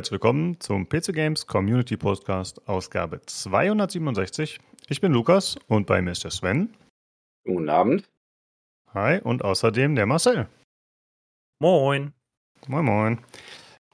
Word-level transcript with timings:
Herzlich 0.00 0.12
willkommen 0.12 0.58
zum 0.60 0.88
PC 0.88 1.12
Games 1.12 1.46
Community 1.46 1.98
Podcast 1.98 2.66
Ausgabe 2.66 3.20
267. 3.26 4.58
Ich 4.88 5.02
bin 5.02 5.12
Lukas 5.12 5.58
und 5.68 5.86
bei 5.86 6.00
mir 6.00 6.12
ist 6.12 6.24
der 6.24 6.30
Sven. 6.30 6.74
Guten 7.44 7.68
Abend. 7.68 8.08
Hi 8.94 9.20
und 9.20 9.44
außerdem 9.44 9.96
der 9.96 10.06
Marcel. 10.06 10.48
Moin. 11.58 12.14
Moin, 12.66 12.84
moin. 12.86 13.18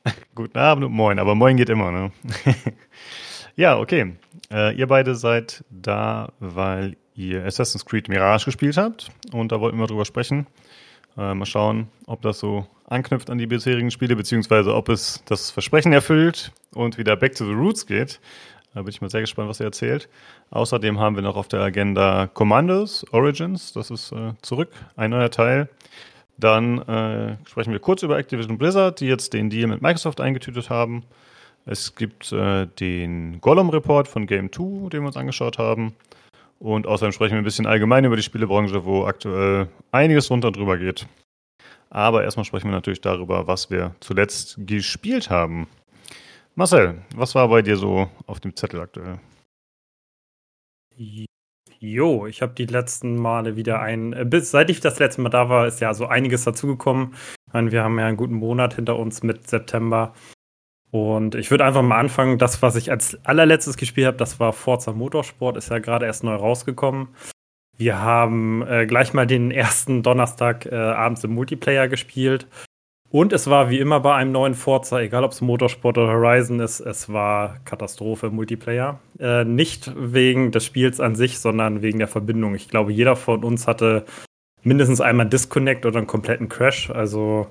Guten 0.37 0.57
Abend 0.57 0.85
und 0.85 0.93
moin, 0.93 1.19
aber 1.19 1.35
moin 1.35 1.57
geht 1.57 1.71
immer, 1.71 1.91
ne? 1.91 2.13
ja, 3.57 3.77
okay. 3.77 4.15
Äh, 4.49 4.77
ihr 4.77 4.87
beide 4.87 5.17
seid 5.17 5.65
da, 5.71 6.33
weil 6.39 6.97
ihr 7.17 7.45
Assassin's 7.45 7.85
Creed 7.85 8.09
Mirage 8.09 8.45
gespielt 8.45 8.77
habt 8.77 9.11
und 9.33 9.51
da 9.51 9.61
wollten 9.61 9.79
wir 9.79 9.89
drüber 9.89 10.05
sprechen. 10.05 10.47
Äh, 11.17 11.35
mal 11.35 11.47
schauen, 11.47 11.89
ob 12.07 12.23
das 12.23 12.39
so 12.39 12.69
anknüpft 12.87 13.31
an 13.31 13.39
die 13.39 13.47
bisherigen 13.47 13.91
Spiele, 13.91 14.17
beziehungsweise 14.17 14.75
ob 14.75 14.89
es 14.89 15.23
das 15.27 15.51
Versprechen 15.51 15.93
erfüllt 15.93 16.53
und 16.75 16.99
wieder 16.99 17.17
back 17.17 17.35
to 17.35 17.45
the 17.45 17.53
roots 17.53 17.87
geht. 17.87 18.21
Da 18.75 18.83
bin 18.83 18.91
ich 18.91 19.01
mal 19.01 19.11
sehr 19.11 19.23
gespannt, 19.23 19.49
was 19.49 19.61
er 19.61 19.67
erzählt. 19.67 20.09
Außerdem 20.51 21.01
haben 21.01 21.17
wir 21.17 21.23
noch 21.23 21.37
auf 21.37 21.49
der 21.49 21.61
Agenda 21.61 22.29
Commandos 22.33 23.07
Origins, 23.13 23.73
das 23.73 23.91
ist 23.91 24.13
äh, 24.13 24.35
zurück, 24.43 24.71
ein 24.97 25.11
neuer 25.11 25.31
Teil. 25.31 25.69
Dann 26.39 26.83
äh, 26.83 27.37
sprechen 27.47 27.73
wir 27.73 27.81
kurz 27.81 28.03
über 28.03 28.19
Activision 28.19 28.59
Blizzard, 28.59 29.01
die 29.01 29.07
jetzt 29.07 29.33
den 29.33 29.49
Deal 29.49 29.67
mit 29.69 29.81
Microsoft 29.81 30.21
eingetütet 30.21 30.69
haben. 30.69 31.05
Es 31.65 31.95
gibt 31.95 32.31
äh, 32.33 32.67
den 32.79 33.41
Gollum-Report 33.41 34.07
von 34.07 34.27
Game 34.27 34.53
2, 34.53 34.91
den 34.91 35.03
wir 35.03 35.07
uns 35.07 35.17
angeschaut 35.17 35.59
haben. 35.59 35.95
Und 36.59 36.87
außerdem 36.87 37.13
sprechen 37.13 37.33
wir 37.33 37.39
ein 37.39 37.45
bisschen 37.45 37.67
allgemein 37.67 38.05
über 38.05 38.17
die 38.17 38.23
Spielebranche, 38.23 38.85
wo 38.85 39.05
aktuell 39.05 39.69
einiges 39.91 40.31
runter 40.31 40.49
und 40.49 40.57
drüber 40.57 40.77
geht. 40.77 41.07
Aber 41.91 42.25
erstmal 42.25 42.45
sprechen 42.45 42.69
wir 42.69 42.73
natürlich 42.73 43.01
darüber, 43.01 43.47
was 43.47 43.71
wir 43.71 43.95
zuletzt 44.01 44.57
gespielt 44.59 45.31
haben. 45.31 45.69
Marcel, 46.55 47.03
was 47.15 47.35
war 47.35 47.49
bei 47.49 47.63
dir 47.63 47.77
so 47.77 48.09
auf 48.27 48.41
dem 48.41 48.57
Zettel 48.57 48.81
aktuell? 48.81 49.21
Jo, 51.79 52.27
ich 52.27 52.41
habe 52.41 52.55
die 52.55 52.65
letzten 52.65 53.17
Male 53.17 53.57
wieder 53.57 53.81
ein, 53.81 54.13
äh, 54.15 54.25
bis 54.25 54.51
seit 54.51 54.71
ich 54.71 54.81
das 54.81 54.99
letzte 54.99 55.21
Mal 55.21 55.29
da 55.29 55.49
war, 55.49 55.67
ist 55.67 55.81
ja 55.81 55.93
so 55.93 56.07
einiges 56.07 56.45
dazugekommen. 56.45 57.15
Wir 57.53 57.85
haben 57.85 57.99
ja 57.99 58.07
einen 58.07 58.17
guten 58.17 58.35
Monat 58.35 58.75
hinter 58.75 58.97
uns 58.97 59.23
mit 59.23 59.49
September. 59.49 60.15
Und 60.91 61.35
ich 61.35 61.51
würde 61.51 61.65
einfach 61.65 61.83
mal 61.83 61.99
anfangen, 61.99 62.39
das, 62.39 62.63
was 62.63 62.77
ich 62.77 62.91
als 62.91 63.19
allerletztes 63.25 63.77
gespielt 63.77 64.07
habe, 64.07 64.17
das 64.17 64.41
war 64.41 64.53
Forza 64.53 64.93
Motorsport, 64.93 65.57
ist 65.57 65.71
ja 65.71 65.79
gerade 65.79 66.07
erst 66.07 66.25
neu 66.25 66.35
rausgekommen. 66.35 67.09
Wir 67.79 68.01
haben 68.01 68.67
äh, 68.67 68.87
gleich 68.87 69.13
mal 69.13 69.27
den 69.27 69.51
ersten 69.51 70.03
Donnerstag 70.03 70.67
äh, 70.67 70.75
abends 70.75 71.25
im 71.25 71.33
Multiplayer 71.35 71.89
gespielt. 71.89 72.47
Und 73.11 73.33
es 73.33 73.49
war 73.49 73.71
wie 73.71 73.79
immer 73.79 74.01
bei 74.01 74.15
einem 74.15 74.33
neuen 74.33 74.55
Forza, 74.55 75.01
egal 75.01 75.25
ob 75.25 75.33
es 75.33 75.41
Motorsport 75.41 75.97
oder 75.97 76.13
Horizon 76.13 76.61
ist, 76.61 76.81
es 76.81 77.13
war 77.13 77.59
Katastrophe 77.65 78.27
im 78.29 78.35
Multiplayer. 78.35 78.99
Äh, 79.19 79.45
nicht 79.45 79.93
wegen 79.97 80.51
des 80.51 80.65
Spiels 80.65 81.01
an 81.01 81.15
sich, 81.15 81.39
sondern 81.39 81.83
wegen 81.83 81.99
der 81.99 82.09
Verbindung. 82.09 82.55
Ich 82.55 82.69
glaube, 82.69 82.93
jeder 82.93 83.15
von 83.15 83.45
uns 83.45 83.67
hatte 83.67 84.05
mindestens 84.65 85.01
einmal 85.01 85.29
Disconnect 85.29 85.87
oder 85.87 85.99
einen 85.99 86.09
kompletten 86.09 86.49
Crash. 86.49 86.91
Also 86.91 87.47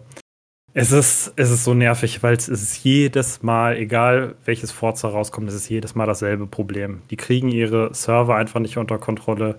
es 0.73 0.91
ist, 0.91 1.31
es 1.37 1.51
ist 1.51 1.63
so 1.63 1.73
nervig, 1.73 2.21
weil 2.21 2.35
es 2.35 2.49
ist 2.49 2.83
jedes 2.83 3.41
Mal, 3.41 3.77
egal 3.77 4.35
welches 4.43 4.73
Forza 4.73 5.07
rauskommt, 5.07 5.47
es 5.47 5.55
ist 5.55 5.69
jedes 5.69 5.95
Mal 5.95 6.05
dasselbe 6.05 6.47
Problem. 6.47 7.01
Die 7.11 7.15
kriegen 7.15 7.47
ihre 7.47 7.93
Server 7.93 8.35
einfach 8.35 8.59
nicht 8.59 8.77
unter 8.77 8.97
Kontrolle. 8.97 9.57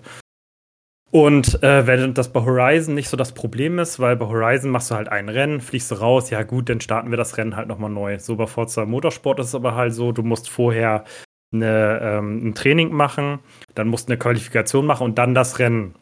Und 1.09 1.63
äh, 1.63 1.87
wenn 1.87 2.13
das 2.13 2.33
bei 2.33 2.41
Horizon 2.41 2.93
nicht 2.93 3.07
so 3.07 3.15
das 3.15 3.31
Problem 3.31 3.79
ist, 3.79 3.99
weil 3.99 4.17
bei 4.17 4.25
Horizon 4.25 4.71
machst 4.71 4.91
du 4.91 4.95
halt 4.95 5.07
ein 5.07 5.29
Rennen, 5.29 5.61
fliegst 5.61 5.89
du 5.91 5.95
raus, 5.95 6.29
ja 6.29 6.43
gut, 6.43 6.69
dann 6.69 6.81
starten 6.81 7.11
wir 7.11 7.17
das 7.17 7.37
Rennen 7.37 7.55
halt 7.55 7.69
nochmal 7.69 7.89
neu. 7.89 8.19
So 8.19 8.35
bei 8.35 8.45
Forza 8.45 8.85
Motorsport 8.85 9.39
ist 9.39 9.47
es 9.47 9.55
aber 9.55 9.75
halt 9.75 9.93
so, 9.93 10.11
du 10.11 10.23
musst 10.23 10.49
vorher 10.49 11.05
eine, 11.53 11.99
ähm, 12.01 12.49
ein 12.49 12.55
Training 12.55 12.91
machen, 12.91 13.39
dann 13.73 13.87
musst 13.87 14.09
du 14.09 14.11
eine 14.11 14.19
Qualifikation 14.19 14.85
machen 14.85 15.05
und 15.05 15.17
dann 15.17 15.33
das 15.33 15.59
Rennen. 15.59 15.95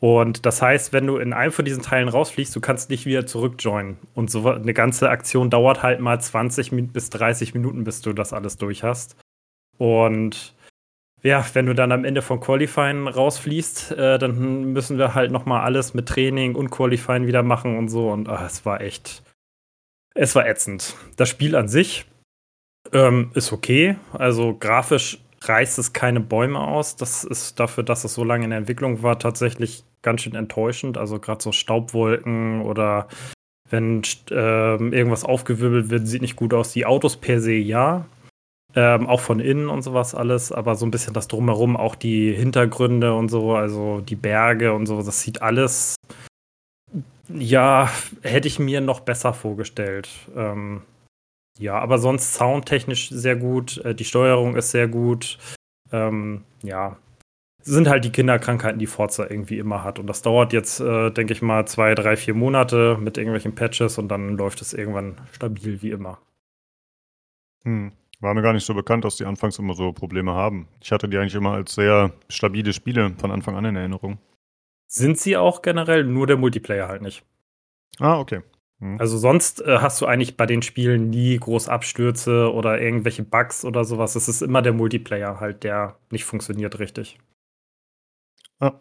Und 0.00 0.46
das 0.46 0.62
heißt, 0.62 0.94
wenn 0.94 1.06
du 1.06 1.18
in 1.18 1.34
einem 1.34 1.52
von 1.52 1.66
diesen 1.66 1.82
Teilen 1.82 2.08
rausfliegst, 2.08 2.56
du 2.56 2.60
kannst 2.60 2.88
nicht 2.88 3.04
wieder 3.04 3.26
zurückjoinen. 3.26 3.98
Und 4.14 4.30
so 4.30 4.48
eine 4.48 4.72
ganze 4.72 5.10
Aktion 5.10 5.50
dauert 5.50 5.82
halt 5.82 6.00
mal 6.00 6.18
20 6.18 6.90
bis 6.90 7.10
30 7.10 7.52
Minuten, 7.52 7.84
bis 7.84 8.00
du 8.00 8.14
das 8.14 8.32
alles 8.32 8.56
durch 8.56 8.82
hast. 8.82 9.16
Und 9.76 10.54
ja, 11.22 11.44
wenn 11.52 11.66
du 11.66 11.74
dann 11.74 11.92
am 11.92 12.04
Ende 12.04 12.22
von 12.22 12.40
Qualifying 12.40 13.06
rausfließt, 13.06 13.92
äh, 13.92 14.18
dann 14.18 14.72
müssen 14.72 14.98
wir 14.98 15.14
halt 15.14 15.30
noch 15.30 15.44
mal 15.44 15.62
alles 15.62 15.92
mit 15.92 16.08
Training 16.08 16.54
und 16.54 16.70
Qualifying 16.70 17.26
wieder 17.26 17.42
machen 17.42 17.76
und 17.76 17.88
so. 17.88 18.10
Und 18.10 18.28
ach, 18.28 18.44
es 18.46 18.64
war 18.64 18.80
echt, 18.80 19.22
es 20.14 20.34
war 20.34 20.46
ätzend. 20.46 20.96
Das 21.16 21.28
Spiel 21.28 21.56
an 21.56 21.68
sich 21.68 22.06
ähm, 22.92 23.30
ist 23.34 23.52
okay. 23.52 23.96
Also 24.12 24.56
grafisch 24.58 25.18
reißt 25.42 25.78
es 25.78 25.92
keine 25.92 26.20
Bäume 26.20 26.60
aus. 26.60 26.96
Das 26.96 27.24
ist 27.24 27.60
dafür, 27.60 27.84
dass 27.84 28.04
es 28.04 28.14
so 28.14 28.24
lange 28.24 28.44
in 28.44 28.50
der 28.50 28.58
Entwicklung 28.58 29.02
war, 29.02 29.18
tatsächlich 29.18 29.84
ganz 30.02 30.22
schön 30.22 30.34
enttäuschend. 30.34 30.96
Also 30.96 31.18
gerade 31.18 31.42
so 31.42 31.52
Staubwolken 31.52 32.62
oder 32.62 33.08
wenn 33.68 34.02
äh, 34.30 34.34
irgendwas 34.34 35.24
aufgewirbelt 35.24 35.90
wird, 35.90 36.06
sieht 36.06 36.22
nicht 36.22 36.36
gut 36.36 36.54
aus. 36.54 36.72
Die 36.72 36.86
Autos 36.86 37.16
per 37.16 37.40
se 37.40 37.52
ja, 37.52 38.06
ähm, 38.74 39.06
auch 39.06 39.20
von 39.20 39.40
innen 39.40 39.68
und 39.68 39.82
sowas 39.82 40.14
alles, 40.14 40.52
aber 40.52 40.74
so 40.76 40.86
ein 40.86 40.90
bisschen 40.90 41.14
das 41.14 41.28
drumherum, 41.28 41.76
auch 41.76 41.94
die 41.94 42.32
Hintergründe 42.32 43.14
und 43.14 43.28
so, 43.28 43.54
also 43.54 44.00
die 44.00 44.16
Berge 44.16 44.72
und 44.72 44.86
so, 44.86 45.02
das 45.02 45.20
sieht 45.22 45.42
alles, 45.42 45.96
ja, 47.28 47.90
hätte 48.22 48.48
ich 48.48 48.58
mir 48.58 48.80
noch 48.80 49.00
besser 49.00 49.32
vorgestellt. 49.34 50.08
Ähm, 50.36 50.82
ja, 51.58 51.78
aber 51.78 51.98
sonst 51.98 52.34
soundtechnisch 52.34 53.10
sehr 53.10 53.36
gut, 53.36 53.78
äh, 53.78 53.94
die 53.94 54.04
Steuerung 54.04 54.56
ist 54.56 54.70
sehr 54.70 54.88
gut. 54.88 55.38
Ähm, 55.92 56.44
ja, 56.62 56.96
sind 57.62 57.88
halt 57.88 58.04
die 58.04 58.12
Kinderkrankheiten, 58.12 58.78
die 58.78 58.86
Forza 58.86 59.26
irgendwie 59.28 59.58
immer 59.58 59.84
hat. 59.84 59.98
Und 59.98 60.06
das 60.06 60.22
dauert 60.22 60.52
jetzt, 60.52 60.80
äh, 60.80 61.10
denke 61.10 61.32
ich 61.32 61.42
mal, 61.42 61.66
zwei, 61.66 61.94
drei, 61.94 62.16
vier 62.16 62.34
Monate 62.34 62.96
mit 62.98 63.18
irgendwelchen 63.18 63.54
Patches 63.54 63.98
und 63.98 64.08
dann 64.08 64.36
läuft 64.36 64.62
es 64.62 64.72
irgendwann 64.72 65.16
stabil 65.32 65.82
wie 65.82 65.90
immer. 65.90 66.18
Hm. 67.64 67.92
War 68.20 68.34
mir 68.34 68.42
gar 68.42 68.52
nicht 68.52 68.66
so 68.66 68.74
bekannt, 68.74 69.04
dass 69.04 69.16
die 69.16 69.24
anfangs 69.24 69.58
immer 69.58 69.74
so 69.74 69.92
Probleme 69.92 70.34
haben. 70.34 70.68
Ich 70.82 70.92
hatte 70.92 71.08
die 71.08 71.16
eigentlich 71.16 71.34
immer 71.34 71.52
als 71.52 71.74
sehr 71.74 72.12
stabile 72.28 72.72
Spiele 72.72 73.14
von 73.18 73.30
Anfang 73.30 73.56
an 73.56 73.64
in 73.64 73.76
Erinnerung. 73.76 74.18
Sind 74.86 75.18
sie 75.18 75.36
auch 75.36 75.62
generell, 75.62 76.04
nur 76.04 76.26
der 76.26 76.36
Multiplayer 76.36 76.88
halt 76.88 77.00
nicht. 77.00 77.24
Ah, 77.98 78.18
okay. 78.18 78.42
Hm. 78.80 78.98
Also 78.98 79.16
sonst 79.16 79.62
äh, 79.62 79.78
hast 79.78 80.00
du 80.00 80.06
eigentlich 80.06 80.36
bei 80.36 80.46
den 80.46 80.62
Spielen 80.62 81.08
nie 81.10 81.38
groß 81.38 81.68
Abstürze 81.68 82.52
oder 82.52 82.80
irgendwelche 82.80 83.22
Bugs 83.22 83.64
oder 83.64 83.84
sowas. 83.84 84.16
Es 84.16 84.28
ist 84.28 84.42
immer 84.42 84.62
der 84.62 84.72
Multiplayer 84.72 85.40
halt, 85.40 85.64
der 85.64 85.98
nicht 86.10 86.24
funktioniert 86.24 86.78
richtig. 86.78 87.18
Ah. 88.58 88.80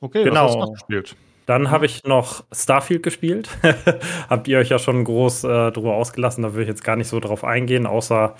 Okay, 0.00 0.24
genau. 0.24 0.46
was 0.46 0.56
hast 0.56 0.66
du 0.66 0.72
gespielt? 0.72 1.16
Dann 1.46 1.70
habe 1.70 1.86
ich 1.86 2.04
noch 2.04 2.44
Starfield 2.52 3.02
gespielt. 3.02 3.48
Habt 4.28 4.48
ihr 4.48 4.58
euch 4.58 4.68
ja 4.68 4.78
schon 4.78 5.04
groß 5.04 5.44
äh, 5.44 5.72
drüber 5.72 5.94
ausgelassen, 5.94 6.42
da 6.42 6.54
will 6.54 6.62
ich 6.62 6.68
jetzt 6.68 6.84
gar 6.84 6.96
nicht 6.96 7.08
so 7.08 7.20
drauf 7.20 7.44
eingehen, 7.44 7.86
außer 7.86 8.34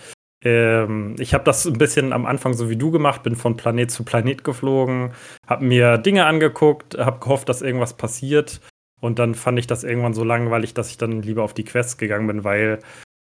ähm, 0.44 1.16
ich 1.18 1.32
habe 1.32 1.44
das 1.44 1.64
ein 1.64 1.78
bisschen 1.78 2.12
am 2.12 2.26
Anfang 2.26 2.52
so 2.54 2.68
wie 2.68 2.76
du 2.76 2.90
gemacht, 2.90 3.22
bin 3.22 3.36
von 3.36 3.56
Planet 3.56 3.90
zu 3.90 4.04
Planet 4.04 4.44
geflogen, 4.44 5.12
habe 5.46 5.64
mir 5.64 5.98
Dinge 5.98 6.26
angeguckt, 6.26 6.98
habe 6.98 7.20
gehofft, 7.20 7.48
dass 7.48 7.62
irgendwas 7.62 7.94
passiert 7.94 8.60
und 9.00 9.18
dann 9.18 9.34
fand 9.34 9.58
ich 9.58 9.66
das 9.66 9.84
irgendwann 9.84 10.14
so 10.14 10.24
langweilig, 10.24 10.74
dass 10.74 10.90
ich 10.90 10.98
dann 10.98 11.22
lieber 11.22 11.42
auf 11.42 11.54
die 11.54 11.64
Quests 11.64 11.96
gegangen 11.96 12.26
bin, 12.26 12.44
weil 12.44 12.80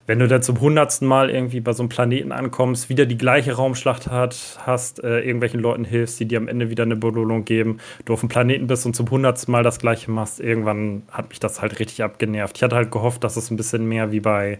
wenn 0.07 0.19
du 0.19 0.27
dann 0.27 0.43
zum 0.43 0.59
hundertsten 0.59 1.07
Mal 1.07 1.29
irgendwie 1.29 1.59
bei 1.59 1.73
so 1.73 1.81
einem 1.81 1.89
Planeten 1.89 2.31
ankommst, 2.31 2.89
wieder 2.89 3.05
die 3.05 3.17
gleiche 3.17 3.53
Raumschlacht 3.53 4.07
hat, 4.07 4.59
hast, 4.65 5.03
äh, 5.03 5.21
irgendwelchen 5.21 5.59
Leuten 5.59 5.83
hilfst, 5.83 6.19
die 6.19 6.25
dir 6.25 6.37
am 6.37 6.47
Ende 6.47 6.69
wieder 6.69 6.83
eine 6.83 6.95
Belohnung 6.95 7.45
geben, 7.45 7.79
du 8.05 8.13
auf 8.13 8.19
dem 8.19 8.29
Planeten 8.29 8.67
bist 8.67 8.85
und 8.85 8.95
zum 8.95 9.09
hundertsten 9.09 9.51
Mal 9.51 9.63
das 9.63 9.79
gleiche 9.79 10.11
machst, 10.11 10.39
irgendwann 10.39 11.03
hat 11.11 11.29
mich 11.29 11.39
das 11.39 11.61
halt 11.61 11.79
richtig 11.79 12.03
abgenervt. 12.03 12.57
Ich 12.57 12.63
hatte 12.63 12.75
halt 12.75 12.91
gehofft, 12.91 13.23
dass 13.23 13.35
es 13.35 13.49
ein 13.49 13.57
bisschen 13.57 13.87
mehr 13.87 14.11
wie 14.11 14.19
bei, 14.19 14.59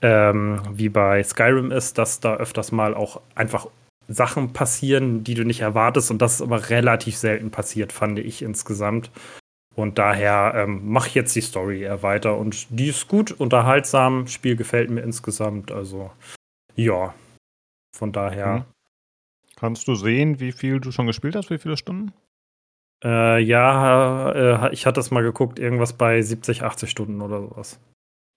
ähm, 0.00 0.60
wie 0.72 0.88
bei 0.88 1.22
Skyrim 1.24 1.72
ist, 1.72 1.98
dass 1.98 2.20
da 2.20 2.36
öfters 2.36 2.70
mal 2.70 2.94
auch 2.94 3.20
einfach 3.34 3.66
Sachen 4.08 4.52
passieren, 4.52 5.24
die 5.24 5.34
du 5.34 5.44
nicht 5.44 5.60
erwartest 5.60 6.10
und 6.10 6.22
das 6.22 6.34
ist 6.34 6.42
aber 6.42 6.70
relativ 6.70 7.16
selten 7.16 7.50
passiert, 7.50 7.92
fand 7.92 8.18
ich 8.18 8.42
insgesamt. 8.42 9.10
Und 9.74 9.98
daher 9.98 10.52
ähm, 10.54 10.90
mache 10.90 11.08
ich 11.08 11.14
jetzt 11.14 11.34
die 11.34 11.40
Story 11.40 11.82
eher 11.82 12.02
weiter. 12.02 12.36
Und 12.36 12.66
die 12.70 12.88
ist 12.88 13.08
gut, 13.08 13.32
unterhaltsam. 13.32 14.26
Spiel 14.26 14.56
gefällt 14.56 14.90
mir 14.90 15.00
insgesamt. 15.00 15.72
Also, 15.72 16.10
ja. 16.74 17.14
Von 17.96 18.12
daher. 18.12 18.58
Mhm. 18.58 18.64
Kannst 19.56 19.86
du 19.86 19.94
sehen, 19.94 20.40
wie 20.40 20.52
viel 20.52 20.80
du 20.80 20.90
schon 20.90 21.06
gespielt 21.06 21.36
hast? 21.36 21.50
Wie 21.50 21.58
viele 21.58 21.76
Stunden? 21.76 22.12
Äh, 23.04 23.40
ja, 23.40 24.32
äh, 24.66 24.72
ich 24.72 24.86
hatte 24.86 25.00
es 25.00 25.10
mal 25.10 25.22
geguckt, 25.22 25.58
irgendwas 25.58 25.92
bei 25.92 26.20
70, 26.20 26.62
80 26.62 26.90
Stunden 26.90 27.20
oder 27.20 27.40
sowas. 27.40 27.80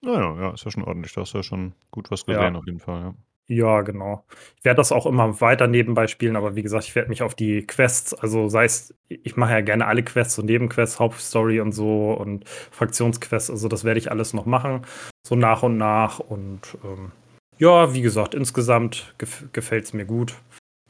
Naja, 0.01 0.35
ja, 0.39 0.53
ist 0.53 0.65
ja 0.65 0.71
schon 0.71 0.83
ordentlich. 0.83 1.13
Da 1.13 1.21
hast 1.21 1.33
du 1.33 1.39
ja 1.39 1.43
schon 1.43 1.73
gut 1.91 2.11
was 2.11 2.25
gesehen, 2.25 2.53
ja. 2.53 2.59
auf 2.59 2.65
jeden 2.65 2.79
Fall, 2.79 3.01
ja. 3.01 3.13
Ja, 3.47 3.81
genau. 3.81 4.25
Ich 4.57 4.65
werde 4.65 4.77
das 4.77 4.91
auch 4.91 5.05
immer 5.05 5.39
weiter 5.39 5.67
nebenbei 5.67 6.07
spielen, 6.07 6.35
aber 6.35 6.55
wie 6.55 6.63
gesagt, 6.63 6.85
ich 6.85 6.95
werde 6.95 7.09
mich 7.09 7.21
auf 7.21 7.35
die 7.35 7.65
Quests, 7.65 8.13
also 8.15 8.49
sei 8.49 8.65
es, 8.65 8.95
ich 9.07 9.37
mache 9.37 9.51
ja 9.51 9.61
gerne 9.61 9.85
alle 9.85 10.01
Quests 10.01 10.39
und 10.39 10.47
Nebenquests, 10.47 10.99
Hauptstory 10.99 11.59
und 11.59 11.71
so 11.71 12.13
und 12.13 12.49
Fraktionsquests, 12.71 13.51
also 13.51 13.67
das 13.67 13.83
werde 13.83 13.99
ich 13.99 14.09
alles 14.09 14.33
noch 14.33 14.47
machen. 14.47 14.81
so 15.27 15.35
nach 15.35 15.63
und 15.63 15.77
nach. 15.77 16.19
Und 16.19 16.61
ähm, 16.83 17.11
ja, 17.57 17.93
wie 17.93 18.01
gesagt, 18.01 18.33
insgesamt 18.35 19.13
gef 19.17 19.45
gefällt 19.53 19.85
es 19.85 19.93
mir 19.93 20.05
gut. 20.05 20.35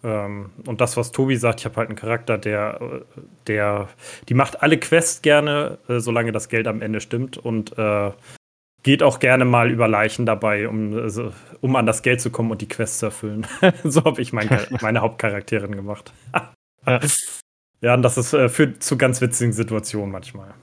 Ähm, 0.04 0.52
und 0.66 0.82
das, 0.82 0.98
was 0.98 1.12
Tobi 1.12 1.36
sagt, 1.36 1.60
ich 1.62 1.66
habe 1.66 1.78
halt 1.78 1.90
einen 1.90 1.98
Charakter, 1.98 2.38
der, 2.38 3.02
der, 3.48 3.90
die 4.30 4.34
macht 4.34 4.62
alle 4.62 4.78
Quests 4.80 5.22
gerne, 5.22 5.78
äh, 5.90 6.00
solange 6.00 6.32
das 6.32 6.50
Geld 6.50 6.68
am 6.68 6.82
Ende 6.82 7.02
stimmt 7.02 7.38
und 7.38 7.78
äh, 7.78 8.12
geht 8.86 9.02
auch 9.02 9.18
gerne 9.18 9.46
mal 9.46 9.72
über 9.72 9.88
Leichen 9.88 10.28
dabei, 10.28 10.70
um, 10.70 10.94
also, 10.94 11.34
um 11.60 11.76
an 11.76 11.88
das 11.88 12.04
Geld 12.04 12.22
zu 12.22 12.30
kommen 12.30 12.52
und 12.52 12.62
die 12.62 12.68
Quests 12.68 13.00
zu 13.00 13.08
erfüllen. 13.08 13.48
so 13.84 14.06
habe 14.06 14.22
ich 14.22 14.32
mein, 14.32 14.48
meine 14.82 15.02
Hauptcharakterin 15.02 15.76
gemacht. 15.76 16.14
ja, 17.82 17.94
und 17.96 18.04
das 18.04 18.20
ist, 18.20 18.34
äh, 18.34 18.48
führt 18.48 18.84
zu 18.84 18.96
ganz 18.96 19.22
witzigen 19.22 19.54
Situationen 19.54 20.12
manchmal. 20.12 20.54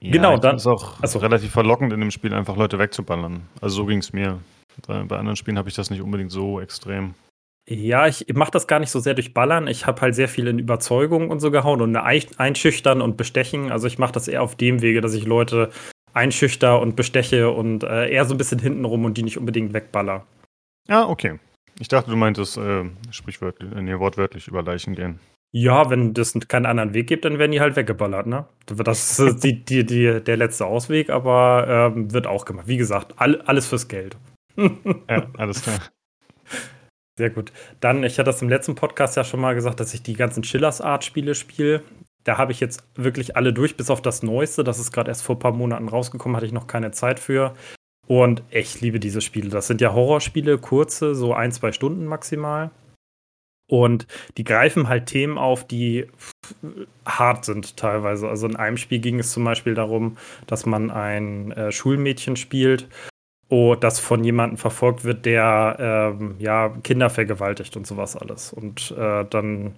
Ja, 0.00 0.12
genau, 0.12 0.36
dann 0.36 0.56
ist 0.56 0.66
auch 0.66 1.00
also, 1.00 1.18
relativ 1.20 1.52
verlockend 1.52 1.94
in 1.94 2.00
dem 2.00 2.10
Spiel 2.10 2.34
einfach 2.34 2.56
Leute 2.56 2.78
wegzuballern. 2.78 3.48
Also 3.62 3.76
so 3.76 3.86
ging 3.86 4.00
es 4.00 4.12
mir. 4.12 4.38
Bei, 4.86 5.02
bei 5.04 5.16
anderen 5.16 5.36
Spielen 5.36 5.56
habe 5.56 5.70
ich 5.70 5.74
das 5.74 5.88
nicht 5.88 6.02
unbedingt 6.02 6.30
so 6.30 6.60
extrem. 6.60 7.14
Ja, 7.66 8.06
ich 8.06 8.26
mache 8.34 8.50
das 8.50 8.66
gar 8.66 8.78
nicht 8.78 8.90
so 8.90 9.00
sehr 9.00 9.14
durch 9.14 9.32
Ballern. 9.32 9.68
Ich 9.68 9.86
habe 9.86 10.02
halt 10.02 10.14
sehr 10.14 10.28
viel 10.28 10.46
in 10.46 10.58
Überzeugung 10.58 11.30
und 11.30 11.40
so 11.40 11.50
gehauen 11.50 11.80
und 11.80 11.96
einschüchtern 11.96 13.00
und 13.00 13.16
bestechen. 13.16 13.72
Also 13.72 13.86
ich 13.86 13.98
mache 13.98 14.12
das 14.12 14.28
eher 14.28 14.42
auf 14.42 14.54
dem 14.54 14.82
Wege, 14.82 15.00
dass 15.00 15.14
ich 15.14 15.24
Leute 15.24 15.70
einschüchter 16.18 16.80
und 16.80 16.96
besteche 16.96 17.50
und 17.50 17.84
äh, 17.84 18.10
eher 18.10 18.24
so 18.24 18.34
ein 18.34 18.38
bisschen 18.38 18.58
hintenrum 18.58 19.04
und 19.04 19.16
die 19.16 19.22
nicht 19.22 19.38
unbedingt 19.38 19.72
wegballer. 19.72 20.26
Ja, 20.88 21.08
okay. 21.08 21.38
Ich 21.78 21.88
dachte, 21.88 22.10
du 22.10 22.16
meintest 22.16 22.56
äh, 22.56 22.84
sprichwörtlich, 23.10 23.70
äh, 23.72 23.80
nee, 23.80 23.98
wortwörtlich 23.98 24.48
über 24.48 24.62
Leichen 24.62 24.94
gehen. 24.94 25.20
Ja, 25.50 25.88
wenn 25.88 26.12
es 26.12 26.34
keinen 26.48 26.66
anderen 26.66 26.92
Weg 26.92 27.06
gibt, 27.06 27.24
dann 27.24 27.38
werden 27.38 27.52
die 27.52 27.60
halt 27.60 27.76
weggeballert, 27.76 28.26
ne? 28.26 28.46
Das 28.66 29.18
ist 29.18 29.44
die, 29.44 29.64
die, 29.64 29.86
die, 29.86 30.20
der 30.22 30.36
letzte 30.36 30.66
Ausweg, 30.66 31.08
aber 31.08 31.92
ähm, 31.94 32.12
wird 32.12 32.26
auch 32.26 32.44
gemacht. 32.44 32.68
Wie 32.68 32.76
gesagt, 32.76 33.14
all, 33.16 33.40
alles 33.42 33.66
fürs 33.66 33.88
Geld. 33.88 34.18
ja, 34.56 35.26
alles 35.38 35.62
klar. 35.62 35.78
Sehr 37.16 37.30
gut. 37.30 37.52
Dann, 37.80 38.04
ich 38.04 38.18
hatte 38.18 38.30
das 38.30 38.42
im 38.42 38.48
letzten 38.48 38.74
Podcast 38.74 39.16
ja 39.16 39.24
schon 39.24 39.40
mal 39.40 39.54
gesagt, 39.54 39.80
dass 39.80 39.94
ich 39.94 40.02
die 40.02 40.14
ganzen 40.14 40.42
Chillers 40.42 40.80
Art 40.80 41.04
Spiele 41.04 41.34
spiele. 41.34 41.82
Da 42.24 42.38
habe 42.38 42.52
ich 42.52 42.60
jetzt 42.60 42.82
wirklich 42.94 43.36
alle 43.36 43.52
durch, 43.52 43.76
bis 43.76 43.90
auf 43.90 44.02
das 44.02 44.22
Neueste. 44.22 44.64
Das 44.64 44.78
ist 44.78 44.92
gerade 44.92 45.10
erst 45.10 45.22
vor 45.22 45.36
ein 45.36 45.40
paar 45.40 45.52
Monaten 45.52 45.88
rausgekommen, 45.88 46.36
hatte 46.36 46.46
ich 46.46 46.52
noch 46.52 46.66
keine 46.66 46.90
Zeit 46.90 47.20
für. 47.20 47.54
Und 48.06 48.42
ich 48.50 48.80
liebe 48.80 49.00
diese 49.00 49.20
Spiele. 49.20 49.50
Das 49.50 49.66
sind 49.66 49.80
ja 49.80 49.92
Horrorspiele, 49.92 50.58
kurze, 50.58 51.14
so 51.14 51.34
ein, 51.34 51.52
zwei 51.52 51.72
Stunden 51.72 52.06
maximal. 52.06 52.70
Und 53.70 54.06
die 54.38 54.44
greifen 54.44 54.88
halt 54.88 55.06
Themen 55.06 55.36
auf, 55.36 55.66
die 55.66 56.06
hart 57.04 57.44
sind 57.44 57.76
teilweise. 57.76 58.28
Also 58.28 58.46
in 58.46 58.56
einem 58.56 58.78
Spiel 58.78 58.98
ging 58.98 59.18
es 59.18 59.32
zum 59.32 59.44
Beispiel 59.44 59.74
darum, 59.74 60.16
dass 60.46 60.64
man 60.64 60.90
ein 60.90 61.52
äh, 61.52 61.70
Schulmädchen 61.70 62.36
spielt, 62.36 62.88
oh, 63.50 63.74
das 63.74 64.00
von 64.00 64.24
jemandem 64.24 64.56
verfolgt 64.56 65.04
wird, 65.04 65.26
der 65.26 65.76
ähm, 66.18 66.36
ja 66.38 66.70
Kinder 66.82 67.10
vergewaltigt 67.10 67.76
und 67.76 67.86
sowas 67.86 68.16
alles. 68.16 68.54
Und 68.54 68.94
äh, 68.96 69.26
dann 69.28 69.76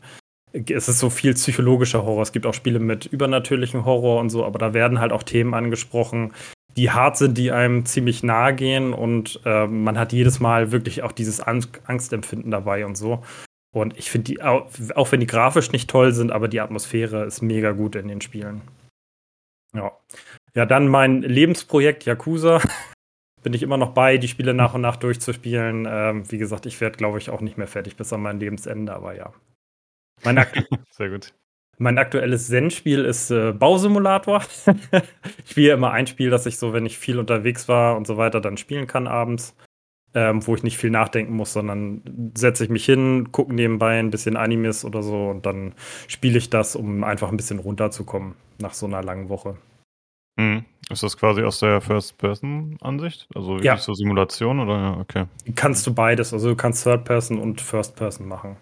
es 0.53 0.89
ist 0.89 0.99
so 0.99 1.11
viel 1.11 1.35
psychologischer 1.35 2.05
Horror. 2.05 2.23
Es 2.23 2.33
gibt 2.33 2.47
auch 2.47 2.55
Spiele 2.55 2.79
mit 2.79 3.07
übernatürlichem 3.07 3.85
Horror 3.85 4.21
und 4.21 4.31
so, 4.31 4.45
aber 4.45 4.59
da 4.59 4.75
werden 4.75 5.01
halt 5.01 5.13
auch 5.13 5.23
Themen 5.23 5.55
angesprochen, 5.55 6.33
die 6.77 6.91
hart 6.91 7.17
sind, 7.17 7.37
die 7.37 7.51
einem 7.51 7.85
ziemlich 7.85 8.23
nahe 8.23 8.55
gehen 8.55 8.93
und 8.93 9.41
äh, 9.45 9.67
man 9.67 9.99
hat 9.99 10.13
jedes 10.13 10.41
Mal 10.41 10.73
wirklich 10.73 11.03
auch 11.03 11.13
dieses 11.13 11.41
Angstempfinden 11.41 12.51
dabei 12.51 12.87
und 12.87 12.97
so. 12.97 13.23
Und 13.73 13.97
ich 13.99 14.11
finde 14.11 14.25
die, 14.25 14.43
auch, 14.43 14.69
auch 14.95 15.13
wenn 15.13 15.21
die 15.21 15.27
grafisch 15.27 15.73
nicht 15.73 15.89
toll 15.89 16.13
sind, 16.13 16.33
aber 16.33 16.49
die 16.49 16.61
Atmosphäre 16.61 17.25
ist 17.25 17.41
mega 17.41 17.73
gut 17.73 17.95
in 17.95 18.09
den 18.09 18.21
Spielen. 18.21 18.63
Ja. 19.75 19.93
Ja, 20.55 20.67
dann 20.67 20.89
mein 20.89 21.23
Lebensprojekt 21.23 22.05
Yakuza. 22.05 22.61
Bin 23.43 23.55
ich 23.55 23.63
immer 23.63 23.79
noch 23.79 23.93
bei, 23.93 24.19
die 24.19 24.29
Spiele 24.29 24.53
nach 24.53 24.75
und 24.75 24.83
nach 24.83 24.97
durchzuspielen. 24.97 25.87
Ähm, 25.89 26.31
wie 26.31 26.39
gesagt, 26.39 26.67
ich 26.67 26.81
werde, 26.81 26.99
glaube 26.99 27.19
ich, 27.19 27.31
auch 27.31 27.41
nicht 27.41 27.57
mehr 27.57 27.69
fertig 27.69 27.97
bis 27.97 28.13
an 28.13 28.21
mein 28.21 28.41
Lebensende, 28.41 28.93
aber 28.93 29.15
ja. 29.15 29.33
Mein 30.25 30.45
Sehr 30.91 31.11
gut. 31.11 31.33
Mein 31.79 31.97
aktuelles 31.97 32.49
Zen-Spiel 32.49 33.05
ist 33.07 33.31
äh, 33.31 33.53
Bausimulator. 33.53 34.43
ich 35.45 35.51
spiele 35.51 35.73
immer 35.73 35.93
ein 35.93 36.07
Spiel, 36.07 36.29
das 36.29 36.45
ich 36.45 36.59
so, 36.59 36.75
wenn 36.75 36.85
ich 36.85 36.99
viel 36.99 37.19
unterwegs 37.19 37.69
war 37.69 37.97
und 37.97 38.07
so 38.07 38.19
weiter, 38.19 38.41
dann 38.41 38.59
spielen 38.59 38.87
kann 38.87 39.07
abends 39.07 39.55
ähm, 40.15 40.47
wo 40.47 40.55
ich 40.55 40.63
nicht 40.63 40.79
viel 40.79 40.91
nachdenken 40.91 41.35
muss, 41.35 41.53
sondern 41.53 42.03
setze 42.37 42.65
ich 42.65 42.71
mich 42.71 42.85
hin, 42.85 43.31
gucke 43.33 43.55
nebenbei 43.55 43.99
ein 43.99 44.11
bisschen 44.11 44.37
Animes 44.37 44.85
oder 44.85 45.03
so 45.03 45.29
und 45.29 45.47
dann 45.47 45.75
spiele 46.09 46.39
ich 46.39 46.51
das, 46.51 46.75
um 46.77 47.05
einfach 47.05 47.31
ein 47.31 47.37
bisschen 47.37 47.61
runterzukommen 47.61 48.35
nach 48.59 48.75
so 48.75 48.87
einer 48.87 49.03
langen 49.03 49.29
Woche. 49.29 49.57
Mhm. 50.41 50.65
Ist 50.91 51.05
das 51.05 51.17
quasi 51.17 51.43
aus 51.45 51.61
der 51.61 51.81
First-Person-Ansicht? 51.81 53.29
Also 53.35 53.51
wirklich 53.51 53.65
ja. 53.65 53.77
so 53.77 53.95
Simulation 53.95 54.59
oder 54.59 54.97
okay? 54.99 55.27
Kannst 55.55 55.87
du 55.87 55.95
beides, 55.95 56.33
also 56.33 56.49
du 56.49 56.57
kannst 56.57 56.83
Third-Person 56.83 57.39
und 57.39 57.61
First-Person 57.61 58.27
machen. 58.27 58.57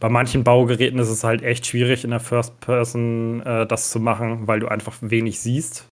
Bei 0.00 0.08
manchen 0.08 0.44
Baugeräten 0.44 0.98
ist 0.98 1.10
es 1.10 1.24
halt 1.24 1.42
echt 1.42 1.66
schwierig 1.66 2.04
in 2.04 2.10
der 2.10 2.20
First-Person 2.20 3.42
äh, 3.42 3.66
das 3.66 3.90
zu 3.90 4.00
machen, 4.00 4.46
weil 4.46 4.60
du 4.60 4.68
einfach 4.68 4.94
wenig 5.02 5.40
siehst. 5.40 5.88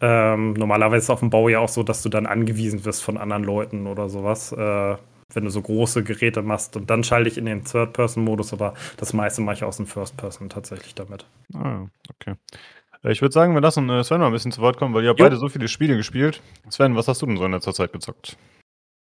Ähm, 0.00 0.52
normalerweise 0.52 0.98
ist 0.98 1.04
es 1.04 1.10
auf 1.10 1.20
dem 1.20 1.30
Bau 1.30 1.48
ja 1.48 1.58
auch 1.58 1.68
so, 1.68 1.82
dass 1.82 2.02
du 2.02 2.08
dann 2.08 2.26
angewiesen 2.26 2.84
wirst 2.84 3.02
von 3.02 3.16
anderen 3.16 3.42
Leuten 3.42 3.88
oder 3.88 4.08
sowas, 4.08 4.52
äh, 4.52 4.96
wenn 5.32 5.44
du 5.44 5.50
so 5.50 5.62
große 5.62 6.04
Geräte 6.04 6.42
machst. 6.42 6.76
Und 6.76 6.90
dann 6.90 7.02
schalte 7.02 7.28
ich 7.28 7.38
in 7.38 7.46
den 7.46 7.64
Third-Person-Modus, 7.64 8.52
aber 8.52 8.74
das 8.98 9.12
meiste 9.12 9.42
mache 9.42 9.56
ich 9.56 9.64
aus 9.64 9.78
dem 9.78 9.86
First-Person 9.86 10.48
tatsächlich 10.48 10.94
damit. 10.94 11.26
Ah, 11.54 11.86
okay. 12.08 12.36
Äh, 13.04 13.12
ich 13.12 13.22
würde 13.22 13.32
sagen, 13.32 13.54
wir 13.54 13.60
lassen 13.60 13.88
äh, 13.90 14.02
Sven 14.02 14.20
mal 14.20 14.26
ein 14.26 14.32
bisschen 14.32 14.52
zu 14.52 14.60
Wort 14.60 14.78
kommen, 14.78 14.94
weil 14.94 15.04
ihr 15.04 15.10
habt 15.10 15.20
beide 15.20 15.36
so 15.36 15.48
viele 15.48 15.68
Spiele 15.68 15.96
gespielt. 15.96 16.40
Sven, 16.68 16.96
was 16.96 17.08
hast 17.08 17.22
du 17.22 17.26
denn 17.26 17.36
so 17.36 17.44
in 17.44 17.52
letzter 17.52 17.74
Zeit 17.74 17.92
gezockt? 17.92 18.36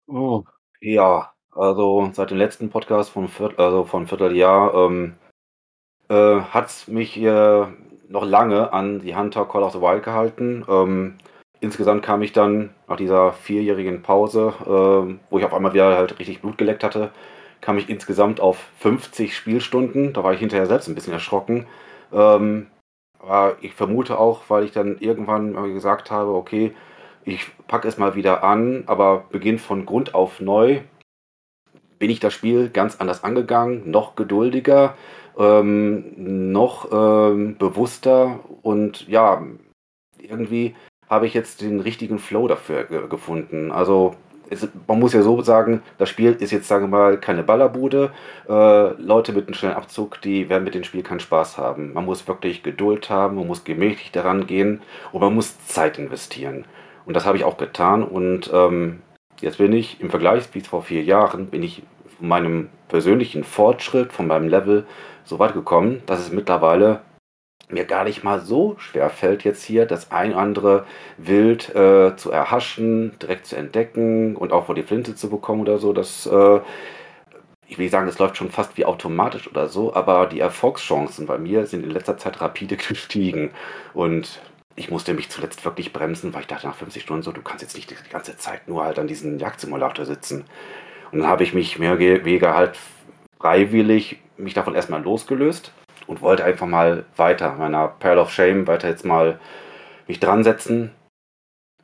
Oh, 0.08 0.44
ja, 0.82 1.32
also 1.52 2.10
seit 2.14 2.32
dem 2.32 2.38
letzten 2.38 2.70
Podcast 2.70 3.12
von, 3.12 3.28
Viert 3.28 3.58
also 3.60 3.86
von 3.86 4.08
Vierteljahr 4.08 4.74
ähm, 4.74 5.16
äh, 6.10 6.42
hat 6.42 6.68
es 6.68 6.88
mich 6.88 7.18
äh, 7.18 7.66
noch 8.08 8.26
lange 8.26 8.72
an 8.74 9.00
die 9.00 9.16
Hunter 9.16 9.46
Call 9.46 9.64
of 9.64 9.74
the 9.74 9.82
Wild 9.82 10.04
gehalten. 10.04 10.64
Ähm, 10.68 11.18
insgesamt 11.60 12.04
kam 12.04 12.22
ich 12.22 12.34
dann 12.34 12.72
nach 12.88 12.98
dieser 12.98 13.34
vierjährigen 13.34 14.04
Pause, 14.04 14.54
äh, 14.62 15.20
wo 15.30 15.40
ich 15.40 15.46
auf 15.46 15.54
einmal 15.54 15.74
wieder 15.74 15.98
halt 15.98 16.20
richtig 16.20 16.42
Blut 16.42 16.58
geleckt 16.58 16.84
hatte, 16.84 17.12
kam 17.62 17.78
ich 17.78 17.90
insgesamt 17.90 18.40
auf 18.40 18.58
50 18.80 19.36
Spielstunden. 19.36 20.14
Da 20.14 20.24
war 20.24 20.34
ich 20.34 20.40
hinterher 20.40 20.68
selbst 20.68 20.88
ein 20.88 20.94
bisschen 20.94 21.14
erschrocken. 21.14 21.66
Ähm, 22.14 22.68
aber 23.26 23.58
ich 23.62 23.74
vermute 23.74 24.20
auch, 24.20 24.44
weil 24.50 24.66
ich 24.66 24.72
dann 24.72 24.98
irgendwann 25.00 25.54
gesagt 25.74 26.12
habe, 26.12 26.32
okay, 26.34 26.74
ich 27.24 27.46
packe 27.68 27.88
es 27.88 27.98
mal 27.98 28.16
wieder 28.16 28.44
an, 28.44 28.84
aber 28.86 29.26
beginnt 29.32 29.62
von 29.62 29.86
Grund 29.86 30.14
auf 30.14 30.40
neu, 30.40 30.82
bin 31.98 32.10
ich 32.10 32.20
das 32.20 32.34
Spiel 32.34 32.70
ganz 32.70 32.98
anders 32.98 33.24
angegangen, 33.24 33.90
noch 33.90 34.16
geduldiger 34.16 34.96
ähm, 35.38 36.52
noch 36.52 36.92
ähm, 36.92 37.58
bewusster 37.58 38.40
und 38.62 39.08
ja, 39.08 39.44
irgendwie 40.18 40.76
habe 41.10 41.28
ich 41.28 41.34
jetzt 41.34 41.62
den 41.62 41.80
richtigen 41.80 42.20
Flow 42.20 42.48
dafür 42.48 42.86
ge 42.86 43.08
gefunden. 43.08 43.72
Also 43.72 44.16
es, 44.50 44.68
man 44.88 45.00
muss 45.00 45.14
ja 45.14 45.22
so 45.22 45.42
sagen, 45.42 45.82
das 45.98 46.10
Spiel 46.10 46.34
ist 46.34 46.52
jetzt, 46.52 46.68
sagen 46.68 46.86
wir 46.86 46.98
mal, 46.98 47.20
keine 47.20 47.44
Ballerbude. 47.44 48.12
Äh, 48.48 49.02
Leute 49.02 49.34
mit 49.34 49.48
einem 49.48 49.54
schnellen 49.54 49.76
Abzug, 49.76 50.22
die 50.22 50.50
werden 50.50 50.64
mit 50.64 50.76
dem 50.76 50.84
Spiel 50.84 51.04
keinen 51.04 51.20
Spaß 51.20 51.58
haben. 51.58 51.94
Man 51.94 52.06
muss 52.06 52.28
wirklich 52.28 52.64
Geduld 52.64 53.10
haben, 53.10 53.36
man 53.36 53.48
muss 53.48 53.64
gemächlich 53.64 54.12
daran 54.12 54.48
gehen 54.48 54.82
und 55.12 55.22
man 55.22 55.34
muss 55.34 55.66
Zeit 55.68 55.98
investieren. 55.98 56.66
Und 57.06 57.16
das 57.16 57.26
habe 57.26 57.38
ich 57.38 57.44
auch 57.44 57.58
getan. 57.58 58.04
Und 58.04 58.50
ähm, 58.54 59.02
jetzt 59.42 59.58
bin 59.58 59.74
ich 59.74 60.02
im 60.02 60.10
Vergleich 60.10 60.44
wie 60.54 60.62
vor 60.62 60.84
vier 60.84 61.04
Jahren, 61.04 61.48
bin 61.48 61.64
ich 61.64 61.84
von 62.18 62.28
meinem 62.28 62.70
persönlichen 62.88 63.44
Fortschritt, 63.44 64.14
von 64.14 64.28
meinem 64.28 64.48
Level 64.48 64.86
so 65.24 65.40
weit 65.40 65.54
gekommen, 65.54 66.02
dass 66.06 66.20
es 66.20 66.32
mittlerweile 66.32 67.02
mir 67.70 67.86
gar 67.86 68.04
nicht 68.04 68.24
mal 68.24 68.40
so 68.42 68.76
schwer 68.78 69.10
fällt, 69.10 69.44
jetzt 69.44 69.64
hier 69.64 69.86
das 69.86 70.12
ein 70.12 70.32
oder 70.32 70.40
andere 70.40 70.86
Wild 71.18 71.74
äh, 71.74 72.16
zu 72.16 72.32
erhaschen, 72.32 73.18
direkt 73.22 73.48
zu 73.48 73.56
entdecken 73.56 74.36
und 74.36 74.52
auch 74.52 74.68
vor 74.68 74.76
die 74.76 74.84
Flinte 74.84 75.16
zu 75.16 75.30
bekommen 75.30 75.62
oder 75.62 75.80
so. 75.80 75.94
Das, 75.94 76.28
äh, 76.28 76.60
ich 77.68 77.78
will 77.78 77.86
nicht 77.86 77.92
sagen, 77.92 78.06
das 78.06 78.20
läuft 78.20 78.38
schon 78.38 78.52
fast 78.52 78.78
wie 78.78 78.86
automatisch 78.86 79.48
oder 79.50 79.68
so, 79.68 79.94
aber 79.94 80.28
die 80.28 80.40
Erfolgschancen 80.40 81.26
bei 81.26 81.38
mir 81.38 81.66
sind 81.66 81.84
in 81.84 81.92
letzter 81.92 82.18
Zeit 82.18 82.40
rapide 82.42 82.78
gestiegen. 82.78 83.52
Und 83.94 84.42
ich 84.76 84.92
musste 84.92 85.14
mich 85.14 85.30
zuletzt 85.30 85.66
wirklich 85.66 85.94
bremsen, 85.94 86.34
weil 86.34 86.42
ich 86.42 86.48
dachte 86.48 86.68
nach 86.68 86.76
50 86.76 87.02
Stunden 87.02 87.24
so, 87.24 87.32
du 87.32 87.42
kannst 87.42 87.64
jetzt 87.64 87.76
nicht 87.76 87.90
die 87.90 88.10
ganze 88.12 88.38
Zeit 88.38 88.68
nur 88.68 88.84
halt 88.84 89.00
an 89.00 89.08
diesem 89.08 89.40
Jagdsimulator 89.40 90.06
sitzen. 90.06 90.46
Und 91.12 91.20
dann 91.20 91.28
habe 91.28 91.44
ich 91.44 91.54
mich 91.54 91.80
mehr 91.80 91.98
weniger 91.98 92.56
halt 92.56 92.78
freiwillig 93.40 94.20
mich 94.38 94.54
davon 94.54 94.76
erstmal 94.76 95.02
losgelöst 95.02 95.72
und 96.08 96.22
wollte 96.22 96.44
einfach 96.44 96.68
mal 96.68 97.06
weiter, 97.16 97.54
meiner 97.54 97.88
Pearl 97.88 98.20
of 98.20 98.32
Shame, 98.32 98.68
weiter 98.68 98.88
jetzt 98.88 99.06
mal 99.06 99.40
mich 100.08 100.20
dran 100.20 100.44
setzen 100.44 100.92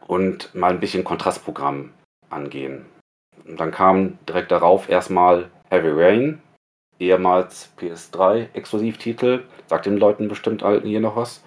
und 0.08 0.54
mal 0.54 0.72
ein 0.72 0.80
bisschen 0.80 1.04
Kontrastprogramm 1.04 1.92
angehen. 2.30 2.86
Und 3.48 3.60
dann 3.60 3.72
kam 3.72 4.20
direkt 4.28 4.51
darauf 4.51 4.90
erstmal 4.90 5.50
Heavy 5.70 5.90
Rain, 5.90 6.42
ehemals 7.00 7.74
PS3 7.80 8.48
Exklusivtitel, 8.54 9.44
sagt 9.68 9.86
den 9.86 9.98
Leuten 9.98 10.28
bestimmt 10.28 10.63
hier 10.84 11.00
noch 11.00 11.16
was. 11.16 11.44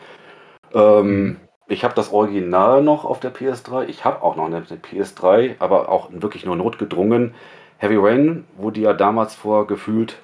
Ähm, 0.73 1.39
ich 1.67 1.85
habe 1.85 1.95
das 1.95 2.13
Original 2.13 2.83
noch 2.83 3.05
auf 3.05 3.21
der 3.21 3.35
PS3. 3.35 3.87
Ich 3.87 4.05
habe 4.05 4.23
auch 4.23 4.37
noch 4.37 4.47
eine 4.47 4.61
PS3, 4.61 5.57
aber 5.61 5.89
auch 5.89 6.11
wirklich 6.13 6.45
nur 6.45 6.57
notgedrungen. 6.57 7.35
Heavy 7.79 7.97
Rain 7.97 8.45
wurde 8.57 8.81
ja 8.81 8.93
damals 8.93 9.35
vor 9.35 9.67
gefühlt, 9.67 10.23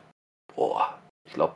boah, 0.55 0.99
ich 1.27 1.35
glaube 1.35 1.55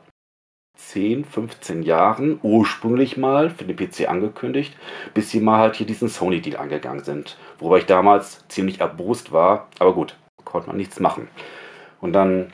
10, 0.75 1.25
15 1.25 1.83
Jahren 1.83 2.39
ursprünglich 2.43 3.17
mal 3.17 3.49
für 3.49 3.65
den 3.65 3.75
PC 3.75 4.09
angekündigt, 4.09 4.75
bis 5.13 5.29
sie 5.29 5.39
mal 5.39 5.59
halt 5.59 5.75
hier 5.75 5.87
diesen 5.87 6.09
Sony-Deal 6.09 6.57
angegangen 6.57 7.03
sind. 7.03 7.37
Wobei 7.59 7.79
ich 7.79 7.85
damals 7.85 8.47
ziemlich 8.47 8.81
erbost 8.81 9.31
war, 9.31 9.67
aber 9.79 9.93
gut, 9.93 10.17
konnte 10.43 10.67
man 10.67 10.77
nichts 10.77 10.99
machen. 10.99 11.27
Und 12.01 12.13
dann, 12.13 12.51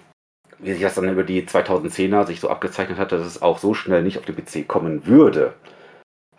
wie 0.59 0.73
sich 0.73 0.81
das 0.81 0.95
dann 0.95 1.09
über 1.09 1.23
die 1.23 1.43
2010er 1.43 2.25
sich 2.25 2.39
so 2.39 2.49
abgezeichnet 2.49 2.97
hat, 2.97 3.11
dass 3.11 3.25
es 3.25 3.41
auch 3.41 3.57
so 3.57 3.73
schnell 3.73 4.03
nicht 4.03 4.17
auf 4.17 4.25
den 4.25 4.35
PC 4.35 4.67
kommen 4.67 5.05
würde, 5.05 5.53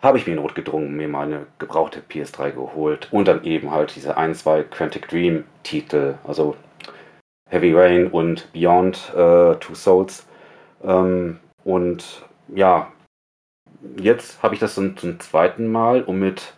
habe 0.01 0.17
ich 0.17 0.27
mir 0.27 0.35
notgedrungen 0.35 0.95
mir 0.95 1.07
mal 1.07 1.25
eine 1.25 1.45
gebrauchte 1.59 2.01
PS3 2.01 2.51
geholt 2.51 3.07
und 3.11 3.27
dann 3.27 3.45
eben 3.45 3.71
halt 3.71 3.95
diese 3.95 4.17
ein, 4.17 4.35
zwei 4.35 4.63
Quantic 4.63 5.07
Dream 5.07 5.45
Titel, 5.63 6.15
also 6.25 6.57
Heavy 7.49 7.73
Rain 7.73 8.07
und 8.07 8.51
Beyond 8.51 9.13
äh, 9.15 9.55
Two 9.55 9.75
Souls. 9.75 10.25
Ähm, 10.83 11.39
und 11.63 12.23
ja, 12.49 12.91
jetzt 13.97 14.41
habe 14.43 14.53
ich 14.53 14.59
das 14.59 14.75
zum, 14.75 14.97
zum 14.97 15.19
zweiten 15.19 15.71
Mal 15.71 16.03
und 16.03 16.19
mit 16.19 16.53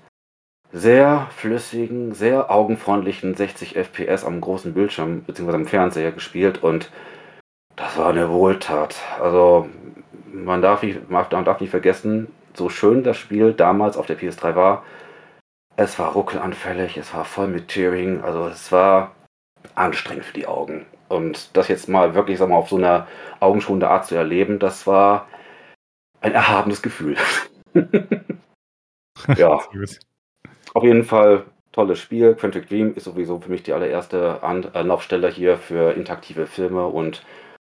sehr 0.71 1.27
flüssigen, 1.35 2.13
sehr 2.13 2.51
augenfreundlichen 2.51 3.35
60 3.35 3.75
FPS 3.75 4.25
am 4.25 4.41
großen 4.41 4.73
Bildschirm 4.73 5.21
bzw. 5.21 5.53
am 5.53 5.67
Fernseher 5.67 6.11
gespielt 6.11 6.61
und 6.63 6.91
das 7.75 7.97
war 7.97 8.09
eine 8.09 8.29
Wohltat. 8.29 8.95
Also 9.19 9.69
man 10.33 10.61
darf 10.61 10.83
nicht, 10.83 11.09
man 11.09 11.29
darf 11.29 11.61
nicht 11.61 11.69
vergessen, 11.69 12.27
so 12.53 12.69
schön 12.69 13.03
das 13.03 13.17
Spiel 13.17 13.53
damals 13.53 13.97
auf 13.97 14.05
der 14.05 14.17
PS3 14.17 14.55
war, 14.55 14.83
es 15.77 15.99
war 15.99 16.13
ruckelanfällig, 16.13 16.97
es 16.97 17.13
war 17.13 17.25
voll 17.25 17.47
mit 17.47 17.67
Tearing, 17.67 18.21
also 18.21 18.47
es 18.47 18.71
war 18.71 19.11
anstrengend 19.75 20.25
für 20.25 20.33
die 20.33 20.47
Augen. 20.47 20.85
Und 21.07 21.55
das 21.55 21.67
jetzt 21.67 21.87
mal 21.87 22.15
wirklich 22.15 22.37
sag 22.37 22.49
mal, 22.49 22.55
auf 22.55 22.69
so 22.69 22.77
einer 22.77 23.07
augenschonende 23.39 23.89
Art 23.89 24.05
zu 24.05 24.15
erleben, 24.15 24.59
das 24.59 24.87
war 24.87 25.27
ein 26.21 26.33
erhabenes 26.33 26.81
Gefühl. 26.81 27.17
ja. 29.37 29.59
Auf 30.73 30.83
jeden 30.83 31.03
Fall 31.03 31.45
tolles 31.71 31.99
Spiel. 31.99 32.35
Quantic 32.35 32.69
Dream 32.69 32.93
ist 32.95 33.03
sowieso 33.03 33.39
für 33.39 33.51
mich 33.51 33.63
die 33.63 33.73
allererste 33.73 34.41
Anlaufstelle 34.41 35.29
hier 35.29 35.57
für 35.57 35.93
interaktive 35.93 36.47
Filme 36.47 36.87
und 36.87 37.23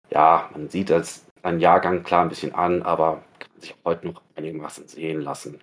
ja, 0.10 0.50
man 0.54 0.70
sieht 0.70 0.92
als 0.92 1.26
ein 1.44 1.60
Jahrgang 1.60 2.04
klar 2.04 2.22
ein 2.22 2.30
bisschen 2.30 2.54
an, 2.54 2.84
aber 2.84 3.24
kann 3.40 3.50
sich 3.60 3.76
heute 3.86 4.08
noch 4.08 4.22
einigermaßen 4.36 4.88
sehen 4.88 5.22
lassen. 5.22 5.60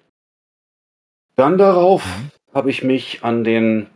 Dann 1.37 1.59
darauf 1.59 2.05
mhm. 2.05 2.31
habe 2.55 2.71
ich 2.71 2.83
mich 2.83 3.23
an 3.23 3.45
den 3.45 3.89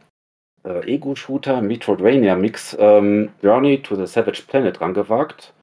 äh, 0.65 0.87
Ego-Shooter 0.87 1.63
Metroidvania 1.63 2.37
Mix 2.37 2.77
ähm, 2.79 3.31
Journey 3.43 3.83
to 3.83 3.97
the 3.97 4.07
Savage 4.07 4.43
Planet 4.47 4.81
rangewagt. 4.81 5.55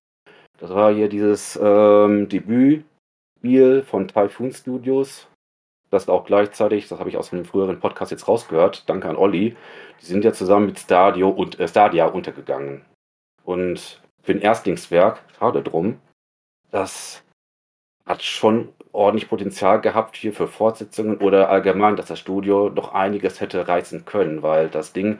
Das 0.57 0.71
war 0.71 0.93
hier 0.93 1.09
dieses 1.09 1.57
ähm, 1.61 2.27
Debütspiel 2.27 3.83
von 3.83 4.07
Typhoon 4.07 4.51
Studios. 4.51 5.27
Das 5.89 6.07
auch 6.07 6.25
gleichzeitig, 6.25 6.87
das 6.87 6.99
habe 6.99 7.09
ich 7.09 7.17
aus 7.17 7.33
einem 7.33 7.45
früheren 7.45 7.79
Podcast 7.79 8.11
jetzt 8.11 8.27
rausgehört, 8.27 8.87
danke 8.87 9.09
an 9.09 9.15
Olli. 9.15 9.55
Die 10.01 10.05
sind 10.05 10.23
ja 10.23 10.33
zusammen 10.33 10.67
mit 10.67 10.79
Stadio 10.79 11.29
und, 11.29 11.59
äh, 11.59 11.67
Stadia 11.67 12.05
untergegangen. 12.05 12.85
Und 13.43 14.01
für 14.21 14.33
ein 14.33 14.41
Erstlingswerk, 14.41 15.23
schade 15.39 15.63
drum, 15.63 15.99
das 16.69 17.23
hat 18.05 18.21
schon 18.21 18.69
ordentlich 18.91 19.29
Potenzial 19.29 19.81
gehabt 19.81 20.15
hier 20.15 20.33
für 20.33 20.47
Fortsetzungen 20.47 21.17
oder 21.17 21.49
allgemein, 21.49 21.95
dass 21.95 22.07
das 22.07 22.19
Studio 22.19 22.69
noch 22.69 22.93
einiges 22.93 23.39
hätte 23.41 23.67
reißen 23.67 24.05
können, 24.05 24.41
weil 24.41 24.69
das 24.69 24.93
Ding 24.93 25.19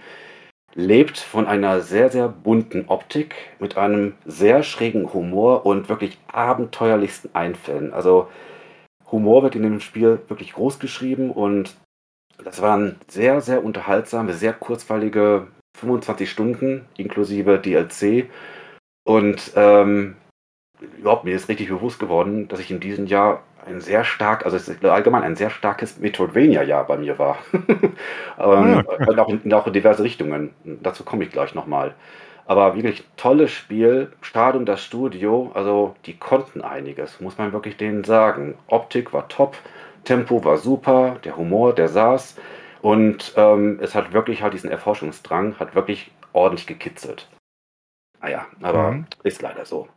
lebt 0.76 1.18
von 1.18 1.48
einer 1.48 1.82
sehr, 1.82 2.10
sehr 2.10 2.28
bunten 2.28 2.86
Optik 2.88 3.36
mit 3.60 3.78
einem 3.78 4.14
sehr 4.26 4.64
schrägen 4.64 5.14
Humor 5.14 5.66
und 5.66 5.90
wirklich 5.90 6.18
abenteuerlichsten 6.32 7.34
Einfällen. 7.34 7.94
Also 7.94 8.28
Humor 9.12 9.44
wird 9.44 9.56
in 9.56 9.64
dem 9.64 9.80
Spiel 9.80 10.20
wirklich 10.28 10.54
groß 10.54 10.80
geschrieben 10.80 11.32
und 11.32 11.76
das 12.44 12.62
waren 12.62 12.96
sehr, 13.08 13.42
sehr 13.42 13.64
unterhaltsame, 13.64 14.34
sehr 14.34 14.54
kurzweilige 14.54 15.48
25 15.78 16.30
Stunden 16.30 16.86
inklusive 16.98 17.60
DLC. 17.60 18.30
Und 19.04 19.52
ähm, 19.56 20.16
überhaupt 20.98 21.26
mir 21.26 21.36
ist 21.36 21.50
richtig 21.50 21.70
bewusst 21.70 22.00
geworden, 22.00 22.48
dass 22.48 22.60
ich 22.60 22.72
in 22.72 22.80
diesem 22.80 23.08
Jahr 23.08 23.44
ein 23.66 23.82
sehr 23.82 24.04
stark, 24.04 24.46
also 24.46 24.58
es 24.58 24.68
ist 24.68 24.84
allgemein 24.84 25.24
ein 25.24 25.36
sehr 25.36 25.50
starkes 25.50 26.00
Metroidvania-Jahr 26.00 26.86
bei 26.88 26.98
mir 26.98 27.20
war. 27.20 27.38
ähm, 27.54 27.94
ah, 28.38 28.84
okay. 28.88 29.20
auch, 29.20 29.30
in, 29.30 29.54
auch 29.54 29.68
in 29.68 29.74
diverse 29.74 30.04
Richtungen. 30.04 30.54
Dazu 30.64 31.04
komme 31.04 31.24
ich 31.24 31.32
gleich 31.32 31.56
nochmal. 31.56 31.94
Aber 32.46 32.76
wirklich 32.76 33.04
tolles 33.16 33.52
Spiel. 33.52 34.12
Stadium 34.22 34.66
das 34.66 34.84
Studio. 34.84 35.52
Also 35.54 35.96
die 36.06 36.18
konnten 36.18 36.62
einiges, 36.62 37.22
muss 37.22 37.38
man 37.38 37.54
wirklich 37.54 37.78
denen 37.78 38.04
sagen. 38.04 38.58
Optik 38.68 39.14
war 39.14 39.28
top, 39.28 39.56
Tempo 40.04 40.44
war 40.44 40.58
super, 40.58 41.18
der 41.24 41.38
Humor, 41.38 41.76
der 41.76 41.90
saß. 41.90 42.36
Und 42.82 43.34
ähm, 43.36 43.80
es 43.82 43.94
hat 43.94 44.14
wirklich 44.14 44.42
halt 44.42 44.54
diesen 44.54 44.72
Erforschungsdrang, 44.72 45.60
hat 45.60 45.76
wirklich 45.76 46.12
ordentlich 46.34 46.66
gekitzelt. 46.66 47.28
Naja, 48.22 48.48
aber 48.62 48.92
mhm. 48.92 49.06
ist 49.24 49.42
leider 49.42 49.66
so. 49.66 49.88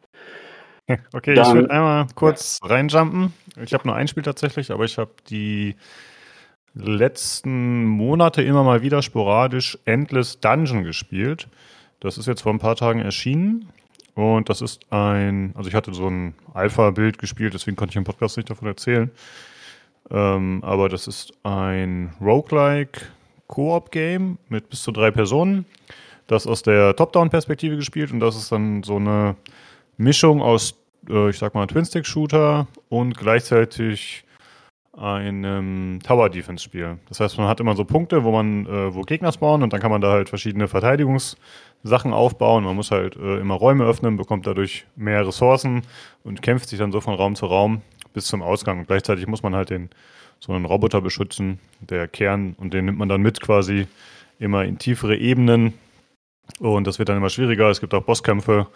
Okay, 1.13 1.35
Dann, 1.35 1.47
ich 1.47 1.55
würde 1.55 1.71
einmal 1.71 2.07
kurz 2.15 2.59
ja. 2.63 2.69
reinjumpen. 2.69 3.33
Ich 3.63 3.73
habe 3.75 3.87
nur 3.87 3.97
ein 3.97 4.09
Spiel 4.09 4.23
tatsächlich, 4.23 4.71
aber 4.71 4.85
ich 4.85 4.99
habe 4.99 5.13
die 5.29 5.77
letzten 6.75 7.85
Monate 7.85 8.43
immer 8.43 8.65
mal 8.65 8.83
wieder 8.83 9.03
sporadisch 9.03 9.79
Endless 9.85 10.41
Dungeon 10.41 10.85
gespielt. 10.85 11.49
Das 12.01 12.19
ist 12.19 12.27
jetzt 12.27 12.43
vor 12.43 12.53
ein 12.53 12.59
paar 12.59 12.77
Tagen 12.77 13.01
erschienen. 13.01 13.69
Und 14.15 14.49
das 14.49 14.61
ist 14.61 14.93
ein, 14.93 15.53
also 15.57 15.69
ich 15.69 15.75
hatte 15.75 15.95
so 15.95 16.09
ein 16.09 16.35
Alpha-Bild 16.53 17.19
gespielt, 17.19 17.55
deswegen 17.55 17.77
konnte 17.77 17.93
ich 17.93 17.97
im 17.97 18.05
Podcast 18.05 18.37
nicht 18.37 18.51
davon 18.51 18.69
erzählen. 18.69 19.11
Ähm, 20.11 20.63
aber 20.65 20.89
das 20.89 21.07
ist 21.07 21.33
ein 21.45 22.13
Roguelike 22.21 23.01
Koop-Game 23.47 24.39
mit 24.49 24.69
bis 24.69 24.83
zu 24.83 24.93
drei 24.93 25.11
Personen. 25.11 25.65
Das 26.27 26.47
aus 26.47 26.63
der 26.63 26.95
Top-Down-Perspektive 26.97 27.77
gespielt 27.77 28.13
und 28.13 28.21
das 28.21 28.37
ist 28.37 28.53
dann 28.53 28.83
so 28.83 28.97
eine 28.97 29.37
Mischung 30.03 30.43
aus, 30.43 30.75
äh, 31.09 31.31
ich 31.31 31.39
sag 31.39 31.55
mal, 31.55 31.67
Twin-Stick-Shooter 31.67 32.67
und 32.89 33.17
gleichzeitig 33.17 34.25
einem 34.95 36.01
Tower-Defense-Spiel. 36.03 36.99
Das 37.09 37.21
heißt, 37.21 37.39
man 37.39 37.49
hat 37.49 37.61
immer 37.61 37.75
so 37.75 37.85
Punkte, 37.85 38.25
wo 38.25 38.31
man, 38.31 38.67
äh, 38.67 38.95
wo 38.95 39.03
Gegner 39.03 39.33
spawnen 39.33 39.63
und 39.63 39.73
dann 39.73 39.81
kann 39.81 39.91
man 39.91 40.03
da 40.03 40.11
halt 40.11 40.29
verschiedene 40.29 40.69
Verteidigungssachen 40.69 42.13
aufbauen. 42.13 42.65
Man 42.65 42.77
muss 42.77 42.91
halt 42.91 43.17
äh, 43.17 43.39
immer 43.39 43.55
Räume 43.55 43.85
öffnen, 43.85 44.17
bekommt 44.19 44.47
dadurch 44.47 44.85
mehr 44.95 45.27
Ressourcen 45.27 45.83
und 46.25 46.43
kämpft 46.43 46.69
sich 46.69 46.79
dann 46.79 46.93
so 46.93 47.01
von 47.01 47.15
Raum 47.15 47.37
zu 47.37 47.47
Raum 47.47 47.81
bis 48.13 48.27
zum 48.27 48.43
Ausgang. 48.43 48.81
Und 48.81 48.87
gleichzeitig 48.87 49.27
muss 49.27 49.43
man 49.43 49.55
halt 49.55 49.71
den 49.71 49.89
so 50.41 50.53
einen 50.53 50.67
Roboter 50.67 51.01
beschützen, 51.01 51.61
der 51.81 52.09
Kern, 52.09 52.55
und 52.59 52.75
den 52.75 52.85
nimmt 52.85 52.99
man 52.99 53.09
dann 53.09 53.23
mit 53.23 53.41
quasi 53.41 53.87
immer 54.39 54.65
in 54.65 54.79
tiefere 54.79 55.17
Ebenen. 55.17 55.73
Und 56.59 56.87
das 56.87 56.99
wird 56.99 57.09
dann 57.09 57.17
immer 57.17 57.31
schwieriger. 57.31 57.71
Es 57.71 57.81
gibt 57.81 57.95
auch 57.95 58.03
Bosskämpfe 58.03 58.67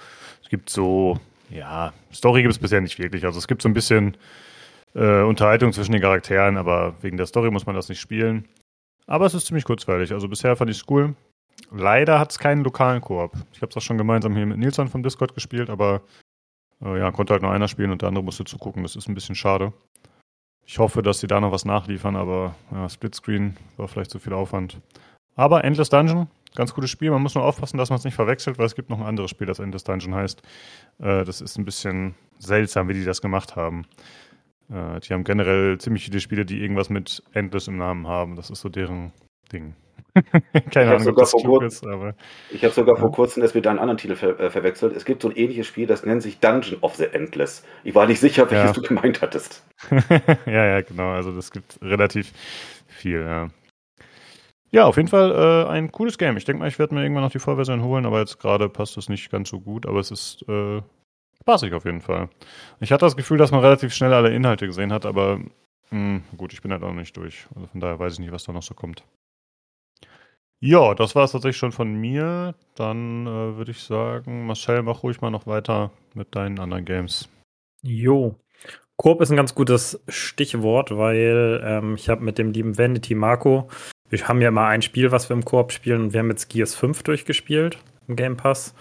es 0.43 0.49
gibt 0.49 0.71
so, 0.71 1.19
ja, 1.51 1.93
Story 2.13 2.43
gibt 2.43 2.53
es 2.53 2.59
bisher 2.59 2.81
nicht 2.81 2.99
wirklich. 2.99 3.25
Also 3.25 3.39
es 3.39 3.49
gibt 3.49 3.63
so 3.63 3.69
ein 3.69 3.75
bisschen 3.75 4.17
äh, 4.95 5.23
Unterhaltung 5.23 5.73
zwischen 5.73 5.93
den 5.93 6.01
Charakteren, 6.01 6.57
aber 6.57 6.95
wegen 7.03 7.17
der 7.17 7.27
Story 7.27 7.51
muss 7.51 7.67
man 7.67 7.75
das 7.75 7.89
nicht 7.89 8.01
spielen. 8.01 8.47
Aber 9.07 9.27
es 9.27 9.35
ist 9.35 9.47
ziemlich 9.47 9.65
kurzweilig. 9.65 10.13
Also 10.13 10.29
bisher 10.29 10.57
fand 10.57 10.71
ich 10.71 10.79
es 10.79 10.85
cool. 10.89 11.15
Leider 11.71 12.19
hat 12.19 12.31
es 12.31 12.39
keinen 12.39 12.65
lokalen 12.65 13.01
Koop. 13.01 13.33
Ich 13.53 13.63
habe 13.63 13.71
es 13.71 13.77
auch 13.77 13.83
schon 13.83 13.99
gemeinsam 13.99 14.35
hier 14.35 14.47
mit 14.47 14.59
Nilsson 14.59 14.89
vom 14.89 15.03
Discord 15.03 15.35
gespielt, 15.35 15.71
aber 15.71 16.03
äh, 16.83 16.99
ja, 16.99 17.11
konnte 17.11 17.33
halt 17.33 17.43
nur 17.43 17.53
einer 17.53 17.69
spielen 17.69 17.91
und 17.91 18.03
der 18.03 18.09
andere 18.09 18.25
musste 18.25 18.45
zugucken. 18.45 18.83
Das 18.83 18.97
ist 18.97 19.09
ein 19.09 19.15
bisschen 19.15 19.35
schade. 19.35 19.73
Ich 20.65 20.79
hoffe, 20.79 21.03
dass 21.03 21.21
sie 21.21 21.29
da 21.29 21.41
noch 21.41 21.53
was 21.53 21.65
nachliefern, 21.65 22.17
aber 22.17 22.55
ja, 22.73 22.89
Splitscreen 22.89 23.57
war 23.77 23.87
vielleicht 23.87 24.11
zu 24.11 24.19
viel 24.19 24.33
Aufwand. 24.33 24.79
Aber 25.37 25.63
Endless 25.65 25.91
Dungeon, 25.91 26.29
Ganz 26.57 26.75
gutes 26.75 26.91
Spiel. 26.91 27.11
Man 27.11 27.23
muss 27.23 27.35
nur 27.35 27.45
aufpassen, 27.45 27.77
dass 27.77 27.91
man 27.91 27.99
es 27.99 28.05
nicht 28.05 28.15
verwechselt, 28.15 28.59
weil 28.59 28.67
es 28.67 28.75
gibt 28.75 28.91
noch 28.91 28.99
ein 28.99 29.07
anderes 29.07 29.31
Spiel, 29.31 29.47
das 29.47 29.59
Endless 29.59 29.85
Dungeon 29.85 30.15
heißt. 30.15 30.43
Äh, 30.99 31.25
das 31.25 31.41
ist 31.41 31.59
ein 31.59 31.65
bisschen 31.65 32.15
seltsam, 32.39 32.89
wie 32.89 32.95
die 32.95 33.05
das 33.05 33.21
gemacht 33.21 33.57
haben. 33.57 33.83
Äh, 34.71 35.01
die 35.01 35.13
haben 35.13 35.23
generell 35.23 35.79
ziemlich 35.79 36.05
viele 36.07 36.21
Spiele, 36.21 36.45
die 36.45 36.61
irgendwas 36.61 36.91
mit 36.91 37.23
Endless 37.33 37.69
im 37.69 37.77
Namen 37.77 38.07
haben. 38.09 38.37
Das 38.37 38.51
ist 38.51 38.61
so 38.61 38.69
deren 38.69 39.13
Ding. 39.53 39.75
Keine 40.73 40.95
Ahnung, 40.95 41.09
ob 41.09 41.17
das 41.17 41.33
klug 41.33 41.63
ist, 41.63 41.87
aber. 41.87 42.15
Ich 42.51 42.65
habe 42.65 42.73
sogar 42.73 42.95
ja. 42.95 43.01
vor 43.01 43.11
kurzem 43.11 43.43
das 43.43 43.55
mit 43.55 43.67
einem 43.67 43.79
anderen 43.79 43.99
Titel 43.99 44.17
ver 44.17 44.41
äh, 44.41 44.51
verwechselt. 44.51 44.97
Es 44.97 45.05
gibt 45.05 45.23
so 45.23 45.29
ein 45.29 45.37
ähnliches 45.37 45.67
Spiel, 45.67 45.87
das 45.87 46.05
nennt 46.05 46.23
sich 46.23 46.41
Dungeon 46.41 46.79
of 46.81 46.95
the 46.97 47.05
Endless. 47.05 47.65
Ich 47.85 47.95
war 47.95 48.07
nicht 48.07 48.21
sicher, 48.21 48.51
welches 48.51 48.69
ja. 48.69 48.73
du 48.73 48.81
gemeint 48.83 49.21
hattest. 49.21 49.67
ja, 50.47 50.67
ja, 50.67 50.81
genau. 50.81 51.11
Also 51.11 51.33
das 51.33 51.51
gibt 51.51 51.79
relativ 51.83 52.33
viel, 52.87 53.21
ja. 53.21 53.49
Ja, 54.71 54.85
auf 54.85 54.97
jeden 54.97 55.09
Fall 55.09 55.33
äh, 55.33 55.69
ein 55.71 55.93
cooles 55.93 56.19
Game. 56.19 56.37
Ich 56.37 56.45
denke 56.45 56.61
mal, 56.61 56.69
ich 56.69 56.79
werde 56.79 56.95
mir 56.95 57.03
irgendwann 57.03 57.25
noch 57.25 57.31
die 57.31 57.39
Vollversion 57.39 57.83
holen, 57.83 58.05
aber 58.05 58.19
jetzt 58.21 58.39
gerade 58.39 58.69
passt 58.69 58.97
es 58.97 59.09
nicht 59.09 59.31
ganz 59.31 59.49
so 59.49 59.61
gut. 59.61 59.87
Aber 59.87 60.01
es 60.01 60.11
ist 60.11 60.45
äh, 60.49 60.83
spaßig 61.41 61.73
auf 61.73 61.85
jeden 61.85 62.01
Fall. 62.01 62.29
Ich 62.81 62.93
hatte 62.93 63.07
das 63.07 63.17
Gefühl, 63.17 63.39
dass 63.39 63.53
man 63.53 63.61
relativ 63.61 63.95
schnell 63.95 64.13
alle 64.13 64.35
Inhalte 64.35 64.67
gesehen 64.67 64.93
hat, 64.93 65.07
aber 65.07 65.41
Hm, 65.91 66.23
gut, 66.37 66.53
ich 66.53 66.63
bin 66.63 66.73
halt 66.73 66.83
auch 66.83 66.89
noch 66.89 66.95
nicht 66.95 67.17
durch. 67.17 67.47
Also 67.55 67.67
von 67.69 67.81
daher 67.81 67.99
weiß 67.99 68.15
ich 68.15 68.19
nicht, 68.19 68.33
was 68.33 68.45
da 68.45 68.53
noch 68.53 68.63
so 68.63 68.75
kommt. 68.75 69.05
Ja, 70.59 70.95
das 70.95 71.15
war 71.15 71.25
es 71.25 71.33
tatsächlich 71.33 71.59
schon 71.59 71.73
von 71.73 71.95
mir. 71.95 72.55
Dann 72.75 73.27
äh, 73.27 73.57
würde 73.57 73.71
ich 73.71 73.83
sagen, 73.83 74.47
Marcel, 74.47 74.83
mach 74.83 75.03
ruhig 75.03 75.21
mal 75.21 75.31
noch 75.31 75.47
weiter 75.47 75.93
mit 76.15 76.35
deinen 76.35 76.59
anderen 76.59 76.85
Games. 76.85 77.29
Jo. 77.83 78.37
Koop 78.97 79.21
ist 79.21 79.31
ein 79.31 79.37
ganz 79.37 79.55
gutes 79.55 80.03
Stichwort, 80.09 80.97
weil 80.97 81.61
ähm, 81.63 81.95
ich 81.97 82.09
habe 82.09 82.25
mit 82.25 82.39
dem 82.39 82.53
lieben 82.53 82.79
Vanity 82.79 83.15
Marco, 83.15 83.69
wir 84.11 84.29
haben 84.29 84.41
ja 84.41 84.49
immer 84.49 84.67
ein 84.67 84.83
Spiel, 84.83 85.11
was 85.13 85.29
wir 85.29 85.35
im 85.35 85.45
Koop 85.45 85.73
spielen 85.73 86.03
und 86.03 86.13
wir 86.13 86.21
haben 86.21 86.31
jetzt 86.31 86.49
Gears 86.49 86.75
5 86.75 87.03
durchgespielt 87.03 87.79
im 88.09 88.17
Game 88.17 88.37
Pass 88.37 88.75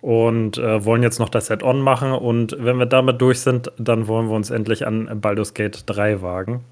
und 0.00 0.58
äh, 0.58 0.84
wollen 0.84 1.02
jetzt 1.02 1.18
noch 1.18 1.28
das 1.28 1.50
Add-on 1.50 1.80
machen 1.80 2.12
und 2.12 2.56
wenn 2.58 2.78
wir 2.78 2.86
damit 2.86 3.20
durch 3.20 3.40
sind, 3.40 3.72
dann 3.78 4.06
wollen 4.06 4.28
wir 4.28 4.36
uns 4.36 4.50
endlich 4.50 4.86
an 4.86 5.20
Baldur's 5.20 5.54
Gate 5.54 5.84
3 5.86 6.22
wagen. 6.22 6.64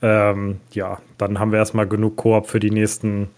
Ähm, 0.00 0.60
ja, 0.72 1.00
dann 1.18 1.38
haben 1.38 1.52
wir 1.52 1.58
erstmal 1.58 1.86
genug 1.86 2.16
Koop 2.16 2.48
für 2.48 2.60
die 2.60 2.70
nächsten 2.70 3.28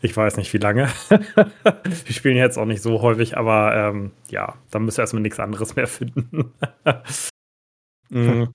ich 0.00 0.16
weiß 0.16 0.36
nicht, 0.36 0.52
wie 0.52 0.58
lange. 0.58 0.88
Wir 1.08 2.14
spielen 2.14 2.36
jetzt 2.36 2.56
auch 2.56 2.66
nicht 2.66 2.82
so 2.82 3.02
häufig, 3.02 3.36
aber 3.36 3.74
ähm, 3.74 4.12
ja, 4.28 4.54
dann 4.70 4.84
müssen 4.84 4.98
wir 4.98 5.02
erstmal 5.02 5.22
nichts 5.22 5.40
anderes 5.40 5.74
mehr 5.74 5.88
finden. 5.88 6.52
mhm. 8.08 8.52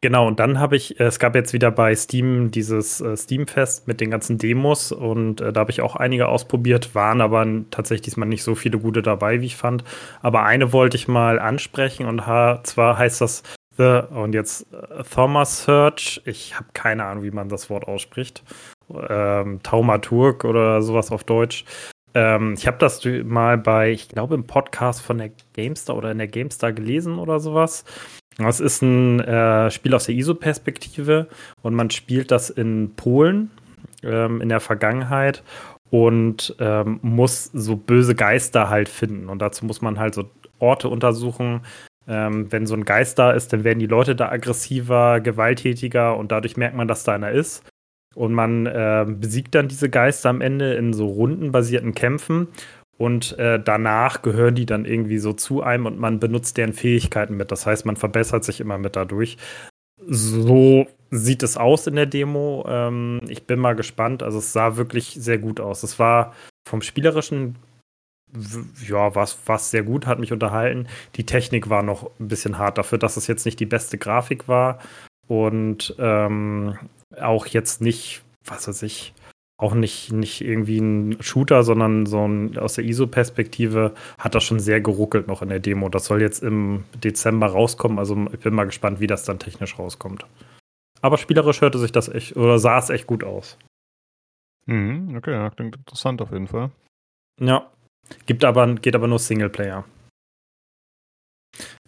Genau, 0.00 0.28
und 0.28 0.38
dann 0.38 0.60
habe 0.60 0.76
ich, 0.76 1.00
äh, 1.00 1.04
es 1.04 1.18
gab 1.18 1.34
jetzt 1.34 1.52
wieder 1.52 1.70
bei 1.72 1.94
Steam 1.94 2.50
dieses 2.50 3.00
äh, 3.00 3.16
Steam-Fest 3.16 3.88
mit 3.88 4.00
den 4.00 4.10
ganzen 4.10 4.38
Demos 4.38 4.92
und 4.92 5.40
äh, 5.40 5.52
da 5.52 5.60
habe 5.60 5.72
ich 5.72 5.80
auch 5.80 5.96
einige 5.96 6.28
ausprobiert, 6.28 6.94
waren 6.94 7.20
aber 7.20 7.44
tatsächlich 7.70 8.02
diesmal 8.02 8.28
nicht 8.28 8.44
so 8.44 8.54
viele 8.54 8.78
gute 8.78 9.02
dabei, 9.02 9.40
wie 9.40 9.46
ich 9.46 9.56
fand. 9.56 9.82
Aber 10.22 10.44
eine 10.44 10.72
wollte 10.72 10.96
ich 10.96 11.08
mal 11.08 11.40
ansprechen 11.40 12.06
und 12.06 12.22
zwar 12.22 12.98
heißt 12.98 13.20
das 13.20 13.42
The, 13.76 14.02
und 14.10 14.34
jetzt 14.34 14.66
äh, 14.72 15.02
Thomas 15.04 15.64
Search, 15.64 16.20
ich 16.24 16.54
habe 16.56 16.66
keine 16.74 17.04
Ahnung, 17.04 17.24
wie 17.24 17.30
man 17.30 17.48
das 17.48 17.70
Wort 17.70 17.86
ausspricht 17.86 18.44
ähm, 19.08 19.60
Taumaturg 19.62 20.44
oder 20.44 20.82
sowas 20.82 21.10
auf 21.10 21.24
Deutsch. 21.24 21.64
Ähm, 22.14 22.54
ich 22.56 22.66
habe 22.66 22.78
das 22.78 23.04
mal 23.24 23.58
bei, 23.58 23.90
ich 23.90 24.08
glaube, 24.08 24.34
im 24.34 24.46
Podcast 24.46 25.02
von 25.02 25.18
der 25.18 25.30
GameStar 25.52 25.96
oder 25.96 26.10
in 26.10 26.18
der 26.18 26.28
GameStar 26.28 26.72
gelesen 26.72 27.18
oder 27.18 27.40
sowas. 27.40 27.84
Das 28.38 28.60
ist 28.60 28.82
ein 28.82 29.20
äh, 29.20 29.70
Spiel 29.70 29.94
aus 29.94 30.06
der 30.06 30.14
ISO-Perspektive 30.14 31.26
und 31.62 31.74
man 31.74 31.90
spielt 31.90 32.30
das 32.30 32.50
in 32.50 32.94
Polen 32.94 33.50
ähm, 34.04 34.40
in 34.40 34.48
der 34.48 34.60
Vergangenheit 34.60 35.42
und 35.90 36.54
ähm, 36.60 37.00
muss 37.02 37.44
so 37.52 37.76
böse 37.76 38.14
Geister 38.14 38.68
halt 38.68 38.88
finden. 38.88 39.28
Und 39.28 39.42
dazu 39.42 39.64
muss 39.66 39.80
man 39.80 39.98
halt 39.98 40.14
so 40.14 40.30
Orte 40.58 40.88
untersuchen. 40.88 41.62
Ähm, 42.06 42.50
wenn 42.50 42.66
so 42.66 42.74
ein 42.74 42.84
Geist 42.84 43.18
da 43.18 43.32
ist, 43.32 43.52
dann 43.52 43.64
werden 43.64 43.80
die 43.80 43.86
Leute 43.86 44.14
da 44.14 44.30
aggressiver, 44.30 45.20
gewalttätiger 45.20 46.16
und 46.16 46.32
dadurch 46.32 46.56
merkt 46.56 46.76
man, 46.76 46.88
dass 46.88 47.04
da 47.04 47.14
einer 47.14 47.32
ist. 47.32 47.64
Und 48.14 48.32
man 48.32 48.66
äh, 48.66 49.06
besiegt 49.06 49.54
dann 49.54 49.68
diese 49.68 49.90
Geister 49.90 50.30
am 50.30 50.40
Ende 50.40 50.74
in 50.74 50.92
so 50.92 51.06
rundenbasierten 51.06 51.94
Kämpfen. 51.94 52.48
Und 52.98 53.38
äh, 53.38 53.62
danach 53.62 54.22
gehören 54.22 54.56
die 54.56 54.66
dann 54.66 54.84
irgendwie 54.84 55.18
so 55.18 55.32
zu 55.32 55.62
einem 55.62 55.86
und 55.86 55.98
man 55.98 56.18
benutzt 56.18 56.56
deren 56.56 56.72
Fähigkeiten 56.72 57.36
mit. 57.36 57.52
Das 57.52 57.64
heißt, 57.64 57.86
man 57.86 57.96
verbessert 57.96 58.44
sich 58.44 58.60
immer 58.60 58.76
mit 58.76 58.96
dadurch. 58.96 59.38
So 60.04 60.86
sieht 61.10 61.42
es 61.42 61.56
aus 61.56 61.86
in 61.86 61.94
der 61.94 62.06
Demo. 62.06 62.66
Ähm, 62.68 63.20
ich 63.28 63.46
bin 63.46 63.60
mal 63.60 63.76
gespannt. 63.76 64.22
Also 64.22 64.38
es 64.38 64.52
sah 64.52 64.76
wirklich 64.76 65.14
sehr 65.14 65.38
gut 65.38 65.60
aus. 65.60 65.84
Es 65.84 65.98
war 65.98 66.34
vom 66.68 66.82
spielerischen 66.82 67.56
ja, 68.86 69.14
was, 69.14 69.38
was 69.46 69.70
sehr 69.70 69.82
gut, 69.82 70.06
hat 70.06 70.18
mich 70.18 70.32
unterhalten. 70.32 70.86
Die 71.16 71.24
Technik 71.24 71.70
war 71.70 71.82
noch 71.82 72.10
ein 72.20 72.28
bisschen 72.28 72.58
hart 72.58 72.78
dafür, 72.78 72.98
dass 72.98 73.16
es 73.16 73.26
jetzt 73.26 73.46
nicht 73.46 73.60
die 73.60 73.66
beste 73.66 73.98
Grafik 73.98 74.48
war. 74.48 74.78
Und 75.26 75.94
ähm, 75.98 76.78
auch 77.20 77.46
jetzt 77.46 77.80
nicht, 77.80 78.22
was 78.44 78.68
weiß 78.68 78.82
ich, 78.82 79.14
auch 79.58 79.74
nicht, 79.74 80.12
nicht 80.12 80.40
irgendwie 80.40 80.78
ein 80.78 81.20
Shooter, 81.20 81.64
sondern 81.64 82.06
so 82.06 82.26
ein, 82.26 82.56
aus 82.56 82.74
der 82.74 82.84
ISO-Perspektive 82.84 83.92
hat 84.16 84.34
das 84.34 84.44
schon 84.44 84.60
sehr 84.60 84.80
geruckelt 84.80 85.26
noch 85.26 85.42
in 85.42 85.48
der 85.48 85.58
Demo. 85.58 85.88
Das 85.88 86.04
soll 86.04 86.22
jetzt 86.22 86.42
im 86.44 86.84
Dezember 87.02 87.48
rauskommen, 87.48 87.98
also 87.98 88.16
ich 88.32 88.38
bin 88.38 88.54
mal 88.54 88.64
gespannt, 88.64 89.00
wie 89.00 89.08
das 89.08 89.24
dann 89.24 89.40
technisch 89.40 89.78
rauskommt. 89.78 90.24
Aber 91.00 91.18
spielerisch 91.18 91.60
hörte 91.60 91.78
sich 91.78 91.90
das 91.90 92.08
echt, 92.08 92.36
oder 92.36 92.58
sah 92.58 92.78
es 92.78 92.90
echt 92.90 93.08
gut 93.08 93.24
aus. 93.24 93.58
Mhm, 94.66 95.16
okay, 95.16 95.32
ja, 95.32 95.50
klingt 95.50 95.76
interessant 95.76 96.22
auf 96.22 96.30
jeden 96.30 96.46
Fall. 96.46 96.70
Ja, 97.40 97.68
gibt 98.26 98.44
aber, 98.44 98.74
geht 98.76 98.94
aber 98.94 99.08
nur 99.08 99.18
Singleplayer. 99.18 99.84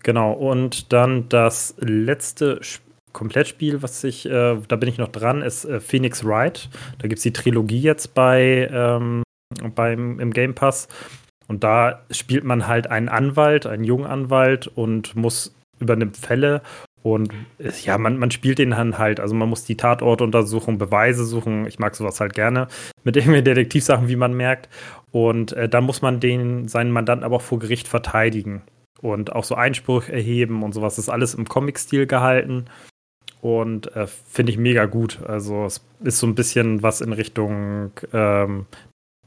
Genau, 0.02 0.32
und 0.32 0.92
dann 0.92 1.28
das 1.28 1.74
letzte 1.78 2.62
Spiel 2.64 2.89
Komplettspiel, 3.12 3.82
was 3.82 4.02
ich, 4.04 4.26
äh, 4.26 4.56
da 4.68 4.76
bin 4.76 4.88
ich 4.88 4.98
noch 4.98 5.08
dran, 5.08 5.42
ist 5.42 5.64
äh, 5.64 5.80
Phoenix 5.80 6.24
Wright. 6.24 6.68
Da 6.98 7.08
gibt 7.08 7.18
es 7.18 7.22
die 7.22 7.32
Trilogie 7.32 7.80
jetzt 7.80 8.14
bei 8.14 8.68
ähm, 8.72 9.22
beim, 9.74 10.20
im 10.20 10.32
Game 10.32 10.54
Pass. 10.54 10.88
Und 11.48 11.64
da 11.64 12.02
spielt 12.10 12.44
man 12.44 12.68
halt 12.68 12.86
einen 12.86 13.08
Anwalt, 13.08 13.66
einen 13.66 13.84
jungen 13.84 14.06
Anwalt 14.06 14.68
und 14.68 15.16
muss 15.16 15.52
übernimmt 15.80 16.16
Fälle 16.16 16.62
und 17.02 17.32
ja, 17.82 17.96
man, 17.96 18.18
man 18.18 18.30
spielt 18.30 18.58
den 18.58 18.70
dann 18.70 18.98
halt. 18.98 19.20
Also 19.20 19.34
man 19.34 19.48
muss 19.48 19.64
die 19.64 19.76
Tatorte 19.76 20.24
untersuchen, 20.24 20.78
Beweise 20.78 21.24
suchen. 21.24 21.66
Ich 21.66 21.78
mag 21.78 21.94
sowas 21.94 22.20
halt 22.20 22.34
gerne 22.34 22.68
mit 23.04 23.16
irgendwelchen 23.16 23.46
Detektivsachen, 23.46 24.08
wie 24.08 24.16
man 24.16 24.34
merkt. 24.34 24.68
Und 25.10 25.52
äh, 25.52 25.68
dann 25.68 25.84
muss 25.84 26.02
man 26.02 26.20
den, 26.20 26.68
seinen 26.68 26.90
Mandanten 26.90 27.24
aber 27.24 27.36
auch 27.36 27.42
vor 27.42 27.58
Gericht 27.58 27.88
verteidigen 27.88 28.62
und 29.00 29.32
auch 29.32 29.44
so 29.44 29.54
Einspruch 29.54 30.08
erheben 30.08 30.62
und 30.62 30.72
sowas. 30.72 30.96
Das 30.96 31.06
ist 31.06 31.08
alles 31.08 31.34
im 31.34 31.48
Comic-Stil 31.48 32.06
gehalten 32.06 32.66
und 33.40 33.94
äh, 33.96 34.06
finde 34.06 34.52
ich 34.52 34.58
mega 34.58 34.86
gut. 34.86 35.20
Also 35.26 35.64
es 35.64 35.84
ist 36.02 36.18
so 36.18 36.26
ein 36.26 36.34
bisschen 36.34 36.82
was 36.82 37.00
in 37.00 37.12
Richtung, 37.12 37.92
ähm, 38.12 38.66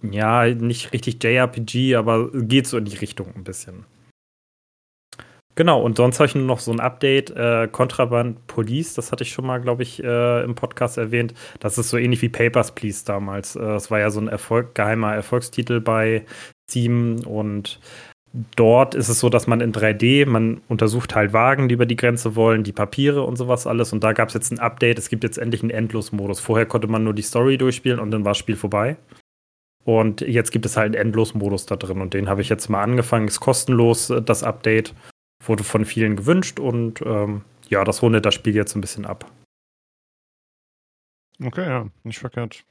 ja, 0.01 0.45
nicht 0.47 0.93
richtig 0.93 1.23
JRPG, 1.23 1.95
aber 1.95 2.29
geht 2.31 2.67
so 2.67 2.77
in 2.77 2.85
die 2.85 2.97
Richtung 2.97 3.27
ein 3.35 3.43
bisschen. 3.43 3.85
Genau, 5.55 5.81
und 5.83 5.97
sonst 5.97 6.19
habe 6.19 6.27
ich 6.27 6.33
nur 6.33 6.45
noch 6.45 6.59
so 6.59 6.71
ein 6.71 6.79
Update, 6.79 7.29
äh, 7.29 7.67
Contraband 7.71 8.47
Police, 8.47 8.95
das 8.95 9.11
hatte 9.11 9.23
ich 9.23 9.31
schon 9.31 9.45
mal, 9.45 9.61
glaube 9.61 9.83
ich, 9.83 10.03
äh, 10.03 10.43
im 10.43 10.55
Podcast 10.55 10.97
erwähnt. 10.97 11.35
Das 11.59 11.77
ist 11.77 11.91
so 11.91 11.97
ähnlich 11.97 12.23
wie 12.23 12.29
Papers, 12.29 12.73
Please 12.73 13.05
damals. 13.05 13.55
Äh, 13.55 13.59
das 13.59 13.91
war 13.91 13.99
ja 13.99 14.09
so 14.09 14.19
ein 14.19 14.27
Erfolg, 14.27 14.73
geheimer 14.73 15.13
Erfolgstitel 15.13 15.79
bei 15.79 16.25
Steam 16.67 17.19
und 17.27 17.79
Dort 18.55 18.95
ist 18.95 19.09
es 19.09 19.19
so, 19.19 19.29
dass 19.29 19.45
man 19.45 19.61
in 19.61 19.71
3D, 19.71 20.25
man 20.25 20.61
untersucht 20.67 21.13
halt 21.13 21.33
Wagen, 21.33 21.69
die 21.69 21.75
über 21.75 21.85
die 21.85 21.95
Grenze 21.95 22.35
wollen, 22.35 22.63
die 22.63 22.71
Papiere 22.71 23.21
und 23.21 23.35
sowas 23.35 23.67
alles. 23.67 23.93
Und 23.93 24.03
da 24.03 24.13
gab 24.13 24.29
es 24.29 24.33
jetzt 24.33 24.51
ein 24.51 24.57
Update. 24.57 24.97
Es 24.97 25.09
gibt 25.09 25.23
jetzt 25.23 25.37
endlich 25.37 25.61
einen 25.61 25.69
Endlosmodus. 25.69 26.39
Vorher 26.39 26.65
konnte 26.65 26.87
man 26.87 27.03
nur 27.03 27.13
die 27.13 27.21
Story 27.21 27.59
durchspielen 27.59 27.99
und 27.99 28.09
dann 28.09 28.25
war 28.25 28.31
das 28.31 28.39
Spiel 28.39 28.55
vorbei. 28.55 28.97
Und 29.85 30.21
jetzt 30.21 30.51
gibt 30.51 30.65
es 30.65 30.77
halt 30.77 30.95
einen 30.95 31.07
Endlosmodus 31.07 31.67
da 31.67 31.75
drin. 31.75 32.01
Und 32.01 32.15
den 32.15 32.27
habe 32.27 32.41
ich 32.41 32.49
jetzt 32.49 32.69
mal 32.69 32.81
angefangen. 32.81 33.27
Ist 33.27 33.39
kostenlos, 33.39 34.09
äh, 34.09 34.21
das 34.21 34.41
Update. 34.41 34.95
Wurde 35.45 35.63
von 35.63 35.85
vielen 35.85 36.15
gewünscht. 36.15 36.59
Und 36.59 37.03
ähm, 37.05 37.43
ja, 37.69 37.83
das 37.83 38.01
rundet 38.01 38.25
das 38.25 38.33
Spiel 38.33 38.55
jetzt 38.55 38.75
ein 38.75 38.81
bisschen 38.81 39.05
ab. 39.05 39.29
Okay, 41.39 41.67
ja, 41.67 41.87
nicht 42.03 42.19
verkehrt. 42.19 42.65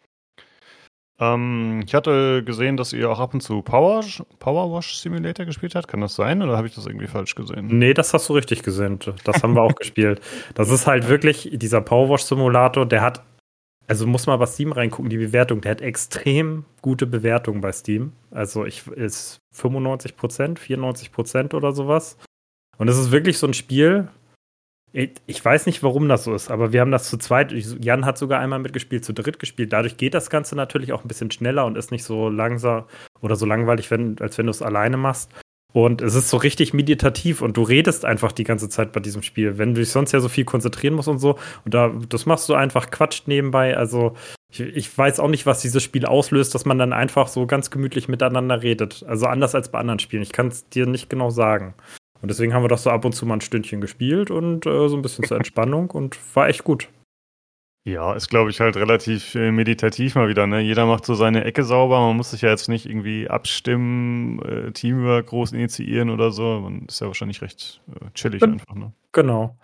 Ähm, 1.22 1.82
ich 1.86 1.94
hatte 1.94 2.42
gesehen, 2.42 2.76
dass 2.76 2.92
ihr 2.92 3.08
auch 3.08 3.20
ab 3.20 3.32
und 3.32 3.42
zu 3.42 3.62
Power, 3.62 4.04
Power 4.40 4.76
Wash 4.76 4.96
Simulator 4.96 5.46
gespielt 5.46 5.76
habt. 5.76 5.86
Kann 5.86 6.00
das 6.00 6.16
sein 6.16 6.42
oder 6.42 6.56
habe 6.56 6.66
ich 6.66 6.74
das 6.74 6.86
irgendwie 6.86 7.06
falsch 7.06 7.36
gesehen? 7.36 7.68
Nee, 7.70 7.94
das 7.94 8.12
hast 8.12 8.28
du 8.28 8.32
richtig 8.32 8.64
gesehen. 8.64 8.98
Das 9.22 9.42
haben 9.42 9.54
wir 9.54 9.62
auch 9.62 9.74
gespielt. 9.76 10.20
Das 10.54 10.70
ist 10.70 10.86
halt 10.88 11.08
wirklich 11.08 11.50
dieser 11.52 11.80
Power 11.80 12.08
Wash 12.10 12.24
Simulator, 12.24 12.86
der 12.86 13.02
hat, 13.02 13.22
also 13.86 14.06
muss 14.06 14.26
mal 14.26 14.36
bei 14.36 14.46
Steam 14.46 14.72
reingucken, 14.72 15.10
die 15.10 15.18
Bewertung, 15.18 15.60
der 15.60 15.70
hat 15.72 15.80
extrem 15.80 16.64
gute 16.80 17.06
Bewertungen 17.06 17.60
bei 17.60 17.70
Steam. 17.70 18.12
Also 18.32 18.64
ich 18.64 18.88
ist 18.88 19.38
95 19.52 20.16
Prozent, 20.16 20.58
94 20.58 21.12
Prozent 21.12 21.54
oder 21.54 21.70
sowas. 21.70 22.18
Und 22.78 22.88
es 22.88 22.98
ist 22.98 23.12
wirklich 23.12 23.38
so 23.38 23.46
ein 23.46 23.54
Spiel, 23.54 24.08
ich 24.92 25.42
weiß 25.42 25.66
nicht, 25.66 25.82
warum 25.82 26.08
das 26.08 26.24
so 26.24 26.34
ist, 26.34 26.50
aber 26.50 26.72
wir 26.72 26.82
haben 26.82 26.90
das 26.90 27.08
zu 27.08 27.16
zweit. 27.16 27.52
Jan 27.52 28.04
hat 28.04 28.18
sogar 28.18 28.40
einmal 28.40 28.58
mitgespielt, 28.58 29.04
zu 29.04 29.14
dritt 29.14 29.38
gespielt. 29.38 29.72
Dadurch 29.72 29.96
geht 29.96 30.12
das 30.12 30.28
Ganze 30.28 30.54
natürlich 30.54 30.92
auch 30.92 31.02
ein 31.02 31.08
bisschen 31.08 31.30
schneller 31.30 31.64
und 31.64 31.78
ist 31.78 31.90
nicht 31.90 32.04
so 32.04 32.28
langsam 32.28 32.84
oder 33.22 33.36
so 33.36 33.46
langweilig, 33.46 33.90
wenn, 33.90 34.18
als 34.20 34.36
wenn 34.36 34.46
du 34.46 34.50
es 34.50 34.60
alleine 34.60 34.98
machst. 34.98 35.30
Und 35.72 36.02
es 36.02 36.14
ist 36.14 36.28
so 36.28 36.36
richtig 36.36 36.74
meditativ 36.74 37.40
und 37.40 37.56
du 37.56 37.62
redest 37.62 38.04
einfach 38.04 38.32
die 38.32 38.44
ganze 38.44 38.68
Zeit 38.68 38.92
bei 38.92 39.00
diesem 39.00 39.22
Spiel, 39.22 39.56
wenn 39.56 39.74
du 39.74 39.80
dich 39.80 39.90
sonst 39.90 40.12
ja 40.12 40.20
so 40.20 40.28
viel 40.28 40.44
konzentrieren 40.44 40.94
musst 40.94 41.08
und 41.08 41.18
so. 41.18 41.38
Und 41.64 41.72
da, 41.72 41.90
das 42.10 42.26
machst 42.26 42.46
du 42.50 42.54
einfach 42.54 42.90
quatscht 42.90 43.26
nebenbei. 43.26 43.74
Also 43.74 44.14
ich, 44.50 44.60
ich 44.60 44.98
weiß 44.98 45.18
auch 45.18 45.28
nicht, 45.28 45.46
was 45.46 45.62
dieses 45.62 45.82
Spiel 45.82 46.04
auslöst, 46.04 46.54
dass 46.54 46.66
man 46.66 46.78
dann 46.78 46.92
einfach 46.92 47.28
so 47.28 47.46
ganz 47.46 47.70
gemütlich 47.70 48.08
miteinander 48.08 48.62
redet. 48.62 49.02
Also 49.08 49.26
anders 49.26 49.54
als 49.54 49.70
bei 49.70 49.78
anderen 49.78 49.98
Spielen. 49.98 50.22
Ich 50.22 50.32
kann 50.32 50.48
es 50.48 50.68
dir 50.68 50.84
nicht 50.84 51.08
genau 51.08 51.30
sagen. 51.30 51.72
Und 52.22 52.30
deswegen 52.30 52.54
haben 52.54 52.62
wir 52.62 52.68
das 52.68 52.84
so 52.84 52.90
ab 52.90 53.04
und 53.04 53.12
zu 53.12 53.26
mal 53.26 53.34
ein 53.34 53.40
Stündchen 53.40 53.80
gespielt 53.80 54.30
und 54.30 54.64
äh, 54.64 54.88
so 54.88 54.96
ein 54.96 55.02
bisschen 55.02 55.24
zur 55.24 55.36
Entspannung 55.38 55.90
und 55.90 56.18
war 56.34 56.48
echt 56.48 56.64
gut. 56.64 56.88
Ja, 57.84 58.12
ist, 58.14 58.28
glaube 58.28 58.50
ich, 58.50 58.60
halt 58.60 58.76
relativ 58.76 59.34
äh, 59.34 59.50
meditativ 59.50 60.14
mal 60.14 60.28
wieder. 60.28 60.46
Ne? 60.46 60.60
Jeder 60.60 60.86
macht 60.86 61.04
so 61.04 61.14
seine 61.14 61.44
Ecke 61.44 61.64
sauber. 61.64 61.98
Man 61.98 62.16
muss 62.16 62.30
sich 62.30 62.42
ja 62.42 62.50
jetzt 62.50 62.68
nicht 62.68 62.86
irgendwie 62.86 63.28
abstimmen, 63.28 64.40
äh, 64.42 64.70
Teamwork 64.70 65.26
groß 65.26 65.50
initiieren 65.50 66.08
oder 66.08 66.30
so. 66.30 66.60
Man 66.60 66.86
ist 66.86 67.00
ja 67.00 67.08
wahrscheinlich 67.08 67.42
recht 67.42 67.82
äh, 67.90 68.06
chillig 68.14 68.38
Bin, 68.38 68.52
einfach. 68.52 68.74
Ne? 68.76 68.92
Genau. 69.10 69.56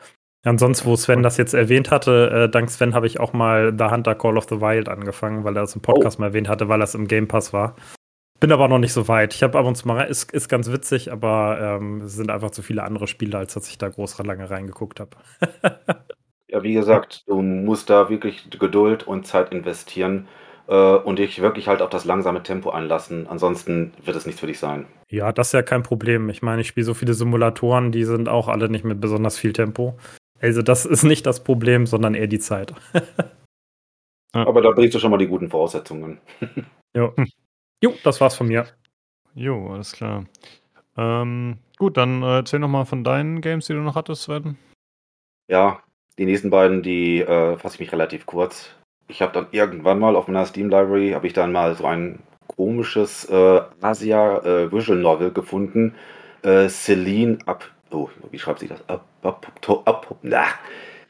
Ansonsten, 0.45 0.87
wo 0.87 0.97
Sven 0.97 1.23
das 1.23 1.37
jetzt 1.37 1.55
erwähnt 1.55 1.93
hatte, 1.93 2.31
äh, 2.31 2.49
dank 2.49 2.71
Sven 2.71 2.95
habe 2.95 3.07
ich 3.07 3.21
auch 3.21 3.33
mal 3.33 3.73
The 3.77 3.85
Hunter 3.85 4.17
Call 4.17 4.37
of 4.37 4.47
the 4.49 4.61
Wild 4.61 4.89
angefangen, 4.89 5.45
weil 5.45 5.57
er 5.57 5.63
das 5.63 5.77
im 5.77 5.83
Podcast 5.83 6.19
oh. 6.19 6.23
mal 6.23 6.29
erwähnt 6.29 6.49
hatte, 6.49 6.69
weil 6.69 6.81
das 6.81 6.97
im 6.97 7.07
Game 7.07 7.29
Pass 7.29 7.53
war. 7.53 7.77
Bin 8.41 8.53
aber 8.53 8.69
noch 8.69 8.79
nicht 8.79 8.93
so 8.93 9.09
weit. 9.09 9.35
Ich 9.35 9.43
habe 9.43 9.59
ab 9.59 9.67
und 9.67 9.75
zu 9.75 9.89
mal, 9.89 10.03
ist, 10.03 10.33
ist 10.33 10.49
ganz 10.49 10.71
witzig, 10.71 11.11
aber 11.11 11.59
ähm, 11.61 12.03
es 12.03 12.15
sind 12.15 12.31
einfach 12.31 12.53
zu 12.53 12.63
viele 12.63 12.85
andere 12.85 13.09
Spiele, 13.09 13.37
als 13.37 13.55
dass 13.55 13.69
ich 13.69 13.79
da 13.79 13.89
groß 13.89 14.19
lange 14.25 14.49
reingeguckt 14.49 15.01
habe. 15.01 15.17
ja, 16.49 16.63
wie 16.63 16.75
gesagt, 16.75 17.25
du 17.27 17.43
musst 17.43 17.91
da 17.91 18.09
wirklich 18.09 18.49
Geduld 18.51 19.07
und 19.07 19.27
Zeit 19.27 19.51
investieren 19.51 20.29
äh, 20.69 20.75
und 20.75 21.19
dich 21.19 21.41
wirklich 21.41 21.67
halt 21.67 21.83
auf 21.83 21.91
das 21.91 22.05
langsame 22.05 22.45
Tempo 22.45 22.71
einlassen. 22.71 23.27
Ansonsten 23.27 23.93
wird 24.05 24.17
es 24.17 24.25
nichts 24.25 24.41
für 24.41 24.47
dich 24.47 24.61
sein. 24.61 24.87
Ja, 25.09 25.33
das 25.33 25.49
ist 25.49 25.53
ja 25.55 25.63
kein 25.63 25.83
Problem. 25.83 26.29
Ich 26.29 26.41
meine, 26.41 26.61
ich 26.61 26.69
spiele 26.69 26.85
so 26.85 26.95
viele 26.95 27.15
Simulatoren, 27.15 27.91
die 27.91 28.05
sind 28.05 28.29
auch 28.29 28.47
alle 28.47 28.69
nicht 28.69 28.85
mit 28.85 29.01
besonders 29.01 29.37
viel 29.37 29.53
Tempo. 29.53 29.99
Also 30.41 30.63
das 30.63 30.87
ist 30.87 31.03
nicht 31.03 31.27
das 31.27 31.43
Problem, 31.43 31.87
sondern 31.87 32.15
eher 32.15 32.29
die 32.29 32.39
Zeit. 32.39 32.73
Aber 34.33 34.61
da 34.61 34.71
bringst 34.71 34.95
du 34.95 35.01
schon 35.01 35.11
mal 35.11 35.17
die 35.17 35.27
guten 35.27 35.51
Voraussetzungen. 35.51 36.21
ja. 36.95 37.13
Jo, 37.83 37.95
das 38.03 38.21
war's 38.21 38.35
von 38.35 38.49
mir. 38.49 38.67
Jo, 39.35 39.69
alles 39.73 39.93
klar. 39.93 40.25
Ähm, 40.97 41.59
gut, 41.79 41.97
dann 41.97 42.23
äh, 42.23 42.39
erzähl 42.39 42.59
nochmal 42.59 42.87
von 42.87 43.05
deinen 43.05 43.41
Games, 43.41 43.67
die 43.67 43.73
du 43.73 43.81
noch 43.81 43.95
hattest, 43.95 44.23
Sven. 44.23 44.59
Ja, 45.47 45.81
die 46.19 46.25
nächsten 46.25 46.51
beiden, 46.51 46.83
die 46.83 47.21
äh, 47.21 47.57
fasse 47.57 47.77
ich 47.77 47.81
mich 47.81 47.93
relativ 47.93 48.27
kurz. 48.27 48.75
Ich 49.07 49.23
habe 49.23 49.33
dann 49.33 49.47
irgendwann 49.53 50.01
mal 50.01 50.17
auf 50.17 50.27
meiner 50.27 50.45
Steam 50.45 50.69
Library, 50.69 51.13
habe 51.13 51.27
ich 51.29 51.33
dann 51.33 51.53
mal 51.53 51.75
so 51.77 51.87
ein 51.87 52.19
komisches 52.49 53.25
äh, 53.27 53.61
Asia 53.81 54.39
äh, 54.39 54.73
Visual 54.73 54.99
Novel 54.99 55.31
gefunden. 55.31 55.95
Äh, 56.43 56.69
Celine 56.69 57.39
Ab... 57.47 57.65
Oh, 57.91 58.11
wie 58.31 58.39
schreibt 58.39 58.59
sich 58.59 58.69
das? 58.69 58.87
Ab, 58.89 59.07
ab, 59.23 59.51
ab, 59.67 59.83
ab, 59.87 60.17
na. 60.23 60.45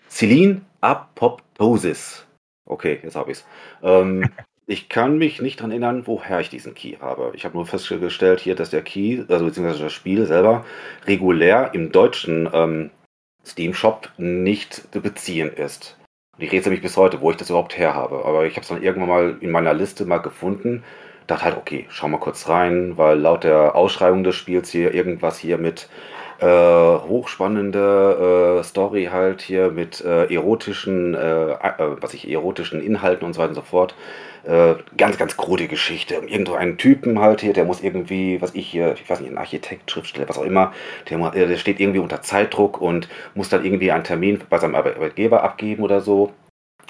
Celine 0.09 0.61
Apoptosis. 0.81 2.27
Okay, 2.67 3.01
jetzt 3.03 3.17
habe 3.17 3.33
ich 3.33 3.39
es. 3.39 3.47
Ähm, 3.83 4.31
Ich 4.71 4.91
kann 4.91 5.17
mich 5.17 5.41
nicht 5.41 5.61
daran 5.61 5.71
erinnern, 5.71 6.07
woher 6.07 6.41
ich 6.41 6.51
diesen 6.51 6.75
Key 6.75 6.97
habe. 7.01 7.33
Ich 7.35 7.47
habe 7.47 7.57
nur 7.57 7.65
festgestellt 7.65 8.41
hier, 8.41 8.55
dass 8.55 8.69
der 8.69 8.83
Key, 8.83 9.25
also 9.27 9.47
beziehungsweise 9.47 9.85
das 9.85 9.95
Spiel 9.95 10.27
selber, 10.27 10.67
regulär 11.07 11.71
im 11.73 11.91
deutschen 11.91 12.51
ähm, 12.53 12.91
Steam 13.47 13.73
Shop 13.73 14.11
nicht 14.19 14.93
zu 14.93 15.01
beziehen 15.01 15.51
ist. 15.51 15.97
Und 16.37 16.45
ich 16.45 16.53
rätsel 16.53 16.71
mich 16.71 16.83
bis 16.83 16.99
heute, 16.99 17.23
wo 17.23 17.31
ich 17.31 17.39
das 17.39 17.49
überhaupt 17.49 17.79
her 17.79 17.95
habe. 17.95 18.27
Aber 18.27 18.45
ich 18.45 18.57
habe 18.57 18.61
es 18.61 18.69
dann 18.69 18.83
irgendwann 18.83 19.09
mal 19.09 19.37
in 19.41 19.51
meiner 19.51 19.73
Liste 19.73 20.05
mal 20.05 20.19
gefunden. 20.19 20.85
Dachte 21.27 21.47
halt, 21.47 21.57
okay, 21.57 21.87
schau 21.89 22.09
mal 22.09 22.21
kurz 22.21 22.47
rein, 22.51 22.99
weil 22.99 23.19
laut 23.19 23.45
der 23.45 23.75
Ausschreibung 23.75 24.23
des 24.23 24.37
Spiels 24.37 24.71
hier 24.71 24.93
irgendwas 24.93 25.39
hier 25.39 25.57
mit 25.57 25.89
äh, 26.41 26.47
hochspannende 26.47 28.61
äh, 28.61 28.65
Story 28.65 29.09
halt 29.13 29.43
hier 29.43 29.71
mit 29.71 30.03
äh, 30.05 30.33
erotischen, 30.33 31.15
äh, 31.15 31.53
äh, 31.53 31.57
was 32.01 32.15
ich, 32.15 32.31
erotischen 32.31 32.81
Inhalten 32.81 33.27
und 33.27 33.35
so 33.35 33.41
weiter 33.41 33.51
und 33.51 33.57
so 33.57 33.63
fort. 33.63 33.95
Äh, 34.45 34.77
ganz, 34.97 35.19
ganz 35.19 35.37
krude 35.37 35.67
Geschichte. 35.67 36.15
Irgendwo 36.15 36.55
einen 36.55 36.79
Typen 36.79 37.19
halt 37.19 37.41
hier, 37.41 37.53
der 37.53 37.65
muss 37.65 37.83
irgendwie, 37.83 38.41
was 38.41 38.55
ich 38.55 38.69
hier, 38.69 38.95
ich 38.95 39.09
weiß 39.09 39.21
nicht, 39.21 39.31
ein 39.31 39.39
Architekt, 39.39 39.91
Schriftsteller, 39.91 40.29
was 40.29 40.39
auch 40.39 40.45
immer, 40.45 40.73
der, 41.11 41.19
der 41.33 41.57
steht 41.57 41.81
irgendwie 41.81 41.99
unter 41.99 42.23
Zeitdruck 42.23 42.81
und 42.81 43.09
muss 43.35 43.49
dann 43.49 43.65
irgendwie 43.65 43.91
einen 43.91 44.05
Termin 44.05 44.41
bei 44.49 44.59
seinem 44.59 44.77
Arbeitgeber 44.77 45.43
abgeben 45.43 45.83
oder 45.83 46.01
so. 46.01 46.33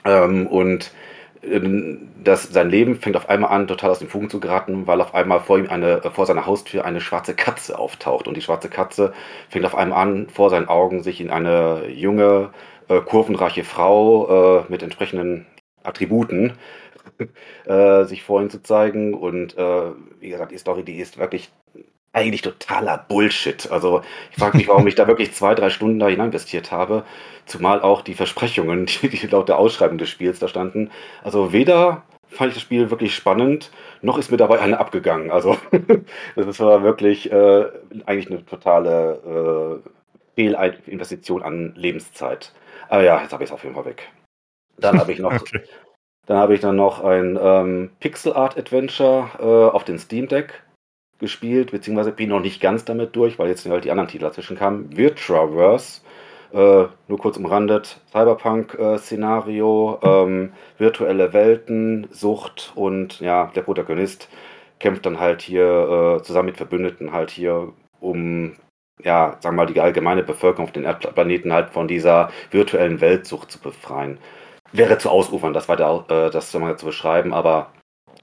Ähm, 0.04 0.46
und 0.46 0.92
ähm, 1.42 2.08
das, 2.22 2.44
sein 2.44 2.70
Leben 2.70 2.96
fängt 2.96 3.16
auf 3.16 3.28
einmal 3.28 3.50
an, 3.50 3.68
total 3.68 3.90
aus 3.90 3.98
den 3.98 4.08
Fugen 4.08 4.30
zu 4.30 4.40
geraten, 4.40 4.86
weil 4.86 5.00
auf 5.00 5.14
einmal 5.14 5.40
vor 5.40 5.58
ihm 5.58 5.68
eine, 5.68 6.02
vor 6.12 6.26
seiner 6.26 6.46
Haustür 6.46 6.84
eine 6.84 7.00
schwarze 7.00 7.34
Katze 7.34 7.78
auftaucht. 7.78 8.28
Und 8.28 8.36
die 8.36 8.42
schwarze 8.42 8.68
Katze 8.68 9.12
fängt 9.48 9.66
auf 9.66 9.74
einmal 9.74 10.00
an, 10.00 10.28
vor 10.28 10.50
seinen 10.50 10.68
Augen 10.68 11.02
sich 11.02 11.20
in 11.20 11.30
eine 11.30 11.88
junge, 11.88 12.50
äh, 12.88 13.00
kurvenreiche 13.00 13.64
Frau 13.64 14.60
äh, 14.60 14.64
mit 14.68 14.82
entsprechenden 14.82 15.46
Attributen 15.82 16.54
äh, 17.66 18.04
sich 18.04 18.22
vor 18.22 18.40
ihm 18.42 18.50
zu 18.50 18.62
zeigen. 18.62 19.14
Und 19.14 19.56
äh, 19.56 19.92
wie 20.20 20.30
gesagt, 20.30 20.52
die 20.52 20.58
Story, 20.58 20.82
die 20.84 20.98
ist 20.98 21.18
wirklich 21.18 21.50
eigentlich 22.18 22.42
totaler 22.42 22.98
Bullshit. 23.08 23.70
Also 23.70 24.02
ich 24.30 24.36
frage 24.38 24.58
mich, 24.58 24.68
warum 24.68 24.86
ich 24.86 24.94
da 24.94 25.06
wirklich 25.06 25.32
zwei, 25.32 25.54
drei 25.54 25.70
Stunden 25.70 25.98
da 25.98 26.08
hinein 26.08 26.26
investiert 26.26 26.72
habe. 26.72 27.04
Zumal 27.46 27.80
auch 27.80 28.02
die 28.02 28.14
Versprechungen, 28.14 28.86
die, 29.02 29.08
die 29.08 29.26
laut 29.26 29.48
der 29.48 29.58
Ausschreibung 29.58 29.98
des 29.98 30.10
Spiels 30.10 30.38
da 30.38 30.48
standen. 30.48 30.90
Also 31.22 31.52
weder 31.52 32.02
fand 32.28 32.50
ich 32.50 32.54
das 32.54 32.62
Spiel 32.62 32.90
wirklich 32.90 33.14
spannend, 33.14 33.70
noch 34.02 34.18
ist 34.18 34.30
mir 34.30 34.36
dabei 34.36 34.60
eine 34.60 34.78
abgegangen. 34.78 35.30
Also 35.30 35.56
das 36.36 36.60
war 36.60 36.82
wirklich 36.82 37.32
äh, 37.32 37.66
eigentlich 38.04 38.30
eine 38.30 38.44
totale 38.44 39.80
äh, 39.84 39.90
Fehlinvestition 40.34 41.42
an 41.42 41.72
Lebenszeit. 41.74 42.52
Aber 42.88 43.02
ja, 43.02 43.20
jetzt 43.22 43.32
habe 43.32 43.44
ich 43.44 43.50
es 43.50 43.54
auf 43.54 43.62
jeden 43.62 43.74
Fall 43.74 43.86
weg. 43.86 44.08
Dann 44.76 44.98
habe 44.98 45.12
ich 45.12 45.18
noch 45.18 45.32
okay. 45.40 45.62
Dann 46.26 46.36
habe 46.36 46.54
ich 46.54 46.60
dann 46.60 46.76
noch 46.76 47.02
ein 47.02 47.38
ähm, 47.40 47.90
Pixel 48.00 48.34
Art 48.34 48.58
Adventure 48.58 49.30
äh, 49.40 49.74
auf 49.74 49.84
den 49.84 49.98
Steam 49.98 50.28
Deck 50.28 50.62
gespielt, 51.18 51.70
beziehungsweise 51.72 52.12
bin 52.12 52.30
noch 52.30 52.40
nicht 52.40 52.60
ganz 52.60 52.84
damit 52.84 53.16
durch, 53.16 53.38
weil 53.38 53.48
jetzt 53.48 53.66
halt 53.68 53.84
die 53.84 53.90
anderen 53.90 54.08
Titel 54.08 54.24
dazwischen 54.24 54.56
kamen. 54.56 54.96
Virtuaverse, 54.96 56.02
äh, 56.52 56.84
nur 57.08 57.18
kurz 57.18 57.36
umrandet, 57.36 58.00
Cyberpunk-Szenario, 58.12 59.98
äh, 60.02 60.08
ähm, 60.08 60.52
virtuelle 60.78 61.32
Welten, 61.32 62.06
Sucht 62.10 62.72
und 62.74 63.20
ja, 63.20 63.50
der 63.54 63.62
Protagonist 63.62 64.28
kämpft 64.78 65.06
dann 65.06 65.20
halt 65.20 65.42
hier 65.42 66.18
äh, 66.18 66.22
zusammen 66.22 66.46
mit 66.46 66.56
Verbündeten 66.56 67.12
halt 67.12 67.30
hier 67.30 67.72
um 68.00 68.54
ja, 69.00 69.36
sagen 69.40 69.56
wir 69.56 69.64
mal, 69.64 69.72
die 69.72 69.80
allgemeine 69.80 70.24
Bevölkerung 70.24 70.66
auf 70.66 70.72
den 70.72 70.82
Erdplaneten 70.84 71.52
halt 71.52 71.70
von 71.70 71.86
dieser 71.86 72.30
virtuellen 72.50 73.00
Weltsucht 73.00 73.50
zu 73.52 73.60
befreien 73.60 74.18
wäre 74.72 74.98
zu 74.98 75.10
ausufern, 75.10 75.52
das 75.52 75.68
weiter 75.68 76.04
äh, 76.08 76.30
das 76.30 76.52
mal 76.54 76.76
zu 76.78 76.86
beschreiben, 76.86 77.32
aber 77.32 77.70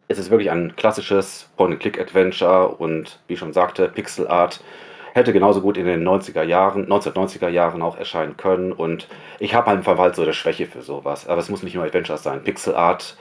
es 0.07 0.17
ist 0.17 0.29
wirklich 0.29 0.51
ein 0.51 0.75
klassisches 0.75 1.49
Point-and-Click-Adventure 1.57 2.69
und 2.69 3.19
wie 3.27 3.37
schon 3.37 3.53
sagte, 3.53 3.89
Pixel 3.89 4.27
Art 4.27 4.61
hätte 5.13 5.33
genauso 5.33 5.61
gut 5.61 5.77
in 5.77 5.85
den 5.85 6.07
90er 6.07 6.43
Jahren, 6.43 6.87
1990er 6.87 7.47
Jahren 7.47 7.81
auch 7.81 7.97
erscheinen 7.97 8.37
können 8.37 8.71
und 8.71 9.07
ich 9.39 9.55
habe 9.55 9.71
einfach 9.71 9.97
halt 9.97 10.15
so 10.15 10.23
eine 10.23 10.33
Schwäche 10.33 10.67
für 10.67 10.81
sowas, 10.81 11.27
aber 11.27 11.39
es 11.39 11.49
muss 11.49 11.63
nicht 11.63 11.73
nur 11.75 11.85
Adventures 11.85 12.21
sein. 12.21 12.43
Pixel 12.43 12.75
Art, 12.75 13.17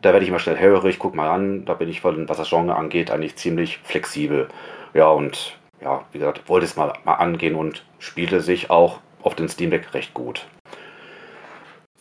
da 0.00 0.12
werde 0.12 0.22
ich 0.22 0.28
immer 0.28 0.38
schnell 0.38 0.58
hörig, 0.58 0.98
guck 0.98 1.14
mal 1.14 1.30
an, 1.30 1.64
da 1.64 1.74
bin 1.74 1.88
ich 1.88 2.00
von, 2.00 2.28
was 2.28 2.36
das 2.38 2.48
Genre 2.48 2.76
angeht, 2.76 3.10
eigentlich 3.10 3.36
ziemlich 3.36 3.78
flexibel. 3.78 4.48
Ja, 4.94 5.08
und 5.08 5.58
ja, 5.80 6.04
wie 6.12 6.18
gesagt, 6.18 6.48
wollte 6.48 6.66
es 6.66 6.76
mal, 6.76 6.92
mal 7.04 7.14
angehen 7.14 7.56
und 7.56 7.84
spielte 7.98 8.40
sich 8.40 8.70
auch 8.70 9.00
auf 9.22 9.34
den 9.34 9.48
Steam 9.48 9.70
Deck 9.70 9.92
recht 9.94 10.14
gut. 10.14 10.46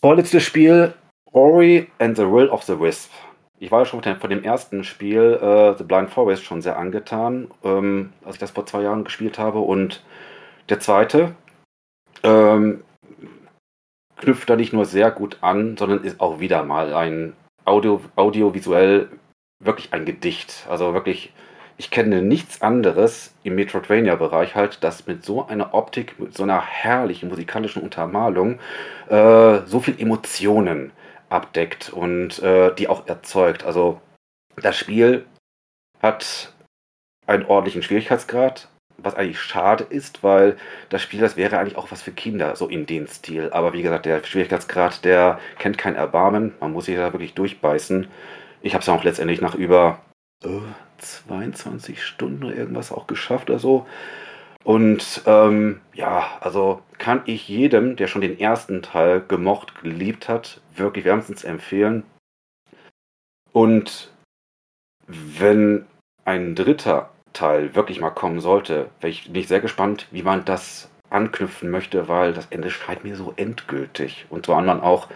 Vorletztes 0.01 0.43
Spiel, 0.43 0.93
Ori 1.31 1.87
and 1.99 2.17
the 2.17 2.27
Will 2.27 2.49
of 2.49 2.63
the 2.63 2.79
Wisp. 2.79 3.11
Ich 3.61 3.71
war 3.71 3.81
ja 3.81 3.85
schon 3.85 4.01
von 4.01 4.29
dem 4.31 4.43
ersten 4.43 4.83
Spiel, 4.83 5.39
äh, 5.39 5.77
The 5.77 5.83
Blind 5.83 6.09
Forest, 6.09 6.43
schon 6.43 6.63
sehr 6.63 6.79
angetan, 6.79 7.51
ähm, 7.63 8.11
als 8.25 8.37
ich 8.37 8.39
das 8.39 8.49
vor 8.49 8.65
zwei 8.65 8.81
Jahren 8.81 9.03
gespielt 9.03 9.37
habe. 9.37 9.59
Und 9.59 10.03
der 10.69 10.79
zweite 10.79 11.35
ähm, 12.23 12.83
knüpft 14.17 14.49
da 14.49 14.55
nicht 14.55 14.73
nur 14.73 14.85
sehr 14.85 15.11
gut 15.11 15.37
an, 15.41 15.77
sondern 15.77 16.03
ist 16.03 16.19
auch 16.19 16.39
wieder 16.39 16.63
mal 16.63 16.91
ein 16.95 17.33
Audio, 17.63 18.01
audiovisuell 18.15 19.09
wirklich 19.63 19.93
ein 19.93 20.05
Gedicht. 20.05 20.65
Also 20.67 20.95
wirklich 20.95 21.31
ich 21.77 21.91
kenne 21.91 22.23
nichts 22.23 22.63
anderes 22.63 23.35
im 23.43 23.55
Metroidvania-Bereich 23.55 24.55
halt, 24.55 24.83
das 24.83 25.05
mit 25.05 25.23
so 25.23 25.45
einer 25.45 25.75
Optik, 25.75 26.19
mit 26.19 26.35
so 26.35 26.43
einer 26.43 26.61
herrlichen 26.63 27.29
musikalischen 27.29 27.83
Untermalung 27.83 28.59
äh, 29.09 29.59
so 29.65 29.79
viel 29.79 29.99
Emotionen 29.99 30.91
abdeckt 31.31 31.91
und 31.91 32.39
äh, 32.39 32.73
die 32.75 32.87
auch 32.87 33.07
erzeugt. 33.07 33.63
Also 33.63 34.01
das 34.55 34.77
Spiel 34.77 35.25
hat 36.01 36.53
einen 37.27 37.45
ordentlichen 37.45 37.83
Schwierigkeitsgrad, 37.83 38.67
was 38.97 39.15
eigentlich 39.15 39.39
schade 39.39 39.83
ist, 39.83 40.23
weil 40.23 40.57
das 40.89 41.01
Spiel, 41.01 41.21
das 41.21 41.37
wäre 41.37 41.57
eigentlich 41.57 41.77
auch 41.77 41.91
was 41.91 42.01
für 42.01 42.11
Kinder, 42.11 42.55
so 42.55 42.67
in 42.67 42.85
den 42.85 43.07
Stil. 43.07 43.49
Aber 43.51 43.73
wie 43.73 43.81
gesagt, 43.81 44.05
der 44.05 44.23
Schwierigkeitsgrad, 44.23 45.05
der 45.05 45.39
kennt 45.57 45.77
kein 45.77 45.95
Erbarmen. 45.95 46.53
Man 46.59 46.73
muss 46.73 46.85
sich 46.85 46.95
da 46.95 47.13
wirklich 47.13 47.33
durchbeißen. 47.33 48.07
Ich 48.61 48.73
habe 48.73 48.81
es 48.81 48.89
auch 48.89 49.03
letztendlich 49.03 49.41
nach 49.41 49.55
über 49.55 50.01
äh, 50.43 50.59
22 50.97 52.03
Stunden 52.03 52.43
oder 52.43 52.55
irgendwas 52.55 52.91
auch 52.91 53.07
geschafft 53.07 53.49
oder 53.49 53.59
so. 53.59 53.87
Und 54.63 55.23
ähm, 55.25 55.81
ja, 55.93 56.37
also 56.39 56.81
kann 56.99 57.23
ich 57.25 57.47
jedem, 57.47 57.95
der 57.95 58.07
schon 58.07 58.21
den 58.21 58.39
ersten 58.39 58.83
Teil 58.83 59.23
gemocht, 59.27 59.81
geliebt 59.81 60.29
hat, 60.29 60.60
wirklich 60.75 61.05
wärmstens 61.05 61.43
empfehlen. 61.43 62.03
Und 63.51 64.11
wenn 65.07 65.85
ein 66.25 66.55
dritter 66.55 67.09
Teil 67.33 67.75
wirklich 67.75 67.99
mal 67.99 68.11
kommen 68.11 68.39
sollte, 68.39 68.89
bin 68.99 69.35
ich 69.35 69.47
sehr 69.47 69.61
gespannt, 69.61 70.07
wie 70.11 70.23
man 70.23 70.45
das 70.45 70.89
anknüpfen 71.09 71.69
möchte, 71.69 72.07
weil 72.07 72.33
das 72.33 72.47
Ende 72.49 72.69
scheint 72.69 73.03
mir 73.03 73.15
so 73.15 73.33
endgültig. 73.35 74.25
Und 74.29 74.45
zwar 74.45 74.57
anderen 74.57 74.81
auch 74.81 75.07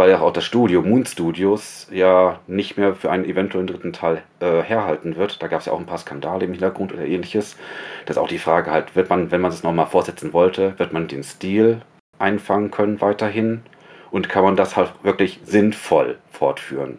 weil 0.00 0.10
ja 0.10 0.20
auch 0.20 0.32
das 0.32 0.46
Studio, 0.46 0.80
Moon 0.80 1.04
Studios, 1.04 1.86
ja 1.90 2.40
nicht 2.46 2.78
mehr 2.78 2.94
für 2.94 3.10
einen 3.10 3.26
eventuellen 3.26 3.66
dritten 3.66 3.92
Teil 3.92 4.22
äh, 4.40 4.62
herhalten 4.62 5.16
wird. 5.16 5.42
Da 5.42 5.46
gab 5.46 5.60
es 5.60 5.66
ja 5.66 5.74
auch 5.74 5.78
ein 5.78 5.84
paar 5.84 5.98
Skandale 5.98 6.46
im 6.46 6.52
Hintergrund 6.52 6.94
oder 6.94 7.04
ähnliches. 7.04 7.58
Das 8.06 8.16
ist 8.16 8.22
auch 8.22 8.26
die 8.26 8.38
Frage 8.38 8.70
halt, 8.70 8.96
wird 8.96 9.10
man, 9.10 9.30
wenn 9.30 9.42
man 9.42 9.50
es 9.50 9.62
nochmal 9.62 9.86
fortsetzen 9.88 10.32
wollte, 10.32 10.78
wird 10.78 10.94
man 10.94 11.06
den 11.06 11.22
Stil 11.22 11.82
einfangen 12.18 12.70
können 12.70 13.02
weiterhin 13.02 13.62
und 14.10 14.28
kann 14.28 14.44
man 14.44 14.56
das 14.56 14.76
halt 14.76 14.92
wirklich 15.02 15.40
sinnvoll 15.44 16.18
fortführen. 16.32 16.98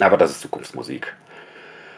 Aber 0.00 0.16
das 0.16 0.30
ist 0.30 0.40
Zukunftsmusik. 0.40 1.14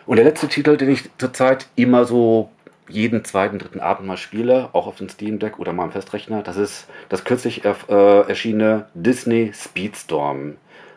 Und 0.06 0.16
der 0.16 0.24
letzte 0.24 0.48
Titel, 0.48 0.76
den 0.76 0.90
ich 0.90 1.10
zurzeit 1.18 1.68
immer 1.76 2.04
so 2.04 2.50
jeden 2.88 3.24
zweiten, 3.24 3.58
dritten 3.58 3.80
Abend 3.80 4.06
mal 4.06 4.16
spiele, 4.16 4.68
auch 4.72 4.86
auf 4.86 4.96
dem 4.96 5.08
Steam 5.08 5.38
Deck 5.38 5.58
oder 5.58 5.72
mal 5.72 5.84
am 5.84 5.92
Festrechner, 5.92 6.42
das 6.42 6.56
ist 6.56 6.86
das 7.08 7.24
kürzlich 7.24 7.64
äh, 7.64 8.20
erschienene 8.28 8.86
Disney 8.94 9.52
Speedstorm. 9.54 10.56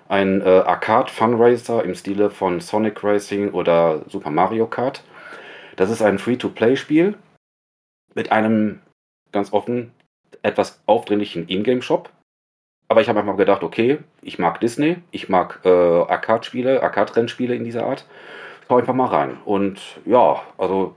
Ein 0.09 0.41
äh, 0.41 0.45
Arcade-Funracer 0.45 1.83
im 1.83 1.95
Stile 1.95 2.29
von 2.29 2.59
Sonic 2.59 3.03
Racing 3.03 3.51
oder 3.51 4.01
Super 4.09 4.29
Mario 4.29 4.67
Kart. 4.67 5.03
Das 5.75 5.89
ist 5.89 6.01
ein 6.01 6.17
Free-to-Play-Spiel 6.17 7.15
mit 8.15 8.31
einem 8.31 8.81
ganz 9.31 9.53
offen 9.53 9.91
etwas 10.41 10.81
aufdringlichen 10.85 11.47
Ingame-Shop. 11.47 12.09
Aber 12.89 13.01
ich 13.01 13.09
habe 13.09 13.19
einfach 13.19 13.37
gedacht, 13.37 13.63
okay, 13.63 13.99
ich 14.21 14.39
mag 14.39 14.59
Disney, 14.61 14.97
ich 15.11 15.27
mag 15.29 15.59
äh, 15.65 15.69
Arcade-Spiele, 15.69 16.81
Arcade-Rennspiele 16.81 17.55
in 17.55 17.63
dieser 17.63 17.85
Art. 17.85 18.05
Schau 18.67 18.77
einfach 18.77 18.93
mal 18.93 19.07
rein. 19.07 19.37
Und 19.45 19.81
ja, 20.05 20.41
also 20.57 20.95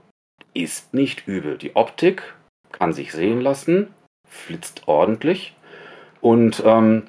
ist 0.53 0.93
nicht 0.93 1.27
übel. 1.27 1.57
Die 1.57 1.75
Optik 1.75 2.33
kann 2.71 2.93
sich 2.93 3.11
sehen 3.11 3.41
lassen, 3.41 3.93
flitzt 4.27 4.87
ordentlich. 4.87 5.55
Und 6.21 6.61
ähm, 6.65 7.07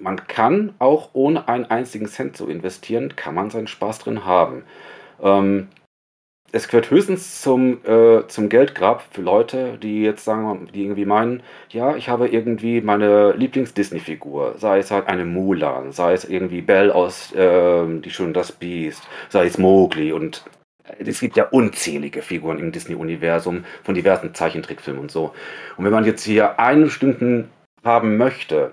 man 0.00 0.26
kann 0.26 0.74
auch 0.78 1.10
ohne 1.12 1.48
einen 1.48 1.66
einzigen 1.66 2.06
Cent 2.06 2.36
zu 2.36 2.48
investieren, 2.48 3.16
kann 3.16 3.34
man 3.34 3.50
seinen 3.50 3.66
Spaß 3.66 4.00
drin 4.00 4.24
haben. 4.24 4.64
Ähm, 5.20 5.68
es 6.50 6.68
gehört 6.68 6.90
höchstens 6.90 7.42
zum, 7.42 7.84
äh, 7.84 8.26
zum 8.28 8.48
Geldgrab 8.48 9.04
für 9.10 9.20
Leute, 9.20 9.78
die 9.82 10.02
jetzt 10.02 10.24
sagen, 10.24 10.68
die 10.72 10.82
irgendwie 10.82 11.04
meinen, 11.04 11.42
ja, 11.68 11.96
ich 11.96 12.08
habe 12.08 12.28
irgendwie 12.28 12.80
meine 12.80 13.32
Lieblings-Disney-Figur, 13.32 14.54
sei 14.56 14.78
es 14.78 14.90
halt 14.90 15.08
eine 15.08 15.26
Mulan, 15.26 15.92
sei 15.92 16.14
es 16.14 16.24
irgendwie 16.24 16.62
Belle 16.62 16.94
aus 16.94 17.32
äh, 17.34 18.00
Die 18.00 18.10
Schöne 18.10 18.32
das 18.32 18.52
Biest, 18.52 19.06
sei 19.28 19.46
es 19.46 19.58
Mowgli 19.58 20.12
und 20.12 20.44
es 20.98 21.20
gibt 21.20 21.36
ja 21.36 21.44
unzählige 21.44 22.22
Figuren 22.22 22.58
im 22.58 22.72
Disney-Universum 22.72 23.64
von 23.82 23.94
diversen 23.94 24.34
Zeichentrickfilmen 24.34 25.02
und 25.02 25.10
so. 25.10 25.34
Und 25.76 25.84
wenn 25.84 25.92
man 25.92 26.06
jetzt 26.06 26.24
hier 26.24 26.58
einen 26.58 26.84
bestimmten 26.84 27.50
haben 27.84 28.16
möchte, 28.16 28.72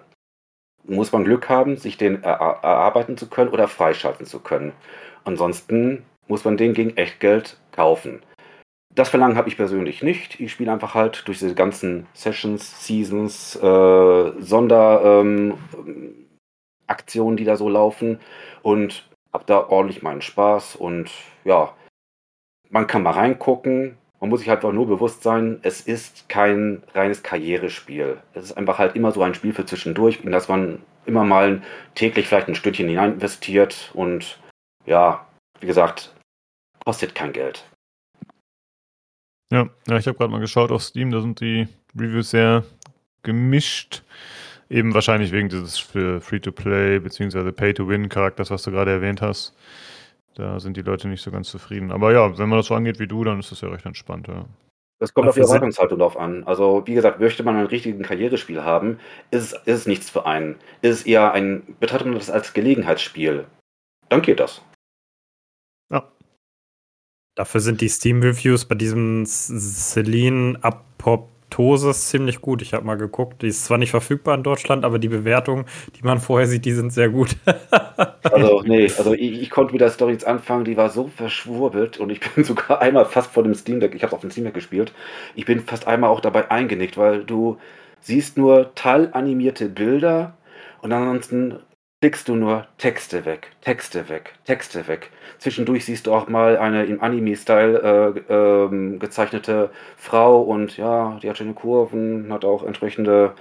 muss 0.86 1.12
man 1.12 1.26
Glück 1.26 1.50
haben, 1.50 1.76
sich 1.76 1.98
den 1.98 2.24
erarbeiten 2.24 3.18
zu 3.18 3.28
können 3.28 3.50
oder 3.50 3.68
freischalten 3.68 4.26
zu 4.26 4.40
können. 4.40 4.72
Ansonsten 5.26 6.06
muss 6.28 6.46
man 6.46 6.58
den 6.58 6.74
gegen 6.74 6.96
Echtgeld 6.98 7.58
kaufen. 7.76 8.22
Das 8.94 9.10
Verlangen 9.10 9.36
habe 9.36 9.50
ich 9.50 9.58
persönlich 9.58 10.02
nicht. 10.02 10.40
Ich 10.40 10.54
spiele 10.54 10.72
einfach 10.72 10.94
halt 10.94 11.28
durch 11.28 11.40
diese 11.40 11.54
ganzen 11.54 12.08
Sessions, 12.14 12.86
Seasons, 12.86 13.58
äh, 13.58 14.32
Sonderaktionen, 14.40 15.58
ähm, 16.88 17.38
die 17.38 17.44
da 17.44 17.58
so 17.58 17.68
laufen 17.68 18.20
und 18.62 19.10
habe 19.34 19.44
da 19.46 19.68
ordentlich 19.68 20.02
meinen 20.02 20.22
Spaß 20.22 20.78
und 20.78 21.12
ja, 21.44 21.74
man 22.70 22.88
kann 22.88 23.04
mal 23.04 23.12
reingucken. 23.12 23.98
Man 24.22 24.30
muss 24.30 24.40
sich 24.40 24.50
halt 24.50 24.60
einfach 24.60 24.72
nur 24.72 24.88
bewusst 24.88 25.24
sein, 25.24 25.60
es 25.62 25.82
ist 25.82 26.30
kein 26.30 26.82
reines 26.94 27.22
Karrierespiel. 27.22 28.18
Es 28.34 28.46
ist 28.46 28.54
einfach 28.54 28.80
halt 28.80 28.96
immer 28.96 29.12
so 29.12 29.22
ein 29.22 29.34
Spiel 29.36 29.54
für 29.54 29.66
zwischendurch, 29.66 30.22
in 30.24 30.32
das 30.32 30.48
man 30.48 30.82
immer 31.06 31.26
mal 31.26 31.62
täglich 31.96 32.28
vielleicht 32.28 32.48
ein 32.48 32.56
Stückchen 32.56 32.88
hinein 32.88 33.14
investiert 33.14 33.92
und 33.94 34.40
ja, 34.86 35.28
wie 35.60 35.68
gesagt, 35.68 36.15
kostet 36.86 37.14
kein 37.16 37.34
Geld. 37.34 37.70
Ja, 39.52 39.70
ja 39.88 39.98
ich 39.98 40.08
habe 40.08 40.18
gerade 40.18 40.32
mal 40.32 40.40
geschaut 40.40 40.72
auf 40.72 40.84
Steam, 40.84 41.12
da 41.12 41.22
sind 41.22 41.42
die 41.42 41.68
Reviews 41.98 42.30
sehr 42.30 42.64
gemischt. 43.24 44.04
Eben 44.70 44.94
wahrscheinlich 44.94 45.32
wegen 45.32 45.50
dieses 45.50 45.78
Free-to-Play 45.78 47.00
bzw. 47.00 47.52
Pay-to-Win-Charakters, 47.52 48.50
was 48.50 48.64
du 48.64 48.72
gerade 48.72 48.92
erwähnt 48.92 49.22
hast. 49.22 49.56
Da 50.34 50.60
sind 50.60 50.76
die 50.76 50.82
Leute 50.82 51.08
nicht 51.08 51.22
so 51.22 51.32
ganz 51.32 51.50
zufrieden. 51.50 51.92
Aber 51.92 52.12
ja, 52.12 52.38
wenn 52.38 52.50
man 52.50 52.60
das 52.60 52.68
so 52.68 52.76
angeht 52.76 53.00
wie 53.00 53.08
du, 53.08 53.24
dann 53.24 53.40
ist 53.40 53.52
das 53.52 53.62
ja 53.62 53.70
recht 53.70 53.86
entspannt, 53.86 54.28
ja. 54.28 54.46
Das 55.00 55.14
kommt 55.14 55.28
auf 55.28 55.36
die 55.36 55.42
Erwartungshaltung 55.42 56.00
drauf 56.00 56.18
an. 56.18 56.44
Also, 56.46 56.84
wie 56.86 56.94
gesagt, 56.94 57.20
möchte 57.20 57.44
man 57.44 57.58
einen 57.58 57.68
richtigen 57.68 58.02
Karrierespiel 58.02 58.64
haben, 58.64 59.00
ist 59.30 59.44
es, 59.44 59.54
ist 59.54 59.80
es 59.82 59.88
nichts 59.88 60.10
für 60.10 60.26
einen. 60.26 60.56
Ist 60.82 61.00
es 61.00 61.06
eher 61.06 61.34
ein, 61.34 61.76
betrachtet 61.80 62.08
man 62.08 62.18
das 62.18 62.30
als 62.30 62.54
Gelegenheitsspiel, 62.54 63.46
dann 64.10 64.22
geht 64.22 64.40
das. 64.40 64.62
Dafür 67.36 67.60
sind 67.60 67.82
die 67.82 67.90
Steam-Reviews 67.90 68.64
bei 68.64 68.76
diesem 68.76 69.26
Celine 69.26 70.58
Apoptosis 70.62 72.08
ziemlich 72.08 72.40
gut. 72.40 72.62
Ich 72.62 72.74
habe 72.74 72.86
mal 72.86 72.96
geguckt. 72.96 73.42
Die 73.42 73.48
ist 73.48 73.66
zwar 73.66 73.78
nicht 73.78 73.92
verfügbar 73.92 74.36
in 74.36 74.44
Deutschland, 74.44 74.86
aber 74.86 75.00
die 75.00 75.10
Bewertungen, 75.10 75.66
die 75.98 76.04
man 76.04 76.20
vorher 76.20 76.48
sieht, 76.48 76.64
die 76.64 76.72
sind 76.72 76.94
sehr 76.94 77.10
gut. 77.10 77.36
also, 78.24 78.62
nee, 78.62 78.90
also 78.98 79.14
ich, 79.14 79.42
ich, 79.42 79.50
konnte 79.50 79.74
mit 79.74 79.82
der 79.82 79.90
Story 79.90 80.14
jetzt 80.14 80.26
anfangen, 80.26 80.64
die 80.64 80.78
war 80.78 80.90
so 80.90 81.10
verschwurbelt 81.10 81.98
und 81.98 82.10
ich 82.10 82.22
bin 82.22 82.44
sogar 82.46 82.82
einmal 82.82 83.04
fast 83.04 83.32
vor 83.32 83.44
dem 83.44 83.54
Steam 83.54 83.82
Deck, 83.82 83.94
ich 83.96 84.04
habe 84.04 84.12
es 84.12 84.14
auf 84.14 84.22
dem 84.22 84.32
Steam 84.32 84.46
Deck 84.46 84.54
gespielt, 84.54 84.94
ich 85.36 85.44
bin 85.44 85.60
fast 85.60 85.88
einmal 85.88 86.12
auch 86.12 86.22
dabei 86.22 86.50
eingenickt, 86.50 86.98
weil 86.98 87.26
du 87.26 87.58
siehst 88.00 88.38
nur 88.38 88.74
teilanimierte 88.76 89.68
Bilder 89.68 90.38
und 90.82 90.94
ansonsten 90.94 91.60
klickst 92.06 92.30
du 92.30 92.36
nur 92.36 92.68
Texte 92.78 93.26
weg, 93.26 93.48
Texte 93.62 94.10
weg, 94.10 94.36
Texte 94.46 94.88
weg. 94.88 95.10
Zwischendurch 95.40 95.86
siehst 95.86 96.06
du 96.06 96.14
auch 96.14 96.28
mal 96.28 96.56
eine 96.56 96.86
im 96.86 97.02
Anime-Style 97.02 98.24
äh, 98.30 98.32
äh, 98.32 98.98
gezeichnete 99.00 99.72
Frau 99.98 100.40
und 100.44 100.78
ja, 100.78 101.18
die 101.24 101.28
hat 101.28 101.40
schöne 101.40 101.56
Kurven, 101.56 102.32
hat 102.32 102.46
auch 102.46 102.62
entsprechende 102.62 103.34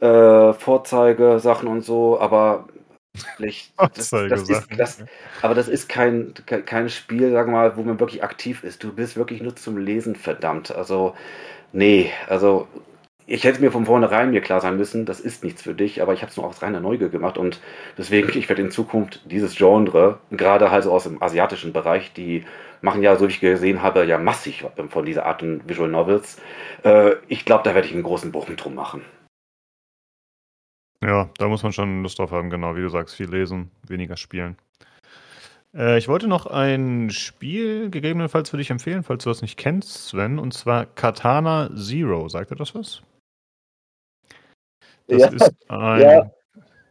äh, 0.00 0.52
Vorzeigesachen 0.52 1.66
und 1.66 1.82
so, 1.82 2.20
aber 2.20 2.68
das, 3.40 3.72
das, 3.96 4.10
das 4.28 4.48
ist, 4.48 4.68
das, 4.78 5.04
aber 5.42 5.54
das 5.56 5.66
ist 5.66 5.88
kein, 5.88 6.32
kein 6.46 6.90
Spiel, 6.90 7.32
sagen 7.32 7.50
wir 7.50 7.58
mal, 7.58 7.76
wo 7.76 7.82
man 7.82 7.98
wirklich 7.98 8.22
aktiv 8.22 8.62
ist. 8.62 8.84
Du 8.84 8.92
bist 8.92 9.16
wirklich 9.16 9.42
nur 9.42 9.56
zum 9.56 9.76
Lesen 9.76 10.14
verdammt. 10.14 10.70
Also, 10.70 11.16
nee, 11.72 12.12
also 12.28 12.68
ich 13.30 13.44
hätte 13.44 13.60
mir 13.60 13.70
von 13.70 13.86
vornherein 13.86 14.32
mir 14.32 14.40
klar 14.40 14.60
sein 14.60 14.76
müssen, 14.76 15.06
das 15.06 15.20
ist 15.20 15.44
nichts 15.44 15.62
für 15.62 15.72
dich, 15.72 16.02
aber 16.02 16.12
ich 16.12 16.22
habe 16.22 16.30
es 16.30 16.36
nur 16.36 16.46
aus 16.46 16.62
reiner 16.62 16.80
Neugier 16.80 17.10
gemacht 17.10 17.38
und 17.38 17.60
deswegen, 17.96 18.36
ich 18.36 18.48
werde 18.48 18.62
in 18.62 18.72
Zukunft 18.72 19.22
dieses 19.30 19.54
Genre, 19.54 20.18
gerade 20.32 20.72
halt 20.72 20.82
so 20.82 20.92
aus 20.92 21.04
dem 21.04 21.22
asiatischen 21.22 21.72
Bereich, 21.72 22.12
die 22.12 22.44
machen 22.82 23.02
ja, 23.02 23.14
so 23.14 23.28
wie 23.28 23.30
ich 23.30 23.38
gesehen 23.38 23.82
habe, 23.82 24.04
ja 24.04 24.18
massig 24.18 24.64
von 24.88 25.06
dieser 25.06 25.26
Art 25.26 25.42
von 25.42 25.60
Visual 25.68 25.88
Novels. 25.88 26.40
Äh, 26.82 27.12
ich 27.28 27.44
glaube, 27.44 27.62
da 27.62 27.74
werde 27.74 27.86
ich 27.86 27.94
einen 27.94 28.02
großen 28.02 28.32
Bogen 28.32 28.56
drum 28.56 28.74
machen. 28.74 29.02
Ja, 31.00 31.30
da 31.38 31.46
muss 31.46 31.62
man 31.62 31.72
schon 31.72 32.02
Lust 32.02 32.18
drauf 32.18 32.32
haben, 32.32 32.50
genau, 32.50 32.74
wie 32.74 32.82
du 32.82 32.88
sagst, 32.88 33.14
viel 33.14 33.30
lesen, 33.30 33.70
weniger 33.86 34.16
spielen. 34.16 34.56
Äh, 35.72 35.98
ich 35.98 36.08
wollte 36.08 36.26
noch 36.26 36.46
ein 36.46 37.10
Spiel 37.10 37.90
gegebenenfalls 37.90 38.50
für 38.50 38.56
dich 38.56 38.70
empfehlen, 38.70 39.04
falls 39.04 39.22
du 39.22 39.30
das 39.30 39.40
nicht 39.40 39.56
kennst, 39.56 40.08
Sven, 40.08 40.40
und 40.40 40.52
zwar 40.52 40.86
Katana 40.86 41.70
Zero. 41.76 42.28
Sagt 42.28 42.50
dir 42.50 42.56
das 42.56 42.74
was? 42.74 43.02
Das 45.10 45.20
ja, 45.20 45.28
ist 45.28 45.54
ein. 45.68 46.00
Ja, 46.00 46.30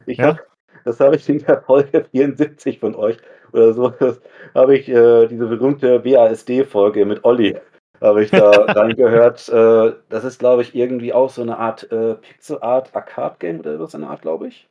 ja? 0.05 0.27
Hab, 0.27 0.39
das 0.85 0.99
habe 0.99 1.15
ich 1.15 1.27
in 1.29 1.39
der 1.39 1.61
Folge 1.61 2.05
74 2.11 2.79
von 2.79 2.95
euch 2.95 3.17
oder 3.51 3.73
so. 3.73 3.89
Das 3.89 4.21
habe 4.53 4.77
ich 4.77 4.87
äh, 4.89 5.27
diese 5.27 5.47
berühmte 5.47 5.99
BASD-Folge 5.99 7.05
mit 7.05 7.23
Olli 7.23 7.55
habe 8.01 8.23
ich 8.23 8.31
da 8.31 8.49
reingehört. 8.67 9.49
Äh, 9.49 9.93
das 10.09 10.23
ist, 10.23 10.39
glaube 10.39 10.61
ich, 10.61 10.75
irgendwie 10.75 11.13
auch 11.13 11.29
so 11.29 11.41
eine 11.41 11.57
Art 11.57 11.91
äh, 11.91 12.15
Pixel-Art 12.15 12.95
Arcade-Game 12.95 13.59
oder 13.59 13.87
so 13.87 13.97
eine 13.97 14.07
Art, 14.07 14.21
glaube 14.21 14.47
ich. 14.47 14.67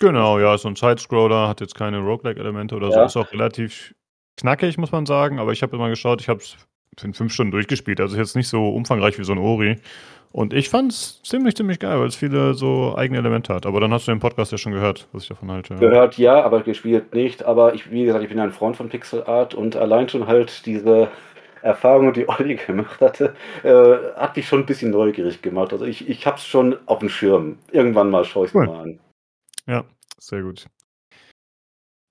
Genau, 0.00 0.38
ja, 0.38 0.56
so 0.56 0.68
ein 0.68 0.76
Sidescroller, 0.76 1.48
hat 1.48 1.60
jetzt 1.60 1.74
keine 1.74 1.98
Roguelike-Elemente 1.98 2.76
oder 2.76 2.88
ja. 2.88 3.08
so, 3.08 3.20
ist 3.20 3.26
auch 3.26 3.32
relativ 3.32 3.94
knackig, 4.36 4.78
muss 4.78 4.92
man 4.92 5.06
sagen, 5.06 5.40
aber 5.40 5.52
ich 5.52 5.62
habe 5.62 5.74
immer 5.74 5.88
geschaut, 5.88 6.20
ich 6.20 6.28
habe 6.28 6.40
es 6.40 6.56
in 7.02 7.14
fünf 7.14 7.32
Stunden 7.32 7.50
durchgespielt, 7.50 8.00
also 8.00 8.16
jetzt 8.16 8.36
nicht 8.36 8.48
so 8.48 8.68
umfangreich 8.68 9.18
wie 9.18 9.24
so 9.24 9.32
ein 9.32 9.38
Ori. 9.38 9.76
Und 10.30 10.52
ich 10.52 10.68
fand 10.68 10.92
es 10.92 11.22
ziemlich, 11.22 11.56
ziemlich 11.56 11.78
geil, 11.78 11.98
weil 11.98 12.06
es 12.06 12.16
viele 12.16 12.54
so 12.54 12.94
eigene 12.96 13.18
Elemente 13.18 13.54
hat. 13.54 13.64
Aber 13.64 13.80
dann 13.80 13.92
hast 13.92 14.06
du 14.06 14.12
den 14.12 14.20
Podcast 14.20 14.52
ja 14.52 14.58
schon 14.58 14.72
gehört, 14.72 15.08
was 15.12 15.22
ich 15.22 15.28
davon 15.28 15.50
halte. 15.50 15.74
Ja. 15.74 15.80
Gehört 15.80 16.18
ja, 16.18 16.42
aber 16.42 16.62
gespielt 16.62 17.14
nicht. 17.14 17.44
Aber 17.44 17.74
ich, 17.74 17.90
wie 17.90 18.04
gesagt, 18.04 18.22
ich 18.22 18.28
bin 18.28 18.38
ein 18.38 18.52
Freund 18.52 18.76
von 18.76 18.88
Pixel 18.88 19.24
Art 19.24 19.54
und 19.54 19.76
allein 19.76 20.08
schon 20.08 20.26
halt 20.26 20.66
diese 20.66 21.08
Erfahrung, 21.62 22.12
die 22.12 22.28
Olli 22.28 22.56
gemacht 22.66 23.00
hatte, 23.00 23.34
äh, 23.62 24.16
hat 24.16 24.36
mich 24.36 24.46
schon 24.46 24.60
ein 24.60 24.66
bisschen 24.66 24.90
neugierig 24.90 25.40
gemacht. 25.40 25.72
Also 25.72 25.86
ich, 25.86 26.08
ich 26.08 26.26
habe 26.26 26.36
es 26.36 26.46
schon 26.46 26.76
auf 26.86 26.98
dem 26.98 27.08
Schirm. 27.08 27.58
Irgendwann 27.72 28.10
mal 28.10 28.24
schaue 28.24 28.46
ich 28.46 28.54
cool. 28.54 28.66
mal 28.66 28.80
an. 28.82 29.00
Ja, 29.66 29.84
sehr 30.18 30.42
gut. 30.42 30.66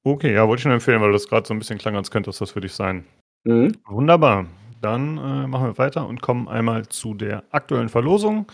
Okay, 0.04 0.34
ja, 0.34 0.48
wollte 0.48 0.62
ich 0.62 0.66
nur 0.66 0.74
empfehlen, 0.74 1.02
weil 1.02 1.12
das 1.12 1.28
gerade 1.28 1.48
so 1.48 1.54
ein 1.54 1.60
bisschen 1.60 1.78
klang, 1.78 1.96
als 1.96 2.10
könnte 2.10 2.30
das 2.30 2.40
das 2.40 2.52
für 2.52 2.62
dich 2.62 2.74
sein. 2.74 3.06
Mhm. 3.44 3.74
Wunderbar 3.88 4.48
dann 4.82 5.18
äh, 5.18 5.48
machen 5.48 5.68
wir 5.68 5.78
weiter 5.78 6.08
und 6.08 6.22
kommen 6.22 6.48
einmal 6.48 6.88
zu 6.88 7.14
der 7.14 7.44
aktuellen 7.52 7.90
Verlosung, 7.90 8.52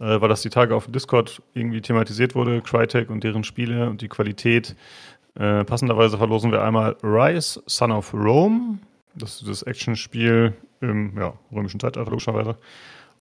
äh, 0.00 0.20
weil 0.20 0.28
das 0.28 0.42
die 0.42 0.50
Tage 0.50 0.74
auf 0.74 0.86
Discord 0.86 1.42
irgendwie 1.54 1.80
thematisiert 1.80 2.34
wurde, 2.34 2.60
Crytek 2.60 3.10
und 3.10 3.24
deren 3.24 3.44
Spiele 3.44 3.88
und 3.88 4.00
die 4.00 4.08
Qualität. 4.08 4.76
Äh, 5.34 5.64
passenderweise 5.64 6.18
verlosen 6.18 6.50
wir 6.50 6.62
einmal 6.62 6.96
Rise, 7.02 7.62
Son 7.66 7.92
of 7.92 8.12
Rome. 8.12 8.78
Das 9.14 9.40
ist 9.40 9.48
das 9.48 9.62
Actionspiel 9.62 10.54
im 10.80 11.16
ja, 11.18 11.34
römischen 11.52 11.80
Zeitalter, 11.80 12.10
logischerweise. 12.10 12.56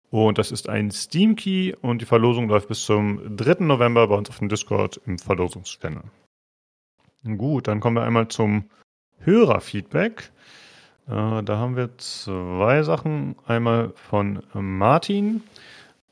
Und 0.09 0.37
das 0.37 0.51
ist 0.51 0.67
ein 0.67 0.91
Steam 0.91 1.35
Key 1.37 1.73
und 1.81 2.01
die 2.01 2.05
Verlosung 2.05 2.49
läuft 2.49 2.67
bis 2.67 2.83
zum 2.83 3.37
3. 3.37 3.63
November 3.63 4.07
bei 4.07 4.15
uns 4.15 4.29
auf 4.29 4.39
dem 4.39 4.49
Discord 4.49 4.99
im 5.05 5.17
Verlosungschannel. 5.17 6.03
Gut, 7.37 7.67
dann 7.67 7.79
kommen 7.79 7.95
wir 7.95 8.03
einmal 8.03 8.27
zum 8.27 8.65
Hörerfeedback. 9.19 10.31
Äh, 11.07 11.43
da 11.43 11.57
haben 11.57 11.75
wir 11.75 11.97
zwei 11.97 12.83
Sachen. 12.83 13.35
Einmal 13.45 13.91
von 13.95 14.43
Martin 14.53 15.43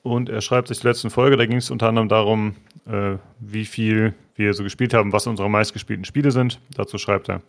und 0.03 0.29
er 0.29 0.41
schreibt 0.41 0.69
sich 0.69 0.79
die 0.79 0.87
letzten 0.87 1.09
Folge, 1.09 1.37
da 1.37 1.45
ging 1.45 1.57
es 1.57 1.71
unter 1.71 1.87
anderem 1.87 2.09
darum, 2.09 2.55
äh, 2.87 3.17
wie 3.39 3.65
viel 3.65 4.13
wir 4.35 4.53
so 4.53 4.63
gespielt 4.63 4.93
haben, 4.93 5.13
was 5.13 5.27
unsere 5.27 5.49
meistgespielten 5.49 6.05
Spiele 6.05 6.31
sind. 6.31 6.59
Dazu 6.75 6.97
schreibt 6.97 7.29
er. 7.29 7.41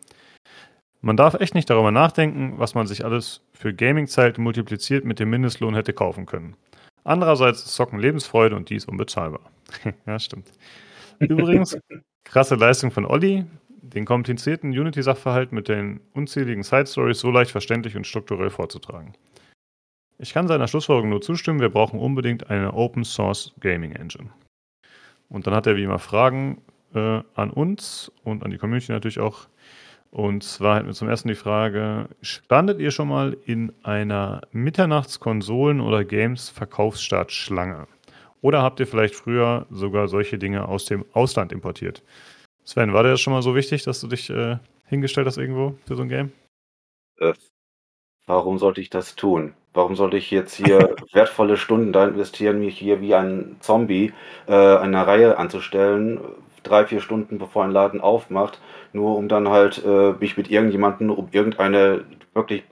Man 1.01 1.17
darf 1.17 1.35
echt 1.35 1.55
nicht 1.55 1.71
darüber 1.71 1.91
nachdenken, 1.91 2.55
was 2.59 2.75
man 2.75 2.87
sich 2.87 3.05
alles 3.05 3.41
für 3.55 3.73
Gaming-Zeit 3.73 4.37
multipliziert 4.37 5.05
mit 5.05 5.19
dem 5.19 5.31
Mindestlohn 5.31 5.75
hätte 5.75 5.95
kaufen 5.95 6.27
können. 6.27 6.57
Andererseits 7.05 7.65
ist 7.65 7.75
Zocken 7.75 7.99
Lebensfreude 7.99 8.55
und 8.55 8.69
die 8.69 8.77
ist 8.77 8.87
unbezahlbar. 8.87 9.41
ja, 10.07 10.19
stimmt. 10.19 10.53
Übrigens, 11.19 11.79
krasse 12.25 12.57
Leistung 12.57 12.91
von 12.91 13.07
Olli, 13.07 13.47
den 13.83 14.05
komplizierten 14.05 14.71
Unity-Sachverhalt 14.71 15.53
mit 15.53 15.69
den 15.69 16.01
unzähligen 16.13 16.63
Side-Stories 16.63 17.21
so 17.21 17.31
leicht 17.31 17.51
verständlich 17.51 17.97
und 17.97 18.07
strukturell 18.07 18.51
vorzutragen. 18.51 19.15
Ich 20.19 20.35
kann 20.35 20.49
seiner 20.49 20.69
Schlussfolgerung 20.69 21.11
nur 21.11 21.23
zustimmen, 21.23 21.61
wir 21.61 21.71
brauchen 21.71 21.99
unbedingt 21.99 22.51
eine 22.51 22.75
Open 22.75 23.05
Source 23.05 23.55
Gaming 23.61 23.93
Engine. 23.93 24.31
Und 25.29 25.47
dann 25.47 25.55
hat 25.55 25.67
er 25.67 25.77
wie 25.77 25.85
immer 25.85 25.99
Fragen 25.99 26.61
äh, 26.95 27.23
an 27.35 27.51
uns 27.51 28.13
und 28.23 28.45
an 28.45 28.51
die 28.51 28.59
Community 28.59 28.93
natürlich 28.93 29.21
auch. 29.21 29.49
Und 30.11 30.43
zwar 30.43 30.77
hätten 30.77 30.89
wir 30.89 30.95
zum 30.95 31.09
ersten 31.09 31.29
die 31.29 31.37
Frage: 31.37 32.09
Standet 32.21 32.81
ihr 32.81 32.91
schon 32.91 33.09
mal 33.09 33.37
in 33.47 33.73
einer 33.83 34.43
Mitternachtskonsolen- 34.53 35.81
oder 35.81 36.05
Games-Verkaufsstartschlange? 36.05 37.87
Oder 38.43 38.63
habt 38.63 38.81
ihr 38.81 38.87
vielleicht 38.87 39.15
früher 39.15 39.67
sogar 39.71 40.09
solche 40.09 40.39
Dinge 40.39 40.67
aus 40.67 40.85
dem 40.85 41.05
Ausland 41.13 41.53
importiert? 41.53 42.03
Sven, 42.65 42.93
war 42.93 43.03
dir 43.03 43.11
das 43.11 43.21
schon 43.21 43.33
mal 43.33 43.43
so 43.43 43.55
wichtig, 43.55 43.83
dass 43.85 44.01
du 44.01 44.07
dich 44.07 44.31
äh, 44.31 44.59
hingestellt 44.87 45.27
hast 45.27 45.39
irgendwo 45.39 45.75
für 45.87 45.97
so 45.97 46.03
ein 46.03 46.09
Game? 46.09 46.33
Äh, 47.19 47.33
warum 48.27 48.59
sollte 48.59 48.81
ich 48.81 48.91
das 48.91 49.17
tun? 49.17 49.55
Warum 49.73 49.95
sollte 49.97 50.17
ich 50.17 50.31
jetzt 50.31 50.55
hier 50.55 50.97
wertvolle 51.13 51.57
Stunden 51.57 51.93
da 51.93 52.07
investieren, 52.07 52.61
mich 52.61 52.79
hier 52.79 53.01
wie 53.01 53.15
ein 53.15 53.57
Zombie 53.61 54.13
äh, 54.47 54.53
eine 54.53 55.07
Reihe 55.07 55.39
anzustellen, 55.39 56.21
drei, 56.63 56.87
vier 56.87 57.01
Stunden 57.01 57.39
bevor 57.39 57.65
ein 57.65 57.71
Laden 57.71 58.01
aufmacht, 58.01 58.61
nur 58.93 59.17
um 59.17 59.29
dann 59.29 59.49
halt 59.49 59.83
äh, 59.85 60.13
mich 60.13 60.37
mit 60.37 60.51
irgendjemandem 60.51 61.11
um 61.11 61.29
irgendeine 61.31 62.05
wirklich 62.35 62.65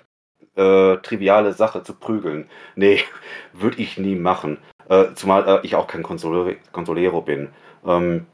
äh, 0.57 0.97
triviale 0.99 1.53
Sache 1.53 1.83
zu 1.83 1.95
prügeln. 1.95 2.49
Nee, 2.75 3.01
würde 3.53 3.81
ich 3.81 3.99
nie 3.99 4.17
machen. 4.17 4.59
Äh, 4.89 5.15
zumal 5.15 5.47
äh, 5.47 5.67
ich 5.67 5.77
auch 5.77 5.87
kein 5.87 6.03
Consolero 6.03 7.23
bin. 7.23 7.49
Ähm, 7.87 8.27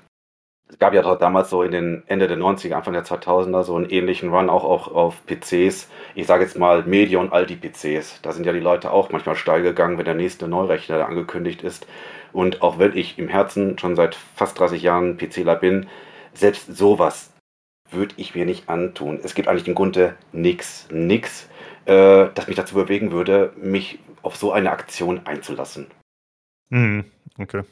es 0.75 0.81
gab 0.81 0.93
ja 0.93 1.15
damals 1.15 1.51
so 1.51 1.63
in 1.63 1.71
den 1.71 2.03
Ende 2.09 2.27
der 2.27 2.37
90er, 2.37 2.75
Anfang 2.75 2.95
der 2.95 3.05
2000er 3.05 3.63
so 3.63 3.77
einen 3.77 3.89
ähnlichen 3.91 4.31
Run 4.31 4.51
auch, 4.51 4.65
auch 4.65 4.89
auf 4.89 5.25
PCs. 5.25 5.89
Ich 6.17 6.27
sage 6.27 6.43
jetzt 6.43 6.59
mal 6.59 6.83
Media 6.83 7.21
und 7.21 7.33
Aldi-PCs. 7.33 8.23
Da 8.23 8.33
sind 8.33 8.45
ja 8.45 8.53
die 8.53 8.59
Leute 8.59 8.91
auch 8.91 9.13
manchmal 9.13 9.37
steil 9.37 9.63
gegangen, 9.63 9.99
wenn 9.99 10.05
der 10.05 10.17
nächste 10.17 10.49
Neurechner 10.49 11.07
angekündigt 11.07 11.63
ist. 11.63 11.87
Und 12.33 12.61
auch 12.61 12.81
wenn 12.81 12.97
ich 12.97 13.21
im 13.21 13.29
Herzen 13.29 13.79
schon 13.79 13.95
seit 13.95 14.17
fast 14.17 14.59
30 14.59 14.83
Jahren 14.83 15.17
PCler 15.17 15.55
bin, 15.55 15.87
selbst 16.33 16.77
sowas 16.77 17.33
würde 17.93 18.15
ich 18.17 18.35
mir 18.35 18.45
nicht 18.45 18.69
antun. 18.69 19.21
Es 19.23 19.37
gibt 19.37 19.47
eigentlich 19.47 19.69
im 19.69 19.77
Grunde 19.77 20.17
nichts, 20.33 20.89
nichts, 20.91 21.49
äh, 21.85 22.27
das 22.35 22.49
mich 22.49 22.57
dazu 22.57 22.75
bewegen 22.75 23.13
würde, 23.13 23.53
mich 23.57 24.01
auf 24.23 24.35
so 24.35 24.51
eine 24.51 24.73
Aktion 24.73 25.21
einzulassen. 25.25 25.87
Mhm, 26.71 27.05
okay. 27.39 27.63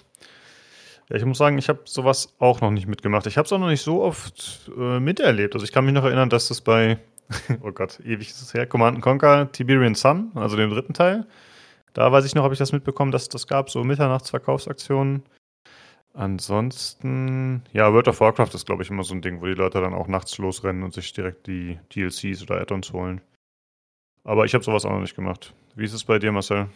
Ja, 1.13 1.19
ich 1.19 1.27
muss 1.27 1.37
sagen, 1.37 1.59
ich 1.59 1.69
habe 1.69 1.81
sowas 1.85 2.35
auch 2.39 2.63
noch 2.63 2.71
nicht 2.71 2.87
mitgemacht. 2.87 3.27
Ich 3.27 3.37
habe 3.37 3.45
es 3.45 3.53
auch 3.53 3.59
noch 3.59 3.69
nicht 3.69 3.83
so 3.83 4.03
oft 4.03 4.71
äh, 4.75 4.99
miterlebt. 4.99 5.53
Also 5.53 5.65
ich 5.65 5.71
kann 5.71 5.85
mich 5.85 5.93
noch 5.93 6.05
erinnern, 6.05 6.31
dass 6.31 6.49
das 6.49 6.63
bei, 6.63 6.97
oh 7.63 7.71
Gott, 7.71 8.01
ewig 8.01 8.31
ist 8.31 8.41
es 8.41 8.55
her, 8.55 8.67
Command 8.67 9.03
Conquer 9.03 9.53
Tiberian 9.53 9.95
Sun, 9.95 10.33
also 10.35 10.57
dem 10.57 10.71
dritten 10.71 10.95
Teil, 10.95 11.27
da 11.93 12.11
weiß 12.11 12.25
ich 12.25 12.35
noch, 12.35 12.45
habe 12.45 12.55
ich 12.55 12.59
das 12.59 12.73
mitbekommen, 12.73 13.13
dass 13.13 13.29
das 13.29 13.47
gab, 13.47 13.69
so 13.69 13.85
Mitternachtsverkaufsaktionen. 13.85 15.23
Ansonsten, 16.15 17.63
ja, 17.75 17.93
World 17.93 18.09
of 18.09 18.21
Warcraft 18.21 18.55
ist, 18.55 18.65
glaube 18.65 18.83
ich, 18.83 18.89
immer 18.89 19.05
so 19.05 19.13
ein 19.13 19.21
Ding, 19.21 19.43
wo 19.43 19.45
die 19.45 19.53
Leute 19.53 19.83
dann 19.83 19.93
auch 19.93 20.09
nachts 20.09 20.39
losrennen 20.39 20.83
und 20.83 20.95
sich 20.95 21.13
direkt 21.13 21.47
die 21.47 21.79
DLCs 21.95 22.43
oder 22.43 22.59
Add-ons 22.59 22.91
holen. 22.95 23.21
Aber 24.25 24.47
ich 24.47 24.55
habe 24.55 24.65
sowas 24.65 24.87
auch 24.87 24.93
noch 24.93 25.01
nicht 25.01 25.17
gemacht. 25.17 25.53
Wie 25.75 25.85
ist 25.85 25.93
es 25.93 26.05
bei 26.05 26.19
dir, 26.19 26.33
Marcel? 26.33 26.69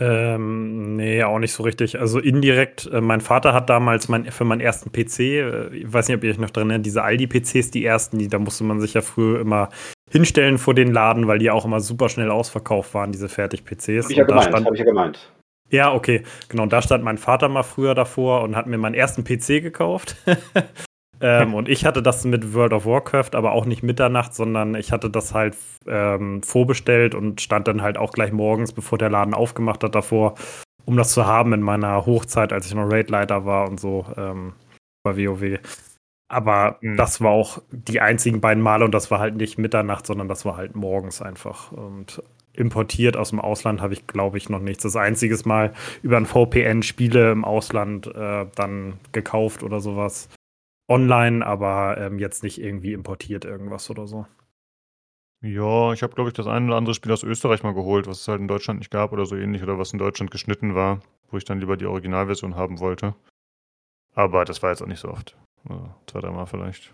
Ähm, 0.00 0.94
nee, 0.96 1.22
auch 1.24 1.38
nicht 1.38 1.52
so 1.52 1.62
richtig. 1.64 1.98
Also 1.98 2.20
indirekt, 2.20 2.88
äh, 2.92 3.00
mein 3.00 3.20
Vater 3.20 3.52
hat 3.52 3.68
damals 3.68 4.08
mein, 4.08 4.30
für 4.30 4.44
meinen 4.44 4.60
ersten 4.60 4.92
PC, 4.92 5.18
äh, 5.20 5.68
ich 5.74 5.92
weiß 5.92 6.08
nicht, 6.08 6.16
ob 6.16 6.24
ihr 6.24 6.30
euch 6.30 6.38
noch 6.38 6.50
dran 6.50 6.70
erinnert, 6.70 6.86
diese 6.86 7.02
Aldi-PCs, 7.02 7.70
die 7.70 7.84
ersten, 7.84 8.18
die, 8.18 8.28
da 8.28 8.38
musste 8.38 8.64
man 8.64 8.80
sich 8.80 8.94
ja 8.94 9.00
früher 9.00 9.40
immer 9.40 9.70
hinstellen 10.10 10.58
vor 10.58 10.74
den 10.74 10.92
Laden, 10.92 11.26
weil 11.26 11.38
die 11.38 11.50
auch 11.50 11.64
immer 11.64 11.80
super 11.80 12.08
schnell 12.08 12.30
ausverkauft 12.30 12.94
waren, 12.94 13.12
diese 13.12 13.28
Fertig-PCs. 13.28 14.04
Hab 14.04 14.10
ich 14.10 14.16
ja 14.16 14.24
gemeint, 14.24 14.44
stand, 14.44 14.66
hab 14.66 14.72
ich 14.72 14.78
ja 14.78 14.84
gemeint. 14.84 15.32
Ja, 15.70 15.92
okay, 15.92 16.22
genau. 16.48 16.66
Da 16.66 16.80
stand 16.80 17.04
mein 17.04 17.18
Vater 17.18 17.48
mal 17.48 17.62
früher 17.62 17.94
davor 17.94 18.42
und 18.42 18.56
hat 18.56 18.66
mir 18.66 18.78
meinen 18.78 18.94
ersten 18.94 19.24
PC 19.24 19.62
gekauft. 19.62 20.16
ähm, 21.20 21.54
und 21.54 21.68
ich 21.68 21.84
hatte 21.84 22.02
das 22.02 22.24
mit 22.24 22.54
World 22.54 22.72
of 22.72 22.86
Warcraft, 22.86 23.30
aber 23.34 23.52
auch 23.52 23.64
nicht 23.64 23.82
Mitternacht, 23.82 24.34
sondern 24.34 24.74
ich 24.74 24.92
hatte 24.92 25.10
das 25.10 25.34
halt 25.34 25.56
ähm, 25.86 26.42
vorbestellt 26.42 27.14
und 27.14 27.40
stand 27.40 27.68
dann 27.68 27.82
halt 27.82 27.98
auch 27.98 28.12
gleich 28.12 28.32
morgens, 28.32 28.72
bevor 28.72 28.98
der 28.98 29.10
Laden 29.10 29.34
aufgemacht 29.34 29.82
hat, 29.82 29.94
davor, 29.94 30.34
um 30.84 30.96
das 30.96 31.12
zu 31.12 31.26
haben 31.26 31.52
in 31.52 31.62
meiner 31.62 32.06
Hochzeit, 32.06 32.52
als 32.52 32.66
ich 32.66 32.74
noch 32.74 32.90
Raidleiter 32.90 33.44
war 33.44 33.68
und 33.68 33.80
so 33.80 34.06
ähm, 34.16 34.52
bei 35.02 35.16
WoW. 35.16 35.58
Aber 36.28 36.78
mhm. 36.82 36.96
das 36.96 37.20
war 37.20 37.30
auch 37.30 37.62
die 37.70 38.00
einzigen 38.00 38.40
beiden 38.40 38.62
Male 38.62 38.84
und 38.84 38.92
das 38.92 39.10
war 39.10 39.18
halt 39.18 39.36
nicht 39.36 39.58
Mitternacht, 39.58 40.06
sondern 40.06 40.28
das 40.28 40.44
war 40.44 40.56
halt 40.56 40.76
morgens 40.76 41.22
einfach. 41.22 41.72
Und 41.72 42.22
importiert 42.52 43.16
aus 43.16 43.30
dem 43.30 43.40
Ausland 43.40 43.80
habe 43.80 43.94
ich, 43.94 44.06
glaube 44.06 44.36
ich, 44.36 44.48
noch 44.50 44.60
nichts. 44.60 44.82
Das 44.82 44.96
einzige 44.96 45.38
Mal 45.44 45.72
über 46.02 46.16
ein 46.16 46.26
VPN 46.26 46.82
Spiele 46.82 47.30
im 47.30 47.44
Ausland 47.44 48.08
äh, 48.08 48.46
dann 48.54 48.94
gekauft 49.12 49.62
oder 49.62 49.80
sowas. 49.80 50.28
Online, 50.88 51.46
aber 51.46 51.98
ähm, 51.98 52.18
jetzt 52.18 52.42
nicht 52.42 52.60
irgendwie 52.60 52.92
importiert 52.92 53.44
irgendwas 53.44 53.90
oder 53.90 54.06
so. 54.06 54.26
Ja, 55.40 55.92
ich 55.92 56.02
habe, 56.02 56.14
glaube 56.14 56.30
ich, 56.30 56.34
das 56.34 56.48
eine 56.48 56.66
oder 56.66 56.76
andere 56.76 56.94
Spiel 56.94 57.12
aus 57.12 57.22
Österreich 57.22 57.62
mal 57.62 57.74
geholt, 57.74 58.06
was 58.08 58.22
es 58.22 58.28
halt 58.28 58.40
in 58.40 58.48
Deutschland 58.48 58.80
nicht 58.80 58.90
gab 58.90 59.12
oder 59.12 59.24
so 59.24 59.36
ähnlich 59.36 59.62
oder 59.62 59.78
was 59.78 59.92
in 59.92 59.98
Deutschland 59.98 60.30
geschnitten 60.30 60.74
war, 60.74 61.00
wo 61.30 61.36
ich 61.36 61.44
dann 61.44 61.60
lieber 61.60 61.76
die 61.76 61.86
Originalversion 61.86 62.56
haben 62.56 62.80
wollte. 62.80 63.14
Aber 64.14 64.44
das 64.44 64.62
war 64.62 64.70
jetzt 64.70 64.82
auch 64.82 64.86
nicht 64.86 64.98
so 64.98 65.08
oft. 65.08 65.36
Also, 65.68 65.94
zwei, 66.06 66.20
dreimal 66.20 66.46
vielleicht. 66.46 66.92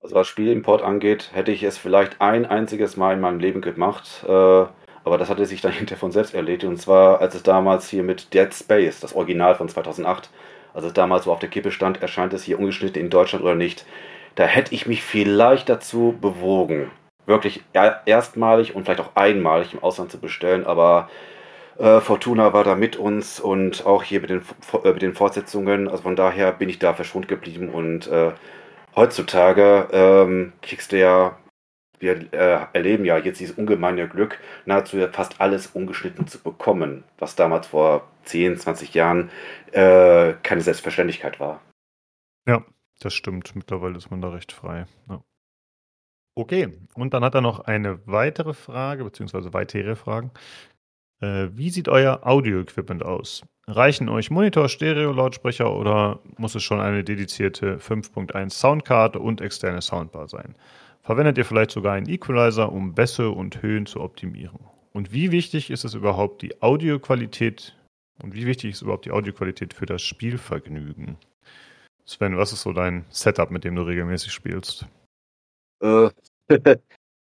Also 0.00 0.14
was 0.14 0.28
Spielimport 0.28 0.82
angeht, 0.82 1.30
hätte 1.32 1.50
ich 1.50 1.62
es 1.62 1.78
vielleicht 1.78 2.20
ein 2.20 2.44
einziges 2.44 2.96
Mal 2.96 3.14
in 3.14 3.20
meinem 3.20 3.40
Leben 3.40 3.62
gemacht. 3.62 4.24
Äh, 4.28 4.66
aber 5.04 5.16
das 5.16 5.30
hatte 5.30 5.46
sich 5.46 5.62
dann 5.62 5.72
hinterher 5.72 5.98
von 5.98 6.12
selbst 6.12 6.34
erledigt. 6.34 6.64
Und 6.64 6.76
zwar, 6.76 7.20
als 7.20 7.34
es 7.34 7.42
damals 7.42 7.88
hier 7.88 8.02
mit 8.02 8.34
Dead 8.34 8.52
Space, 8.52 9.00
das 9.00 9.14
Original 9.14 9.54
von 9.54 9.68
2008, 9.68 10.30
als 10.78 10.86
es 10.86 10.92
damals 10.92 11.24
so 11.24 11.32
auf 11.32 11.40
der 11.40 11.48
Kippe 11.48 11.72
stand, 11.72 12.00
erscheint 12.02 12.32
es 12.32 12.44
hier 12.44 12.56
ungeschnitten 12.56 13.02
in 13.02 13.10
Deutschland 13.10 13.44
oder 13.44 13.56
nicht. 13.56 13.84
Da 14.36 14.44
hätte 14.44 14.72
ich 14.72 14.86
mich 14.86 15.02
vielleicht 15.02 15.68
dazu 15.68 16.16
bewogen, 16.20 16.92
wirklich 17.26 17.64
erstmalig 17.74 18.76
und 18.76 18.84
vielleicht 18.84 19.00
auch 19.00 19.16
einmalig 19.16 19.74
im 19.74 19.82
Ausland 19.82 20.12
zu 20.12 20.20
bestellen. 20.20 20.64
Aber 20.64 21.10
äh, 21.78 21.98
Fortuna 22.00 22.52
war 22.52 22.62
da 22.62 22.76
mit 22.76 22.94
uns 22.94 23.40
und 23.40 23.86
auch 23.86 24.04
hier 24.04 24.20
mit 24.20 24.30
den, 24.30 24.42
äh, 24.84 24.92
mit 24.92 25.02
den 25.02 25.14
Fortsetzungen. 25.14 25.88
Also 25.88 26.04
von 26.04 26.14
daher 26.14 26.52
bin 26.52 26.68
ich 26.68 26.78
da 26.78 26.94
verschwunden 26.94 27.26
geblieben 27.26 27.70
und 27.70 28.06
äh, 28.06 28.30
heutzutage 28.94 29.88
ähm, 29.90 30.52
kriegst 30.62 30.92
du 30.92 30.98
ja, 31.00 31.36
wir 32.00 32.32
äh, 32.32 32.66
erleben 32.72 33.04
ja 33.04 33.18
jetzt 33.18 33.40
dieses 33.40 33.56
ungemeine 33.56 34.08
Glück, 34.08 34.38
nahezu 34.66 34.98
fast 35.12 35.40
alles 35.40 35.68
ungeschnitten 35.68 36.26
zu 36.26 36.38
bekommen, 36.38 37.04
was 37.18 37.36
damals 37.36 37.68
vor 37.68 38.08
10, 38.24 38.58
20 38.58 38.94
Jahren 38.94 39.30
äh, 39.72 40.34
keine 40.42 40.60
Selbstverständlichkeit 40.60 41.40
war. 41.40 41.60
Ja, 42.46 42.64
das 43.00 43.14
stimmt. 43.14 43.54
Mittlerweile 43.54 43.96
ist 43.96 44.10
man 44.10 44.20
da 44.20 44.30
recht 44.30 44.52
frei. 44.52 44.86
Ja. 45.08 45.22
Okay, 46.34 46.78
und 46.94 47.14
dann 47.14 47.24
hat 47.24 47.34
er 47.34 47.40
noch 47.40 47.60
eine 47.60 48.00
weitere 48.06 48.54
Frage, 48.54 49.04
beziehungsweise 49.04 49.52
weitere 49.52 49.96
Fragen. 49.96 50.30
Äh, 51.20 51.48
wie 51.52 51.70
sieht 51.70 51.88
euer 51.88 52.20
Audio-Equipment 52.22 53.02
aus? 53.02 53.42
Reichen 53.66 54.08
euch 54.08 54.30
Monitor, 54.30 54.68
Stereo-Lautsprecher 54.68 55.74
oder 55.74 56.20
muss 56.36 56.54
es 56.54 56.62
schon 56.62 56.80
eine 56.80 57.04
dedizierte 57.04 57.78
5.1 57.78 58.50
Soundkarte 58.50 59.18
und 59.18 59.40
externe 59.40 59.82
Soundbar 59.82 60.28
sein? 60.28 60.54
Verwendet 61.08 61.38
ihr 61.38 61.46
vielleicht 61.46 61.70
sogar 61.70 61.94
einen 61.94 62.06
Equalizer, 62.06 62.70
um 62.70 62.92
Bässe 62.92 63.30
und 63.30 63.62
Höhen 63.62 63.86
zu 63.86 64.02
optimieren? 64.02 64.60
Und 64.92 65.10
wie 65.10 65.32
wichtig 65.32 65.70
ist 65.70 65.86
es 65.86 65.94
überhaupt 65.94 66.42
die 66.42 66.60
Audioqualität 66.60 67.74
und 68.22 68.34
wie 68.34 68.44
wichtig 68.44 68.72
ist 68.72 68.82
überhaupt 68.82 69.06
die 69.06 69.10
Audioqualität 69.10 69.72
für 69.72 69.86
das 69.86 70.02
Spielvergnügen? 70.02 71.16
Sven, 72.04 72.36
was 72.36 72.52
ist 72.52 72.60
so 72.60 72.74
dein 72.74 73.06
Setup, 73.08 73.50
mit 73.50 73.64
dem 73.64 73.74
du 73.74 73.84
regelmäßig 73.84 74.32
spielst? 74.32 74.86
Äh, 75.80 76.10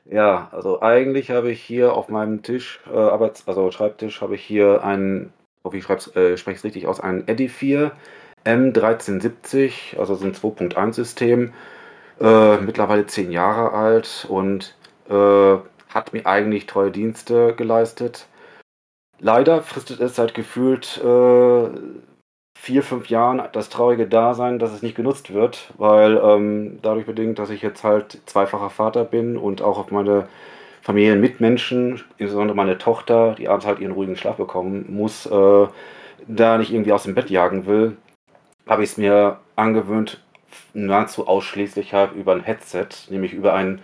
Ja, 0.05 0.49
also 0.51 0.83
eigentlich 0.83 1.31
habe 1.31 1.53
ich 1.53 1.63
hier 1.63 1.93
auf 1.93 2.09
meinem 2.09 2.43
Tisch, 2.43 2.81
äh, 2.91 2.97
Arbeits-, 2.97 3.47
also 3.47 3.71
Schreibtisch, 3.71 4.21
habe 4.23 4.35
ich 4.35 4.43
hier 4.43 4.83
einen, 4.83 5.33
hoffe 5.63 5.77
ich 5.77 5.89
äh, 5.89 6.37
spreche 6.37 6.57
es 6.57 6.65
richtig 6.65 6.89
aus, 6.89 6.99
einen 6.99 7.29
Edifier 7.29 7.93
M1370, 8.45 9.97
also 10.01 10.17
so 10.17 10.25
ein 10.25 10.35
2.1-System, 10.35 11.53
äh, 12.21 12.57
mittlerweile 12.59 13.07
zehn 13.07 13.31
Jahre 13.31 13.73
alt 13.73 14.27
und 14.29 14.75
äh, 15.09 15.57
hat 15.89 16.13
mir 16.13 16.27
eigentlich 16.27 16.67
treue 16.67 16.91
Dienste 16.91 17.55
geleistet. 17.55 18.27
Leider 19.21 19.63
fristet 19.63 20.01
es 20.01 20.17
seit 20.17 20.35
gefühlt 20.35 20.99
äh, 20.99 21.69
vier, 22.59 22.83
fünf 22.83 23.09
Jahren 23.09 23.43
das 23.53 23.69
traurige 23.69 24.07
Dasein, 24.07 24.59
dass 24.59 24.73
es 24.73 24.83
nicht 24.83 24.97
genutzt 24.97 25.33
wird, 25.33 25.73
weil 25.79 26.17
ähm, 26.23 26.79
dadurch 26.83 27.07
bedingt, 27.07 27.39
dass 27.39 27.51
ich 27.51 27.63
jetzt 27.63 27.85
halt 27.85 28.21
zweifacher 28.27 28.71
Vater 28.71 29.05
bin 29.05 29.37
und 29.37 29.63
auch 29.63 29.79
auf 29.79 29.91
meine 29.91 30.29
Familienmitmenschen, 30.83 32.05
insbesondere 32.17 32.57
meine 32.57 32.79
Tochter, 32.79 33.35
die 33.35 33.49
abends 33.49 33.67
halt 33.67 33.79
ihren 33.79 33.93
ruhigen 33.93 34.17
Schlaf 34.17 34.37
bekommen 34.37 34.87
muss, 34.89 35.27
äh, 35.27 35.67
da 36.27 36.59
nicht 36.59 36.73
irgendwie 36.73 36.93
aus 36.93 37.05
dem 37.05 37.15
Bett 37.15 37.31
jagen 37.31 37.67
will, 37.67 37.97
habe 38.67 38.83
ich 38.83 38.91
es 38.91 38.97
mir 38.99 39.39
angewöhnt, 39.57 40.23
nahezu 40.75 41.27
ausschließlich 41.27 41.95
halt 41.95 42.13
über 42.13 42.33
ein 42.33 42.43
Headset, 42.43 42.89
nämlich 43.11 43.33
über 43.33 43.55
ein 43.55 43.81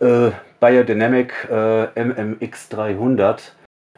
äh, 0.00 0.30
Biodynamic 0.60 1.48
äh, 1.50 1.86
MMX300 1.94 3.52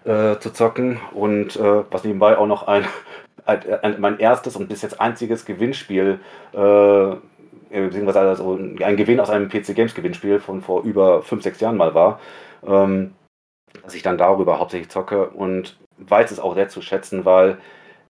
äh, 0.04 0.38
zu 0.38 0.52
zocken. 0.52 1.00
Und 1.12 1.56
äh, 1.56 1.84
was 1.90 2.04
nebenbei 2.04 2.36
auch 2.36 2.46
noch 2.46 2.66
ein, 2.66 2.84
ein, 3.46 3.62
ein, 3.82 4.00
mein 4.00 4.18
erstes 4.18 4.56
und 4.56 4.68
bis 4.68 4.82
jetzt 4.82 5.00
einziges 5.00 5.44
Gewinnspiel, 5.44 6.20
äh, 6.52 7.14
beziehungsweise 7.70 8.20
also 8.20 8.56
ein 8.56 8.96
Gewinn 8.96 9.20
aus 9.20 9.30
einem 9.30 9.48
PC 9.48 9.74
Games 9.74 9.94
Gewinnspiel 9.94 10.40
von 10.40 10.60
vor 10.60 10.82
über 10.82 11.22
5, 11.22 11.42
6 11.42 11.60
Jahren 11.60 11.76
mal 11.76 11.94
war, 11.94 12.20
ähm, 12.66 13.12
dass 13.82 13.94
ich 13.94 14.02
dann 14.02 14.18
darüber 14.18 14.58
hauptsächlich 14.58 14.90
zocke 14.90 15.28
und 15.28 15.78
weiß 15.98 16.30
es 16.30 16.40
auch 16.40 16.54
sehr 16.54 16.68
zu 16.68 16.82
schätzen, 16.82 17.24
weil 17.24 17.58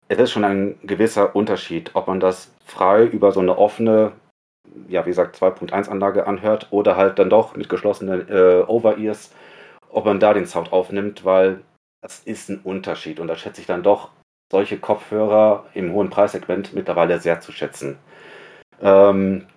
es 0.07 0.17
ist 0.17 0.31
schon 0.31 0.43
ein 0.43 0.79
gewisser 0.83 1.35
Unterschied, 1.35 1.91
ob 1.93 2.07
man 2.07 2.19
das 2.19 2.52
frei 2.63 3.05
über 3.05 3.31
so 3.31 3.39
eine 3.39 3.57
offene, 3.57 4.13
ja, 4.87 5.05
wie 5.05 5.09
gesagt, 5.09 5.35
2.1 5.37 5.89
Anlage 5.89 6.27
anhört 6.27 6.67
oder 6.71 6.95
halt 6.95 7.19
dann 7.19 7.29
doch 7.29 7.55
mit 7.55 7.69
geschlossenen 7.69 8.27
äh, 8.29 8.63
Over-Ears, 8.65 9.33
ob 9.89 10.05
man 10.05 10.19
da 10.19 10.33
den 10.33 10.45
Sound 10.45 10.71
aufnimmt, 10.71 11.25
weil 11.25 11.61
das 12.01 12.19
ist 12.19 12.49
ein 12.49 12.61
Unterschied 12.63 13.19
und 13.19 13.27
da 13.27 13.35
schätze 13.35 13.61
ich 13.61 13.67
dann 13.67 13.83
doch 13.83 14.09
solche 14.51 14.77
Kopfhörer 14.77 15.65
im 15.73 15.93
hohen 15.93 16.09
Preissegment 16.09 16.73
mittlerweile 16.73 17.19
sehr 17.19 17.39
zu 17.39 17.51
schätzen. 17.51 17.97
Ähm, 18.81 19.47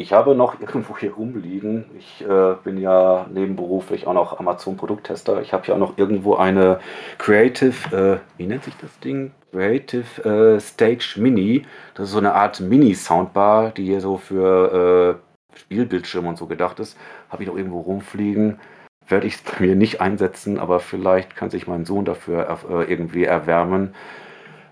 ich 0.00 0.14
habe 0.14 0.34
noch 0.34 0.58
irgendwo 0.60 0.96
hier 0.96 1.12
rumliegen. 1.12 1.84
Ich 1.98 2.24
äh, 2.26 2.54
bin 2.64 2.78
ja 2.78 3.26
nebenberuflich 3.30 4.06
auch 4.06 4.14
noch 4.14 4.40
Amazon-Produkttester. 4.40 5.42
Ich 5.42 5.52
habe 5.52 5.64
hier 5.64 5.74
auch 5.74 5.78
noch 5.78 5.98
irgendwo 5.98 6.36
eine 6.36 6.80
Creative, 7.18 7.96
äh, 7.96 8.38
wie 8.38 8.46
nennt 8.46 8.64
sich 8.64 8.76
das 8.78 8.98
Ding? 9.00 9.32
Creative 9.52 10.56
äh, 10.56 10.60
Stage 10.60 11.16
Mini. 11.18 11.66
Das 11.94 12.06
ist 12.06 12.12
so 12.12 12.18
eine 12.18 12.34
Art 12.34 12.60
Mini-Soundbar, 12.60 13.72
die 13.72 13.84
hier 13.84 14.00
so 14.00 14.16
für 14.16 15.20
äh, 15.52 15.58
Spielbildschirme 15.58 16.28
und 16.28 16.38
so 16.38 16.46
gedacht 16.46 16.80
ist. 16.80 16.96
Habe 17.28 17.42
ich 17.42 17.48
noch 17.48 17.56
irgendwo 17.56 17.80
rumfliegen. 17.80 18.58
Werde 19.06 19.26
ich 19.26 19.36
mir 19.58 19.76
nicht 19.76 20.00
einsetzen, 20.00 20.58
aber 20.58 20.80
vielleicht 20.80 21.36
kann 21.36 21.50
sich 21.50 21.66
mein 21.66 21.84
Sohn 21.84 22.06
dafür 22.06 22.58
äh, 22.70 22.84
irgendwie 22.90 23.24
erwärmen. 23.24 23.94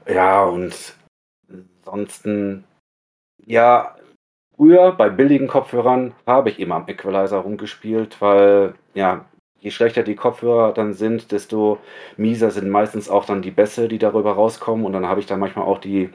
Ja, 0.07 0.45
und 0.45 0.95
ansonsten, 1.85 2.65
ja, 3.45 3.98
Früher 4.59 4.91
bei 4.91 5.09
billigen 5.09 5.47
Kopfhörern 5.47 6.15
habe 6.27 6.51
ich 6.51 6.59
immer 6.59 6.75
am 6.75 6.89
Equalizer 6.89 7.39
rumgespielt, 7.39 8.21
weil 8.21 8.75
ja, 8.93 9.25
je 9.61 9.71
schlechter 9.71 10.03
die 10.03 10.17
Kopfhörer 10.17 10.73
dann 10.73 10.95
sind, 10.95 11.31
desto 11.31 11.79
mieser 12.17 12.51
sind 12.51 12.69
meistens 12.69 13.09
auch 13.09 13.25
dann 13.25 13.41
die 13.41 13.53
Bässe, 13.53 13.87
die 13.87 13.99
darüber 13.99 14.33
rauskommen. 14.33 14.85
Und 14.85 14.95
dann 14.95 15.07
habe 15.07 15.21
ich 15.21 15.27
dann 15.27 15.39
manchmal 15.39 15.65
auch 15.65 15.79
die 15.79 16.11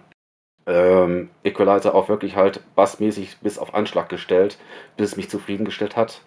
ähm, 0.67 1.29
Equalizer 1.45 1.95
auch 1.95 2.09
wirklich 2.09 2.35
halt 2.35 2.61
bassmäßig 2.75 3.37
bis 3.39 3.57
auf 3.57 3.73
Anschlag 3.73 4.09
gestellt, 4.09 4.57
bis 4.97 5.11
es 5.11 5.17
mich 5.17 5.29
zufriedengestellt 5.29 5.95
hat. 5.95 6.21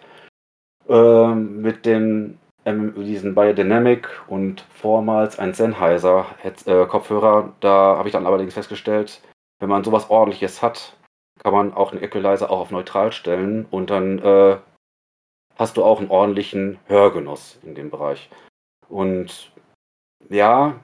Ähm, 0.89 1.61
mit 1.61 1.85
den 1.85 2.39
ähm, 2.65 2.95
diesen 2.95 3.35
Biodynamic 3.35 4.09
und 4.27 4.65
vormals 4.73 5.37
ein 5.37 5.53
Sennheiser 5.53 6.25
äh, 6.43 6.85
Kopfhörer, 6.87 7.53
da 7.59 7.97
habe 7.97 8.09
ich 8.09 8.13
dann 8.13 8.25
allerdings 8.25 8.55
festgestellt, 8.55 9.21
wenn 9.59 9.69
man 9.69 9.83
sowas 9.83 10.09
ordentliches 10.09 10.63
hat, 10.63 10.96
kann 11.39 11.53
man 11.53 11.73
auch 11.73 11.91
den 11.91 12.01
Equalizer 12.01 12.49
auch 12.49 12.59
auf 12.59 12.71
neutral 12.71 13.11
stellen 13.11 13.65
und 13.69 13.89
dann 13.89 14.19
äh, 14.19 14.57
hast 15.55 15.77
du 15.77 15.83
auch 15.83 15.99
einen 15.99 16.09
ordentlichen 16.09 16.79
Hörgenuss 16.85 17.59
in 17.63 17.75
dem 17.75 17.89
Bereich. 17.89 18.29
Und 18.89 19.51
ja, 20.29 20.79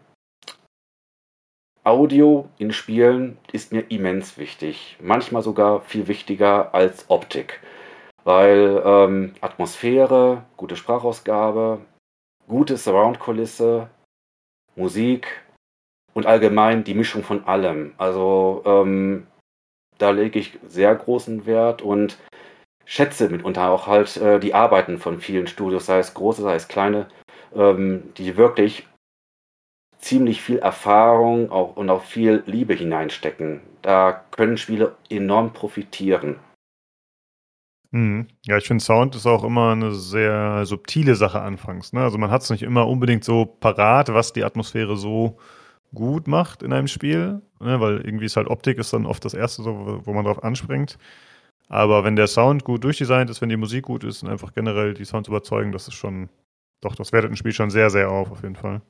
Audio 1.84 2.50
in 2.58 2.72
Spielen 2.72 3.38
ist 3.52 3.74
mir 3.74 3.92
immens 3.92 4.38
wichtig. 4.38 4.98
Manchmal 5.02 5.42
sogar 5.42 5.82
viel 5.82 6.08
wichtiger 6.08 6.74
als 6.74 7.10
Optik. 7.10 7.62
Weil 8.24 8.82
ähm, 8.86 9.36
Atmosphäre, 9.42 10.46
gute 10.56 10.78
Sprachausgabe, 10.78 11.82
gute 12.48 12.78
Surround-Kulisse, 12.78 13.90
Musik 14.76 15.44
und 16.14 16.26
allgemein 16.26 16.86
die 16.86 16.94
Mischung 16.94 17.24
von 17.24 17.44
allem. 17.46 17.94
Also 17.98 18.64
ähm, 18.66 19.28
da 19.98 20.12
lege 20.12 20.40
ich 20.40 20.60
sehr 20.68 20.94
großen 20.96 21.46
Wert 21.46 21.82
und 21.82 22.18
schätze 22.86 23.30
mitunter 23.30 23.70
auch 23.70 23.88
halt 23.88 24.18
äh, 24.18 24.40
die 24.40 24.54
Arbeiten 24.54 24.98
von 24.98 25.20
vielen 25.20 25.48
Studios, 25.48 25.86
sei 25.86 26.00
es 26.00 26.14
große, 26.14 26.42
sei 26.42 26.56
es 26.56 26.68
kleine, 26.68 27.08
ähm, 27.56 28.14
die 28.18 28.38
wirklich 28.38 28.88
ziemlich 29.98 30.42
viel 30.42 30.58
Erfahrung 30.58 31.50
auch, 31.50 31.76
und 31.78 31.90
auch 31.90 32.04
viel 32.04 32.44
Liebe 32.46 32.74
hineinstecken. 32.74 33.62
Da 33.82 34.24
können 34.32 34.58
Spiele 34.58 34.96
enorm 35.10 35.54
profitieren. 35.54 36.40
Mhm. 37.92 38.28
Ja, 38.46 38.58
ich 38.58 38.68
finde, 38.68 38.84
Sound 38.84 39.16
ist 39.16 39.28
auch 39.28 39.44
immer 39.44 39.72
eine 39.72 39.94
sehr 39.94 40.66
subtile 40.66 41.16
Sache 41.16 41.42
anfangs. 41.42 41.94
Ne? 41.94 42.02
Also 42.02 42.18
man 42.18 42.32
hat 42.32 42.42
es 42.42 42.50
nicht 42.50 42.64
immer 42.64 42.88
unbedingt 42.88 43.24
so 43.24 43.46
parat, 43.46 44.12
was 44.14 44.34
die 44.34 44.44
Atmosphäre 44.44 44.98
so 44.98 45.38
gut 45.94 46.28
macht 46.28 46.64
in 46.64 46.74
einem 46.74 46.88
Spiel, 46.88 47.42
ne, 47.60 47.80
weil 47.80 48.02
irgendwie 48.06 48.26
ist 48.26 48.38
halt 48.38 48.48
Optik 48.48 48.78
ist 48.78 48.94
dann 48.94 49.06
oft 49.06 49.24
das 49.26 49.34
Erste, 49.34 49.64
so, 49.64 50.02
wo 50.04 50.14
man 50.14 50.26
drauf 50.26 50.44
anspringt. 50.44 50.98
Aber 51.70 52.04
wenn 52.04 52.16
der 52.16 52.28
Sound 52.28 52.64
gut 52.64 52.84
durchdesignt 52.84 53.30
ist, 53.30 53.42
wenn 53.42 53.50
die 53.50 53.58
Musik 53.58 53.86
gut 53.86 54.04
ist 54.04 54.24
und 54.24 54.30
einfach 54.30 54.54
generell 54.54 54.94
die 54.94 55.06
Sounds 55.06 55.28
überzeugen, 55.28 55.72
das 55.72 55.88
ist 55.88 55.96
schon, 55.96 56.30
doch, 56.82 56.96
das 56.96 57.14
wertet 57.14 57.32
ein 57.32 57.38
Spiel 57.38 57.54
schon 57.54 57.70
sehr, 57.70 57.90
sehr 57.90 58.12
auf, 58.12 58.32
auf 58.32 58.44
jeden 58.44 58.56
Fall. 58.56 58.82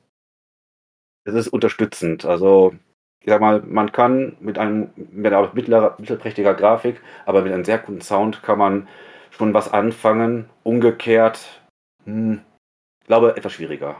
Es 1.24 1.34
ist 1.34 1.48
unterstützend. 1.48 2.24
Also, 2.24 2.74
ich 3.20 3.28
sag 3.28 3.40
mal, 3.40 3.62
man 3.62 3.92
kann 3.92 4.36
mit 4.40 4.58
einem, 4.58 4.90
mit 4.96 5.32
einer 5.32 5.52
mittlerer, 5.54 5.96
mittelprächtiger 5.98 6.54
Grafik, 6.54 7.00
aber 7.24 7.42
mit 7.42 7.52
einem 7.52 7.64
sehr 7.64 7.78
guten 7.78 8.02
Sound 8.02 8.42
kann 8.42 8.58
man 8.58 8.88
schon 9.30 9.54
was 9.54 9.72
anfangen. 9.72 10.50
Umgekehrt, 10.62 11.62
hm, 12.04 12.42
glaube, 13.06 13.36
etwas 13.36 13.52
schwieriger. 13.52 13.96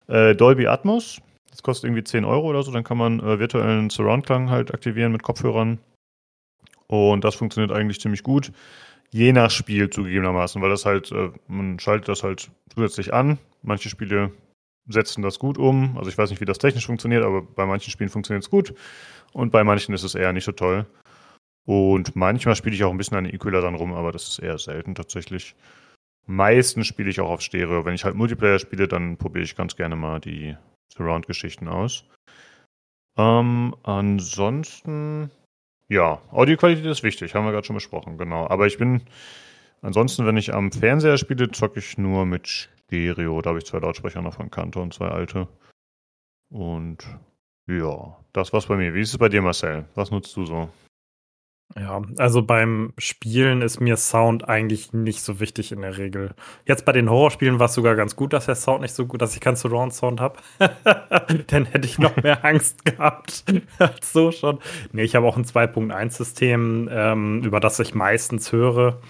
äh, 0.08 0.34
Dolby 0.34 0.66
Atmos. 0.66 1.20
Das 1.50 1.62
kostet 1.62 1.84
irgendwie 1.88 2.04
10 2.04 2.24
Euro 2.24 2.48
oder 2.48 2.62
so. 2.62 2.72
Dann 2.72 2.84
kann 2.84 2.96
man 2.96 3.20
äh, 3.20 3.38
virtuellen 3.38 3.90
Surround-Klang 3.90 4.48
halt 4.48 4.72
aktivieren 4.72 5.12
mit 5.12 5.22
Kopfhörern. 5.22 5.78
Und 6.86 7.24
das 7.24 7.34
funktioniert 7.34 7.72
eigentlich 7.72 8.00
ziemlich 8.00 8.22
gut. 8.22 8.52
Je 9.10 9.32
nach 9.32 9.50
Spiel 9.50 9.90
zugegebenermaßen, 9.90 10.62
weil 10.62 10.70
das 10.70 10.86
halt, 10.86 11.12
äh, 11.12 11.30
man 11.48 11.78
schaltet 11.78 12.08
das 12.08 12.22
halt 12.22 12.50
zusätzlich 12.74 13.12
an. 13.12 13.38
Manche 13.62 13.90
Spiele 13.90 14.32
setzen 14.88 15.22
das 15.22 15.38
gut 15.38 15.58
um. 15.58 15.96
Also 15.98 16.08
ich 16.08 16.16
weiß 16.16 16.30
nicht, 16.30 16.40
wie 16.40 16.46
das 16.46 16.58
technisch 16.58 16.86
funktioniert, 16.86 17.22
aber 17.22 17.42
bei 17.42 17.66
manchen 17.66 17.90
Spielen 17.90 18.10
funktioniert 18.10 18.44
es 18.44 18.50
gut. 18.50 18.74
Und 19.32 19.52
bei 19.52 19.62
manchen 19.62 19.94
ist 19.94 20.02
es 20.02 20.14
eher 20.14 20.32
nicht 20.32 20.44
so 20.44 20.52
toll. 20.52 20.86
Und 21.64 22.16
manchmal 22.16 22.56
spiele 22.56 22.74
ich 22.74 22.84
auch 22.84 22.90
ein 22.90 22.98
bisschen 22.98 23.16
an 23.16 23.24
den 23.24 23.34
Equalizern 23.34 23.74
rum, 23.74 23.92
aber 23.92 24.12
das 24.12 24.28
ist 24.28 24.38
eher 24.40 24.58
selten 24.58 24.94
tatsächlich. 24.94 25.54
Meistens 26.26 26.86
spiele 26.86 27.10
ich 27.10 27.20
auch 27.20 27.30
auf 27.30 27.40
Stereo. 27.40 27.84
Wenn 27.84 27.94
ich 27.94 28.04
halt 28.04 28.14
Multiplayer 28.14 28.58
spiele, 28.58 28.88
dann 28.88 29.16
probiere 29.16 29.44
ich 29.44 29.56
ganz 29.56 29.76
gerne 29.76 29.96
mal 29.96 30.20
die 30.20 30.56
Surround-Geschichten 30.92 31.68
aus. 31.68 32.04
Ähm, 33.16 33.74
ansonsten, 33.82 35.30
ja, 35.88 36.20
Audioqualität 36.30 36.86
ist 36.86 37.02
wichtig, 37.02 37.34
haben 37.34 37.44
wir 37.44 37.52
gerade 37.52 37.66
schon 37.66 37.76
besprochen, 37.76 38.18
genau. 38.18 38.48
Aber 38.48 38.66
ich 38.66 38.78
bin, 38.78 39.02
ansonsten, 39.82 40.26
wenn 40.26 40.36
ich 40.36 40.54
am 40.54 40.72
Fernseher 40.72 41.18
spiele, 41.18 41.50
zocke 41.50 41.80
ich 41.80 41.98
nur 41.98 42.24
mit 42.24 42.70
Stereo. 42.92 43.40
Da 43.42 43.50
habe 43.50 43.58
ich 43.58 43.66
zwei 43.66 43.78
Lautsprecher 43.78 44.22
noch 44.22 44.34
von 44.34 44.50
Kanto 44.50 44.80
und 44.80 44.94
zwei 44.94 45.08
alte. 45.08 45.48
Und 46.50 46.98
ja, 47.66 48.16
das 48.32 48.52
war's 48.52 48.66
bei 48.66 48.76
mir. 48.76 48.94
Wie 48.94 49.00
ist 49.00 49.12
es 49.12 49.18
bei 49.18 49.28
dir, 49.28 49.42
Marcel? 49.42 49.86
Was 49.94 50.10
nutzt 50.10 50.36
du 50.36 50.46
so? 50.46 50.68
Ja, 51.78 52.02
also 52.18 52.42
beim 52.42 52.92
Spielen 52.98 53.62
ist 53.62 53.80
mir 53.80 53.96
Sound 53.96 54.48
eigentlich 54.48 54.92
nicht 54.92 55.22
so 55.22 55.40
wichtig 55.40 55.72
in 55.72 55.80
der 55.80 55.96
Regel. 55.96 56.34
Jetzt 56.66 56.84
bei 56.84 56.92
den 56.92 57.08
Horrorspielen 57.08 57.58
war 57.58 57.66
es 57.66 57.74
sogar 57.74 57.94
ganz 57.94 58.14
gut, 58.14 58.32
dass 58.32 58.46
der 58.46 58.56
Sound 58.56 58.82
nicht 58.82 58.94
so 58.94 59.06
gut, 59.06 59.22
dass 59.22 59.34
ich 59.34 59.40
keinen 59.40 59.56
Surround 59.56 59.94
Sound 59.94 60.20
habe. 60.20 60.38
Dann 61.46 61.64
hätte 61.64 61.86
ich 61.86 61.98
noch 61.98 62.16
mehr 62.16 62.44
Angst 62.44 62.84
gehabt 62.84 63.44
so 64.02 64.32
schon. 64.32 64.58
Nee, 64.92 65.04
ich 65.04 65.14
habe 65.14 65.26
auch 65.26 65.36
ein 65.36 65.44
2.1 65.44 66.10
System, 66.10 66.88
ähm, 66.92 67.42
über 67.42 67.60
das 67.60 67.78
ich 67.78 67.94
meistens 67.94 68.52
höre. 68.52 69.00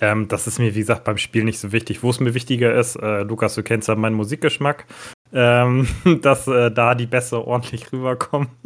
Ähm, 0.00 0.28
das 0.28 0.46
ist 0.46 0.58
mir, 0.58 0.74
wie 0.74 0.80
gesagt, 0.80 1.04
beim 1.04 1.18
Spiel 1.18 1.44
nicht 1.44 1.58
so 1.58 1.72
wichtig. 1.72 2.02
Wo 2.02 2.10
es 2.10 2.20
mir 2.20 2.34
wichtiger 2.34 2.74
ist, 2.74 2.96
äh, 2.96 3.22
Lukas, 3.22 3.54
du 3.54 3.62
kennst 3.62 3.88
ja 3.88 3.94
meinen 3.96 4.16
Musikgeschmack, 4.16 4.86
ähm, 5.34 5.86
dass 6.22 6.46
äh, 6.46 6.70
da 6.70 6.94
die 6.94 7.06
Bässe 7.06 7.46
ordentlich 7.46 7.92
rüberkommen, 7.92 8.48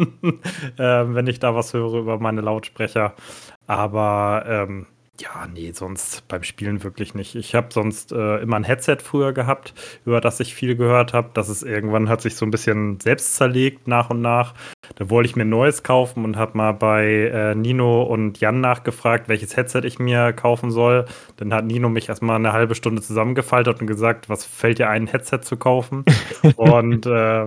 äh, 0.77 1.05
wenn 1.09 1.27
ich 1.27 1.41
da 1.41 1.55
was 1.55 1.73
höre 1.73 1.95
über 1.95 2.19
meine 2.19 2.43
Lautsprecher. 2.43 3.15
Aber 3.67 4.45
ähm, 4.47 4.87
ja, 5.21 5.47
nee, 5.53 5.73
sonst 5.73 6.29
beim 6.29 6.45
Spielen 6.45 6.85
wirklich 6.85 7.15
nicht. 7.15 7.35
Ich 7.35 7.55
habe 7.55 7.69
sonst 7.71 8.13
äh, 8.13 8.39
immer 8.39 8.57
ein 8.57 8.65
Headset 8.65 8.99
früher 9.03 9.33
gehabt, 9.33 9.75
über 10.05 10.21
das 10.21 10.39
ich 10.39 10.55
viel 10.55 10.77
gehört 10.77 11.13
habe. 11.13 11.31
Das 11.35 11.49
ist 11.49 11.63
irgendwann 11.63 12.09
hat 12.09 12.21
sich 12.21 12.37
so 12.37 12.47
ein 12.47 12.51
bisschen 12.51 13.01
selbst 13.01 13.35
zerlegt 13.35 13.89
nach 13.89 14.11
und 14.11 14.21
nach. 14.21 14.55
Da 14.95 15.11
wollte 15.11 15.29
ich 15.29 15.37
mir 15.37 15.43
ein 15.43 15.49
neues 15.49 15.83
kaufen 15.83 16.25
und 16.25 16.37
habe 16.37 16.57
mal 16.57 16.73
bei 16.73 17.05
äh, 17.07 17.55
Nino 17.55 18.03
und 18.03 18.39
Jan 18.41 18.61
nachgefragt, 18.61 19.29
welches 19.29 19.57
Headset 19.57 19.83
ich 19.85 19.99
mir 19.99 20.33
kaufen 20.33 20.71
soll. 20.71 21.07
Dann 21.37 21.53
hat 21.53 21.65
Nino 21.65 21.89
mich 21.89 22.09
erstmal 22.09 22.37
eine 22.37 22.53
halbe 22.53 22.75
Stunde 22.75 23.03
zusammengefaltet 23.03 23.81
und 23.81 23.87
gesagt, 23.87 24.29
was 24.29 24.45
fällt 24.45 24.79
dir 24.79 24.89
ein, 24.89 24.99
ein 24.99 25.07
Headset 25.07 25.41
zu 25.43 25.57
kaufen? 25.57 26.05
und 26.57 27.07
äh, 27.07 27.47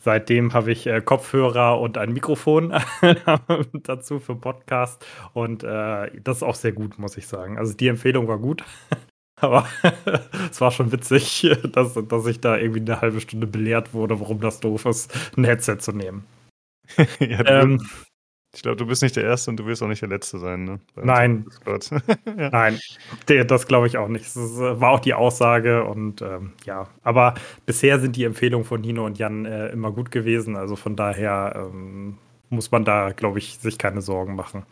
Seitdem 0.00 0.54
habe 0.54 0.70
ich 0.70 0.86
äh, 0.86 1.00
Kopfhörer 1.00 1.80
und 1.80 1.98
ein 1.98 2.12
Mikrofon 2.12 2.72
dazu 3.82 4.20
für 4.20 4.36
Podcast. 4.36 5.04
Und 5.32 5.64
äh, 5.64 6.10
das 6.22 6.38
ist 6.38 6.42
auch 6.44 6.54
sehr 6.54 6.72
gut, 6.72 6.98
muss 6.98 7.16
ich 7.16 7.26
sagen. 7.26 7.58
Also 7.58 7.74
die 7.74 7.88
Empfehlung 7.88 8.28
war 8.28 8.38
gut. 8.38 8.64
Aber 9.40 9.66
es 10.50 10.60
war 10.60 10.70
schon 10.70 10.90
witzig, 10.92 11.48
dass, 11.72 11.94
dass 11.94 12.26
ich 12.26 12.40
da 12.40 12.56
irgendwie 12.56 12.80
eine 12.80 13.00
halbe 13.00 13.20
Stunde 13.20 13.46
belehrt 13.46 13.94
wurde, 13.94 14.18
warum 14.20 14.40
das 14.40 14.60
doof 14.60 14.86
ist, 14.86 15.14
ein 15.36 15.44
Headset 15.44 15.78
zu 15.78 15.92
nehmen. 15.92 16.24
ja, 17.20 17.44
ähm, 17.46 17.80
ich 18.54 18.62
glaube, 18.62 18.76
du 18.76 18.86
bist 18.86 19.02
nicht 19.02 19.14
der 19.14 19.24
Erste 19.24 19.50
und 19.50 19.58
du 19.58 19.66
wirst 19.66 19.82
auch 19.82 19.88
nicht 19.88 20.00
der 20.00 20.08
Letzte 20.08 20.38
sein. 20.38 20.64
Ne? 20.64 20.80
Nein. 20.96 21.46
ja. 22.26 22.50
Nein, 22.50 22.78
das 23.46 23.66
glaube 23.66 23.86
ich 23.86 23.98
auch 23.98 24.08
nicht. 24.08 24.24
Das 24.24 24.58
äh, 24.58 24.80
war 24.80 24.92
auch 24.92 25.00
die 25.00 25.14
Aussage 25.14 25.84
und 25.84 26.22
ähm, 26.22 26.52
ja. 26.64 26.88
Aber 27.02 27.34
bisher 27.66 28.00
sind 28.00 28.16
die 28.16 28.24
Empfehlungen 28.24 28.64
von 28.64 28.80
Nino 28.80 29.04
und 29.04 29.18
Jan 29.18 29.44
äh, 29.44 29.68
immer 29.68 29.92
gut 29.92 30.10
gewesen. 30.10 30.56
Also 30.56 30.76
von 30.76 30.96
daher 30.96 31.54
ähm, 31.56 32.16
muss 32.48 32.70
man 32.70 32.84
da, 32.84 33.10
glaube 33.10 33.38
ich, 33.38 33.58
sich 33.58 33.76
keine 33.76 34.00
Sorgen 34.00 34.34
machen. 34.34 34.64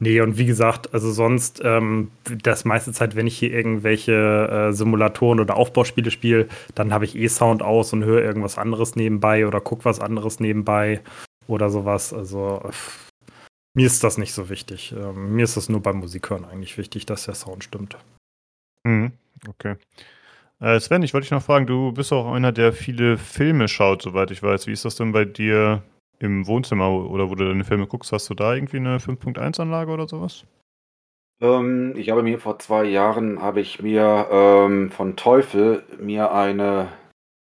Nee, 0.00 0.20
und 0.20 0.36
wie 0.36 0.46
gesagt, 0.46 0.92
also 0.92 1.10
sonst, 1.10 1.62
ähm, 1.64 2.10
das 2.42 2.64
meiste 2.64 2.92
Zeit, 2.92 3.16
wenn 3.16 3.26
ich 3.26 3.38
hier 3.38 3.52
irgendwelche 3.52 4.68
äh, 4.68 4.72
Simulatoren 4.72 5.40
oder 5.40 5.56
Aufbauspiele 5.56 6.10
spiele, 6.10 6.46
dann 6.74 6.92
habe 6.92 7.06
ich 7.06 7.16
eh 7.16 7.28
Sound 7.28 7.62
aus 7.62 7.92
und 7.94 8.04
höre 8.04 8.22
irgendwas 8.22 8.58
anderes 8.58 8.96
nebenbei 8.96 9.46
oder 9.46 9.60
gucke 9.60 9.86
was 9.86 9.98
anderes 9.98 10.40
nebenbei 10.40 11.00
oder 11.48 11.70
sowas. 11.70 12.12
Also 12.12 12.70
mir 13.74 13.86
ist 13.86 14.04
das 14.04 14.18
nicht 14.18 14.32
so 14.32 14.48
wichtig. 14.48 14.92
Ähm, 14.92 15.34
mir 15.34 15.44
ist 15.44 15.56
es 15.56 15.68
nur 15.68 15.82
beim 15.82 15.98
Musikhören 15.98 16.44
eigentlich 16.44 16.78
wichtig, 16.78 17.06
dass 17.06 17.24
der 17.24 17.34
Sound 17.34 17.64
stimmt. 17.64 17.96
Mhm, 18.84 19.12
okay. 19.48 19.76
Äh, 20.60 20.80
Sven, 20.80 21.02
ich 21.02 21.14
wollte 21.14 21.24
dich 21.24 21.30
noch 21.30 21.42
fragen, 21.42 21.66
du 21.66 21.92
bist 21.92 22.12
auch 22.12 22.32
einer, 22.32 22.52
der 22.52 22.72
viele 22.72 23.16
Filme 23.16 23.68
schaut, 23.68 24.02
soweit 24.02 24.30
ich 24.30 24.42
weiß. 24.42 24.66
Wie 24.66 24.72
ist 24.72 24.84
das 24.84 24.96
denn 24.96 25.12
bei 25.12 25.24
dir 25.24 25.82
im 26.18 26.46
Wohnzimmer 26.46 26.90
oder 26.90 27.30
wo 27.30 27.34
du 27.34 27.46
deine 27.46 27.64
Filme 27.64 27.86
guckst? 27.86 28.12
Hast 28.12 28.28
du 28.28 28.34
da 28.34 28.54
irgendwie 28.54 28.78
eine 28.78 28.98
5.1-Anlage 28.98 29.92
oder 29.92 30.08
sowas? 30.08 30.44
Ähm, 31.40 31.94
ich 31.96 32.10
habe 32.10 32.24
mir 32.24 32.40
vor 32.40 32.58
zwei 32.58 32.84
Jahren, 32.84 33.40
habe 33.40 33.60
ich 33.60 33.80
mir 33.80 34.26
ähm, 34.32 34.90
von 34.90 35.14
Teufel 35.14 35.84
mir 36.00 36.32
eine, 36.32 36.88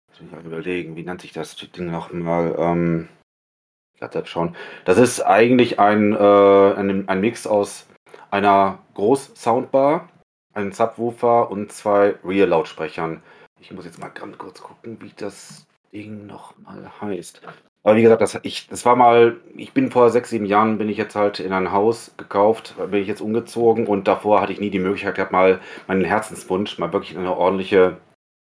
muss 0.10 0.22
ich 0.22 0.32
mal 0.32 0.46
überlegen, 0.46 0.96
wie 0.96 1.04
nennt 1.04 1.22
sich 1.22 1.34
das 1.34 1.56
Ding 1.56 1.90
nochmal, 1.90 2.56
ähm, 2.60 3.08
das 4.10 4.28
schon. 4.28 4.56
Das 4.86 4.98
ist 4.98 5.22
eigentlich 5.22 5.80
ein, 5.80 6.14
äh, 6.14 6.74
ein, 6.74 7.08
ein 7.08 7.22
Mix 7.22 7.48
aus 7.48 7.88
einer 8.32 8.80
Groß-Soundbar, 8.96 10.10
einem 10.54 10.72
Subwoofer 10.72 11.52
und 11.52 11.72
zwei 11.72 12.16
Rear-Lautsprechern. 12.24 13.22
Ich 13.60 13.72
muss 13.72 13.86
jetzt 13.86 14.00
mal 14.00 14.10
ganz 14.10 14.38
kurz 14.38 14.62
gucken, 14.62 14.98
wie 15.02 15.12
das 15.16 15.66
Ding 15.94 16.26
nochmal 16.26 16.90
heißt. 17.02 17.42
Aber 17.84 17.96
wie 17.96 18.04
gesagt, 18.04 18.22
das, 18.22 18.40
ich, 18.44 18.68
das 18.68 18.86
war 18.86 18.96
mal, 18.96 19.38
ich 19.56 19.74
bin 19.74 19.92
vor 19.92 20.10
sechs, 20.12 20.30
sieben 20.30 20.46
Jahren, 20.46 20.78
bin 20.78 20.90
ich 20.90 20.98
jetzt 20.98 21.16
halt 21.16 21.40
in 21.40 21.52
ein 21.52 21.72
Haus 21.72 22.12
gekauft, 22.16 22.76
bin 22.92 23.02
ich 23.02 23.08
jetzt 23.08 23.22
umgezogen 23.22 23.88
und 23.88 24.08
davor 24.08 24.42
hatte 24.42 24.54
ich 24.54 24.60
nie 24.60 24.70
die 24.70 24.80
Möglichkeit 24.80 25.16
gehabt, 25.16 25.32
mal 25.32 25.60
meinen 25.88 26.04
Herzenswunsch, 26.04 26.78
mal 26.78 26.94
wirklich 26.94 27.14
in 27.14 27.20
eine 27.20 27.36
ordentliche 27.36 27.98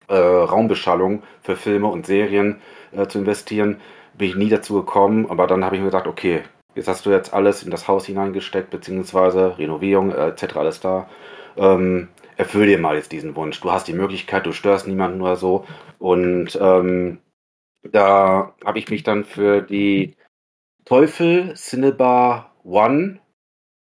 äh, 0.09 0.15
Raumbeschallung 0.15 1.23
für 1.43 1.57
Filme 1.57 1.89
und 1.89 2.07
Serien 2.07 2.61
äh, 2.93 3.09
zu 3.09 3.19
investieren 3.19 3.81
bin 4.17 4.29
ich 4.29 4.37
nie 4.37 4.49
dazu 4.49 4.75
gekommen, 4.75 5.27
aber 5.31 5.47
dann 5.47 5.65
habe 5.65 5.77
ich 5.77 5.81
mir 5.81 5.89
gesagt, 5.89 6.07
okay, 6.07 6.43
jetzt 6.75 6.89
hast 6.89 7.07
du 7.07 7.11
jetzt 7.11 7.33
alles 7.33 7.63
in 7.63 7.71
das 7.71 7.89
Haus 7.89 8.07
hineingesteckt, 8.07 8.71
beziehungsweise 8.71 9.59
Renovierung 9.59 10.13
äh, 10.13 10.29
etc. 10.29 10.57
alles 10.57 10.81
da. 10.81 11.09
Ähm, 11.57 12.09
erfüll 12.37 12.67
dir 12.67 12.79
mal 12.79 12.97
jetzt 12.97 13.13
diesen 13.13 13.37
Wunsch. 13.37 13.61
Du 13.61 13.71
hast 13.71 13.87
die 13.87 13.93
Möglichkeit, 13.93 14.47
du 14.47 14.53
störst 14.53 14.87
niemanden 14.87 15.21
oder 15.21 15.37
so. 15.37 15.65
Und 15.99 16.59
ähm, 16.61 17.19
da 17.83 18.55
habe 18.65 18.79
ich 18.79 18.89
mich 18.91 19.03
dann 19.03 19.25
für 19.25 19.61
die 19.61 20.17
Teufel 20.85 21.55
Cinebar 21.55 22.53
One 22.65 23.21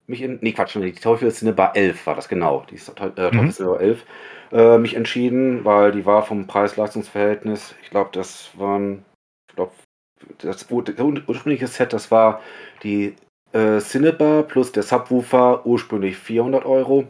mich 0.07 0.21
in, 0.21 0.39
nee 0.41 0.53
Quatsch, 0.53 0.75
die 0.75 0.93
Teufel 0.93 1.31
Cinebar 1.31 1.75
11 1.75 2.07
war 2.07 2.15
das 2.15 2.29
genau, 2.29 2.65
die 2.69 2.75
äh, 2.75 3.11
Teufel 3.13 3.41
mhm. 3.41 3.51
Cinebar 3.51 3.81
11 3.81 4.05
äh, 4.51 4.77
mich 4.77 4.95
entschieden, 4.95 5.65
weil 5.65 5.91
die 5.91 6.05
war 6.05 6.23
vom 6.23 6.47
Preis-Leistungs-Verhältnis, 6.47 7.75
ich 7.83 7.89
glaube, 7.89 8.11
das 8.13 8.57
waren, 8.57 9.03
ich 9.49 9.55
glaube, 9.55 9.73
das, 10.39 10.67
ursprüngliche 10.69 11.67
Set, 11.67 11.93
das 11.93 12.11
war 12.11 12.41
die 12.83 13.15
äh, 13.53 13.79
Cinebar 13.79 14.43
plus 14.43 14.71
der 14.71 14.83
Subwoofer, 14.83 15.65
ursprünglich 15.65 16.17
400 16.17 16.65
Euro. 16.65 17.05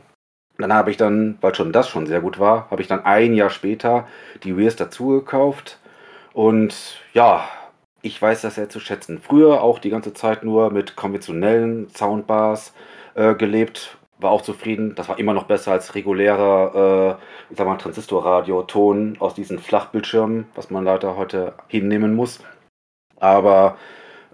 Dann 0.57 0.73
habe 0.73 0.91
ich 0.91 0.97
dann, 0.97 1.37
weil 1.41 1.53
schon 1.53 1.71
das 1.71 1.87
schon 1.87 2.07
sehr 2.07 2.21
gut 2.21 2.39
war, 2.39 2.69
habe 2.71 2.81
ich 2.81 2.87
dann 2.87 3.05
ein 3.05 3.33
Jahr 3.33 3.49
später 3.49 4.07
die 4.43 4.51
Rears 4.51 4.75
dazu 4.75 5.09
gekauft. 5.09 5.79
Und 6.33 7.01
ja, 7.13 7.47
ich 8.01 8.21
weiß 8.21 8.41
das 8.41 8.55
sehr 8.55 8.69
zu 8.69 8.79
schätzen. 8.79 9.19
Früher 9.19 9.61
auch 9.61 9.79
die 9.79 9.89
ganze 9.89 10.13
Zeit 10.13 10.43
nur 10.43 10.71
mit 10.71 10.95
konventionellen 10.95 11.89
Soundbars 11.89 12.73
äh, 13.15 13.35
gelebt, 13.35 13.97
war 14.19 14.31
auch 14.31 14.41
zufrieden. 14.41 14.95
Das 14.95 15.09
war 15.09 15.19
immer 15.19 15.33
noch 15.33 15.43
besser 15.43 15.71
als 15.71 15.93
regulärer, 15.95 17.19
äh, 17.53 17.55
Transistorradio-Ton 17.55 19.17
aus 19.19 19.33
diesen 19.35 19.59
Flachbildschirmen, 19.59 20.45
was 20.55 20.69
man 20.69 20.83
leider 20.83 21.17
heute 21.17 21.53
hinnehmen 21.67 22.15
muss. 22.15 22.39
Aber 23.19 23.77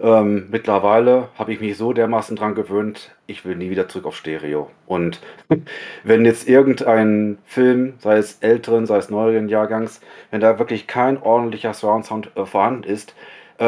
ähm, 0.00 0.48
mittlerweile 0.50 1.28
habe 1.38 1.52
ich 1.52 1.60
mich 1.60 1.76
so 1.76 1.92
dermaßen 1.92 2.36
dran 2.36 2.54
gewöhnt, 2.54 3.14
ich 3.26 3.44
will 3.44 3.56
nie 3.56 3.70
wieder 3.70 3.88
zurück 3.88 4.06
auf 4.06 4.16
Stereo. 4.16 4.70
Und 4.86 5.20
wenn 6.04 6.24
jetzt 6.24 6.48
irgendein 6.48 7.38
Film, 7.44 7.94
sei 7.98 8.16
es 8.16 8.38
älteren, 8.40 8.86
sei 8.86 8.98
es 8.98 9.10
neueren 9.10 9.48
Jahrgangs, 9.48 10.00
wenn 10.30 10.40
da 10.40 10.58
wirklich 10.58 10.86
kein 10.86 11.20
ordentlicher 11.22 11.72
Surround-Sound 11.74 12.36
äh, 12.36 12.44
vorhanden 12.44 12.84
ist, 12.84 13.14
äh, 13.58 13.62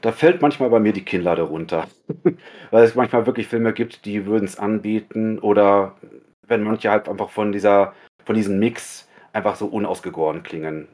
da 0.00 0.12
fällt 0.12 0.42
manchmal 0.42 0.68
bei 0.70 0.78
mir 0.80 0.92
die 0.92 1.04
Kinnlade 1.04 1.42
runter. 1.42 1.86
Weil 2.70 2.84
es 2.84 2.94
manchmal 2.94 3.26
wirklich 3.26 3.48
Filme 3.48 3.72
gibt, 3.72 4.04
die 4.04 4.26
würden 4.26 4.44
es 4.44 4.58
anbieten 4.58 5.38
oder 5.38 5.96
wenn 6.46 6.62
manche 6.62 6.90
halt 6.90 7.08
einfach 7.08 7.30
von 7.30 7.52
dieser, 7.52 7.94
von 8.24 8.36
diesem 8.36 8.58
Mix 8.58 9.08
einfach 9.32 9.56
so 9.56 9.66
unausgegoren 9.66 10.42
klingen 10.42 10.88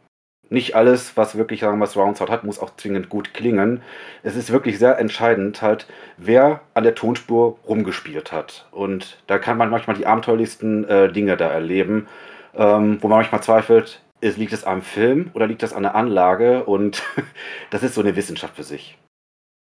nicht 0.51 0.74
alles, 0.74 1.16
was 1.16 1.36
wirklich, 1.36 1.61
sagen 1.61 1.78
wir 1.78 1.86
Surround 1.86 2.16
Sound 2.16 2.30
hat, 2.30 2.44
muss 2.44 2.59
auch 2.59 2.74
zwingend 2.76 3.09
gut 3.09 3.34
klingen. 3.34 3.82
Es 4.22 4.36
ist 4.36 4.51
wirklich 4.51 4.78
sehr 4.78 4.99
entscheidend, 4.99 5.61
halt, 5.61 5.86
wer 6.16 6.62
an 6.74 6.84
der 6.84 6.94
Tonspur 6.94 7.59
rumgespielt 7.66 8.32
hat. 8.32 8.66
Und 8.70 9.18
da 9.26 9.38
kann 9.38 9.59
man 9.59 9.70
manchmal 9.70 9.96
die 9.96 10.07
abenteuerlichsten 10.07 10.88
äh, 10.88 11.12
Dinge 11.12 11.36
da 11.36 11.49
erleben, 11.49 12.09
ähm, 12.55 12.99
wo 13.03 13.09
man 13.09 13.18
manchmal 13.18 13.42
zweifelt, 13.42 14.03
ist, 14.20 14.38
liegt 14.38 14.53
es 14.53 14.64
am 14.64 14.82
Film 14.82 15.30
oder 15.34 15.46
liegt 15.46 15.62
das 15.62 15.72
an 15.72 15.82
der 15.82 15.94
Anlage? 15.94 16.64
Und 16.64 17.03
das 17.70 17.82
ist 17.82 17.94
so 17.94 18.01
eine 18.01 18.16
Wissenschaft 18.16 18.57
für 18.57 18.64
sich. 18.64 18.99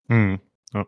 Hm, 0.09 0.41
ja. 0.73 0.85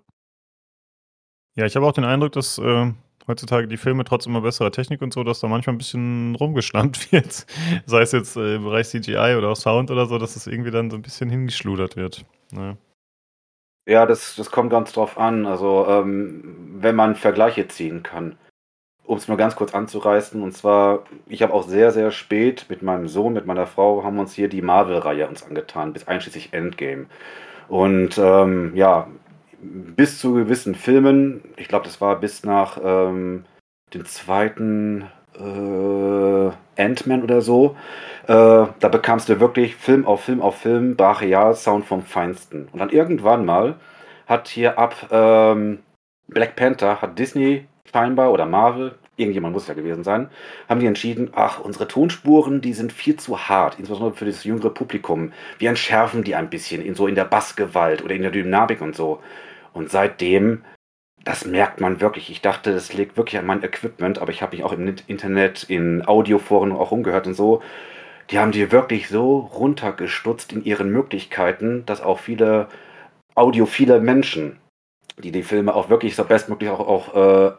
ja, 1.55 1.65
ich 1.65 1.77
habe 1.77 1.87
auch 1.87 1.93
den 1.93 2.05
Eindruck, 2.05 2.33
dass 2.33 2.59
äh, 2.59 2.93
heutzutage 3.27 3.69
die 3.69 3.77
Filme 3.77 4.05
trotz 4.05 4.27
immer 4.27 4.41
besserer 4.41 4.71
Technik 4.71 5.03
und 5.03 5.13
so, 5.13 5.25
dass 5.25 5.41
da 5.41 5.49
manchmal 5.49 5.75
ein 5.75 5.79
bisschen 5.79 6.35
rumgeschlampt 6.37 7.13
wird. 7.13 7.47
Sei 7.87 8.01
es 8.03 8.13
jetzt 8.13 8.37
äh, 8.37 8.57
im 8.57 8.65
Bereich 8.65 8.89
CGI 8.89 9.37
oder 9.37 9.51
auch 9.51 9.57
Sound 9.57 9.91
oder 9.91 10.07
so, 10.07 10.19
dass 10.19 10.37
es 10.37 10.47
irgendwie 10.47 10.71
dann 10.71 10.91
so 10.91 10.97
ein 10.97 11.03
bisschen 11.03 11.29
hingeschludert 11.31 11.97
wird. 11.97 12.25
Ja, 12.53 12.77
ja 13.87 14.07
das, 14.07 14.37
das 14.37 14.51
kommt 14.51 14.71
ganz 14.71 14.93
drauf 14.93 15.19
an. 15.19 15.47
Also, 15.47 15.87
ähm, 15.89 16.77
wenn 16.79 16.97
man 16.97 17.17
Vergleiche 17.17 17.69
ziehen 17.69 18.03
kann. 18.03 18.37
Um 19.05 19.19
es 19.19 19.29
mal 19.29 19.37
ganz 19.37 19.55
kurz 19.55 19.73
anzureißen, 19.73 20.43
und 20.43 20.51
zwar, 20.51 21.05
ich 21.29 21.41
habe 21.41 21.55
auch 21.55 21.63
sehr, 21.63 21.93
sehr 21.93 22.11
spät 22.11 22.67
mit 22.69 22.83
meinem 22.83 23.07
Sohn, 23.07 23.35
mit 23.35 23.47
meiner 23.47 23.69
Frau, 23.69 24.03
haben 24.03 24.19
uns 24.19 24.35
hier 24.35 24.49
die 24.49 24.63
Marvel-Reihe 24.63 25.29
uns 25.29 25.45
angetan, 25.45 25.93
bis 25.93 26.09
einschließlich 26.09 26.53
Endgame. 26.53 27.07
Und 27.69 28.19
ähm, 28.19 28.73
ja, 28.75 29.07
bis 29.97 30.19
zu 30.19 30.35
gewissen 30.35 30.75
Filmen, 30.75 31.43
ich 31.57 31.69
glaube, 31.69 31.85
das 31.85 32.01
war 32.01 32.19
bis 32.21 32.45
nach 32.45 32.79
ähm, 32.83 33.45
den 33.95 34.05
zweiten 34.05 35.07
äh, 35.39 36.83
Ant-Man 36.83 37.23
oder 37.23 37.41
so, 37.41 37.77
äh, 38.25 38.27
da 38.29 38.89
bekamst 38.91 39.29
du 39.29 39.41
wirklich 39.41 39.77
Film 39.77 40.07
auf 40.07 40.25
Film 40.25 40.41
auf 40.41 40.57
Film 40.59 40.97
Brachial-Sound 40.97 41.85
vom 41.85 42.03
Feinsten. 42.03 42.69
Und 42.73 42.81
dann 42.81 42.91
irgendwann 42.91 43.45
mal 43.45 43.77
hat 44.27 44.49
hier 44.49 44.79
ab 44.79 45.09
ähm, 45.11 45.81
Black 46.29 46.57
Panther, 46.57 47.01
hat 47.01 47.19
Disney 47.19 47.67
scheinbar 47.91 48.33
oder 48.33 48.47
Marvel, 48.47 48.97
irgendjemand 49.17 49.55
muss 49.55 49.69
ja 49.69 49.75
gewesen 49.75 50.05
sein, 50.05 50.29
haben 50.69 50.81
die 50.81 50.87
entschieden, 50.87 51.31
ach, 51.35 51.61
unsere 51.61 51.89
Tonspuren, 51.89 52.61
die 52.61 52.75
sind 52.75 52.93
viel 52.93 53.17
zu 53.17 53.49
hart, 53.49 53.79
insbesondere 53.79 54.17
für 54.17 54.27
das 54.27 54.45
jüngere 54.45 54.71
Publikum. 54.71 55.33
Wir 55.59 55.71
entschärfen 55.71 56.23
die 56.23 56.35
ein 56.35 56.51
bisschen 56.51 56.83
in 56.83 56.95
so 56.95 57.07
in 57.07 57.15
der 57.15 57.25
Bassgewalt 57.25 58.05
oder 58.05 58.15
in 58.15 58.23
der 58.23 58.31
Dynamik 58.31 58.81
und 58.81 58.95
so. 58.95 59.23
Und 59.77 59.91
seitdem, 59.91 60.65
das 61.23 61.45
merkt 61.45 61.83
man 61.83 62.01
wirklich. 62.01 62.31
Ich 62.31 62.41
dachte, 62.41 62.73
das 62.73 62.95
liegt 62.95 63.19
wirklich 63.19 63.39
an 63.39 63.45
meinem 63.45 63.63
Equipment, 63.63 64.19
aber 64.19 64.31
ich 64.31 64.41
habe 64.41 64.57
mich 64.57 64.65
auch 64.65 64.73
im 64.73 64.95
Internet, 65.07 65.65
in 65.65 66.07
Audioforen 66.09 66.73
auch 66.73 66.93
umgehört 66.93 67.27
und 67.27 67.35
so. 67.35 67.63
Die 68.31 68.39
haben 68.39 68.53
die 68.53 68.73
wirklich 68.73 69.09
so 69.09 69.39
runtergestutzt 69.39 70.55
in 70.55 70.65
ihren 70.65 70.91
Möglichkeiten, 70.91 71.85
dass 71.85 72.01
auch 72.01 72.19
viele 72.21 72.69
audiophile 73.35 74.01
Menschen, 74.01 74.59
die 75.19 75.31
die 75.31 75.43
Filme 75.43 75.75
auch 75.75 75.91
wirklich 75.91 76.17
so 76.17 76.25
bestmöglich 76.25 76.71
auch, 76.71 76.81
auch 76.81 77.15
äh, 77.15 77.53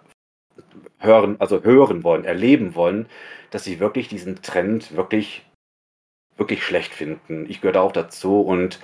hören, 0.98 1.36
also 1.40 1.64
hören 1.64 2.04
wollen, 2.04 2.26
erleben 2.26 2.74
wollen, 2.74 3.06
dass 3.52 3.64
sie 3.64 3.80
wirklich 3.80 4.08
diesen 4.08 4.42
Trend 4.42 4.96
wirklich, 4.96 5.46
wirklich 6.36 6.64
schlecht 6.64 6.96
finden. 6.96 7.46
Ich 7.48 7.62
gehöre 7.62 7.74
da 7.74 7.82
auch 7.82 7.92
dazu 7.92 8.42
und 8.42 8.80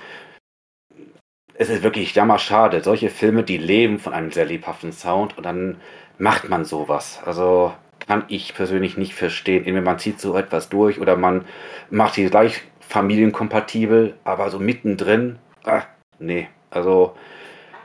es 1.55 1.69
ist 1.69 1.83
wirklich 1.83 2.15
jammerschade. 2.15 2.81
Solche 2.81 3.09
Filme, 3.09 3.43
die 3.43 3.57
leben 3.57 3.99
von 3.99 4.13
einem 4.13 4.31
sehr 4.31 4.45
lebhaften 4.45 4.91
Sound 4.91 5.37
und 5.37 5.45
dann 5.45 5.77
macht 6.17 6.49
man 6.49 6.65
sowas. 6.65 7.21
Also 7.25 7.73
kann 8.07 8.25
ich 8.27 8.53
persönlich 8.53 8.97
nicht 8.97 9.13
verstehen. 9.13 9.65
Entweder 9.65 9.81
man 9.81 9.99
zieht 9.99 10.19
so 10.19 10.35
etwas 10.35 10.69
durch 10.69 10.99
oder 10.99 11.15
man 11.15 11.45
macht 11.89 12.17
die 12.17 12.25
gleich 12.25 12.61
familienkompatibel, 12.81 14.15
aber 14.23 14.49
so 14.49 14.59
mittendrin, 14.59 15.39
ah, 15.63 15.83
nee, 16.19 16.49
also 16.69 17.15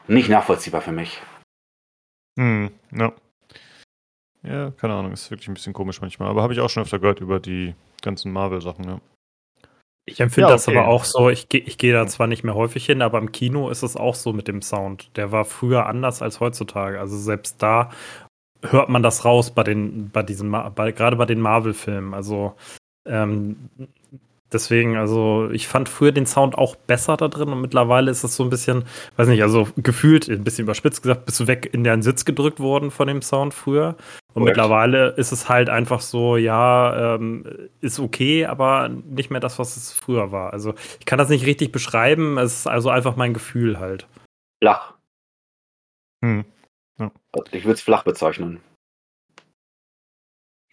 nicht 0.07 0.29
nachvollziehbar 0.29 0.81
für 0.81 0.93
mich. 0.93 1.21
Hm, 2.39 2.71
ja. 2.93 3.13
Ja, 4.43 4.71
keine 4.71 4.95
Ahnung, 4.95 5.13
ist 5.13 5.31
wirklich 5.31 5.49
ein 5.49 5.55
bisschen 5.55 5.73
komisch 5.73 6.01
manchmal. 6.01 6.29
Aber 6.29 6.43
habe 6.43 6.53
ich 6.53 6.61
auch 6.61 6.71
schon 6.71 6.83
öfter 6.83 6.99
gehört 6.99 7.21
über 7.21 7.41
die 7.41 7.75
ganzen 8.03 8.33
Marvel-Sachen, 8.33 8.85
ja. 8.85 9.01
Ich 10.09 10.21
empfinde 10.21 10.49
ja, 10.49 10.55
okay. 10.55 10.65
das 10.65 10.69
aber 10.69 10.89
auch 10.89 11.05
so, 11.05 11.29
ich, 11.29 11.47
ich 11.53 11.79
gehe 11.79 11.93
da 11.93 12.07
zwar 12.07 12.27
nicht 12.27 12.45
mehr 12.45 12.55
häufig 12.55 12.87
hin, 12.87 13.03
aber 13.03 13.19
im 13.19 13.33
Kino 13.33 13.71
ist 13.71 13.83
es 13.83 13.97
auch 13.97 14.15
so 14.15 14.33
mit 14.33 14.49
dem 14.49 14.63
Sound. 14.63 15.11
Der 15.17 15.33
war 15.33 15.45
früher 15.45 15.87
anders 15.87 16.23
als 16.23 16.41
heutzutage. 16.41 16.99
Also 16.99 17.17
selbst 17.17 17.63
da 17.63 17.91
hört 18.63 18.89
man 18.89 19.03
das 19.03 19.25
raus 19.25 19.51
bei 19.51 19.63
den, 19.63 20.11
bei 20.11 20.23
diesen, 20.23 20.51
bei, 20.51 20.93
gerade 20.93 21.17
bei 21.17 21.27
den 21.27 21.41
Marvel-Filmen. 21.41 22.15
Also 22.15 22.55
ähm, 23.07 23.69
Deswegen, 24.51 24.97
also 24.97 25.51
ich 25.51 25.69
fand 25.69 25.91
früher 25.91 26.13
den 26.13 26.25
Sound 26.25 26.57
auch 26.57 26.75
besser 26.75 27.19
da 27.19 27.29
drin 27.29 27.51
und 27.51 27.61
mittlerweile 27.61 28.11
ist 28.11 28.25
es 28.25 28.35
so 28.35 28.45
ein 28.45 28.51
bisschen, 28.51 28.85
weiß 29.17 29.29
nicht, 29.29 29.43
also 29.43 29.69
gefühlt, 29.77 30.27
ein 30.29 30.43
bisschen 30.43 30.65
überspitzt 30.65 31.03
gesagt, 31.03 31.27
bist 31.27 31.39
du 31.41 31.47
weg 31.47 31.69
in 31.73 31.85
deinen 31.85 32.01
Sitz 32.01 32.25
gedrückt 32.25 32.59
worden 32.59 32.91
von 32.91 33.09
dem 33.09 33.21
Sound 33.21 33.53
früher. 33.53 33.97
Und 34.33 34.45
Correct. 34.45 34.57
mittlerweile 34.57 35.09
ist 35.11 35.33
es 35.33 35.51
halt 35.51 35.69
einfach 35.69 36.01
so, 36.01 36.39
ja, 36.39 37.17
ähm, 37.17 37.45
ist 37.83 38.01
okay, 38.01 38.47
aber 38.47 38.89
nicht 38.89 39.31
mehr 39.31 39.41
das, 39.41 39.59
was 39.59 39.77
es 39.77 39.93
früher 39.93 40.33
war. 40.33 40.55
Also 40.55 40.75
ich 40.99 41.05
kann 41.05 41.19
das 41.19 41.29
nicht 41.29 41.45
richtig 41.45 41.71
beschreiben, 41.71 42.39
es 42.39 42.61
ist 42.61 42.67
also 42.67 42.89
einfach 42.89 43.17
mein 43.17 43.35
Gefühl 43.35 43.79
halt. 43.79 44.07
Flach. 44.63 44.95
Hm. 46.25 46.47
Ja. 46.99 47.13
Ich 47.53 47.65
würde 47.65 47.75
es 47.75 47.83
flach 47.83 48.03
bezeichnen. 48.03 48.61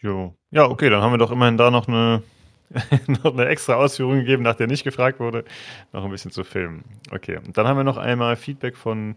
Jo. 0.02 0.34
Ja, 0.52 0.70
okay, 0.70 0.90
dann 0.90 1.02
haben 1.02 1.12
wir 1.12 1.18
doch 1.18 1.32
immerhin 1.32 1.58
da 1.58 1.72
noch 1.72 1.88
eine 1.88 2.24
noch 3.08 3.34
eine 3.34 3.48
extra 3.48 3.76
Ausführung 3.76 4.20
gegeben, 4.20 4.44
nach 4.44 4.56
der 4.56 4.68
nicht 4.68 4.84
gefragt 4.84 5.20
wurde, 5.20 5.46
noch 5.94 6.04
ein 6.04 6.12
bisschen 6.12 6.32
zu 6.32 6.44
filmen. 6.44 6.84
Okay, 7.12 7.38
und 7.38 7.58
dann 7.58 7.68
haben 7.68 7.78
wir 7.78 7.84
noch 7.84 7.98
einmal 7.98 8.36
Feedback 8.36 8.76
von 8.76 9.16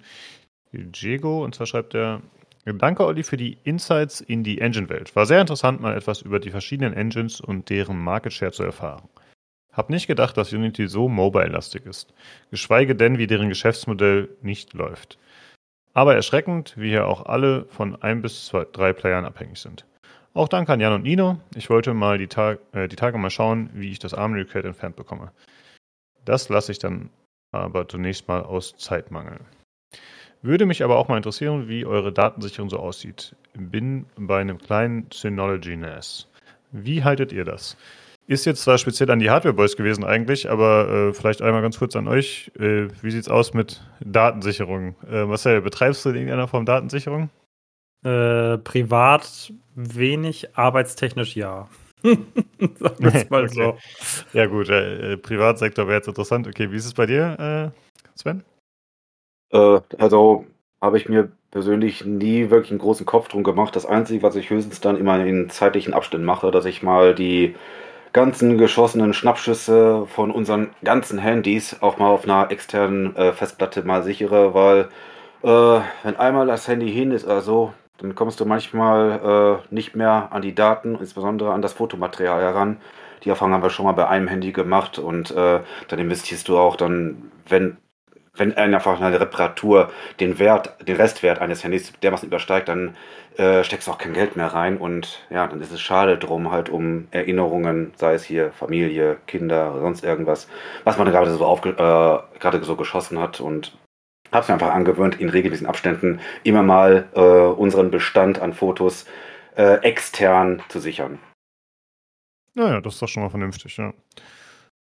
Diego 0.73 1.45
und 1.45 1.55
zwar 1.55 1.67
schreibt 1.67 1.95
er, 1.95 2.23
Danke, 2.65 3.07
Olli, 3.07 3.23
für 3.23 3.39
die 3.39 3.57
Insights 3.65 4.21
in 4.21 4.45
die 4.45 4.61
Engine-Welt. 4.61 5.17
War 5.17 5.25
sehr 5.25 5.41
interessant, 5.41 5.81
mal 5.81 5.97
etwas 5.97 6.21
über 6.21 6.39
die 6.39 6.51
verschiedenen 6.51 6.93
Engines 6.93 7.41
und 7.41 7.71
deren 7.71 7.99
Market 7.99 8.33
Share 8.35 8.53
zu 8.53 8.63
erfahren. 8.63 9.09
Hab 9.73 9.89
nicht 9.89 10.07
gedacht, 10.07 10.37
dass 10.37 10.53
Unity 10.53 10.87
so 10.87 11.09
mobile-lastig 11.09 11.87
ist. 11.87 12.13
Geschweige 12.51 12.95
denn, 12.95 13.17
wie 13.17 13.27
deren 13.27 13.49
Geschäftsmodell 13.49 14.29
nicht 14.43 14.75
läuft. 14.75 15.19
Aber 15.95 16.15
erschreckend, 16.15 16.75
wie 16.77 16.91
hier 16.91 17.07
auch 17.07 17.25
alle 17.27 17.65
von 17.67 18.01
ein 18.03 18.21
bis 18.21 18.47
zwei, 18.47 18.67
drei 18.71 18.93
Playern 18.93 19.25
abhängig 19.25 19.59
sind. 19.59 19.87
Auch 20.39 20.47
danke 20.47 20.73
an 20.73 20.79
Jan 20.79 20.93
und 20.93 21.03
Nino. 21.03 21.41
Ich 21.57 21.69
wollte 21.69 21.95
mal 21.95 22.17
die, 22.17 22.29
Tag, 22.29 22.61
äh, 22.71 22.87
die 22.87 22.95
Tage 22.95 23.19
mal 23.19 23.29
schauen, 23.29 23.71
wie 23.75 23.91
ich 23.91 23.99
das 23.99 24.15
ARM-Recreate 24.15 24.69
entfernt 24.69 24.95
bekomme. 24.95 25.33
Das 26.25 26.49
lasse 26.49 26.71
ich 26.71 26.79
dann 26.79 27.11
aber 27.51 27.89
zunächst 27.89 28.29
mal 28.29 28.45
aus 28.45 28.77
Zeitmangel. 28.77 29.41
Würde 30.41 30.65
mich 30.65 30.85
aber 30.85 30.97
auch 30.97 31.09
mal 31.09 31.17
interessieren, 31.17 31.67
wie 31.67 31.85
eure 31.85 32.13
Datensicherung 32.13 32.71
so 32.71 32.79
aussieht. 32.79 33.35
Bin 33.55 34.07
bei 34.17 34.41
einem 34.41 34.59
kleinen 34.59 35.09
Synology 35.13 35.77
NAS. 35.77 36.29
Wie 36.71 37.03
haltet 37.03 37.33
ihr 37.33 37.45
das? 37.45 37.77
Ist 38.29 38.45
jetzt 38.45 38.63
zwar 38.63 38.79
speziell 38.79 39.11
an 39.11 39.19
die 39.19 39.31
Hardware 39.31 39.55
Boys 39.55 39.77
gewesen 39.77 40.05
eigentlich, 40.05 40.49
aber 40.49 40.89
äh, 40.89 41.15
vielleicht 41.15 41.43
einmal 41.43 41.63
ganz 41.63 41.81
kurz 41.81 41.97
an 41.97 42.07
euch. 42.07 42.53
Äh, 42.57 42.87
wie 43.03 43.11
sieht's 43.11 43.29
aus 43.29 43.55
mit 43.55 43.83
Datensicherung? 43.99 44.95
Äh, 45.11 45.25
Marcel, 45.25 45.63
betreibst 45.63 46.05
du 46.05 46.11
in 46.11 46.15
irgendeiner 46.15 46.47
Form 46.47 46.65
Datensicherung? 46.65 47.29
Äh, 48.05 48.59
privat 48.59 49.53
wenig, 49.75 50.57
arbeitstechnisch 50.57 51.37
ja. 51.37 51.69
Sagen 52.03 52.97
wir 52.99 53.27
mal 53.29 53.45
okay. 53.45 53.53
so. 53.53 53.77
Ja, 54.33 54.47
gut, 54.47 54.69
äh, 54.69 55.17
Privatsektor 55.17 55.87
wäre 55.87 55.97
jetzt 55.97 56.09
interessant. 56.09 56.47
Okay, 56.47 56.71
wie 56.71 56.77
ist 56.77 56.87
es 56.87 56.95
bei 56.95 57.07
dir, 57.07 57.73
äh, 57.75 58.19
Sven? 58.19 58.45
Äh, 59.51 59.81
also 59.99 60.47
habe 60.81 60.97
ich 60.97 61.09
mir 61.09 61.33
persönlich 61.51 62.05
nie 62.05 62.51
wirklich 62.51 62.71
einen 62.71 62.81
großen 62.81 63.07
Kopf 63.07 63.29
drum 63.29 63.43
gemacht. 63.43 63.75
Das 63.75 63.87
Einzige, 63.87 64.23
was 64.23 64.37
ich 64.37 64.51
höchstens 64.51 64.81
dann 64.81 64.97
immer 64.97 65.25
in 65.25 65.51
zeitlichen 65.51 65.95
Abständen 65.95 66.27
mache, 66.27 66.51
dass 66.51 66.67
ich 66.67 66.83
mal 66.83 67.15
die 67.15 67.57
ganzen 68.13 68.59
geschossenen 68.59 69.13
Schnappschüsse 69.13 70.07
von 70.07 70.31
unseren 70.31 70.71
ganzen 70.85 71.19
Handys 71.19 71.83
auch 71.83 71.99
mal 71.99 72.11
auf 72.11 72.25
einer 72.25 72.51
externen 72.51 73.15
äh, 73.17 73.33
Festplatte 73.33 73.83
mal 73.83 74.03
sichere, 74.03 74.55
weil 74.55 74.89
äh, 75.43 75.81
wenn 76.03 76.17
einmal 76.17 76.47
das 76.47 76.69
Handy 76.69 76.91
hin 76.91 77.11
ist, 77.11 77.27
also 77.27 77.73
dann 77.99 78.15
kommst 78.15 78.41
du 78.41 78.45
manchmal 78.45 79.61
äh, 79.71 79.75
nicht 79.75 79.95
mehr 79.95 80.29
an 80.31 80.43
die 80.43 80.55
Daten, 80.55 80.97
insbesondere 80.97 81.53
an 81.53 81.63
das 81.63 81.75
Fotomaterial 81.75 82.41
heran. 82.41 82.81
Die 83.25 83.29
Erfahrung 83.29 83.53
haben 83.53 83.63
wir 83.63 83.71
schon 83.71 83.85
mal 83.85 83.93
bei 83.93 84.09
einem 84.09 84.29
Handy 84.29 84.53
gemacht 84.53 84.99
und 84.99 85.33
äh, 85.33 85.61
dann 85.89 85.99
investierst 85.99 86.49
du 86.49 86.59
auch 86.59 86.77
dann, 86.77 87.31
wenn 87.49 87.77
wenn 88.39 88.57
einfach 88.57 89.01
eine 89.01 89.21
Reparatur 89.21 89.91
den 90.21 90.39
Wert, 90.39 90.77
den 90.87 90.97
Restwert 90.97 91.41
eines 91.41 91.65
Handys 91.65 91.93
dermaßen 92.03 92.29
übersteigt, 92.29 92.69
dann 92.69 92.97
äh, 93.37 93.65
steckst 93.65 93.89
du 93.89 93.93
auch 93.93 93.99
kein 93.99 94.13
Geld 94.13 94.37
mehr 94.37 94.47
rein 94.47 94.79
und 94.79 95.25
ja, 95.31 95.47
dann 95.47 95.61
ist 95.61 95.73
es 95.73 95.81
schade 95.81 96.19
drum, 96.19 96.51
halt 96.51 96.69
um 96.69 97.09
Erinnerungen, 97.11 97.93
sei 97.97 98.15
es 98.15 98.25
hier 98.25 98.53
Familie, 98.53 99.19
Kinder, 99.27 99.75
sonst 99.81 100.05
irgendwas, 100.05 100.49
was 100.85 100.99
man 100.99 101.11
gerade 101.11 101.31
so 101.33 101.61
äh, 101.65 102.39
gerade 102.39 102.63
so 102.63 102.77
geschossen 102.77 103.19
hat 103.19 103.41
und 103.41 103.77
habe 104.33 104.43
es 104.43 104.49
mir 104.49 104.55
einfach 104.55 104.75
angewöhnt, 104.75 105.21
in 105.21 105.29
regelmäßigen 105.29 105.69
Abständen 105.69 106.21
immer 106.45 106.63
mal 106.63 107.09
äh, 107.15 107.21
unseren 107.21 107.91
Bestand 107.91 108.41
an 108.41 108.53
Fotos 108.53 109.07
äh, 109.57 109.83
extern 109.83 110.63
zu 110.69 110.81
sichern. 110.81 111.19
Naja, 112.55 112.81
das 112.81 112.95
ist 112.95 113.03
doch 113.03 113.09
schon 113.09 113.23
mal 113.23 113.31
vernünftig, 113.31 113.77
ja. 113.77 113.93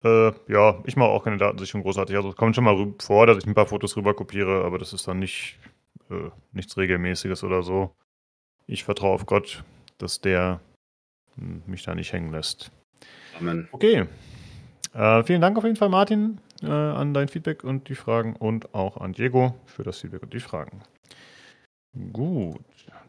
Äh, 0.05 0.33
ja, 0.49 0.83
ich 0.85 0.97
mache 0.97 1.11
auch 1.11 1.24
keine 1.24 1.37
Datensicherung 1.37 1.83
großartig. 1.83 2.16
Also 2.16 2.30
es 2.30 2.37
kommt 2.37 2.57
schon 2.57 2.64
mal 2.64 2.93
vor, 3.01 3.26
dass 3.26 3.39
ich 3.39 3.47
ein 3.47 3.55
paar 3.55 3.66
Fotos 3.66 3.97
rüber 3.97 4.14
kopiere, 4.14 4.64
aber 4.64 4.78
das 4.78 4.93
ist 4.93 5.07
dann 5.07 5.20
nicht 5.20 5.59
äh, 6.11 6.30
nichts 6.53 6.76
Regelmäßiges 6.76 7.45
oder 7.45 7.62
so. 7.62 7.95
Ich 8.66 8.85
vertraue 8.85 9.14
auf 9.14 9.26
Gott, 9.26 9.62
dass 9.99 10.20
der 10.20 10.61
hm, 11.37 11.62
mich 11.66 11.85
da 11.85 11.95
nicht 11.95 12.12
hängen 12.12 12.33
lässt. 12.33 12.72
Amen. 13.39 13.68
Okay. 13.72 14.07
Äh, 14.95 15.22
vielen 15.24 15.41
Dank 15.41 15.57
auf 15.57 15.64
jeden 15.64 15.76
Fall, 15.76 15.89
Martin, 15.89 16.39
äh, 16.63 16.71
an 16.71 17.15
dein 17.15 17.29
Feedback 17.29 17.65
und 17.65 17.89
die 17.89 17.95
Fragen 17.95 18.37
und 18.37 18.75
auch 18.75 18.97
an 18.97 19.13
Diego 19.13 19.55
für 19.67 19.83
das 19.83 20.01
Feedback 20.01 20.23
und 20.23 20.33
die 20.33 20.41
Fragen. 20.41 20.83
Gut, 22.13 22.65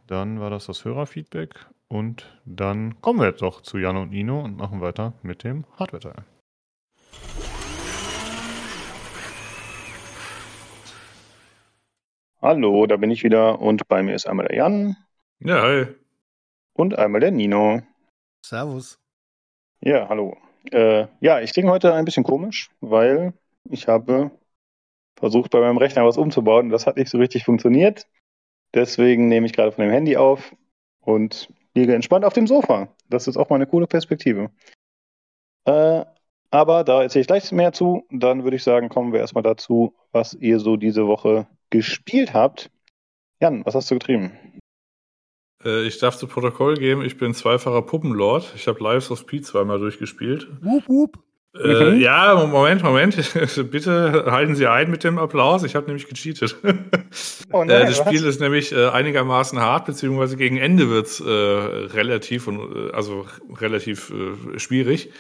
dann 0.07 0.39
war 0.39 0.49
das 0.49 0.65
das 0.65 0.83
Hörerfeedback 0.83 1.67
und 1.87 2.39
dann 2.45 2.99
kommen 3.01 3.19
wir 3.19 3.27
jetzt 3.27 3.41
doch 3.41 3.61
zu 3.61 3.77
Jan 3.77 3.97
und 3.97 4.11
Nino 4.11 4.41
und 4.41 4.57
machen 4.57 4.81
weiter 4.81 5.13
mit 5.21 5.43
dem 5.43 5.65
Hardware-Teil. 5.77 6.25
Hallo, 12.41 12.87
da 12.87 12.97
bin 12.97 13.09
ich 13.09 13.23
wieder 13.23 13.61
und 13.61 13.87
bei 13.87 14.03
mir 14.03 14.15
ist 14.15 14.27
einmal 14.27 14.47
der 14.47 14.57
Jan. 14.57 14.97
Ja, 15.39 15.61
hi. 15.61 15.85
Und 16.73 16.97
einmal 16.97 17.21
der 17.21 17.31
Nino. 17.31 17.81
Servus. 18.45 18.99
Ja, 19.79 20.09
hallo. 20.09 20.35
Äh, 20.71 21.07
ja, 21.21 21.39
ich 21.39 21.53
klinge 21.53 21.71
heute 21.71 21.93
ein 21.93 22.03
bisschen 22.03 22.23
komisch, 22.23 22.69
weil 22.81 23.33
ich 23.69 23.87
habe 23.87 24.31
versucht, 25.17 25.51
bei 25.51 25.59
meinem 25.59 25.77
Rechner 25.77 26.05
was 26.05 26.17
umzubauen. 26.17 26.69
Das 26.69 26.87
hat 26.87 26.97
nicht 26.97 27.09
so 27.09 27.17
richtig 27.17 27.45
funktioniert. 27.45 28.07
Deswegen 28.73 29.27
nehme 29.27 29.45
ich 29.45 29.53
gerade 29.53 29.71
von 29.71 29.83
dem 29.83 29.91
Handy 29.91 30.17
auf 30.17 30.55
und 31.01 31.49
liege 31.75 31.93
entspannt 31.93 32.25
auf 32.25 32.33
dem 32.33 32.47
Sofa. 32.47 32.93
Das 33.09 33.27
ist 33.27 33.37
auch 33.37 33.49
mal 33.49 33.57
eine 33.57 33.67
coole 33.67 33.87
Perspektive. 33.87 34.51
Äh, 35.65 36.05
aber 36.51 36.83
da 36.83 37.01
erzähle 37.01 37.21
ich 37.21 37.27
gleich 37.27 37.51
mehr 37.51 37.73
zu. 37.73 38.05
Dann 38.11 38.43
würde 38.43 38.57
ich 38.57 38.63
sagen, 38.63 38.89
kommen 38.89 39.13
wir 39.13 39.19
erstmal 39.19 39.43
dazu, 39.43 39.95
was 40.11 40.33
ihr 40.33 40.59
so 40.59 40.77
diese 40.77 41.07
Woche 41.07 41.47
gespielt 41.69 42.33
habt. 42.33 42.69
Jan, 43.39 43.65
was 43.65 43.75
hast 43.75 43.89
du 43.89 43.95
getrieben? 43.95 44.37
Äh, 45.63 45.87
ich 45.87 45.99
darf 45.99 46.17
zu 46.17 46.27
Protokoll 46.27 46.75
geben, 46.75 47.03
ich 47.03 47.17
bin 47.17 47.33
zweifacher 47.33 47.81
Puppenlord. 47.81 48.53
Ich 48.55 48.67
habe 48.67 48.83
Lives 48.83 49.09
of 49.11 49.25
P 49.25 49.41
zweimal 49.41 49.79
durchgespielt. 49.79 50.47
Wup, 50.61 50.87
wup. 50.87 51.23
Äh, 51.55 51.91
mhm. 51.91 51.99
Ja, 51.99 52.45
Moment, 52.47 52.83
Moment. 52.83 53.15
Bitte 53.71 54.25
halten 54.27 54.55
Sie 54.55 54.65
ein 54.65 54.89
mit 54.89 55.03
dem 55.03 55.19
Applaus. 55.19 55.63
Ich 55.63 55.75
habe 55.75 55.85
nämlich 55.85 56.07
gecheatet. 56.07 56.55
Oh 57.51 57.63
nein, 57.63 57.69
äh, 57.69 57.85
das 57.85 57.97
Spiel 57.97 58.25
ist 58.25 58.41
nämlich 58.41 58.71
äh, 58.71 58.87
einigermaßen 58.87 59.59
hart, 59.59 59.85
beziehungsweise 59.85 60.35
gegen 60.35 60.57
Ende 60.57 60.89
wird's 60.89 61.19
äh, 61.19 61.29
relativ 61.29 62.47
und 62.47 62.59
äh, 62.59 62.91
also 62.91 63.27
relativ 63.59 64.11
äh, 64.11 64.59
schwierig. 64.59 65.11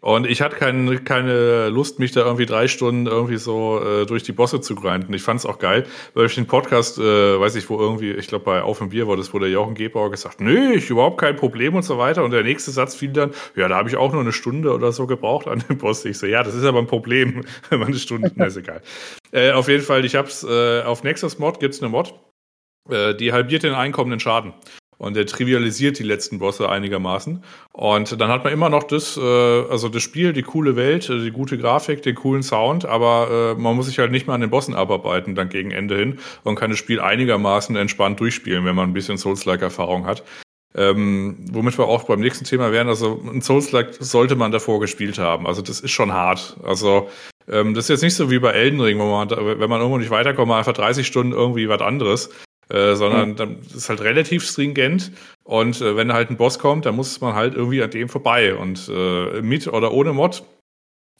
Und 0.00 0.26
ich 0.26 0.40
hatte 0.40 0.56
keine, 0.56 0.98
keine 0.98 1.68
Lust, 1.68 1.98
mich 1.98 2.12
da 2.12 2.20
irgendwie 2.20 2.46
drei 2.46 2.68
Stunden 2.68 3.06
irgendwie 3.06 3.36
so 3.36 3.80
äh, 3.84 4.06
durch 4.06 4.22
die 4.22 4.32
Bosse 4.32 4.60
zu 4.60 4.74
grinden. 4.74 5.12
Ich 5.12 5.22
fand 5.22 5.40
es 5.40 5.46
auch 5.46 5.58
geil, 5.58 5.84
weil 6.14 6.26
ich 6.26 6.34
den 6.34 6.46
Podcast, 6.46 6.98
äh, 6.98 7.38
weiß 7.38 7.54
ich 7.56 7.68
wo 7.68 7.78
irgendwie, 7.78 8.12
ich 8.12 8.28
glaube 8.28 8.44
bei 8.46 8.62
Auf 8.62 8.78
dem 8.78 8.88
Bier 8.88 9.08
war 9.08 9.16
das, 9.16 9.34
wo 9.34 9.38
der 9.38 9.50
Jochen 9.50 9.74
Gebauer 9.74 10.10
gesagt, 10.10 10.40
nö, 10.40 10.72
ich 10.72 10.88
überhaupt 10.88 11.18
kein 11.18 11.36
Problem 11.36 11.74
und 11.74 11.82
so 11.82 11.98
weiter. 11.98 12.24
Und 12.24 12.30
der 12.30 12.42
nächste 12.42 12.70
Satz 12.70 12.94
fiel 12.94 13.12
dann, 13.12 13.32
ja, 13.56 13.68
da 13.68 13.76
habe 13.76 13.90
ich 13.90 13.96
auch 13.96 14.12
nur 14.12 14.22
eine 14.22 14.32
Stunde 14.32 14.72
oder 14.72 14.90
so 14.92 15.06
gebraucht 15.06 15.46
an 15.46 15.62
dem 15.68 15.76
Boss. 15.76 16.04
Ich 16.06 16.18
so, 16.18 16.26
ja, 16.26 16.42
das 16.42 16.54
ist 16.54 16.64
aber 16.64 16.78
ein 16.78 16.86
Problem, 16.86 17.44
wenn 17.68 17.78
man 17.78 17.88
eine 17.88 17.98
Stunde, 17.98 18.32
na, 18.34 18.46
ist 18.46 18.56
egal. 18.56 18.80
Äh, 19.32 19.52
auf 19.52 19.68
jeden 19.68 19.84
Fall, 19.84 20.04
ich 20.04 20.16
hab's, 20.16 20.44
äh, 20.44 20.82
auf 20.82 21.02
Nexus 21.02 21.38
Mod 21.38 21.60
gibt's 21.60 21.82
eine 21.82 21.90
Mod, 21.90 22.14
äh, 22.88 23.14
die 23.14 23.34
halbiert 23.34 23.64
den 23.64 23.74
einkommenden 23.74 24.20
Schaden 24.20 24.54
und 25.00 25.16
der 25.16 25.24
trivialisiert 25.24 25.98
die 25.98 26.02
letzten 26.02 26.38
Bosse 26.38 26.68
einigermaßen. 26.68 27.42
Und 27.72 28.20
dann 28.20 28.28
hat 28.28 28.44
man 28.44 28.52
immer 28.52 28.68
noch 28.68 28.82
das, 28.82 29.16
äh, 29.16 29.20
also 29.20 29.88
das 29.88 30.02
Spiel, 30.02 30.34
die 30.34 30.42
coole 30.42 30.76
Welt, 30.76 31.08
äh, 31.08 31.22
die 31.22 31.30
gute 31.30 31.56
Grafik, 31.56 32.02
den 32.02 32.14
coolen 32.14 32.42
Sound, 32.42 32.84
aber 32.84 33.54
äh, 33.56 33.60
man 33.60 33.74
muss 33.76 33.86
sich 33.86 33.98
halt 33.98 34.10
nicht 34.10 34.26
mehr 34.26 34.34
an 34.34 34.42
den 34.42 34.50
Bossen 34.50 34.74
abarbeiten, 34.74 35.34
dann 35.34 35.48
gegen 35.48 35.70
Ende 35.70 35.96
hin 35.96 36.18
und 36.44 36.56
kann 36.56 36.68
das 36.68 36.78
Spiel 36.78 37.00
einigermaßen 37.00 37.74
entspannt 37.76 38.20
durchspielen, 38.20 38.66
wenn 38.66 38.76
man 38.76 38.90
ein 38.90 38.92
bisschen 38.92 39.16
Souls-like-Erfahrung 39.16 40.04
hat. 40.04 40.22
Ähm, 40.74 41.46
womit 41.50 41.78
wir 41.78 41.86
auch 41.86 42.04
beim 42.04 42.20
nächsten 42.20 42.44
Thema 42.44 42.70
wären, 42.70 42.88
also 42.88 43.22
ein 43.24 43.40
Souls-like 43.40 43.94
sollte 44.00 44.36
man 44.36 44.52
davor 44.52 44.80
gespielt 44.80 45.18
haben. 45.18 45.46
Also 45.46 45.62
das 45.62 45.80
ist 45.80 45.92
schon 45.92 46.12
hart. 46.12 46.58
Also 46.62 47.08
ähm, 47.48 47.72
das 47.72 47.86
ist 47.86 47.88
jetzt 47.88 48.02
nicht 48.02 48.14
so 48.14 48.30
wie 48.30 48.38
bei 48.38 48.50
Elden 48.50 48.80
Ring, 48.82 48.98
wo 48.98 49.06
man, 49.06 49.30
wenn 49.30 49.70
man 49.70 49.80
irgendwo 49.80 49.96
nicht 49.96 50.10
weiterkommt, 50.10 50.52
einfach 50.52 50.74
30 50.74 51.06
Stunden 51.06 51.32
irgendwie 51.32 51.70
was 51.70 51.80
anderes. 51.80 52.28
Äh, 52.70 52.94
sondern 52.94 53.34
dann 53.34 53.58
ist 53.74 53.88
halt 53.88 54.00
relativ 54.00 54.44
stringent 54.44 55.10
und 55.42 55.80
äh, 55.80 55.96
wenn 55.96 56.12
halt 56.12 56.30
ein 56.30 56.36
Boss 56.36 56.60
kommt, 56.60 56.86
dann 56.86 56.94
muss 56.94 57.20
man 57.20 57.34
halt 57.34 57.54
irgendwie 57.54 57.82
an 57.82 57.90
dem 57.90 58.08
vorbei 58.08 58.54
und 58.54 58.88
äh, 58.88 59.42
mit 59.42 59.66
oder 59.66 59.92
ohne 59.92 60.12
Mod 60.12 60.44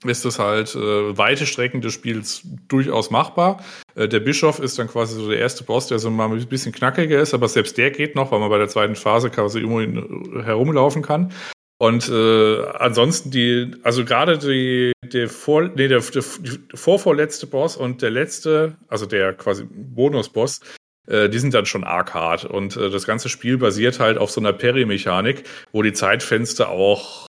ist 0.04 0.24
es 0.24 0.38
halt 0.38 0.74
äh, 0.76 1.18
weite 1.18 1.46
Strecken 1.46 1.80
des 1.80 1.92
Spiels 1.92 2.42
durchaus 2.68 3.10
machbar. 3.10 3.64
Äh, 3.96 4.06
der 4.06 4.20
Bischof 4.20 4.60
ist 4.60 4.78
dann 4.78 4.86
quasi 4.86 5.16
so 5.16 5.28
der 5.28 5.40
erste 5.40 5.64
Boss, 5.64 5.88
der 5.88 5.98
so 5.98 6.08
mal 6.08 6.30
ein 6.30 6.46
bisschen 6.46 6.72
knackiger 6.72 7.20
ist, 7.20 7.34
aber 7.34 7.48
selbst 7.48 7.76
der 7.76 7.90
geht 7.90 8.14
noch, 8.14 8.30
weil 8.30 8.38
man 8.38 8.48
bei 8.48 8.58
der 8.58 8.68
zweiten 8.68 8.94
Phase 8.94 9.28
quasi 9.28 9.58
irgendwo 9.58 10.40
herumlaufen 10.42 11.02
kann. 11.02 11.32
Und 11.78 12.08
äh, 12.10 12.62
ansonsten 12.78 13.30
die, 13.30 13.72
also 13.82 14.04
gerade 14.04 14.38
die, 14.38 14.92
der, 15.02 15.28
vor, 15.28 15.62
nee, 15.62 15.88
der, 15.88 16.00
der, 16.00 16.22
der 16.22 16.78
vorvorletzte 16.78 17.46
Boss 17.46 17.76
und 17.76 18.02
der 18.02 18.10
letzte, 18.10 18.76
also 18.88 19.06
der 19.06 19.32
quasi 19.32 19.64
Bonusboss, 19.68 20.60
äh, 20.60 20.79
die 21.10 21.38
sind 21.38 21.54
dann 21.54 21.66
schon 21.66 21.84
arg 21.84 22.14
hart. 22.14 22.44
Und 22.44 22.76
äh, 22.76 22.90
das 22.90 23.06
ganze 23.06 23.28
Spiel 23.28 23.58
basiert 23.58 24.00
halt 24.00 24.18
auf 24.18 24.30
so 24.30 24.40
einer 24.40 24.52
Peri-Mechanik, 24.52 25.44
wo 25.72 25.82
die 25.82 25.92
Zeitfenster 25.92 26.68
auch 26.68 27.26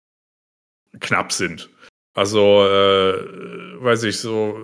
knapp 1.01 1.33
sind. 1.33 1.70
Also, 2.14 2.64
äh, 2.64 3.83
weiß 3.83 4.05
ich, 4.05 4.18
so 4.18 4.57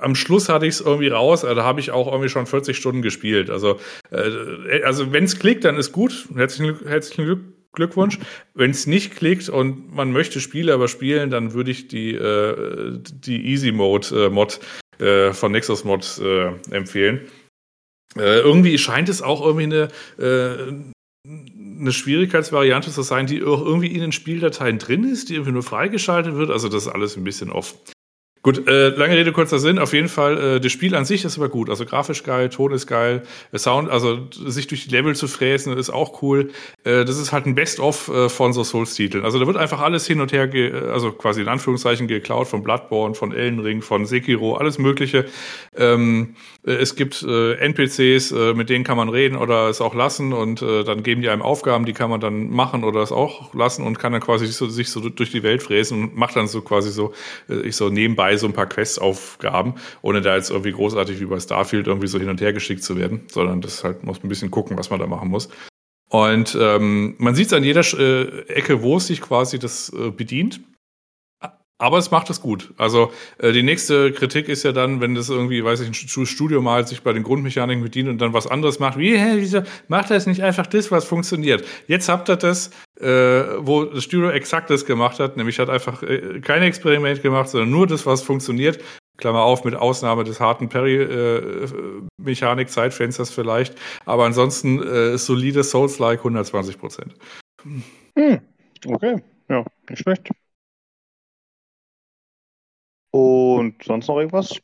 am 0.00 0.14
Schluss 0.14 0.48
hatte 0.48 0.66
ich 0.66 0.74
es 0.74 0.80
irgendwie 0.80 1.08
raus, 1.08 1.44
äh, 1.44 1.54
da 1.54 1.62
habe 1.64 1.80
ich 1.80 1.90
auch 1.92 2.10
irgendwie 2.10 2.28
schon 2.28 2.46
40 2.46 2.76
Stunden 2.76 3.02
gespielt. 3.02 3.50
Also, 3.50 3.78
äh, 4.10 4.82
also 4.82 5.12
wenn 5.12 5.24
es 5.24 5.38
klickt, 5.38 5.64
dann 5.64 5.76
ist 5.76 5.92
gut. 5.92 6.26
Herzlichen, 6.34 6.86
herzlichen 6.86 7.24
Glück, 7.24 7.40
Glückwunsch. 7.72 8.18
Wenn 8.54 8.70
es 8.70 8.86
nicht 8.86 9.14
klickt 9.14 9.48
und 9.48 9.94
man 9.94 10.10
möchte 10.10 10.40
Spiele 10.40 10.74
aber 10.74 10.88
spielen, 10.88 11.30
dann 11.30 11.52
würde 11.52 11.70
ich 11.70 11.86
die, 11.86 12.14
äh, 12.14 12.98
die 12.98 13.46
Easy 13.46 13.70
Mode 13.70 14.26
äh, 14.26 14.28
Mod 14.28 14.58
äh, 14.98 15.32
von 15.32 15.52
Nexus 15.52 15.84
Mod 15.84 16.18
äh, 16.18 16.52
empfehlen. 16.74 17.20
Äh, 18.16 18.40
irgendwie 18.40 18.76
scheint 18.78 19.08
es 19.08 19.22
auch 19.22 19.44
irgendwie 19.44 19.64
eine, 19.64 19.88
äh, 20.18 20.72
eine 21.28 21.92
Schwierigkeitsvariante 21.92 22.90
zu 22.90 23.02
sein, 23.02 23.26
die 23.26 23.42
auch 23.42 23.64
irgendwie 23.64 23.88
in 23.88 24.00
den 24.00 24.12
Spieldateien 24.12 24.78
drin 24.78 25.04
ist, 25.04 25.28
die 25.28 25.34
irgendwie 25.34 25.52
nur 25.52 25.62
freigeschaltet 25.62 26.34
wird. 26.34 26.50
Also 26.50 26.68
das 26.68 26.86
ist 26.86 26.92
alles 26.92 27.16
ein 27.16 27.24
bisschen 27.24 27.50
off. 27.50 27.74
Gut, 28.42 28.66
äh, 28.66 28.88
lange 28.88 29.16
Rede, 29.16 29.32
kurzer 29.32 29.58
Sinn. 29.58 29.78
Auf 29.78 29.92
jeden 29.92 30.08
Fall, 30.08 30.38
äh, 30.38 30.60
das 30.60 30.72
Spiel 30.72 30.94
an 30.94 31.04
sich 31.04 31.26
ist 31.26 31.36
aber 31.36 31.50
gut. 31.50 31.68
Also 31.68 31.84
grafisch 31.84 32.22
geil, 32.22 32.48
Ton 32.48 32.72
ist 32.72 32.86
geil, 32.86 33.22
Sound, 33.54 33.90
also 33.90 34.28
sich 34.30 34.66
durch 34.66 34.86
die 34.86 34.90
Level 34.90 35.14
zu 35.14 35.28
fräsen, 35.28 35.76
ist 35.76 35.90
auch 35.90 36.22
cool. 36.22 36.50
Äh, 36.84 37.04
das 37.04 37.18
ist 37.18 37.32
halt 37.32 37.44
ein 37.44 37.54
Best-of 37.54 38.08
äh, 38.08 38.30
von 38.30 38.54
so 38.54 38.64
Souls-Titeln. 38.64 39.26
Also 39.26 39.38
da 39.38 39.46
wird 39.46 39.58
einfach 39.58 39.80
alles 39.80 40.06
hin 40.06 40.22
und 40.22 40.32
her, 40.32 40.48
ge 40.48 40.72
also 40.72 41.12
quasi 41.12 41.42
in 41.42 41.48
Anführungszeichen 41.48 42.08
geklaut 42.08 42.48
von 42.48 42.62
Bloodborne, 42.62 43.14
von 43.14 43.32
Elden 43.32 43.60
Ring, 43.60 43.82
von 43.82 44.06
Sekiro, 44.06 44.54
alles 44.54 44.78
Mögliche. 44.78 45.26
Ähm, 45.76 46.34
äh, 46.59 46.59
es 46.62 46.94
gibt 46.94 47.22
äh, 47.22 47.54
NPCs, 47.54 48.32
äh, 48.32 48.54
mit 48.54 48.70
denen 48.70 48.84
kann 48.84 48.96
man 48.96 49.08
reden 49.08 49.36
oder 49.36 49.68
es 49.68 49.80
auch 49.80 49.94
lassen 49.94 50.32
und 50.32 50.62
äh, 50.62 50.84
dann 50.84 51.02
geben 51.02 51.22
die 51.22 51.30
einem 51.30 51.42
Aufgaben, 51.42 51.84
die 51.84 51.94
kann 51.94 52.10
man 52.10 52.20
dann 52.20 52.50
machen 52.50 52.84
oder 52.84 53.00
es 53.00 53.12
auch 53.12 53.54
lassen 53.54 53.84
und 53.84 53.98
kann 53.98 54.12
dann 54.12 54.20
quasi 54.20 54.46
so, 54.46 54.68
sich 54.68 54.90
so 54.90 55.00
durch 55.08 55.30
die 55.30 55.42
Welt 55.42 55.62
fräsen 55.62 56.02
und 56.02 56.16
macht 56.16 56.36
dann 56.36 56.48
so 56.48 56.60
quasi 56.60 56.90
so, 56.90 57.12
äh, 57.48 57.60
ich 57.60 57.76
so 57.76 57.88
nebenbei 57.88 58.20
nebenbei 58.20 58.36
so 58.36 58.46
ein 58.46 58.52
paar 58.52 58.66
Quest-Aufgaben, 58.66 59.74
ohne 60.02 60.20
da 60.20 60.36
jetzt 60.36 60.50
irgendwie 60.50 60.72
großartig 60.72 61.20
wie 61.20 61.26
bei 61.26 61.40
Starfield 61.40 61.86
irgendwie 61.86 62.08
so 62.08 62.18
hin 62.18 62.28
und 62.28 62.40
her 62.40 62.52
geschickt 62.52 62.82
zu 62.82 62.96
werden, 62.96 63.22
sondern 63.28 63.60
das 63.60 63.84
halt 63.84 64.04
muss 64.04 64.22
ein 64.22 64.28
bisschen 64.28 64.50
gucken, 64.50 64.76
was 64.78 64.90
man 64.90 65.00
da 65.00 65.06
machen 65.06 65.28
muss. 65.28 65.48
Und 66.08 66.58
ähm, 66.60 67.14
man 67.18 67.34
sieht 67.34 67.46
es 67.46 67.52
an 67.52 67.62
jeder 67.62 67.82
äh, 67.98 68.42
Ecke, 68.48 68.82
wo 68.82 68.96
es 68.96 69.06
sich 69.06 69.20
quasi 69.20 69.58
das 69.58 69.92
äh, 69.92 70.10
bedient. 70.10 70.60
Aber 71.80 71.96
es 71.96 72.10
macht 72.10 72.28
es 72.28 72.42
gut. 72.42 72.74
Also 72.76 73.10
äh, 73.38 73.52
die 73.52 73.62
nächste 73.62 74.12
Kritik 74.12 74.50
ist 74.50 74.64
ja 74.64 74.72
dann, 74.72 75.00
wenn 75.00 75.14
das 75.14 75.30
irgendwie, 75.30 75.64
weiß 75.64 75.80
ich, 75.80 75.88
ein 75.88 75.94
Studio 76.26 76.60
mal 76.60 76.86
sich 76.86 77.02
bei 77.02 77.14
den 77.14 77.22
Grundmechaniken 77.22 77.82
bedient 77.82 78.10
und 78.10 78.18
dann 78.18 78.34
was 78.34 78.46
anderes 78.46 78.80
macht. 78.80 78.98
Wie, 78.98 79.16
hä, 79.16 79.36
wieso 79.36 79.62
macht 79.88 80.10
er 80.10 80.18
es 80.18 80.26
nicht 80.26 80.42
einfach 80.42 80.66
das, 80.66 80.90
was 80.90 81.06
funktioniert? 81.06 81.64
Jetzt 81.86 82.10
habt 82.10 82.28
ihr 82.28 82.36
das, 82.36 82.70
äh, 83.00 83.44
wo 83.60 83.84
das 83.84 84.04
Studio 84.04 84.28
exakt 84.28 84.68
das 84.68 84.84
gemacht 84.84 85.20
hat, 85.20 85.38
nämlich 85.38 85.58
hat 85.58 85.70
einfach 85.70 86.02
äh, 86.02 86.40
kein 86.40 86.62
Experiment 86.62 87.22
gemacht, 87.22 87.48
sondern 87.48 87.70
nur 87.70 87.86
das, 87.86 88.04
was 88.04 88.20
funktioniert. 88.20 88.78
Klammer 89.16 89.40
auf, 89.40 89.64
mit 89.64 89.74
Ausnahme 89.74 90.24
des 90.24 90.38
harten 90.38 90.68
Perry-Mechanik-Zeitfensters 90.68 93.30
äh, 93.30 93.32
vielleicht. 93.32 93.74
Aber 94.04 94.26
ansonsten 94.26 94.82
äh, 94.82 95.16
solide 95.16 95.64
Souls-like 95.64 96.18
120 96.18 96.78
Prozent. 96.78 97.14
Hm. 97.62 97.82
Okay, 98.86 99.22
ja, 99.48 99.64
nicht 99.88 100.02
schlecht. 100.02 100.30
Und 103.10 103.82
sonst 103.82 104.08
noch 104.08 104.18
irgendwas? 104.18 104.60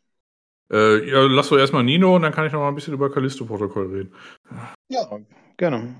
Äh, 0.70 1.08
ja, 1.08 1.22
lass 1.22 1.48
doch 1.48 1.58
erstmal 1.58 1.84
Nino 1.84 2.16
und 2.16 2.22
dann 2.22 2.32
kann 2.32 2.46
ich 2.46 2.52
noch 2.52 2.60
mal 2.60 2.68
ein 2.68 2.74
bisschen 2.74 2.94
über 2.94 3.10
Callisto-Protokoll 3.10 3.86
reden. 3.86 4.14
Ja, 4.88 5.08
gerne. 5.56 5.94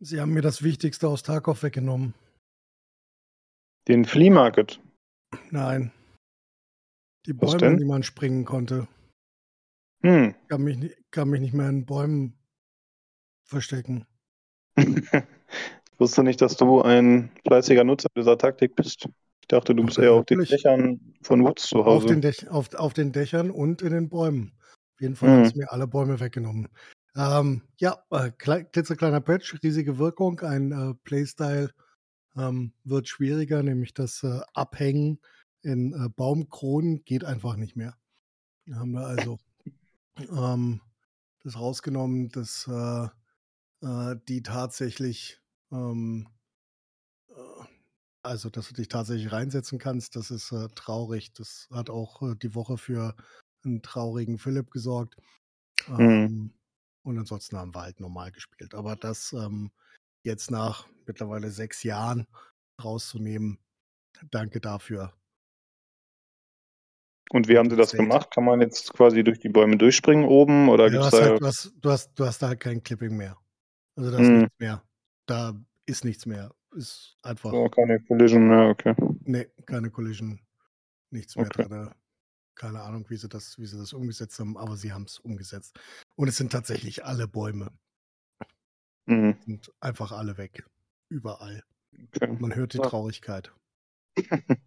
Sie 0.00 0.20
haben 0.20 0.32
mir 0.32 0.42
das 0.42 0.62
Wichtigste 0.62 1.08
aus 1.08 1.22
Tarkov 1.22 1.62
weggenommen. 1.62 2.14
Den 3.88 4.04
Flea 4.04 4.30
Market? 4.30 4.80
Nein. 5.50 5.92
Die 7.26 7.32
Bäume, 7.32 7.76
die 7.76 7.84
man 7.84 8.02
springen 8.02 8.44
konnte. 8.44 8.86
Hm. 10.02 10.34
Kann 10.48 10.62
mich, 10.62 10.94
kann 11.10 11.30
mich 11.30 11.40
nicht 11.40 11.54
mehr 11.54 11.68
in 11.68 11.86
Bäumen 11.86 12.38
verstecken. 13.44 14.06
ich 14.76 15.98
wusste 15.98 16.22
nicht, 16.22 16.40
dass 16.40 16.56
du 16.56 16.82
ein 16.82 17.30
fleißiger 17.46 17.84
Nutzer 17.84 18.08
dieser 18.16 18.36
Taktik 18.36 18.76
bist. 18.76 19.08
Ich 19.44 19.48
dachte, 19.48 19.74
du 19.74 19.84
bist 19.84 19.98
eher 19.98 20.14
auf 20.14 20.24
den 20.24 20.42
Dächern 20.42 21.14
von 21.20 21.44
Woods 21.44 21.68
zu 21.68 21.84
Hause. 21.84 21.96
Auf 21.96 22.06
den, 22.06 22.22
Däch 22.22 22.48
auf, 22.48 22.72
auf 22.72 22.94
den 22.94 23.12
Dächern 23.12 23.50
und 23.50 23.82
in 23.82 23.92
den 23.92 24.08
Bäumen. 24.08 24.54
Auf 24.94 25.02
jeden 25.02 25.16
Fall 25.16 25.28
mhm. 25.28 25.36
hat 25.36 25.46
es 25.48 25.54
mir 25.54 25.70
alle 25.70 25.86
Bäume 25.86 26.18
weggenommen. 26.18 26.68
Ähm, 27.14 27.60
ja, 27.76 28.02
äh, 28.10 28.30
klitzekleiner 28.30 29.20
Patch, 29.20 29.54
riesige 29.62 29.98
Wirkung. 29.98 30.40
Ein 30.40 30.72
äh, 30.72 30.94
Playstyle 31.04 31.74
ähm, 32.38 32.72
wird 32.84 33.06
schwieriger, 33.06 33.62
nämlich 33.62 33.92
das 33.92 34.22
äh, 34.22 34.40
Abhängen 34.54 35.20
in 35.60 35.92
äh, 35.92 36.08
Baumkronen 36.08 37.04
geht 37.04 37.26
einfach 37.26 37.56
nicht 37.56 37.76
mehr. 37.76 37.98
Wir 38.64 38.76
haben 38.76 38.94
da 38.94 39.02
also 39.02 39.38
ähm, 40.20 40.80
das 41.42 41.60
rausgenommen, 41.60 42.30
dass 42.30 42.66
äh, 42.66 43.08
äh, 43.86 44.16
die 44.26 44.42
tatsächlich, 44.42 45.38
ähm, 45.70 46.28
äh, 46.28 46.33
also 48.24 48.50
dass 48.50 48.68
du 48.68 48.74
dich 48.74 48.88
tatsächlich 48.88 49.32
reinsetzen 49.32 49.78
kannst, 49.78 50.16
das 50.16 50.30
ist 50.30 50.52
äh, 50.52 50.68
traurig. 50.74 51.32
Das 51.32 51.68
hat 51.72 51.90
auch 51.90 52.22
äh, 52.22 52.34
die 52.36 52.54
Woche 52.54 52.78
für 52.78 53.14
einen 53.64 53.82
traurigen 53.82 54.38
Philipp 54.38 54.70
gesorgt. 54.70 55.16
Mhm. 55.88 56.00
Ähm, 56.00 56.54
und 57.02 57.18
ansonsten 57.18 57.56
haben 57.58 57.74
wir 57.74 57.82
halt 57.82 58.00
normal 58.00 58.32
gespielt. 58.32 58.74
Aber 58.74 58.96
das 58.96 59.32
ähm, 59.32 59.70
jetzt 60.24 60.50
nach 60.50 60.86
mittlerweile 61.06 61.50
sechs 61.50 61.82
Jahren 61.82 62.26
rauszunehmen, 62.82 63.58
danke 64.30 64.60
dafür. 64.60 65.12
Und 67.30 67.48
wie 67.48 67.58
haben 67.58 67.68
Sie 67.68 67.76
das 67.76 67.92
gemacht? 67.92 68.30
Kann 68.30 68.44
man 68.44 68.60
jetzt 68.60 68.92
quasi 68.92 69.24
durch 69.24 69.40
die 69.40 69.48
Bäume 69.48 69.76
durchspringen 69.76 70.24
oben? 70.24 70.68
Oder 70.68 70.84
ja, 70.86 70.90
gibt's 70.90 71.10
du, 71.10 71.16
hast 71.16 71.20
da 71.20 71.30
halt, 71.30 71.40
du, 71.40 71.46
hast, 71.46 71.72
du, 71.80 71.90
hast, 71.90 72.14
du 72.14 72.26
hast 72.26 72.42
da 72.42 72.48
halt 72.48 72.60
kein 72.60 72.82
Clipping 72.82 73.16
mehr. 73.16 73.36
Also 73.96 74.10
da 74.10 74.18
ist 74.18 74.26
hm. 74.26 74.38
nichts 74.38 74.58
mehr. 74.58 74.82
Da 75.26 75.52
ist 75.86 76.04
nichts 76.04 76.26
mehr. 76.26 76.54
Ist 76.74 77.16
einfach. 77.22 77.52
Oh, 77.52 77.68
keine 77.68 78.00
Collision 78.00 78.48
mehr, 78.48 78.68
okay. 78.68 78.94
Nee, 79.24 79.46
keine 79.64 79.90
Collision. 79.90 80.40
Nichts 81.10 81.36
mehr 81.36 81.46
okay. 81.46 81.64
drin. 81.64 81.90
Keine 82.56 82.82
Ahnung, 82.82 83.06
wie 83.08 83.16
sie 83.16 83.28
das, 83.28 83.58
wie 83.58 83.66
sie 83.66 83.78
das 83.78 83.92
umgesetzt 83.92 84.38
haben, 84.38 84.56
aber 84.56 84.76
sie 84.76 84.92
haben 84.92 85.04
es 85.04 85.18
umgesetzt. 85.18 85.78
Und 86.16 86.28
es 86.28 86.36
sind 86.36 86.52
tatsächlich 86.52 87.04
alle 87.04 87.28
Bäume. 87.28 87.70
Mhm. 89.06 89.36
Sind 89.44 89.72
einfach 89.80 90.12
alle 90.12 90.36
weg. 90.36 90.64
Überall. 91.08 91.62
Okay. 91.92 92.36
Man 92.40 92.54
hört 92.54 92.74
die 92.74 92.78
ja. 92.78 92.84
Traurigkeit. 92.84 93.52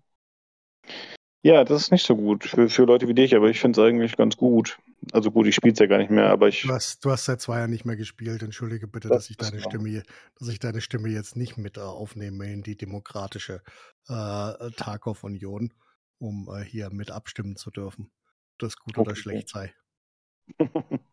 Ja, 1.47 1.63
das 1.63 1.83
ist 1.83 1.91
nicht 1.93 2.05
so 2.05 2.17
gut 2.17 2.43
für, 2.43 2.67
für 2.67 2.83
Leute 2.83 3.07
wie 3.07 3.13
dich, 3.13 3.33
aber 3.33 3.49
ich 3.49 3.61
finde 3.61 3.79
es 3.79 3.87
eigentlich 3.87 4.17
ganz 4.17 4.35
gut. 4.35 4.79
Also 5.13 5.31
gut, 5.31 5.47
ich 5.47 5.55
spiele 5.55 5.71
es 5.71 5.79
ja 5.79 5.85
gar 5.85 5.97
nicht 5.97 6.11
mehr, 6.11 6.29
aber 6.29 6.49
ich. 6.49 6.63
Du 6.63 6.73
hast, 6.73 7.05
du 7.05 7.09
hast 7.09 7.23
seit 7.23 7.39
zwei 7.39 7.59
Jahren 7.59 7.69
nicht 7.69 7.85
mehr 7.85 7.95
gespielt. 7.95 8.43
Entschuldige 8.43 8.85
bitte, 8.85 9.07
das 9.07 9.19
dass 9.19 9.29
ich 9.29 9.37
deine 9.37 9.61
Stimme, 9.61 10.03
dass 10.37 10.49
ich 10.49 10.59
deine 10.59 10.81
Stimme 10.81 11.07
jetzt 11.07 11.37
nicht 11.37 11.57
mit 11.57 11.77
äh, 11.77 11.79
aufnehme 11.79 12.51
in 12.51 12.63
die 12.63 12.75
demokratische 12.75 13.61
äh, 14.09 14.71
Tarkov-Union, 14.75 15.71
um 16.17 16.49
äh, 16.53 16.65
hier 16.65 16.89
mit 16.89 17.11
abstimmen 17.11 17.55
zu 17.55 17.71
dürfen, 17.71 18.11
das 18.57 18.75
gut 18.75 18.97
okay. 18.97 19.07
oder 19.07 19.15
schlecht 19.15 19.47
sei. 19.47 19.73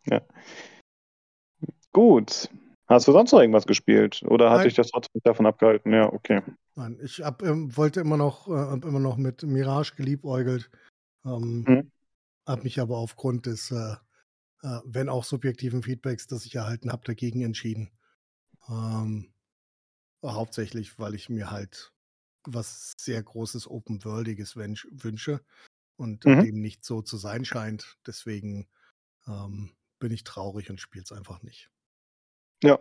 ja. 0.07 0.21
Gut. 1.93 2.49
Hast 2.87 3.09
du 3.09 3.13
sonst 3.13 3.33
noch 3.33 3.41
irgendwas 3.41 3.67
gespielt? 3.67 4.23
Oder 4.27 4.51
hat 4.51 4.65
dich 4.65 4.75
das 4.75 4.91
trotzdem 4.91 5.23
davon 5.25 5.47
abgehalten? 5.47 5.93
Ja, 5.93 6.13
okay. 6.13 6.43
Nein, 6.75 6.99
ich 7.03 7.23
hab, 7.23 7.43
ähm, 7.43 7.75
wollte 7.77 8.01
immer 8.01 8.17
noch, 8.17 8.49
äh, 8.49 8.53
hab 8.53 8.85
immer 8.85 9.01
noch 9.01 9.17
mit 9.17 9.43
Mirage 9.43 9.95
geliebäugelt. 9.97 10.71
Ähm, 11.25 11.65
mhm. 11.67 11.91
Hab 12.47 12.63
mich 12.63 12.79
aber 12.81 12.99
aufgrund 12.99 13.47
des, 13.47 13.71
äh, 13.71 13.95
äh, 14.63 14.81
wenn 14.85 15.09
auch 15.09 15.25
subjektiven 15.25 15.83
Feedbacks, 15.83 16.27
das 16.27 16.45
ich 16.45 16.55
erhalten 16.57 16.93
habe, 16.93 17.05
dagegen 17.05 17.41
entschieden. 17.41 17.91
Ähm, 18.69 19.33
hauptsächlich, 20.23 20.99
weil 20.99 21.15
ich 21.15 21.29
mir 21.31 21.51
halt 21.51 21.93
was 22.47 22.93
sehr 22.99 23.23
großes 23.23 23.71
Open-Worldiges 23.71 24.57
wünsche 24.57 25.41
und 25.97 26.25
mhm. 26.27 26.43
dem 26.43 26.61
nicht 26.61 26.85
so 26.85 27.01
zu 27.01 27.17
sein 27.17 27.47
scheint. 27.47 27.99
Deswegen 28.07 28.69
ähm, 29.27 29.73
bin 29.99 30.13
ich 30.13 30.25
traurig 30.25 30.69
und 30.69 30.81
spiele 30.81 31.05
es 31.05 31.13
einfach 31.13 31.43
nicht. 31.43 31.71
Ja. 32.65 32.79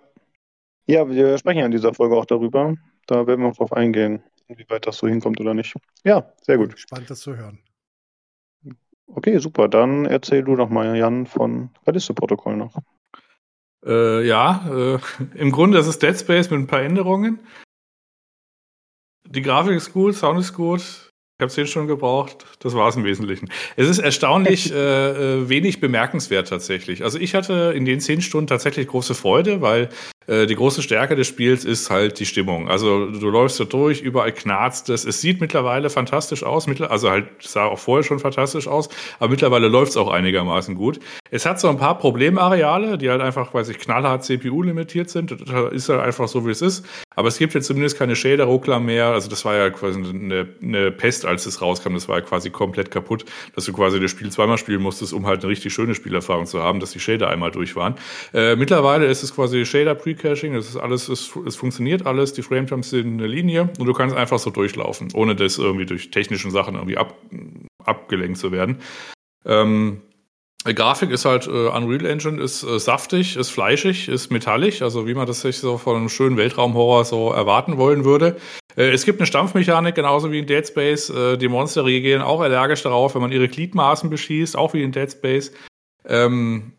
Ja, 0.86 1.08
wir 1.10 1.38
sprechen 1.38 1.60
ja 1.60 1.66
in 1.66 1.72
dieser 1.72 1.94
Folge 1.94 2.16
auch 2.16 2.26
darüber. 2.26 2.76
Da 3.08 3.28
werden 3.28 3.42
wir 3.42 3.50
auch 3.50 3.56
drauf 3.56 3.74
eingehen, 3.74 4.24
inwieweit 4.48 4.88
das 4.88 4.98
so 4.98 5.08
hinkommt 5.08 5.40
oder 5.40 5.54
nicht. 5.54 5.76
Ja, 6.04 6.34
sehr 6.42 6.58
gut. 6.58 6.78
Spannend, 6.78 7.10
das 7.10 7.20
zu 7.20 7.36
hören. 7.36 7.60
Okay, 9.08 9.38
super. 9.38 9.68
Dann 9.68 10.06
erzähl 10.06 10.44
du 10.44 10.56
doch 10.56 10.70
mal, 10.70 10.96
Jan, 10.98 11.26
von 11.26 11.70
Callisto-Protokoll 11.86 12.56
noch. 12.56 12.78
Äh, 13.86 14.26
ja, 14.26 14.66
äh, 14.70 15.00
im 15.36 15.52
Grunde 15.52 15.78
ist 15.78 15.88
es 15.88 16.00
Dead 16.00 16.18
Space 16.18 16.50
mit 16.50 16.60
ein 16.60 16.68
paar 16.68 16.82
Änderungen. 16.82 17.40
Die 19.28 19.42
Grafik 19.42 19.76
ist 19.76 19.94
gut, 19.94 20.16
Sound 20.16 20.40
ist 20.40 20.54
gut, 20.54 21.12
ich 21.40 21.42
habe 21.42 21.52
zehn 21.52 21.66
Stunden 21.66 21.88
gebraucht. 21.88 22.46
Das 22.60 22.76
war 22.76 22.88
es 22.88 22.96
im 22.96 23.04
Wesentlichen. 23.04 23.50
Es 23.76 23.90
ist 23.90 23.98
erstaunlich 23.98 24.72
äh, 24.74 24.76
äh, 24.78 25.50
wenig 25.50 25.80
bemerkenswert 25.80 26.48
tatsächlich. 26.48 27.04
Also 27.04 27.18
ich 27.18 27.34
hatte 27.34 27.74
in 27.76 27.86
den 27.86 28.00
zehn 28.00 28.22
Stunden 28.22 28.46
tatsächlich 28.46 28.88
große 28.88 29.16
Freude, 29.16 29.60
weil 29.62 29.90
die 30.28 30.56
große 30.56 30.82
Stärke 30.82 31.16
des 31.16 31.28
Spiels 31.28 31.66
ist 31.66 31.90
halt 31.90 32.20
die 32.20 32.26
Stimmung. 32.26 32.70
Also 32.70 33.08
du 33.08 33.30
läufst 33.30 33.60
da 33.60 33.66
durch, 33.66 34.02
überall 34.02 34.32
knarzt 34.32 34.90
es. 34.90 35.06
Es 35.06 35.22
sieht 35.22 35.42
mittlerweile 35.42 35.90
fantastisch 35.90 36.44
aus, 36.44 36.68
also 36.68 37.10
halt 37.10 37.28
sah 37.40 37.66
auch 37.66 37.80
vorher 37.80 38.04
schon 38.04 38.20
fantastisch 38.20 38.68
aus, 38.68 38.90
aber 39.20 39.30
mittlerweile 39.30 39.68
läuft 39.68 39.92
es 39.92 39.98
auch 39.98 40.10
einigermaßen 40.10 40.76
gut. 40.76 41.00
Es 41.32 41.46
hat 41.46 41.60
so 41.60 41.68
ein 41.68 41.78
paar 41.78 41.98
Problemareale, 41.98 42.98
die 42.98 43.10
halt 43.10 43.22
einfach, 43.22 43.54
weil 43.54 43.66
sich 43.66 43.80
knallhart 43.80 44.24
CPU 44.24 44.62
limitiert 44.62 45.10
sind. 45.10 45.32
Das 45.32 45.74
ist 45.74 45.90
halt 45.90 46.02
einfach 46.02 46.28
so, 46.28 46.46
wie 46.46 46.52
es 46.52 46.62
ist. 46.62 46.86
Aber 47.16 47.28
es 47.28 47.38
gibt 47.38 47.54
jetzt 47.54 47.68
zumindest 47.68 47.98
keine 47.98 48.16
Shader-Ruckler 48.16 48.80
mehr. 48.80 49.08
Also 49.08 49.30
das 49.30 49.44
war 49.46 49.56
ja 49.56 49.70
quasi 49.70 50.00
eine, 50.00 50.48
eine 50.62 50.92
Pest, 50.92 51.26
als 51.26 51.46
es 51.46 51.62
rauskam. 51.62 51.94
Das 51.94 52.08
war 52.08 52.20
ja 52.20 52.22
quasi 52.26 52.50
komplett 52.50 52.92
kaputt, 52.92 53.26
dass 53.56 53.66
du 53.66 53.74
quasi 53.74 54.00
das 54.00 54.12
Spiel 54.12 54.32
zweimal 54.32 54.58
spielen 54.58 54.82
musstest, 54.82 55.14
um 55.14 55.26
halt 55.26 55.42
eine 55.42 55.50
richtig 55.50 55.74
schöne 55.74 55.96
Spielerfahrung 55.96 56.46
zu 56.46 56.62
haben, 56.62 56.80
dass 56.80 56.92
die 56.92 57.00
Shader 57.00 57.30
einmal 57.30 57.52
durch 57.52 57.76
waren. 57.76 57.96
Äh, 58.34 58.56
mittlerweile 58.56 59.06
ist 59.08 59.24
es 59.24 59.34
quasi 59.34 59.66
Shader-Pre-Caching. 60.14 60.54
Das 60.54 60.70
ist 60.70 60.78
alles, 60.78 61.10
es, 61.10 61.36
es 61.46 61.56
funktioniert 61.56 62.06
alles. 62.06 62.34
Die 62.34 62.42
Framejumps 62.42 62.90
sind 62.90 63.08
in 63.08 63.18
der 63.18 63.28
Linie 63.28 63.70
und 63.80 63.86
du 63.86 63.94
kannst 63.94 64.16
einfach 64.16 64.40
so 64.40 64.50
durchlaufen, 64.50 65.10
ohne 65.14 65.36
das 65.36 65.58
irgendwie 65.58 65.86
durch 65.86 66.12
technischen 66.12 66.52
Sachen 66.52 66.76
irgendwie 66.76 66.98
ab, 66.98 67.16
abgelenkt 67.84 68.38
zu 68.38 68.52
werden. 68.52 68.78
Ähm, 69.46 70.02
Grafik 70.66 71.12
ist 71.12 71.26
halt, 71.26 71.48
äh, 71.48 71.68
Unreal 71.68 72.06
Engine 72.06 72.42
ist 72.42 72.64
äh, 72.64 72.80
saftig, 72.80 73.36
ist 73.36 73.50
fleischig, 73.50 74.08
ist 74.08 74.32
metallig, 74.32 74.82
also 74.82 75.06
wie 75.06 75.14
man 75.14 75.28
das 75.28 75.42
sich 75.42 75.58
so 75.58 75.78
von 75.78 75.98
einem 75.98 76.08
schönen 76.08 76.38
Weltraumhorror 76.38 77.04
so 77.04 77.32
erwarten 77.32 77.78
wollen 77.78 78.06
würde. 78.06 78.38
Äh, 78.78 78.92
es 78.92 79.04
gibt 79.04 79.20
eine 79.20 79.28
Stampfmechanik, 79.28 79.94
genauso 79.94 80.32
wie 80.32 80.40
in 80.40 80.46
Dead 80.46 80.66
Space. 80.66 81.10
Äh, 81.10 81.38
die 81.38 81.50
Monster 81.50 81.84
reagieren 81.84 82.22
auch 82.22 82.40
allergisch 82.40 82.82
darauf, 82.82 83.14
wenn 83.14 83.22
man 83.22 83.34
ihre 83.34 83.50
Gliedmaßen 83.50 84.10
beschießt, 84.10 84.56
auch 84.56 84.74
wie 84.74 84.84
in 84.84 84.94
Dead 84.94 85.12
Space. 85.12 85.52
Ähm, 86.06 86.72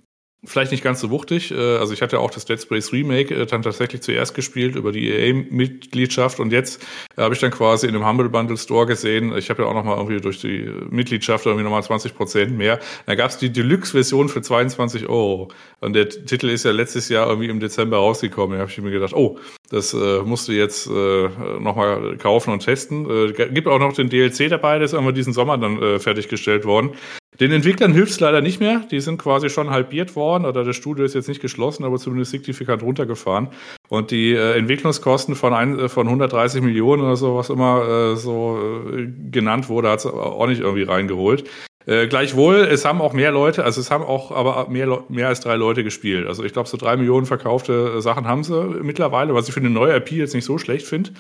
vielleicht 0.45 0.73
nicht 0.73 0.85
ganz 0.85 1.01
so 1.01 1.11
wuchtig. 1.11 1.51
Äh, 1.51 1.77
also 1.77 1.93
ich 1.93 2.03
hatte 2.03 2.21
auch 2.21 2.31
das 2.31 2.45
Dead 2.45 2.61
Space 2.61 2.93
Remake 2.93 3.35
äh, 3.35 3.47
dann 3.47 3.63
tatsächlich 3.63 4.03
zuerst 4.03 4.35
gespielt 4.35 4.77
über 4.77 4.93
die 4.93 5.11
EA-Mitgliedschaft 5.11 6.41
und 6.41 6.53
jetzt 6.53 6.85
habe 7.17 7.35
ich 7.35 7.41
dann 7.41 7.51
quasi 7.51 7.87
in 7.87 7.95
einem 7.95 8.07
Humble 8.07 8.29
Bundle 8.29 8.57
Store 8.57 8.87
gesehen, 8.87 9.37
ich 9.37 9.51
habe 9.51 9.63
ja 9.63 9.69
auch 9.69 9.75
nochmal 9.75 9.97
irgendwie 9.97 10.21
durch 10.21 10.41
die 10.41 10.71
Mitgliedschaft 10.91 11.47
irgendwie 11.47 11.65
nochmal 11.65 11.83
20 11.83 12.15
Prozent 12.15 12.57
mehr. 12.57 12.81
Da 13.07 13.15
gab 13.15 13.31
es 13.31 13.39
die 13.39 13.51
Deluxe-Version 13.51 14.29
für 14.29 14.43
22 14.43 15.09
Euro 15.09 15.49
und 15.81 15.95
der 15.95 16.09
Titel 16.09 16.49
ist 16.49 16.65
ja 16.65 16.73
letztes 16.73 17.09
Jahr 17.09 17.29
irgendwie 17.29 17.49
im 17.49 17.61
Dezember 17.61 17.99
rausgekommen. 17.99 18.57
Da 18.57 18.63
habe 18.63 18.71
ich 18.71 18.79
mir 18.79 18.91
gedacht, 18.91 19.15
oh, 19.15 19.39
das 19.71 19.95
äh, 19.95 20.21
musst 20.23 20.49
du 20.49 20.53
jetzt 20.53 20.87
äh, 20.87 21.29
nochmal 21.59 22.17
kaufen 22.19 22.53
und 22.53 22.61
testen. 22.61 23.09
Äh, 23.09 23.33
gibt 23.33 23.67
auch 23.67 23.79
noch 23.79 23.93
den 23.93 24.09
DLC 24.09 24.49
dabei, 24.49 24.79
der 24.79 24.87
ist 24.87 24.93
irgendwann 24.93 25.15
diesen 25.15 25.33
Sommer 25.33 25.59
dann 25.59 25.83
äh, 25.83 25.99
fertiggestellt 25.99 26.65
worden. 26.65 26.93
Den 27.41 27.51
Entwicklern 27.51 27.93
hilft 27.93 28.13
es 28.13 28.21
leider 28.21 28.41
nicht 28.41 28.61
mehr. 28.61 28.83
Die 28.91 29.01
sind 29.01 29.19
quasi 29.19 29.51
schon 29.51 29.71
halbiert 29.71 30.15
worden 30.15 30.45
oder 30.45 30.63
das 30.63 30.77
Studio 30.77 31.05
ist 31.05 31.15
jetzt 31.15 31.29
nicht 31.29 31.41
geschlossen, 31.41 31.85
aber 31.85 31.99
zumindest 31.99 32.31
signifikant 32.31 32.83
runtergefahren. 32.83 33.49
Und 33.89 34.13
die 34.13 34.33
äh, 34.33 34.57
Entwicklungskosten 34.57 35.35
von, 35.35 35.53
ein, 35.53 35.79
äh, 35.79 35.89
von 35.89 36.07
130 36.07 36.63
Millionen 36.63 37.03
oder 37.03 37.17
so, 37.17 37.37
was 37.37 37.51
immer 37.51 38.13
äh, 38.13 38.17
so 38.17 38.59
äh, 38.97 39.09
genannt 39.31 39.69
wurde, 39.69 39.91
hat 39.91 40.01
es 40.01 40.07
auch 40.07 40.47
nicht 40.47 40.61
irgendwie 40.61 40.85
reingeholt. 40.85 41.45
Äh, 41.87 42.07
gleichwohl, 42.07 42.57
es 42.57 42.85
haben 42.85 43.03
auch 43.03 43.13
mehr 43.13 43.31
Leute, 43.31 43.65
also 43.65 43.81
es 43.81 43.91
haben 43.91 44.05
auch 44.05 44.31
aber 44.31 44.69
mehr, 44.71 45.05
mehr 45.09 45.29
als 45.29 45.41
drei 45.41 45.57
Leute 45.57 45.85
gespielt. 45.85 46.27
Also 46.27 46.45
ich 46.45 46.53
glaube, 46.53 46.69
so 46.69 46.77
drei 46.77 46.97
Millionen 46.97 47.27
verkaufte 47.27 48.01
Sachen 48.01 48.27
haben 48.27 48.43
sie 48.43 48.65
mittlerweile, 48.83 49.35
was 49.35 49.49
ich 49.49 49.55
für 49.55 49.61
eine 49.61 49.71
neue 49.71 49.97
IP 49.97 50.13
jetzt 50.13 50.35
nicht 50.35 50.47
so 50.47 50.57
schlecht 50.57 50.87
finde. 50.87 51.11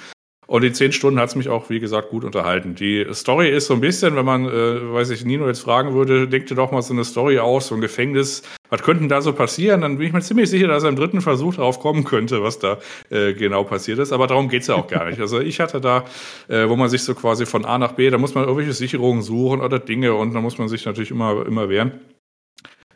Und 0.47 0.63
die 0.63 0.73
zehn 0.73 0.93
Stunden 0.93 1.19
hat 1.19 1.31
es 1.31 1.37
mich 1.37 1.49
auch, 1.49 1.71
wie 1.71 1.81
gesagt, 1.81 2.11
gut 2.11 2.25
unterhalten. 2.25 2.75
Die 2.75 3.07
Story 3.13 3.49
ist 3.51 3.67
so 3.67 3.75
ein 3.75 3.81
bisschen, 3.81 4.17
wenn 4.17 4.25
man, 4.25 4.47
äh, 4.47 4.93
weiß 4.93 5.11
ich, 5.11 5.25
Nino 5.25 5.47
jetzt 5.47 5.61
fragen 5.61 5.95
würde, 5.95 6.29
denk 6.29 6.47
dir 6.47 6.55
doch 6.55 6.71
mal 6.71 6.83
so 6.83 6.93
eine 6.93 7.05
Story 7.05 7.39
aus, 7.39 7.69
so 7.69 7.75
ein 7.75 7.81
Gefängnis, 7.81 8.43
was 8.71 8.83
könnte 8.83 9.07
da 9.07 9.21
so 9.21 9.33
passieren? 9.33 9.83
Dann 9.83 9.99
bin 9.99 10.07
ich 10.07 10.13
mir 10.13 10.21
ziemlich 10.21 10.51
sicher, 10.51 10.69
dass 10.69 10.83
er 10.83 10.89
im 10.89 10.97
dritten 10.97 11.21
Versuch 11.21 11.55
darauf 11.55 11.81
kommen 11.81 12.05
könnte, 12.05 12.43
was 12.43 12.59
da 12.59 12.79
äh, 13.11 13.33
genau 13.33 13.65
passiert 13.65 13.99
ist. 13.99 14.13
Aber 14.13 14.27
darum 14.27 14.49
geht's 14.49 14.67
ja 14.67 14.75
auch 14.75 14.89
gar 14.89 15.07
nicht. 15.07 15.21
Also 15.21 15.41
ich 15.41 15.61
hatte 15.61 15.81
da, 15.81 16.05
äh, 16.49 16.69
wo 16.69 16.77
man 16.77 16.89
sich 16.89 17.03
so 17.03 17.15
quasi 17.15 17.47
von 17.47 17.65
A 17.65 17.79
nach 17.79 17.93
B, 17.93 18.11
da 18.11 18.19
muss 18.19 18.35
man 18.35 18.45
irgendwelche 18.45 18.73
Sicherungen 18.73 19.23
suchen 19.23 19.61
oder 19.61 19.79
Dinge 19.79 20.15
und 20.15 20.35
da 20.35 20.41
muss 20.41 20.59
man 20.59 20.69
sich 20.69 20.85
natürlich 20.85 21.11
immer, 21.11 21.47
immer 21.47 21.69
wehren. 21.69 22.01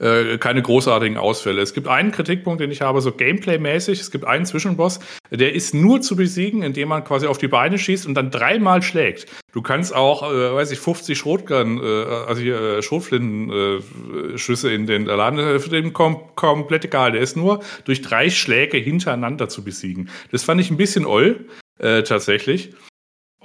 Äh, 0.00 0.38
keine 0.38 0.62
großartigen 0.62 1.16
Ausfälle. 1.16 1.60
Es 1.60 1.74
gibt 1.74 1.88
einen 1.88 2.12
Kritikpunkt, 2.12 2.60
den 2.60 2.70
ich 2.70 2.82
habe, 2.82 3.00
so 3.00 3.12
Gameplay-mäßig. 3.12 4.00
Es 4.00 4.10
gibt 4.10 4.24
einen 4.24 4.46
Zwischenboss, 4.46 5.00
der 5.30 5.54
ist 5.54 5.74
nur 5.74 6.00
zu 6.00 6.16
besiegen, 6.16 6.62
indem 6.62 6.88
man 6.88 7.04
quasi 7.04 7.26
auf 7.26 7.38
die 7.38 7.48
Beine 7.48 7.78
schießt 7.78 8.06
und 8.06 8.14
dann 8.14 8.30
dreimal 8.30 8.82
schlägt. 8.82 9.26
Du 9.52 9.62
kannst 9.62 9.94
auch, 9.94 10.22
äh, 10.30 10.54
weiß 10.54 10.70
ich, 10.70 10.78
50 10.78 11.18
Schrotgun, 11.18 11.82
äh, 11.82 12.04
also 12.26 12.40
hier 12.40 12.60
äh, 12.60 12.82
Schrotflintenschüsse 12.82 14.70
äh, 14.70 14.74
in 14.74 14.86
den 14.86 15.06
Laden, 15.06 15.60
für 15.60 15.70
den 15.70 15.92
kom 15.92 16.34
komplett 16.34 16.84
egal. 16.84 17.12
Der 17.12 17.20
ist 17.20 17.36
nur 17.36 17.60
durch 17.84 18.02
drei 18.02 18.30
Schläge 18.30 18.76
hintereinander 18.76 19.48
zu 19.48 19.64
besiegen. 19.64 20.10
Das 20.30 20.44
fand 20.44 20.60
ich 20.60 20.70
ein 20.70 20.76
bisschen 20.76 21.06
oll, 21.06 21.46
äh, 21.78 22.02
tatsächlich. 22.02 22.74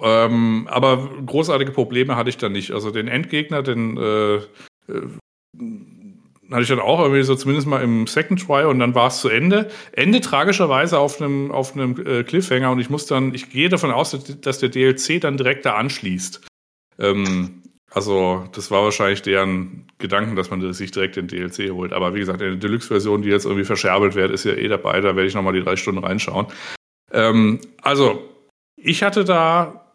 Ähm, 0.01 0.67
aber 0.69 1.09
großartige 1.25 1.71
Probleme 1.71 2.15
hatte 2.15 2.29
ich 2.29 2.37
da 2.37 2.49
nicht. 2.49 2.71
Also 2.71 2.91
den 2.91 3.07
Endgegner, 3.07 3.63
den 3.63 3.97
äh, 3.97 4.35
äh 4.35 4.41
hatte 6.53 6.63
ich 6.63 6.69
dann 6.69 6.79
auch 6.79 6.99
irgendwie 6.99 7.23
so 7.23 7.35
zumindest 7.35 7.67
mal 7.67 7.81
im 7.81 8.07
Second 8.07 8.45
Try 8.45 8.65
und 8.65 8.79
dann 8.79 8.95
war 8.95 9.07
es 9.07 9.19
zu 9.19 9.29
Ende. 9.29 9.69
Ende 9.91 10.21
tragischerweise 10.21 10.99
auf 10.99 11.19
einem, 11.19 11.51
auf 11.51 11.75
einem 11.75 11.95
äh, 12.05 12.23
Cliffhanger 12.23 12.71
und 12.71 12.79
ich 12.79 12.89
muss 12.89 13.05
dann, 13.05 13.33
ich 13.33 13.49
gehe 13.49 13.69
davon 13.69 13.91
aus, 13.91 14.11
dass 14.41 14.59
der 14.59 14.69
DLC 14.69 15.19
dann 15.19 15.37
direkt 15.37 15.65
da 15.65 15.75
anschließt. 15.75 16.45
Ähm, 16.99 17.63
also, 17.91 18.47
das 18.53 18.71
war 18.71 18.83
wahrscheinlich 18.83 19.21
deren 19.21 19.87
Gedanken, 19.99 20.35
dass 20.35 20.49
man 20.49 20.73
sich 20.73 20.91
direkt 20.91 21.15
den 21.15 21.27
DLC 21.27 21.71
holt. 21.71 21.93
Aber 21.93 22.15
wie 22.15 22.19
gesagt, 22.19 22.41
eine 22.41 22.57
Deluxe-Version, 22.57 23.21
die 23.21 23.29
jetzt 23.29 23.45
irgendwie 23.45 23.65
verscherbelt 23.65 24.15
wird, 24.15 24.31
ist 24.31 24.45
ja 24.45 24.53
eh 24.53 24.67
dabei. 24.67 24.99
Da 24.99 25.15
werde 25.15 25.27
ich 25.27 25.35
nochmal 25.35 25.53
die 25.53 25.63
drei 25.63 25.75
Stunden 25.75 26.03
reinschauen. 26.03 26.47
Ähm, 27.11 27.61
also, 27.81 28.27
ich 28.75 29.03
hatte 29.03 29.23
da 29.23 29.91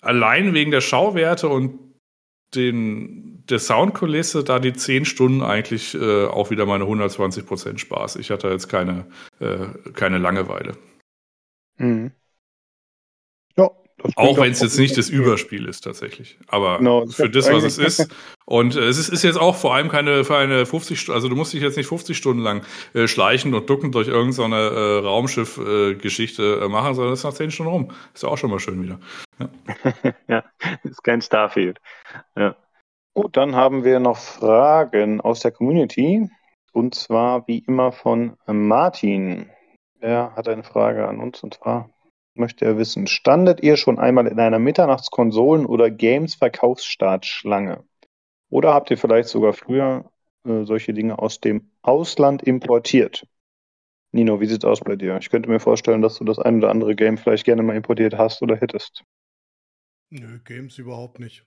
allein 0.00 0.52
wegen 0.52 0.72
der 0.72 0.80
Schauwerte 0.80 1.48
und 1.48 1.91
den 2.54 3.44
der 3.48 3.58
Soundkulisse 3.58 4.44
da 4.44 4.58
die 4.58 4.72
10 4.72 5.04
Stunden 5.04 5.42
eigentlich 5.42 5.94
äh, 5.94 6.26
auch 6.26 6.50
wieder 6.50 6.66
meine 6.66 6.84
120 6.84 7.46
Prozent 7.46 7.80
Spaß. 7.80 8.16
Ich 8.16 8.30
hatte 8.30 8.48
jetzt 8.48 8.68
keine, 8.68 9.06
äh, 9.40 9.66
keine 9.94 10.18
Langeweile. 10.18 10.76
Mhm. 11.78 12.12
Auch 14.16 14.38
wenn 14.38 14.52
es 14.52 14.60
jetzt 14.60 14.78
nicht 14.78 14.96
das 14.96 15.08
Überspiel 15.08 15.66
ist 15.66 15.82
tatsächlich. 15.82 16.38
Aber 16.48 16.80
no, 16.80 17.06
für 17.06 17.30
das, 17.30 17.50
was 17.50 17.64
es 17.64 17.78
ist. 17.78 18.08
Und 18.44 18.76
äh, 18.76 18.80
es 18.80 18.98
ist, 18.98 19.08
ist, 19.08 19.22
jetzt 19.22 19.38
auch 19.38 19.56
vor 19.56 19.74
allem 19.74 19.88
keine 19.88 20.24
für 20.24 20.36
eine 20.36 20.66
50 20.66 21.00
Stunden, 21.00 21.16
also 21.16 21.28
du 21.28 21.36
musst 21.36 21.52
dich 21.52 21.62
jetzt 21.62 21.76
nicht 21.76 21.86
50 21.86 22.16
Stunden 22.16 22.42
lang 22.42 22.62
äh, 22.94 23.06
schleichen 23.06 23.54
und 23.54 23.68
ducken 23.70 23.92
durch 23.92 24.08
irgendeine 24.08 24.56
äh, 24.56 24.98
Raumschiff-Geschichte 24.98 26.60
äh, 26.62 26.68
machen, 26.68 26.94
sondern 26.94 27.12
es 27.12 27.20
ist 27.20 27.24
nach 27.24 27.34
10 27.34 27.50
Stunden 27.50 27.72
rum. 27.72 27.90
Ist 28.14 28.22
ja 28.22 28.28
auch 28.28 28.38
schon 28.38 28.50
mal 28.50 28.58
schön 28.58 28.82
wieder. 28.82 28.98
Ja, 29.38 30.14
ja 30.28 30.44
ist 30.82 31.02
kein 31.02 31.22
Starfield. 31.22 31.78
Ja. 32.36 32.56
Gut, 33.14 33.36
dann 33.36 33.54
haben 33.54 33.84
wir 33.84 34.00
noch 34.00 34.16
Fragen 34.16 35.20
aus 35.20 35.40
der 35.40 35.52
Community. 35.52 36.28
Und 36.72 36.94
zwar 36.94 37.46
wie 37.46 37.58
immer 37.58 37.92
von 37.92 38.36
Martin. 38.46 39.50
Er 40.00 40.34
hat 40.34 40.48
eine 40.48 40.64
Frage 40.64 41.06
an 41.06 41.20
uns 41.20 41.42
und 41.42 41.54
zwar 41.54 41.90
möchte 42.34 42.64
er 42.64 42.78
wissen, 42.78 43.06
standet 43.06 43.62
ihr 43.62 43.76
schon 43.76 43.98
einmal 43.98 44.26
in 44.26 44.38
einer 44.38 44.58
Mitternachtskonsolen- 44.58 45.66
oder 45.66 45.90
Games-Verkaufsstartschlange? 45.90 47.84
Oder 48.48 48.74
habt 48.74 48.90
ihr 48.90 48.98
vielleicht 48.98 49.28
sogar 49.28 49.52
früher 49.52 50.10
äh, 50.44 50.64
solche 50.64 50.94
Dinge 50.94 51.18
aus 51.18 51.40
dem 51.40 51.70
Ausland 51.82 52.42
importiert? 52.42 53.26
Nino, 54.12 54.40
wie 54.40 54.46
sieht's 54.46 54.64
aus 54.64 54.80
bei 54.80 54.96
dir? 54.96 55.16
Ich 55.18 55.30
könnte 55.30 55.48
mir 55.48 55.60
vorstellen, 55.60 56.02
dass 56.02 56.18
du 56.18 56.24
das 56.24 56.38
ein 56.38 56.58
oder 56.58 56.70
andere 56.70 56.94
Game 56.94 57.16
vielleicht 57.16 57.44
gerne 57.44 57.62
mal 57.62 57.76
importiert 57.76 58.18
hast 58.18 58.42
oder 58.42 58.56
hättest. 58.56 59.04
Nö, 60.10 60.38
Games 60.44 60.76
überhaupt 60.76 61.18
nicht. 61.18 61.46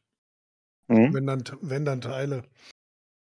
Mhm. 0.88 1.14
Wenn, 1.14 1.28
dann, 1.28 1.44
wenn 1.62 1.86
dann 1.86 2.02
Teile. 2.02 2.44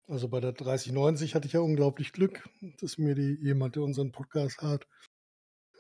Also 0.06 0.28
bei 0.28 0.40
der 0.40 0.52
3090 0.52 1.34
hatte 1.34 1.46
ich 1.46 1.54
ja 1.54 1.60
unglaublich 1.60 2.12
Glück, 2.12 2.48
dass 2.80 2.98
mir 2.98 3.14
die 3.14 3.38
jemand, 3.40 3.76
der 3.76 3.82
unseren 3.82 4.12
Podcast 4.12 4.60
hat, 4.60 4.86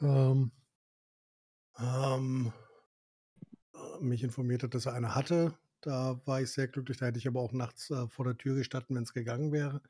ähm, 0.00 0.52
ähm, 1.82 2.52
mich 4.00 4.22
informiert 4.22 4.62
hat, 4.62 4.74
dass 4.74 4.86
er 4.86 4.94
eine 4.94 5.14
hatte. 5.14 5.54
Da 5.80 6.20
war 6.26 6.40
ich 6.42 6.50
sehr 6.52 6.68
glücklich. 6.68 6.98
Da 6.98 7.06
hätte 7.06 7.18
ich 7.18 7.28
aber 7.28 7.40
auch 7.40 7.52
nachts 7.52 7.90
äh, 7.90 8.06
vor 8.08 8.24
der 8.24 8.36
Tür 8.36 8.54
gestanden, 8.54 8.96
wenn 8.96 9.04
es 9.04 9.14
gegangen 9.14 9.52
wäre. 9.52 9.80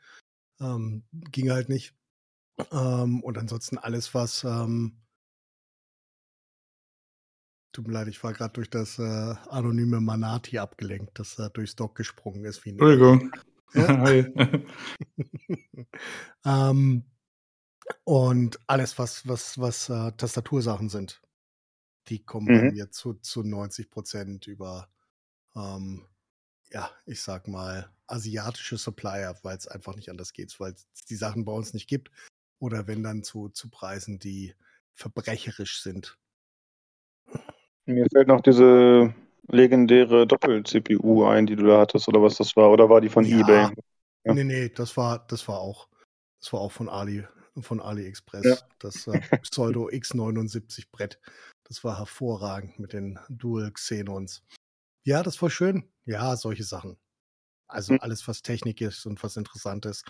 Ähm, 0.60 1.04
ging 1.12 1.50
halt 1.50 1.68
nicht. 1.68 1.94
Ähm, 2.70 3.22
und 3.22 3.38
ansonsten 3.38 3.78
alles, 3.78 4.14
was 4.14 4.44
ähm, 4.44 5.00
Tut 7.72 7.86
mir 7.86 7.92
leid, 7.94 8.08
ich 8.08 8.22
war 8.24 8.32
gerade 8.32 8.52
durch 8.54 8.68
das 8.68 8.98
äh, 8.98 9.02
anonyme 9.48 10.00
Manati 10.00 10.58
abgelenkt, 10.58 11.18
das 11.20 11.38
äh, 11.38 11.50
durchs 11.50 11.76
Dock 11.76 11.94
gesprungen 11.94 12.44
ist. 12.44 12.64
Wie 12.64 12.70
Entschuldigung. 12.70 13.30
Ja? 13.74 14.10
ähm, 16.44 17.04
und 18.02 18.58
alles, 18.66 18.98
was, 18.98 19.28
was, 19.28 19.58
was 19.60 19.88
äh, 19.88 20.10
Tastatursachen 20.12 20.88
sind, 20.88 21.22
die 22.08 22.24
kommen 22.24 22.46
mhm. 22.46 22.60
bei 22.60 22.72
mir 22.72 22.90
zu, 22.90 23.14
zu 23.14 23.42
90 23.42 23.90
Prozent 23.90 24.46
über, 24.46 24.88
ähm, 25.54 26.04
ja, 26.70 26.90
ich 27.06 27.22
sag 27.22 27.48
mal, 27.48 27.90
asiatische 28.06 28.78
Supplier, 28.78 29.36
weil 29.42 29.56
es 29.56 29.68
einfach 29.68 29.94
nicht 29.96 30.10
anders 30.10 30.32
geht, 30.32 30.58
weil 30.60 30.72
es 30.72 31.04
die 31.08 31.16
Sachen 31.16 31.44
bei 31.44 31.52
uns 31.52 31.74
nicht 31.74 31.88
gibt. 31.88 32.10
Oder 32.58 32.86
wenn 32.86 33.02
dann 33.02 33.22
zu, 33.22 33.48
zu 33.48 33.70
Preisen, 33.70 34.18
die 34.18 34.54
verbrecherisch 34.92 35.82
sind. 35.82 36.18
Mir 37.86 38.06
fällt 38.12 38.28
noch 38.28 38.42
diese 38.42 39.14
legendäre 39.48 40.26
Doppel-CPU 40.26 41.24
ein, 41.24 41.46
die 41.46 41.56
du 41.56 41.66
da 41.66 41.80
hattest, 41.80 42.06
oder 42.08 42.22
was 42.22 42.36
das 42.36 42.54
war, 42.56 42.70
oder 42.70 42.88
war 42.88 43.00
die 43.00 43.08
von 43.08 43.24
ja. 43.24 43.40
eBay? 43.40 43.74
Ja. 44.24 44.34
Nee, 44.34 44.44
nee, 44.44 44.68
das 44.68 44.96
war, 44.96 45.24
das 45.26 45.48
war 45.48 45.60
auch, 45.60 45.88
das 46.38 46.52
war 46.52 46.60
auch 46.60 46.72
von 46.72 46.88
Ali, 46.88 47.24
von 47.60 47.80
AliExpress. 47.80 48.44
Ja. 48.44 48.56
Das 48.78 49.06
äh, 49.06 49.20
Pseudo 49.42 49.88
X79 49.88 50.86
Brett. 50.92 51.18
Das 51.70 51.84
war 51.84 51.98
hervorragend 51.98 52.80
mit 52.80 52.94
den 52.94 53.16
Dual 53.28 53.70
Xenons. 53.70 54.42
Ja, 55.04 55.22
das 55.22 55.40
war 55.40 55.50
schön. 55.50 55.88
Ja, 56.04 56.36
solche 56.36 56.64
Sachen. 56.64 56.98
Also 57.68 57.92
hm. 57.92 58.00
alles, 58.00 58.26
was 58.26 58.42
Technik 58.42 58.80
ist 58.80 59.06
und 59.06 59.22
was 59.22 59.36
interessant 59.36 59.86
ist. 59.86 60.04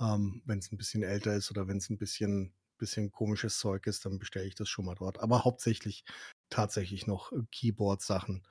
Ähm, 0.00 0.40
wenn 0.46 0.60
es 0.60 0.72
ein 0.72 0.78
bisschen 0.78 1.02
älter 1.02 1.34
ist 1.34 1.50
oder 1.50 1.68
wenn 1.68 1.76
es 1.76 1.90
ein 1.90 1.98
bisschen, 1.98 2.54
bisschen 2.78 3.12
komisches 3.12 3.58
Zeug 3.58 3.86
ist, 3.86 4.06
dann 4.06 4.18
bestelle 4.18 4.46
ich 4.46 4.54
das 4.54 4.70
schon 4.70 4.86
mal 4.86 4.94
dort. 4.94 5.20
Aber 5.20 5.44
hauptsächlich 5.44 6.06
tatsächlich 6.48 7.06
noch 7.06 7.32
Keyboard-Sachen. 7.52 8.42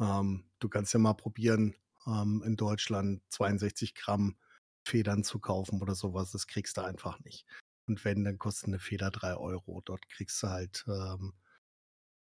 Ähm, 0.00 0.50
du 0.60 0.68
kannst 0.70 0.94
ja 0.94 1.00
mal 1.00 1.12
probieren, 1.12 1.76
ähm, 2.06 2.42
in 2.42 2.56
Deutschland 2.56 3.20
62 3.28 3.94
Gramm 3.94 4.38
Federn 4.82 5.24
zu 5.24 5.40
kaufen 5.40 5.82
oder 5.82 5.94
sowas. 5.94 6.32
Das 6.32 6.46
kriegst 6.46 6.78
du 6.78 6.80
einfach 6.80 7.20
nicht. 7.20 7.44
Und 7.86 8.02
wenn, 8.06 8.24
dann 8.24 8.38
kostet 8.38 8.68
eine 8.68 8.78
Feder 8.78 9.10
3 9.10 9.36
Euro. 9.36 9.82
Dort 9.84 10.08
kriegst 10.08 10.42
du 10.42 10.48
halt 10.48 10.86
ähm, 10.88 11.34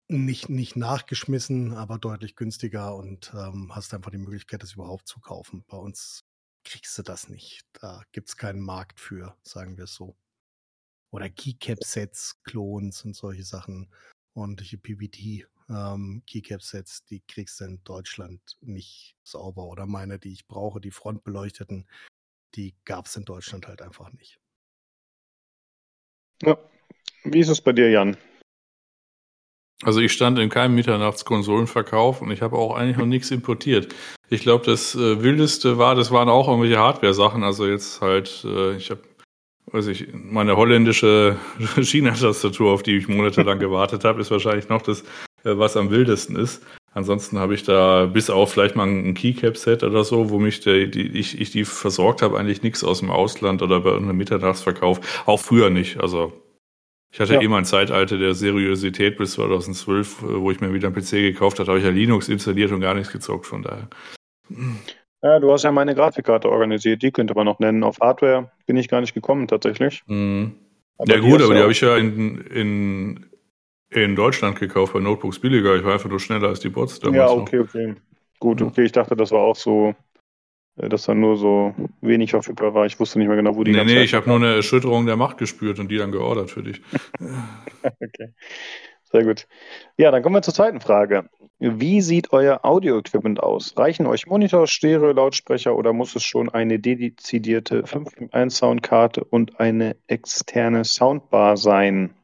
nicht, 0.09 0.48
nicht 0.48 0.76
nachgeschmissen, 0.76 1.74
aber 1.74 1.98
deutlich 1.98 2.34
günstiger 2.34 2.96
und 2.96 3.32
ähm, 3.34 3.74
hast 3.74 3.92
einfach 3.94 4.11
die 4.11 4.18
Möglichkeit, 4.18 4.62
das 4.62 4.72
überhaupt 4.72 5.06
zu 5.06 5.20
kaufen. 5.20 5.64
Bei 5.68 5.76
uns 5.76 6.24
kriegst 6.64 6.96
du 6.98 7.02
das 7.02 7.28
nicht. 7.28 7.66
Da 7.74 8.02
gibt 8.12 8.28
es 8.28 8.36
keinen 8.36 8.61
Markt 8.61 9.00
für, 9.00 9.36
sagen 9.42 9.76
wir 9.76 9.84
es 9.84 9.94
so. 9.94 10.16
Oder 11.11 11.28
Keycap-Sets, 11.30 12.42
Clones 12.42 13.04
und 13.04 13.14
solche 13.14 13.44
Sachen 13.44 13.90
ordentliche 14.34 14.78
PVT 14.78 15.46
ähm, 15.68 16.22
die 16.26 17.20
kriegst 17.26 17.61
du 17.61 17.64
in 17.64 17.84
Deutschland 17.84 18.40
nicht 18.61 19.16
sauber. 19.22 19.64
Oder 19.64 19.86
meine, 19.86 20.18
die 20.18 20.32
ich 20.32 20.46
brauche, 20.46 20.80
die 20.80 20.90
frontbeleuchteten, 20.90 21.86
die 22.54 22.74
gab 22.84 23.06
es 23.06 23.16
in 23.16 23.24
Deutschland 23.24 23.66
halt 23.66 23.82
einfach 23.82 24.12
nicht. 24.12 24.40
Ja. 26.42 26.59
Wie 27.24 27.40
ist 27.40 27.48
es 27.48 27.61
bei 27.61 27.72
dir, 27.72 27.90
Jan? 27.90 28.16
Also 29.84 30.00
ich 30.00 30.12
stand 30.12 30.38
in 30.38 30.48
keinem 30.48 30.74
Mitternachtskonsolenverkauf 30.74 32.20
und 32.20 32.30
ich 32.32 32.42
habe 32.42 32.56
auch 32.56 32.74
eigentlich 32.74 32.96
noch 32.96 33.06
nichts 33.06 33.30
importiert. 33.30 33.94
Ich 34.28 34.42
glaube, 34.42 34.66
das 34.66 34.94
äh, 34.94 35.22
Wildeste 35.22 35.78
war, 35.78 35.94
das 35.94 36.10
waren 36.10 36.28
auch 36.28 36.48
irgendwelche 36.48 36.78
Hardware-Sachen. 36.78 37.44
Also 37.44 37.66
jetzt 37.66 38.00
halt, 38.00 38.44
äh, 38.44 38.76
ich 38.76 38.90
habe 38.90 39.00
weiß 39.72 39.86
ich, 39.88 40.08
meine 40.12 40.56
holländische 40.56 41.36
China-Tastatur, 41.80 42.72
auf 42.72 42.82
die 42.82 42.96
ich 42.96 43.08
monatelang 43.08 43.58
gewartet 43.58 44.04
habe, 44.04 44.20
ist 44.20 44.30
wahrscheinlich 44.30 44.68
noch 44.68 44.82
das, 44.82 45.02
äh, 45.44 45.56
was 45.56 45.76
am 45.76 45.90
wildesten 45.90 46.36
ist. 46.36 46.62
Ansonsten 46.92 47.38
habe 47.38 47.54
ich 47.54 47.62
da 47.62 48.06
bis 48.06 48.30
auf 48.30 48.52
vielleicht 48.52 48.74
mal 48.74 48.88
ein 48.88 49.14
Keycap-Set 49.14 49.84
oder 49.84 50.04
so, 50.04 50.30
wo 50.30 50.38
mich 50.38 50.60
der, 50.60 50.86
die, 50.86 51.06
ich, 51.06 51.40
ich 51.40 51.50
die 51.50 51.64
versorgt 51.64 52.22
habe, 52.22 52.38
eigentlich 52.38 52.62
nichts 52.62 52.82
aus 52.82 53.00
dem 53.00 53.10
Ausland 53.10 53.62
oder 53.62 53.80
bei 53.80 53.94
einem 53.94 54.16
Mitternachtsverkauf. 54.16 55.24
Auch 55.26 55.38
früher 55.38 55.70
nicht. 55.70 56.00
Also 56.00 56.32
ich 57.11 57.20
hatte 57.20 57.34
ja. 57.34 57.40
eh 57.40 57.48
mein 57.48 57.64
Zeitalter 57.64 58.18
der 58.18 58.34
Seriosität 58.34 59.16
bis 59.16 59.32
2012, 59.32 60.22
äh, 60.22 60.40
wo 60.40 60.50
ich 60.50 60.61
mir 60.61 60.72
wieder 60.72 60.88
einen 60.88 60.96
PC 60.96 61.11
gekauft 61.12 61.59
habe, 61.59 61.68
habe 61.68 61.78
ich 61.78 61.84
ja 61.84 61.90
Linux 61.90 62.28
installiert 62.28 62.70
und 62.72 62.80
gar 62.80 62.94
nichts 62.94 63.12
gezockt, 63.12 63.46
von 63.46 63.62
daher. 63.62 63.88
Ja, 65.22 65.40
du 65.40 65.50
hast 65.50 65.64
ja 65.64 65.72
meine 65.72 65.94
Grafikkarte 65.94 66.48
organisiert, 66.50 67.02
die 67.02 67.11
könnte 67.11 67.34
man 67.34 67.44
noch 67.44 67.59
nennen. 67.59 67.82
Auf 67.82 67.98
Hardware 68.00 68.50
bin 68.66 68.76
ich 68.76 68.88
gar 68.88 69.00
nicht 69.00 69.14
gekommen 69.14 69.48
tatsächlich. 69.48 70.02
Mhm. 70.06 70.54
Ja 71.06 71.18
gut, 71.18 71.42
aber 71.42 71.54
die 71.54 71.61
habe 71.61 71.72
ich 71.72 71.80
ja 71.80 71.96
in, 71.96 72.38
in, 72.38 73.26
in 73.90 74.16
Deutschland 74.16 74.59
gekauft, 74.59 74.92
bei 74.92 75.00
Notebooks 75.00 75.38
billiger. 75.38 75.76
Ich 75.76 75.84
war 75.84 75.92
einfach 75.92 76.11
nur 76.11 76.20
schneller 76.20 76.48
als 76.48 76.61
die 76.61 76.68
Bots 76.68 76.98
damals. 76.98 77.16
Ja, 77.16 77.30
okay, 77.30 77.56
noch. 77.59 77.64
okay. 77.64 77.94
Gut, 78.40 78.62
okay, 78.62 78.84
ich 78.84 78.92
dachte, 78.92 79.16
das 79.16 79.32
war 79.32 79.40
auch 79.40 79.56
so 79.56 79.94
dass 80.88 81.04
dann 81.04 81.20
nur 81.20 81.36
so 81.36 81.74
wenig 82.00 82.30
verfügbar 82.30 82.74
war. 82.74 82.86
Ich 82.86 82.98
wusste 83.00 83.18
nicht 83.18 83.28
mehr 83.28 83.36
genau, 83.36 83.56
wo 83.56 83.64
die 83.64 83.72
Nee, 83.72 83.84
nee, 83.84 84.02
ich 84.02 84.14
habe 84.14 84.28
nur 84.28 84.36
eine 84.36 84.54
Erschütterung 84.56 85.06
der 85.06 85.16
Macht 85.16 85.38
gespürt 85.38 85.78
und 85.78 85.90
die 85.90 85.98
dann 85.98 86.12
geordert 86.12 86.50
für 86.50 86.62
dich. 86.62 86.80
okay. 87.82 88.32
Sehr 89.10 89.24
gut. 89.24 89.46
Ja, 89.96 90.10
dann 90.10 90.22
kommen 90.22 90.34
wir 90.34 90.42
zur 90.42 90.54
zweiten 90.54 90.80
Frage. 90.80 91.28
Wie 91.58 92.02
sieht 92.02 92.32
euer 92.32 92.60
Audio-Equipment 92.62 93.40
aus? 93.40 93.76
Reichen 93.76 94.06
euch 94.06 94.26
Monitor, 94.26 94.66
Stereo, 94.66 95.12
Lautsprecher 95.12 95.74
oder 95.74 95.92
muss 95.92 96.14
es 96.14 96.24
schon 96.24 96.50
eine 96.50 96.78
dedizierte 96.78 97.82
5.1 97.82 98.50
Soundkarte 98.50 99.24
und 99.24 99.58
eine 99.58 99.96
externe 100.06 100.84
Soundbar 100.84 101.56
sein? 101.56 102.14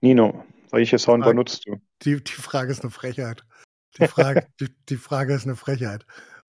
Nino, 0.00 0.44
welche 0.70 0.98
Soundbar 0.98 1.28
Frage, 1.28 1.36
nutzt 1.36 1.66
du? 1.66 1.76
Die, 2.02 2.22
die 2.22 2.32
Frage 2.32 2.72
ist 2.72 2.82
eine 2.82 2.90
Frechheit. 2.90 3.44
Die 3.98 4.08
Frage, 4.08 4.46
die, 4.60 4.68
die 4.88 4.96
Frage 4.96 5.34
ist 5.34 5.44
eine 5.44 5.56
Frechheit. 5.56 6.06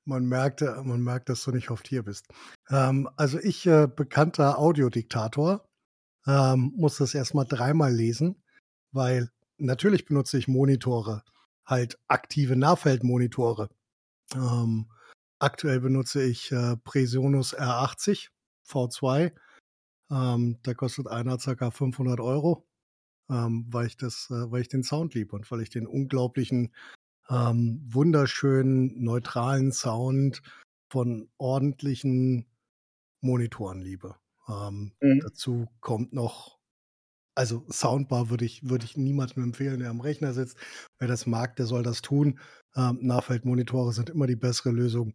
Man 0.08 0.26
merkt, 0.26 0.62
man 0.62 1.01
merkt, 1.01 1.28
dass 1.28 1.43
du 1.43 1.51
nicht 1.51 1.70
oft 1.70 1.86
hier 1.88 2.01
bist. 2.01 2.28
Ähm, 2.70 3.10
also 3.18 3.39
ich, 3.39 3.66
äh, 3.66 3.88
bekannter 3.93 4.58
Audiodiktator, 4.58 5.68
ähm, 6.26 6.74
muss 6.78 6.97
das 6.97 7.14
erstmal 7.14 7.45
dreimal 7.45 7.93
lesen, 7.93 8.41
weil 8.93 9.30
natürlich 9.58 10.05
benutze 10.05 10.38
ich 10.38 10.47
Monitore, 10.47 11.24
halt 11.66 11.99
aktive 12.08 12.55
Nahfeldmonitore. 12.55 13.70
Ähm, 14.34 14.89
aktuell 15.39 15.82
benutze 15.82 16.24
ich 16.24 16.51
äh, 16.53 16.78
Presionus 16.78 17.53
R80 17.53 18.30
V2. 18.66 19.34
Ähm, 20.10 20.58
der 20.66 20.76
kostet 20.76 21.08
einer 21.08 21.38
ca. 21.38 21.70
500 21.70 22.22
Euro, 22.22 22.66
ähm, 23.30 23.66
weil 23.70 23.88
ich 23.88 23.97
das, 23.97 24.30
äh, 24.30 24.51
weil 24.51 24.62
ich 24.62 24.70
den 24.70 24.84
Sound 24.84 25.16
liebe 25.16 25.36
und 25.36 25.51
weil 25.51 25.62
ich 25.62 25.70
den 25.70 25.86
unglaublichen, 25.86 26.74
ähm, 27.30 27.82
wunderschönen, 27.88 29.03
neutralen 29.03 29.71
Sound 29.71 30.41
von 30.89 31.30
ordentlichen 31.38 32.45
Monitoren 33.21 33.82
liebe. 33.82 34.15
Ähm, 34.47 34.93
mhm. 35.01 35.19
Dazu 35.21 35.67
kommt 35.82 36.13
noch 36.13 36.57
also 37.38 37.63
Soundbar 37.69 38.32
würde 38.32 38.45
ich, 38.45 38.67
würde 38.67 38.86
ich 38.86 38.97
niemandem 38.97 39.43
empfehlen, 39.43 39.80
der 39.80 39.91
am 39.91 40.01
Rechner 40.01 40.34
sitzt. 40.34 40.57
Wer 40.97 41.07
das 41.07 41.28
mag, 41.28 41.55
der 41.55 41.67
soll 41.67 41.84
das 41.84 42.01
tun. 42.01 42.39
Ähm, 42.75 42.97
Nahfeldmonitore 43.01 43.93
sind 43.93 44.09
immer 44.09 44.25
die 44.25 44.36
bessere 44.36 44.71
Lösung. 44.71 45.13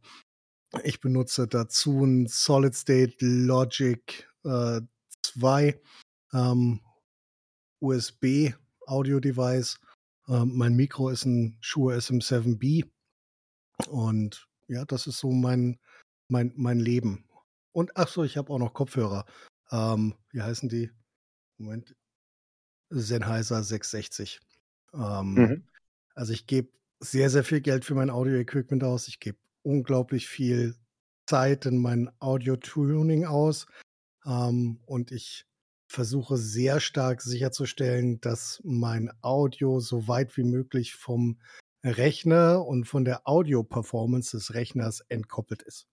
Ich 0.85 1.01
benutze 1.01 1.49
dazu 1.49 2.05
ein 2.05 2.29
Solid 2.29 2.77
State 2.77 3.17
Logic 3.19 4.29
äh, 4.45 4.81
2 5.23 5.81
ähm, 6.33 6.81
USB 7.81 8.53
Audio 8.87 9.19
Device. 9.19 9.81
Ähm, 10.29 10.53
mein 10.57 10.75
Mikro 10.75 11.09
ist 11.09 11.25
ein 11.25 11.57
Shure 11.61 11.97
SM7B. 11.97 12.89
Und 13.89 14.49
ja, 14.69 14.85
das 14.85 15.07
ist 15.07 15.19
so 15.19 15.31
mein, 15.31 15.79
mein, 16.29 16.53
mein 16.57 16.79
Leben. 16.79 17.25
Und 17.73 17.97
ach 17.97 18.09
so, 18.09 18.23
ich 18.25 18.37
habe 18.37 18.53
auch 18.53 18.59
noch 18.59 18.75
Kopfhörer. 18.75 19.25
Ähm, 19.71 20.15
wie 20.31 20.43
heißen 20.43 20.69
die? 20.69 20.91
Moment, 21.59 21.95
Sennheiser 22.91 23.63
660. 23.63 24.41
Ähm, 24.95 25.35
mhm. 25.35 25.69
Also 26.15 26.33
ich 26.33 26.47
gebe 26.47 26.71
sehr, 27.01 27.31
sehr 27.31 27.45
viel 27.45 27.61
Geld 27.61 27.85
für 27.85 27.95
mein 27.95 28.11
Audio-Equipment 28.11 28.85
aus. 28.85 29.09
Ich 29.09 29.21
gebe 29.21 29.39
unglaublich 29.63 30.29
viel 30.29 30.77
Zeit 31.27 31.67
in 31.67 31.79
mein 31.79 32.11
Audio-Tuning 32.21 33.25
aus. 33.25 33.67
Ähm, 34.25 34.81
und 34.87 35.11
ich 35.11 35.47
versuche 35.93 36.37
sehr 36.37 36.81
stark 36.81 37.23
sicherzustellen, 37.23 38.21
dass 38.21 38.61
mein 38.65 39.13
Audio 39.21 39.81
so 39.81 40.09
weit 40.09 40.37
wie 40.37 40.45
möglich 40.45 40.95
vom 40.95 41.39
Rechner 41.85 42.65
und 42.67 42.85
von 42.85 43.05
der 43.05 43.29
Audio-Performance 43.29 44.37
des 44.37 44.55
Rechners 44.55 45.01
entkoppelt 45.09 45.63
ist. 45.63 45.87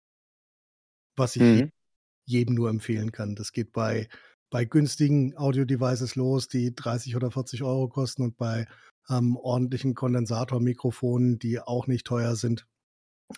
Was 1.17 1.37
ich 1.37 1.43
mhm. 1.43 1.73
jedem 2.27 2.55
nur 2.55 2.69
empfehlen 2.69 3.13
kann. 3.13 3.35
Das 3.35 3.53
geht 3.53 3.73
bei 3.73 4.09
bei 4.51 4.65
günstigen 4.65 5.37
Audio-Devices 5.37 6.15
los, 6.15 6.49
die 6.49 6.75
30 6.75 7.17
oder 7.17 7.31
40 7.31 7.63
Euro 7.63 7.89
kosten 7.89 8.23
und 8.23 8.37
bei 8.37 8.67
ähm, 9.09 9.37
ordentlichen 9.37 9.95
Kondensatormikrofonen, 9.95 11.39
die 11.39 11.61
auch 11.61 11.87
nicht 11.87 12.07
teuer 12.07 12.37
sind. 12.37 12.67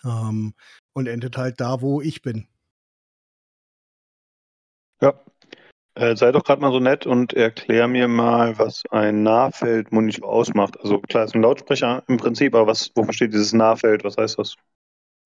Ähm, 0.03 0.53
und 0.93 1.07
endet 1.07 1.37
halt 1.37 1.59
da, 1.59 1.81
wo 1.81 2.01
ich 2.01 2.21
bin. 2.21 2.47
Ja. 5.01 5.19
Äh, 5.95 6.15
sei 6.15 6.31
doch 6.31 6.43
gerade 6.43 6.61
mal 6.61 6.71
so 6.71 6.79
nett 6.79 7.05
und 7.05 7.33
erklär 7.33 7.87
mir 7.87 8.07
mal, 8.07 8.57
was 8.57 8.83
ein 8.89 9.23
Nahfeldmonitor 9.23 10.29
ausmacht. 10.29 10.79
Also 10.79 10.99
klar, 10.99 11.25
ist 11.25 11.35
ein 11.35 11.41
Lautsprecher 11.41 12.03
im 12.07 12.17
Prinzip, 12.17 12.55
aber 12.55 12.67
was, 12.67 12.91
wofür 12.95 13.13
steht 13.13 13.33
dieses 13.33 13.53
Nahfeld? 13.53 14.03
Was 14.03 14.17
heißt 14.17 14.39
das? 14.39 14.55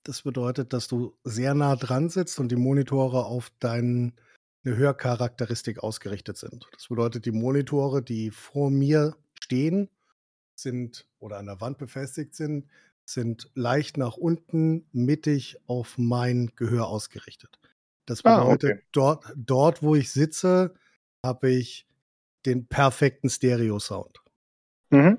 Das 0.04 0.22
bedeutet, 0.22 0.72
dass 0.72 0.88
du 0.88 1.16
sehr 1.24 1.54
nah 1.54 1.76
dran 1.76 2.08
sitzt 2.08 2.38
und 2.38 2.50
die 2.50 2.56
Monitore 2.56 3.24
auf 3.24 3.50
deinen 3.58 4.14
eine 4.64 4.76
Hörcharakteristik 4.76 5.82
ausgerichtet 5.82 6.38
sind. 6.38 6.66
Das 6.72 6.88
bedeutet, 6.88 7.26
die 7.26 7.32
Monitore, 7.32 8.02
die 8.02 8.30
vor 8.30 8.70
mir 8.70 9.14
stehen, 9.34 9.88
sind 10.54 11.06
oder 11.18 11.38
an 11.38 11.46
der 11.46 11.60
Wand 11.60 11.78
befestigt 11.78 12.34
sind, 12.34 12.66
sind 13.04 13.50
leicht 13.54 13.98
nach 13.98 14.16
unten 14.16 14.86
mittig 14.92 15.58
auf 15.66 15.98
mein 15.98 16.52
Gehör 16.56 16.88
ausgerichtet. 16.88 17.58
Das 18.06 18.22
bedeutet, 18.22 18.70
ah, 18.70 18.74
okay. 18.74 18.82
dort, 18.92 19.32
dort, 19.36 19.82
wo 19.82 19.94
ich 19.94 20.10
sitze, 20.10 20.74
habe 21.24 21.50
ich 21.50 21.86
den 22.44 22.66
perfekten 22.66 23.30
Stereo-Sound. 23.30 24.20
Mhm. 24.90 25.18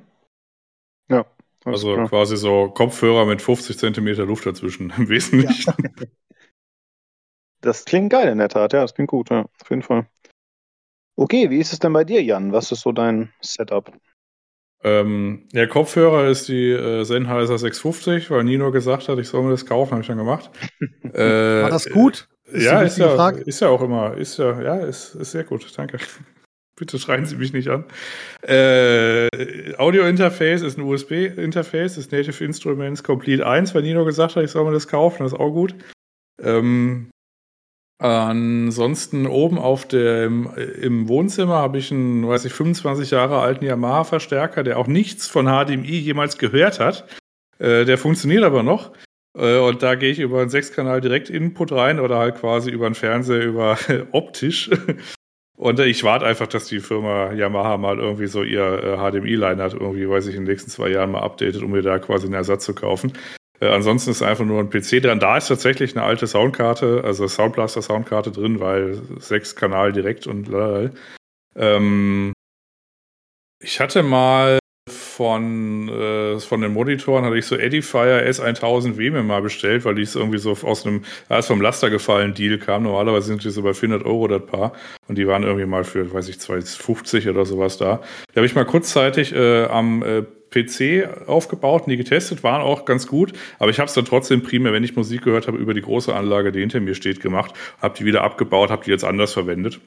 Ja. 1.10 1.26
Also 1.64 1.94
klar. 1.94 2.10
quasi 2.10 2.38
so 2.38 2.70
Kopfhörer 2.70 3.26
mit 3.26 3.42
50 3.42 3.78
Zentimeter 3.78 4.26
Luft 4.26 4.46
dazwischen 4.46 4.92
im 4.98 5.10
Wesentlichen. 5.10 5.74
Ja. 5.78 6.06
Das 7.62 7.86
klingt 7.86 8.12
geil 8.12 8.30
in 8.30 8.38
der 8.38 8.50
Tat, 8.50 8.74
ja, 8.74 8.82
das 8.82 8.94
klingt 8.94 9.10
gut, 9.10 9.32
ja, 9.32 9.42
auf 9.62 9.70
jeden 9.70 9.82
Fall. 9.82 10.08
Okay, 11.16 11.50
wie 11.50 11.60
ist 11.60 11.74
es 11.74 11.80
denn 11.80 11.94
bei 11.94 12.04
dir, 12.04 12.22
Jan? 12.22 12.52
Was 12.52 12.72
ist 12.72 12.82
so 12.82 12.92
dein 12.92 13.34
Setup? 13.42 13.92
Ähm, 14.84 15.48
der 15.52 15.68
Kopfhörer 15.68 16.28
ist 16.28 16.48
die 16.48 16.70
äh, 16.70 17.04
Sennheiser 17.06 17.58
650, 17.58 18.30
weil 18.30 18.44
Nino 18.44 18.72
gesagt 18.72 19.10
hat, 19.10 19.18
ich 19.18 19.28
soll 19.28 19.42
mir 19.42 19.50
das 19.50 19.66
kaufen, 19.66 19.94
habe 19.94 20.02
ich 20.02 20.08
dann 20.08 20.18
gemacht. 20.18 20.52
äh, 21.02 21.64
War 21.64 21.72
das 21.72 21.90
gut? 21.90 22.30
Ist 22.46 22.64
ja, 22.64 22.82
ist 22.82 22.98
ja, 22.98 23.30
ist 23.30 23.60
ja 23.60 23.70
auch 23.70 23.82
immer, 23.82 24.16
ist 24.16 24.38
ja, 24.38 24.62
ja, 24.62 24.76
ist, 24.78 25.16
ist 25.16 25.32
sehr 25.32 25.44
gut, 25.44 25.66
danke. 25.78 25.98
Bitte 26.78 27.00
schreien 27.00 27.26
Sie 27.26 27.38
mich 27.38 27.54
nicht 27.54 27.70
an. 27.70 27.86
Äh, 28.42 29.30
Audio-Interface 29.78 30.62
ist 30.62 30.78
ein 30.78 30.84
USB-Interface, 30.84 31.98
ist 31.98 32.12
Native 32.12 32.44
Instruments 32.44 33.02
Complete 33.02 33.48
1, 33.48 33.74
weil 33.74 33.84
Nino 33.84 34.04
gesagt 34.04 34.36
hat, 34.36 34.44
ich 34.44 34.52
soll 34.52 34.66
mir 34.66 34.74
das 34.74 34.90
kaufen, 34.90 35.24
das 35.24 35.32
ist 35.32 35.40
auch 35.40 35.52
gut. 35.52 35.74
Ähm, 36.42 37.10
Ansonsten 37.98 39.26
oben 39.26 39.58
auf 39.58 39.88
dem 39.88 40.50
im 40.82 41.08
Wohnzimmer 41.08 41.56
habe 41.56 41.78
ich 41.78 41.92
einen, 41.94 42.28
weiß 42.28 42.44
ich, 42.44 42.52
25 42.52 43.12
Jahre 43.12 43.40
alten 43.40 43.64
Yamaha-Verstärker, 43.64 44.64
der 44.64 44.78
auch 44.78 44.88
nichts 44.88 45.28
von 45.28 45.46
HDMI 45.46 46.00
jemals 46.00 46.38
gehört 46.38 46.82
hat. 46.82 47.08
Äh, 47.58 47.86
der 47.86 47.98
funktioniert 47.98 48.44
aber 48.44 48.64
noch. 48.64 48.92
Äh, 49.36 49.58
und 49.58 49.84
da 49.84 49.96
gehe 49.96 50.12
ich 50.12 50.20
über 50.20 50.42
einen 50.42 50.50
Sechskanal 50.50 51.02
direkt 51.02 51.30
Input 51.30 51.72
rein 51.72 52.00
oder 52.00 52.18
halt 52.18 52.36
quasi 52.36 52.70
über 52.72 52.86
einen 52.86 52.96
Fernseher 52.96 53.44
über 53.44 53.78
optisch. 54.12 54.70
Und 55.58 55.80
ich 55.80 56.04
warte 56.04 56.26
einfach, 56.26 56.48
dass 56.48 56.68
die 56.68 56.80
Firma 56.80 57.32
Yamaha 57.32 57.78
mal 57.78 57.98
irgendwie 57.98 58.28
so 58.28 58.44
ihr 58.44 58.98
HDMI-Line 59.00 59.64
hat, 59.64 59.74
irgendwie, 59.74 60.10
weiß 60.10 60.28
ich, 60.28 60.36
in 60.36 60.42
den 60.42 60.52
nächsten 60.52 60.70
zwei 60.70 60.90
Jahren 60.90 61.12
mal 61.12 61.22
updatet, 61.22 61.64
um 61.64 61.72
mir 61.72 61.82
da 61.82 61.98
quasi 61.98 62.26
einen 62.26 62.34
Ersatz 62.34 62.66
zu 62.66 62.76
kaufen. 62.76 63.14
Äh, 63.62 63.68
ansonsten 63.68 64.12
ist 64.12 64.22
einfach 64.22 64.46
nur 64.46 64.60
ein 64.60 64.70
PC 64.70 65.02
dran. 65.02 65.20
Da 65.20 65.38
ist 65.38 65.48
tatsächlich 65.48 65.96
eine 65.96 66.06
alte 66.06 66.28
Soundkarte, 66.28 67.04
also 67.06 67.28
Soundblaster 67.28 67.82
Soundkarte 67.82 68.32
drin, 68.32 68.60
weil 68.60 69.02
sechs 69.20 69.56
Kanal 69.56 69.94
direkt 69.94 70.28
und 70.28 70.48
lalala. 70.48 70.92
Ähm, 71.56 72.34
ich 73.62 73.80
hatte 73.80 74.04
mal 74.04 74.60
von, 75.16 75.88
äh, 75.88 76.40
von 76.40 76.60
den 76.60 76.74
Monitoren 76.74 77.24
hatte 77.24 77.38
ich 77.38 77.46
so 77.46 77.56
Edifier 77.56 78.28
S1000W 78.30 79.12
mir 79.12 79.24
mal 79.24 79.42
bestellt, 79.42 79.86
weil 79.86 79.96
die 79.96 80.02
ist 80.02 80.16
irgendwie 80.16 80.40
so 80.40 80.52
aus 80.52 80.86
einem, 80.86 81.04
ist 81.30 81.48
vom 81.48 81.62
Laster 81.62 81.90
gefallen 81.90 82.34
Deal 82.34 82.58
kam. 82.58 82.84
Normalerweise 82.84 83.28
sind 83.28 83.44
die 83.44 83.50
so 83.50 83.62
bei 83.62 83.74
400 83.74 84.06
Euro 84.06 84.28
das 84.28 84.46
Paar 84.46 84.74
und 85.08 85.18
die 85.18 85.26
waren 85.26 85.44
irgendwie 85.44 85.66
mal 85.66 85.86
für, 85.86 86.14
weiß 86.14 86.28
ich, 86.28 86.40
250 86.40 87.30
oder 87.30 87.46
sowas 87.46 87.78
da. 87.78 88.02
Die 88.32 88.36
habe 88.36 88.46
ich 88.46 88.56
mal 88.56 88.66
kurzzeitig 88.66 89.34
äh, 89.34 89.66
am 89.66 90.04
äh, 90.04 90.24
PC 90.52 91.28
aufgebaut 91.28 91.84
und 91.84 91.92
die 91.92 91.98
getestet, 91.98 92.44
waren 92.44 92.62
auch 92.62 92.84
ganz 92.84 93.08
gut, 93.08 93.32
aber 93.58 93.72
ich 93.72 93.80
habe 93.80 93.88
es 93.88 93.94
dann 93.94 94.06
trotzdem 94.06 94.44
primär, 94.44 94.74
wenn 94.74 94.84
ich 94.84 94.98
Musik 94.98 95.24
gehört 95.24 95.48
habe, 95.48 95.58
über 95.58 95.74
die 95.74 95.82
große 95.82 96.14
Anlage, 96.14 96.52
die 96.52 96.60
hinter 96.60 96.82
mir 96.82 96.96
steht, 96.96 97.22
gemacht, 97.22 97.54
habe 97.82 97.98
die 97.98 98.06
wieder 98.06 98.24
abgebaut, 98.24 98.70
habe 98.70 98.84
die 98.84 98.92
jetzt 98.92 99.06
anders 99.06 99.32
verwendet. 99.32 99.80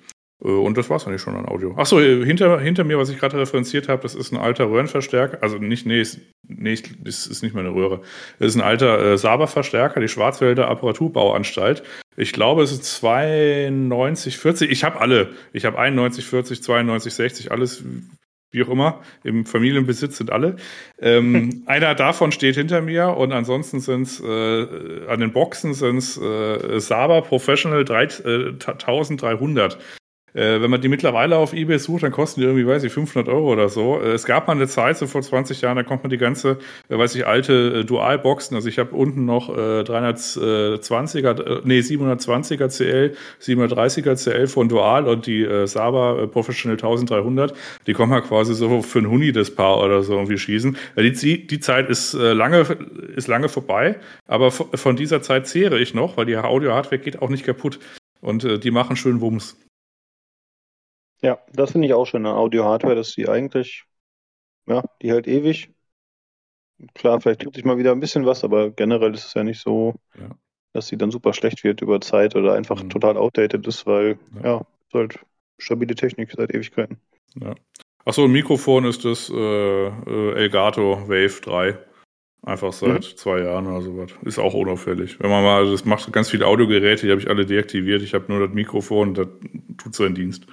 Äh, 0.43 0.49
und 0.49 0.77
das 0.77 0.91
war 0.91 0.97
es 0.97 1.07
eigentlich 1.07 1.23
schon 1.23 1.37
an 1.37 1.47
Audio. 1.47 1.75
Achso, 1.77 2.01
äh, 2.01 2.25
hinter, 2.25 2.61
hinter 2.61 2.85
mir, 2.85 2.99
was 2.99 3.11
ich 3.11 3.19
gerade 3.19 3.39
referenziert 3.39 3.89
habe, 3.89 4.03
das 4.03 4.15
ist 4.15 4.33
ein 4.33 4.39
alter 4.39 4.69
Röhrenverstärker. 4.71 5.43
Also 5.43 5.59
nicht, 5.59 5.87
nee, 5.87 6.01
ist, 6.01 6.21
nee, 6.47 6.77
das 7.03 7.27
ist 7.27 7.43
nicht 7.43 7.55
meine 7.55 7.75
Röhre. 7.75 8.01
Das 8.39 8.49
ist 8.49 8.57
ein 8.57 8.63
alter 8.63 9.13
äh, 9.13 9.19
Saber-Verstärker, 9.19 10.01
die 10.01 10.09
Schwarzwälder 10.09 10.69
Apparaturbauanstalt. 10.69 11.83
Ich 12.17 12.33
glaube, 12.33 12.63
es 12.63 12.73
ist 12.73 12.85
92, 12.85 14.39
40. 14.39 14.71
Ich 14.71 14.85
habe 14.85 15.01
alle. 15.01 15.31
Ich 15.53 15.65
habe 15.65 15.79
91, 15.79 16.25
40, 16.25 16.63
92, 16.63 17.15
60, 17.15 17.53
alles 17.53 17.85
wie 18.51 18.63
auch 18.63 18.71
immer, 18.71 19.03
im 19.25 19.45
Familienbesitz 19.45 20.17
sind 20.17 20.31
alle. 20.31 20.57
Ähm, 20.99 21.63
einer 21.67 21.95
davon 21.95 22.33
steht 22.33 22.55
hinter 22.55 22.81
mir 22.81 23.09
und 23.09 23.33
ansonsten 23.33 23.81
sind 23.81 24.03
es 24.03 24.21
äh, 24.21 25.07
an 25.07 25.21
den 25.21 25.33
Boxen 25.33 25.75
sind 25.75 25.99
es 25.99 26.17
äh, 26.17 26.81
Saba 26.81 27.21
Professional 27.21 27.85
3, 27.85 28.03
äh, 28.03 28.49
1300. 28.53 29.79
Äh, 30.39 30.63
wenn 30.63 30.71
man 30.71 30.81
die 30.81 30.89
mittlerweile 30.89 31.37
auf 31.37 31.53
Ebay 31.53 31.81
sucht, 31.81 32.05
dann 32.05 32.13
kosten 32.13 32.41
die 32.41 32.47
irgendwie, 32.47 32.65
weiß 32.65 32.85
ich, 32.85 32.93
500 32.93 33.29
Euro 33.29 33.53
oder 33.53 33.69
so. 33.69 34.01
Äh, 34.01 34.13
es 34.13 34.25
gab 34.25 34.47
mal 34.47 34.55
eine 34.55 34.69
Zeit, 34.69 34.97
so 34.97 35.09
vor 35.09 35.21
20 35.21 35.63
Jahren, 35.63 35.77
da 35.77 35.83
kommt 35.83 36.05
man 36.05 36.11
die 36.11 36.17
ganze, 36.17 36.59
äh, 36.89 36.97
weiß 36.97 37.17
ich, 37.17 37.27
alte 37.27 37.81
äh, 37.81 37.85
Dualboxen. 37.85 38.55
Also 38.55 38.69
ich 38.69 38.79
habe 38.79 38.95
unten 38.95 39.25
noch 39.25 39.49
äh, 39.49 39.83
320er, 39.83 41.43
äh, 41.43 41.61
nee, 41.65 41.81
720er 41.81 42.69
CL, 42.69 43.17
730er 43.43 44.15
CL 44.15 44.47
von 44.47 44.69
Dual 44.69 45.09
und 45.09 45.27
die 45.27 45.43
äh, 45.43 45.67
Saba 45.67 46.23
äh, 46.23 46.27
Professional 46.29 46.77
1300. 46.77 47.53
Die 47.89 47.93
kommen 47.93 48.13
ja 48.13 48.21
quasi 48.21 48.55
so 48.55 48.81
für 48.83 49.01
ein 49.01 49.11
Huni 49.11 49.33
das 49.33 49.51
Paar 49.51 49.83
oder 49.83 50.05
so 50.05 50.13
irgendwie 50.13 50.39
schießen. 50.39 50.77
Äh, 50.95 51.11
die, 51.11 51.49
die 51.49 51.59
Zeit 51.59 51.91
ist 51.91 52.15
äh, 52.15 52.33
lange, 52.33 52.65
ist 53.17 53.27
lange 53.27 53.49
vorbei, 53.49 53.97
aber 54.29 54.53
von 54.53 54.95
dieser 54.95 55.21
Zeit 55.21 55.49
zehre 55.49 55.81
ich 55.81 55.95
noch, 55.95 56.17
weil 56.17 56.27
die 56.27 56.37
Audio-Hardware 56.37 57.01
geht 57.01 57.21
auch 57.21 57.29
nicht 57.29 57.45
kaputt. 57.45 57.81
Und 58.21 58.45
äh, 58.45 58.59
die 58.59 58.71
machen 58.71 58.95
schön 58.95 59.21
Wumms. 59.21 59.57
Ja, 61.23 61.39
das 61.53 61.73
finde 61.73 61.89
ich 61.89 61.95
auch 61.95 62.07
schön, 62.07 62.25
eine 62.25 62.37
Audio-Hardware, 62.37 62.95
dass 62.95 63.15
die 63.15 63.29
eigentlich, 63.29 63.85
ja, 64.67 64.85
die 65.03 65.11
hält 65.11 65.27
ewig. 65.27 65.71
Klar, 66.95 67.21
vielleicht 67.21 67.41
tut 67.41 67.55
sich 67.55 67.65
mal 67.65 67.79
wieder 67.79 67.93
ein 67.93 68.01
bisschen 68.01 68.25
was, 68.25 68.45
aber 68.45 68.71
generell 68.71 69.15
ist 69.15 69.27
es 69.27 69.35
ja 69.35 69.43
nicht 69.43 69.61
so, 69.61 69.95
ja. 70.17 70.31
dass 70.73 70.87
sie 70.87 70.97
dann 70.97 71.11
super 71.11 71.33
schlecht 71.33 71.65
wird 71.65 71.83
über 71.83 72.01
Zeit 72.01 72.37
oder 72.37 72.55
einfach 72.55 72.83
mhm. 72.83 72.91
total 72.91 73.17
outdated 73.17 73.67
ist, 73.67 73.85
weil, 73.87 74.19
ja, 74.37 74.43
ja 74.43 74.57
ist 74.59 74.95
halt 74.95 75.19
stabile 75.59 75.95
Technik 75.97 76.31
seit 76.31 76.55
Ewigkeiten. 76.55 76.99
Ja. 77.41 77.55
Achso, 78.05 78.25
ein 78.25 78.31
Mikrofon 78.31 78.85
ist 78.85 79.05
das 79.05 79.29
äh, 79.29 79.35
äh 79.35 80.35
Elgato 80.35 81.09
Wave 81.09 81.41
3. 81.43 81.79
Einfach 82.43 82.73
seit 82.73 83.03
mhm. 83.03 83.17
zwei 83.17 83.41
Jahren 83.41 83.67
oder 83.67 83.83
sowas. 83.83 84.13
Ist 84.23 84.39
auch 84.39 84.55
unauffällig. 84.55 85.19
Wenn 85.21 85.29
man 85.29 85.43
mal, 85.43 85.71
das 85.71 85.85
macht 85.85 86.11
ganz 86.13 86.31
viele 86.31 86.47
Audiogeräte, 86.47 87.05
die 87.05 87.11
habe 87.11 87.21
ich 87.21 87.29
alle 87.29 87.45
deaktiviert. 87.45 88.01
Ich 88.03 88.15
habe 88.15 88.27
nur 88.29 88.47
das 88.47 88.55
Mikrofon, 88.55 89.15
das 89.15 89.27
tut 89.77 89.95
seinen 89.95 90.15
Dienst. 90.15 90.47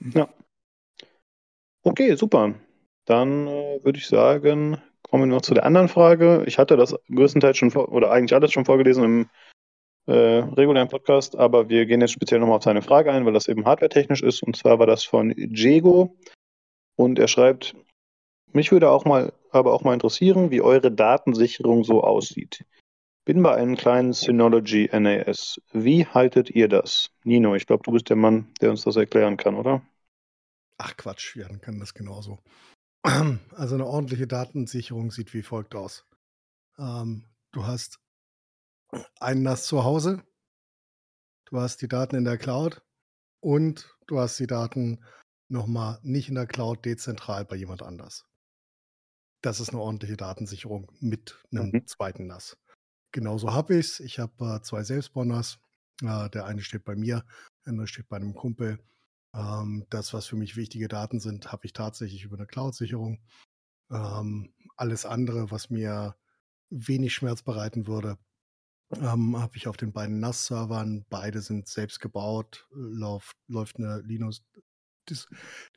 Ja. 0.00 0.28
Okay, 1.82 2.14
super. 2.14 2.54
Dann 3.06 3.46
äh, 3.46 3.80
würde 3.82 3.98
ich 3.98 4.06
sagen, 4.06 4.80
kommen 5.02 5.28
wir 5.28 5.34
noch 5.34 5.42
zu 5.42 5.54
der 5.54 5.64
anderen 5.64 5.88
Frage. 5.88 6.44
Ich 6.46 6.58
hatte 6.58 6.76
das 6.76 6.94
größtenteils 7.14 7.56
schon 7.56 7.70
vor, 7.70 7.90
oder 7.92 8.10
eigentlich 8.10 8.34
alles 8.34 8.52
schon 8.52 8.64
vorgelesen 8.64 9.04
im 9.04 9.30
äh, 10.06 10.12
regulären 10.12 10.88
Podcast, 10.88 11.36
aber 11.36 11.68
wir 11.68 11.86
gehen 11.86 12.00
jetzt 12.00 12.12
speziell 12.12 12.40
nochmal 12.40 12.56
auf 12.56 12.62
seine 12.62 12.82
Frage 12.82 13.12
ein, 13.12 13.24
weil 13.26 13.32
das 13.32 13.48
eben 13.48 13.64
hardwaretechnisch 13.64 14.22
ist. 14.22 14.42
Und 14.42 14.56
zwar 14.56 14.78
war 14.78 14.86
das 14.86 15.04
von 15.04 15.34
Diego. 15.36 16.16
Und 16.96 17.18
er 17.18 17.28
schreibt, 17.28 17.74
mich 18.52 18.72
würde 18.72 18.90
auch 18.90 19.04
mal, 19.04 19.32
aber 19.50 19.72
auch 19.72 19.82
mal 19.82 19.94
interessieren, 19.94 20.50
wie 20.50 20.60
eure 20.60 20.90
Datensicherung 20.92 21.84
so 21.84 22.02
aussieht. 22.02 22.64
Bin 23.24 23.42
bei 23.42 23.54
einem 23.54 23.76
kleinen 23.76 24.12
Synology 24.12 24.90
NAS. 24.92 25.60
Wie 25.72 26.06
haltet 26.06 26.50
ihr 26.50 26.68
das? 26.68 27.10
Nino, 27.24 27.54
ich 27.54 27.66
glaube, 27.66 27.82
du 27.84 27.92
bist 27.92 28.08
der 28.08 28.16
Mann, 28.16 28.52
der 28.60 28.70
uns 28.70 28.82
das 28.82 28.96
erklären 28.96 29.36
kann, 29.36 29.54
oder? 29.54 29.82
Ach 30.82 30.96
Quatsch, 30.96 31.36
Jan 31.36 31.60
kann 31.60 31.78
das 31.78 31.92
genauso. 31.92 32.42
Also 33.54 33.74
eine 33.74 33.86
ordentliche 33.86 34.26
Datensicherung 34.26 35.10
sieht 35.10 35.34
wie 35.34 35.42
folgt 35.42 35.74
aus. 35.74 36.06
Ähm, 36.78 37.26
du 37.52 37.66
hast 37.66 38.00
ein 39.20 39.42
NAS 39.42 39.66
zu 39.66 39.84
Hause, 39.84 40.22
du 41.46 41.60
hast 41.60 41.82
die 41.82 41.88
Daten 41.88 42.16
in 42.16 42.24
der 42.24 42.38
Cloud 42.38 42.82
und 43.40 43.94
du 44.06 44.18
hast 44.18 44.38
die 44.38 44.46
Daten 44.46 45.04
nochmal 45.48 45.98
nicht 46.02 46.30
in 46.30 46.34
der 46.34 46.46
Cloud 46.46 46.84
dezentral 46.86 47.44
bei 47.44 47.56
jemand 47.56 47.82
anders. 47.82 48.26
Das 49.42 49.60
ist 49.60 49.70
eine 49.70 49.80
ordentliche 49.80 50.16
Datensicherung 50.16 50.90
mit 51.00 51.42
einem 51.52 51.70
mhm. 51.72 51.86
zweiten 51.86 52.26
NAS. 52.26 52.56
Genauso 53.12 53.52
habe 53.52 53.74
ich 53.74 53.86
es. 53.86 54.00
Ich 54.00 54.18
habe 54.18 54.56
äh, 54.56 54.62
zwei 54.62 54.82
Selbstbau-NAS. 54.82 55.58
Äh, 56.02 56.30
der 56.30 56.46
eine 56.46 56.62
steht 56.62 56.84
bei 56.84 56.96
mir, 56.96 57.24
der 57.64 57.72
andere 57.72 57.86
steht 57.86 58.08
bei 58.08 58.16
einem 58.16 58.34
Kumpel. 58.34 58.78
Ähm, 59.34 59.86
das, 59.90 60.12
was 60.12 60.26
für 60.26 60.36
mich 60.36 60.56
wichtige 60.56 60.88
Daten 60.88 61.20
sind, 61.20 61.52
habe 61.52 61.66
ich 61.66 61.72
tatsächlich 61.72 62.24
über 62.24 62.36
eine 62.36 62.46
Cloud-Sicherung. 62.46 63.20
Ähm, 63.90 64.52
alles 64.76 65.06
andere, 65.06 65.50
was 65.50 65.70
mir 65.70 66.16
wenig 66.70 67.14
Schmerz 67.14 67.42
bereiten 67.42 67.86
würde, 67.86 68.18
ähm, 68.96 69.36
habe 69.36 69.56
ich 69.56 69.68
auf 69.68 69.76
den 69.76 69.92
beiden 69.92 70.20
NAS-Servern. 70.20 71.04
Beide 71.08 71.40
sind 71.42 71.68
selbst 71.68 72.00
gebaut, 72.00 72.66
läuft, 72.72 73.36
läuft 73.48 73.78
eine 73.78 74.00
Linux, 74.00 74.42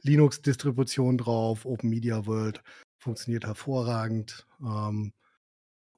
Linux-Distribution 0.01 1.17
drauf, 1.17 1.65
Open 1.65 1.89
Media 1.89 2.25
World, 2.25 2.63
funktioniert 2.97 3.45
hervorragend. 3.45 4.47
Ähm, 4.61 5.13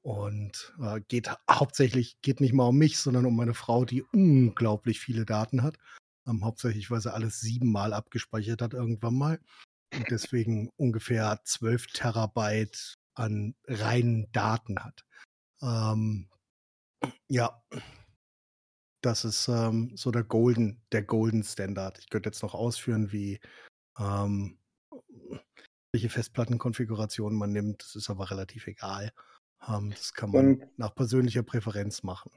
und 0.02 0.72
äh, 0.80 1.00
geht 1.08 1.30
hauptsächlich, 1.50 2.20
geht 2.22 2.40
nicht 2.40 2.52
mal 2.52 2.68
um 2.68 2.76
mich, 2.78 2.98
sondern 2.98 3.26
um 3.26 3.34
meine 3.34 3.54
Frau, 3.54 3.84
die 3.84 4.02
unglaublich 4.02 5.00
viele 5.00 5.24
Daten 5.24 5.64
hat. 5.64 5.78
Ähm, 6.26 6.44
hauptsächlich, 6.44 6.90
weil 6.90 7.00
sie 7.00 7.12
alles 7.12 7.40
siebenmal 7.40 7.92
abgespeichert 7.92 8.62
hat 8.62 8.74
irgendwann 8.74 9.14
mal. 9.14 9.40
Und 9.94 10.10
deswegen 10.10 10.70
ungefähr 10.76 11.40
12 11.44 11.86
Terabyte 11.88 12.96
an 13.14 13.54
reinen 13.66 14.30
Daten 14.32 14.82
hat. 14.82 15.04
Ähm, 15.62 16.28
ja, 17.28 17.62
das 19.00 19.24
ist 19.24 19.48
ähm, 19.48 19.92
so 19.96 20.10
der 20.10 20.24
Golden, 20.24 20.82
der 20.92 21.02
Golden 21.02 21.44
Standard. 21.44 21.98
Ich 21.98 22.08
könnte 22.08 22.28
jetzt 22.28 22.42
noch 22.42 22.54
ausführen, 22.54 23.12
wie 23.12 23.40
ähm, 23.98 24.58
welche 25.92 26.10
Festplattenkonfiguration 26.10 27.34
man 27.34 27.52
nimmt. 27.52 27.82
Das 27.82 27.94
ist 27.94 28.10
aber 28.10 28.30
relativ 28.30 28.66
egal. 28.66 29.12
Ähm, 29.66 29.90
das 29.90 30.12
kann 30.12 30.30
man 30.30 30.46
Und 30.46 30.78
nach 30.78 30.94
persönlicher 30.94 31.42
Präferenz 31.42 32.02
machen. 32.02 32.30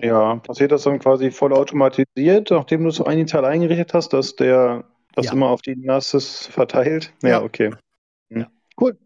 Ja, 0.00 0.36
passiert 0.36 0.72
das 0.72 0.84
dann 0.84 0.98
quasi 0.98 1.30
voll 1.30 1.52
automatisiert, 1.52 2.50
nachdem 2.50 2.84
du 2.84 2.90
es 2.90 3.00
initial 3.00 3.44
eingerichtet 3.44 3.94
hast, 3.94 4.12
dass 4.12 4.36
der 4.36 4.84
das 5.14 5.26
ja. 5.26 5.32
immer 5.32 5.48
auf 5.48 5.62
die 5.62 5.74
NASes 5.74 6.46
verteilt? 6.46 7.12
Ja, 7.22 7.28
ja. 7.28 7.42
okay. 7.42 7.72
Hm. 8.30 8.40
Ja. 8.42 8.46
Cool. 8.80 8.96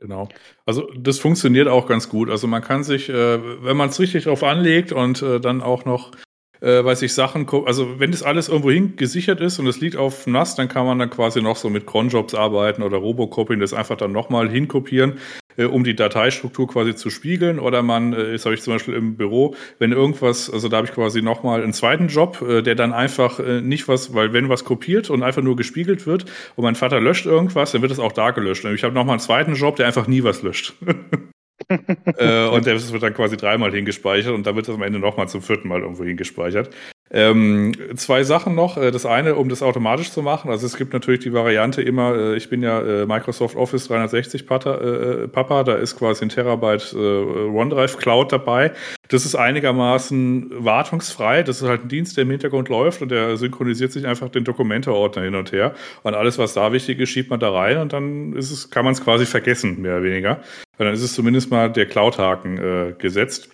Genau. 0.00 0.28
Also 0.64 0.90
das 0.96 1.18
funktioniert 1.18 1.68
auch 1.68 1.86
ganz 1.86 2.08
gut. 2.08 2.30
Also 2.30 2.46
man 2.46 2.62
kann 2.62 2.84
sich, 2.84 3.08
äh, 3.08 3.64
wenn 3.64 3.76
man 3.76 3.88
es 3.90 3.98
richtig 3.98 4.24
drauf 4.24 4.42
anlegt 4.42 4.92
und 4.92 5.22
äh, 5.22 5.40
dann 5.40 5.60
auch 5.60 5.84
noch, 5.84 6.12
äh, 6.60 6.84
weiß 6.84 7.02
ich, 7.02 7.14
Sachen, 7.14 7.46
also 7.66 7.98
wenn 8.00 8.10
das 8.10 8.22
alles 8.22 8.48
irgendwo 8.48 8.70
hin 8.70 8.96
gesichert 8.96 9.40
ist 9.40 9.58
und 9.58 9.66
es 9.66 9.80
liegt 9.80 9.96
auf 9.96 10.26
NAS, 10.26 10.54
dann 10.54 10.68
kann 10.68 10.86
man 10.86 10.98
dann 10.98 11.10
quasi 11.10 11.42
noch 11.42 11.56
so 11.56 11.70
mit 11.70 11.86
Cronjobs 11.86 12.34
arbeiten 12.34 12.82
oder 12.82 12.98
Robocoping, 12.98 13.60
das 13.60 13.74
einfach 13.74 13.96
dann 13.96 14.12
nochmal 14.12 14.48
hinkopieren 14.48 15.18
äh, 15.58 15.64
um 15.64 15.84
die 15.84 15.94
Dateistruktur 15.94 16.68
quasi 16.68 16.94
zu 16.94 17.10
spiegeln. 17.10 17.58
Oder 17.58 17.82
man, 17.82 18.14
äh, 18.14 18.32
das 18.32 18.46
habe 18.46 18.54
ich 18.54 18.62
zum 18.62 18.72
Beispiel 18.72 18.94
im 18.94 19.16
Büro, 19.16 19.54
wenn 19.78 19.92
irgendwas, 19.92 20.48
also 20.50 20.68
da 20.68 20.78
habe 20.78 20.86
ich 20.86 20.94
quasi 20.94 21.20
nochmal 21.20 21.62
einen 21.62 21.74
zweiten 21.74 22.06
Job, 22.08 22.40
äh, 22.40 22.62
der 22.62 22.76
dann 22.76 22.94
einfach 22.94 23.40
äh, 23.40 23.60
nicht 23.60 23.88
was, 23.88 24.14
weil 24.14 24.32
wenn 24.32 24.48
was 24.48 24.64
kopiert 24.64 25.10
und 25.10 25.22
einfach 25.22 25.42
nur 25.42 25.56
gespiegelt 25.56 26.06
wird 26.06 26.24
und 26.56 26.64
mein 26.64 26.76
Vater 26.76 27.00
löscht 27.00 27.26
irgendwas, 27.26 27.72
dann 27.72 27.82
wird 27.82 27.92
es 27.92 27.98
auch 27.98 28.12
da 28.12 28.30
gelöscht. 28.30 28.64
Und 28.64 28.74
ich 28.74 28.84
habe 28.84 28.94
nochmal 28.94 29.14
einen 29.14 29.20
zweiten 29.20 29.54
Job, 29.54 29.76
der 29.76 29.86
einfach 29.86 30.06
nie 30.06 30.22
was 30.22 30.42
löscht. 30.42 30.74
äh, 31.68 32.46
und 32.46 32.66
das 32.66 32.92
wird 32.92 33.02
dann 33.02 33.14
quasi 33.14 33.36
dreimal 33.36 33.72
hingespeichert 33.72 34.32
und 34.34 34.46
dann 34.46 34.56
wird 34.56 34.68
das 34.68 34.74
am 34.74 34.82
Ende 34.82 34.98
nochmal 34.98 35.28
zum 35.28 35.42
vierten 35.42 35.68
Mal 35.68 35.80
irgendwo 35.82 36.04
hingespeichert. 36.04 36.74
Ähm, 37.10 37.72
zwei 37.96 38.22
Sachen 38.22 38.54
noch. 38.54 38.76
Äh, 38.76 38.90
das 38.90 39.06
eine, 39.06 39.36
um 39.36 39.48
das 39.48 39.62
automatisch 39.62 40.10
zu 40.10 40.22
machen. 40.22 40.50
Also 40.50 40.66
es 40.66 40.76
gibt 40.76 40.92
natürlich 40.92 41.20
die 41.20 41.32
Variante 41.32 41.80
immer, 41.80 42.14
äh, 42.14 42.36
ich 42.36 42.50
bin 42.50 42.62
ja 42.62 42.80
äh, 42.80 43.06
Microsoft 43.06 43.56
Office 43.56 43.88
360 43.88 44.46
Pata, 44.46 44.74
äh, 44.74 45.28
Papa, 45.28 45.64
da 45.64 45.74
ist 45.74 45.96
quasi 45.96 46.24
ein 46.24 46.28
Terabyte 46.28 46.94
OneDrive 46.94 47.96
Cloud 47.96 48.32
dabei. 48.32 48.72
Das 49.08 49.24
ist 49.24 49.34
einigermaßen 49.34 50.64
wartungsfrei. 50.64 51.42
Das 51.42 51.62
ist 51.62 51.68
halt 51.68 51.84
ein 51.84 51.88
Dienst, 51.88 52.16
der 52.16 52.22
im 52.22 52.30
Hintergrund 52.30 52.68
läuft 52.68 53.00
und 53.00 53.10
der 53.10 53.36
synchronisiert 53.36 53.92
sich 53.92 54.06
einfach 54.06 54.28
den 54.28 54.44
Dokumenteordner 54.44 55.22
hin 55.22 55.34
und 55.34 55.52
her. 55.52 55.74
Und 56.02 56.14
alles, 56.14 56.38
was 56.38 56.52
da 56.52 56.72
wichtig 56.72 57.00
ist, 57.00 57.08
schiebt 57.08 57.30
man 57.30 57.40
da 57.40 57.50
rein 57.50 57.78
und 57.78 57.92
dann 57.92 58.34
ist 58.34 58.50
es, 58.50 58.70
kann 58.70 58.84
man 58.84 58.92
es 58.92 59.02
quasi 59.02 59.24
vergessen, 59.24 59.80
mehr 59.80 59.96
oder 59.96 60.04
weniger. 60.04 60.40
Weil 60.76 60.86
dann 60.86 60.94
ist 60.94 61.02
es 61.02 61.14
zumindest 61.14 61.50
mal 61.50 61.72
der 61.72 61.86
Cloud-Haken 61.86 62.58
äh, 62.58 62.94
gesetzt. 62.98 63.50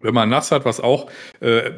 Wenn 0.00 0.14
man 0.14 0.28
NAS 0.28 0.50
hat, 0.50 0.64
was 0.64 0.80
auch 0.80 1.10
äh, 1.40 1.70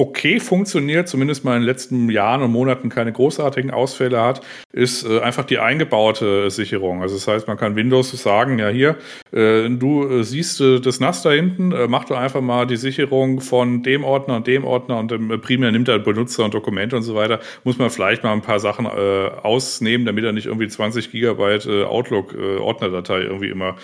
okay 0.00 0.40
funktioniert, 0.40 1.08
zumindest 1.08 1.44
mal 1.44 1.56
in 1.56 1.60
den 1.60 1.66
letzten 1.66 2.08
Jahren 2.08 2.42
und 2.42 2.50
Monaten 2.50 2.88
keine 2.88 3.12
großartigen 3.12 3.70
Ausfälle 3.70 4.22
hat, 4.22 4.40
ist 4.72 5.04
äh, 5.04 5.20
einfach 5.20 5.44
die 5.44 5.58
eingebaute 5.58 6.50
Sicherung. 6.50 7.02
Also 7.02 7.16
das 7.16 7.28
heißt, 7.28 7.46
man 7.46 7.58
kann 7.58 7.76
Windows 7.76 8.10
sagen, 8.10 8.58
ja 8.58 8.68
hier, 8.68 8.96
äh, 9.32 9.68
du 9.68 10.08
äh, 10.08 10.24
siehst 10.24 10.62
äh, 10.62 10.80
das 10.80 11.00
NAS 11.00 11.22
da 11.22 11.32
hinten, 11.32 11.72
äh, 11.72 11.86
mach 11.86 12.04
doch 12.04 12.16
einfach 12.16 12.40
mal 12.40 12.66
die 12.66 12.78
Sicherung 12.78 13.42
von 13.42 13.82
dem 13.82 14.02
Ordner 14.02 14.36
und 14.36 14.46
dem 14.46 14.64
Ordner 14.64 14.98
und 14.98 15.12
ähm, 15.12 15.38
primär 15.42 15.70
nimmt 15.70 15.88
er 15.88 15.98
Benutzer 15.98 16.46
und 16.46 16.54
Dokumente 16.54 16.96
und 16.96 17.02
so 17.02 17.14
weiter. 17.14 17.40
Muss 17.64 17.76
man 17.76 17.90
vielleicht 17.90 18.24
mal 18.24 18.32
ein 18.32 18.42
paar 18.42 18.58
Sachen 18.58 18.86
äh, 18.86 19.30
ausnehmen, 19.42 20.06
damit 20.06 20.24
er 20.24 20.32
nicht 20.32 20.46
irgendwie 20.46 20.68
20 20.68 21.10
Gigabyte 21.12 21.66
äh, 21.66 21.84
Outlook 21.84 22.34
äh, 22.34 22.56
Ordnerdatei 22.56 23.20
irgendwie 23.20 23.48
immer 23.48 23.76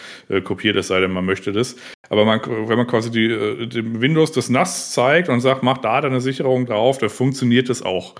kopiert, 0.44 0.76
es 0.76 0.88
sei 0.88 1.00
denn, 1.00 1.12
man 1.12 1.24
möchte 1.24 1.52
das. 1.52 1.76
Aber 2.08 2.24
man, 2.24 2.40
wenn 2.44 2.76
man 2.76 2.86
quasi 2.86 3.10
die, 3.10 3.68
dem 3.68 4.00
Windows 4.00 4.32
das 4.32 4.48
NAS 4.48 4.92
zeigt 4.92 5.28
und 5.28 5.40
sagt, 5.40 5.62
mach 5.62 5.78
da 5.78 6.00
deine 6.08 6.20
Sicherung 6.20 6.66
drauf, 6.66 6.98
da 6.98 7.08
funktioniert 7.08 7.68
das 7.68 7.82
auch. 7.82 8.14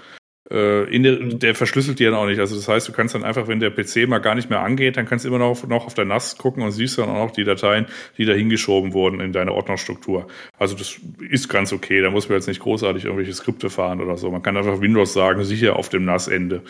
äh, 0.50 0.84
in 0.94 1.02
der, 1.02 1.18
mhm. 1.18 1.38
der 1.38 1.54
verschlüsselt 1.54 1.98
die 1.98 2.04
dann 2.04 2.14
auch 2.14 2.26
nicht. 2.26 2.38
Also 2.38 2.56
das 2.56 2.68
heißt, 2.68 2.86
du 2.88 2.92
kannst 2.92 3.14
dann 3.14 3.24
einfach, 3.24 3.48
wenn 3.48 3.60
der 3.60 3.70
PC 3.70 4.08
mal 4.08 4.18
gar 4.18 4.34
nicht 4.34 4.50
mehr 4.50 4.60
angeht, 4.60 4.96
dann 4.96 5.06
kannst 5.06 5.24
du 5.24 5.28
immer 5.28 5.38
noch, 5.38 5.66
noch 5.66 5.86
auf 5.86 5.94
der 5.94 6.04
NAS 6.04 6.38
gucken 6.38 6.62
und 6.62 6.72
siehst 6.72 6.98
dann 6.98 7.08
auch 7.08 7.26
noch 7.26 7.30
die 7.32 7.44
Dateien, 7.44 7.86
die 8.16 8.24
da 8.24 8.32
hingeschoben 8.32 8.92
wurden 8.92 9.20
in 9.20 9.32
deine 9.32 9.52
Ordnerstruktur. 9.52 10.28
Also 10.58 10.76
das 10.76 11.00
ist 11.30 11.48
ganz 11.48 11.72
okay. 11.72 12.00
Da 12.00 12.10
muss 12.10 12.28
man 12.28 12.38
jetzt 12.38 12.46
nicht 12.46 12.60
großartig 12.60 13.04
irgendwelche 13.04 13.32
Skripte 13.32 13.70
fahren 13.70 14.00
oder 14.00 14.16
so. 14.16 14.30
Man 14.30 14.42
kann 14.42 14.56
einfach 14.56 14.80
Windows 14.80 15.12
sagen, 15.12 15.42
sicher 15.44 15.76
auf 15.76 15.88
dem 15.88 16.04
NAS-Ende. 16.04 16.62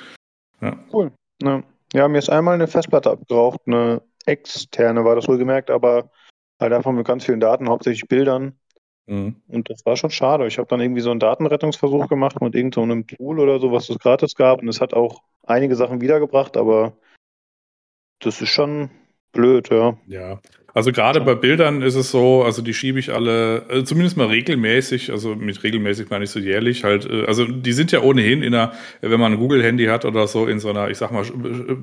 Ja. 0.60 0.78
Cool. 0.92 1.12
Ja. 1.42 1.62
ja, 1.92 2.08
mir 2.08 2.18
ist 2.18 2.30
einmal 2.30 2.54
eine 2.54 2.68
Festplatte 2.68 3.10
abgeraucht, 3.10 3.60
eine 3.66 4.00
externe 4.24 5.04
war 5.04 5.14
das 5.16 5.28
wohl 5.28 5.36
gemerkt, 5.36 5.70
aber 5.70 6.10
halt 6.58 6.72
einfach 6.72 6.92
mit 6.92 7.06
ganz 7.06 7.26
vielen 7.26 7.40
Daten, 7.40 7.68
hauptsächlich 7.68 8.08
Bildern. 8.08 8.58
Mhm. 9.06 9.36
Und 9.48 9.70
das 9.70 9.86
war 9.86 9.96
schon 9.96 10.10
schade. 10.10 10.46
Ich 10.46 10.58
habe 10.58 10.68
dann 10.68 10.80
irgendwie 10.80 11.00
so 11.00 11.10
einen 11.10 11.20
Datenrettungsversuch 11.20 12.08
gemacht 12.08 12.40
mit 12.40 12.54
irgendeinem 12.54 13.04
so 13.08 13.16
Tool 13.16 13.40
oder 13.40 13.60
so, 13.60 13.72
was 13.72 13.88
es 13.88 13.98
gratis 13.98 14.34
gab. 14.34 14.60
Und 14.60 14.68
es 14.68 14.80
hat 14.80 14.94
auch 14.94 15.22
einige 15.44 15.76
Sachen 15.76 16.00
wiedergebracht, 16.00 16.56
aber 16.56 16.92
das 18.20 18.40
ist 18.40 18.48
schon 18.48 18.90
blöd, 19.32 19.70
ja. 19.70 19.96
Ja. 20.06 20.40
Also 20.74 20.92
gerade 20.92 21.22
bei 21.22 21.34
Bildern 21.34 21.80
ist 21.80 21.94
es 21.94 22.10
so, 22.10 22.42
also 22.42 22.60
die 22.60 22.74
schiebe 22.74 22.98
ich 22.98 23.10
alle, 23.10 23.64
also 23.70 23.82
zumindest 23.82 24.18
mal 24.18 24.26
regelmäßig, 24.26 25.10
also 25.10 25.34
mit 25.34 25.62
regelmäßig 25.62 26.10
meine 26.10 26.24
ich 26.24 26.30
so 26.30 26.38
jährlich 26.38 26.84
halt, 26.84 27.06
äh, 27.06 27.24
also 27.24 27.46
die 27.46 27.72
sind 27.72 27.92
ja 27.92 28.02
ohnehin 28.02 28.42
in 28.42 28.54
einer, 28.54 28.72
wenn 29.00 29.18
man 29.18 29.32
ein 29.32 29.38
Google-Handy 29.38 29.86
hat 29.86 30.04
oder 30.04 30.26
so, 30.26 30.46
in 30.46 30.58
so 30.58 30.68
einer, 30.68 30.90
ich 30.90 30.98
sag 30.98 31.12
mal, 31.12 31.24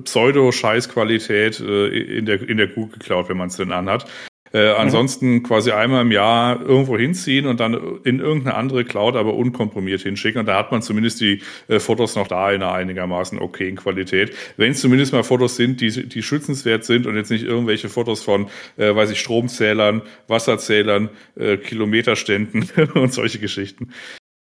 Pseudo-Scheiß-Qualität 0.04 1.58
äh, 1.58 2.18
in 2.18 2.26
der, 2.26 2.48
in 2.48 2.56
der 2.56 2.68
Google 2.68 3.00
Cloud, 3.00 3.28
wenn 3.28 3.36
man 3.36 3.48
es 3.48 3.56
denn 3.56 3.72
anhat. 3.72 4.06
Äh, 4.54 4.68
ansonsten 4.68 5.32
mhm. 5.32 5.42
quasi 5.42 5.72
einmal 5.72 6.02
im 6.02 6.12
Jahr 6.12 6.60
irgendwo 6.60 6.96
hinziehen 6.96 7.46
und 7.46 7.58
dann 7.58 7.74
in 8.04 8.20
irgendeine 8.20 8.56
andere 8.56 8.84
Cloud 8.84 9.16
aber 9.16 9.34
unkomprimiert 9.34 10.02
hinschicken. 10.02 10.38
Und 10.38 10.46
da 10.46 10.56
hat 10.56 10.70
man 10.70 10.80
zumindest 10.80 11.20
die 11.20 11.42
äh, 11.66 11.80
Fotos 11.80 12.14
noch 12.14 12.28
da 12.28 12.52
in 12.52 12.62
einer 12.62 12.72
einigermaßen 12.72 13.40
okayen 13.40 13.74
Qualität. 13.74 14.32
Wenn 14.56 14.70
es 14.70 14.80
zumindest 14.80 15.12
mal 15.12 15.24
Fotos 15.24 15.56
sind, 15.56 15.80
die, 15.80 16.08
die 16.08 16.22
schützenswert 16.22 16.84
sind 16.84 17.08
und 17.08 17.16
jetzt 17.16 17.32
nicht 17.32 17.44
irgendwelche 17.44 17.88
Fotos 17.88 18.22
von, 18.22 18.46
äh, 18.76 18.94
weiß 18.94 19.10
ich, 19.10 19.18
Stromzählern, 19.18 20.02
Wasserzählern, 20.28 21.10
äh, 21.34 21.56
Kilometerständen 21.56 22.70
und 22.94 23.12
solche 23.12 23.40
Geschichten. 23.40 23.88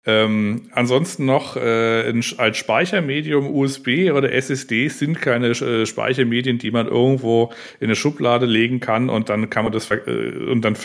Ähm, 0.08 0.70
ansonsten 0.72 1.26
noch 1.26 1.58
äh, 1.58 2.14
als 2.38 2.58
Speichermedium 2.58 3.54
USB 3.54 4.10
oder 4.14 4.32
SSD 4.32 4.88
sind 4.88 5.20
keine 5.22 5.50
äh, 5.50 5.86
Speichermedien, 5.86 6.60
die 6.60 6.72
man 6.72 6.88
irgendwo 6.88 7.52
in 7.82 7.88
eine 7.88 7.96
Schublade 7.98 8.46
legen 8.46 8.80
kann 8.80 9.10
und 9.10 9.28
dann 9.28 9.50
kann 9.50 9.66
man 9.66 9.74
das 9.74 9.92
äh, 9.92 10.32
und 10.50 10.62
dann 10.62 10.78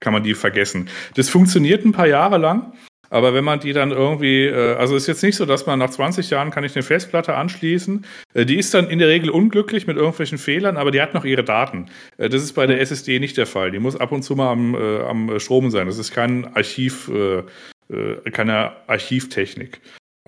kann 0.00 0.14
man 0.14 0.22
die 0.22 0.32
vergessen. 0.32 0.88
Das 1.14 1.28
funktioniert 1.28 1.84
ein 1.84 1.92
paar 1.92 2.06
Jahre 2.06 2.38
lang. 2.38 2.72
Aber 3.12 3.34
wenn 3.34 3.44
man 3.44 3.58
die 3.58 3.72
dann 3.72 3.90
irgendwie, 3.90 4.46
äh, 4.46 4.76
also 4.76 4.94
ist 4.94 5.08
jetzt 5.08 5.22
nicht 5.22 5.36
so, 5.36 5.44
dass 5.44 5.66
man 5.66 5.80
nach 5.80 5.90
20 5.90 6.30
Jahren 6.30 6.52
kann 6.52 6.62
ich 6.62 6.76
eine 6.76 6.84
Festplatte 6.84 7.34
anschließen. 7.34 8.06
Äh, 8.34 8.46
die 8.46 8.56
ist 8.56 8.72
dann 8.72 8.88
in 8.88 9.00
der 9.00 9.08
Regel 9.08 9.30
unglücklich 9.30 9.88
mit 9.88 9.96
irgendwelchen 9.96 10.38
Fehlern, 10.38 10.76
aber 10.76 10.92
die 10.92 11.02
hat 11.02 11.12
noch 11.12 11.24
ihre 11.24 11.42
Daten. 11.42 11.86
Äh, 12.18 12.28
das 12.28 12.42
ist 12.42 12.52
bei 12.52 12.68
der 12.68 12.80
SSD 12.80 13.18
nicht 13.18 13.36
der 13.36 13.46
Fall. 13.46 13.72
Die 13.72 13.80
muss 13.80 13.96
ab 13.96 14.12
und 14.12 14.22
zu 14.22 14.36
mal 14.36 14.52
am, 14.52 14.76
äh, 14.76 15.00
am 15.00 15.40
Strom 15.40 15.70
sein. 15.70 15.88
Das 15.88 15.98
ist 15.98 16.12
kein 16.12 16.54
Archiv, 16.54 17.08
äh, 17.08 17.42
äh, 17.90 18.30
keine 18.30 18.72
Archivtechnik. 18.86 19.80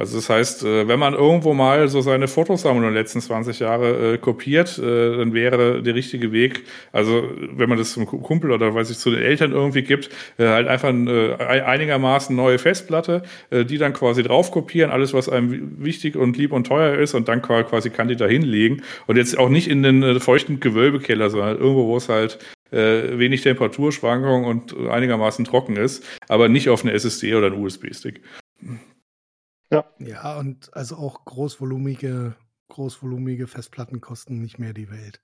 Also 0.02 0.16
das 0.16 0.30
heißt, 0.30 0.64
äh, 0.64 0.89
wenn 0.89 0.98
man 0.98 1.12
irgendwo 1.12 1.52
mal 1.52 1.86
so 1.89 2.01
seine 2.01 2.26
Fotosammlung 2.26 2.82
der 2.82 3.02
letzten 3.02 3.20
20 3.20 3.60
Jahre 3.60 4.14
äh, 4.14 4.18
kopiert, 4.18 4.78
äh, 4.78 5.18
dann 5.18 5.34
wäre 5.34 5.82
der 5.82 5.94
richtige 5.94 6.32
Weg, 6.32 6.64
also 6.93 7.30
wenn 7.52 7.68
man 7.68 7.76
das 7.76 7.93
zum 7.93 8.06
Kumpel 8.06 8.52
oder 8.52 8.74
weiß 8.74 8.89
ich 8.89 8.97
zu 8.97 9.10
den 9.10 9.20
Eltern 9.20 9.52
irgendwie 9.52 9.82
gibt, 9.82 10.09
äh, 10.39 10.48
halt 10.48 10.66
einfach 10.66 10.94
äh, 10.94 11.34
einigermaßen 11.36 12.34
neue 12.34 12.59
Festplatte, 12.59 13.22
äh, 13.51 13.66
die 13.66 13.76
dann 13.76 13.93
quasi 13.93 14.22
drauf 14.22 14.51
kopieren, 14.51 14.90
alles 14.90 15.12
was 15.12 15.28
einem 15.28 15.84
wichtig 15.84 16.16
und 16.16 16.39
lieb 16.39 16.52
und 16.52 16.66
teuer 16.66 16.98
ist 16.98 17.12
und 17.12 17.28
dann 17.28 17.43
quasi 17.43 17.90
kann 17.90 18.09
die 18.09 18.16
da 18.16 18.26
hinlegen 18.26 18.82
und 19.06 19.16
jetzt 19.18 19.39
auch 19.39 19.51
nicht 19.51 19.68
in 19.68 19.82
den 19.82 20.20
feuchten 20.20 20.59
Gewölbekeller, 20.59 21.28
sondern 21.28 21.59
irgendwo, 21.59 21.86
wo 21.86 21.98
es 21.98 22.09
halt 22.09 22.39
äh, 22.73 23.19
wenig 23.19 23.43
Temperaturschwankungen 23.43 24.44
und 24.44 24.74
einigermaßen 24.74 25.44
trocken 25.44 25.77
ist, 25.77 26.05
aber 26.28 26.49
nicht 26.49 26.69
auf 26.69 26.82
eine 26.82 26.93
SSD 26.93 27.35
oder 27.35 27.49
einen 27.49 27.62
USB-Stick. 27.62 28.23
Ja. 29.70 29.85
Ja, 29.99 30.39
und 30.39 30.74
also 30.74 30.97
auch 30.97 31.24
großvolumige, 31.24 32.36
großvolumige 32.69 33.47
Festplatten 33.47 34.01
kosten 34.01 34.40
nicht 34.40 34.59
mehr 34.59 34.73
die 34.73 34.90
Welt. 34.90 35.23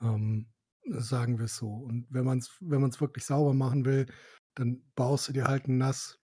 Ähm, 0.00 0.46
sagen 0.84 1.38
wir 1.38 1.46
es 1.46 1.56
so. 1.56 1.68
Und 1.68 2.06
wenn 2.10 2.24
man 2.24 2.38
es 2.38 2.56
wenn 2.60 2.80
man's 2.80 3.00
wirklich 3.00 3.24
sauber 3.24 3.54
machen 3.54 3.84
will, 3.84 4.06
dann 4.54 4.82
baust 4.94 5.28
du 5.28 5.32
dir 5.32 5.44
halt 5.44 5.68
ein 5.68 5.78
NAS. 5.78 6.18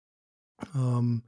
Ähm, 0.76 1.24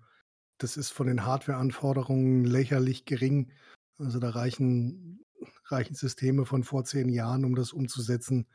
das 0.58 0.78
ist 0.78 0.92
von 0.92 1.08
den 1.08 1.26
Hardware-Anforderungen 1.26 2.46
lächerlich 2.46 3.06
gering. 3.06 3.52
Also 3.98 4.20
da 4.20 4.30
reichen, 4.30 5.24
reichen 5.66 5.96
Systeme 5.96 6.46
von 6.46 6.64
vor 6.64 6.86
zehn 6.86 7.10
Jahren, 7.10 7.44
um 7.44 7.56
das 7.56 7.74
umzusetzen 7.74 8.48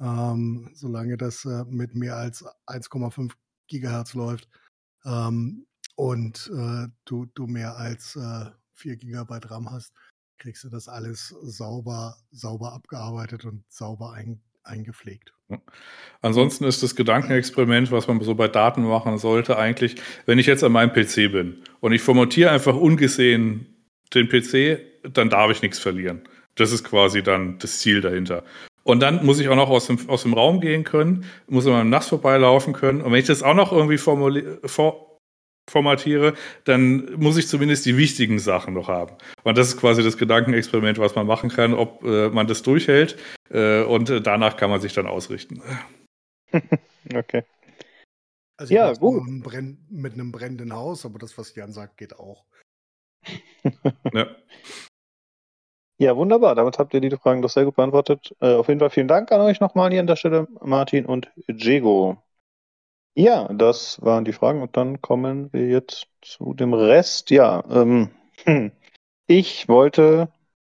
ähm, 0.00 0.70
solange 0.74 1.16
das 1.16 1.44
äh, 1.44 1.64
mit 1.66 1.94
mehr 1.94 2.16
als 2.16 2.44
1,5 2.66 3.32
Gigahertz 3.68 4.14
läuft 4.14 4.48
ähm, 5.04 5.66
und 5.96 6.50
äh, 6.54 6.88
du, 7.04 7.26
du 7.34 7.46
mehr 7.46 7.76
als 7.76 8.16
äh, 8.16 8.50
4 8.74 8.96
Gigabyte 8.96 9.50
RAM 9.50 9.70
hast, 9.70 9.92
kriegst 10.38 10.64
du 10.64 10.68
das 10.68 10.88
alles 10.88 11.28
sauber, 11.42 12.16
sauber 12.30 12.72
abgearbeitet 12.72 13.44
und 13.44 13.64
sauber 13.68 14.12
ein, 14.12 14.40
eingepflegt. 14.64 15.32
Ansonsten 16.20 16.64
ist 16.64 16.82
das 16.82 16.96
Gedankenexperiment, 16.96 17.92
was 17.92 18.08
man 18.08 18.20
so 18.20 18.34
bei 18.34 18.48
Daten 18.48 18.82
machen 18.82 19.18
sollte, 19.18 19.56
eigentlich, 19.58 19.96
wenn 20.26 20.38
ich 20.38 20.46
jetzt 20.46 20.64
an 20.64 20.72
meinem 20.72 20.92
PC 20.92 21.30
bin 21.30 21.62
und 21.80 21.92
ich 21.92 22.02
formatiere 22.02 22.50
einfach 22.50 22.74
ungesehen 22.74 23.66
den 24.14 24.28
PC, 24.28 24.80
dann 25.12 25.28
darf 25.28 25.50
ich 25.50 25.62
nichts 25.62 25.78
verlieren. 25.78 26.22
Das 26.54 26.72
ist 26.72 26.84
quasi 26.84 27.22
dann 27.22 27.58
das 27.58 27.80
Ziel 27.80 28.00
dahinter. 28.00 28.44
Und 28.84 29.00
dann 29.00 29.24
muss 29.24 29.40
ich 29.40 29.48
auch 29.48 29.56
noch 29.56 29.70
aus 29.70 29.86
dem, 29.86 30.08
aus 30.08 30.22
dem 30.22 30.34
Raum 30.34 30.60
gehen 30.60 30.84
können, 30.84 31.24
muss 31.48 31.66
immer 31.66 31.84
nachts 31.84 32.08
vorbeilaufen 32.08 32.74
können. 32.74 33.00
Und 33.00 33.12
wenn 33.12 33.18
ich 33.18 33.26
das 33.26 33.42
auch 33.42 33.54
noch 33.54 33.72
irgendwie 33.72 33.98
for 33.98 35.10
formatiere, 35.70 36.34
dann 36.64 37.14
muss 37.18 37.38
ich 37.38 37.48
zumindest 37.48 37.86
die 37.86 37.96
wichtigen 37.96 38.38
Sachen 38.38 38.74
noch 38.74 38.88
haben. 38.88 39.16
Und 39.44 39.56
das 39.56 39.68
ist 39.68 39.78
quasi 39.78 40.02
das 40.02 40.18
Gedankenexperiment, 40.18 40.98
was 40.98 41.14
man 41.14 41.26
machen 41.26 41.48
kann, 41.48 41.72
ob 41.72 42.02
äh, 42.04 42.28
man 42.28 42.46
das 42.46 42.62
durchhält. 42.62 43.16
Äh, 43.50 43.82
und 43.82 44.10
äh, 44.10 44.20
danach 44.20 44.58
kann 44.58 44.68
man 44.68 44.82
sich 44.82 44.92
dann 44.92 45.06
ausrichten. 45.06 45.62
okay. 47.14 47.44
Also 48.56 48.74
ja, 48.74 48.92
gut. 48.92 49.22
Mit 49.26 50.12
einem 50.12 50.32
brennenden 50.32 50.74
Haus, 50.74 51.06
aber 51.06 51.18
das, 51.18 51.36
was 51.38 51.54
Jan 51.54 51.72
sagt, 51.72 51.96
geht 51.96 52.14
auch. 52.18 52.44
ja. 54.12 54.26
Ja, 55.98 56.16
wunderbar. 56.16 56.54
Damit 56.54 56.78
habt 56.78 56.92
ihr 56.94 57.00
die 57.00 57.10
Fragen 57.10 57.40
doch 57.42 57.50
sehr 57.50 57.64
gut 57.64 57.76
beantwortet. 57.76 58.34
Äh, 58.40 58.54
auf 58.54 58.68
jeden 58.68 58.80
Fall 58.80 58.90
vielen 58.90 59.08
Dank 59.08 59.30
an 59.30 59.40
euch 59.40 59.60
nochmal 59.60 59.90
hier 59.90 60.00
an 60.00 60.06
der 60.06 60.16
Stelle, 60.16 60.48
Martin 60.60 61.06
und 61.06 61.30
Diego. 61.48 62.18
Ja, 63.16 63.46
das 63.52 64.02
waren 64.02 64.24
die 64.24 64.32
Fragen 64.32 64.60
und 64.62 64.76
dann 64.76 65.00
kommen 65.00 65.52
wir 65.52 65.68
jetzt 65.68 66.08
zu 66.20 66.52
dem 66.54 66.74
Rest. 66.74 67.30
Ja, 67.30 67.62
ähm, 67.70 68.10
ich 69.28 69.68
wollte, 69.68 70.28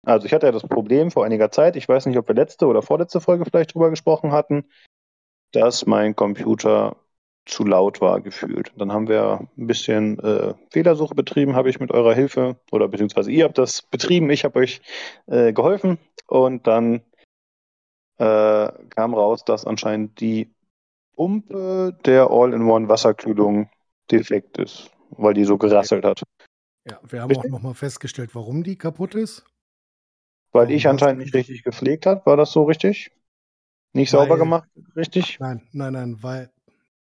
also 0.03 0.27
ich 0.27 0.35
hatte 0.35 0.47
ja 0.47 0.53
das 0.53 0.69
Problem 0.69 1.11
vor 1.11 1.25
einiger 1.25 1.51
Zeit, 1.51 1.77
ich 1.77 1.89
weiß 1.89 2.07
nicht, 2.07 2.19
ob 2.19 2.29
wir 2.29 2.35
letzte 2.35 2.67
oder 2.67 2.83
vorletzte 2.83 3.21
Folge 3.23 3.47
vielleicht 3.47 3.75
drüber 3.75 3.89
gesprochen 3.89 4.33
hatten, 4.33 4.67
dass 5.53 5.87
mein 5.87 6.15
Computer 6.15 6.97
zu 7.47 7.65
laut 7.65 8.01
war 8.01 8.21
gefühlt. 8.21 8.73
Dann 8.77 8.93
haben 8.93 9.09
wir 9.09 9.49
ein 9.57 9.67
bisschen 9.67 10.19
äh, 10.19 10.55
Fehlersuche 10.71 11.15
betrieben, 11.15 11.55
habe 11.55 11.71
ich 11.71 11.81
mit 11.81 11.93
eurer 11.93 12.15
Hilfe, 12.15 12.57
oder 12.73 12.89
beziehungsweise 12.89 13.31
ihr 13.31 13.45
habt 13.45 13.57
das 13.57 13.83
betrieben, 13.83 14.29
ich 14.31 14.45
habe 14.45 14.59
euch 14.59 14.83
äh, 15.27 15.53
geholfen 15.53 15.99
und 16.27 16.67
dann 16.67 17.03
äh, 18.19 18.69
kam 18.91 19.15
raus, 19.15 19.45
dass 19.45 19.65
anscheinend 19.65 20.21
die 20.21 20.53
Pumpe 21.15 21.97
der 22.05 22.31
All-in-One-Wasserkühlung 22.31 23.71
defekt 24.11 24.59
ist, 24.59 24.91
weil 25.11 25.35
die 25.35 25.45
so 25.45 25.57
gerasselt 25.57 26.05
hat. 26.05 26.23
Ja, 26.85 27.01
wir 27.09 27.23
haben 27.23 27.31
richtig? 27.31 27.51
auch 27.51 27.57
nochmal 27.57 27.75
festgestellt, 27.75 28.35
warum 28.35 28.63
die 28.63 28.77
kaputt 28.77 29.15
ist. 29.15 29.45
Weil 30.53 30.65
warum 30.65 30.77
ich 30.77 30.89
anscheinend 30.89 31.23
nicht 31.23 31.35
richtig 31.35 31.63
gepflegt 31.63 32.07
habe, 32.07 32.25
war 32.27 32.37
das 32.37 32.53
so 32.53 32.65
richtig? 32.65 33.13
Nicht 33.93 34.13
weil, 34.13 34.21
sauber 34.21 34.37
gemacht, 34.37 34.69
richtig? 34.95 35.39
Nein, 35.41 35.67
nein, 35.73 35.95
nein, 35.95 36.19
weil 36.23 36.51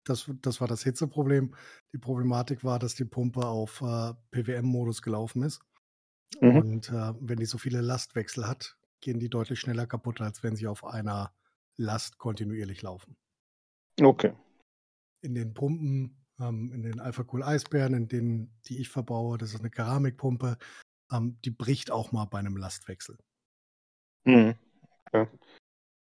das, 0.08 0.30
das 0.40 0.60
war 0.60 0.68
das 0.68 0.82
Hitzeproblem. 0.82 1.54
Die 1.92 1.98
Problematik 1.98 2.64
war, 2.64 2.78
dass 2.78 2.94
die 2.94 3.04
Pumpe 3.04 3.44
auf 3.44 3.82
äh, 3.82 4.14
PWM-Modus 4.30 5.02
gelaufen 5.02 5.42
ist. 5.42 5.60
Mhm. 6.40 6.56
Und 6.56 6.88
äh, 6.90 7.12
wenn 7.20 7.38
die 7.38 7.46
so 7.46 7.58
viele 7.58 7.80
Lastwechsel 7.80 8.46
hat, 8.46 8.78
gehen 9.00 9.18
die 9.18 9.28
deutlich 9.28 9.60
schneller 9.60 9.86
kaputt, 9.86 10.20
als 10.20 10.42
wenn 10.42 10.56
sie 10.56 10.66
auf 10.66 10.84
einer 10.84 11.32
Last 11.76 12.18
kontinuierlich 12.18 12.82
laufen. 12.82 13.16
Okay. 14.00 14.32
In 15.20 15.34
den 15.34 15.54
Pumpen, 15.54 16.24
ähm, 16.40 16.72
in 16.72 16.82
den 16.82 17.00
Alpha 17.00 17.24
Cool 17.30 17.42
Eisbären, 17.42 17.94
in 17.94 18.08
denen, 18.08 18.58
die 18.66 18.78
ich 18.78 18.88
verbaue, 18.88 19.38
das 19.38 19.54
ist 19.54 19.60
eine 19.60 19.70
Keramikpumpe, 19.70 20.56
ähm, 21.12 21.38
die 21.44 21.50
bricht 21.50 21.90
auch 21.90 22.12
mal 22.12 22.24
bei 22.26 22.38
einem 22.38 22.56
Lastwechsel. 22.56 23.18
Mhm. 24.24 24.54
Okay. 25.06 25.28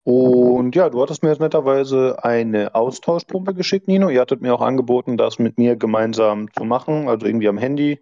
Und 0.03 0.75
ja, 0.75 0.89
du 0.89 1.01
hattest 1.01 1.23
mir 1.23 1.29
jetzt 1.29 1.41
netterweise 1.41 2.23
eine 2.23 2.73
Austauschpumpe 2.73 3.53
geschickt, 3.53 3.87
Nino. 3.87 4.09
Ihr 4.09 4.21
hattet 4.21 4.41
mir 4.41 4.53
auch 4.55 4.61
angeboten, 4.61 5.17
das 5.17 5.39
mit 5.39 5.57
mir 5.57 5.75
gemeinsam 5.75 6.51
zu 6.53 6.63
machen, 6.63 7.07
also 7.07 7.25
irgendwie 7.25 7.49
am 7.49 7.57
Handy. 7.57 7.99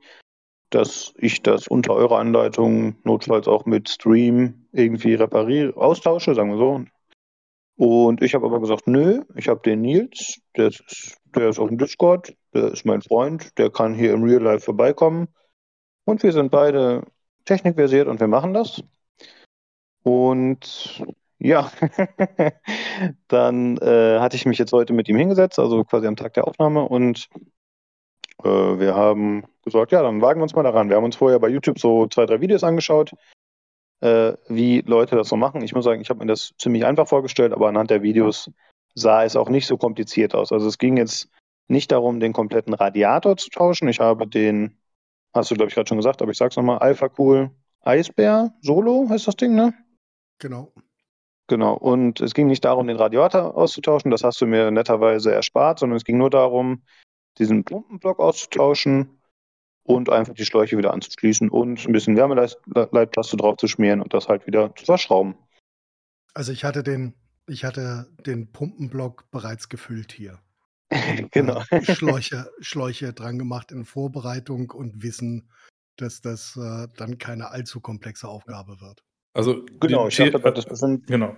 dass 0.70 1.14
ich 1.18 1.42
das 1.42 1.68
unter 1.68 1.94
eurer 1.94 2.20
Anleitung 2.20 2.96
notfalls 3.04 3.48
auch 3.48 3.66
mit 3.66 3.90
Stream 3.90 4.68
irgendwie 4.74 5.14
repariere, 5.14 5.76
austausche, 5.78 6.36
sagen 6.36 6.52
wir 6.52 6.58
so. 6.58 6.84
Und 7.78 8.22
ich 8.22 8.34
habe 8.34 8.46
aber 8.46 8.60
gesagt, 8.60 8.88
nö, 8.88 9.24
ich 9.36 9.48
habe 9.48 9.62
den 9.64 9.82
Nils, 9.82 10.42
der 10.58 10.68
ist, 10.68 11.18
der 11.36 11.50
ist 11.50 11.60
auf 11.60 11.70
dem 11.70 11.78
Discord, 11.78 12.36
der 12.54 12.72
ist 12.72 12.86
mein 12.86 13.02
Freund, 13.02 13.58
der 13.58 13.70
kann 13.70 13.94
hier 13.94 14.14
im 14.14 14.24
Real 14.24 14.42
Life 14.42 14.66
vorbeikommen. 14.66 15.28
Und 16.06 16.24
wir 16.24 16.32
sind 16.32 16.52
beide 16.52 17.04
technikversiert 17.46 18.08
und 18.08 18.20
wir 18.20 18.28
machen 18.28 18.54
das. 18.54 18.84
Und 20.04 21.04
ja, 21.40 21.72
dann 23.28 23.78
äh, 23.78 24.20
hatte 24.20 24.36
ich 24.36 24.46
mich 24.46 24.58
jetzt 24.58 24.74
heute 24.74 24.94
mit 24.94 25.08
ihm 25.08 25.18
hingesetzt, 25.18 25.60
also 25.60 25.84
quasi 25.84 26.08
am 26.08 26.16
Tag 26.16 26.34
der 26.34 26.48
Aufnahme 26.48 26.84
und 26.84 27.30
äh, 28.44 28.48
wir 28.48 28.96
haben 28.96 29.46
gesagt, 29.64 29.92
ja, 29.92 30.02
dann 30.02 30.22
wagen 30.22 30.40
wir 30.40 30.44
uns 30.44 30.56
mal 30.56 30.64
daran. 30.64 30.90
Wir 30.90 30.98
haben 30.98 31.04
uns 31.04 31.16
vorher 31.16 31.40
bei 31.40 31.50
YouTube 31.50 31.80
so 31.80 32.08
zwei, 32.08 32.26
drei 32.26 32.42
Videos 32.42 32.64
angeschaut, 32.64 33.14
äh, 34.02 34.34
wie 34.48 34.82
Leute 34.82 35.16
das 35.16 35.30
so 35.30 35.36
machen. 35.36 35.62
Ich 35.62 35.74
muss 35.74 35.86
sagen, 35.86 36.02
ich 36.02 36.10
habe 36.10 36.20
mir 36.20 36.28
das 36.28 36.54
ziemlich 36.58 36.86
einfach 36.86 37.08
vorgestellt, 37.08 37.54
aber 37.54 37.68
anhand 37.68 37.90
der 37.90 38.02
Videos 38.02 38.52
sah 38.96 39.24
es 39.24 39.36
auch 39.36 39.50
nicht 39.50 39.68
so 39.68 39.78
kompliziert 39.78 40.34
aus. 40.34 40.52
Also 40.52 40.68
es 40.68 40.78
ging 40.78 40.98
jetzt 40.98 41.30
nicht 41.68 41.92
darum, 41.92 42.20
den 42.20 42.34
kompletten 42.34 42.74
Radiator 42.74 43.38
zu 43.38 43.50
tauschen. 43.50 43.88
Ich 43.90 44.00
habe 44.00 44.28
den, 44.28 44.78
hast 45.34 45.52
du 45.52 45.56
glaube 45.56 45.70
ich 45.70 45.76
gerade 45.76 45.88
schon 45.88 45.98
gesagt, 45.98 46.22
aber 46.22 46.32
ich 46.32 46.38
sag's 46.38 46.56
nochmal, 46.56 46.80
Alpha 46.80 47.10
Cool 47.18 47.52
Eisbär 47.82 48.54
Solo 48.62 49.08
heißt 49.10 49.28
das 49.28 49.38
Ding, 49.38 49.56
ne? 49.56 49.74
Genau. 50.40 50.74
Genau. 51.48 51.74
Und 51.76 52.20
es 52.20 52.34
ging 52.34 52.48
nicht 52.48 52.66
darum, 52.66 52.88
den 52.88 52.98
Radiator 52.98 53.56
auszutauschen, 53.56 54.12
das 54.12 54.24
hast 54.24 54.40
du 54.42 54.46
mir 54.46 54.70
netterweise 54.70 55.34
erspart, 55.34 55.80
sondern 55.80 55.98
es 55.98 56.04
ging 56.04 56.18
nur 56.18 56.30
darum, 56.30 56.84
diesen 57.38 57.64
Pumpenblock 57.64 58.20
auszutauschen 58.20 59.22
und 59.84 60.10
einfach 60.10 60.34
die 60.34 60.46
Schläuche 60.46 60.78
wieder 60.78 60.94
anzuschließen 60.94 61.50
und 61.50 61.88
ein 61.88 61.94
bisschen 61.94 62.18
Wärmeleitplaste 62.18 63.38
drauf 63.38 63.56
zu 63.58 63.68
schmieren 63.68 64.02
und 64.02 64.14
das 64.14 64.28
halt 64.28 64.46
wieder 64.46 64.76
zu 64.76 64.86
verschrauben. 64.86 65.36
Also 66.34 66.52
ich 66.52 66.66
hatte 66.66 66.84
den, 66.84 67.14
ich 67.48 67.64
hatte 67.64 68.08
den 68.26 68.52
Pumpenblock 68.52 69.32
bereits 69.32 69.70
gefüllt 69.70 70.12
hier. 70.12 70.40
genau. 71.32 71.64
Schläuche, 71.84 72.52
Schläuche 72.60 73.14
dran 73.14 73.40
gemacht 73.40 73.72
in 73.72 73.86
Vorbereitung 73.86 74.72
und 74.72 75.02
Wissen, 75.02 75.50
dass 75.96 76.22
das 76.22 76.58
äh, 76.58 76.88
dann 76.98 77.18
keine 77.18 77.52
allzu 77.52 77.80
komplexe 77.80 78.28
Aufgabe 78.28 78.82
wird. 78.82 79.04
Also 79.38 79.64
genau, 79.80 80.08
ich 80.08 80.18
dachte, 80.18 80.52
das 80.52 80.80
sind 80.80 81.06
genau. 81.06 81.38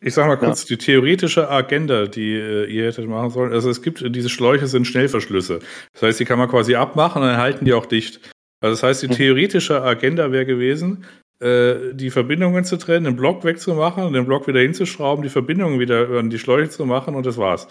Ich 0.00 0.14
sage 0.14 0.28
mal 0.28 0.36
kurz, 0.36 0.62
ja. 0.62 0.76
die 0.76 0.82
theoretische 0.84 1.50
Agenda, 1.50 2.06
die 2.06 2.34
äh, 2.34 2.66
ihr 2.66 2.86
hättet 2.86 3.08
machen 3.08 3.30
sollen, 3.30 3.52
also 3.52 3.68
es 3.68 3.82
gibt, 3.82 4.02
diese 4.14 4.28
Schläuche 4.28 4.68
sind 4.68 4.86
Schnellverschlüsse. 4.86 5.58
Das 5.92 6.02
heißt, 6.02 6.20
die 6.20 6.24
kann 6.24 6.38
man 6.38 6.48
quasi 6.48 6.76
abmachen 6.76 7.22
und 7.22 7.28
dann 7.28 7.38
halten 7.38 7.64
die 7.64 7.72
auch 7.72 7.86
dicht. 7.86 8.20
Also 8.60 8.74
das 8.74 8.82
heißt, 8.84 9.02
die 9.02 9.08
hm. 9.08 9.16
theoretische 9.16 9.82
Agenda 9.82 10.30
wäre 10.30 10.46
gewesen, 10.46 11.04
äh, 11.40 11.92
die 11.94 12.10
Verbindungen 12.10 12.64
zu 12.64 12.76
trennen, 12.78 13.06
den 13.06 13.16
Block 13.16 13.42
wegzumachen, 13.42 14.12
den 14.12 14.24
Block 14.24 14.46
wieder 14.46 14.60
hinzuschrauben, 14.60 15.24
die 15.24 15.28
Verbindungen 15.28 15.80
wieder 15.80 16.08
an 16.10 16.30
die 16.30 16.38
Schläuche 16.38 16.70
zu 16.70 16.86
machen 16.86 17.16
und 17.16 17.26
das 17.26 17.38
war's. 17.38 17.66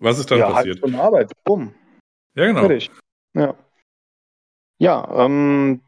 Was 0.00 0.18
ist 0.18 0.30
dann 0.30 0.38
ja, 0.38 0.50
passiert? 0.50 0.82
Halt 0.82 0.94
Arbeit, 0.94 1.32
bumm. 1.44 1.74
Ja, 2.34 2.46
genau. 2.46 2.60
Fertig. 2.60 2.90
Ja. 3.34 3.54
Ja, 4.78 5.26
ähm, 5.26 5.82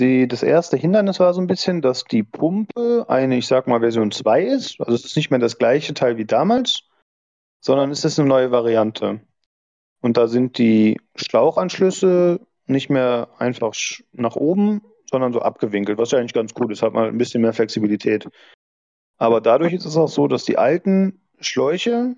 die, 0.00 0.26
das 0.26 0.42
erste 0.42 0.76
Hindernis 0.76 1.20
war 1.20 1.34
so 1.34 1.40
ein 1.40 1.46
bisschen, 1.46 1.82
dass 1.82 2.04
die 2.04 2.22
Pumpe 2.22 3.04
eine, 3.08 3.36
ich 3.36 3.46
sag 3.46 3.66
mal, 3.66 3.80
Version 3.80 4.10
2 4.10 4.42
ist. 4.42 4.80
Also 4.80 4.94
es 4.94 5.04
ist 5.04 5.16
nicht 5.16 5.30
mehr 5.30 5.38
das 5.38 5.58
gleiche 5.58 5.94
Teil 5.94 6.16
wie 6.16 6.24
damals, 6.24 6.88
sondern 7.60 7.90
es 7.90 8.04
ist 8.04 8.18
eine 8.18 8.28
neue 8.28 8.50
Variante. 8.50 9.20
Und 10.00 10.16
da 10.16 10.26
sind 10.26 10.58
die 10.58 10.98
Schlauchanschlüsse 11.14 12.40
nicht 12.66 12.88
mehr 12.88 13.28
einfach 13.38 13.74
nach 14.12 14.36
oben, 14.36 14.82
sondern 15.10 15.32
so 15.32 15.40
abgewinkelt, 15.40 15.98
was 15.98 16.12
ja 16.12 16.18
eigentlich 16.18 16.32
ganz 16.32 16.54
gut 16.54 16.70
ist, 16.72 16.82
hat 16.82 16.94
man 16.94 17.08
ein 17.08 17.18
bisschen 17.18 17.42
mehr 17.42 17.52
Flexibilität. 17.52 18.28
Aber 19.18 19.40
dadurch 19.40 19.72
ist 19.74 19.84
es 19.84 19.96
auch 19.96 20.08
so, 20.08 20.28
dass 20.28 20.44
die 20.44 20.56
alten 20.56 21.20
Schläuche 21.40 22.16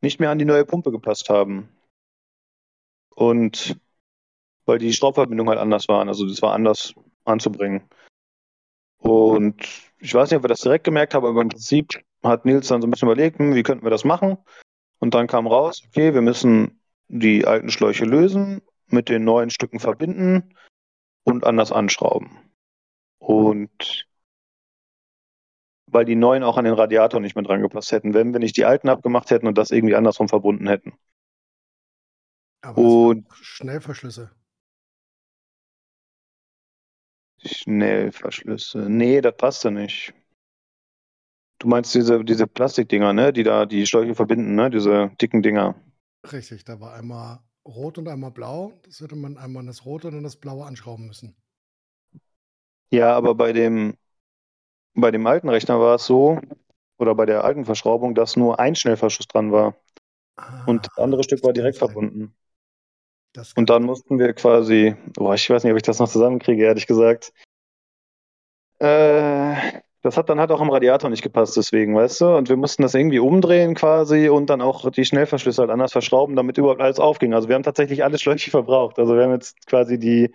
nicht 0.00 0.20
mehr 0.20 0.30
an 0.30 0.38
die 0.38 0.44
neue 0.44 0.64
Pumpe 0.64 0.92
gepasst 0.92 1.28
haben. 1.28 1.68
Und 3.14 3.80
weil 4.70 4.78
die 4.78 4.92
Schraubverbindungen 4.92 5.50
halt 5.50 5.60
anders 5.60 5.88
waren. 5.88 6.08
Also 6.08 6.26
das 6.26 6.42
war 6.42 6.54
anders 6.54 6.94
anzubringen. 7.24 7.82
Und 8.98 9.66
ich 9.98 10.14
weiß 10.14 10.30
nicht, 10.30 10.36
ob 10.36 10.44
wir 10.44 10.48
das 10.48 10.60
direkt 10.60 10.84
gemerkt 10.84 11.12
haben, 11.12 11.26
aber 11.26 11.40
im 11.40 11.48
Prinzip 11.48 12.00
hat 12.22 12.44
Nils 12.44 12.68
dann 12.68 12.80
so 12.80 12.86
ein 12.86 12.90
bisschen 12.92 13.08
überlegt, 13.08 13.40
hm, 13.40 13.56
wie 13.56 13.64
könnten 13.64 13.84
wir 13.84 13.90
das 13.90 14.04
machen? 14.04 14.38
Und 15.00 15.14
dann 15.14 15.26
kam 15.26 15.48
raus, 15.48 15.82
okay, 15.88 16.14
wir 16.14 16.22
müssen 16.22 16.80
die 17.08 17.46
alten 17.46 17.70
Schläuche 17.70 18.04
lösen, 18.04 18.62
mit 18.86 19.08
den 19.08 19.24
neuen 19.24 19.50
Stücken 19.50 19.80
verbinden 19.80 20.54
und 21.24 21.44
anders 21.44 21.72
anschrauben. 21.72 22.30
Und 23.18 24.06
weil 25.86 26.04
die 26.04 26.14
neuen 26.14 26.44
auch 26.44 26.58
an 26.58 26.64
den 26.64 26.74
Radiator 26.74 27.18
nicht 27.18 27.34
mehr 27.34 27.42
dran 27.42 27.62
gepasst 27.62 27.90
hätten, 27.90 28.14
wenn 28.14 28.32
wir 28.32 28.38
nicht 28.38 28.56
die 28.56 28.66
alten 28.66 28.88
abgemacht 28.88 29.30
hätten 29.30 29.48
und 29.48 29.58
das 29.58 29.72
irgendwie 29.72 29.96
andersrum 29.96 30.28
verbunden 30.28 30.68
hätten. 30.68 30.92
Aber 32.62 32.78
und 32.78 33.26
Schnellverschlüsse. 33.32 34.30
Schnellverschlüsse. 37.44 38.88
Nee, 38.88 39.20
das 39.20 39.36
passt 39.36 39.64
ja 39.64 39.70
nicht. 39.70 40.14
Du 41.60 41.68
meinst 41.68 41.94
diese, 41.94 42.24
diese 42.24 42.46
Plastikdinger, 42.48 43.12
ne? 43.12 43.32
Die 43.32 43.44
da 43.44 43.64
die 43.64 43.86
Schläuche 43.86 44.14
verbinden, 44.16 44.56
ne? 44.56 44.68
Diese 44.68 45.10
dicken 45.20 45.42
Dinger. 45.42 45.76
Richtig, 46.32 46.64
da 46.64 46.80
war 46.80 46.94
einmal 46.94 47.40
rot 47.66 47.98
und 47.98 48.08
einmal 48.08 48.30
blau. 48.30 48.72
Das 48.84 49.00
hätte 49.00 49.16
man 49.16 49.36
einmal 49.36 49.66
das 49.66 49.84
rote 49.84 50.08
und 50.08 50.14
dann 50.14 50.22
das 50.24 50.36
blaue 50.36 50.64
anschrauben 50.64 51.06
müssen. 51.06 51.36
Ja, 52.92 53.16
aber 53.16 53.34
bei 53.34 53.52
dem, 53.52 53.96
bei 54.94 55.10
dem 55.10 55.26
alten 55.26 55.48
Rechner 55.48 55.80
war 55.80 55.96
es 55.96 56.06
so, 56.06 56.40
oder 56.98 57.14
bei 57.14 57.26
der 57.26 57.44
alten 57.44 57.64
Verschraubung, 57.64 58.14
dass 58.14 58.36
nur 58.36 58.60
ein 58.60 58.76
Schnellverschluss 58.76 59.28
dran 59.28 59.52
war. 59.52 59.76
Ah, 60.36 60.66
und 60.66 60.86
das 60.86 60.98
andere 60.98 61.24
Stück 61.24 61.42
war 61.44 61.52
direkt 61.54 61.78
verbunden. 61.78 62.34
Und 63.56 63.70
dann 63.70 63.84
mussten 63.84 64.18
wir 64.18 64.32
quasi, 64.32 64.96
boah, 65.14 65.34
ich 65.34 65.48
weiß 65.48 65.62
nicht, 65.62 65.72
ob 65.72 65.76
ich 65.76 65.84
das 65.84 65.98
noch 65.98 66.08
zusammenkriege, 66.08 66.64
ehrlich 66.64 66.86
gesagt. 66.86 67.32
Äh, 68.80 69.80
das 70.02 70.16
hat 70.16 70.30
dann 70.30 70.40
halt 70.40 70.50
auch 70.50 70.60
am 70.60 70.70
Radiator 70.70 71.10
nicht 71.10 71.22
gepasst, 71.22 71.56
deswegen, 71.56 71.94
weißt 71.94 72.22
du? 72.22 72.36
Und 72.36 72.48
wir 72.48 72.56
mussten 72.56 72.82
das 72.82 72.94
irgendwie 72.94 73.18
umdrehen 73.18 73.74
quasi 73.74 74.28
und 74.28 74.48
dann 74.48 74.62
auch 74.62 74.90
die 74.90 75.04
Schnellverschlüsse 75.04 75.60
halt 75.60 75.70
anders 75.70 75.92
verschrauben, 75.92 76.36
damit 76.36 76.56
überhaupt 76.56 76.80
alles 76.80 76.98
aufging. 76.98 77.34
Also 77.34 77.48
wir 77.48 77.54
haben 77.54 77.62
tatsächlich 77.62 78.02
alle 78.02 78.18
Schläuche 78.18 78.50
verbraucht. 78.50 78.98
Also 78.98 79.14
wir 79.14 79.24
haben 79.24 79.32
jetzt 79.32 79.66
quasi 79.66 79.98
die, 79.98 80.32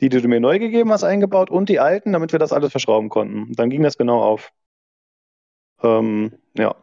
die, 0.00 0.10
die 0.10 0.20
du 0.20 0.28
mir 0.28 0.40
neu 0.40 0.58
gegeben 0.58 0.92
hast, 0.92 1.04
eingebaut 1.04 1.50
und 1.50 1.68
die 1.68 1.80
alten, 1.80 2.12
damit 2.12 2.32
wir 2.32 2.38
das 2.38 2.52
alles 2.52 2.70
verschrauben 2.70 3.08
konnten. 3.08 3.54
Dann 3.54 3.70
ging 3.70 3.82
das 3.82 3.96
genau 3.96 4.22
auf. 4.22 4.52
Ähm, 5.82 6.32
ja. 6.56 6.74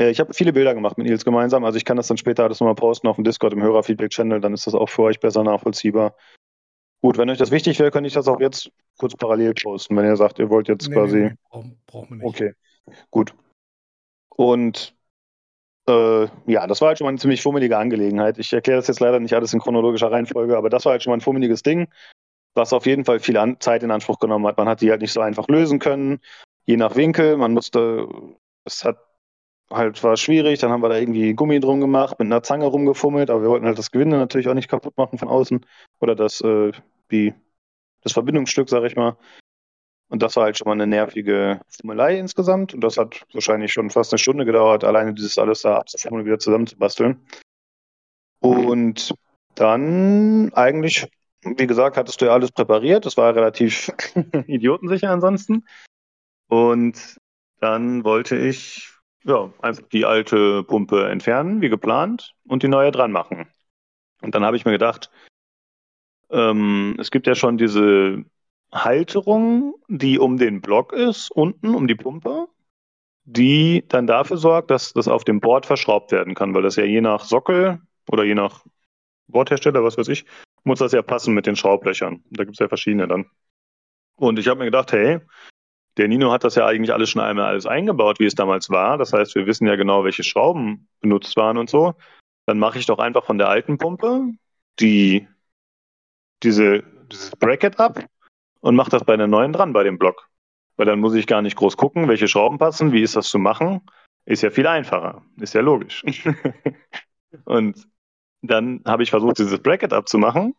Äh, 0.00 0.10
ich 0.10 0.18
habe 0.18 0.32
viele 0.34 0.52
Bilder 0.52 0.74
gemacht 0.74 0.98
mit 0.98 1.06
Nils 1.06 1.24
gemeinsam, 1.24 1.64
also 1.64 1.76
ich 1.76 1.84
kann 1.84 1.96
das 1.96 2.08
dann 2.08 2.16
später 2.16 2.44
alles 2.44 2.60
nochmal 2.60 2.74
posten 2.74 3.06
auf 3.06 3.16
dem 3.16 3.24
Discord 3.24 3.52
im 3.52 3.62
Hörerfeedback-Channel, 3.62 4.40
dann 4.40 4.54
ist 4.54 4.66
das 4.66 4.74
auch 4.74 4.88
für 4.88 5.02
euch 5.02 5.20
besser 5.20 5.44
nachvollziehbar. 5.44 6.16
Gut, 7.02 7.18
wenn 7.18 7.30
euch 7.30 7.38
das 7.38 7.50
wichtig 7.50 7.78
wäre, 7.78 7.90
könnte 7.90 8.08
ich 8.08 8.14
das 8.14 8.28
auch 8.28 8.40
jetzt 8.40 8.70
kurz 8.98 9.14
parallel 9.14 9.54
posten, 9.54 9.96
wenn 9.96 10.04
ihr 10.04 10.16
sagt, 10.16 10.38
ihr 10.38 10.50
wollt 10.50 10.68
jetzt 10.68 10.88
nee, 10.88 10.94
quasi. 10.94 11.16
Nee, 11.16 11.34
nee, 11.52 11.76
brauchen 11.86 12.10
wir 12.10 12.16
nicht. 12.16 12.26
Okay, 12.26 12.52
gut. 13.10 13.34
Und 14.36 14.94
äh, 15.88 16.28
ja, 16.46 16.66
das 16.66 16.80
war 16.80 16.88
halt 16.88 16.98
schon 16.98 17.06
mal 17.06 17.10
eine 17.10 17.18
ziemlich 17.18 17.42
fummelige 17.42 17.78
Angelegenheit. 17.78 18.38
Ich 18.38 18.52
erkläre 18.52 18.78
das 18.78 18.88
jetzt 18.88 19.00
leider 19.00 19.18
nicht 19.20 19.34
alles 19.34 19.52
in 19.52 19.60
chronologischer 19.60 20.10
Reihenfolge, 20.10 20.56
aber 20.56 20.68
das 20.70 20.84
war 20.84 20.92
halt 20.92 21.02
schon 21.02 21.10
mal 21.10 21.16
ein 21.16 21.22
fummeliges 21.22 21.62
Ding, 21.62 21.88
was 22.54 22.72
auf 22.72 22.86
jeden 22.86 23.04
Fall 23.04 23.18
viel 23.18 23.38
an 23.38 23.58
Zeit 23.60 23.82
in 23.82 23.90
Anspruch 23.90 24.18
genommen 24.18 24.46
hat. 24.46 24.58
Man 24.58 24.68
hat 24.68 24.82
die 24.82 24.90
halt 24.90 25.00
nicht 25.00 25.12
so 25.12 25.20
einfach 25.20 25.48
lösen 25.48 25.78
können, 25.78 26.20
je 26.66 26.76
nach 26.76 26.96
Winkel. 26.96 27.38
Man 27.38 27.52
musste, 27.54 28.06
es 28.64 28.84
hat 28.84 28.98
halt 29.72 30.02
war 30.02 30.16
schwierig. 30.16 30.58
Dann 30.60 30.70
haben 30.70 30.82
wir 30.82 30.88
da 30.88 30.96
irgendwie 30.96 31.34
Gummi 31.34 31.60
drum 31.60 31.80
gemacht, 31.80 32.18
mit 32.18 32.26
einer 32.26 32.42
Zange 32.42 32.66
rumgefummelt, 32.66 33.30
aber 33.30 33.42
wir 33.42 33.48
wollten 33.48 33.66
halt 33.66 33.78
das 33.78 33.90
Gewinde 33.90 34.18
natürlich 34.18 34.48
auch 34.48 34.54
nicht 34.54 34.68
kaputt 34.68 34.96
machen 34.96 35.18
von 35.18 35.28
außen. 35.28 35.64
Oder 36.00 36.14
das, 36.14 36.40
äh, 36.40 36.72
wie, 37.08 37.34
das 38.02 38.12
Verbindungsstück, 38.12 38.68
sag 38.68 38.84
ich 38.84 38.96
mal. 38.96 39.16
Und 40.08 40.22
das 40.22 40.34
war 40.34 40.44
halt 40.44 40.58
schon 40.58 40.66
mal 40.66 40.72
eine 40.72 40.88
nervige 40.88 41.60
Fummelei 41.68 42.18
insgesamt. 42.18 42.74
Und 42.74 42.80
das 42.80 42.98
hat 42.98 43.22
wahrscheinlich 43.32 43.72
schon 43.72 43.90
fast 43.90 44.12
eine 44.12 44.18
Stunde 44.18 44.44
gedauert, 44.44 44.82
alleine 44.82 45.14
dieses 45.14 45.38
alles 45.38 45.62
da 45.62 45.76
abzufummeln 45.78 46.22
und 46.22 46.26
wieder 46.26 46.40
zusammenzubasteln. 46.40 47.24
Und 48.40 49.14
dann 49.54 50.52
eigentlich, 50.54 51.06
wie 51.42 51.66
gesagt, 51.66 51.96
hattest 51.96 52.20
du 52.20 52.24
ja 52.26 52.32
alles 52.32 52.50
präpariert. 52.50 53.06
Das 53.06 53.16
war 53.16 53.34
relativ 53.34 53.92
idiotensicher 54.46 55.10
ansonsten. 55.10 55.64
Und 56.48 57.18
dann 57.60 58.02
wollte 58.02 58.36
ich 58.36 58.89
ja, 59.24 59.52
einfach 59.60 59.82
die 59.88 60.04
alte 60.04 60.64
Pumpe 60.64 61.08
entfernen, 61.08 61.60
wie 61.60 61.68
geplant, 61.68 62.34
und 62.46 62.62
die 62.62 62.68
neue 62.68 62.90
dran 62.90 63.12
machen. 63.12 63.48
Und 64.22 64.34
dann 64.34 64.44
habe 64.44 64.56
ich 64.56 64.64
mir 64.64 64.72
gedacht, 64.72 65.10
ähm, 66.30 66.96
es 66.98 67.10
gibt 67.10 67.26
ja 67.26 67.34
schon 67.34 67.58
diese 67.58 68.24
Halterung, 68.72 69.74
die 69.88 70.18
um 70.18 70.36
den 70.36 70.60
Block 70.60 70.92
ist, 70.92 71.30
unten 71.30 71.74
um 71.74 71.88
die 71.88 71.94
Pumpe, 71.94 72.46
die 73.24 73.84
dann 73.88 74.06
dafür 74.06 74.36
sorgt, 74.36 74.70
dass 74.70 74.92
das 74.92 75.08
auf 75.08 75.24
dem 75.24 75.40
Board 75.40 75.66
verschraubt 75.66 76.12
werden 76.12 76.34
kann, 76.34 76.54
weil 76.54 76.62
das 76.62 76.76
ja 76.76 76.84
je 76.84 77.00
nach 77.00 77.24
Sockel 77.24 77.80
oder 78.08 78.24
je 78.24 78.34
nach 78.34 78.64
Bordhersteller, 79.28 79.84
was 79.84 79.98
weiß 79.98 80.08
ich, 80.08 80.24
muss 80.64 80.80
das 80.80 80.92
ja 80.92 81.02
passen 81.02 81.34
mit 81.34 81.46
den 81.46 81.56
Schraublöchern. 81.56 82.22
Da 82.30 82.44
gibt 82.44 82.54
es 82.54 82.58
ja 82.58 82.68
verschiedene 82.68 83.08
dann. 83.08 83.26
Und 84.16 84.38
ich 84.38 84.48
habe 84.48 84.58
mir 84.58 84.66
gedacht, 84.66 84.92
hey, 84.92 85.20
der 86.00 86.08
Nino 86.08 86.32
hat 86.32 86.44
das 86.44 86.54
ja 86.54 86.64
eigentlich 86.64 86.94
alles 86.94 87.10
schon 87.10 87.20
einmal 87.20 87.44
alles 87.44 87.66
eingebaut, 87.66 88.20
wie 88.20 88.24
es 88.24 88.34
damals 88.34 88.70
war. 88.70 88.96
Das 88.96 89.12
heißt, 89.12 89.34
wir 89.34 89.46
wissen 89.46 89.66
ja 89.66 89.76
genau, 89.76 90.02
welche 90.02 90.24
Schrauben 90.24 90.88
benutzt 91.02 91.36
waren 91.36 91.58
und 91.58 91.68
so. 91.68 91.94
Dann 92.46 92.58
mache 92.58 92.78
ich 92.78 92.86
doch 92.86 92.98
einfach 92.98 93.22
von 93.26 93.36
der 93.36 93.50
alten 93.50 93.76
Pumpe 93.76 94.32
die, 94.80 95.28
diese, 96.42 96.82
dieses 97.12 97.32
Bracket 97.36 97.78
ab 97.78 98.02
und 98.60 98.76
mache 98.76 98.90
das 98.90 99.04
bei 99.04 99.14
der 99.18 99.26
neuen 99.26 99.52
dran, 99.52 99.74
bei 99.74 99.84
dem 99.84 99.98
Block. 99.98 100.30
Weil 100.78 100.86
dann 100.86 101.00
muss 101.00 101.12
ich 101.12 101.26
gar 101.26 101.42
nicht 101.42 101.56
groß 101.56 101.76
gucken, 101.76 102.08
welche 102.08 102.28
Schrauben 102.28 102.56
passen, 102.56 102.92
wie 102.92 103.02
ist 103.02 103.14
das 103.14 103.28
zu 103.28 103.38
machen. 103.38 103.82
Ist 104.24 104.42
ja 104.42 104.48
viel 104.48 104.66
einfacher. 104.66 105.22
Ist 105.36 105.52
ja 105.52 105.60
logisch. 105.60 106.02
und 107.44 107.86
dann 108.40 108.80
habe 108.86 109.02
ich 109.02 109.10
versucht, 109.10 109.38
dieses 109.38 109.58
Bracket 109.58 109.92
abzumachen, 109.92 110.54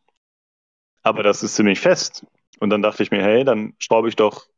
aber 1.01 1.23
das 1.23 1.41
ist 1.41 1.55
ziemlich 1.55 1.79
fest. 1.79 2.27
Und 2.59 2.69
dann 2.69 2.83
dachte 2.83 3.01
ich 3.01 3.09
mir, 3.09 3.23
hey, 3.23 3.43
dann 3.43 3.73
schraube 3.79 4.07
ich 4.07 4.15
doch, 4.15 4.50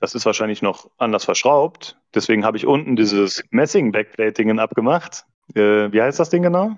das 0.00 0.14
ist 0.14 0.26
wahrscheinlich 0.26 0.62
noch 0.62 0.90
anders 0.98 1.24
verschraubt. 1.24 1.98
Deswegen 2.14 2.44
habe 2.44 2.56
ich 2.56 2.66
unten 2.66 2.96
dieses 2.96 3.44
Messing-Backplating 3.50 4.58
abgemacht. 4.58 5.26
Äh, 5.54 5.92
wie 5.92 6.02
heißt 6.02 6.18
das 6.18 6.30
Ding 6.30 6.42
genau 6.42 6.76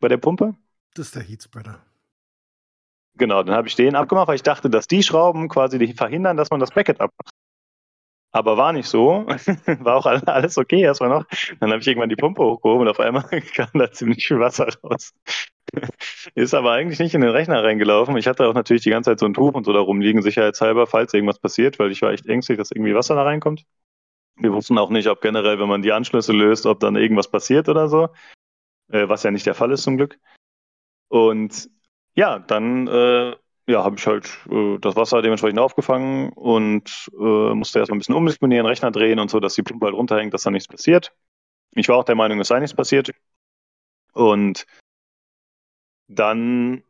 bei 0.00 0.08
der 0.08 0.16
Pumpe? 0.18 0.54
Das 0.94 1.06
ist 1.06 1.14
der 1.14 1.22
Heatspreader. 1.22 1.80
Genau, 3.16 3.42
dann 3.44 3.54
habe 3.54 3.68
ich 3.68 3.76
den 3.76 3.94
abgemacht, 3.94 4.26
weil 4.26 4.34
ich 4.34 4.42
dachte, 4.42 4.68
dass 4.68 4.88
die 4.88 5.04
Schrauben 5.04 5.48
quasi 5.48 5.94
verhindern, 5.94 6.36
dass 6.36 6.50
man 6.50 6.58
das 6.58 6.72
Bracket 6.72 7.00
abmacht. 7.00 7.30
Aber 8.34 8.56
war 8.56 8.72
nicht 8.72 8.88
so. 8.88 9.26
war 9.78 9.94
auch 9.94 10.06
alles 10.06 10.58
okay 10.58 10.80
erstmal 10.80 11.08
noch. 11.08 11.24
Dann 11.60 11.70
habe 11.70 11.80
ich 11.80 11.86
irgendwann 11.86 12.08
die 12.08 12.16
Pumpe 12.16 12.42
hochgehoben 12.42 12.82
und 12.82 12.88
auf 12.88 12.98
einmal 12.98 13.22
kam 13.54 13.68
da 13.74 13.92
ziemlich 13.92 14.26
viel 14.26 14.40
Wasser 14.40 14.66
raus. 14.82 15.14
Ist 16.34 16.52
aber 16.52 16.72
eigentlich 16.72 16.98
nicht 16.98 17.14
in 17.14 17.20
den 17.20 17.30
Rechner 17.30 17.62
reingelaufen. 17.62 18.16
Ich 18.16 18.26
hatte 18.26 18.48
auch 18.48 18.54
natürlich 18.54 18.82
die 18.82 18.90
ganze 18.90 19.12
Zeit 19.12 19.20
so 19.20 19.26
ein 19.26 19.34
Tuch 19.34 19.54
und 19.54 19.62
so 19.62 19.72
da 19.72 19.78
rumliegen, 19.78 20.20
sicherheitshalber, 20.20 20.88
falls 20.88 21.14
irgendwas 21.14 21.38
passiert, 21.38 21.78
weil 21.78 21.92
ich 21.92 22.02
war 22.02 22.10
echt 22.10 22.26
ängstlich, 22.26 22.58
dass 22.58 22.72
irgendwie 22.72 22.96
Wasser 22.96 23.14
da 23.14 23.22
reinkommt. 23.22 23.66
Wir 24.34 24.52
wussten 24.52 24.78
auch 24.78 24.90
nicht, 24.90 25.06
ob 25.06 25.20
generell, 25.20 25.60
wenn 25.60 25.68
man 25.68 25.82
die 25.82 25.92
Anschlüsse 25.92 26.32
löst, 26.32 26.66
ob 26.66 26.80
dann 26.80 26.96
irgendwas 26.96 27.30
passiert 27.30 27.68
oder 27.68 27.88
so. 27.88 28.08
Äh, 28.90 29.08
was 29.08 29.22
ja 29.22 29.30
nicht 29.30 29.46
der 29.46 29.54
Fall 29.54 29.70
ist 29.70 29.84
zum 29.84 29.96
Glück. 29.96 30.18
Und 31.06 31.70
ja, 32.16 32.40
dann 32.40 32.88
äh, 32.88 33.36
ja, 33.66 33.82
habe 33.82 33.96
ich 33.96 34.06
halt 34.06 34.38
äh, 34.50 34.78
das 34.78 34.96
Wasser 34.96 35.22
dementsprechend 35.22 35.58
aufgefangen 35.58 36.30
und 36.30 37.10
äh, 37.18 37.54
musste 37.54 37.78
erstmal 37.78 37.96
ein 37.96 38.00
bisschen 38.00 38.14
umdisponieren, 38.14 38.66
Rechner 38.66 38.90
drehen 38.90 39.18
und 39.18 39.30
so, 39.30 39.40
dass 39.40 39.54
die 39.54 39.62
Pumpe 39.62 39.86
halt 39.86 39.94
runterhängt, 39.94 40.34
dass 40.34 40.42
da 40.42 40.50
nichts 40.50 40.68
passiert. 40.68 41.14
Ich 41.74 41.88
war 41.88 41.96
auch 41.96 42.04
der 42.04 42.14
Meinung, 42.14 42.40
es 42.40 42.48
sei 42.48 42.60
nichts 42.60 42.76
passiert. 42.76 43.12
Und 44.12 44.66
dann 46.08 46.84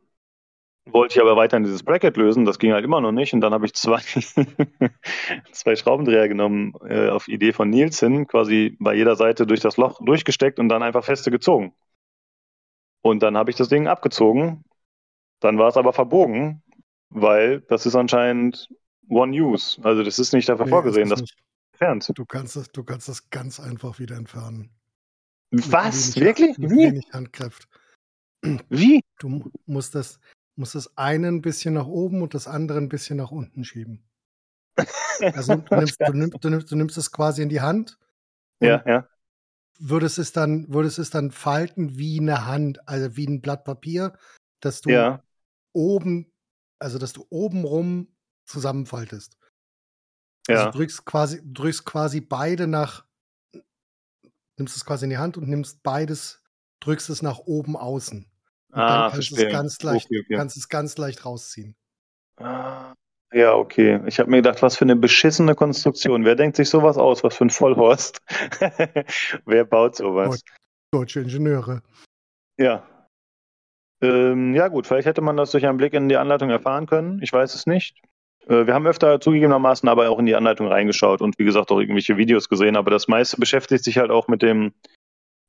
wollte 0.85 1.15
ich 1.15 1.21
aber 1.21 1.35
weiterhin 1.35 1.63
dieses 1.63 1.83
Bracket 1.83 2.17
lösen, 2.17 2.45
das 2.45 2.59
ging 2.59 2.73
halt 2.73 2.85
immer 2.85 3.01
noch 3.01 3.11
nicht. 3.11 3.33
Und 3.33 3.41
dann 3.41 3.53
habe 3.53 3.65
ich 3.65 3.73
zwei, 3.73 3.99
zwei 5.51 5.75
Schraubendreher 5.75 6.27
genommen, 6.27 6.73
äh, 6.87 7.09
auf 7.09 7.27
Idee 7.27 7.53
von 7.53 7.69
Nils 7.69 7.99
hin, 7.99 8.27
quasi 8.27 8.77
bei 8.79 8.93
jeder 8.93 9.15
Seite 9.15 9.47
durch 9.47 9.61
das 9.61 9.77
Loch 9.77 9.99
durchgesteckt 10.03 10.59
und 10.59 10.69
dann 10.69 10.83
einfach 10.83 11.03
feste 11.03 11.31
gezogen. 11.31 11.73
Und 13.01 13.23
dann 13.23 13.37
habe 13.37 13.49
ich 13.49 13.55
das 13.55 13.69
Ding 13.69 13.87
abgezogen. 13.87 14.63
Dann 15.39 15.57
war 15.57 15.69
es 15.69 15.77
aber 15.77 15.93
verbogen 15.93 16.63
weil 17.09 17.61
das 17.61 17.85
ist 17.85 17.95
anscheinend 17.95 18.69
One 19.09 19.35
Use. 19.35 19.79
Also 19.83 20.03
das 20.03 20.19
ist 20.19 20.33
nicht 20.33 20.49
dafür 20.49 20.65
nee, 20.65 20.71
vorgesehen, 20.71 21.09
dass 21.09 21.23
entfernt. 21.75 22.11
Du 22.15 22.25
kannst 22.25 22.55
das, 22.55 22.71
du 22.71 22.83
kannst 22.83 23.09
das 23.09 23.29
ganz 23.29 23.59
einfach 23.59 23.99
wieder 23.99 24.15
entfernen. 24.15 24.71
Was? 25.51 26.15
Wenig, 26.15 26.25
Wirklich? 26.25 26.57
Wie? 26.57 26.77
wenig 26.77 27.05
Handkraft. 27.13 27.67
Wie? 28.69 29.01
Du 29.19 29.51
musst 29.65 29.95
das, 29.95 30.19
musst 30.55 30.75
das 30.75 30.97
eine 30.97 31.27
ein 31.27 31.41
bisschen 31.41 31.73
nach 31.75 31.87
oben 31.87 32.21
und 32.21 32.33
das 32.33 32.47
andere 32.47 32.77
ein 32.77 32.89
bisschen 32.89 33.17
nach 33.17 33.31
unten 33.31 33.63
schieben. 33.63 34.03
Also 35.19 35.55
du 35.69 35.75
nimmst, 35.75 35.99
du 35.99 36.13
nimmst, 36.13 36.43
du 36.43 36.49
nimmst, 36.49 36.71
du 36.71 36.75
nimmst 36.75 36.97
es 36.97 37.11
quasi 37.11 37.41
in 37.41 37.49
die 37.49 37.61
Hand. 37.61 37.97
Ja, 38.59 38.83
ja. 38.85 39.07
Würdest 39.77 40.19
es 40.19 40.31
dann, 40.31 40.71
würdest 40.73 40.99
es 40.99 41.09
dann 41.09 41.31
falten 41.31 41.97
wie 41.97 42.19
eine 42.19 42.45
Hand, 42.45 42.87
also 42.87 43.17
wie 43.17 43.27
ein 43.27 43.41
Blatt 43.41 43.65
Papier, 43.65 44.17
dass 44.61 44.81
du 44.81 44.89
ja. 44.89 45.23
oben 45.73 46.31
also 46.79 46.97
dass 46.97 47.13
du 47.13 47.25
obenrum 47.29 48.07
zusammenfaltest. 48.45 49.37
Also, 50.47 50.53
ja. 50.53 50.57
Also 50.57 50.71
du 50.71 50.77
drückst 50.77 51.05
quasi, 51.05 51.41
drückst 51.43 51.85
quasi 51.85 52.21
beide 52.21 52.67
nach, 52.67 53.05
nimmst 54.57 54.75
es 54.75 54.85
quasi 54.85 55.05
in 55.05 55.09
die 55.09 55.17
Hand 55.17 55.37
und 55.37 55.47
nimmst 55.47 55.83
beides, 55.83 56.43
drückst 56.79 57.09
es 57.09 57.21
nach 57.21 57.39
oben 57.39 57.75
außen. 57.75 58.19
Und 58.19 58.79
ah, 58.79 58.87
dann 58.87 59.11
kannst 59.11 59.31
du 59.31 59.35
es 59.35 59.51
ganz 59.51 59.81
leicht, 59.81 60.05
okay, 60.07 60.21
okay. 60.25 60.35
kannst 60.35 60.57
es 60.57 60.69
ganz 60.69 60.97
leicht 60.97 61.25
rausziehen. 61.25 61.75
Ah, 62.37 62.93
ja, 63.31 63.53
okay. 63.53 64.01
Ich 64.05 64.19
habe 64.19 64.29
mir 64.29 64.37
gedacht, 64.37 64.61
was 64.61 64.77
für 64.77 64.85
eine 64.85 64.95
beschissene 64.95 65.55
Konstruktion. 65.55 66.25
Wer 66.25 66.35
denkt 66.35 66.57
sich 66.57 66.69
sowas 66.69 66.97
aus? 66.97 67.23
Was 67.23 67.35
für 67.35 67.45
ein 67.45 67.49
Vollhorst? 67.49 68.19
Wer 69.45 69.65
baut 69.65 69.95
sowas? 69.95 70.41
Deutsche 70.91 71.21
Ingenieure. 71.21 71.81
Ja, 72.57 72.87
ähm, 74.01 74.53
ja 74.53 74.67
gut, 74.67 74.87
vielleicht 74.87 75.07
hätte 75.07 75.21
man 75.21 75.37
das 75.37 75.51
durch 75.51 75.65
einen 75.65 75.77
Blick 75.77 75.93
in 75.93 76.09
die 76.09 76.17
Anleitung 76.17 76.49
erfahren 76.49 76.85
können. 76.85 77.21
Ich 77.21 77.31
weiß 77.31 77.55
es 77.55 77.65
nicht. 77.65 78.01
Äh, 78.47 78.67
wir 78.67 78.73
haben 78.73 78.87
öfter 78.87 79.19
zugegebenermaßen 79.19 79.87
aber 79.89 80.09
auch 80.09 80.19
in 80.19 80.25
die 80.25 80.35
Anleitung 80.35 80.67
reingeschaut 80.67 81.21
und 81.21 81.37
wie 81.39 81.45
gesagt 81.45 81.71
auch 81.71 81.79
irgendwelche 81.79 82.17
Videos 82.17 82.49
gesehen, 82.49 82.75
aber 82.75 82.91
das 82.91 83.07
meiste 83.07 83.37
beschäftigt 83.37 83.83
sich 83.83 83.97
halt 83.97 84.11
auch 84.11 84.27
mit 84.27 84.41
dem 84.41 84.73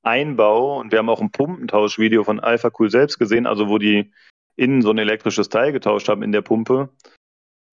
Einbau 0.02 0.78
und 0.78 0.92
wir 0.92 1.00
haben 1.00 1.08
auch 1.08 1.20
ein 1.20 1.32
Pumpentauschvideo 1.32 2.24
von 2.24 2.40
Alpha 2.40 2.70
Cool 2.78 2.90
selbst 2.90 3.18
gesehen, 3.18 3.46
also 3.46 3.68
wo 3.68 3.78
die 3.78 4.12
innen 4.56 4.80
so 4.80 4.90
ein 4.90 4.98
elektrisches 4.98 5.48
Teil 5.48 5.72
getauscht 5.72 6.08
haben 6.08 6.22
in 6.22 6.32
der 6.32 6.42
Pumpe. 6.42 6.88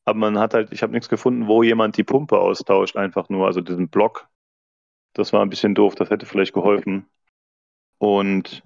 Aber 0.05 0.19
man 0.19 0.37
hat 0.37 0.53
halt, 0.53 0.73
ich 0.73 0.83
habe 0.83 0.91
nichts 0.91 1.07
gefunden, 1.07 1.47
wo 1.47 1.63
jemand 1.63 1.95
die 1.95 2.03
Pumpe 2.03 2.37
austauscht, 2.39 2.97
einfach 2.97 3.29
nur, 3.29 3.45
also 3.45 3.61
diesen 3.61 3.87
Block. 3.87 4.27
Das 5.13 5.31
war 5.31 5.41
ein 5.41 5.49
bisschen 5.49 5.75
doof, 5.75 5.95
das 5.95 6.09
hätte 6.09 6.25
vielleicht 6.25 6.53
geholfen. 6.53 7.05
Und 7.99 8.63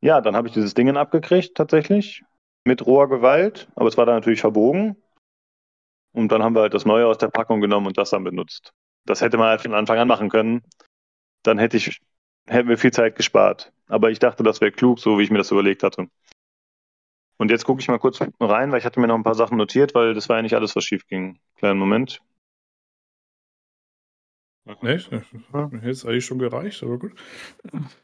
ja, 0.00 0.20
dann 0.20 0.36
habe 0.36 0.48
ich 0.48 0.54
dieses 0.54 0.74
Ding 0.74 0.94
abgekriegt, 0.96 1.56
tatsächlich, 1.56 2.24
mit 2.64 2.86
roher 2.86 3.08
Gewalt, 3.08 3.68
aber 3.74 3.88
es 3.88 3.96
war 3.96 4.06
dann 4.06 4.16
natürlich 4.16 4.40
verbogen. 4.40 4.96
Und 6.12 6.32
dann 6.32 6.42
haben 6.42 6.54
wir 6.54 6.62
halt 6.62 6.74
das 6.74 6.84
Neue 6.84 7.06
aus 7.06 7.18
der 7.18 7.28
Packung 7.28 7.60
genommen 7.60 7.86
und 7.86 7.98
das 7.98 8.10
dann 8.10 8.24
benutzt. 8.24 8.72
Das 9.04 9.20
hätte 9.20 9.38
man 9.38 9.48
halt 9.48 9.60
von 9.60 9.74
Anfang 9.74 9.98
an 9.98 10.08
machen 10.08 10.28
können. 10.28 10.62
Dann 11.42 11.58
hätte 11.58 11.76
ich, 11.76 12.00
hätten 12.46 12.68
wir 12.68 12.78
viel 12.78 12.92
Zeit 12.92 13.16
gespart. 13.16 13.72
Aber 13.88 14.10
ich 14.10 14.18
dachte, 14.18 14.42
das 14.42 14.60
wäre 14.60 14.72
klug, 14.72 14.98
so 14.98 15.18
wie 15.18 15.22
ich 15.22 15.30
mir 15.30 15.38
das 15.38 15.50
überlegt 15.50 15.82
hatte. 15.82 16.08
Und 17.38 17.50
jetzt 17.50 17.64
gucke 17.64 17.80
ich 17.80 17.88
mal 17.88 17.98
kurz 17.98 18.20
rein, 18.40 18.72
weil 18.72 18.78
ich 18.78 18.84
hatte 18.84 19.00
mir 19.00 19.06
noch 19.06 19.14
ein 19.14 19.22
paar 19.22 19.34
Sachen 19.34 19.56
notiert, 19.56 19.94
weil 19.94 20.12
das 20.14 20.28
war 20.28 20.36
ja 20.36 20.42
nicht 20.42 20.54
alles, 20.54 20.74
was 20.74 20.84
schief 20.84 21.06
ging. 21.06 21.38
Kleinen 21.56 21.78
Moment. 21.78 22.20
Nicht? 24.82 25.10
Hätte 25.10 25.88
es 25.88 26.04
eigentlich 26.04 26.26
schon 26.26 26.38
gereicht, 26.38 26.82
aber 26.82 26.98
gut. 26.98 27.12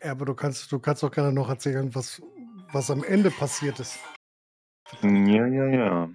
Ja, 0.03 0.13
aber 0.13 0.25
du 0.25 0.35
kannst, 0.35 0.73
du 0.73 0.79
kannst 0.79 1.03
doch 1.03 1.11
gerne 1.11 1.33
noch 1.33 1.49
erzählen, 1.49 1.95
was, 1.95 2.23
was 2.73 2.91
am 2.91 3.05
Ende 3.05 3.31
passiert 3.31 3.79
ist. 3.81 3.99
Ja, 5.03 5.47
ja, 5.47 5.67
ja. 5.67 6.11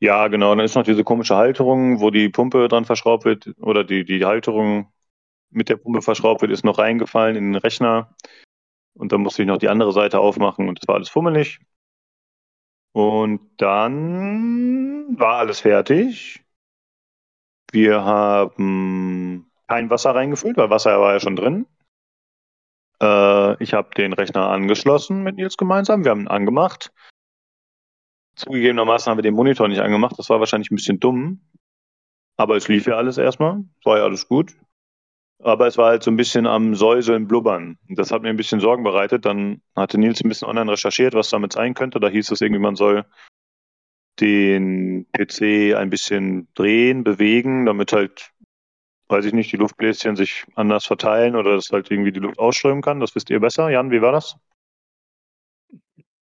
Ja, 0.00 0.28
genau. 0.28 0.54
Dann 0.54 0.64
ist 0.64 0.76
noch 0.76 0.84
diese 0.84 1.02
komische 1.02 1.36
Halterung, 1.36 2.00
wo 2.00 2.10
die 2.10 2.28
Pumpe 2.28 2.68
dran 2.68 2.84
verschraubt 2.84 3.24
wird, 3.24 3.52
oder 3.60 3.82
die, 3.82 4.04
die 4.04 4.24
Halterung 4.24 4.92
mit 5.50 5.68
der 5.68 5.76
Pumpe 5.76 6.02
verschraubt 6.02 6.42
wird, 6.42 6.52
ist 6.52 6.64
noch 6.64 6.78
reingefallen 6.78 7.36
in 7.36 7.52
den 7.52 7.60
Rechner. 7.60 8.14
Und 8.94 9.12
dann 9.12 9.22
musste 9.22 9.42
ich 9.42 9.48
noch 9.48 9.58
die 9.58 9.68
andere 9.68 9.92
Seite 9.92 10.20
aufmachen 10.20 10.68
und 10.68 10.80
das 10.80 10.88
war 10.88 10.96
alles 10.96 11.08
fummelig. 11.08 11.60
Und 12.92 13.40
dann 13.58 15.18
war 15.18 15.38
alles 15.38 15.60
fertig. 15.60 16.44
Wir 17.70 18.02
haben 18.04 19.50
kein 19.66 19.90
Wasser 19.90 20.14
reingefüllt, 20.14 20.56
weil 20.56 20.70
Wasser 20.70 21.00
war 21.00 21.12
ja 21.12 21.20
schon 21.20 21.36
drin. 21.36 21.66
Äh, 23.02 23.62
ich 23.62 23.74
habe 23.74 23.90
den 23.96 24.12
Rechner 24.12 24.48
angeschlossen 24.48 25.22
mit 25.22 25.36
Nils 25.36 25.56
gemeinsam. 25.56 26.04
Wir 26.04 26.10
haben 26.10 26.22
ihn 26.22 26.28
angemacht. 26.28 26.92
Zugegebenermaßen 28.36 29.10
haben 29.10 29.18
wir 29.18 29.22
den 29.22 29.34
Monitor 29.34 29.68
nicht 29.68 29.80
angemacht. 29.80 30.18
Das 30.18 30.30
war 30.30 30.40
wahrscheinlich 30.40 30.70
ein 30.70 30.76
bisschen 30.76 31.00
dumm. 31.00 31.40
Aber 32.36 32.56
es 32.56 32.68
lief 32.68 32.86
ja 32.86 32.96
alles 32.96 33.18
erstmal. 33.18 33.64
War 33.84 33.98
ja 33.98 34.04
alles 34.04 34.28
gut. 34.28 34.56
Aber 35.40 35.66
es 35.66 35.76
war 35.76 35.90
halt 35.90 36.02
so 36.02 36.10
ein 36.10 36.16
bisschen 36.16 36.46
am 36.46 36.74
Säuseln, 36.74 37.28
Blubbern. 37.28 37.78
Das 37.88 38.10
hat 38.10 38.22
mir 38.22 38.28
ein 38.28 38.36
bisschen 38.36 38.60
Sorgen 38.60 38.82
bereitet. 38.82 39.24
Dann 39.24 39.60
hatte 39.76 39.98
Nils 39.98 40.22
ein 40.22 40.28
bisschen 40.28 40.48
online 40.48 40.72
recherchiert, 40.72 41.14
was 41.14 41.30
damit 41.30 41.52
sein 41.52 41.74
könnte. 41.74 42.00
Da 42.00 42.08
hieß 42.08 42.30
es 42.30 42.40
irgendwie, 42.40 42.60
man 42.60 42.76
soll 42.76 43.04
den 44.20 45.06
PC 45.12 45.74
ein 45.76 45.90
bisschen 45.90 46.48
drehen, 46.54 47.04
bewegen, 47.04 47.66
damit 47.66 47.92
halt, 47.92 48.30
weiß 49.08 49.24
ich 49.24 49.32
nicht, 49.32 49.52
die 49.52 49.56
Luftbläschen 49.56 50.16
sich 50.16 50.44
anders 50.54 50.86
verteilen 50.86 51.36
oder 51.36 51.54
dass 51.54 51.70
halt 51.70 51.90
irgendwie 51.90 52.12
die 52.12 52.20
Luft 52.20 52.38
ausströmen 52.38 52.82
kann. 52.82 53.00
Das 53.00 53.14
wisst 53.14 53.30
ihr 53.30 53.40
besser. 53.40 53.70
Jan, 53.70 53.90
wie 53.90 54.02
war 54.02 54.12
das? 54.12 54.36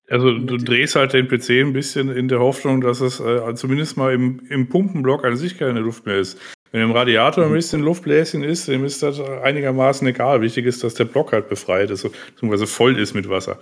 Also 0.08 0.38
du 0.38 0.56
drehst 0.56 0.94
halt 0.94 1.14
den 1.14 1.26
PC 1.26 1.50
ein 1.50 1.72
bisschen 1.72 2.10
in 2.10 2.28
der 2.28 2.38
Hoffnung, 2.38 2.80
dass 2.80 3.00
es 3.00 3.18
äh, 3.18 3.54
zumindest 3.56 3.96
mal 3.96 4.14
im, 4.14 4.40
im 4.48 4.68
Pumpenblock 4.68 5.24
an 5.24 5.36
sich 5.36 5.58
keine 5.58 5.80
Luft 5.80 6.06
mehr 6.06 6.18
ist. 6.18 6.40
Wenn 6.70 6.82
im 6.82 6.92
Radiator 6.92 7.44
ein 7.44 7.52
bisschen 7.52 7.82
Luftbläschen 7.82 8.44
ist, 8.44 8.68
dem 8.68 8.84
ist 8.84 9.02
das 9.02 9.20
einigermaßen 9.20 10.06
egal. 10.06 10.42
Wichtig 10.42 10.66
ist, 10.66 10.84
dass 10.84 10.94
der 10.94 11.06
Block 11.06 11.32
halt 11.32 11.48
befreit 11.48 11.90
ist, 11.90 12.02
beziehungsweise 12.02 12.66
voll 12.66 12.98
ist 12.98 13.14
mit 13.14 13.28
Wasser. 13.28 13.58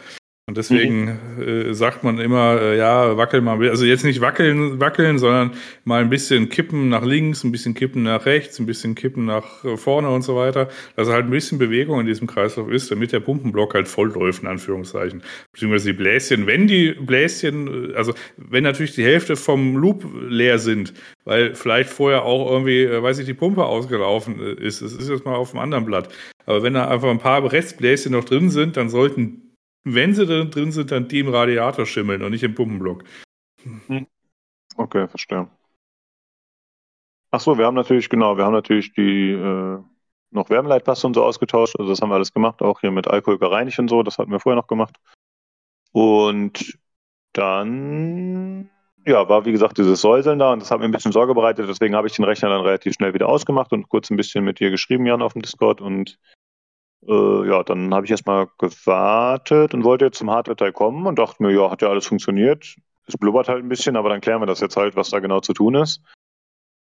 Und 0.47 0.59
deswegen 0.59 1.19
mhm. 1.37 1.43
äh, 1.43 1.75
sagt 1.75 2.05
man 2.05 2.19
immer, 2.19 2.61
äh, 2.61 2.77
ja, 2.77 3.17
wackel 3.17 3.41
mal, 3.41 3.67
also 3.67 3.87
jetzt 3.87 4.05
nicht 4.05 4.21
wackeln, 4.21 4.79
wackeln, 4.79 5.19
sondern 5.19 5.53
mal 5.85 6.03
ein 6.03 6.11
bisschen 6.11 6.51
kippen 6.51 6.91
nach 6.91 7.03
links, 7.03 7.45
ein 7.45 7.51
bisschen 7.53 7.73
kippen 7.73 8.03
nach 8.03 8.27
rechts, 8.27 8.59
ein 8.59 8.67
bisschen 8.67 8.95
kippen 8.95 9.25
nach 9.25 9.65
äh, 9.65 9.79
vorne 9.79 10.11
und 10.11 10.21
so 10.21 10.37
weiter, 10.37 10.69
dass 10.97 11.09
halt 11.09 11.25
ein 11.25 11.31
bisschen 11.31 11.57
Bewegung 11.57 11.99
in 11.99 12.07
diesem 12.07 12.27
Kreislauf 12.27 12.69
ist, 12.69 12.91
damit 12.91 13.13
der 13.13 13.21
Pumpenblock 13.21 13.73
halt 13.73 13.89
voll 13.89 14.13
läuft, 14.13 14.43
in 14.43 14.49
Anführungszeichen. 14.49 15.23
Beziehungsweise 15.51 15.93
die 15.93 15.97
Bläschen, 15.97 16.47
wenn 16.47 16.67
die 16.67 16.93
Bläschen, 16.93 17.93
äh, 17.93 17.97
also 17.97 18.13
wenn 18.37 18.65
natürlich 18.65 18.95
die 18.95 19.05
Hälfte 19.05 19.37
vom 19.37 19.79
Loop 19.79 20.05
leer 20.29 20.59
sind, 20.59 20.93
weil 21.25 21.55
vielleicht 21.55 21.89
vorher 21.89 22.25
auch 22.25 22.51
irgendwie, 22.51 22.83
äh, 22.83 23.03
weiß 23.03 23.19
ich, 23.19 23.25
die 23.25 23.33
Pumpe 23.33 23.65
ausgelaufen 23.65 24.39
ist, 24.59 24.83
das 24.83 24.93
ist 24.93 25.09
jetzt 25.09 25.25
mal 25.25 25.37
auf 25.37 25.53
dem 25.53 25.61
anderen 25.61 25.87
Blatt. 25.87 26.11
Aber 26.45 26.63
wenn 26.63 26.75
da 26.75 26.87
einfach 26.89 27.09
ein 27.09 27.19
paar 27.19 27.51
Restbläschen 27.51 28.13
noch 28.13 28.25
drin 28.25 28.51
sind, 28.51 28.77
dann 28.77 28.91
sollten 28.91 29.44
wenn 29.85 30.15
sie 30.15 30.27
da 30.27 30.45
drin 30.45 30.73
sind, 30.73 30.91
dann 30.91 31.09
die 31.09 31.21
im 31.21 31.29
Radiator 31.29 31.87
schimmeln 31.87 32.23
und 32.23 32.31
nicht 32.33 32.43
im 32.43 32.55
Pumpenblock. 32.55 33.05
Hm. 33.87 34.07
Okay, 34.77 35.07
verstehe. 35.09 35.49
Ach 37.31 37.41
so, 37.41 37.59
wir 37.59 37.67
haben 37.67 37.75
natürlich, 37.75 38.09
genau, 38.09 38.37
wir 38.37 38.45
haben 38.45 38.53
natürlich 38.53 38.93
die 38.93 39.33
äh, 39.33 39.79
noch 40.31 40.51
Wärmeleitpaste 40.51 41.07
und 41.07 41.15
so 41.15 41.25
ausgetauscht. 41.25 41.77
Also 41.79 41.91
das 41.91 42.01
haben 42.01 42.11
wir 42.11 42.15
alles 42.15 42.33
gemacht, 42.33 42.63
auch 42.63 42.81
hier 42.81 42.91
mit 42.91 43.09
Alkohol 43.09 43.39
gereinigt 43.39 43.79
und 43.79 43.89
so. 43.89 44.03
Das 44.03 44.19
hatten 44.19 44.31
wir 44.31 44.41
vorher 44.41 44.61
noch 44.61 44.67
gemacht. 44.67 44.97
Und 45.93 46.79
dann, 47.33 48.71
ja, 49.07 49.29
war 49.29 49.45
wie 49.45 49.53
gesagt 49.53 49.79
dieses 49.79 50.01
Säuseln 50.01 50.39
da 50.39 50.53
und 50.53 50.63
das 50.63 50.71
hat 50.71 50.81
mir 50.81 50.87
ein 50.87 50.93
bisschen 50.93 51.13
Sorge 51.13 51.35
bereitet. 51.35 51.69
Deswegen 51.69 51.95
habe 51.95 52.07
ich 52.07 52.15
den 52.15 52.25
Rechner 52.25 52.49
dann 52.49 52.63
relativ 52.63 52.95
schnell 52.95 53.15
wieder 53.15 53.29
ausgemacht 53.29 53.73
und 53.73 53.89
kurz 53.89 54.11
ein 54.11 54.17
bisschen 54.17 54.45
mit 54.45 54.61
dir 54.61 54.71
geschrieben, 54.71 55.07
Jan, 55.07 55.23
auf 55.23 55.35
dem 55.35 55.43
Discord. 55.43 55.81
Und 55.81 56.19
äh, 57.07 57.49
ja, 57.49 57.63
dann 57.63 57.95
habe 57.95 58.07
ich 58.07 58.11
erstmal 58.11 58.49
gewartet 58.59 59.75
und 59.75 59.85
wollte 59.85 60.07
jetzt 60.07 60.19
zum 60.19 60.31
Hardware-Teil 60.31 60.73
kommen 60.73 61.07
und 61.07 61.19
dachte 61.19 61.43
mir, 61.43 61.53
ja, 61.53 61.71
hat 61.71 61.83
ja 61.83 61.89
alles 61.89 62.07
funktioniert. 62.07 62.77
Es 63.07 63.17
blubbert 63.17 63.49
halt 63.49 63.63
ein 63.63 63.69
bisschen, 63.69 63.97
aber 63.97 64.09
dann 64.09 64.21
klären 64.21 64.41
wir 64.41 64.47
das 64.47 64.61
jetzt 64.61 64.77
halt, 64.77 64.97
was 64.97 65.11
da 65.11 65.21
genau 65.21 65.41
zu 65.41 65.53
tun 65.53 65.75
ist. 65.75 66.03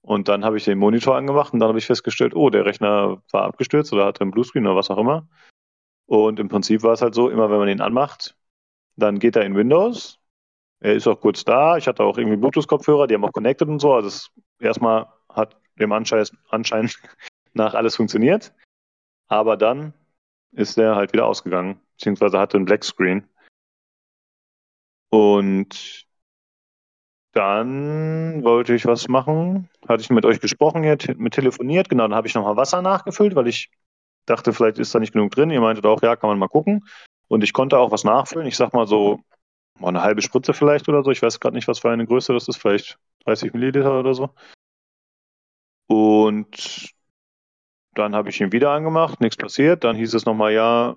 Und 0.03 0.29
dann 0.29 0.45
habe 0.45 0.57
ich 0.57 0.65
den 0.65 0.79
Monitor 0.79 1.17
angemacht 1.17 1.53
und 1.53 1.61
dann 1.61 1.69
habe 1.69 1.79
ich 1.79 1.87
festgestellt, 1.87 2.35
oh, 2.35 2.51
der 2.51 2.65
Rechner 2.65 3.23
war 3.31 3.45
abgestürzt 3.45 3.93
oder 3.93 4.05
hatte 4.05 4.23
einen 4.23 4.33
Bluescreen 4.33 4.67
oder 4.67 4.77
was 4.77 4.91
auch 4.91 4.99
immer. 4.99 5.29
Und 6.07 6.41
im 6.41 6.49
Prinzip 6.49 6.83
war 6.83 6.93
es 6.93 7.03
halt 7.03 7.15
so, 7.15 7.29
immer 7.29 7.51
wenn 7.51 7.59
man 7.59 7.69
ihn 7.69 7.81
anmacht, 7.81 8.37
dann 8.97 9.19
geht 9.19 9.37
er 9.37 9.45
in 9.45 9.57
Windows. 9.57 10.19
Er 10.81 10.95
ist 10.95 11.07
auch 11.07 11.21
kurz 11.21 11.45
da. 11.45 11.77
Ich 11.77 11.87
hatte 11.87 12.03
auch 12.03 12.19
irgendwie 12.19 12.37
Bluetooth-Kopfhörer, 12.37 13.07
die 13.07 13.15
haben 13.15 13.25
auch 13.25 13.33
connected 13.33 13.69
und 13.69 13.81
so. 13.81 13.95
Also 13.95 14.09
es, 14.09 14.31
erstmal 14.59 15.07
hat 15.29 15.57
dem 15.79 15.93
Anschein, 15.93 16.27
Anschein 16.51 16.91
nach 17.55 17.75
alles 17.75 17.97
funktioniert. 17.97 18.53
Aber 19.29 19.57
dann 19.57 19.95
ist 20.53 20.77
der 20.77 20.97
halt 20.97 21.13
wieder 21.13 21.27
ausgegangen, 21.27 21.81
beziehungsweise 21.97 22.39
hatte 22.39 22.57
einen 22.57 22.67
Black 22.67 22.85
Screen. 22.85 23.29
Und 25.11 26.07
dann 27.33 28.45
wollte 28.45 28.75
ich 28.75 28.87
was 28.87 29.09
machen, 29.09 29.69
hatte 29.89 30.03
ich 30.03 30.11
mit 30.11 30.25
euch 30.25 30.41
gesprochen, 30.41 30.83
mit 31.17 31.35
telefoniert, 31.35 31.89
genau, 31.89 32.05
dann 32.05 32.15
habe 32.15 32.27
ich 32.27 32.35
nochmal 32.35 32.57
Wasser 32.57 32.83
nachgefüllt, 32.83 33.35
weil 33.35 33.49
ich 33.49 33.71
dachte, 34.27 34.53
vielleicht 34.53 34.79
ist 34.79 34.95
da 34.95 35.01
nicht 35.01 35.13
genug 35.13 35.33
drin. 35.33 35.51
Ihr 35.51 35.61
meintet 35.61 35.87
auch, 35.87 36.03
ja, 36.03 36.17
kann 36.17 36.29
man 36.29 36.39
mal 36.39 36.49
gucken. 36.49 36.87
Und 37.29 37.43
ich 37.43 37.53
konnte 37.53 37.79
auch 37.79 37.91
was 37.91 38.05
nachfüllen. 38.05 38.47
Ich 38.47 38.57
sag 38.57 38.73
mal 38.73 38.87
so, 38.87 39.21
mal 39.79 39.89
eine 39.89 40.03
halbe 40.03 40.23
Spritze 40.23 40.53
vielleicht 40.53 40.89
oder 40.89 41.03
so. 41.03 41.11
Ich 41.11 41.23
weiß 41.23 41.41
gerade 41.41 41.57
nicht, 41.57 41.69
was 41.69 41.81
für 41.81 41.91
eine 41.91 42.07
Größe 42.07 42.33
das 42.33 42.49
ist, 42.49 42.59
vielleicht 42.59 42.99
30 43.25 43.53
Milliliter 43.55 43.99
oder 43.99 44.15
so. 44.15 44.31
Und 45.87 46.93
dann 47.95 48.15
habe 48.15 48.31
ich 48.31 48.41
ihn 48.41 48.53
wieder 48.53 48.71
angemacht, 48.71 49.21
nichts 49.21 49.37
passiert. 49.37 49.85
Dann 49.85 49.97
hieß 49.97 50.15
es 50.15 50.25
nochmal, 50.25 50.53
ja, 50.53 50.97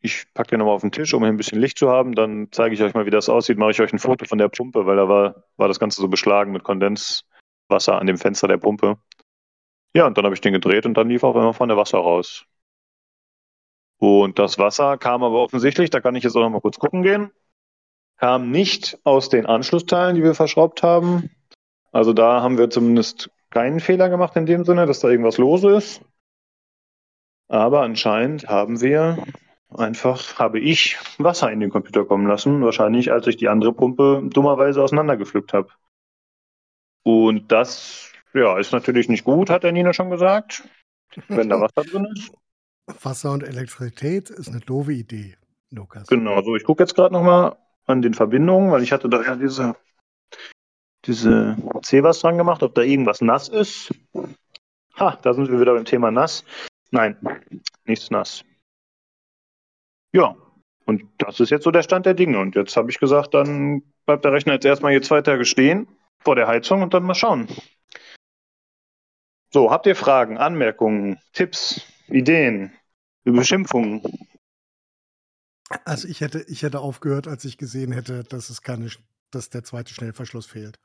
ich 0.00 0.32
packe 0.32 0.50
den 0.50 0.60
nochmal 0.60 0.74
auf 0.74 0.80
den 0.80 0.92
Tisch, 0.92 1.12
um 1.12 1.22
hier 1.22 1.32
ein 1.32 1.36
bisschen 1.36 1.60
Licht 1.60 1.78
zu 1.78 1.90
haben. 1.90 2.14
Dann 2.14 2.48
zeige 2.52 2.74
ich 2.74 2.82
euch 2.82 2.94
mal, 2.94 3.06
wie 3.06 3.10
das 3.10 3.28
aussieht. 3.28 3.58
Mache 3.58 3.72
ich 3.72 3.80
euch 3.80 3.92
ein 3.92 3.98
Foto 3.98 4.24
von 4.24 4.38
der 4.38 4.48
Pumpe, 4.48 4.86
weil 4.86 4.96
da 4.96 5.08
war, 5.08 5.44
war 5.56 5.68
das 5.68 5.80
Ganze 5.80 6.00
so 6.00 6.08
beschlagen 6.08 6.52
mit 6.52 6.64
Kondenswasser 6.64 7.98
an 7.98 8.06
dem 8.06 8.16
Fenster 8.16 8.48
der 8.48 8.58
Pumpe. 8.58 8.98
Ja, 9.94 10.06
und 10.06 10.16
dann 10.16 10.24
habe 10.24 10.34
ich 10.34 10.40
den 10.40 10.52
gedreht 10.52 10.86
und 10.86 10.94
dann 10.94 11.08
lief 11.08 11.24
auch 11.24 11.34
immer 11.34 11.52
von 11.52 11.68
der 11.68 11.76
Wasser 11.76 11.98
raus. 11.98 12.46
Und 13.98 14.38
das 14.38 14.58
Wasser 14.58 14.96
kam 14.96 15.22
aber 15.22 15.42
offensichtlich, 15.42 15.90
da 15.90 16.00
kann 16.00 16.14
ich 16.14 16.24
jetzt 16.24 16.34
auch 16.36 16.40
nochmal 16.40 16.62
kurz 16.62 16.78
gucken 16.78 17.02
gehen, 17.02 17.32
kam 18.16 18.50
nicht 18.50 18.98
aus 19.04 19.28
den 19.28 19.46
Anschlussteilen, 19.46 20.16
die 20.16 20.22
wir 20.22 20.34
verschraubt 20.34 20.82
haben. 20.82 21.30
Also 21.92 22.12
da 22.12 22.40
haben 22.40 22.56
wir 22.56 22.70
zumindest 22.70 23.30
keinen 23.50 23.80
Fehler 23.80 24.08
gemacht 24.08 24.36
in 24.36 24.46
dem 24.46 24.64
Sinne, 24.64 24.86
dass 24.86 25.00
da 25.00 25.08
irgendwas 25.08 25.36
lose 25.36 25.76
ist. 25.76 26.02
Aber 27.50 27.82
anscheinend 27.82 28.48
haben 28.48 28.80
wir 28.80 29.18
einfach, 29.76 30.38
habe 30.38 30.60
ich 30.60 30.96
Wasser 31.18 31.50
in 31.50 31.58
den 31.58 31.70
Computer 31.70 32.04
kommen 32.04 32.28
lassen. 32.28 32.62
Wahrscheinlich, 32.62 33.10
als 33.10 33.26
ich 33.26 33.36
die 33.36 33.48
andere 33.48 33.72
Pumpe 33.72 34.22
dummerweise 34.32 34.80
auseinandergepflückt 34.80 35.52
habe. 35.52 35.68
Und 37.02 37.50
das, 37.50 38.12
ja, 38.34 38.56
ist 38.56 38.72
natürlich 38.72 39.08
nicht 39.08 39.24
gut, 39.24 39.50
hat 39.50 39.64
der 39.64 39.72
Nina 39.72 39.92
schon 39.92 40.10
gesagt. 40.10 40.62
Wenn 41.26 41.48
da 41.48 41.60
Wasser 41.60 41.82
drin 41.82 42.06
ist. 42.14 42.32
Wasser 43.02 43.32
und 43.32 43.42
Elektrizität 43.42 44.30
ist 44.30 44.48
eine 44.48 44.60
doofe 44.60 44.92
Idee, 44.92 45.36
Lukas. 45.70 46.06
Genau, 46.06 46.40
so 46.42 46.54
ich 46.54 46.62
gucke 46.62 46.84
jetzt 46.84 46.94
gerade 46.94 47.12
nochmal 47.12 47.56
an 47.84 48.00
den 48.00 48.14
Verbindungen, 48.14 48.70
weil 48.70 48.84
ich 48.84 48.92
hatte 48.92 49.08
da 49.08 49.22
ja 49.22 49.34
diese, 49.34 49.74
diese 51.04 51.56
C-Was 51.82 52.20
dran 52.20 52.38
gemacht, 52.38 52.62
ob 52.62 52.76
da 52.76 52.82
irgendwas 52.82 53.20
nass 53.22 53.48
ist. 53.48 53.92
Ha, 54.96 55.18
da 55.22 55.34
sind 55.34 55.50
wir 55.50 55.60
wieder 55.60 55.74
beim 55.74 55.84
Thema 55.84 56.12
nass. 56.12 56.44
Nein, 56.90 57.16
nichts 57.84 58.10
nass. 58.10 58.44
Ja, 60.12 60.36
und 60.86 61.04
das 61.18 61.38
ist 61.38 61.50
jetzt 61.50 61.64
so 61.64 61.70
der 61.70 61.82
Stand 61.82 62.06
der 62.06 62.14
Dinge. 62.14 62.38
Und 62.38 62.56
jetzt 62.56 62.76
habe 62.76 62.90
ich 62.90 62.98
gesagt, 62.98 63.34
dann 63.34 63.82
bleibt 64.06 64.24
der 64.24 64.32
Rechner 64.32 64.54
jetzt 64.54 64.64
erstmal 64.64 64.92
hier 64.92 65.02
zwei 65.02 65.22
Tage 65.22 65.44
stehen 65.44 65.86
vor 66.18 66.34
der 66.34 66.48
Heizung 66.48 66.82
und 66.82 66.92
dann 66.92 67.04
mal 67.04 67.14
schauen. 67.14 67.48
So, 69.52 69.70
habt 69.70 69.86
ihr 69.86 69.96
Fragen, 69.96 70.38
Anmerkungen, 70.38 71.18
Tipps, 71.32 71.82
Ideen, 72.08 72.72
Beschimpfungen? 73.24 74.02
Also 75.84 76.08
ich 76.08 76.20
hätte, 76.20 76.42
ich 76.48 76.62
hätte 76.62 76.80
aufgehört, 76.80 77.28
als 77.28 77.44
ich 77.44 77.58
gesehen 77.58 77.92
hätte, 77.92 78.24
dass 78.24 78.50
es 78.50 78.62
keine, 78.62 78.90
dass 79.30 79.50
der 79.50 79.62
zweite 79.62 79.94
Schnellverschluss 79.94 80.46
fehlt. 80.46 80.80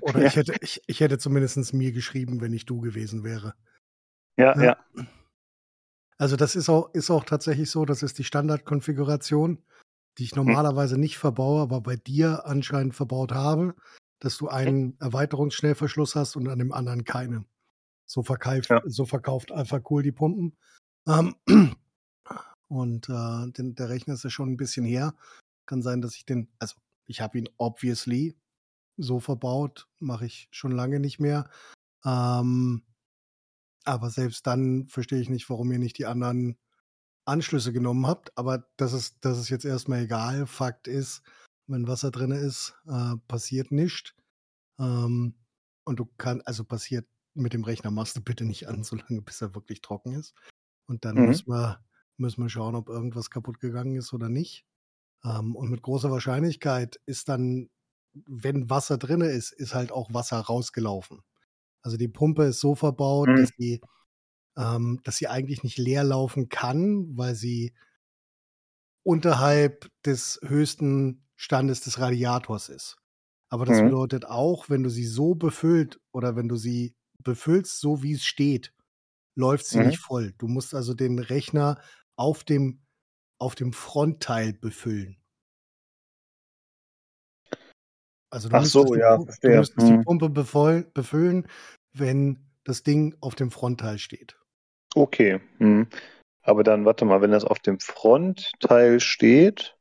Oder 0.00 0.26
ich 0.26 0.36
hätte, 0.36 0.54
ich, 0.60 0.82
ich 0.86 1.00
hätte 1.00 1.18
zumindest 1.18 1.72
mir 1.74 1.92
geschrieben, 1.92 2.40
wenn 2.40 2.52
ich 2.52 2.66
du 2.66 2.80
gewesen 2.80 3.24
wäre. 3.24 3.54
Ja, 4.36 4.54
ja. 4.56 4.62
ja. 4.62 4.76
Also 6.18 6.36
das 6.36 6.56
ist 6.56 6.68
auch, 6.68 6.92
ist 6.94 7.10
auch 7.10 7.24
tatsächlich 7.24 7.70
so, 7.70 7.84
das 7.84 8.02
ist 8.02 8.18
die 8.18 8.24
Standardkonfiguration, 8.24 9.62
die 10.18 10.24
ich 10.24 10.32
hm. 10.32 10.44
normalerweise 10.44 10.94
hm. 10.94 11.00
nicht 11.00 11.18
verbaue, 11.18 11.62
aber 11.62 11.80
bei 11.80 11.96
dir 11.96 12.44
anscheinend 12.46 12.94
verbaut 12.94 13.32
habe, 13.32 13.74
dass 14.20 14.36
du 14.36 14.48
einen 14.48 14.98
Erweiterungsschnellverschluss 15.00 16.16
hast 16.16 16.36
und 16.36 16.48
an 16.48 16.58
dem 16.58 16.72
anderen 16.72 17.04
keinen. 17.04 17.46
So 18.06 18.22
verkauft, 18.22 18.70
ja. 18.70 18.82
so 18.86 19.04
verkauft 19.06 19.52
Alpha 19.52 19.80
Cool 19.88 20.02
die 20.02 20.12
Pumpen. 20.12 20.56
Ähm, 21.06 21.34
und 22.68 23.08
äh, 23.08 23.50
den, 23.52 23.74
der 23.74 23.88
Rechner 23.88 24.14
ist 24.14 24.24
ja 24.24 24.30
schon 24.30 24.50
ein 24.50 24.56
bisschen 24.56 24.84
her. 24.84 25.14
Kann 25.66 25.82
sein, 25.82 26.00
dass 26.00 26.16
ich 26.16 26.24
den, 26.24 26.48
also 26.58 26.76
ich 27.08 27.20
habe 27.20 27.38
ihn 27.38 27.48
obviously 27.56 28.38
so 28.96 29.18
verbaut, 29.18 29.88
mache 29.98 30.26
ich 30.26 30.48
schon 30.50 30.72
lange 30.72 31.00
nicht 31.00 31.18
mehr. 31.18 31.50
Ähm, 32.04 32.84
aber 33.84 34.10
selbst 34.10 34.46
dann 34.46 34.86
verstehe 34.88 35.20
ich 35.20 35.30
nicht, 35.30 35.48
warum 35.48 35.72
ihr 35.72 35.78
nicht 35.78 35.98
die 35.98 36.06
anderen 36.06 36.58
Anschlüsse 37.24 37.72
genommen 37.72 38.06
habt. 38.06 38.36
Aber 38.36 38.68
das 38.76 38.92
ist, 38.92 39.16
das 39.22 39.38
ist 39.38 39.48
jetzt 39.48 39.64
erstmal 39.64 40.02
egal. 40.02 40.46
Fakt 40.46 40.88
ist, 40.88 41.22
wenn 41.66 41.88
Wasser 41.88 42.10
drin 42.10 42.32
ist, 42.32 42.74
äh, 42.86 43.16
passiert 43.26 43.72
nichts. 43.72 44.14
Ähm, 44.78 45.34
und 45.84 45.98
du 45.98 46.06
kannst, 46.18 46.46
also 46.46 46.64
passiert 46.64 47.08
mit 47.34 47.54
dem 47.54 47.64
Rechner, 47.64 47.90
machst 47.90 48.16
du 48.16 48.20
bitte 48.20 48.44
nicht 48.44 48.68
an, 48.68 48.82
solange 48.84 49.22
bis 49.22 49.40
er 49.40 49.54
wirklich 49.54 49.80
trocken 49.80 50.12
ist. 50.12 50.34
Und 50.86 51.04
dann 51.06 51.16
mhm. 51.16 51.26
müssen, 51.26 51.48
wir, 51.48 51.82
müssen 52.18 52.42
wir 52.42 52.50
schauen, 52.50 52.74
ob 52.74 52.90
irgendwas 52.90 53.30
kaputt 53.30 53.60
gegangen 53.60 53.96
ist 53.96 54.12
oder 54.12 54.28
nicht. 54.28 54.66
Ähm, 55.24 55.56
und 55.56 55.70
mit 55.70 55.82
großer 55.82 56.10
Wahrscheinlichkeit 56.10 57.00
ist 57.06 57.28
dann, 57.28 57.68
wenn 58.26 58.70
Wasser 58.70 58.98
drin 58.98 59.20
ist, 59.20 59.52
ist 59.52 59.74
halt 59.74 59.92
auch 59.92 60.12
Wasser 60.12 60.38
rausgelaufen. 60.38 61.20
Also 61.82 61.96
die 61.96 62.08
Pumpe 62.08 62.44
ist 62.44 62.60
so 62.60 62.74
verbaut, 62.74 63.28
mhm. 63.28 63.36
dass 63.36 63.50
sie, 63.56 63.80
ähm, 64.56 65.00
dass 65.04 65.16
sie 65.16 65.28
eigentlich 65.28 65.62
nicht 65.62 65.78
leer 65.78 66.04
laufen 66.04 66.48
kann, 66.48 67.16
weil 67.16 67.34
sie 67.34 67.74
unterhalb 69.04 69.88
des 70.04 70.40
höchsten 70.44 71.26
Standes 71.36 71.80
des 71.80 71.98
Radiators 71.98 72.68
ist. 72.68 72.96
Aber 73.48 73.64
das 73.64 73.80
mhm. 73.80 73.86
bedeutet 73.86 74.26
auch, 74.26 74.68
wenn 74.68 74.82
du 74.82 74.90
sie 74.90 75.06
so 75.06 75.34
befüllt 75.34 76.00
oder 76.12 76.36
wenn 76.36 76.48
du 76.48 76.56
sie 76.56 76.94
befüllst, 77.22 77.80
so 77.80 78.02
wie 78.02 78.12
es 78.12 78.24
steht, 78.24 78.74
läuft 79.34 79.66
sie 79.66 79.78
mhm. 79.78 79.86
nicht 79.86 79.98
voll. 79.98 80.34
Du 80.38 80.48
musst 80.48 80.74
also 80.74 80.94
den 80.94 81.18
Rechner 81.18 81.80
auf 82.16 82.44
dem 82.44 82.82
auf 83.38 83.54
dem 83.54 83.72
Frontteil 83.72 84.52
befüllen. 84.52 85.16
Also 88.30 88.48
du 88.48 88.56
Ach 88.56 88.64
so, 88.64 88.94
ja, 88.94 89.20
verstehe. 89.20 89.52
Du 89.52 89.56
müsstest 89.58 89.88
hm. 89.88 89.98
die 89.98 90.04
Pumpe 90.04 90.28
befüllen, 90.28 91.48
wenn 91.92 92.38
das 92.64 92.82
Ding 92.82 93.16
auf 93.20 93.34
dem 93.34 93.50
Frontteil 93.50 93.98
steht. 93.98 94.36
Okay. 94.94 95.40
Hm. 95.58 95.86
Aber 96.42 96.64
dann, 96.64 96.84
warte 96.84 97.04
mal, 97.04 97.20
wenn 97.20 97.30
das 97.30 97.44
auf 97.44 97.58
dem 97.58 97.78
Frontteil 97.80 99.00
steht, 99.00 99.76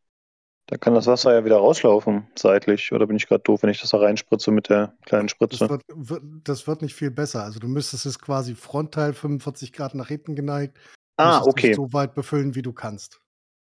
dann 0.68 0.82
kann 0.82 0.94
das 0.94 1.08
Wasser 1.08 1.34
ja 1.34 1.46
wieder 1.46 1.58
rauslaufen, 1.58 2.28
seitlich. 2.36 2.92
Oder 2.92 3.08
bin 3.08 3.16
ich 3.16 3.28
gerade 3.28 3.44
doof, 3.44 3.64
wenn 3.64 3.70
ich 3.70 3.80
das 3.80 3.92
da 3.92 4.00
reinspritze 4.00 4.52
mit 4.52 4.70
der 4.70 4.94
kleinen 5.06 5.30
Spritze? 5.30 5.60
Das 5.60 5.70
wird, 5.70 5.84
wird, 5.88 6.24
das 6.44 6.68
wird, 6.68 6.82
nicht 6.82 6.94
viel 6.94 7.12
besser. 7.12 7.44
Also 7.44 7.60
du 7.60 7.70
müsstest 7.70 8.06
es 8.06 8.20
quasi 8.20 8.54
Frontteil 8.54 9.14
45 9.14 9.72
Grad 9.72 9.96
nach 9.96 10.10
hinten 10.10 10.36
geneigt. 10.36 10.78
Ah, 11.16 11.42
okay. 11.44 11.74
so 11.74 11.94
weit 11.94 12.14
befüllen, 12.16 12.54
wie 12.56 12.62
du 12.62 12.74
kannst. 12.74 13.22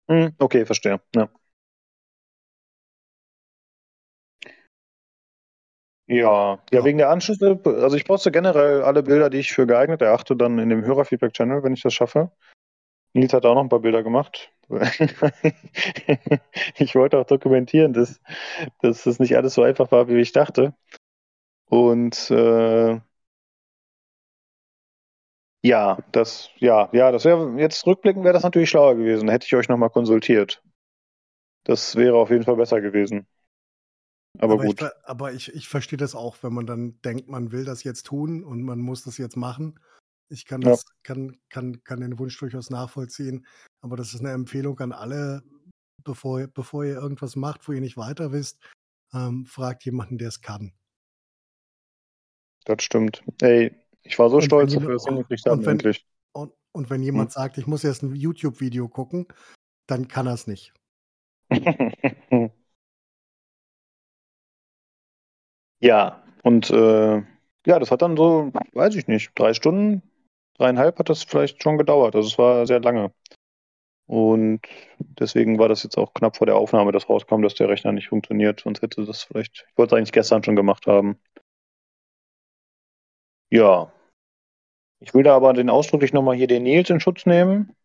Hm, 0.09 0.35
okay, 0.39 0.65
verstehe. 0.65 0.99
Ja. 1.15 1.29
Ja, 6.05 6.59
ja, 6.71 6.83
wegen 6.83 6.97
der 6.97 7.09
Anschlüsse, 7.09 7.59
also 7.63 7.95
ich 7.95 8.03
poste 8.05 8.29
generell 8.31 8.81
alle 8.83 9.03
Bilder, 9.03 9.29
die 9.29 9.37
ich 9.37 9.53
für 9.53 9.65
geeignet 9.65 10.01
erachte, 10.01 10.35
dann 10.35 10.59
in 10.59 10.67
dem 10.69 10.83
Hörerfeedback-Channel, 10.83 11.63
wenn 11.63 11.73
ich 11.73 11.81
das 11.81 11.93
schaffe. 11.93 12.29
Nils 13.13 13.33
hat 13.33 13.45
auch 13.45 13.55
noch 13.55 13.63
ein 13.63 13.69
paar 13.69 13.81
Bilder 13.81 14.03
gemacht. 14.03 14.51
ich 16.77 16.95
wollte 16.95 17.19
auch 17.19 17.25
dokumentieren, 17.27 17.93
dass, 17.93 18.21
dass 18.81 19.03
das 19.03 19.19
nicht 19.19 19.37
alles 19.37 19.55
so 19.55 19.63
einfach 19.63 19.91
war, 19.91 20.07
wie 20.09 20.19
ich 20.19 20.33
dachte. 20.33 20.73
Und 21.67 22.31
äh, 22.31 22.99
ja, 25.63 25.97
das, 26.11 26.49
ja, 26.57 26.89
ja, 26.91 27.11
das 27.11 27.23
wäre 27.23 27.57
jetzt 27.57 27.87
rückblickend 27.87 28.23
wäre 28.23 28.33
das 28.33 28.43
natürlich 28.43 28.69
schlauer 28.69 28.95
gewesen. 28.95 29.29
Hätte 29.29 29.45
ich 29.45 29.55
euch 29.55 29.69
nochmal 29.69 29.89
konsultiert. 29.89 30.61
Das 31.63 31.95
wäre 31.95 32.17
auf 32.17 32.29
jeden 32.29 32.43
Fall 32.43 32.57
besser 32.57 32.81
gewesen. 32.81 33.25
Aber, 34.39 34.55
aber 34.55 34.63
gut. 34.65 34.81
Ich, 34.81 34.87
aber 35.05 35.31
ich, 35.31 35.53
ich 35.53 35.69
verstehe 35.69 35.97
das 35.97 36.15
auch, 36.15 36.37
wenn 36.41 36.53
man 36.53 36.65
dann 36.65 36.99
denkt, 37.01 37.29
man 37.29 37.51
will 37.51 37.63
das 37.63 37.83
jetzt 37.83 38.07
tun 38.07 38.43
und 38.43 38.63
man 38.63 38.79
muss 38.79 39.03
das 39.03 39.17
jetzt 39.17 39.37
machen. 39.37 39.79
Ich 40.29 40.45
kann 40.45 40.61
das, 40.61 40.83
ja. 40.83 40.91
kann, 41.03 41.37
kann, 41.49 41.83
kann 41.83 42.01
den 42.01 42.19
Wunsch 42.19 42.37
durchaus 42.37 42.69
nachvollziehen. 42.69 43.45
Aber 43.81 43.95
das 43.95 44.13
ist 44.13 44.19
eine 44.19 44.31
Empfehlung 44.31 44.79
an 44.79 44.91
alle, 44.91 45.43
bevor, 46.03 46.45
bevor 46.47 46.83
ihr 46.83 46.95
irgendwas 46.95 47.35
macht, 47.37 47.67
wo 47.67 47.71
ihr 47.71 47.81
nicht 47.81 47.95
weiter 47.95 48.33
wisst, 48.33 48.59
ähm, 49.13 49.45
fragt 49.45 49.85
jemanden, 49.85 50.17
der 50.17 50.29
es 50.29 50.41
kann. 50.41 50.73
Das 52.65 52.83
stimmt. 52.83 53.23
Ey, 53.41 53.82
ich 54.03 54.19
war 54.19 54.29
so 54.29 54.37
und 54.37 54.43
stolz, 54.43 54.73
dass 54.73 54.81
wir 54.83 54.93
das 54.93 55.05
hingekriegt 55.05 55.45
haben, 55.45 55.65
wenn, 55.65 55.71
endlich. 55.71 56.05
Und, 56.33 56.51
und 56.71 56.89
wenn 56.89 57.01
jemand 57.01 57.29
hm. 57.29 57.33
sagt, 57.33 57.57
ich 57.57 57.67
muss 57.67 57.83
jetzt 57.83 58.03
ein 58.03 58.15
YouTube-Video 58.15 58.87
gucken, 58.87 59.27
dann 59.87 60.07
kann 60.07 60.27
er 60.27 60.33
es 60.33 60.47
nicht. 60.47 60.73
Ja, 65.83 66.23
und 66.43 66.69
äh, 66.71 67.17
ja, 67.65 67.79
das 67.79 67.91
hat 67.91 68.01
dann 68.01 68.15
so, 68.15 68.53
weiß 68.71 68.95
ich 68.95 69.07
nicht, 69.07 69.31
drei 69.35 69.53
Stunden, 69.53 70.01
dreieinhalb 70.57 70.97
hat 70.97 71.09
das 71.09 71.23
vielleicht 71.23 71.61
schon 71.61 71.77
gedauert. 71.77 72.15
Also 72.15 72.27
es 72.29 72.37
war 72.37 72.65
sehr 72.65 72.79
lange. 72.79 73.11
Und 74.07 74.61
deswegen 74.99 75.59
war 75.59 75.67
das 75.67 75.83
jetzt 75.83 75.97
auch 75.97 76.13
knapp 76.13 76.37
vor 76.37 76.47
der 76.47 76.55
Aufnahme, 76.55 76.93
dass 76.93 77.09
rauskam, 77.09 77.41
dass 77.41 77.55
der 77.55 77.67
Rechner 77.67 77.91
nicht 77.91 78.07
funktioniert. 78.07 78.61
Sonst 78.61 78.81
hätte 78.81 79.05
das 79.05 79.23
vielleicht, 79.23 79.65
ich 79.69 79.77
wollte 79.77 79.95
es 79.95 79.97
eigentlich 79.97 80.11
gestern 80.13 80.41
schon 80.43 80.55
gemacht 80.55 80.87
haben. 80.87 81.19
Ja. 83.53 83.91
Ich 84.99 85.13
will 85.13 85.23
da 85.23 85.35
aber 85.35 85.53
den 85.53 85.69
ausdrücklich 85.69 86.13
nochmal 86.13 86.35
hier 86.35 86.47
den 86.47 86.63
Nils 86.63 86.89
in 86.89 86.99
Schutz 86.99 87.25
nehmen. 87.25 87.75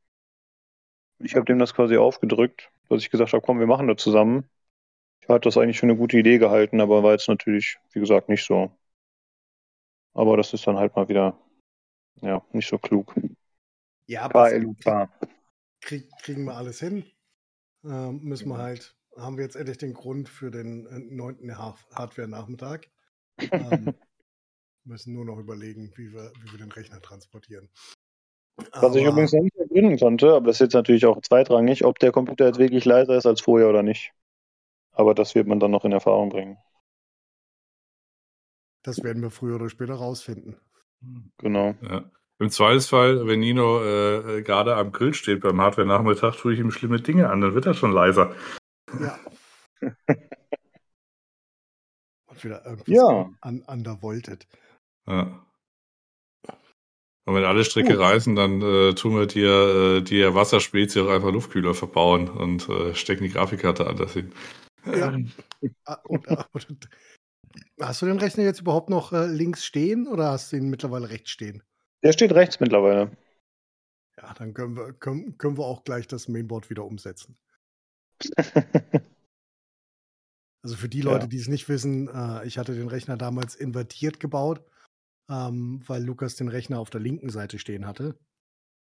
Ich 1.19 1.35
habe 1.35 1.45
dem 1.45 1.59
das 1.59 1.74
quasi 1.74 1.97
aufgedrückt, 1.97 2.70
dass 2.89 3.03
ich 3.03 3.11
gesagt 3.11 3.32
habe, 3.32 3.45
komm, 3.45 3.59
wir 3.59 3.66
machen 3.66 3.89
das 3.89 4.03
zusammen 4.03 4.49
hat 5.28 5.47
das 5.47 5.57
eigentlich 5.57 5.78
für 5.78 5.86
eine 5.86 5.97
gute 5.97 6.19
Idee 6.19 6.39
gehalten, 6.39 6.81
aber 6.81 7.03
war 7.03 7.12
jetzt 7.12 7.28
natürlich, 7.28 7.78
wie 7.93 8.01
gesagt, 8.01 8.28
nicht 8.28 8.45
so. 8.45 8.70
Aber 10.15 10.36
das 10.36 10.53
ist 10.55 10.66
dann 10.66 10.78
halt 10.78 10.97
mal 10.97 11.09
wieder, 11.09 11.39
ja, 12.23 12.45
nicht 12.53 12.69
so 12.69 12.78
klug. 12.78 13.15
Ja, 14.07 14.23
aber 14.23 14.51
krieg, 15.81 16.11
kriegen 16.23 16.45
wir 16.45 16.57
alles 16.57 16.81
hin. 16.81 17.05
Ähm, 17.85 18.20
müssen 18.23 18.49
wir 18.49 18.59
halt, 18.59 18.97
haben 19.16 19.36
wir 19.36 19.45
jetzt 19.45 19.55
endlich 19.55 19.78
den 19.78 19.93
Grund 19.93 20.28
für 20.28 20.51
den 20.51 20.86
äh, 20.86 20.99
neunten 20.99 21.57
Hardware-Nachmittag. 21.57 22.89
ähm, 23.53 23.95
müssen 24.89 25.15
nur 25.15 25.24
noch 25.24 25.39
überlegen, 25.39 25.93
wie 25.97 26.12
wir, 26.12 26.32
wie 26.40 26.51
wir 26.52 26.59
den 26.59 26.73
Rechner 26.73 27.01
transportieren. 27.01 27.69
Was 28.56 28.82
aber, 28.82 28.97
ich 28.97 29.05
übrigens 29.05 29.32
noch 29.32 29.43
nicht 29.43 29.56
ergründen 29.56 29.98
konnte, 29.98 30.35
aber 30.35 30.47
das 30.47 30.56
ist 30.56 30.60
jetzt 30.60 30.74
natürlich 30.74 31.06
auch 31.06 31.20
zweitrangig, 31.20 31.85
ob 31.85 31.98
der 32.01 32.10
Computer 32.10 32.47
jetzt 32.47 32.59
wirklich 32.59 32.85
leiser 32.85 33.16
ist 33.16 33.27
als 33.27 33.40
vorher 33.40 33.69
oder 33.69 33.82
nicht. 33.85 34.12
Aber 34.90 35.15
das 35.15 35.35
wird 35.36 35.47
man 35.47 35.60
dann 35.60 35.70
noch 35.70 35.85
in 35.85 35.93
Erfahrung 35.93 36.31
bringen. 36.31 36.59
Das 38.82 39.02
werden 39.05 39.23
wir 39.23 39.31
früher 39.31 39.56
oder 39.56 39.69
später 39.69 39.94
rausfinden. 39.94 40.56
Genau. 41.39 41.74
Ja. 41.82 42.10
Im 42.40 42.51
Zweifelsfall, 42.51 43.27
wenn 43.27 43.40
Nino 43.40 43.85
äh, 43.85 44.43
gerade 44.43 44.77
am 44.77 44.93
Grill 44.93 45.12
steht 45.12 45.40
beim 45.40 45.60
Hardware-Nachmittag, 45.60 46.36
tue 46.36 46.55
ich 46.55 46.60
ihm 46.60 46.70
schlimme 46.70 47.01
Dinge 47.01 47.28
an, 47.31 47.40
dann 47.40 47.55
wird 47.55 47.66
er 47.66 47.74
schon 47.74 47.93
leiser. 47.93 48.35
Ja. 49.01 49.19
Und 52.27 52.44
wieder 52.44 52.65
irgendwas 52.65 52.86
ja. 52.89 53.31
an, 53.40 53.62
undervoltet. 53.62 54.47
Ja. 55.09 55.44
Und 57.28 57.35
wenn 57.35 57.44
alle 57.44 57.64
Stricke 57.64 57.98
oh. 57.98 58.01
reißen, 58.01 58.35
dann 58.36 58.62
äh, 58.62 58.94
tun 58.94 59.14
wir 59.14 59.26
dir, 59.26 59.98
äh, 59.98 60.02
dir 60.02 60.35
Wasserspezies 60.35 61.02
auch 61.02 61.10
einfach 61.10 61.30
Luftkühler 61.30 61.74
verbauen 61.74 62.28
und 62.28 62.68
äh, 62.70 62.94
stecken 62.94 63.24
die 63.24 63.30
Grafikkarte 63.30 63.86
anders 63.86 64.14
hin. 64.14 64.32
Ja. 64.86 65.12
Ähm. 65.12 65.30
Ah, 65.85 65.98
und, 66.05 66.28
ah, 66.28 66.47
und, 66.52 66.89
hast 67.80 68.01
du 68.01 68.06
den 68.06 68.20
Rechner 68.20 68.44
jetzt 68.44 68.60
überhaupt 68.60 68.90
noch 68.90 69.12
äh, 69.12 69.26
links 69.26 69.64
stehen 69.64 70.06
oder 70.06 70.30
hast 70.30 70.52
du 70.52 70.56
ihn 70.56 70.70
mittlerweile 70.70 71.10
rechts 71.10 71.30
stehen? 71.30 71.64
Der 72.05 72.12
steht 72.12 72.30
rechts 72.30 72.60
mittlerweile. 72.60 73.10
Ja, 74.18 74.35
dann 74.35 74.55
können 74.55 74.76
wir, 74.76 74.93
können, 74.93 75.36
können 75.36 75.59
wir 75.59 75.64
auch 75.64 75.82
gleich 75.82 76.06
das 76.06 76.28
Mainboard 76.28 76.70
wieder 76.70 76.85
umsetzen. 76.85 77.36
also 80.62 80.76
für 80.76 80.89
die 80.89 81.02
Leute, 81.02 81.24
ja. 81.24 81.26
die 81.26 81.39
es 81.39 81.48
nicht 81.48 81.68
wissen, 81.68 82.09
äh, 82.09 82.47
ich 82.47 82.56
hatte 82.56 82.76
den 82.76 82.86
Rechner 82.86 83.16
damals 83.16 83.56
invertiert 83.56 84.20
gebaut, 84.20 84.62
ähm, 85.28 85.82
weil 85.86 86.02
Lukas 86.02 86.36
den 86.36 86.48
Rechner 86.48 86.80
auf 86.80 86.90
der 86.90 87.00
linken 87.00 87.30
Seite 87.30 87.59
stehen 87.59 87.86
hatte, 87.86 88.18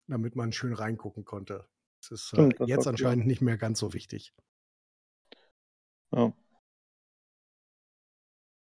damit 0.07 0.35
man 0.35 0.51
schön 0.51 0.73
reingucken 0.73 1.25
konnte. 1.25 1.67
Das 2.01 2.11
ist 2.11 2.33
äh, 2.33 2.35
Stimmt, 2.35 2.59
das 2.59 2.69
jetzt 2.69 2.87
anscheinend 2.87 3.23
klar. 3.23 3.27
nicht 3.27 3.41
mehr 3.41 3.57
ganz 3.57 3.79
so 3.79 3.93
wichtig. 3.93 4.33
Ja. 6.11 6.33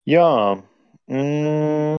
Ja. 0.05 0.63
Mh. 1.07 1.97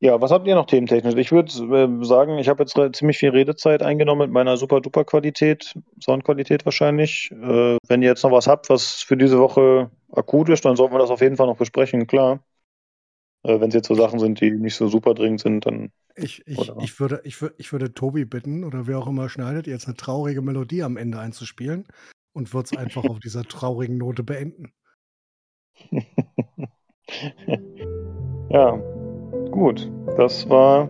Ja, 0.00 0.20
was 0.20 0.30
habt 0.30 0.46
ihr 0.46 0.54
noch 0.54 0.66
thementechnisch? 0.66 1.16
Ich 1.16 1.32
würde 1.32 1.50
äh, 1.74 2.04
sagen, 2.04 2.38
ich 2.38 2.48
habe 2.48 2.62
jetzt 2.62 2.76
ziemlich 2.96 3.18
viel 3.18 3.30
Redezeit 3.30 3.82
eingenommen 3.82 4.20
mit 4.20 4.30
meiner 4.30 4.56
super 4.56 4.80
duper 4.80 5.04
Qualität, 5.04 5.74
Soundqualität 6.00 6.64
wahrscheinlich. 6.64 7.32
Äh, 7.32 7.78
wenn 7.88 8.02
ihr 8.02 8.08
jetzt 8.08 8.22
noch 8.22 8.30
was 8.30 8.46
habt, 8.46 8.70
was 8.70 9.02
für 9.02 9.16
diese 9.16 9.40
Woche 9.40 9.90
akut 10.12 10.50
ist, 10.50 10.64
dann 10.64 10.76
sollten 10.76 10.94
wir 10.94 11.00
das 11.00 11.10
auf 11.10 11.20
jeden 11.20 11.36
Fall 11.36 11.48
noch 11.48 11.56
besprechen, 11.56 12.06
klar. 12.06 12.44
Äh, 13.42 13.60
wenn 13.60 13.68
es 13.68 13.74
jetzt 13.74 13.88
so 13.88 13.94
Sachen 13.94 14.18
sind, 14.18 14.40
die 14.40 14.50
nicht 14.50 14.74
so 14.74 14.88
super 14.88 15.14
dringend 15.14 15.40
sind, 15.40 15.66
dann. 15.66 15.90
Ich, 16.16 16.42
ich, 16.46 16.58
ich, 16.80 16.98
würde, 16.98 17.20
ich, 17.24 17.40
würde, 17.40 17.54
ich 17.58 17.72
würde 17.72 17.94
Tobi 17.94 18.24
bitten, 18.24 18.64
oder 18.64 18.86
wer 18.86 18.98
auch 18.98 19.06
immer 19.06 19.28
schneidet, 19.28 19.66
jetzt 19.68 19.86
eine 19.86 19.96
traurige 19.96 20.42
Melodie 20.42 20.82
am 20.82 20.96
Ende 20.96 21.20
einzuspielen 21.20 21.86
und 22.32 22.52
wird 22.52 22.66
es 22.66 22.76
einfach 22.76 23.04
auf 23.08 23.20
dieser 23.20 23.44
traurigen 23.44 23.98
Note 23.98 24.24
beenden. 24.24 24.72
ja, 28.50 28.72
gut. 29.50 29.90
Das 30.16 30.48
war 30.48 30.88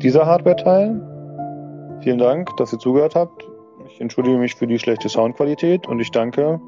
dieser 0.00 0.26
Hardware-Teil. 0.26 1.08
Vielen 2.02 2.18
Dank, 2.18 2.56
dass 2.56 2.72
ihr 2.72 2.78
zugehört 2.78 3.16
habt. 3.16 3.48
Ich 3.88 4.00
entschuldige 4.00 4.38
mich 4.38 4.54
für 4.54 4.66
die 4.66 4.78
schlechte 4.78 5.08
Soundqualität 5.08 5.86
und 5.88 5.98
ich 6.00 6.10
danke 6.10 6.60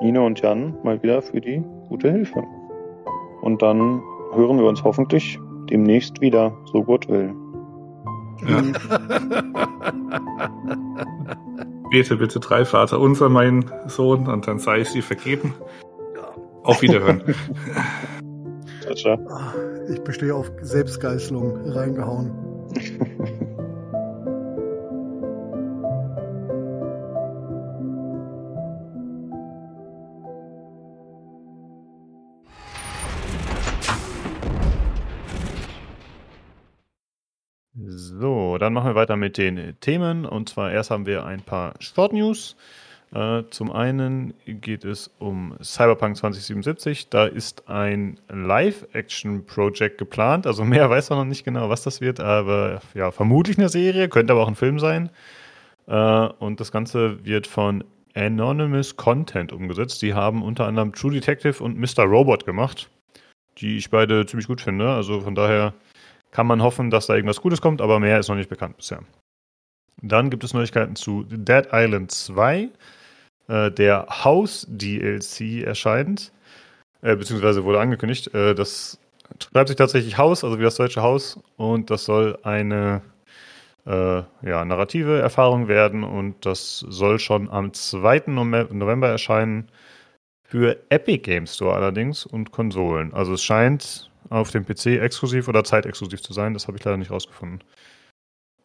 Nino 0.00 0.26
und 0.26 0.40
Jan 0.40 0.76
mal 0.82 1.02
wieder 1.02 1.22
für 1.22 1.40
die 1.40 1.62
gute 1.88 2.10
Hilfe. 2.10 2.42
Und 3.42 3.60
dann 3.60 4.02
hören 4.34 4.58
wir 4.58 4.64
uns 4.66 4.82
hoffentlich 4.82 5.38
demnächst 5.68 6.20
wieder, 6.20 6.56
so 6.72 6.82
Gott 6.82 7.08
will. 7.08 7.34
Ja. 8.46 8.62
bete 11.90 12.16
bitte 12.16 12.40
drei 12.40 12.64
Vater 12.64 12.98
unser, 12.98 13.28
mein 13.28 13.70
Sohn, 13.86 14.26
und 14.26 14.46
dann 14.46 14.58
sei 14.58 14.80
ich 14.80 14.88
sie 14.88 15.02
vergeben. 15.02 15.54
Auf 16.62 16.80
Wiederhören. 16.82 17.22
ciao, 18.80 18.94
ciao. 18.94 19.18
Ich 19.92 20.00
bestehe 20.02 20.34
auf 20.34 20.50
Selbstgeißelung 20.62 21.68
reingehauen. 21.70 22.32
dann 38.58 38.72
machen 38.72 38.90
wir 38.90 38.94
weiter 38.94 39.16
mit 39.16 39.38
den 39.38 39.76
Themen. 39.80 40.24
Und 40.24 40.48
zwar 40.48 40.72
erst 40.72 40.90
haben 40.90 41.06
wir 41.06 41.24
ein 41.26 41.42
paar 41.42 41.74
Short 41.80 42.12
News. 42.12 42.56
Äh, 43.14 43.42
zum 43.50 43.70
einen 43.70 44.32
geht 44.46 44.84
es 44.84 45.10
um 45.18 45.54
Cyberpunk 45.62 46.16
2077. 46.16 47.10
Da 47.10 47.26
ist 47.26 47.68
ein 47.68 48.18
Live-Action-Project 48.30 49.98
geplant. 49.98 50.46
Also 50.46 50.64
mehr 50.64 50.88
weiß 50.90 51.10
man 51.10 51.18
noch 51.18 51.24
nicht 51.26 51.44
genau, 51.44 51.68
was 51.68 51.82
das 51.82 52.00
wird, 52.00 52.20
aber 52.20 52.80
ja, 52.94 53.10
vermutlich 53.10 53.58
eine 53.58 53.68
Serie, 53.68 54.08
könnte 54.08 54.32
aber 54.32 54.42
auch 54.42 54.48
ein 54.48 54.54
Film 54.54 54.78
sein. 54.78 55.10
Äh, 55.86 55.94
und 55.94 56.60
das 56.60 56.72
Ganze 56.72 57.22
wird 57.24 57.46
von 57.46 57.84
Anonymous 58.14 58.96
Content 58.96 59.52
umgesetzt. 59.52 60.00
Die 60.02 60.14
haben 60.14 60.42
unter 60.42 60.66
anderem 60.66 60.92
True 60.92 61.12
Detective 61.12 61.62
und 61.62 61.78
Mr. 61.78 62.04
Robot 62.04 62.46
gemacht, 62.46 62.88
die 63.58 63.76
ich 63.76 63.90
beide 63.90 64.24
ziemlich 64.26 64.46
gut 64.46 64.60
finde. 64.60 64.88
Also 64.88 65.20
von 65.20 65.34
daher 65.34 65.74
kann 66.32 66.46
man 66.46 66.62
hoffen, 66.62 66.90
dass 66.90 67.06
da 67.06 67.14
irgendwas 67.14 67.40
Gutes 67.40 67.60
kommt, 67.60 67.80
aber 67.80 68.00
mehr 68.00 68.18
ist 68.18 68.28
noch 68.28 68.36
nicht 68.36 68.50
bekannt 68.50 68.76
bisher. 68.76 69.04
Dann 70.02 70.30
gibt 70.30 70.42
es 70.42 70.54
Neuigkeiten 70.54 70.96
zu 70.96 71.24
Dead 71.24 71.68
Island 71.72 72.10
2. 72.10 72.70
Äh, 73.48 73.70
der 73.70 74.06
House-DLC 74.24 75.62
erscheint, 75.64 76.32
äh, 77.02 77.14
beziehungsweise 77.14 77.64
wurde 77.64 77.80
angekündigt. 77.80 78.34
Äh, 78.34 78.54
das 78.54 78.98
schreibt 79.40 79.68
sich 79.68 79.76
tatsächlich 79.76 80.18
Haus, 80.18 80.42
also 80.42 80.58
wie 80.58 80.64
das 80.64 80.76
deutsche 80.76 81.02
Haus, 81.02 81.38
und 81.56 81.90
das 81.90 82.04
soll 82.04 82.38
eine 82.42 83.02
äh, 83.86 84.22
ja, 84.42 84.64
narrative 84.64 85.20
Erfahrung 85.20 85.68
werden 85.68 86.04
und 86.04 86.46
das 86.46 86.78
soll 86.78 87.18
schon 87.18 87.50
am 87.50 87.72
2. 87.72 88.24
November 88.28 89.08
erscheinen 89.08 89.68
für 90.44 90.78
Epic 90.90 91.18
Game 91.18 91.46
Store 91.46 91.74
allerdings 91.74 92.24
und 92.24 92.52
Konsolen. 92.52 93.12
Also 93.12 93.34
es 93.34 93.42
scheint 93.42 94.11
auf 94.32 94.50
dem 94.50 94.64
PC 94.64 94.86
exklusiv 95.00 95.48
oder 95.48 95.64
zeitexklusiv 95.64 96.22
zu 96.22 96.32
sein, 96.32 96.54
das 96.54 96.66
habe 96.66 96.78
ich 96.78 96.84
leider 96.84 96.96
nicht 96.96 97.10
rausgefunden. 97.10 97.62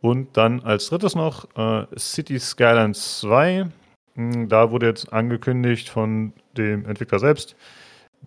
Und 0.01 0.37
dann 0.37 0.61
als 0.61 0.89
drittes 0.89 1.15
noch 1.15 1.47
äh, 1.55 1.85
City 1.97 2.39
Skylines 2.39 3.19
2. 3.21 3.67
Hm, 4.15 4.49
da 4.49 4.71
wurde 4.71 4.85
jetzt 4.85 5.11
angekündigt 5.11 5.89
von 5.89 6.33
dem 6.55 6.85
Entwickler 6.85 7.19
selbst, 7.19 7.55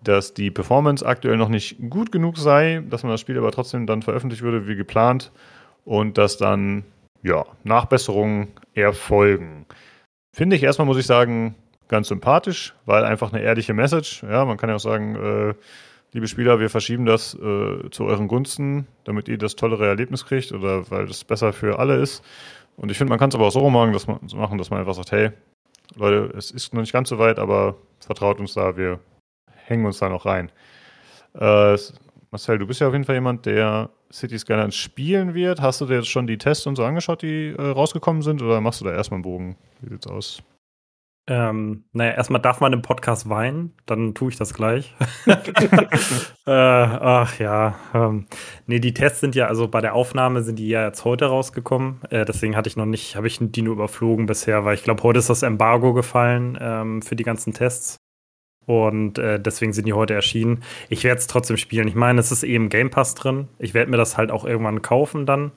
dass 0.03 0.33
die 0.33 0.51
Performance 0.51 1.05
aktuell 1.05 1.37
noch 1.37 1.49
nicht 1.49 1.77
gut 1.89 2.11
genug 2.11 2.37
sei, 2.37 2.83
dass 2.89 3.03
man 3.03 3.11
das 3.11 3.21
Spiel 3.21 3.37
aber 3.37 3.51
trotzdem 3.51 3.87
dann 3.87 4.01
veröffentlicht 4.01 4.43
würde 4.43 4.67
wie 4.67 4.75
geplant 4.75 5.31
und 5.85 6.17
dass 6.17 6.37
dann 6.37 6.83
ja, 7.23 7.45
Nachbesserungen 7.63 8.49
erfolgen. 8.73 9.65
Finde 10.35 10.55
ich 10.55 10.63
erstmal, 10.63 10.85
muss 10.85 10.97
ich 10.97 11.05
sagen, 11.05 11.55
ganz 11.87 12.07
sympathisch, 12.07 12.73
weil 12.85 13.03
einfach 13.03 13.33
eine 13.33 13.41
ehrliche 13.41 13.73
Message. 13.73 14.23
Ja, 14.23 14.45
man 14.45 14.57
kann 14.57 14.69
ja 14.69 14.75
auch 14.75 14.79
sagen, 14.79 15.15
äh, 15.15 15.53
liebe 16.13 16.27
Spieler, 16.27 16.59
wir 16.59 16.69
verschieben 16.69 17.05
das 17.05 17.33
äh, 17.35 17.89
zu 17.89 18.05
euren 18.05 18.27
Gunsten, 18.27 18.87
damit 19.03 19.27
ihr 19.29 19.37
das 19.37 19.55
tollere 19.55 19.87
Erlebnis 19.87 20.25
kriegt 20.25 20.51
oder 20.51 20.89
weil 20.91 21.07
das 21.07 21.23
besser 21.23 21.53
für 21.53 21.79
alle 21.79 21.95
ist. 21.95 22.23
Und 22.77 22.91
ich 22.91 22.97
finde, 22.97 23.11
man 23.11 23.19
kann 23.19 23.29
es 23.29 23.35
aber 23.35 23.47
auch 23.47 23.51
so 23.51 23.69
machen 23.69 23.93
dass, 23.93 24.07
man, 24.07 24.19
so 24.27 24.37
machen, 24.37 24.57
dass 24.57 24.69
man 24.69 24.79
einfach 24.79 24.93
sagt, 24.93 25.11
hey, 25.11 25.31
Leute, 25.95 26.33
es 26.37 26.51
ist 26.51 26.73
noch 26.73 26.81
nicht 26.81 26.93
ganz 26.93 27.09
so 27.09 27.19
weit, 27.19 27.39
aber 27.39 27.75
vertraut 27.99 28.39
uns 28.39 28.53
da, 28.53 28.77
wir 28.77 28.99
hängen 29.65 29.85
uns 29.85 29.99
da 29.99 30.09
noch 30.09 30.25
rein. 30.25 30.51
Äh, 31.33 31.77
Marcel, 32.31 32.59
du 32.59 32.67
bist 32.67 32.79
ja 32.79 32.87
auf 32.87 32.93
jeden 32.93 33.03
Fall 33.03 33.15
jemand, 33.15 33.45
der 33.45 33.89
City 34.11 34.39
Skylines 34.39 34.75
spielen 34.75 35.33
wird. 35.33 35.61
Hast 35.61 35.81
du 35.81 35.85
dir 35.85 35.95
jetzt 35.95 36.07
schon 36.07 36.27
die 36.27 36.37
Tests 36.37 36.65
und 36.65 36.77
so 36.77 36.83
angeschaut, 36.83 37.21
die 37.21 37.53
äh, 37.57 37.61
rausgekommen 37.61 38.21
sind, 38.21 38.41
oder 38.41 38.61
machst 38.61 38.81
du 38.81 38.85
da 38.85 38.93
erstmal 38.93 39.17
einen 39.17 39.23
Bogen? 39.23 39.57
Wie 39.81 39.89
sieht's 39.89 40.07
aus? 40.07 40.41
Ähm, 41.27 41.85
naja, 41.93 42.13
erstmal 42.13 42.41
darf 42.41 42.61
man 42.61 42.73
im 42.73 42.81
Podcast 42.81 43.29
weinen, 43.29 43.73
dann 43.85 44.15
tue 44.15 44.31
ich 44.31 44.37
das 44.37 44.53
gleich. 44.53 44.95
äh, 45.25 46.51
ach 46.51 47.37
ja. 47.39 47.75
Ähm, 47.93 48.27
nee, 48.65 48.79
die 48.79 48.93
Tests 48.93 49.19
sind 49.19 49.35
ja, 49.35 49.47
also 49.47 49.67
bei 49.67 49.81
der 49.81 49.93
Aufnahme 49.93 50.41
sind 50.41 50.57
die 50.57 50.67
ja 50.67 50.85
jetzt 50.85 51.05
heute 51.05 51.25
rausgekommen. 51.25 52.01
Äh, 52.09 52.25
deswegen 52.25 52.55
hatte 52.55 52.69
ich 52.69 52.75
noch 52.75 52.87
nicht, 52.87 53.15
habe 53.15 53.27
ich 53.27 53.37
die 53.39 53.61
nur 53.61 53.73
überflogen 53.73 54.25
bisher, 54.25 54.65
weil 54.65 54.73
ich 54.73 54.83
glaube, 54.83 55.03
heute 55.03 55.19
ist 55.19 55.29
das 55.29 55.43
Embargo 55.43 55.93
gefallen 55.93 56.57
ähm, 56.59 57.01
für 57.01 57.15
die 57.15 57.23
ganzen 57.23 57.53
Tests. 57.53 57.97
Und 58.65 59.17
äh, 59.17 59.39
deswegen 59.39 59.73
sind 59.73 59.87
die 59.87 59.93
heute 59.93 60.13
erschienen. 60.13 60.63
Ich 60.89 61.03
werde 61.03 61.19
es 61.19 61.27
trotzdem 61.27 61.57
spielen. 61.57 61.87
Ich 61.87 61.95
meine, 61.95 62.19
es 62.19 62.31
ist 62.31 62.43
eben 62.43 62.69
Game 62.69 62.89
Pass 62.89 63.15
drin. 63.15 63.47
Ich 63.59 63.73
werde 63.73 63.91
mir 63.91 63.97
das 63.97 64.17
halt 64.17 64.31
auch 64.31 64.45
irgendwann 64.45 64.81
kaufen 64.81 65.25
dann 65.25 65.51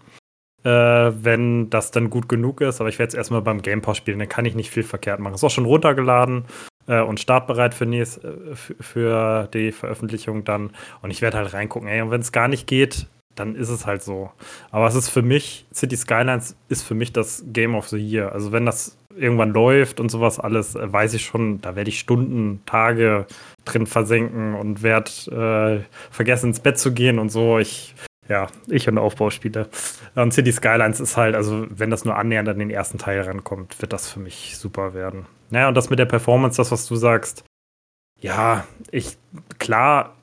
äh, 0.65 0.69
wenn 0.69 1.71
das 1.71 1.91
dann 1.91 2.11
gut 2.11 2.29
genug 2.29 2.61
ist. 2.61 2.81
Aber 2.81 2.89
ich 2.89 2.99
werde 2.99 3.09
es 3.09 3.15
erstmal 3.15 3.43
beim 3.43 3.63
Game 3.63 3.83
Pass 3.83 3.99
spielen, 3.99 4.19
dann 4.19 4.29
kann 4.29 4.45
ich 4.45 4.55
nicht 4.55 4.71
viel 4.71 4.83
verkehrt 4.83 5.21
machen. 5.21 5.35
Ist 5.35 5.45
auch 5.45 5.51
schon 5.51 5.67
runtergeladen 5.67 6.45
äh, 6.87 7.01
und 7.01 7.21
startbereit 7.21 7.75
für, 7.75 7.87
nächst, 7.87 8.25
äh, 8.25 8.55
für 8.55 9.49
die 9.53 9.73
Veröffentlichung 9.73 10.45
dann. 10.45 10.71
Und 11.03 11.11
ich 11.11 11.23
werde 11.23 11.39
halt 11.39 11.53
reingucken. 11.53 11.89
Ey, 11.89 12.03
und 12.03 12.11
wenn 12.11 12.21
es 12.21 12.33
gar 12.33 12.49
nicht 12.49 12.67
geht, 12.67 13.07
dann 13.35 13.57
ist 13.57 13.69
es 13.69 13.87
halt 13.87 14.03
so. 14.03 14.31
Aber 14.71 14.87
es 14.87 14.95
ist 14.95 15.09
für 15.09 15.23
mich, 15.23 15.67
City 15.75 15.97
Skylines 15.97 16.57
ist 16.69 16.83
für 16.83 16.95
mich 16.95 17.13
das 17.13 17.45
Game 17.49 17.75
of 17.75 17.89
the 17.89 17.99
Year. 17.99 18.33
Also 18.33 18.53
wenn 18.53 18.65
das 18.65 18.97
irgendwann 19.17 19.51
läuft 19.51 20.01
und 20.01 20.11
sowas 20.11 20.41
alles, 20.41 20.75
äh, 20.75 20.93
weiß 20.93 21.15
ich 21.15 21.25
schon, 21.25 21.61
da 21.61 21.77
werde 21.77 21.91
ich 21.91 21.99
Stunden, 21.99 22.63
Tage 22.67 23.27
drin 23.65 23.87
versenken 23.87 24.55
und 24.55 24.83
werde 24.83 25.81
äh, 25.81 26.13
vergessen 26.13 26.49
ins 26.49 26.61
Bett 26.61 26.79
zu 26.79 26.93
gehen 26.93 27.19
und 27.19 27.31
so. 27.31 27.59
Ich 27.59 27.95
ja, 28.29 28.47
ich 28.69 28.89
und 28.89 28.99
Aufbauspiele. 28.99 29.69
Und 30.15 30.33
City 30.33 30.53
Skylines 30.53 31.01
ist 31.01 31.17
halt, 31.17 31.35
also 31.35 31.67
wenn 31.71 31.91
das 31.91 32.05
nur 32.05 32.17
annähernd 32.17 32.49
an 32.49 32.59
den 32.59 32.71
ersten 32.71 32.99
Teil 32.99 33.21
rankommt, 33.21 33.81
wird 33.81 33.93
das 33.93 34.11
für 34.11 34.21
mich 34.21 34.57
super 34.57 34.95
werden. 34.95 35.27
Naja, 35.51 35.69
und 35.69 35.75
das 35.75 35.91
mit 35.91 35.99
der 35.99 36.07
Performance, 36.07 36.57
das, 36.57 36.73
was 36.73 36.87
du 36.87 36.97
sagst, 36.97 37.45
ja, 38.21 38.67
ich, 38.91 39.17
klar 39.59 40.15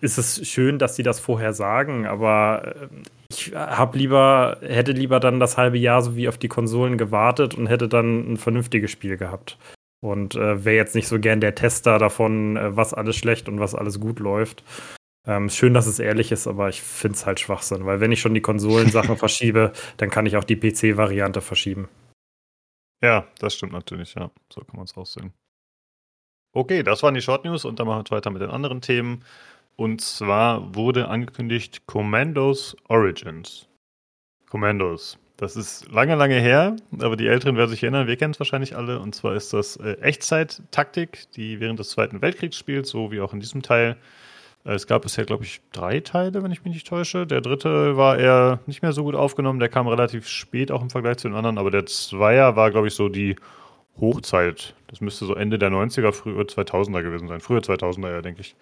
ist 0.00 0.18
es 0.18 0.46
schön, 0.46 0.78
dass 0.78 0.96
sie 0.96 1.02
das 1.02 1.20
vorher 1.20 1.52
sagen, 1.52 2.06
aber 2.06 2.76
äh, 2.76 2.88
ich 3.30 3.54
hab 3.54 3.94
lieber, 3.94 4.58
hätte 4.60 4.92
lieber 4.92 5.20
dann 5.20 5.40
das 5.40 5.56
halbe 5.56 5.78
Jahr 5.78 6.02
so 6.02 6.16
wie 6.16 6.28
auf 6.28 6.38
die 6.38 6.48
Konsolen 6.48 6.98
gewartet 6.98 7.54
und 7.54 7.66
hätte 7.66 7.88
dann 7.88 8.32
ein 8.32 8.36
vernünftiges 8.36 8.90
Spiel 8.90 9.16
gehabt. 9.16 9.58
Und 10.00 10.36
äh, 10.36 10.64
wäre 10.64 10.76
jetzt 10.76 10.94
nicht 10.94 11.08
so 11.08 11.18
gern 11.18 11.40
der 11.40 11.54
Tester 11.54 11.98
davon, 11.98 12.56
äh, 12.56 12.76
was 12.76 12.94
alles 12.94 13.16
schlecht 13.16 13.48
und 13.48 13.60
was 13.60 13.74
alles 13.74 14.00
gut 14.00 14.20
läuft. 14.20 14.62
Ähm, 15.28 15.50
schön, 15.50 15.74
dass 15.74 15.86
es 15.86 15.98
ehrlich 15.98 16.32
ist, 16.32 16.46
aber 16.46 16.70
ich 16.70 16.80
finde 16.80 17.16
es 17.16 17.26
halt 17.26 17.38
Schwachsinn, 17.38 17.84
weil 17.84 18.00
wenn 18.00 18.10
ich 18.10 18.20
schon 18.20 18.32
die 18.32 18.40
Konsolensachen 18.40 19.16
verschiebe, 19.18 19.74
dann 19.98 20.08
kann 20.08 20.24
ich 20.24 20.38
auch 20.38 20.44
die 20.44 20.56
PC-Variante 20.56 21.42
verschieben. 21.42 21.90
Ja, 23.02 23.26
das 23.38 23.54
stimmt 23.54 23.74
natürlich, 23.74 24.14
ja. 24.14 24.30
So 24.50 24.62
kann 24.62 24.76
man 24.76 24.86
es 24.86 24.96
aussehen. 24.96 25.34
Okay, 26.54 26.82
das 26.82 27.02
waren 27.02 27.14
die 27.14 27.20
Short 27.20 27.44
News 27.44 27.66
und 27.66 27.78
dann 27.78 27.86
machen 27.86 28.04
wir 28.08 28.16
weiter 28.16 28.30
mit 28.30 28.40
den 28.40 28.48
anderen 28.48 28.80
Themen. 28.80 29.22
Und 29.76 30.00
zwar 30.00 30.74
wurde 30.74 31.08
angekündigt 31.08 31.86
Commandos 31.86 32.74
Origins. 32.88 33.68
Commandos. 34.48 35.18
Das 35.36 35.56
ist 35.56 35.92
lange, 35.92 36.16
lange 36.16 36.40
her, 36.40 36.74
aber 36.98 37.16
die 37.16 37.26
Älteren 37.26 37.56
werden 37.56 37.70
sich 37.70 37.82
erinnern, 37.82 38.08
wir 38.08 38.16
kennen 38.16 38.32
es 38.32 38.40
wahrscheinlich 38.40 38.74
alle. 38.74 38.98
Und 38.98 39.14
zwar 39.14 39.34
ist 39.34 39.52
das 39.52 39.76
äh, 39.76 39.92
Echtzeit-Taktik, 40.00 41.30
die 41.32 41.60
während 41.60 41.78
des 41.78 41.90
Zweiten 41.90 42.22
Weltkriegs 42.22 42.56
spielt, 42.56 42.86
so 42.86 43.12
wie 43.12 43.20
auch 43.20 43.34
in 43.34 43.40
diesem 43.40 43.60
Teil. 43.60 43.98
Äh, 44.64 44.72
es 44.72 44.86
gab 44.86 45.02
bisher, 45.02 45.24
glaube 45.24 45.44
ich, 45.44 45.60
drei 45.72 46.00
Teile, 46.00 46.42
wenn 46.42 46.52
ich 46.52 46.64
mich 46.64 46.74
nicht 46.74 46.86
täusche. 46.86 47.26
Der 47.26 47.40
dritte 47.40 47.96
war 47.96 48.18
eher 48.18 48.60
nicht 48.66 48.82
mehr 48.82 48.92
so 48.92 49.04
gut 49.04 49.14
aufgenommen. 49.14 49.60
Der 49.60 49.68
kam 49.68 49.88
relativ 49.88 50.28
spät 50.28 50.70
auch 50.70 50.82
im 50.82 50.90
Vergleich 50.90 51.18
zu 51.18 51.28
den 51.28 51.36
anderen. 51.36 51.58
Aber 51.58 51.70
der 51.70 51.86
Zweier 51.86 52.56
war, 52.56 52.70
glaube 52.70 52.88
ich, 52.88 52.94
so 52.94 53.08
die 53.08 53.36
Hochzeit. 54.00 54.74
Das 54.88 55.00
müsste 55.00 55.26
so 55.26 55.34
Ende 55.34 55.58
der 55.58 55.70
90er, 55.70 56.12
früher 56.12 56.42
2000er 56.42 57.02
gewesen 57.02 57.28
sein. 57.28 57.40
Früher 57.40 57.60
2000er, 57.60 58.10
ja, 58.10 58.22
denke 58.22 58.40
ich. 58.40 58.56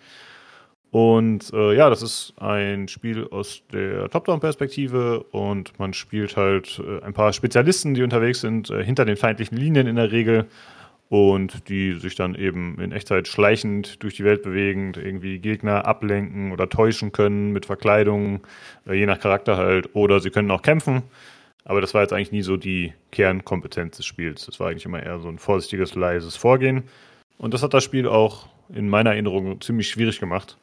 Und 0.91 1.53
äh, 1.53 1.75
ja, 1.75 1.91
das 1.91 2.01
ist 2.03 2.33
ein 2.39 2.89
Spiel 2.89 3.27
aus 3.29 3.63
der 3.73 4.09
Top-Down-Perspektive 4.09 5.25
und 5.25 5.79
man 5.79 5.93
spielt 5.93 6.37
halt 6.37 6.81
äh, 6.83 7.05
ein 7.05 7.13
paar 7.13 7.33
Spezialisten, 7.33 7.95
die 7.95 8.03
unterwegs 8.03 8.41
sind, 8.41 8.71
äh, 8.71 8.83
hinter 8.85 9.05
den 9.05 9.17
feindlichen 9.17 9.59
Linien 9.59 9.87
in 9.89 9.97
der 9.97 10.13
Regel 10.13 10.47
und 11.09 11.69
die 11.69 11.95
sich 11.95 12.17
dann 12.17 12.35
eben 12.35 12.81
in 12.81 12.93
Echtzeit 12.93 13.29
schleichend 13.29 14.03
durch 14.03 14.15
die 14.15 14.25
Welt 14.25 14.43
bewegen, 14.43 14.93
irgendwie 14.97 15.39
Gegner 15.39 15.85
ablenken 15.85 16.53
oder 16.53 16.69
täuschen 16.69 17.13
können 17.13 17.53
mit 17.53 17.67
Verkleidung, 17.67 18.47
äh, 18.87 18.95
je 18.95 19.07
nach 19.07 19.21
Charakter 19.21 19.57
halt, 19.57 19.95
oder 19.95 20.21
sie 20.21 20.31
können 20.31 20.51
auch 20.51 20.63
kämpfen. 20.63 21.03
Aber 21.65 21.81
das 21.81 21.95
war 21.95 22.03
jetzt 22.03 22.13
eigentlich 22.13 22.33
nie 22.33 22.43
so 22.43 22.57
die 22.57 22.93
Kernkompetenz 23.11 23.97
des 23.97 24.07
Spiels. 24.07 24.47
Das 24.47 24.61
war 24.61 24.69
eigentlich 24.69 24.85
immer 24.85 25.03
eher 25.03 25.19
so 25.19 25.29
ein 25.29 25.39
vorsichtiges, 25.39 25.95
leises 25.95 26.37
Vorgehen. 26.37 26.85
Und 27.39 27.55
das 27.55 27.63
hat 27.63 27.75
das 27.75 27.85
Spiel 27.85 28.07
auch 28.09 28.49
in 28.69 28.89
meiner 28.89 29.11
Erinnerung 29.11 29.61
ziemlich 29.61 29.89
schwierig 29.89 30.21
gemacht. 30.21 30.59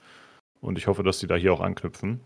Und 0.61 0.78
ich 0.78 0.88
hoffe, 0.88 1.03
dass 1.03 1.20
sie 1.20 1.28
da 1.28 1.36
hier 1.36 1.53
auch 1.53 1.60
anknüpfen. 1.60 2.22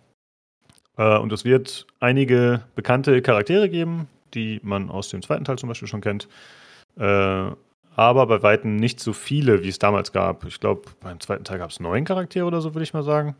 Äh, 0.97 1.17
und 1.17 1.31
es 1.31 1.45
wird 1.45 1.87
einige 1.99 2.63
bekannte 2.75 3.21
Charaktere 3.21 3.69
geben, 3.69 4.07
die 4.33 4.59
man 4.63 4.89
aus 4.89 5.09
dem 5.09 5.21
zweiten 5.21 5.45
Teil 5.45 5.57
zum 5.57 5.69
Beispiel 5.69 5.87
schon 5.87 6.01
kennt. 6.01 6.27
Aber 7.97 8.27
bei 8.27 8.43
Weitem 8.43 8.75
nicht 8.75 8.99
so 8.99 9.11
viele, 9.11 9.63
wie 9.63 9.69
es 9.69 9.79
damals 9.79 10.11
gab. 10.11 10.45
Ich 10.45 10.59
glaube, 10.59 10.83
beim 11.01 11.19
zweiten 11.19 11.43
Teil 11.43 11.57
gab 11.57 11.71
es 11.71 11.79
neun 11.79 12.05
Charaktere 12.05 12.45
oder 12.45 12.61
so, 12.61 12.75
würde 12.75 12.83
ich 12.83 12.93
mal 12.93 13.03
sagen. 13.03 13.35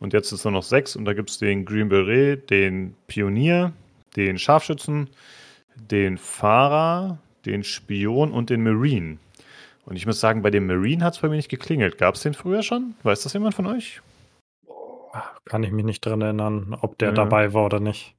Und 0.00 0.14
jetzt 0.14 0.32
ist 0.32 0.40
es 0.40 0.44
nur 0.44 0.52
noch 0.52 0.62
sechs 0.62 0.96
und 0.96 1.04
da 1.04 1.12
gibt 1.12 1.28
es 1.28 1.38
den 1.38 1.66
Green 1.66 1.90
Beret, 1.90 2.48
den 2.48 2.94
Pionier, 3.06 3.72
den 4.16 4.38
Scharfschützen, 4.38 5.10
den 5.76 6.16
Fahrer, 6.16 7.18
den 7.44 7.62
Spion 7.64 8.32
und 8.32 8.48
den 8.48 8.62
Marine. 8.62 9.18
Und 9.84 9.96
ich 9.96 10.06
muss 10.06 10.20
sagen, 10.20 10.40
bei 10.40 10.50
dem 10.50 10.66
Marine 10.66 11.04
hat 11.04 11.14
es 11.14 11.20
bei 11.20 11.28
mir 11.28 11.36
nicht 11.36 11.50
geklingelt. 11.50 11.98
Gab 11.98 12.14
es 12.14 12.22
den 12.22 12.32
früher 12.32 12.62
schon? 12.62 12.94
Weiß 13.02 13.22
das 13.22 13.34
jemand 13.34 13.54
von 13.54 13.66
euch? 13.66 14.00
Kann 15.44 15.62
ich 15.64 15.70
mich 15.70 15.84
nicht 15.84 16.04
dran 16.04 16.22
erinnern, 16.22 16.76
ob 16.80 16.96
der 16.96 17.08
ja. 17.08 17.14
dabei 17.14 17.52
war 17.52 17.66
oder 17.66 17.80
nicht. 17.80 18.14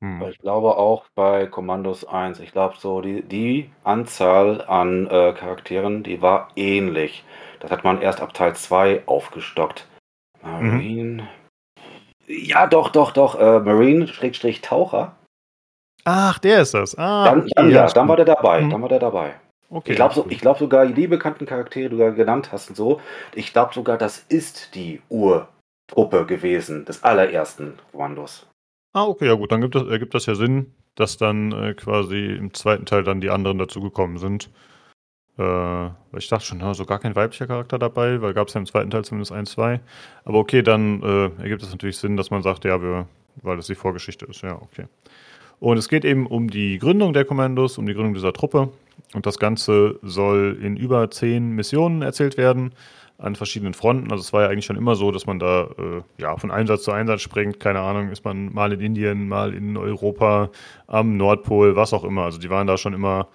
Hm. 0.00 0.22
Ich 0.30 0.38
glaube 0.38 0.76
auch 0.76 1.06
bei 1.14 1.46
Commandos 1.46 2.04
1, 2.04 2.38
ich 2.40 2.52
glaube 2.52 2.76
so, 2.78 3.00
die, 3.00 3.22
die 3.22 3.70
Anzahl 3.82 4.62
an 4.62 5.06
äh, 5.06 5.32
Charakteren, 5.32 6.02
die 6.02 6.22
war 6.22 6.48
ähnlich. 6.54 7.24
Das 7.60 7.70
hat 7.70 7.82
man 7.82 8.00
erst 8.00 8.20
ab 8.20 8.32
Teil 8.32 8.54
2 8.54 9.02
aufgestockt. 9.06 9.88
Marine. 10.42 11.22
Mhm. 11.22 11.28
Ja, 12.28 12.66
doch, 12.66 12.90
doch, 12.90 13.12
doch. 13.12 13.40
Äh, 13.40 13.60
Marine-Taucher. 13.60 15.16
Ach, 16.04 16.38
der 16.38 16.62
ist 16.62 16.74
das. 16.74 16.96
Ah, 16.96 17.24
dann, 17.24 17.48
dann 17.54 17.70
ja, 17.70 17.86
dann 17.86 18.06
war 18.06 18.16
der 18.16 18.26
dabei. 18.26 18.60
Mhm. 18.60 18.70
Dann 18.70 18.82
war 18.82 18.88
der 18.88 19.00
dabei. 19.00 19.34
Okay. 19.70 19.90
Ich 19.90 19.96
glaube 19.96 20.14
so, 20.14 20.24
glaub 20.24 20.58
sogar, 20.58 20.86
die 20.86 21.06
bekannten 21.06 21.44
Charaktere, 21.44 21.90
die 21.90 21.96
du 21.96 22.14
genannt 22.14 22.52
hast 22.52 22.70
und 22.70 22.76
so, 22.76 23.00
ich 23.34 23.52
glaube 23.52 23.74
sogar, 23.74 23.98
das 23.98 24.18
ist 24.28 24.74
die 24.74 25.02
Urtruppe 25.10 26.24
gewesen, 26.26 26.84
des 26.86 27.02
allerersten 27.02 27.78
Kommandos. 27.92 28.46
Ah, 28.98 29.06
okay, 29.06 29.26
ja 29.26 29.34
gut, 29.34 29.52
dann 29.52 29.60
gibt 29.60 29.76
das, 29.76 29.86
ergibt 29.86 30.12
das 30.12 30.26
ja 30.26 30.34
Sinn, 30.34 30.72
dass 30.96 31.16
dann 31.18 31.52
äh, 31.52 31.72
quasi 31.74 32.34
im 32.34 32.52
zweiten 32.52 32.84
Teil 32.84 33.04
dann 33.04 33.20
die 33.20 33.30
anderen 33.30 33.56
dazugekommen 33.56 34.18
sind. 34.18 34.50
Äh, 35.38 35.86
ich 36.16 36.26
dachte 36.26 36.44
schon, 36.44 36.58
na, 36.58 36.74
so 36.74 36.84
gar 36.84 36.98
kein 36.98 37.14
weiblicher 37.14 37.46
Charakter 37.46 37.78
dabei, 37.78 38.20
weil 38.22 38.34
gab 38.34 38.48
es 38.48 38.54
ja 38.54 38.58
im 38.58 38.66
zweiten 38.66 38.90
Teil 38.90 39.04
zumindest 39.04 39.30
ein, 39.30 39.46
zwei. 39.46 39.78
Aber 40.24 40.38
okay, 40.38 40.62
dann 40.62 41.00
äh, 41.04 41.42
ergibt 41.42 41.62
es 41.62 41.70
natürlich 41.70 41.98
Sinn, 41.98 42.16
dass 42.16 42.32
man 42.32 42.42
sagt, 42.42 42.64
ja, 42.64 42.82
wir, 42.82 43.06
weil 43.40 43.56
das 43.56 43.68
die 43.68 43.76
Vorgeschichte 43.76 44.26
ist. 44.26 44.42
Ja, 44.42 44.60
okay. 44.60 44.86
Und 45.60 45.76
es 45.76 45.88
geht 45.88 46.04
eben 46.04 46.26
um 46.26 46.50
die 46.50 46.78
Gründung 46.78 47.12
der 47.12 47.24
Kommandos, 47.24 47.78
um 47.78 47.86
die 47.86 47.94
Gründung 47.94 48.14
dieser 48.14 48.32
Truppe. 48.32 48.70
Und 49.14 49.26
das 49.26 49.38
Ganze 49.38 50.00
soll 50.02 50.58
in 50.60 50.76
über 50.76 51.08
zehn 51.12 51.52
Missionen 51.52 52.02
erzählt 52.02 52.36
werden, 52.36 52.72
an 53.18 53.34
verschiedenen 53.34 53.74
Fronten. 53.74 54.10
Also 54.12 54.22
es 54.22 54.32
war 54.32 54.42
ja 54.42 54.48
eigentlich 54.48 54.64
schon 54.64 54.76
immer 54.76 54.94
so, 54.94 55.10
dass 55.10 55.26
man 55.26 55.38
da 55.38 55.64
äh, 55.78 56.02
ja, 56.18 56.36
von 56.36 56.50
Einsatz 56.50 56.84
zu 56.84 56.92
Einsatz 56.92 57.20
springt. 57.20 57.58
Keine 57.58 57.80
Ahnung, 57.80 58.10
ist 58.10 58.24
man 58.24 58.52
mal 58.52 58.72
in 58.72 58.80
Indien, 58.80 59.28
mal 59.28 59.54
in 59.54 59.76
Europa, 59.76 60.50
am 60.86 61.16
Nordpol, 61.16 61.74
was 61.74 61.92
auch 61.92 62.04
immer. 62.04 62.22
Also 62.22 62.38
die 62.38 62.48
waren 62.48 62.68
da 62.68 62.78
schon 62.78 62.94
immer 62.94 63.28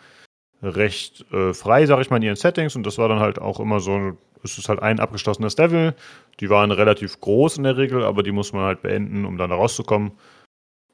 recht 0.62 1.26
äh, 1.34 1.54
frei, 1.54 1.86
sag 1.86 2.00
ich 2.00 2.10
mal, 2.10 2.18
in 2.18 2.24
ihren 2.24 2.36
Settings. 2.38 2.76
Und 2.78 2.86
das 2.86 2.98
war 2.98 3.10
dann 3.10 3.20
halt 3.20 3.40
auch 3.40 3.60
immer 3.60 3.82
so, 3.82 4.18
es 4.42 4.58
ist 4.58 4.70
halt 4.70 4.82
ein 4.82 5.02
abgeschlossenes 5.02 5.58
Level. 5.58 5.94
Die 6.40 6.50
waren 6.50 6.72
relativ 6.72 7.20
groß 7.20 7.58
in 7.58 7.64
der 7.64 7.78
Regel, 7.78 8.04
aber 8.04 8.24
die 8.24 8.32
muss 8.32 8.54
man 8.54 8.64
halt 8.64 8.82
beenden, 8.82 9.26
um 9.26 9.38
dann 9.38 9.50
da 9.50 9.58
rauszukommen. 9.58 10.14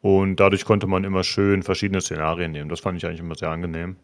Und 0.01 0.37
dadurch 0.37 0.65
konnte 0.65 0.87
man 0.87 1.03
immer 1.03 1.23
schön 1.23 1.61
verschiedene 1.61 2.01
Szenarien 2.01 2.51
nehmen. 2.51 2.69
Das 2.69 2.79
fand 2.79 2.97
ich 2.97 3.05
eigentlich 3.05 3.19
immer 3.19 3.35
sehr 3.35 3.51
angenehm. 3.51 3.97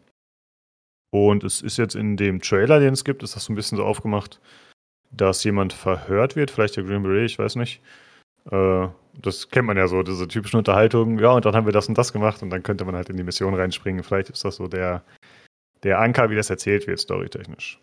Und 1.10 1.42
es 1.42 1.62
ist 1.62 1.76
jetzt 1.78 1.94
in 1.96 2.16
dem 2.16 2.40
Trailer, 2.40 2.78
den 2.78 2.92
es 2.92 3.04
gibt, 3.04 3.22
ist 3.22 3.34
das 3.34 3.44
so 3.44 3.52
ein 3.52 3.56
bisschen 3.56 3.78
so 3.78 3.84
aufgemacht, 3.84 4.40
dass 5.16 5.44
jemand 5.44 5.72
verhört 5.72 6.36
wird, 6.36 6.50
vielleicht 6.50 6.76
der 6.76 6.84
Green 6.84 7.02
Beret, 7.02 7.30
ich 7.30 7.38
weiß 7.38 7.56
nicht. 7.56 7.80
Äh, 8.50 8.88
das 9.22 9.48
kennt 9.48 9.66
man 9.66 9.76
ja 9.76 9.88
so, 9.88 10.02
diese 10.02 10.28
typischen 10.28 10.58
Unterhaltungen. 10.58 11.18
Ja, 11.18 11.30
und 11.30 11.44
dann 11.44 11.54
haben 11.54 11.66
wir 11.66 11.72
das 11.72 11.88
und 11.88 11.96
das 11.96 12.12
gemacht 12.12 12.42
und 12.42 12.50
dann 12.50 12.62
könnte 12.62 12.84
man 12.84 12.94
halt 12.94 13.08
in 13.08 13.16
die 13.16 13.24
Mission 13.24 13.54
reinspringen. 13.54 14.02
Vielleicht 14.02 14.30
ist 14.30 14.44
das 14.44 14.56
so 14.56 14.68
der, 14.68 15.02
der 15.82 16.00
Anker, 16.00 16.30
wie 16.30 16.36
das 16.36 16.50
erzählt 16.50 16.86
wird, 16.86 17.00
storytechnisch. 17.00 17.78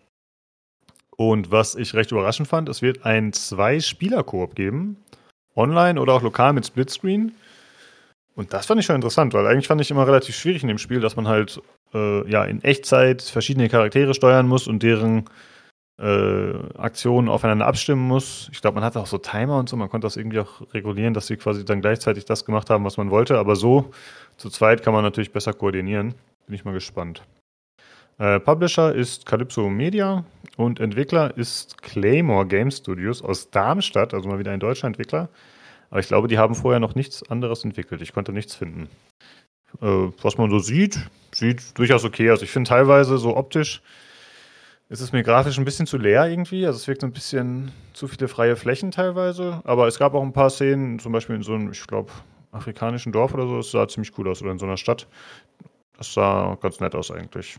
Und 1.16 1.50
was 1.50 1.74
ich 1.74 1.94
recht 1.94 2.12
überraschend 2.12 2.48
fand, 2.48 2.68
es 2.68 2.82
wird 2.82 3.04
ein 3.04 3.32
Zwei-Spieler-Koop 3.32 4.54
geben. 4.54 4.96
Online 5.54 6.00
oder 6.00 6.14
auch 6.14 6.22
lokal 6.22 6.52
mit 6.52 6.66
Splitscreen. 6.66 7.32
Und 8.34 8.52
das 8.52 8.66
fand 8.66 8.80
ich 8.80 8.86
schon 8.86 8.96
interessant, 8.96 9.32
weil 9.32 9.46
eigentlich 9.46 9.68
fand 9.68 9.80
ich 9.80 9.92
immer 9.92 10.06
relativ 10.06 10.34
schwierig 10.34 10.62
in 10.62 10.68
dem 10.68 10.78
Spiel, 10.78 10.98
dass 10.98 11.14
man 11.14 11.28
halt 11.28 11.60
äh, 11.94 12.28
ja 12.28 12.44
in 12.44 12.62
Echtzeit 12.64 13.22
verschiedene 13.22 13.68
Charaktere 13.68 14.12
steuern 14.12 14.48
muss 14.48 14.66
und 14.66 14.82
deren 14.82 15.26
äh, 15.98 16.52
Aktionen 16.76 17.28
aufeinander 17.28 17.66
abstimmen 17.66 18.06
muss. 18.06 18.48
Ich 18.52 18.60
glaube, 18.60 18.76
man 18.76 18.84
hatte 18.84 19.00
auch 19.00 19.06
so 19.06 19.18
Timer 19.18 19.58
und 19.58 19.68
so, 19.68 19.76
man 19.76 19.88
konnte 19.88 20.06
das 20.06 20.16
irgendwie 20.16 20.40
auch 20.40 20.62
regulieren, 20.72 21.14
dass 21.14 21.26
sie 21.26 21.36
quasi 21.36 21.64
dann 21.64 21.80
gleichzeitig 21.80 22.24
das 22.24 22.44
gemacht 22.44 22.70
haben, 22.70 22.84
was 22.84 22.96
man 22.96 23.10
wollte. 23.10 23.38
Aber 23.38 23.56
so 23.56 23.90
zu 24.36 24.50
zweit 24.50 24.82
kann 24.82 24.92
man 24.92 25.04
natürlich 25.04 25.32
besser 25.32 25.52
koordinieren. 25.52 26.14
Bin 26.46 26.54
ich 26.54 26.64
mal 26.64 26.74
gespannt. 26.74 27.22
Äh, 28.18 28.40
Publisher 28.40 28.94
ist 28.94 29.26
Calypso 29.26 29.68
Media 29.68 30.24
und 30.56 30.80
Entwickler 30.80 31.36
ist 31.36 31.82
Claymore 31.82 32.46
Game 32.46 32.70
Studios 32.70 33.22
aus 33.22 33.50
Darmstadt, 33.50 34.14
also 34.14 34.28
mal 34.28 34.38
wieder 34.38 34.52
ein 34.52 34.60
deutscher 34.60 34.86
Entwickler. 34.86 35.28
Aber 35.90 36.00
ich 36.00 36.08
glaube, 36.08 36.28
die 36.28 36.38
haben 36.38 36.54
vorher 36.54 36.80
noch 36.80 36.94
nichts 36.94 37.28
anderes 37.28 37.64
entwickelt. 37.64 38.02
Ich 38.02 38.12
konnte 38.12 38.32
nichts 38.32 38.54
finden. 38.54 38.88
Äh, 39.80 40.10
was 40.22 40.38
man 40.38 40.50
so 40.50 40.58
sieht, 40.58 40.98
sieht 41.32 41.76
durchaus 41.78 42.04
okay 42.04 42.30
aus. 42.30 42.42
Ich 42.42 42.50
finde 42.50 42.68
teilweise 42.68 43.18
so 43.18 43.36
optisch 43.36 43.80
ist 44.88 45.00
es 45.00 45.12
mir 45.12 45.22
grafisch 45.22 45.58
ein 45.58 45.64
bisschen 45.64 45.86
zu 45.86 45.96
leer 45.96 46.28
irgendwie. 46.28 46.66
Also 46.66 46.76
es 46.76 46.86
wirkt 46.86 47.00
so 47.00 47.06
ein 47.06 47.12
bisschen 47.12 47.72
zu 47.94 48.06
viele 48.06 48.28
freie 48.28 48.56
Flächen 48.56 48.90
teilweise. 48.90 49.60
Aber 49.64 49.86
es 49.86 49.98
gab 49.98 50.14
auch 50.14 50.22
ein 50.22 50.32
paar 50.32 50.50
Szenen, 50.50 50.98
zum 50.98 51.12
Beispiel 51.12 51.36
in 51.36 51.42
so 51.42 51.54
einem, 51.54 51.72
ich 51.72 51.86
glaube, 51.86 52.12
afrikanischen 52.52 53.12
Dorf 53.12 53.34
oder 53.34 53.46
so. 53.46 53.56
Das 53.56 53.70
sah 53.70 53.88
ziemlich 53.88 54.16
cool 54.18 54.28
aus. 54.28 54.42
Oder 54.42 54.52
in 54.52 54.58
so 54.58 54.66
einer 54.66 54.76
Stadt. 54.76 55.06
Das 55.96 56.12
sah 56.12 56.56
ganz 56.60 56.80
nett 56.80 56.94
aus 56.94 57.10
eigentlich. 57.10 57.58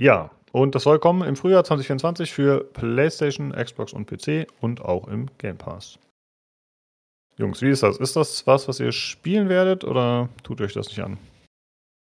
Ja, 0.00 0.30
und 0.52 0.74
das 0.74 0.82
soll 0.82 0.98
kommen 0.98 1.26
im 1.26 1.36
Frühjahr 1.36 1.64
2024 1.64 2.32
für 2.32 2.64
PlayStation, 2.64 3.52
Xbox 3.52 3.92
und 3.92 4.06
PC 4.06 4.46
und 4.60 4.80
auch 4.82 5.08
im 5.08 5.26
Game 5.38 5.56
Pass. 5.56 5.98
Jungs, 7.36 7.62
wie 7.62 7.70
ist 7.70 7.82
das? 7.82 7.98
Ist 7.98 8.14
das 8.14 8.46
was, 8.46 8.68
was 8.68 8.78
ihr 8.78 8.92
spielen 8.92 9.48
werdet 9.48 9.82
oder 9.84 10.28
tut 10.42 10.60
euch 10.60 10.72
das 10.72 10.88
nicht 10.88 11.00
an? 11.00 11.18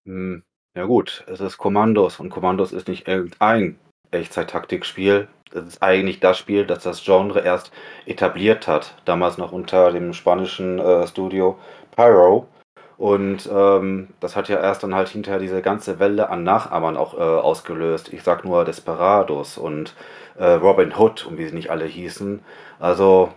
Hm, 0.06 0.42
ja 0.76 0.84
gut, 0.84 1.24
es 1.26 1.40
ist 1.40 1.56
Kommandos 1.56 2.20
und 2.20 2.28
Kommandos 2.28 2.72
ist 2.72 2.88
nicht 2.88 3.08
irgendein 3.08 3.78
Echtzeit-Taktikspiel. 4.14 5.28
Es 5.52 5.66
ist 5.66 5.82
eigentlich 5.82 6.20
das 6.20 6.38
Spiel, 6.38 6.66
das 6.66 6.82
das 6.82 7.04
Genre 7.04 7.40
erst 7.40 7.72
etabliert 8.06 8.66
hat. 8.66 8.94
Damals 9.04 9.38
noch 9.38 9.52
unter 9.52 9.92
dem 9.92 10.12
spanischen 10.12 10.78
äh, 10.78 11.06
Studio 11.06 11.58
Pyro. 11.94 12.48
Und 12.96 13.48
ähm, 13.52 14.08
das 14.20 14.36
hat 14.36 14.48
ja 14.48 14.60
erst 14.60 14.82
dann 14.82 14.94
halt 14.94 15.08
hinterher 15.08 15.40
diese 15.40 15.62
ganze 15.62 15.98
Welle 15.98 16.30
an 16.30 16.44
Nachahmern 16.44 16.96
auch 16.96 17.14
äh, 17.14 17.20
ausgelöst. 17.20 18.12
Ich 18.12 18.22
sag 18.22 18.44
nur 18.44 18.64
Desperados 18.64 19.58
und 19.58 19.94
äh, 20.38 20.44
Robin 20.44 20.92
Hood 20.96 21.26
und 21.26 21.38
wie 21.38 21.46
sie 21.46 21.54
nicht 21.54 21.70
alle 21.70 21.86
hießen. 21.86 22.40
Also 22.78 23.32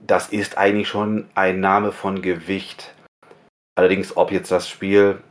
das 0.00 0.28
ist 0.28 0.58
eigentlich 0.58 0.88
schon 0.88 1.28
ein 1.34 1.60
Name 1.60 1.92
von 1.92 2.22
Gewicht. 2.22 2.94
Allerdings, 3.74 4.16
ob 4.16 4.30
jetzt 4.30 4.50
das 4.50 4.68
Spiel, 4.68 5.22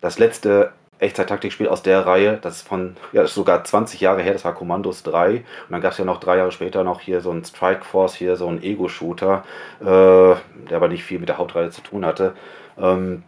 das 0.00 0.18
letzte 0.18 0.72
Echtzeit-Taktikspiel 0.98 1.68
aus 1.68 1.82
der 1.82 2.06
Reihe, 2.06 2.38
das 2.38 2.56
ist 2.56 2.68
von, 2.68 2.96
ja, 3.12 3.22
ist 3.22 3.34
sogar 3.34 3.64
20 3.64 4.00
Jahre 4.00 4.22
her, 4.22 4.32
das 4.32 4.44
war 4.44 4.54
Commandos 4.54 5.02
3. 5.02 5.36
Und 5.36 5.44
dann 5.70 5.80
gab 5.80 5.92
es 5.92 5.98
ja 5.98 6.04
noch 6.04 6.20
drei 6.20 6.36
Jahre 6.36 6.52
später 6.52 6.84
noch 6.84 7.00
hier 7.00 7.20
so 7.20 7.30
ein 7.30 7.44
Strike 7.44 7.84
Force, 7.84 8.14
hier 8.14 8.36
so 8.36 8.48
ein 8.48 8.62
Ego-Shooter, 8.62 9.44
äh, 9.80 9.84
der 9.84 10.76
aber 10.76 10.88
nicht 10.88 11.04
viel 11.04 11.18
mit 11.18 11.28
der 11.28 11.38
Hauptreihe 11.38 11.70
zu 11.70 11.82
tun 11.82 12.04
hatte. 12.04 12.34
Ähm, 12.78 13.24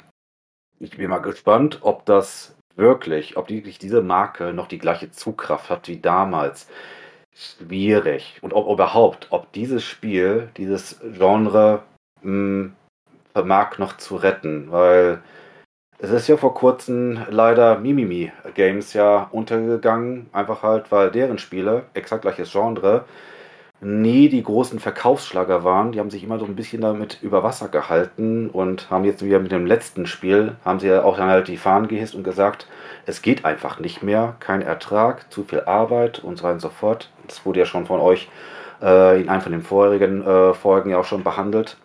ich 0.78 0.96
bin 0.96 1.10
mal 1.10 1.18
gespannt, 1.18 1.78
ob 1.82 2.04
das 2.06 2.56
wirklich, 2.76 3.36
ob 3.36 3.48
die, 3.48 3.62
diese 3.62 4.02
Marke 4.02 4.52
noch 4.52 4.68
die 4.68 4.78
gleiche 4.78 5.10
Zugkraft 5.10 5.70
hat 5.70 5.88
wie 5.88 5.98
damals 5.98 6.68
schwierig. 7.34 8.38
Und 8.42 8.52
ob 8.54 8.68
überhaupt, 8.70 9.28
ob 9.30 9.52
dieses 9.52 9.84
Spiel, 9.84 10.50
dieses 10.56 11.00
Genre 11.00 11.82
mh, 12.22 12.22
hm, 12.22 12.76
vermag 13.32 13.78
noch 13.78 13.96
zu 13.98 14.16
retten, 14.16 14.70
weil 14.70 15.22
es 15.98 16.10
ist 16.10 16.28
ja 16.28 16.36
vor 16.36 16.54
kurzem 16.54 17.18
leider 17.30 17.78
Mimimi 17.78 18.32
Games 18.54 18.92
ja 18.92 19.28
untergegangen, 19.30 20.28
einfach 20.32 20.62
halt, 20.62 20.92
weil 20.92 21.10
deren 21.10 21.38
Spiele, 21.38 21.84
exakt 21.94 22.22
gleiches 22.22 22.52
Genre, 22.52 23.04
nie 23.80 24.28
die 24.28 24.42
großen 24.42 24.80
Verkaufsschlager 24.80 25.64
waren. 25.64 25.92
Die 25.92 26.00
haben 26.00 26.10
sich 26.10 26.24
immer 26.24 26.38
so 26.38 26.44
ein 26.46 26.56
bisschen 26.56 26.80
damit 26.82 27.18
über 27.22 27.42
Wasser 27.42 27.68
gehalten 27.68 28.48
und 28.50 28.90
haben 28.90 29.04
jetzt 29.04 29.24
wieder 29.24 29.38
mit 29.38 29.52
dem 29.52 29.66
letzten 29.66 30.06
Spiel, 30.06 30.56
haben 30.64 30.80
sie 30.80 30.88
ja 30.88 31.04
auch 31.04 31.16
dann 31.16 31.28
halt 31.28 31.48
die 31.48 31.56
Fahnen 31.56 31.88
gehisst 31.88 32.14
und 32.14 32.24
gesagt, 32.24 32.66
es 33.06 33.22
geht 33.22 33.44
einfach 33.44 33.78
nicht 33.78 34.02
mehr, 34.02 34.36
kein 34.40 34.62
Ertrag, 34.62 35.30
zu 35.32 35.44
viel 35.44 35.60
Arbeit 35.60 36.18
und 36.20 36.38
so 36.38 36.44
weiter 36.44 36.54
und 36.54 36.60
so 36.60 36.68
fort. 36.70 37.10
Das 37.26 37.44
wurde 37.44 37.60
ja 37.60 37.66
schon 37.66 37.86
von 37.86 38.00
euch 38.00 38.28
äh, 38.82 39.20
in 39.20 39.28
einem 39.28 39.42
von 39.42 39.52
den 39.52 39.62
vorherigen 39.62 40.26
äh, 40.26 40.54
Folgen 40.54 40.90
ja 40.90 40.98
auch 40.98 41.04
schon 41.04 41.24
behandelt. 41.24 41.76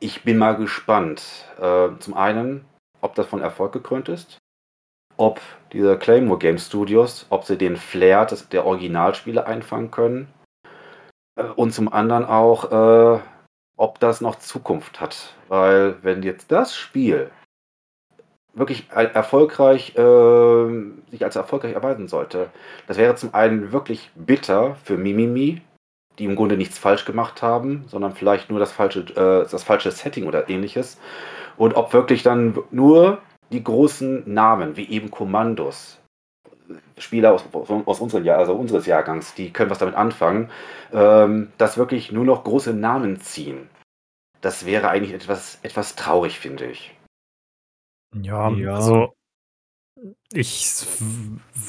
Ich 0.00 0.22
bin 0.22 0.38
mal 0.38 0.56
gespannt. 0.56 1.22
Äh, 1.60 1.88
zum 1.98 2.14
einen, 2.14 2.64
ob 3.08 3.14
das 3.14 3.26
von 3.26 3.40
Erfolg 3.40 3.72
gekrönt 3.72 4.10
ist, 4.10 4.38
ob 5.16 5.40
diese 5.72 5.98
Claymore 5.98 6.38
Game 6.38 6.58
Studios, 6.58 7.26
ob 7.30 7.44
sie 7.44 7.56
den 7.56 7.76
Flair 7.76 8.26
des, 8.26 8.48
der 8.50 8.66
Originalspiele 8.66 9.46
einfangen 9.46 9.90
können 9.90 10.28
äh, 11.36 11.44
und 11.44 11.72
zum 11.72 11.90
anderen 11.90 12.26
auch, 12.26 12.70
äh, 12.70 13.20
ob 13.78 13.98
das 13.98 14.20
noch 14.20 14.36
Zukunft 14.36 15.00
hat. 15.00 15.34
Weil 15.48 15.96
wenn 16.02 16.22
jetzt 16.22 16.52
das 16.52 16.76
Spiel 16.76 17.30
wirklich 18.52 18.90
erfolgreich, 18.90 19.96
äh, 19.96 20.68
sich 21.10 21.24
als 21.24 21.36
erfolgreich 21.36 21.74
erweisen 21.74 22.08
sollte, 22.08 22.50
das 22.86 22.98
wäre 22.98 23.14
zum 23.14 23.32
einen 23.32 23.72
wirklich 23.72 24.10
bitter 24.16 24.74
für 24.84 24.98
Mimimi, 24.98 25.62
die 26.18 26.24
im 26.24 26.36
Grunde 26.36 26.56
nichts 26.56 26.78
falsch 26.78 27.04
gemacht 27.04 27.42
haben, 27.42 27.84
sondern 27.88 28.14
vielleicht 28.14 28.50
nur 28.50 28.58
das 28.58 28.72
falsche, 28.72 29.00
äh, 29.00 29.48
das 29.50 29.62
falsche 29.62 29.90
Setting 29.90 30.26
oder 30.26 30.48
ähnliches. 30.48 30.98
Und 31.56 31.74
ob 31.74 31.92
wirklich 31.92 32.22
dann 32.22 32.58
nur 32.70 33.18
die 33.50 33.62
großen 33.64 34.32
Namen, 34.32 34.76
wie 34.76 34.88
eben 34.88 35.10
Kommandos, 35.10 35.98
Spieler 36.98 37.32
aus, 37.32 37.44
aus 37.52 38.00
unserem 38.00 38.24
Jahr, 38.24 38.38
also 38.38 38.54
unseres 38.54 38.86
Jahrgangs, 38.86 39.34
die 39.34 39.52
können 39.52 39.70
was 39.70 39.78
damit 39.78 39.94
anfangen, 39.94 40.50
ähm, 40.92 41.50
dass 41.56 41.78
wirklich 41.78 42.12
nur 42.12 42.24
noch 42.24 42.44
große 42.44 42.74
Namen 42.74 43.20
ziehen. 43.20 43.68
das 44.40 44.66
wäre 44.66 44.88
eigentlich 44.88 45.14
etwas, 45.14 45.58
etwas 45.62 45.96
traurig, 45.96 46.38
finde 46.38 46.66
ich. 46.66 46.94
Ja, 48.14 48.50
ja. 48.50 48.74
also 48.74 49.12
ich 50.32 50.86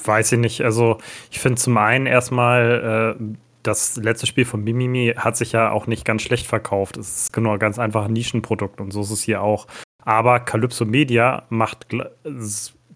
weiß 0.05 0.34
ich 0.34 0.39
nicht. 0.39 0.61
Also 0.61 0.99
ich 1.31 1.39
finde 1.39 1.59
zum 1.59 1.77
einen 1.77 2.05
erstmal, 2.05 3.17
äh, 3.19 3.23
das 3.64 3.98
letzte 3.98 4.27
Spiel 4.27 4.45
von 4.45 4.64
Mimimi 4.64 5.14
hat 5.18 5.38
sich 5.38 5.52
ja 5.52 5.72
auch 5.72 5.88
nicht 5.88 6.06
ganz 6.06 6.22
schlecht 6.22 6.48
verkauft. 6.48 6.98
Es 6.98 7.23
ist 7.23 7.34
genau 7.34 7.57
ganz 7.57 7.80
einfach 7.80 8.06
ein 8.06 8.14
Nischenprodukt 8.14 8.81
und 8.81 8.91
so 8.91 9.02
ist 9.02 9.11
es 9.11 9.23
hier 9.23 9.41
auch. 9.41 9.68
Aber 10.03 10.40
Calypso 10.40 10.86
Media 10.86 11.44
macht 11.49 11.88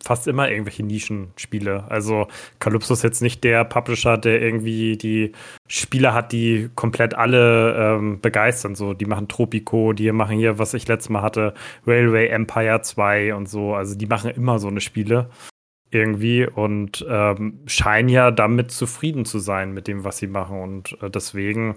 fast 0.04 0.28
immer 0.28 0.50
irgendwelche 0.50 0.84
Nischenspiele. 0.84 1.86
Also 1.90 2.28
Calypso 2.60 2.94
ist 2.94 3.04
jetzt 3.04 3.22
nicht 3.22 3.44
der 3.44 3.64
Publisher, 3.64 4.18
der 4.18 4.42
irgendwie 4.42 4.98
die 4.98 5.32
Spiele 5.68 6.14
hat, 6.14 6.32
die 6.32 6.70
komplett 6.76 7.14
alle 7.14 7.76
ähm, 7.76 8.20
begeistern. 8.20 8.76
So, 8.76 8.94
die 8.94 9.06
machen 9.06 9.28
Tropico, 9.28 9.94
die 9.94 10.12
machen 10.12 10.38
hier, 10.38 10.60
was 10.60 10.74
ich 10.74 10.88
letztes 10.88 11.10
Mal 11.10 11.22
hatte, 11.22 11.54
Railway 11.88 12.28
Empire 12.28 12.82
2 12.82 13.34
und 13.36 13.48
so. 13.48 13.76
Also 13.76 13.96
die 13.96 14.08
machen 14.08 14.32
immer 14.32 14.60
so 14.60 14.68
eine 14.68 14.82
Spiele 14.82 15.30
irgendwie 15.94 16.46
und 16.46 17.06
ähm, 17.08 17.60
scheinen 17.66 18.10
ja 18.10 18.32
damit 18.32 18.72
zufrieden 18.72 19.26
zu 19.26 19.40
sein 19.40 19.74
mit 19.74 19.88
dem, 19.88 20.04
was 20.04 20.18
sie 20.18 20.28
machen. 20.28 20.62
Und 20.62 21.02
äh, 21.02 21.10
deswegen 21.10 21.76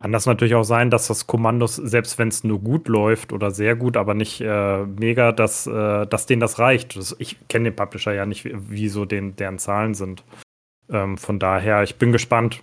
kann 0.00 0.12
das 0.12 0.26
natürlich 0.26 0.54
auch 0.54 0.64
sein, 0.64 0.90
dass 0.90 1.08
das 1.08 1.26
Kommandos, 1.26 1.76
selbst 1.76 2.18
wenn 2.18 2.28
es 2.28 2.44
nur 2.44 2.60
gut 2.60 2.88
läuft 2.88 3.32
oder 3.32 3.50
sehr 3.50 3.76
gut, 3.76 3.96
aber 3.96 4.14
nicht 4.14 4.40
äh, 4.40 4.84
mega, 4.84 5.32
dass, 5.32 5.66
äh, 5.66 6.06
dass 6.06 6.26
denen 6.26 6.40
das 6.40 6.58
reicht. 6.58 6.96
Das, 6.96 7.14
ich 7.18 7.36
kenne 7.48 7.70
den 7.70 7.76
Publisher 7.76 8.12
ja 8.12 8.24
nicht, 8.24 8.44
wie, 8.44 8.54
wie 8.70 9.32
deren 9.36 9.58
Zahlen 9.58 9.94
sind. 9.94 10.24
Ähm, 10.90 11.18
von 11.18 11.38
daher, 11.38 11.82
ich 11.82 11.96
bin 11.96 12.12
gespannt. 12.12 12.62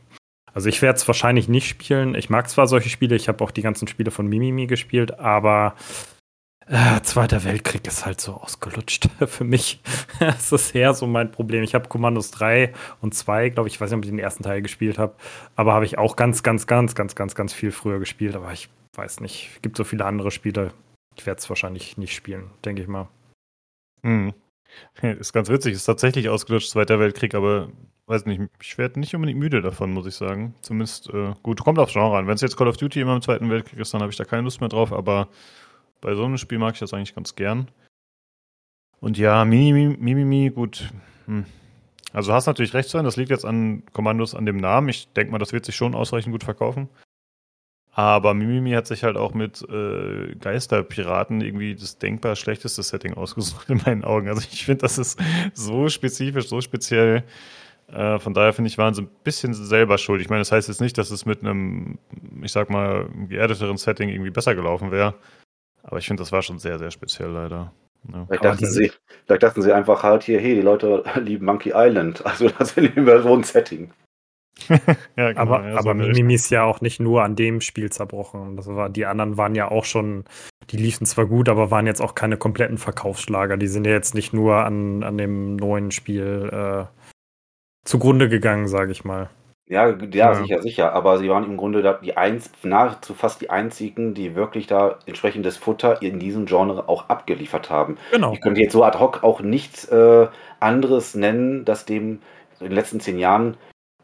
Also 0.54 0.70
ich 0.70 0.82
werde 0.82 0.98
es 0.98 1.08
wahrscheinlich 1.08 1.48
nicht 1.48 1.68
spielen. 1.68 2.16
Ich 2.16 2.30
mag 2.30 2.50
zwar 2.50 2.68
solche 2.68 2.90
Spiele, 2.90 3.16
ich 3.16 3.28
habe 3.28 3.44
auch 3.44 3.52
die 3.52 3.62
ganzen 3.62 3.88
Spiele 3.88 4.10
von 4.10 4.28
Mimimi 4.28 4.66
gespielt, 4.66 5.20
aber 5.20 5.76
äh, 6.70 7.02
Zweiter 7.02 7.44
Weltkrieg 7.44 7.86
ist 7.88 8.06
halt 8.06 8.22
so 8.22 8.34
ausgelutscht 8.34 9.10
für 9.28 9.44
mich. 9.44 9.82
das 10.20 10.52
ist 10.52 10.76
eher 10.76 10.94
so 10.94 11.08
mein 11.08 11.32
Problem. 11.32 11.64
Ich 11.64 11.76
habe 11.76 11.90
Kommandos 11.90 12.32
3 12.32 12.74
und 13.02 13.14
2, 13.14 13.50
glaube 13.50 13.68
ich, 13.68 13.76
ich 13.76 13.82
weiß 13.82 13.90
nicht, 13.90 13.98
ob 13.98 14.04
ich 14.06 14.12
den 14.12 14.20
ersten 14.20 14.44
Teil 14.44 14.62
gespielt 14.62 14.98
habe, 15.00 15.16
aber 15.56 15.74
habe 15.74 15.86
ich 15.86 15.98
auch 15.98 16.16
ganz, 16.16 16.44
ganz, 16.44 16.68
ganz, 16.68 16.96
ganz, 16.96 17.16
ganz, 17.16 17.36
ganz 17.36 17.54
viel 17.54 17.72
früher 17.72 18.00
gespielt, 18.00 18.36
aber 18.36 18.54
ich 18.54 18.70
weiß 18.96 19.20
nicht. 19.22 19.50
Es 19.56 19.62
gibt 19.62 19.78
so 19.78 19.84
viele 19.84 20.06
andere 20.06 20.32
Spiele. 20.32 20.74
Ich 21.18 21.26
werde 21.26 21.40
es 21.40 21.50
wahrscheinlich 21.50 21.98
nicht 21.98 22.14
spielen, 22.14 22.52
denke 22.64 22.82
ich 22.82 22.88
mal. 22.88 23.08
Hm. 24.04 24.34
Ist 25.02 25.34
ganz 25.34 25.50
witzig, 25.50 25.74
ist 25.74 25.86
tatsächlich 25.86 26.30
ausgelutscht, 26.30 26.70
Zweiter 26.70 27.00
Weltkrieg, 27.00 27.34
aber 27.34 27.70
weiß 28.06 28.28
nicht, 28.28 28.42
ich 28.62 28.78
werde 28.78 29.00
nicht 29.00 29.16
unbedingt 29.16 29.40
müde 29.40 29.62
davon, 29.62 29.92
muss 29.92 30.06
ich 30.06 30.16
sagen. 30.16 30.54
Zumindest 30.62 31.10
äh, 31.10 31.34
gut, 31.42 31.64
kommt 31.64 31.80
aufs 31.80 31.94
Genre 31.94 32.18
an. 32.18 32.28
Wenn 32.28 32.36
es 32.36 32.42
jetzt 32.42 32.56
Call 32.56 32.68
of 32.68 32.78
Duty 32.78 33.02
immer 33.02 33.16
im 33.16 33.22
Zweiten 33.22 33.50
Weltkrieg 33.50 33.80
ist, 33.80 33.94
dann 33.94 34.02
habe 34.02 34.12
ich 34.12 34.18
da 34.18 34.26
keine 34.26 34.44
Lust 34.44 34.62
mehr 34.62 34.70
drauf, 34.70 34.94
aber 34.94 35.30
bei 36.02 36.16
so 36.16 36.26
einem 36.26 36.38
Spiel 36.38 36.58
mag 36.58 36.74
ich 36.74 36.80
das 36.80 36.94
eigentlich 36.94 37.16
ganz 37.16 37.36
gern. 37.36 37.70
Und 39.00 39.18
ja, 39.18 39.46
Mimimi, 39.46 39.98
Mimimi 39.98 40.50
gut. 40.50 40.90
Hm. 41.26 41.46
Also 42.12 42.34
hast 42.34 42.48
natürlich 42.48 42.74
recht 42.74 42.90
sein, 42.90 43.06
das 43.06 43.18
liegt 43.18 43.30
jetzt 43.30 43.46
an 43.46 43.84
Kommandos 43.94 44.34
an 44.36 44.46
dem 44.46 44.58
Namen. 44.58 44.90
Ich 44.90 45.12
denke 45.14 45.32
mal, 45.32 45.38
das 45.38 45.54
wird 45.54 45.66
sich 45.66 45.76
schon 45.76 45.94
ausreichend 45.94 46.32
gut 46.32 46.44
verkaufen. 46.44 46.90
Aber 47.92 48.34
Mimimi 48.34 48.72
hat 48.72 48.88
sich 48.88 49.04
halt 49.04 49.18
auch 49.18 49.34
mit 49.34 49.62
äh, 49.70 50.36
Geisterpiraten 50.36 51.42
irgendwie 51.42 51.76
das 51.76 51.98
denkbar 51.98 52.36
schlechteste 52.36 52.82
Setting 52.82 53.14
ausgesucht 53.14 53.70
in 53.70 53.82
meinen 53.86 54.04
Augen. 54.04 54.28
Also 54.30 54.42
ich 54.52 54.66
finde, 54.66 54.84
das 54.84 54.98
ist 54.98 55.20
so 55.54 55.90
spezifisch, 55.90 56.48
so 56.48 56.62
speziell. 56.62 57.24
Äh, 57.88 58.20
von 58.20 58.34
daher 58.34 58.54
finde 58.54 58.70
ich, 58.70 58.78
waren 58.78 58.94
sie 58.94 59.02
ein 59.02 59.10
bisschen 59.24 59.54
selber 59.54 59.98
schuld. 59.98 60.22
Ich 60.22 60.30
meine, 60.30 60.42
das 60.42 60.52
heißt 60.52 60.68
jetzt 60.68 60.82
nicht, 60.82 60.98
dass 60.98 61.12
es 61.12 61.26
mit 61.26 61.42
einem, 61.42 61.98
ich 62.42 62.52
sag 62.52 62.70
mal, 62.70 63.10
geerdeteren 63.28 63.78
Setting 63.78 64.10
irgendwie 64.10 64.32
besser 64.32 64.56
gelaufen 64.56 64.92
wäre. 64.92 65.16
Aber 65.84 65.98
ich 65.98 66.08
finde, 66.08 66.22
das 66.22 66.32
war 66.32 66.42
schon 66.42 66.60
sehr, 66.60 66.80
sehr 66.80 66.92
speziell 66.92 67.30
leider. 67.30 67.72
Ja. 68.12 68.26
Vielleicht, 68.26 68.46
dachten 68.46 68.66
sie, 68.66 68.92
vielleicht 69.26 69.44
dachten 69.44 69.62
sie 69.62 69.74
einfach 69.74 70.04
halt 70.04 70.24
hier, 70.24 70.40
hey, 70.40 70.56
die 70.56 70.62
Leute 70.62 71.04
lieben 71.22 71.46
Monkey 71.46 71.74
Island. 71.76 72.24
Also 72.26 72.50
das 72.50 72.78
in 72.78 72.94
dem 72.94 73.06
so 73.22 73.36
ein 73.36 73.44
Setting. 73.44 73.92
ja, 75.16 75.30
genau, 75.30 75.42
aber 75.42 75.70
ja, 75.70 75.78
aber 75.78 75.94
Mimimi 75.94 76.34
ist 76.34 76.50
ja 76.50 76.64
auch 76.64 76.82
nicht 76.82 77.00
nur 77.00 77.24
an 77.24 77.36
dem 77.36 77.62
Spiel 77.62 77.90
zerbrochen. 77.92 78.58
Das 78.58 78.68
war, 78.68 78.90
die 78.90 79.06
anderen 79.06 79.38
waren 79.38 79.56
ja 79.56 79.72
auch 79.72 79.86
schon, 79.86 80.26
die 80.70 80.78
liefen 80.78 81.06
zwar 81.06 81.28
gut, 81.28 81.48
aber 81.48 81.72
waren 81.72 81.88
jetzt 81.88 82.02
auch 82.02 82.14
keine 82.14 82.36
kompletten 82.36 82.78
Verkaufsschlager. 82.78 83.56
Die 83.56 83.68
sind 83.68 83.88
ja 83.88 83.94
jetzt 83.94 84.16
nicht 84.16 84.34
nur 84.34 84.58
an, 84.66 85.04
an 85.04 85.18
dem 85.18 85.56
neuen 85.56 85.92
Spiel 85.92 86.50
äh, 86.52 86.86
zugrunde 87.86 88.28
gegangen, 88.28 88.68
sage 88.68 88.92
ich 88.92 89.06
mal. 89.06 89.30
Ja, 89.70 89.88
ja, 89.88 89.96
ja, 90.12 90.34
sicher, 90.34 90.62
sicher. 90.64 90.94
Aber 90.94 91.20
sie 91.20 91.30
waren 91.30 91.46
im 91.46 91.56
Grunde 91.56 91.84
da 91.84 91.94
die 91.94 92.18
eins, 92.18 92.52
nahezu 92.64 93.14
fast 93.14 93.40
die 93.40 93.52
einzigen, 93.52 94.16
die 94.16 94.36
wirklich 94.36 94.66
da 94.66 94.98
entsprechendes 95.06 95.58
Futter 95.58 96.02
in 96.02 96.20
diesem 96.20 96.48
Genre 96.48 96.90
auch 96.90 97.08
abgeliefert 97.08 97.70
haben. 97.70 97.98
Genau. 98.12 98.34
Ich 98.34 98.42
könnte 98.42 98.62
jetzt 98.62 98.74
so 98.74 98.84
ad 98.84 98.98
hoc 98.98 99.24
auch 99.24 99.42
nichts 99.42 99.86
äh, 99.86 100.28
anderes 100.60 101.14
nennen, 101.14 101.66
das 101.66 101.86
dem 101.86 102.20
in 102.60 102.66
den 102.66 102.72
letzten 102.72 103.00
zehn 103.00 103.20
Jahren 103.20 103.58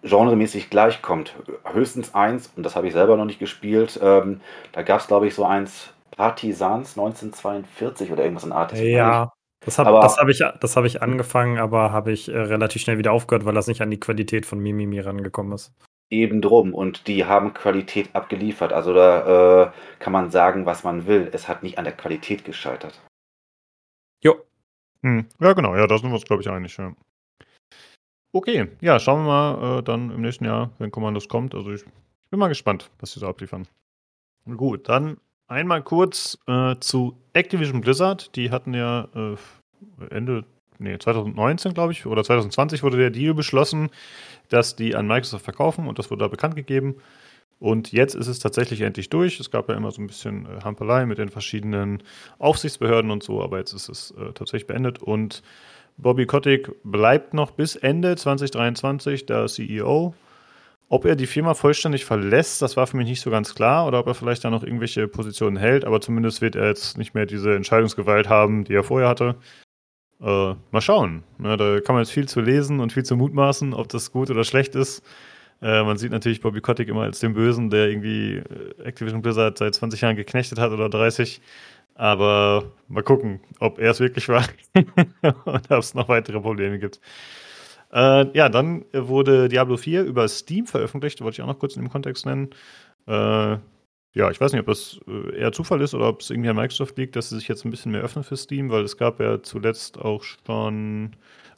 genremäßig 0.04 0.70
gleichkommt. 0.70 1.34
Höchstens 1.74 2.14
eins, 2.14 2.54
und 2.56 2.64
das 2.64 2.76
habe 2.76 2.86
ich 2.86 2.94
selber 2.94 3.18
noch 3.18 3.26
nicht 3.26 3.40
gespielt. 3.40 4.00
Ähm, 4.04 4.42
da 4.72 4.84
gab 4.84 5.02
es, 5.02 5.08
glaube 5.08 5.26
ich, 5.26 5.34
so 5.34 5.46
eins 5.46 5.94
Partisans 6.12 6.96
1942 6.96 8.12
oder 8.12 8.24
irgendwas 8.24 8.46
in 8.46 8.52
Art. 8.52 8.74
Ja, 8.78 9.34
das 9.66 9.80
habe 9.80 10.00
hab 10.00 10.30
ich, 10.30 10.42
hab 10.42 10.86
ich 10.86 11.02
angefangen, 11.02 11.58
aber 11.58 11.92
habe 11.92 12.12
ich 12.12 12.30
äh, 12.30 12.38
relativ 12.38 12.82
schnell 12.82 12.98
wieder 12.98 13.12
aufgehört, 13.12 13.46
weil 13.46 13.56
das 13.56 13.68
nicht 13.68 13.82
an 13.82 13.92
die 13.92 14.00
Qualität 14.00 14.46
von 14.46 14.60
Mimimi 14.60 15.00
rangekommen 15.00 15.54
ist. 15.54 15.74
Eben 16.12 16.42
drum. 16.42 16.74
Und 16.74 17.08
die 17.08 17.26
haben 17.26 17.54
Qualität 17.54 18.10
abgeliefert. 18.14 18.72
Also 18.72 18.94
da 18.94 19.64
äh, 19.64 19.72
kann 20.00 20.14
man 20.14 20.30
sagen, 20.30 20.66
was 20.66 20.84
man 20.84 21.08
will. 21.08 21.30
Es 21.34 21.48
hat 21.48 21.64
nicht 21.64 21.80
an 21.80 21.86
der 21.86 21.96
Qualität 21.96 22.46
gescheitert. 22.46 23.02
Jo. 24.24 24.36
Hm. 25.02 25.26
Ja, 25.40 25.54
genau. 25.54 25.76
Ja, 25.76 25.88
da 25.88 25.98
sind 25.98 26.10
wir 26.10 26.16
uns, 26.16 26.26
glaube 26.26 26.44
ich, 26.44 26.50
einig. 26.50 26.78
Ja. 26.78 26.96
Okay, 28.32 28.68
ja, 28.82 29.00
schauen 29.00 29.26
wir 29.26 29.28
mal 29.28 29.80
äh, 29.80 29.84
dann 29.84 30.12
im 30.12 30.22
nächsten 30.22 30.46
Jahr, 30.46 30.70
wenn 30.78 30.92
Commandos 30.92 31.28
kommt. 31.28 31.56
Also 31.56 31.72
ich, 31.72 31.82
ich 31.82 32.30
bin 32.30 32.40
mal 32.40 32.50
gespannt, 32.50 32.92
was 33.00 33.14
sie 33.14 33.20
so 33.20 33.28
abliefern. 33.28 33.68
Gut, 34.46 34.90
dann 34.90 35.18
Einmal 35.48 35.84
kurz 35.84 36.40
äh, 36.48 36.76
zu 36.80 37.18
Activision 37.34 37.82
Blizzard. 37.82 38.36
Die 38.36 38.50
hatten 38.50 38.74
ja 38.74 39.08
äh, 39.16 39.36
Ende, 40.10 40.44
nee, 40.80 40.98
2019, 40.98 41.74
glaube 41.74 41.94
ich, 41.94 42.06
oder 42.08 42.24
2020 42.24 42.82
wurde 42.82 42.98
der 42.98 43.12
Deal 43.12 43.36
beschlossen, 43.36 43.90
dass 44.50 44.76
die 44.76 44.96
an 44.96 45.08
Microsoft 45.08 45.44
verkaufen 45.46 45.88
und 45.88 46.00
das 46.00 46.10
wurde 46.10 46.24
da 46.24 46.28
bekannt 46.30 46.56
gegeben. 46.56 46.96
Und 47.60 47.92
jetzt 47.92 48.16
ist 48.16 48.28
es 48.28 48.40
tatsächlich 48.40 48.82
endlich 48.82 49.10
durch. 49.10 49.40
Es 49.40 49.52
gab 49.52 49.70
ja 49.70 49.76
immer 49.76 49.92
so 49.92 50.02
ein 50.02 50.08
bisschen 50.08 50.46
äh, 50.46 50.62
Hampelei 50.64 51.06
mit 51.06 51.20
den 51.20 51.30
verschiedenen 51.30 52.02
Aufsichtsbehörden 52.40 53.12
und 53.12 53.24
so, 53.24 53.42
aber 53.42 53.60
jetzt 53.60 53.74
ist 53.74 53.88
es 53.88 54.12
äh, 54.12 54.34
tatsächlich 54.34 54.68
beendet. 54.68 55.02
Und 55.02 55.44
Bobby 55.98 56.26
Kotick 56.26 56.72
bleibt 56.84 57.34
noch 57.36 57.52
bis 57.52 57.76
Ende 57.76 58.16
2023 58.16 59.28
der 59.28 59.46
CEO 59.46 60.16
ob 60.90 61.06
er 61.06 61.16
die 61.16 61.28
Firma 61.28 61.53
vollständig 61.53 62.06
verlässt, 62.06 62.62
das 62.62 62.78
war 62.78 62.88
für 62.88 62.98
mich 62.98 63.07
nicht 63.07 63.22
so 63.22 63.32
ganz 63.32 63.56
klar, 63.56 63.88
oder 63.88 63.99
ob 63.99 64.07
er 64.07 64.14
vielleicht 64.14 64.44
da 64.44 64.49
noch 64.49 64.64
irgendwelche 64.64 65.07
Positionen 65.07 65.57
hält, 65.57 65.86
aber 65.86 66.02
zumindest 66.02 66.41
wird 66.41 66.56
er 66.56 66.68
jetzt 66.68 66.98
nicht 66.98 67.16
mehr 67.16 67.26
diese 67.26 67.56
Entscheidungsgewalt 67.56 68.30
haben, 68.30 68.64
die 68.66 68.74
er 68.74 68.84
vorher 68.84 69.10
hatte. 69.10 69.36
Äh, 70.22 70.56
mal 70.72 70.82
schauen. 70.82 71.24
Ja, 71.44 71.57
da 71.57 71.80
kann 71.82 71.95
man 71.95 72.03
jetzt 72.03 72.14
viel 72.14 72.28
zu 72.28 72.40
lesen 72.40 72.80
und 72.80 72.94
viel 72.94 73.03
zu 73.03 73.18
mutmaßen, 73.18 73.74
ob 73.74 73.90
das 73.90 74.12
gut 74.12 74.30
oder 74.30 74.44
schlecht 74.44 74.76
ist. 74.76 75.03
Äh, 75.62 75.84
man 75.84 75.98
sieht 75.98 76.12
natürlich 76.12 76.41
Bobby 76.41 76.62
Kotick 76.62 76.88
immer 76.88 77.03
als 77.03 77.20
den 77.20 77.34
Bösen, 77.34 77.70
der 77.70 77.90
irgendwie 77.90 78.38
äh, 78.38 78.84
Activision 78.84 79.22
Blizzard 79.22 79.57
seit 79.57 79.76
20 79.76 80.02
Jahren 80.02 80.16
geknechtet 80.16 80.60
hat 80.60 80.72
oder 80.72 80.90
30. 80.90 81.41
Aber 81.95 82.72
mal 82.88 83.03
gucken, 83.03 83.40
ob 83.60 83.80
er 83.80 83.91
es 83.91 83.99
wirklich 83.99 84.28
war 84.30 84.45
und 85.45 85.72
ob 85.72 85.80
es 85.80 85.94
noch 85.94 86.10
weitere 86.10 86.40
Probleme 86.41 86.78
gibt. 86.80 86.99
Äh, 87.91 88.38
ja, 88.38 88.49
dann 88.49 88.86
wurde 88.94 89.49
Diablo 89.49 89.78
4 89.78 90.03
über 90.03 90.28
Steam 90.28 90.66
veröffentlicht, 90.66 91.22
wollte 91.22 91.36
ich 91.36 91.41
auch 91.41 91.48
noch 91.48 91.60
kurz 91.60 91.76
in 91.76 91.84
dem 91.84 91.91
Kontext 91.91 92.26
nennen. 92.26 92.49
Äh, 93.07 93.57
ja, 94.16 94.32
ich 94.32 94.40
weiß 94.40 94.53
nicht, 94.53 94.62
ob 94.62 94.68
das 94.68 94.99
äh, 95.07 95.38
eher 95.38 95.52
Zufall 95.52 95.82
ist 95.82 95.94
oder 95.94 96.07
ob 96.07 96.22
es 96.22 96.30
irgendwie 96.30 96.49
an 96.49 96.56
Microsoft 96.56 96.98
liegt, 96.98 97.16
dass 97.16 97.30
sie 97.30 97.36
sich 97.36 97.48
jetzt 97.48 97.66
ein 97.66 97.72
bisschen 97.72 97.91
mehr 97.91 98.02
öffnen 98.02 98.24
für 98.24 98.38
Steam, 98.38 98.70
weil 98.70 98.84
es 98.84 98.98
gab 98.98 99.20
ja 99.20 99.44
zuletzt 99.44 99.99
auch 99.99 100.24
schon 100.24 101.12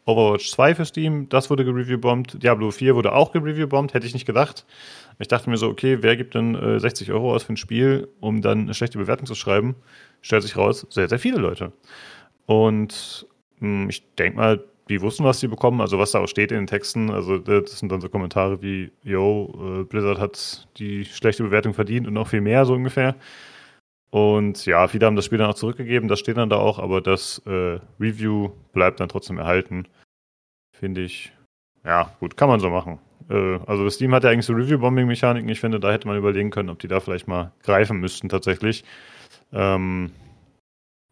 Overwatch 0.08 0.50
2 0.52 0.74
für 0.74 0.86
Steam, 0.86 1.30
das 1.30 1.50
wurde 1.50 1.66
gereviewbombt. 1.66 2.42
Diablo 2.42 2.72
4 2.72 2.96
wurde 2.96 3.12
auch 3.14 3.32
gereviewbombt, 3.32 3.94
hätte 3.94 4.08
ich 4.08 4.14
nicht 4.14 4.26
gedacht. 4.26 4.66
Ich 5.20 5.28
dachte 5.28 5.50
mir 5.50 5.58
so, 5.58 5.68
okay, 5.68 5.98
wer 6.02 6.16
gibt 6.16 6.34
denn 6.34 6.56
äh, 6.56 6.80
60 6.80 7.12
Euro 7.12 7.36
aus 7.36 7.44
für 7.44 7.54
ein 7.54 7.58
Spiel, 7.58 8.08
um 8.22 8.42
dann 8.42 8.62
eine 8.62 8.74
schlechte 8.74 8.98
Bewertung 8.98 9.28
zu 9.28 9.36
schreiben? 9.36 9.76
Stellt 10.22 10.44
sich 10.44 10.58
raus, 10.58 10.88
sehr, 10.90 11.10
sehr 11.10 11.20
viele 11.20 11.38
Leute. 11.38 11.74
Und 12.46 13.28
mh, 13.60 13.84
hm, 13.84 13.90
ich 13.90 14.16
denke 14.16 14.38
mal, 14.38 14.64
die 14.90 15.02
wussten, 15.02 15.24
was 15.24 15.40
sie 15.40 15.48
bekommen, 15.48 15.82
also 15.82 16.00
was 16.00 16.12
da 16.12 16.20
auch 16.20 16.28
steht 16.28 16.52
in 16.52 16.58
den 16.58 16.68
Texten. 16.68 17.10
Also 17.10 17.38
das 17.38 17.80
sind 17.80 17.92
dann 17.92 18.02
so 18.02 18.10
Kommentare 18.10 18.62
wie, 18.62 18.92
yo, 19.04 19.82
äh, 19.82 19.84
Blizzard 19.84 20.20
hat 20.20 20.68
die 20.78 21.06
schlechte 21.06 21.44
Bewertung 21.44 21.74
verdient 21.74 22.08
und 22.08 22.14
noch 22.14 22.30
viel 22.30 22.42
mehr, 22.42 22.66
so 22.66 22.74
ungefähr. 22.74 23.16
Und 24.10 24.66
ja, 24.66 24.88
viele 24.88 25.06
haben 25.06 25.16
das 25.16 25.26
Spiel 25.26 25.38
dann 25.38 25.50
auch 25.50 25.56
zurückgegeben, 25.56 26.08
das 26.08 26.20
steht 26.20 26.38
dann 26.38 26.50
da 26.50 26.58
auch, 26.58 26.80
aber 26.80 27.02
das 27.02 27.42
äh, 27.46 27.80
Review 28.00 28.52
bleibt 28.72 29.00
dann 29.00 29.10
trotzdem 29.10 29.38
erhalten. 29.38 29.88
Finde 30.72 31.02
ich, 31.02 31.34
ja, 31.84 32.16
gut, 32.20 32.38
kann 32.38 32.50
man 32.50 32.60
so 32.60 32.70
machen. 32.70 33.00
Äh, 33.30 33.60
also 33.66 33.90
Steam 33.90 34.14
hat 34.14 34.24
ja 34.24 34.30
eigentlich 34.30 34.46
so 34.46 34.54
Review-Bombing-Mechaniken. 34.54 35.50
Ich 35.50 35.60
finde, 35.60 35.80
da 35.80 35.92
hätte 35.92 36.08
man 36.08 36.18
überlegen 36.18 36.52
können, 36.52 36.70
ob 36.70 36.80
die 36.80 36.88
da 36.88 37.00
vielleicht 37.00 37.28
mal 37.28 37.52
greifen 37.64 38.00
müssten 38.00 38.30
tatsächlich. 38.30 38.84
Ähm, 39.52 40.12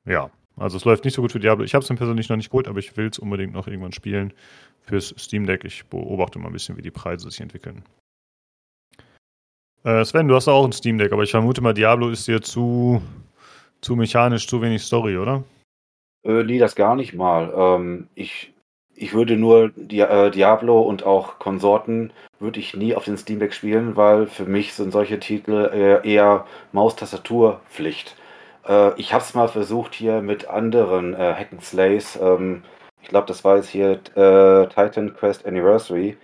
ja, 0.06 0.30
also 0.58 0.78
es 0.78 0.86
läuft 0.86 1.04
nicht 1.04 1.14
so 1.14 1.22
gut 1.22 1.32
für 1.32 1.40
Diablo. 1.40 1.66
Ich 1.66 1.74
habe 1.74 1.84
es 1.84 1.90
mir 1.90 1.98
persönlich 1.98 2.30
noch 2.30 2.38
nicht 2.38 2.50
geholt, 2.50 2.68
aber 2.68 2.80
ich 2.80 2.96
will 2.96 3.08
es 3.08 3.20
unbedingt 3.20 3.54
noch 3.54 3.68
irgendwann 3.68 3.92
spielen 3.92 4.34
fürs 4.82 5.14
Steam 5.18 5.46
Deck. 5.46 5.66
Ich 5.66 5.86
beobachte 5.86 6.40
mal 6.40 6.48
ein 6.48 6.54
bisschen, 6.54 6.78
wie 6.78 6.82
die 6.82 6.92
Preise 6.92 7.30
sich 7.30 7.42
entwickeln. 7.42 7.84
Äh, 9.84 10.04
Sven, 10.06 10.28
du 10.28 10.36
hast 10.36 10.48
auch 10.48 10.66
ein 10.66 10.72
Steam 10.72 10.98
Deck, 10.98 11.12
aber 11.12 11.24
ich 11.24 11.32
vermute 11.32 11.62
mal, 11.62 11.74
Diablo 11.74 12.10
ist 12.10 12.28
dir 12.28 12.42
zu, 12.42 13.02
zu 13.82 13.96
mechanisch, 13.96 14.48
zu 14.48 14.62
wenig 14.62 14.82
Story, 14.82 15.18
oder? 15.18 15.44
Äh, 16.24 16.44
nee, 16.44 16.58
das 16.58 16.76
gar 16.76 16.96
nicht 16.96 17.14
mal. 17.14 17.54
Ähm, 17.56 18.08
ich, 18.16 18.54
ich 18.96 19.14
würde 19.14 19.38
nur 19.38 19.70
Di 19.76 20.00
äh, 20.00 20.32
Diablo 20.32 20.82
und 20.82 21.04
auch 21.04 21.38
Konsorten 21.38 22.12
würde 22.40 22.60
ich 22.60 22.76
nie 22.76 22.96
auf 22.96 23.06
den 23.06 23.18
Steam 23.18 23.40
Deck 23.40 23.54
spielen, 23.54 23.96
weil 23.96 24.26
für 24.28 24.46
mich 24.46 24.74
sind 24.74 24.92
solche 24.92 25.20
Titel 25.20 25.70
äh, 25.72 26.10
eher 26.10 26.46
Maustastaturpflicht. 26.72 28.16
Äh, 28.68 29.00
ich 29.00 29.14
habe 29.14 29.24
es 29.24 29.34
mal 29.34 29.48
versucht 29.48 29.94
hier 29.94 30.22
mit 30.22 30.48
anderen 30.48 31.14
äh, 31.14 31.34
Hack 31.34 31.50
Slays. 31.62 32.18
Ähm, 32.22 32.64
ich 33.02 33.10
glaube, 33.10 33.28
das 33.28 33.44
war 33.44 33.58
jetzt 33.58 33.70
hier 33.70 33.92
äh, 34.16 34.68
Titan 34.68 35.14
Quest 35.16 35.46
Anniversary 35.46 36.18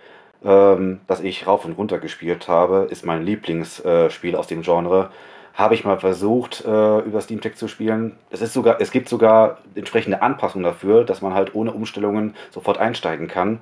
ähm, 0.43 1.01
das 1.07 1.21
ich 1.21 1.47
rauf 1.47 1.65
und 1.65 1.73
runter 1.73 1.99
gespielt 1.99 2.47
habe, 2.47 2.87
ist 2.89 3.05
mein 3.05 3.23
Lieblingsspiel 3.23 4.33
äh, 4.33 4.37
aus 4.37 4.47
dem 4.47 4.61
Genre. 4.63 5.11
Habe 5.53 5.75
ich 5.75 5.83
mal 5.83 5.99
versucht, 5.99 6.63
äh, 6.65 6.99
über 6.99 7.21
Steam 7.21 7.41
Deck 7.41 7.57
zu 7.57 7.67
spielen. 7.67 8.17
Es, 8.29 8.41
ist 8.41 8.53
sogar, 8.53 8.79
es 8.81 8.91
gibt 8.91 9.09
sogar 9.09 9.59
entsprechende 9.75 10.21
Anpassungen 10.21 10.63
dafür, 10.63 11.03
dass 11.03 11.21
man 11.21 11.33
halt 11.33 11.53
ohne 11.55 11.73
Umstellungen 11.73 12.35
sofort 12.51 12.77
einsteigen 12.77 13.27
kann. 13.27 13.59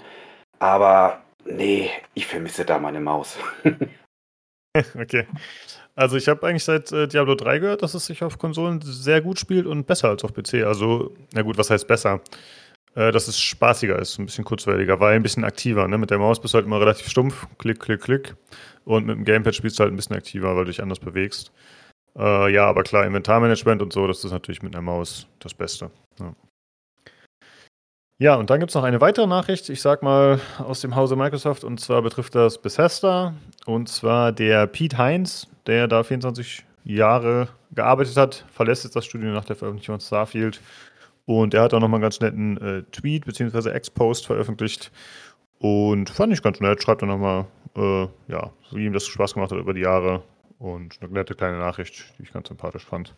Aber 0.60 1.22
nee, 1.45 1.89
ich 2.14 2.27
vermisse 2.27 2.64
da 2.64 2.80
meine 2.80 3.01
Maus. 3.01 3.38
okay. 4.95 5.26
Also 5.99 6.15
ich 6.15 6.27
habe 6.30 6.47
eigentlich 6.47 6.63
seit 6.63 6.91
äh, 6.91 7.07
Diablo 7.07 7.35
3 7.35 7.59
gehört, 7.59 7.81
dass 7.81 7.93
es 7.93 8.05
sich 8.05 8.23
auf 8.23 8.38
Konsolen 8.38 8.80
sehr 8.81 9.21
gut 9.21 9.39
spielt 9.39 9.65
und 9.65 9.85
besser 9.85 10.09
als 10.09 10.23
auf 10.23 10.34
PC. 10.34 10.65
Also, 10.65 11.13
na 11.34 11.41
gut, 11.41 11.57
was 11.57 11.69
heißt 11.69 11.88
besser? 11.88 12.21
äh, 12.95 13.11
dass 13.11 13.27
es 13.27 13.39
spaßiger 13.39 13.97
ist, 13.99 14.19
ein 14.19 14.26
bisschen 14.26 14.43
kurzweiliger, 14.43 14.99
weil 14.99 15.15
ein 15.15 15.23
bisschen 15.23 15.43
aktiver. 15.43 15.88
Ne? 15.88 15.97
Mit 15.97 16.09
der 16.09 16.17
Maus 16.17 16.41
bist 16.41 16.53
du 16.53 16.57
halt 16.57 16.65
immer 16.65 16.80
relativ 16.80 17.07
stumpf, 17.07 17.47
klick, 17.57 17.80
klick, 17.80 18.01
klick. 18.01 18.35
Und 18.85 19.05
mit 19.05 19.15
dem 19.17 19.26
Gamepad 19.26 19.55
spielst 19.55 19.80
du 19.80 19.84
halt 19.84 19.93
ein 19.93 19.95
bisschen 19.95 20.15
aktiver, 20.15 20.55
weil 20.55 20.65
du 20.65 20.71
dich 20.71 20.81
anders 20.81 20.99
bewegst. 20.99 21.51
Äh, 22.17 22.51
ja, 22.53 22.65
aber 22.65 22.84
klar, 22.84 23.05
Inventarmanagement 23.05 23.81
und 23.81 23.93
so, 23.93 24.07
das 24.07 24.23
ist 24.23 24.31
natürlich 24.31 24.63
mit 24.63 24.76
einer 24.76 24.81
Maus 24.81 25.27
das 25.39 25.53
Beste. 25.53 25.91
Ja. 26.19 26.34
Ja, 28.22 28.36
und 28.36 28.50
dann 28.50 28.60
gibt 28.60 28.70
es 28.72 28.76
noch 28.76 28.84
eine 28.84 29.00
weitere 29.00 29.28
Nachricht, 29.28 29.70
ich 29.70 29.82
sag 29.82 30.04
mal 30.04 30.41
aus 30.58 30.82
dem 30.82 30.96
Hause 30.96 31.16
Microsoft, 31.16 31.64
und 31.64 31.80
zwar 31.80 32.02
betrifft 32.02 32.36
das 32.36 32.62
Bethesda. 32.62 33.34
Und 33.66 33.88
zwar 33.88 34.34
der 34.34 34.68
Pete 34.68 34.98
Heinz, 34.98 35.48
der 35.68 35.88
da 35.88 36.04
24 36.04 36.66
Jahre 36.84 37.48
gearbeitet 37.72 38.18
hat, 38.18 38.46
verlässt 38.52 38.84
jetzt 38.84 38.96
das 38.98 39.06
Studio 39.06 39.30
nach 39.30 39.46
der 39.46 39.56
Veröffentlichung 39.56 39.96
von 39.96 40.06
Starfield 40.06 40.60
und 41.30 41.54
er 41.54 41.62
hat 41.62 41.76
auch 41.76 41.80
nochmal 41.80 42.00
einen 42.00 42.02
ganz 42.02 42.20
netten 42.22 42.58
äh, 42.58 42.82
Tweet 42.91 43.24
bzw. 43.24 43.70
Ex-Post 43.70 44.26
veröffentlicht. 44.26 44.91
Und 45.60 46.10
fand 46.10 46.34
ich 46.34 46.41
ganz 46.41 46.60
nett. 46.60 46.82
Schreibt 46.82 47.04
er 47.04 47.08
nochmal, 47.08 47.46
äh, 47.76 48.08
ja, 48.28 48.52
wie 48.72 48.86
ihm 48.86 48.94
das 48.94 49.06
Spaß 49.06 49.36
gemacht 49.36 49.52
hat 49.52 49.60
über 49.60 49.76
die 49.76 49.82
Jahre. 49.82 50.24
Und 50.58 50.98
eine 51.00 51.14
nette 51.14 51.36
kleine 51.36 51.60
Nachricht, 51.60 52.16
die 52.18 52.24
ich 52.24 52.34
ganz 52.34 52.48
sympathisch 52.48 52.84
fand. 52.84 53.14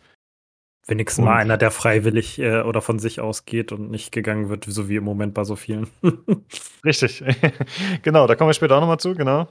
Wenigstens 0.86 1.20
und, 1.20 1.26
mal 1.26 1.36
einer, 1.36 1.56
der 1.56 1.70
freiwillig 1.70 2.38
äh, 2.40 2.62
oder 2.62 2.82
von 2.82 2.98
sich 2.98 3.20
ausgeht 3.20 3.70
und 3.70 3.90
nicht 3.90 4.10
gegangen 4.10 4.48
wird, 4.48 4.64
so 4.64 4.88
wie 4.88 4.96
im 4.96 5.04
Moment 5.04 5.34
bei 5.34 5.44
so 5.44 5.54
vielen. 5.54 5.86
Richtig. 6.84 7.22
genau, 8.02 8.26
da 8.26 8.34
kommen 8.34 8.50
wir 8.50 8.54
später 8.54 8.76
auch 8.76 8.80
nochmal 8.80 8.98
zu, 8.98 9.14
genau. 9.14 9.48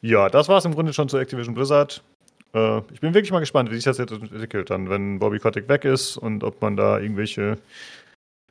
Ja, 0.00 0.28
das 0.30 0.48
war 0.48 0.58
es 0.58 0.64
im 0.64 0.74
Grunde 0.74 0.92
schon 0.92 1.08
zu 1.08 1.18
Activision 1.18 1.54
Blizzard. 1.54 2.02
Äh, 2.54 2.78
ich 2.92 3.00
bin 3.00 3.12
wirklich 3.12 3.30
mal 3.30 3.40
gespannt, 3.40 3.70
wie 3.70 3.74
sich 3.74 3.84
das 3.84 3.98
jetzt 3.98 4.12
entwickelt, 4.12 4.70
dann, 4.70 4.88
wenn 4.88 5.18
Bobby 5.18 5.38
Kotick 5.38 5.68
weg 5.68 5.84
ist 5.84 6.16
und 6.16 6.44
ob 6.44 6.62
man 6.62 6.76
da 6.76 6.98
irgendwelche 6.98 7.58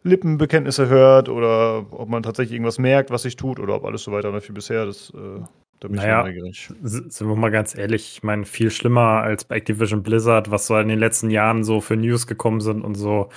Lippenbekenntnisse 0.04 0.88
hört 0.90 1.30
oder 1.30 1.86
ob 1.92 2.10
man 2.10 2.22
tatsächlich 2.24 2.54
irgendwas 2.54 2.80
merkt, 2.80 3.10
was 3.10 3.24
sich 3.24 3.36
tut 3.36 3.60
oder 3.60 3.76
ob 3.76 3.86
alles 3.86 4.04
so 4.04 4.12
weiterläuft 4.12 4.50
wie 4.50 4.54
bisher. 4.54 4.86
Das, 4.86 5.12
äh, 5.16 5.42
da 5.80 5.88
bin 5.88 5.98
naja, 5.98 6.28
ich 6.28 6.36
neugierig. 6.36 6.70
Sind 6.84 7.28
wir 7.28 7.36
mal 7.36 7.52
ganz 7.52 7.78
ehrlich, 7.78 8.18
ich 8.18 8.24
meine, 8.24 8.46
viel 8.46 8.72
schlimmer 8.72 9.22
als 9.22 9.46
bei 9.46 9.58
Activision 9.58 10.04
Blizzard, 10.04 10.50
was 10.52 10.68
so 10.68 10.78
in 10.78 10.88
den 10.88 11.00
letzten 11.00 11.30
Jahren 11.30 11.64
so 11.64 11.82
für 11.82 11.96
News 11.96 12.28
gekommen 12.28 12.62
sind 12.62 12.84
und 12.84 12.96
so, 12.96 13.30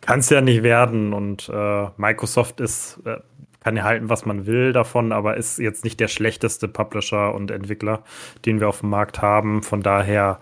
kann 0.00 0.20
es 0.20 0.30
ja 0.30 0.40
nicht 0.40 0.62
werden. 0.62 1.12
Und 1.12 1.48
äh, 1.48 1.86
Microsoft 1.96 2.60
ist 2.60 3.00
äh, 3.04 3.18
kann 3.66 3.76
ja 3.76 3.82
halten, 3.82 4.08
was 4.08 4.24
man 4.24 4.46
will 4.46 4.72
davon, 4.72 5.10
aber 5.10 5.36
ist 5.36 5.58
jetzt 5.58 5.82
nicht 5.82 5.98
der 5.98 6.06
schlechteste 6.06 6.68
Publisher 6.68 7.34
und 7.34 7.50
Entwickler, 7.50 8.04
den 8.44 8.60
wir 8.60 8.68
auf 8.68 8.78
dem 8.78 8.90
Markt 8.90 9.20
haben. 9.20 9.64
Von 9.64 9.82
daher, 9.82 10.38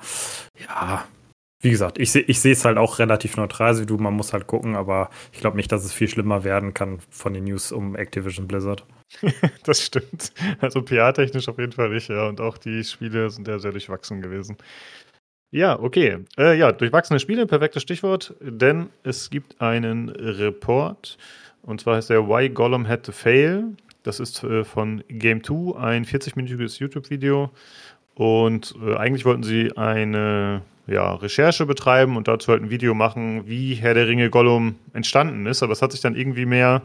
ja, 0.58 1.06
wie 1.62 1.70
gesagt, 1.70 1.98
ich 1.98 2.12
sehe 2.12 2.20
ich 2.20 2.40
sehe 2.40 2.52
es 2.52 2.66
halt 2.66 2.76
auch 2.76 2.98
relativ 2.98 3.38
neutral 3.38 3.80
wie 3.80 3.86
du. 3.86 3.96
Man 3.96 4.12
muss 4.12 4.34
halt 4.34 4.46
gucken, 4.46 4.76
aber 4.76 5.08
ich 5.32 5.40
glaube 5.40 5.56
nicht, 5.56 5.72
dass 5.72 5.86
es 5.86 5.94
viel 5.94 6.08
schlimmer 6.08 6.44
werden 6.44 6.74
kann 6.74 6.98
von 7.08 7.32
den 7.32 7.44
News 7.44 7.72
um 7.72 7.96
Activision 7.96 8.46
Blizzard. 8.46 8.84
das 9.64 9.82
stimmt. 9.82 10.32
Also 10.60 10.82
PR-technisch 10.82 11.48
auf 11.48 11.58
jeden 11.58 11.72
Fall 11.72 11.90
nicht, 11.90 12.08
ja. 12.08 12.26
Und 12.28 12.40
auch 12.40 12.58
die 12.58 12.84
Spiele 12.84 13.30
sind 13.30 13.48
ja 13.48 13.58
sehr 13.58 13.72
durchwachsen 13.72 14.20
gewesen. 14.20 14.56
Ja, 15.50 15.78
okay. 15.78 16.18
Äh, 16.36 16.58
ja, 16.58 16.72
durchwachsene 16.72 17.20
Spiele, 17.20 17.46
perfektes 17.46 17.82
Stichwort, 17.82 18.34
denn 18.40 18.88
es 19.04 19.30
gibt 19.30 19.60
einen 19.60 20.08
Report 20.08 21.16
und 21.64 21.80
zwar 21.80 21.96
heißt 21.96 22.10
der 22.10 22.28
Why 22.28 22.50
Gollum 22.50 22.86
Had 22.86 23.04
to 23.04 23.12
Fail. 23.12 23.76
Das 24.02 24.20
ist 24.20 24.44
äh, 24.44 24.64
von 24.64 25.02
Game 25.08 25.42
2, 25.42 25.78
ein 25.78 26.04
40-minütiges 26.04 26.78
YouTube-Video. 26.78 27.50
Und 28.14 28.74
äh, 28.84 28.96
eigentlich 28.96 29.24
wollten 29.24 29.42
sie 29.42 29.74
eine 29.76 30.62
ja, 30.86 31.14
Recherche 31.14 31.64
betreiben 31.64 32.16
und 32.16 32.28
dazu 32.28 32.52
halt 32.52 32.62
ein 32.62 32.70
Video 32.70 32.94
machen, 32.94 33.48
wie 33.48 33.74
Herr 33.74 33.94
der 33.94 34.06
Ringe 34.06 34.28
Gollum 34.28 34.76
entstanden 34.92 35.46
ist. 35.46 35.62
Aber 35.62 35.72
es 35.72 35.80
hat 35.80 35.92
sich 35.92 36.02
dann 36.02 36.14
irgendwie 36.14 36.44
mehr 36.44 36.82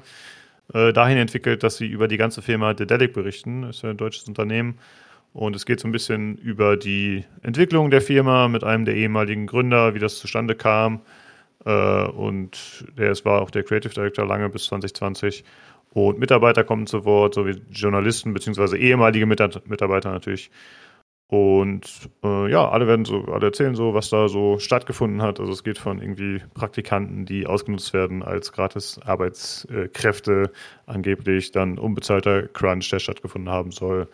äh, 0.74 0.94
dahin 0.94 1.18
entwickelt, 1.18 1.64
dass 1.64 1.78
sie 1.78 1.88
über 1.88 2.08
die 2.08 2.18
ganze 2.18 2.42
Firma 2.42 2.74
Dedelic 2.74 3.14
berichten. 3.14 3.64
Das 3.64 3.78
ist 3.78 3.82
ja 3.84 3.90
ein 3.90 3.98
deutsches 3.98 4.28
Unternehmen. 4.28 4.78
Und 5.34 5.56
es 5.56 5.66
geht 5.66 5.80
so 5.80 5.88
ein 5.88 5.92
bisschen 5.92 6.38
über 6.38 6.76
die 6.76 7.24
Entwicklung 7.44 7.92
der 7.92 8.02
Firma 8.02 8.48
mit 8.48 8.64
einem 8.64 8.86
der 8.86 8.96
ehemaligen 8.96 9.46
Gründer, 9.46 9.94
wie 9.94 10.00
das 10.00 10.18
zustande 10.18 10.56
kam 10.56 11.02
äh, 11.66 12.04
und 12.06 12.86
der 12.98 13.14
war 13.26 13.42
auch 13.42 13.52
der 13.52 13.64
Creative 13.64 13.94
Director 13.94 14.26
lange 14.26 14.50
bis 14.50 14.66
2020. 14.66 15.44
Und 15.92 16.20
Mitarbeiter 16.20 16.64
kommen 16.64 16.88
zu 16.88 17.04
Wort, 17.06 17.34
sowie 17.34 17.62
Journalisten 17.72 18.34
beziehungsweise 18.34 18.78
ehemalige 18.78 19.26
Mitarbeiter 19.26 20.12
natürlich. 20.12 20.52
Und 21.30 22.10
äh, 22.24 22.50
ja, 22.50 22.68
alle 22.68 22.88
werden 22.88 23.06
so, 23.06 23.24
alle 23.26 23.46
erzählen 23.46 23.76
so, 23.76 23.94
was 23.94 24.10
da 24.10 24.28
so 24.28 24.58
stattgefunden 24.58 25.22
hat. 25.22 25.40
Also 25.40 25.52
es 25.52 25.64
geht 25.64 25.78
von 25.78 26.02
irgendwie 26.02 26.42
Praktikanten, 26.56 27.26
die 27.28 27.46
ausgenutzt 27.46 27.94
werden 27.94 28.24
als 28.24 28.52
gratis 28.52 29.00
Arbeitskräfte, 29.06 30.52
angeblich 30.88 31.52
dann 31.52 31.78
unbezahlter 31.78 32.48
Crunch, 32.48 32.90
der 32.90 32.98
stattgefunden 32.98 33.54
haben 33.54 33.72
soll. 33.72 34.08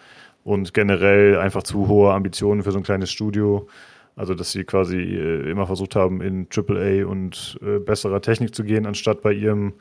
Und 0.44 0.74
generell 0.74 1.40
einfach 1.40 1.64
zu 1.64 1.88
hohe 1.88 2.14
Ambitionen 2.14 2.64
für 2.64 2.74
so 2.74 2.80
ein 2.80 2.84
kleines 2.84 3.12
Studio. 3.12 3.70
Also, 4.18 4.34
dass 4.36 4.52
sie 4.52 4.66
quasi 4.66 4.98
äh, 4.98 5.50
immer 5.50 5.68
versucht 5.68 5.96
haben, 5.96 6.22
in 6.22 6.48
AAA 6.54 7.06
und 7.06 7.58
äh, 7.62 7.80
besserer 7.80 8.22
Technik 8.22 8.54
zu 8.54 8.66
gehen, 8.66 8.86
anstatt 8.86 9.22
bei 9.22 9.32
ihrem 9.32 9.74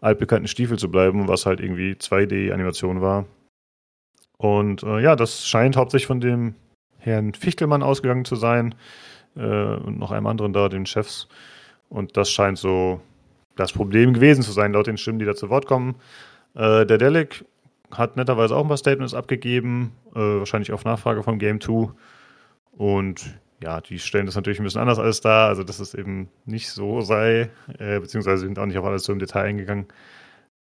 altbekannten 0.00 0.46
Stiefel 0.46 0.78
zu 0.78 0.88
bleiben, 0.88 1.26
was 1.26 1.46
halt 1.46 1.58
irgendwie 1.58 1.94
2D-Animation 1.94 3.00
war. 3.00 3.26
Und 4.38 4.84
äh, 4.84 5.00
ja, 5.00 5.16
das 5.16 5.48
scheint 5.48 5.76
hauptsächlich 5.76 6.06
von 6.06 6.20
dem 6.20 6.54
Herrn 7.06 7.34
Fichtelmann 7.34 7.82
ausgegangen 7.82 8.24
zu 8.24 8.36
sein 8.36 8.74
äh, 9.36 9.40
und 9.40 9.98
noch 9.98 10.10
einem 10.10 10.26
anderen 10.26 10.52
da, 10.52 10.68
den 10.68 10.86
Chefs. 10.86 11.28
Und 11.88 12.16
das 12.16 12.30
scheint 12.30 12.58
so 12.58 13.00
das 13.54 13.72
Problem 13.72 14.12
gewesen 14.12 14.42
zu 14.42 14.52
sein, 14.52 14.72
laut 14.72 14.86
den 14.86 14.98
Stimmen, 14.98 15.18
die 15.18 15.24
da 15.24 15.34
zu 15.34 15.48
Wort 15.48 15.66
kommen. 15.66 15.94
Äh, 16.54 16.84
der 16.84 16.98
Delic 16.98 17.44
hat 17.90 18.16
netterweise 18.16 18.56
auch 18.56 18.62
ein 18.62 18.68
paar 18.68 18.76
Statements 18.76 19.14
abgegeben, 19.14 19.92
äh, 20.14 20.18
wahrscheinlich 20.18 20.72
auf 20.72 20.84
Nachfrage 20.84 21.22
vom 21.22 21.38
Game 21.38 21.60
2. 21.60 21.90
Und 22.72 23.38
ja, 23.62 23.80
die 23.80 23.98
stellen 23.98 24.26
das 24.26 24.34
natürlich 24.34 24.60
ein 24.60 24.64
bisschen 24.64 24.80
anders 24.80 24.98
als 24.98 25.20
da, 25.20 25.46
also 25.46 25.62
dass 25.62 25.78
es 25.78 25.94
eben 25.94 26.28
nicht 26.44 26.70
so 26.70 27.00
sei, 27.00 27.50
äh, 27.78 28.00
beziehungsweise 28.00 28.42
sind 28.42 28.58
auch 28.58 28.66
nicht 28.66 28.78
auf 28.78 28.84
alles 28.84 29.04
so 29.04 29.12
im 29.12 29.18
Detail 29.18 29.44
eingegangen. 29.44 29.86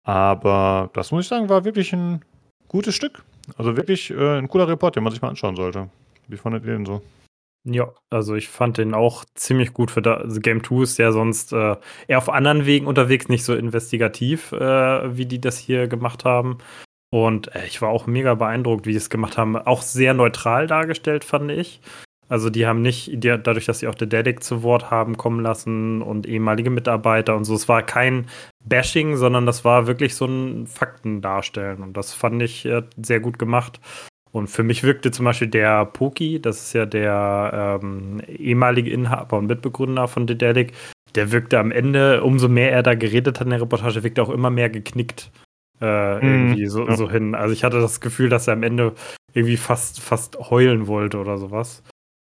Aber 0.02 0.90
das 0.92 1.10
muss 1.12 1.24
ich 1.24 1.28
sagen, 1.28 1.48
war 1.48 1.64
wirklich 1.64 1.92
ein 1.94 2.22
gutes 2.68 2.94
Stück. 2.94 3.24
Also 3.56 3.76
wirklich 3.76 4.10
äh, 4.10 4.38
ein 4.38 4.48
cooler 4.48 4.68
Report, 4.68 4.96
den 4.96 5.02
man 5.02 5.12
sich 5.12 5.22
mal 5.22 5.28
anschauen 5.28 5.56
sollte. 5.56 5.88
Wie 6.28 6.36
fandet 6.36 6.64
ihr 6.64 6.72
den 6.72 6.86
so? 6.86 7.02
Ja, 7.66 7.90
also 8.10 8.34
ich 8.34 8.48
fand 8.48 8.76
den 8.76 8.92
auch 8.92 9.24
ziemlich 9.34 9.72
gut 9.72 9.90
für 9.90 10.02
da. 10.02 10.14
Also 10.16 10.40
Game 10.40 10.62
2 10.62 10.82
ist 10.82 10.98
ja 10.98 11.12
sonst 11.12 11.52
äh, 11.54 11.76
eher 12.08 12.18
auf 12.18 12.28
anderen 12.28 12.66
Wegen 12.66 12.86
unterwegs, 12.86 13.28
nicht 13.28 13.44
so 13.44 13.54
investigativ, 13.54 14.52
äh, 14.52 15.16
wie 15.16 15.24
die 15.24 15.40
das 15.40 15.56
hier 15.56 15.88
gemacht 15.88 16.26
haben. 16.26 16.58
Und 17.10 17.54
äh, 17.54 17.64
ich 17.66 17.80
war 17.80 17.88
auch 17.88 18.06
mega 18.06 18.34
beeindruckt, 18.34 18.86
wie 18.86 18.90
die 18.90 18.98
es 18.98 19.08
gemacht 19.08 19.38
haben. 19.38 19.56
Auch 19.56 19.80
sehr 19.80 20.12
neutral 20.12 20.66
dargestellt, 20.66 21.24
fand 21.24 21.50
ich. 21.50 21.80
Also 22.28 22.50
die 22.50 22.66
haben 22.66 22.82
nicht, 22.82 23.10
die, 23.12 23.28
dadurch, 23.28 23.66
dass 23.66 23.78
sie 23.78 23.88
auch 23.88 23.94
der 23.94 24.08
Dedic 24.08 24.42
zu 24.42 24.62
Wort 24.62 24.90
haben 24.90 25.16
kommen 25.16 25.40
lassen 25.40 26.02
und 26.02 26.26
ehemalige 26.26 26.70
Mitarbeiter 26.70 27.36
und 27.36 27.44
so, 27.44 27.54
es 27.54 27.68
war 27.68 27.82
kein 27.82 28.26
Bashing, 28.64 29.16
sondern 29.16 29.46
das 29.46 29.64
war 29.64 29.86
wirklich 29.86 30.16
so 30.16 30.26
ein 30.26 30.66
Fakten 30.66 31.20
darstellen. 31.22 31.82
Und 31.82 31.96
das 31.96 32.12
fand 32.12 32.42
ich 32.42 32.66
äh, 32.66 32.82
sehr 33.00 33.20
gut 33.20 33.38
gemacht. 33.38 33.80
Und 34.34 34.48
für 34.48 34.64
mich 34.64 34.82
wirkte 34.82 35.12
zum 35.12 35.26
Beispiel 35.26 35.46
der 35.46 35.84
Poki, 35.86 36.42
das 36.42 36.60
ist 36.64 36.72
ja 36.72 36.86
der 36.86 37.78
ähm, 37.80 38.20
ehemalige 38.26 38.90
Inhaber 38.90 39.38
und 39.38 39.46
Mitbegründer 39.46 40.08
von 40.08 40.26
Dedelic, 40.26 40.72
der 41.14 41.30
wirkte 41.30 41.60
am 41.60 41.70
Ende, 41.70 42.24
umso 42.24 42.48
mehr 42.48 42.72
er 42.72 42.82
da 42.82 42.96
geredet 42.96 43.38
hat 43.38 43.46
in 43.46 43.50
der 43.50 43.60
Reportage, 43.60 44.02
wirkte 44.02 44.20
auch 44.24 44.30
immer 44.30 44.50
mehr 44.50 44.70
geknickt. 44.70 45.30
Äh, 45.80 46.16
mhm. 46.16 46.22
irgendwie 46.22 46.66
so, 46.66 46.84
ja. 46.84 46.96
so 46.96 47.08
hin. 47.08 47.36
Also 47.36 47.52
ich 47.52 47.62
hatte 47.62 47.80
das 47.80 48.00
Gefühl, 48.00 48.28
dass 48.28 48.48
er 48.48 48.54
am 48.54 48.64
Ende 48.64 48.94
irgendwie 49.34 49.56
fast, 49.56 50.00
fast 50.00 50.36
heulen 50.50 50.88
wollte 50.88 51.18
oder 51.18 51.38
sowas. 51.38 51.84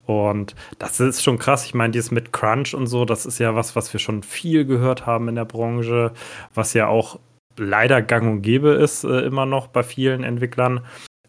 Und 0.04 0.56
das 0.80 0.98
ist 0.98 1.22
schon 1.22 1.38
krass. 1.38 1.64
Ich 1.66 1.74
meine, 1.74 1.92
dieses 1.92 2.10
mit 2.10 2.32
Crunch 2.32 2.74
und 2.74 2.88
so, 2.88 3.04
das 3.04 3.26
ist 3.26 3.38
ja 3.38 3.54
was, 3.54 3.76
was 3.76 3.92
wir 3.92 4.00
schon 4.00 4.24
viel 4.24 4.64
gehört 4.64 5.06
haben 5.06 5.28
in 5.28 5.36
der 5.36 5.44
Branche, 5.44 6.12
was 6.52 6.74
ja 6.74 6.88
auch 6.88 7.20
leider 7.56 8.02
gang 8.02 8.28
und 8.28 8.42
gäbe 8.42 8.70
ist, 8.70 9.04
äh, 9.04 9.20
immer 9.20 9.46
noch 9.46 9.68
bei 9.68 9.84
vielen 9.84 10.24
Entwicklern. 10.24 10.80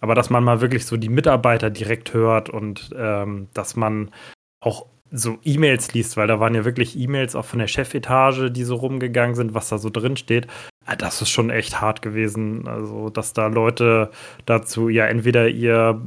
Aber 0.03 0.15
dass 0.15 0.29
man 0.29 0.43
mal 0.43 0.59
wirklich 0.59 0.85
so 0.85 0.97
die 0.97 1.07
Mitarbeiter 1.07 1.69
direkt 1.69 2.13
hört 2.13 2.49
und 2.49 2.89
ähm, 2.93 3.47
dass 3.53 3.77
man 3.77 4.11
auch 4.59 4.85
so 5.09 5.37
E-Mails 5.45 5.93
liest, 5.93 6.17
weil 6.17 6.27
da 6.27 6.41
waren 6.41 6.55
ja 6.55 6.65
wirklich 6.65 6.99
E-Mails 6.99 7.37
auch 7.37 7.45
von 7.45 7.59
der 7.59 7.69
Chefetage, 7.69 8.51
die 8.51 8.65
so 8.65 8.75
rumgegangen 8.75 9.33
sind, 9.33 9.53
was 9.53 9.69
da 9.69 9.77
so 9.77 9.89
drin 9.89 10.17
steht. 10.17 10.47
Ah, 10.85 10.97
das 10.97 11.21
ist 11.21 11.29
schon 11.29 11.49
echt 11.49 11.79
hart 11.79 12.01
gewesen. 12.01 12.67
Also, 12.67 13.11
dass 13.11 13.31
da 13.31 13.47
Leute 13.47 14.11
dazu, 14.45 14.89
ja, 14.89 15.05
entweder 15.05 15.47
ihr 15.47 16.01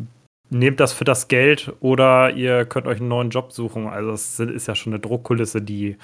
nehmt 0.50 0.78
das 0.78 0.92
für 0.92 1.04
das 1.04 1.28
Geld 1.28 1.72
oder 1.80 2.34
ihr 2.34 2.66
könnt 2.66 2.86
euch 2.86 3.00
einen 3.00 3.08
neuen 3.08 3.30
Job 3.30 3.50
suchen. 3.50 3.86
Also 3.86 4.10
es 4.10 4.38
ist 4.38 4.68
ja 4.68 4.74
schon 4.74 4.92
eine 4.92 5.00
Druckkulisse, 5.00 5.62
die, 5.62 5.96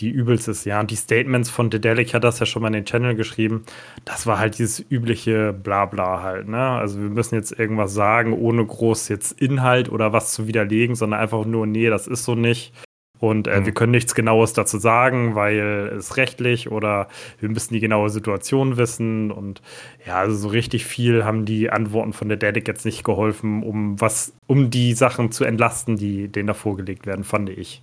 die 0.00 0.10
übelst 0.10 0.48
ist. 0.48 0.64
Ja, 0.64 0.80
und 0.80 0.90
die 0.90 0.96
Statements 0.96 1.50
von 1.50 1.70
Dedelic 1.70 2.14
hat 2.14 2.24
das 2.24 2.38
ja 2.38 2.46
schon 2.46 2.62
mal 2.62 2.68
in 2.68 2.74
den 2.74 2.84
Channel 2.84 3.14
geschrieben. 3.14 3.64
Das 4.04 4.26
war 4.26 4.38
halt 4.38 4.58
dieses 4.58 4.84
übliche 4.90 5.52
Blabla 5.52 6.22
halt. 6.22 6.48
Ne? 6.48 6.58
Also 6.58 7.00
wir 7.00 7.10
müssen 7.10 7.34
jetzt 7.34 7.58
irgendwas 7.58 7.94
sagen, 7.94 8.32
ohne 8.32 8.64
groß 8.64 9.08
jetzt 9.08 9.40
Inhalt 9.40 9.90
oder 9.90 10.12
was 10.12 10.32
zu 10.32 10.46
widerlegen, 10.46 10.94
sondern 10.94 11.20
einfach 11.20 11.44
nur, 11.44 11.66
nee, 11.66 11.88
das 11.88 12.06
ist 12.06 12.24
so 12.24 12.34
nicht. 12.34 12.72
Und 13.20 13.48
äh, 13.48 13.60
mhm. 13.60 13.66
wir 13.66 13.74
können 13.74 13.92
nichts 13.92 14.14
Genaues 14.14 14.52
dazu 14.52 14.78
sagen, 14.78 15.34
weil 15.34 15.92
es 15.96 16.16
rechtlich 16.16 16.70
oder 16.70 17.08
wir 17.40 17.48
müssen 17.48 17.74
die 17.74 17.80
genaue 17.80 18.10
Situation 18.10 18.76
wissen. 18.76 19.30
Und 19.30 19.60
ja, 20.06 20.18
also 20.18 20.36
so 20.36 20.48
richtig 20.48 20.86
viel 20.86 21.24
haben 21.24 21.44
die 21.44 21.70
Antworten 21.70 22.12
von 22.12 22.28
der 22.28 22.38
Dedic 22.38 22.68
jetzt 22.68 22.84
nicht 22.84 23.04
geholfen, 23.04 23.62
um 23.62 24.00
was, 24.00 24.34
um 24.46 24.70
die 24.70 24.94
Sachen 24.94 25.32
zu 25.32 25.44
entlasten, 25.44 25.96
die 25.96 26.28
denen 26.28 26.46
da 26.46 26.54
vorgelegt 26.54 27.06
werden, 27.06 27.24
fand 27.24 27.50
ich. 27.50 27.82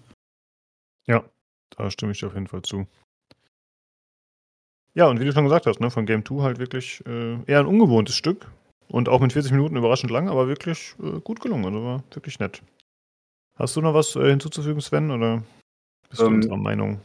Ja, 1.07 1.23
da 1.71 1.89
stimme 1.91 2.11
ich 2.11 2.19
dir 2.19 2.27
auf 2.27 2.33
jeden 2.33 2.47
Fall 2.47 2.61
zu. 2.61 2.87
Ja, 4.93 5.07
und 5.07 5.19
wie 5.19 5.25
du 5.25 5.33
schon 5.33 5.43
gesagt 5.43 5.65
hast, 5.65 5.81
ne, 5.81 5.91
von 5.91 6.05
Game 6.05 6.23
2 6.25 6.41
halt 6.41 6.57
wirklich 6.57 7.03
äh, 7.05 7.37
eher 7.45 7.59
ein 7.59 7.65
ungewohntes 7.65 8.15
Stück. 8.15 8.47
Und 8.87 9.09
auch 9.09 9.19
mit 9.19 9.33
40 9.33 9.51
Minuten 9.51 9.75
überraschend 9.75 10.11
lang, 10.11 10.29
aber 10.29 10.47
wirklich 10.47 10.95
äh, 11.01 11.19
gut 11.19 11.41
gelungen. 11.41 11.65
Also 11.65 11.83
war 11.83 12.03
wirklich 12.11 12.39
nett. 12.39 12.61
Hast 13.57 13.75
du 13.75 13.81
noch 13.81 13.93
was 13.93 14.15
äh, 14.15 14.29
hinzuzufügen, 14.29 14.81
Sven, 14.81 15.11
oder 15.11 15.43
bist 16.09 16.21
du 16.21 16.27
ähm, 16.27 16.35
unserer 16.35 16.57
Meinung? 16.57 17.01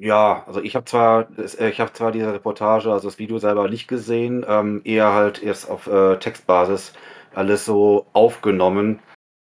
Ja, 0.00 0.44
also 0.46 0.62
ich 0.62 0.74
habe 0.76 0.84
zwar, 0.86 1.28
äh, 1.38 1.70
ich 1.70 1.80
habe 1.80 1.92
zwar 1.92 2.12
diese 2.12 2.32
Reportage, 2.32 2.90
also 2.90 3.08
das 3.08 3.18
Video 3.18 3.38
selber 3.38 3.68
nicht 3.68 3.88
gesehen, 3.88 4.44
ähm, 4.48 4.80
eher 4.84 5.12
halt 5.12 5.42
erst 5.42 5.68
auf 5.68 5.86
äh, 5.86 6.16
Textbasis 6.16 6.92
alles 7.34 7.64
so 7.64 8.06
aufgenommen. 8.12 9.00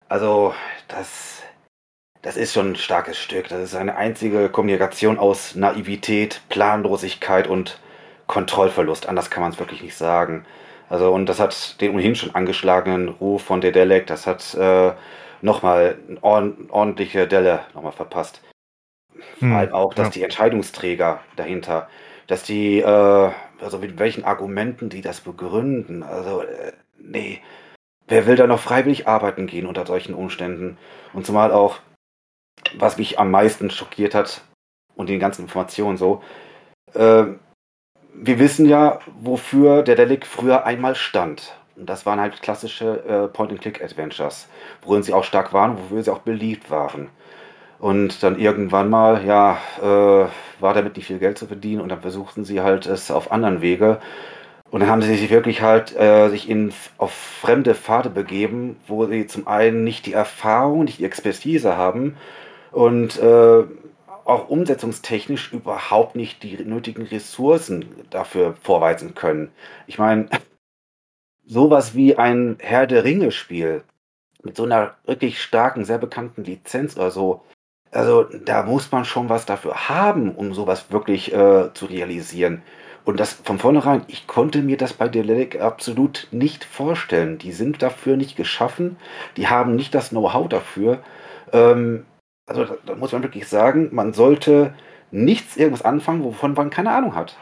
Also 0.08 0.54
das, 0.88 1.44
das 2.22 2.38
ist 2.38 2.54
schon 2.54 2.72
ein 2.72 2.76
starkes 2.76 3.18
Stück. 3.18 3.48
Das 3.48 3.62
ist 3.62 3.76
eine 3.76 3.96
einzige 3.96 4.50
Kommunikation 4.50 5.18
aus 5.18 5.56
Naivität, 5.56 6.42
Planlosigkeit 6.50 7.48
und 7.48 7.80
Kontrollverlust. 8.28 9.08
Anders 9.08 9.30
kann 9.30 9.42
man 9.42 9.52
es 9.52 9.60
wirklich 9.60 9.82
nicht 9.82 9.96
sagen. 9.96 10.46
Also 10.90 11.14
und 11.14 11.28
das 11.28 11.40
hat 11.40 11.80
den 11.82 11.94
ohnehin 11.94 12.16
schon 12.16 12.36
angeschlagenen 12.36 13.10
Ruf 13.10 13.44
von 13.44 13.62
der 13.62 13.72
Delec, 13.72 14.08
das 14.08 14.26
hat 14.26 14.56
äh, 14.56 14.94
nochmal 15.42 15.98
eine 16.08 16.22
ordentliche 16.22 17.28
Delle 17.28 17.62
nochmal 17.74 17.92
verpasst. 17.92 18.42
Hm, 19.40 19.52
Vor 19.52 19.58
allem 19.60 19.74
auch, 19.74 19.94
dass 19.94 20.08
ja. 20.08 20.12
die 20.12 20.24
Entscheidungsträger 20.24 21.20
dahinter, 21.36 21.90
dass 22.28 22.44
die, 22.44 22.80
äh, 22.80 23.32
also 23.62 23.80
mit 23.80 24.00
welchen 24.00 24.24
Argumenten 24.24 24.90
die 24.90 25.02
das 25.02 25.22
begründen. 25.22 26.04
Also, 26.04 26.42
äh, 26.42 26.74
nee, 26.98 27.42
wer 28.08 28.26
will 28.26 28.36
da 28.36 28.48
noch 28.48 28.60
freiwillig 28.60 29.08
arbeiten 29.08 29.48
gehen 29.48 29.66
unter 29.66 29.86
solchen 29.86 30.14
Umständen? 30.14 30.78
Und 31.14 31.26
zumal 31.26 31.52
auch, 31.52 31.80
was 32.78 32.98
mich 32.98 33.20
am 33.20 33.32
meisten 33.32 33.70
schockiert 33.70 34.16
hat 34.16 34.42
und 34.96 35.10
die 35.10 35.18
ganzen 35.20 35.44
Informationen 35.44 35.98
so, 35.98 36.22
äh, 36.94 37.26
wir 38.14 38.40
wissen 38.40 38.68
ja, 38.68 39.00
wofür 39.22 39.84
der 39.84 39.96
Delic 39.96 40.26
früher 40.26 40.66
einmal 40.66 40.96
stand. 40.96 41.54
Und 41.76 41.90
das 41.90 42.06
waren 42.06 42.20
halt 42.20 42.42
klassische 42.42 43.04
äh, 43.08 43.28
Point-and-Click-Adventures, 43.30 44.50
worin 44.82 45.04
sie 45.04 45.14
auch 45.14 45.24
stark 45.24 45.54
waren, 45.54 45.78
wofür 45.78 46.04
sie 46.04 46.12
auch 46.12 46.20
beliebt 46.20 46.70
waren. 46.70 47.10
Und 47.80 48.24
dann 48.24 48.38
irgendwann 48.38 48.90
mal, 48.90 49.26
ja, 49.26 49.58
äh, 49.82 50.28
war 50.60 50.74
damit 50.74 50.98
nicht 50.98 51.08
viel 51.08 51.20
Geld 51.20 51.38
zu 51.38 51.48
verdienen 51.48 51.80
und 51.80 51.88
dann 51.88 52.02
versuchten 52.02 52.44
sie 52.44 52.60
halt 52.60 52.86
es 52.86 53.10
auf 53.10 53.32
anderen 53.32 53.62
Wege. 53.62 54.02
Und 54.70 54.82
dann 54.82 54.90
haben 54.90 55.02
sie 55.02 55.16
sich 55.16 55.30
wirklich 55.30 55.62
halt 55.62 55.96
äh, 55.96 56.30
sich 56.30 56.50
in, 56.50 56.74
auf 56.98 57.14
fremde 57.14 57.74
Pfade 57.74 58.10
begeben, 58.10 58.76
wo 58.88 59.06
sie 59.06 59.26
zum 59.28 59.48
einen 59.48 59.86
nicht 59.86 60.06
die 60.06 60.14
Erfahrung, 60.14 60.84
nicht 60.84 61.00
die 61.00 61.06
Expertise 61.06 61.78
haben 61.78 62.18
und 62.72 63.18
äh, 63.20 63.64
auch 64.26 64.50
umsetzungstechnisch 64.50 65.52
überhaupt 65.54 66.16
nicht 66.16 66.44
die 66.44 66.58
nötigen 66.64 67.04
Ressourcen 67.04 67.86
dafür 68.10 68.56
vorweisen 68.62 69.16
können. 69.16 69.52
Ich 69.88 69.98
meine, 69.98 70.30
sowas 71.46 71.96
wie 71.96 72.16
ein 72.16 72.58
Herr 72.60 72.86
der 72.86 73.04
Ringe-Spiel 73.04 73.84
mit 74.44 74.56
so 74.56 74.64
einer 74.64 74.96
wirklich 75.06 75.42
starken, 75.42 75.84
sehr 75.84 75.98
bekannten 75.98 76.44
Lizenz 76.44 76.96
oder 76.96 77.12
so, 77.12 77.42
also 77.92 78.24
da 78.24 78.64
muss 78.64 78.92
man 78.92 79.04
schon 79.04 79.30
was 79.30 79.46
dafür 79.46 79.90
haben, 79.90 80.36
um 80.36 80.54
sowas 80.54 80.92
wirklich 80.92 81.34
äh, 81.34 81.74
zu 81.74 81.88
realisieren. 81.88 82.62
Und 83.04 83.20
das 83.20 83.34
von 83.34 83.58
vornherein, 83.58 84.04
ich 84.08 84.28
konnte 84.28 84.62
mir 84.62 84.78
das 84.78 84.94
bei 84.94 85.08
Delic 85.08 85.60
absolut 85.60 86.28
nicht 86.32 86.64
vorstellen. 86.64 87.40
Die 87.40 87.52
sind 87.52 87.82
dafür 87.82 88.18
nicht 88.18 88.36
geschaffen, 88.36 88.98
die 89.38 89.48
haben 89.48 89.76
nicht 89.76 89.96
das 89.96 90.10
Know-how 90.10 90.48
dafür. 90.48 91.00
Ähm, 91.52 92.06
also 92.50 92.66
da, 92.66 92.76
da 92.86 92.96
muss 92.96 93.12
man 93.12 93.24
wirklich 93.24 93.48
sagen, 93.48 93.90
man 93.92 94.14
sollte 94.14 94.74
nichts 95.12 95.58
irgendwas 95.58 95.86
anfangen, 95.86 96.24
wovon 96.24 96.54
man 96.54 96.70
keine 96.70 96.92
Ahnung 96.92 97.16
hat. 97.16 97.38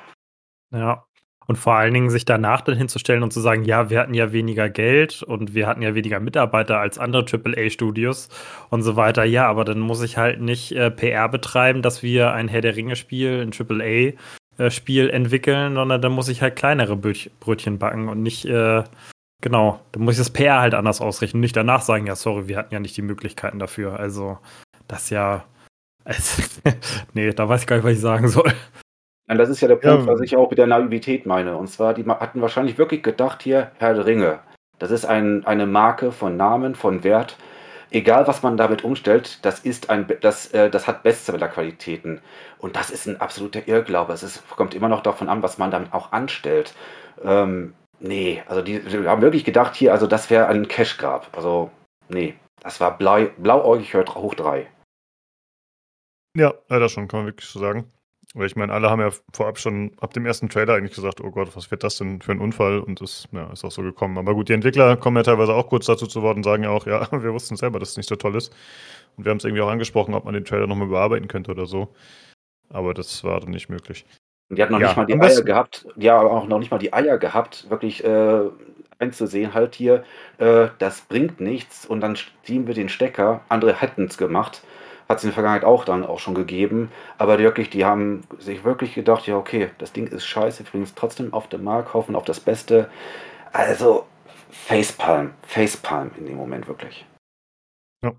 Ja, 0.71 1.07
und 1.47 1.55
vor 1.55 1.75
allen 1.75 1.93
Dingen 1.93 2.09
sich 2.09 2.25
danach 2.25 2.61
dann 2.61 2.77
hinzustellen 2.77 3.23
und 3.23 3.31
zu 3.31 3.39
sagen, 3.39 3.63
ja, 3.63 3.89
wir 3.89 4.01
hatten 4.01 4.13
ja 4.13 4.33
weniger 4.33 4.69
Geld 4.69 5.23
und 5.23 5.53
wir 5.53 5.65
hatten 5.65 5.81
ja 5.81 5.95
weniger 5.95 6.19
Mitarbeiter 6.19 6.79
als 6.79 6.99
andere 6.99 7.25
AAA-Studios 7.25 8.27
und 8.69 8.83
so 8.83 8.97
weiter. 8.97 9.23
Ja, 9.23 9.47
aber 9.47 9.63
dann 9.63 9.79
muss 9.79 10.01
ich 10.01 10.17
halt 10.17 10.41
nicht 10.41 10.73
äh, 10.73 10.91
PR 10.91 11.29
betreiben, 11.29 11.81
dass 11.81 12.03
wir 12.03 12.33
ein 12.33 12.49
Herr 12.49 12.61
der 12.61 12.75
Ringe-Spiel, 12.75 13.41
ein 13.41 13.53
AAA-Spiel 14.59 15.09
entwickeln, 15.09 15.75
sondern 15.75 16.01
dann 16.01 16.11
muss 16.11 16.27
ich 16.27 16.41
halt 16.41 16.57
kleinere 16.57 16.97
Brötchen 16.97 17.79
backen 17.79 18.09
und 18.09 18.21
nicht, 18.21 18.43
äh, 18.43 18.83
genau, 19.41 19.79
dann 19.93 20.03
muss 20.03 20.15
ich 20.15 20.19
das 20.19 20.31
PR 20.31 20.59
halt 20.59 20.73
anders 20.73 20.99
ausrichten 20.99 21.39
nicht 21.39 21.55
danach 21.55 21.81
sagen, 21.81 22.07
ja, 22.07 22.17
sorry, 22.17 22.49
wir 22.49 22.57
hatten 22.57 22.73
ja 22.73 22.81
nicht 22.81 22.97
die 22.97 23.01
Möglichkeiten 23.01 23.57
dafür. 23.57 23.97
Also, 23.97 24.37
das 24.87 25.09
ja. 25.09 25.45
Also, 26.03 26.41
nee, 27.13 27.31
da 27.31 27.49
weiß 27.49 27.61
ich 27.61 27.67
gar 27.67 27.75
nicht, 27.77 27.85
was 27.85 27.93
ich 27.93 28.01
sagen 28.01 28.27
soll. 28.27 28.51
Und 29.29 29.37
das 29.37 29.49
ist 29.49 29.59
ja 29.59 29.67
der 29.67 29.75
Punkt, 29.75 30.07
ja. 30.07 30.13
was 30.13 30.21
ich 30.21 30.37
auch 30.37 30.49
mit 30.49 30.57
der 30.57 30.67
Naivität 30.67 31.25
meine. 31.25 31.57
Und 31.57 31.67
zwar, 31.67 31.93
die 31.93 32.05
hatten 32.05 32.41
wahrscheinlich 32.41 32.77
wirklich 32.77 33.03
gedacht, 33.03 33.43
hier, 33.43 33.71
Herr 33.77 33.93
der 33.93 34.05
Ringe. 34.05 34.39
Das 34.79 34.91
ist 34.91 35.05
ein, 35.05 35.45
eine 35.45 35.65
Marke 35.65 36.11
von 36.11 36.37
Namen, 36.37 36.75
von 36.75 37.03
Wert. 37.03 37.35
Egal, 37.89 38.27
was 38.27 38.43
man 38.43 38.57
damit 38.57 38.83
umstellt, 38.83 39.39
das 39.43 39.59
ist 39.61 39.89
ein, 39.89 40.07
das, 40.21 40.47
äh, 40.53 40.69
das 40.69 40.87
hat 40.87 41.03
Bestseller-Qualitäten. 41.03 42.21
Und 42.57 42.75
das 42.75 42.89
ist 42.89 43.05
ein 43.05 43.19
absoluter 43.19 43.67
Irrglaube. 43.67 44.13
Es 44.13 44.23
ist, 44.23 44.47
kommt 44.49 44.73
immer 44.73 44.89
noch 44.89 45.03
davon 45.03 45.29
an, 45.29 45.41
was 45.41 45.57
man 45.57 45.71
damit 45.71 45.93
auch 45.93 46.11
anstellt. 46.11 46.73
Ähm, 47.23 47.73
nee, 47.99 48.43
also 48.47 48.61
die, 48.61 48.79
die 48.79 49.07
haben 49.07 49.21
wirklich 49.21 49.45
gedacht, 49.45 49.75
hier, 49.75 49.93
also 49.93 50.07
das 50.07 50.29
wäre 50.29 50.47
ein 50.47 50.67
Cash-Grab. 50.67 51.35
Also, 51.35 51.71
nee, 52.09 52.35
das 52.61 52.79
war 52.79 52.97
blau, 52.97 53.27
blauäugig 53.37 53.93
hoch 53.93 54.35
drei. 54.35 54.67
Ja, 56.37 56.53
leider 56.69 56.87
schon, 56.87 57.07
kann 57.07 57.21
man 57.21 57.27
wirklich 57.27 57.49
so 57.49 57.59
sagen. 57.59 57.91
Weil 58.35 58.45
ich 58.45 58.55
meine, 58.55 58.71
alle 58.71 58.91
haben 58.91 59.01
ja 59.01 59.09
vorab 59.33 59.57
schon 59.57 59.93
ab 59.99 60.13
dem 60.13 60.25
ersten 60.25 60.49
Trailer 60.49 60.75
eigentlich 60.75 60.93
gesagt, 60.93 61.21
oh 61.21 61.31
Gott, 61.31 61.55
was 61.55 61.71
wird 61.71 61.83
das 61.83 61.97
denn 61.97 62.21
für 62.21 62.33
ein 62.33 62.39
Unfall? 62.39 62.79
Und 62.79 63.01
das 63.01 63.27
ja, 63.31 63.51
ist 63.51 63.65
auch 63.65 63.71
so 63.71 63.81
gekommen. 63.81 64.17
Aber 64.19 64.35
gut, 64.35 64.49
die 64.49 64.53
Entwickler 64.53 64.97
kommen 64.97 65.17
ja 65.17 65.23
teilweise 65.23 65.55
auch 65.55 65.67
kurz 65.67 65.87
dazu 65.87 66.05
zu 66.05 66.21
Wort 66.21 66.37
und 66.37 66.43
sagen 66.43 66.63
ja 66.63 66.69
auch, 66.69 66.85
ja, 66.85 67.07
wir 67.23 67.33
wussten 67.33 67.55
selber, 67.55 67.79
dass 67.79 67.91
es 67.91 67.97
nicht 67.97 68.09
so 68.09 68.15
toll 68.15 68.35
ist. 68.35 68.53
Und 69.15 69.25
wir 69.25 69.31
haben 69.31 69.37
es 69.37 69.45
irgendwie 69.45 69.63
auch 69.63 69.69
angesprochen, 69.69 70.13
ob 70.13 70.25
man 70.25 70.35
den 70.35 70.45
Trailer 70.45 70.67
nochmal 70.67 70.89
bearbeiten 70.89 71.27
könnte 71.27 71.49
oder 71.51 71.65
so. 71.65 71.87
Aber 72.69 72.93
das 72.93 73.23
war 73.23 73.39
dann 73.39 73.49
nicht 73.49 73.69
möglich. 73.69 74.05
Und 74.49 74.59
die 74.59 74.61
hatten 74.61 74.73
noch 74.73 74.81
ja, 74.81 74.87
nicht 74.87 74.97
mal 74.97 75.05
die 75.05 75.19
Eier 75.19 75.41
gehabt, 75.41 75.87
die 75.95 76.11
haben 76.11 76.27
auch 76.27 76.47
noch 76.47 76.59
nicht 76.59 76.69
mal 76.69 76.77
die 76.77 76.93
Eier 76.93 77.17
gehabt, 77.17 77.69
wirklich 77.69 78.03
äh, 78.03 78.41
einzusehen, 78.99 79.53
halt 79.53 79.73
hier, 79.73 80.03
äh, 80.37 80.67
das 80.77 81.01
bringt 81.01 81.39
nichts 81.39 81.85
und 81.85 82.01
dann 82.01 82.17
ziehen 82.43 82.67
wir 82.67 82.73
den 82.73 82.89
Stecker. 82.89 83.41
Andere 83.49 83.73
hätten 83.81 84.05
es 84.05 84.17
gemacht 84.17 84.61
hat 85.07 85.17
es 85.17 85.23
in 85.23 85.29
der 85.29 85.35
Vergangenheit 85.35 85.63
auch 85.63 85.85
dann 85.85 86.05
auch 86.05 86.19
schon 86.19 86.35
gegeben. 86.35 86.91
Aber 87.17 87.39
wirklich, 87.39 87.69
die 87.69 87.85
haben 87.85 88.23
sich 88.39 88.63
wirklich 88.63 88.93
gedacht, 88.93 89.27
ja, 89.27 89.37
okay, 89.37 89.69
das 89.77 89.93
Ding 89.93 90.07
ist 90.07 90.25
scheiße, 90.25 90.63
wir 90.63 90.71
bringen 90.71 90.83
es 90.83 90.95
trotzdem 90.95 91.33
auf 91.33 91.47
den 91.47 91.63
Markt, 91.63 91.93
hoffen 91.93 92.15
auf 92.15 92.25
das 92.25 92.39
Beste. 92.39 92.89
Also, 93.53 94.05
Facepalm, 94.49 95.33
Facepalm 95.43 96.11
in 96.17 96.25
dem 96.25 96.35
Moment 96.35 96.67
wirklich. 96.67 97.05
Ja. 98.03 98.13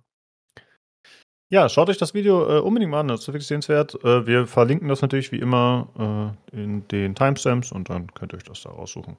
Ja, 1.51 1.69
schaut 1.69 1.89
euch 1.89 1.99
das 1.99 2.15
Video 2.15 2.59
äh, 2.59 2.61
unbedingt 2.61 2.91
mal 2.91 3.01
an, 3.01 3.09
das 3.09 3.21
ist 3.21 3.29
wirklich 3.29 3.47
sehenswert. 3.47 3.95
Äh, 4.05 4.27
wir 4.27 4.47
verlinken 4.47 4.89
das 4.89 5.03
natürlich 5.03 5.33
wie 5.33 5.41
immer 5.41 6.37
äh, 6.53 6.57
in 6.57 6.87
den 6.89 7.15
Timestamps 7.15 7.73
und 7.73 7.89
dann 7.91 8.13
könnt 8.15 8.33
ihr 8.33 8.37
euch 8.37 8.45
das 8.45 8.63
da 8.63 8.71
raussuchen. 8.71 9.17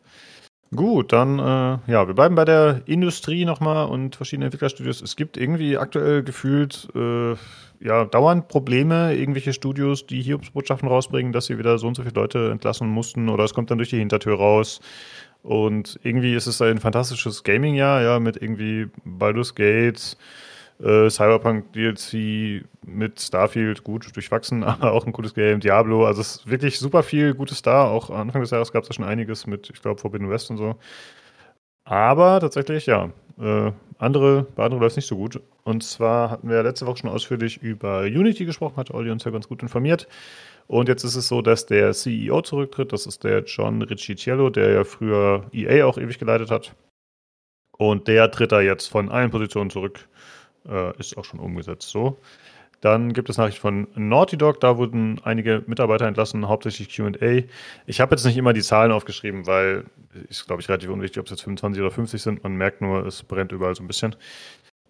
Gut, 0.75 1.13
dann, 1.13 1.39
äh, 1.39 1.91
ja, 1.91 2.07
wir 2.07 2.13
bleiben 2.13 2.35
bei 2.35 2.45
der 2.45 2.81
Industrie 2.85 3.43
nochmal 3.43 3.87
und 3.87 4.15
verschiedene 4.15 4.45
Entwicklerstudios. 4.45 5.01
Es 5.01 5.15
gibt 5.15 5.35
irgendwie 5.35 5.77
aktuell 5.79 6.21
gefühlt, 6.21 6.87
äh, 6.95 7.33
ja, 7.79 8.05
dauernd 8.05 8.49
Probleme, 8.49 9.15
irgendwelche 9.15 9.53
Studios, 9.53 10.05
die 10.05 10.21
Hiobsbotschaften 10.21 10.87
rausbringen, 10.87 11.31
dass 11.31 11.47
sie 11.47 11.57
wieder 11.57 11.79
so 11.79 11.87
und 11.87 11.95
so 11.95 12.03
viele 12.03 12.13
Leute 12.13 12.51
entlassen 12.51 12.87
mussten 12.87 13.29
oder 13.29 13.45
es 13.45 13.55
kommt 13.55 13.71
dann 13.71 13.79
durch 13.79 13.89
die 13.89 13.97
Hintertür 13.97 14.35
raus. 14.37 14.79
Und 15.41 15.99
irgendwie 16.03 16.35
ist 16.35 16.45
es 16.45 16.61
ein 16.61 16.79
fantastisches 16.79 17.43
Gaming-Jahr, 17.43 18.01
ja, 18.03 18.19
mit 18.19 18.39
irgendwie 18.39 18.89
Baldur's 19.05 19.55
Gate, 19.55 20.17
äh, 20.81 21.10
Cyberpunk 21.10 21.73
DLC 21.73 22.65
mit 22.85 23.19
Starfield, 23.19 23.84
gut 23.84 24.15
durchwachsen, 24.15 24.64
aber 24.65 24.93
auch 24.93 25.06
ein 25.06 25.11
gutes 25.11 25.34
Game. 25.34 25.60
Diablo, 25.60 26.06
also 26.06 26.22
es 26.22 26.38
ist 26.38 26.49
wirklich 26.49 26.80
super 26.80 27.03
viel 27.03 27.34
Gutes 27.34 27.61
da. 27.61 27.85
Auch 27.85 28.10
Anfang 28.10 28.41
des 28.41 28.51
Jahres 28.51 28.72
gab 28.72 28.84
es 28.84 28.89
ja 28.89 28.93
schon 28.93 29.06
einiges 29.06 29.47
mit, 29.47 29.69
ich 29.69 29.81
glaube, 29.81 29.99
Forbidden 29.99 30.30
West 30.30 30.49
und 30.49 30.57
so. 30.57 30.76
Aber 31.84 32.39
tatsächlich, 32.39 32.85
ja, 32.85 33.11
äh, 33.39 33.72
andere, 33.97 34.43
bei 34.56 34.64
anderen 34.64 34.81
läuft 34.81 34.93
es 34.93 34.97
nicht 34.97 35.07
so 35.07 35.18
gut. 35.18 35.41
Und 35.64 35.84
zwar 35.84 36.30
hatten 36.31 36.49
wir 36.49 36.64
letzte 36.64 36.85
Woche 36.85 36.99
schon 36.99 37.10
ausführlich 37.10 37.61
über 37.61 38.01
Unity 38.01 38.45
gesprochen, 38.45 38.77
hat 38.77 38.91
Olli 38.91 39.11
uns 39.11 39.23
ja 39.23 39.31
ganz 39.31 39.47
gut 39.47 39.61
informiert. 39.61 40.07
Und 40.68 40.88
jetzt 40.88 41.03
ist 41.03 41.15
es 41.15 41.27
so, 41.27 41.41
dass 41.41 41.65
der 41.65 41.93
CEO 41.93 42.41
zurücktritt. 42.41 42.93
Das 42.93 43.07
ist 43.07 43.23
der 43.23 43.43
John 43.43 43.81
Riccicello, 43.81 44.49
der 44.51 44.72
ja 44.72 44.84
früher 44.84 45.45
EA 45.51 45.85
auch 45.85 45.97
ewig 45.97 46.19
geleitet 46.19 46.51
hat. 46.51 46.76
Und 47.77 48.07
der 48.07 48.30
tritt 48.30 48.51
da 48.51 48.61
jetzt 48.61 48.88
von 48.88 49.10
allen 49.10 49.31
Positionen 49.31 49.69
zurück. 49.69 50.09
Äh, 50.69 50.97
ist 50.99 51.17
auch 51.17 51.25
schon 51.25 51.39
umgesetzt 51.39 51.89
so. 51.89 52.17
Dann 52.81 53.11
gibt 53.11 53.29
es 53.29 53.37
Nachrichten 53.37 53.59
von 53.59 53.87
Naughty 53.95 54.37
Dog, 54.37 54.61
da 54.61 54.77
wurden 54.77 55.19
einige 55.23 55.63
Mitarbeiter 55.67 56.07
entlassen, 56.07 56.47
hauptsächlich 56.47 56.95
QA. 56.95 57.43
Ich 57.85 57.99
habe 57.99 58.15
jetzt 58.15 58.23
nicht 58.23 58.37
immer 58.37 58.53
die 58.53 58.61
Zahlen 58.61 58.93
aufgeschrieben, 58.93 59.47
weil 59.47 59.83
ist, 60.29 60.47
glaube 60.47 60.61
ich, 60.61 60.69
relativ 60.69 60.89
unwichtig, 60.89 61.19
ob 61.19 61.25
es 61.25 61.31
jetzt 61.31 61.43
25 61.43 61.81
oder 61.81 61.91
50 61.91 62.21
sind. 62.21 62.43
Man 62.43 62.55
merkt 62.55 62.81
nur, 62.81 63.05
es 63.05 63.23
brennt 63.23 63.51
überall 63.51 63.75
so 63.75 63.83
ein 63.83 63.87
bisschen. 63.87 64.15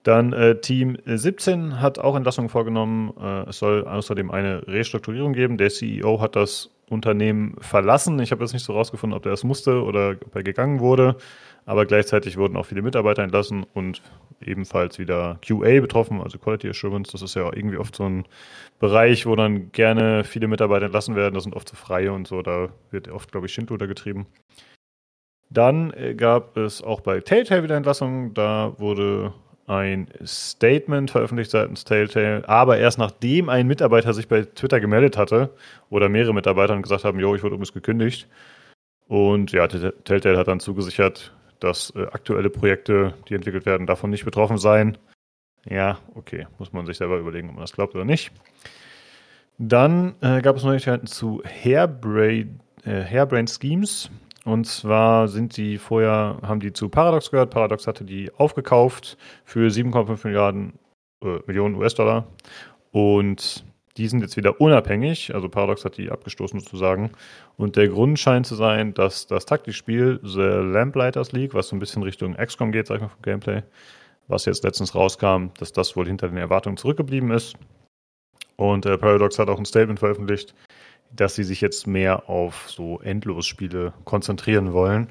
Dann 0.03 0.33
äh, 0.33 0.59
Team 0.61 0.97
17 1.05 1.81
hat 1.81 1.99
auch 1.99 2.15
Entlassungen 2.15 2.49
vorgenommen. 2.49 3.13
Äh, 3.19 3.49
es 3.49 3.59
soll 3.59 3.85
außerdem 3.85 4.31
eine 4.31 4.65
Restrukturierung 4.67 5.33
geben. 5.33 5.57
Der 5.57 5.69
CEO 5.69 6.21
hat 6.21 6.35
das 6.35 6.69
Unternehmen 6.89 7.55
verlassen. 7.59 8.19
Ich 8.19 8.31
habe 8.31 8.43
jetzt 8.43 8.53
nicht 8.53 8.63
so 8.63 8.73
rausgefunden, 8.73 9.17
ob 9.17 9.25
er 9.25 9.33
es 9.33 9.43
musste 9.43 9.83
oder 9.83 10.11
ob 10.25 10.35
er 10.35 10.43
gegangen 10.43 10.79
wurde. 10.79 11.17
Aber 11.65 11.85
gleichzeitig 11.85 12.37
wurden 12.37 12.57
auch 12.57 12.65
viele 12.65 12.81
Mitarbeiter 12.81 13.23
entlassen 13.23 13.65
und 13.73 14.01
ebenfalls 14.41 14.99
wieder 14.99 15.37
QA 15.41 15.81
betroffen, 15.81 16.21
also 16.21 16.37
Quality 16.37 16.69
Assurance. 16.69 17.11
Das 17.11 17.21
ist 17.21 17.35
ja 17.35 17.43
irgendwie 17.53 17.77
oft 17.77 17.95
so 17.95 18.05
ein 18.05 18.25
Bereich, 18.79 19.25
wo 19.25 19.35
dann 19.35 19.71
gerne 19.71 20.23
viele 20.23 20.47
Mitarbeiter 20.47 20.85
entlassen 20.85 21.15
werden. 21.15 21.35
Das 21.35 21.43
sind 21.43 21.55
oft 21.55 21.69
so 21.69 21.75
freie 21.75 22.11
und 22.13 22.27
so. 22.27 22.41
Da 22.41 22.69
wird 22.91 23.09
oft, 23.09 23.31
glaube 23.31 23.47
ich, 23.47 23.53
Schindluder 23.53 23.87
getrieben. 23.87 24.27
Dann 25.49 25.91
äh, 25.93 26.15
gab 26.15 26.57
es 26.57 26.81
auch 26.81 27.01
bei 27.01 27.21
Telltale 27.21 27.63
wieder 27.63 27.75
Entlassungen. 27.75 28.33
Da 28.33 28.73
wurde 28.77 29.33
ein 29.69 30.07
Statement 30.25 31.11
veröffentlicht 31.11 31.51
seitens 31.51 31.83
Telltale, 31.83 32.47
aber 32.49 32.79
erst 32.79 32.97
nachdem 32.97 33.49
ein 33.49 33.67
Mitarbeiter 33.67 34.13
sich 34.13 34.27
bei 34.27 34.41
Twitter 34.41 34.79
gemeldet 34.79 35.15
hatte 35.15 35.51
oder 35.91 36.09
mehrere 36.09 36.33
Mitarbeiter 36.33 36.73
und 36.73 36.81
gesagt 36.81 37.03
haben, 37.03 37.19
jo, 37.19 37.35
ich 37.35 37.43
wurde 37.43 37.53
übrigens 37.53 37.73
gekündigt. 37.73 38.27
Und 39.07 39.51
ja, 39.51 39.67
Telltale 39.67 40.37
hat 40.37 40.47
dann 40.47 40.59
zugesichert, 40.59 41.33
dass 41.59 41.93
äh, 41.95 42.03
aktuelle 42.11 42.49
Projekte, 42.49 43.13
die 43.27 43.35
entwickelt 43.35 43.65
werden, 43.65 43.87
davon 43.87 44.09
nicht 44.09 44.25
betroffen 44.25 44.57
seien. 44.57 44.97
Ja, 45.65 45.99
okay, 46.15 46.47
muss 46.57 46.73
man 46.73 46.85
sich 46.85 46.97
selber 46.97 47.17
überlegen, 47.17 47.49
ob 47.49 47.55
man 47.55 47.63
das 47.63 47.73
glaubt 47.73 47.95
oder 47.95 48.05
nicht. 48.05 48.31
Dann 49.57 50.15
äh, 50.21 50.41
gab 50.41 50.55
es 50.55 50.63
Neuigkeiten 50.63 51.05
zu 51.05 51.43
Hairbrain, 51.43 52.61
äh, 52.85 53.03
Hairbrain 53.03 53.47
Schemes. 53.47 54.09
Und 54.45 54.65
zwar 54.65 55.27
sind 55.27 55.57
die 55.57 55.77
vorher, 55.77 56.39
haben 56.41 56.61
die 56.61 56.71
zu 56.71 56.87
Paradox 56.87 57.29
gehört. 57.29 57.51
Paradox 57.51 57.85
hatte 57.85 58.05
die 58.05 58.31
aufgekauft 58.37 59.17
für 59.43 59.67
7,5 59.67 60.25
Milliarden 60.25 60.79
äh, 61.21 61.39
Millionen 61.45 61.75
US-Dollar. 61.75 62.25
Und 62.91 63.65
die 63.99 64.07
sind 64.07 64.21
jetzt 64.21 64.37
wieder 64.37 64.61
unabhängig. 64.61 65.35
Also 65.35 65.49
Paradox 65.49 65.83
hat 65.83 65.97
die 65.97 66.09
abgestoßen 66.09 66.59
sozusagen. 66.59 67.11
Und 67.57 67.75
der 67.75 67.89
Grund 67.89 68.17
scheint 68.17 68.47
zu 68.47 68.55
sein, 68.55 68.93
dass 68.93 69.27
das 69.27 69.45
Taktikspiel 69.45 70.21
The 70.23 70.39
Lamplighters 70.39 71.33
League, 71.33 71.53
was 71.53 71.67
so 71.67 71.75
ein 71.75 71.79
bisschen 71.79 72.01
Richtung 72.01 72.35
XCOM 72.35 72.71
geht, 72.71 72.87
sag 72.87 72.95
ich 72.95 73.01
mal, 73.01 73.09
vom 73.09 73.21
Gameplay, 73.21 73.61
was 74.29 74.45
jetzt 74.45 74.63
letztens 74.63 74.95
rauskam, 74.95 75.47
dass 75.59 75.73
das 75.73 75.95
wohl 75.97 76.07
hinter 76.07 76.29
den 76.29 76.37
Erwartungen 76.37 76.77
zurückgeblieben 76.77 77.31
ist. 77.31 77.55
Und 78.55 78.85
äh, 78.85 78.97
Paradox 78.97 79.37
hat 79.37 79.49
auch 79.49 79.59
ein 79.59 79.65
Statement 79.65 79.99
veröffentlicht, 79.99 80.55
dass 81.11 81.35
sie 81.35 81.43
sich 81.43 81.59
jetzt 81.59 81.85
mehr 81.85 82.29
auf 82.29 82.69
so 82.69 83.01
Endlosspiele 83.01 83.93
konzentrieren 84.05 84.71
wollen. 84.71 85.09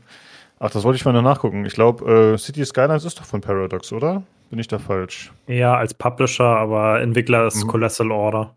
Ach, 0.60 0.70
das 0.70 0.82
wollte 0.82 0.96
ich 0.96 1.04
mal 1.04 1.12
noch 1.12 1.22
nachgucken. 1.22 1.66
Ich 1.66 1.74
glaube, 1.74 2.34
äh, 2.34 2.38
City 2.38 2.64
Skylines 2.64 3.04
ist 3.04 3.20
doch 3.20 3.24
von 3.24 3.42
Paradox, 3.42 3.92
oder? 3.92 4.22
Bin 4.50 4.58
ich 4.58 4.68
da 4.68 4.78
falsch? 4.78 5.30
Ja, 5.46 5.76
als 5.76 5.92
Publisher, 5.92 6.44
aber 6.44 7.00
Entwickler 7.02 7.46
ist 7.46 7.64
mhm. 7.64 7.68
Colossal 7.68 8.10
Order. 8.10 8.54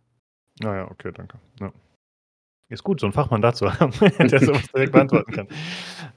Naja, 0.63 0.85
ah 0.85 0.91
okay, 0.91 1.11
danke. 1.11 1.37
Ja. 1.59 1.71
Ist 2.71 2.85
gut, 2.85 3.01
so 3.01 3.05
einen 3.05 3.11
Fachmann 3.11 3.41
dazu 3.41 3.69
haben, 3.79 3.91
der 4.17 4.39
sowas 4.39 4.71
direkt 4.73 4.93
beantworten 4.93 5.33
kann. 5.33 5.47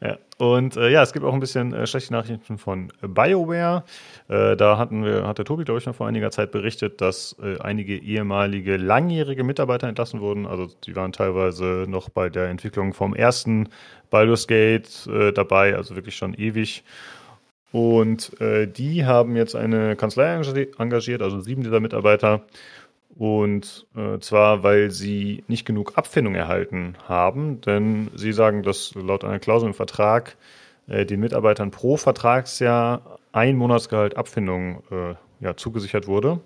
Ja. 0.01 0.19
Und 0.39 0.77
äh, 0.77 0.89
ja, 0.89 1.03
es 1.03 1.13
gibt 1.13 1.25
auch 1.25 1.35
ein 1.35 1.41
bisschen 1.41 1.73
äh, 1.73 1.85
schlechte 1.85 2.13
Nachrichten 2.13 2.59
von 2.59 2.93
BioWare. 3.03 3.83
Äh, 4.29 4.57
da 4.57 4.79
hatten 4.79 5.05
wir, 5.05 5.27
hat 5.27 5.39
der 5.39 5.45
Tobi, 5.45 5.65
glaube 5.65 5.81
ich, 5.81 5.87
noch 5.87 5.97
vor 5.97 6.07
einiger 6.07 6.31
Zeit 6.31 6.53
berichtet, 6.53 7.01
dass 7.01 7.35
äh, 7.43 7.59
einige 7.59 7.97
ehemalige 7.97 8.77
langjährige 8.77 9.43
Mitarbeiter 9.43 9.89
entlassen 9.89 10.21
wurden. 10.21 10.47
Also 10.47 10.69
die 10.87 10.95
waren 10.95 11.11
teilweise 11.11 11.87
noch 11.89 12.09
bei 12.09 12.29
der 12.29 12.49
Entwicklung 12.49 12.95
vom 12.95 13.15
ersten 13.15 13.69
Baldur's 14.11 14.47
Gate 14.47 15.09
äh, 15.09 15.33
dabei, 15.33 15.75
also 15.75 15.97
wirklich 15.97 16.15
schon 16.15 16.35
ewig. 16.35 16.85
Und 17.73 18.41
äh, 18.41 18.69
die 18.69 19.05
haben 19.05 19.35
jetzt 19.35 19.57
eine 19.57 19.97
Kanzlei 19.97 20.41
engagiert, 20.79 21.23
also 21.23 21.41
sieben 21.41 21.65
dieser 21.65 21.81
Mitarbeiter 21.81 22.43
und 23.17 23.87
äh, 23.97 24.19
zwar, 24.19 24.63
weil 24.63 24.91
sie 24.91 25.45
nicht 25.47 25.65
genug 25.65 25.97
Abfindung 25.97 26.35
erhalten 26.35 26.97
haben, 27.07 27.61
denn 27.61 28.11
sie 28.15 28.33
sagen, 28.33 28.63
dass 28.63 28.95
laut 28.95 29.25
einer 29.25 29.39
Klausel 29.39 29.69
im 29.69 29.75
Vertrag 29.75 30.37
äh, 30.89 31.07
den 31.07 31.21
Mitarbeitern 31.21 31.71
pro 31.71 31.97
Vertragsjahr 31.97 33.19
ein 33.33 33.57
Monatsgehalt 33.57 34.17
Abfindung 34.17 34.83
äh, 34.91 35.15
ja, 35.41 35.57
zugesichert 35.57 36.07
wurde. 36.07 36.41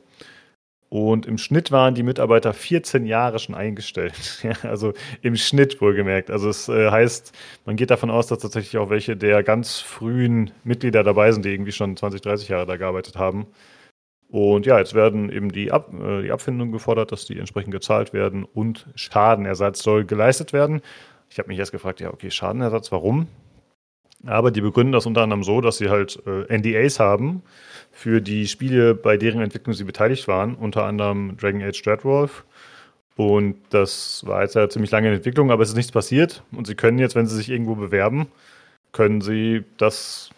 Und 0.90 1.27
im 1.27 1.36
Schnitt 1.36 1.70
waren 1.70 1.95
die 1.95 2.03
Mitarbeiter 2.03 2.55
14 2.55 3.05
Jahre 3.05 3.39
schon 3.39 3.55
eingestellt. 3.55 4.43
also 4.62 4.95
im 5.20 5.36
Schnitt 5.36 5.81
wohlgemerkt. 5.81 6.31
Also 6.31 6.49
es 6.49 6.69
äh, 6.69 6.90
heißt, 6.90 7.32
man 7.66 7.77
geht 7.77 7.90
davon 7.90 8.11
aus, 8.11 8.27
dass 8.27 8.39
tatsächlich 8.39 8.78
auch 8.78 8.89
welche 8.89 9.16
der 9.16 9.43
ganz 9.43 9.81
frühen 9.81 10.51
Mitglieder 10.65 11.05
dabei 11.05 11.32
sind, 11.32 11.45
die 11.45 11.51
irgendwie 11.51 11.73
schon 11.73 11.97
20, 11.97 12.23
30 12.23 12.49
Jahre 12.49 12.66
da 12.66 12.77
gearbeitet 12.77 13.16
haben. 13.16 13.47
Und 14.30 14.66
ja, 14.66 14.78
jetzt 14.78 14.94
werden 14.94 15.30
eben 15.30 15.50
die, 15.50 15.72
Ab 15.72 15.90
äh, 15.92 16.22
die 16.22 16.32
Abfindungen 16.32 16.72
gefordert, 16.72 17.12
dass 17.12 17.24
die 17.24 17.38
entsprechend 17.38 17.72
gezahlt 17.72 18.12
werden 18.12 18.44
und 18.44 18.86
Schadenersatz 18.94 19.82
soll 19.82 20.05
geleistet 20.05 20.52
werden. 20.52 20.82
Ich 21.30 21.38
habe 21.38 21.48
mich 21.48 21.59
erst 21.59 21.72
gefragt, 21.72 22.00
ja, 22.00 22.12
okay, 22.12 22.30
Schadenersatz, 22.30 22.92
warum? 22.92 23.26
Aber 24.26 24.50
die 24.50 24.60
begründen 24.60 24.92
das 24.92 25.06
unter 25.06 25.22
anderem 25.22 25.44
so, 25.44 25.60
dass 25.60 25.78
sie 25.78 25.88
halt 25.88 26.20
äh, 26.26 26.56
NDAs 26.56 26.98
haben 26.98 27.42
für 27.92 28.20
die 28.20 28.48
Spiele, 28.48 28.94
bei 28.94 29.16
deren 29.16 29.40
Entwicklung 29.40 29.74
sie 29.74 29.84
beteiligt 29.84 30.28
waren, 30.28 30.55
unter 30.55 30.84
anderem 30.84 31.36
Dragon 31.36 31.62
Age 31.62 31.80
Dreadwolf. 31.82 32.44
Und 33.16 33.56
das 33.70 34.24
war 34.26 34.42
jetzt 34.42 34.55
ja 34.55 34.68
ziemlich 34.68 34.90
lange 34.90 35.09
in 35.09 35.14
Entwicklung, 35.14 35.50
aber 35.50 35.62
es 35.62 35.70
ist 35.70 35.76
nichts 35.76 35.92
passiert. 35.92 36.42
Und 36.52 36.66
sie 36.66 36.74
können 36.74 36.98
jetzt, 36.98 37.14
wenn 37.14 37.26
sie 37.26 37.36
sich 37.36 37.48
irgendwo 37.48 37.74
bewerben, 37.74 38.26
können 38.92 39.20
sie 39.20 39.64
das 39.76 40.30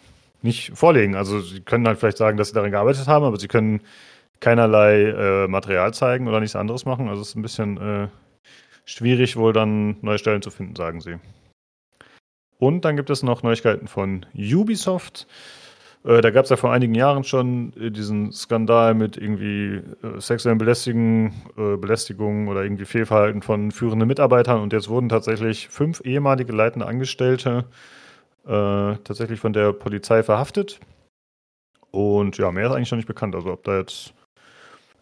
nicht 0.43 0.77
vorlegen. 0.77 1.15
Also 1.15 1.41
sie 1.41 1.61
können 1.61 1.87
halt 1.87 1.99
vielleicht 1.99 2.19
sagen, 2.19 2.37
dass 2.37 2.49
sie 2.49 2.55
daran 2.55 2.71
gearbeitet 2.71 3.07
haben, 3.07 3.25
aber 3.25 3.39
sie 3.39 3.49
können 3.49 3.83
keinerlei 4.41 5.03
äh, 5.03 5.49
Material 5.49 5.93
zeigen 5.95 6.29
oder 6.29 6.41
nichts 6.41 6.57
anderes 6.57 6.85
machen. 6.85 7.09
Also 7.09 7.23
es 7.23 7.29
ist 7.29 7.37
ein 7.37 7.43
bisschen 7.43 7.77
äh, 7.77 8.09
schwierig, 8.85 9.37
wohl 9.37 9.53
dann 9.53 9.97
neue 10.01 10.19
Stellen 10.19 10.43
zu 10.43 10.51
finden, 10.51 10.77
sagen 10.77 11.01
sie. 11.01 11.17
Und 12.59 12.85
dann 12.85 12.97
gibt 12.97 13.11
es 13.11 13.23
noch 13.23 13.43
Neuigkeiten 13.43 13.87
von 13.87 14.27
Ubisoft. 14.35 15.27
Äh, 16.05 16.21
da 16.23 16.31
gab 16.31 16.45
es 16.45 16.51
ja 16.51 16.57
vor 16.57 16.73
einigen 16.73 16.95
Jahren 16.95 17.25
schon 17.25 17.73
äh, 17.79 17.91
diesen 17.91 18.33
Skandal 18.33 18.95
mit 18.95 19.17
irgendwie 19.17 19.83
äh, 20.03 20.21
sexuellen 20.21 20.59
Belästigen, 20.59 21.35
äh, 21.57 21.77
Belästigungen 21.77 22.49
oder 22.49 22.63
irgendwie 22.63 22.87
Fehlverhalten 22.87 23.43
von 23.43 23.71
führenden 23.71 24.09
Mitarbeitern. 24.09 24.61
Und 24.61 24.73
jetzt 24.73 24.89
wurden 24.89 25.11
tatsächlich 25.11 25.69
fünf 25.69 26.01
ehemalige 26.05 26.53
leitende 26.53 26.87
Angestellte 26.87 27.65
äh, 27.69 28.00
tatsächlich 28.45 29.41
von 29.41 29.53
der 29.53 29.73
Polizei 29.73 30.23
verhaftet. 30.23 30.81
Und 31.91 32.39
ja, 32.39 32.51
mehr 32.53 32.67
ist 32.67 32.73
eigentlich 32.73 32.91
noch 32.91 32.97
nicht 32.97 33.09
bekannt. 33.09 33.35
Also 33.35 33.53
ob 33.53 33.65
da 33.65 33.79
jetzt 33.79 34.13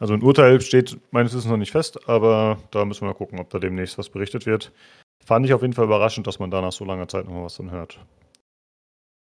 Also 0.00 0.14
ein 0.14 0.22
Urteil 0.22 0.60
steht 0.60 0.98
meines 1.10 1.34
Wissens 1.34 1.50
noch 1.50 1.56
nicht 1.56 1.72
fest, 1.72 2.08
aber 2.08 2.58
da 2.70 2.84
müssen 2.84 3.02
wir 3.02 3.08
mal 3.08 3.14
gucken, 3.14 3.40
ob 3.40 3.50
da 3.50 3.58
demnächst 3.58 3.98
was 3.98 4.08
berichtet 4.08 4.46
wird. 4.46 4.72
Fand 5.24 5.44
ich 5.44 5.52
auf 5.52 5.62
jeden 5.62 5.74
Fall 5.74 5.86
überraschend, 5.86 6.26
dass 6.26 6.38
man 6.38 6.50
da 6.50 6.60
nach 6.60 6.72
so 6.72 6.84
langer 6.84 7.08
Zeit 7.08 7.24
noch 7.26 7.32
mal 7.32 7.44
was 7.44 7.56
dann 7.56 7.70
hört. 7.70 7.98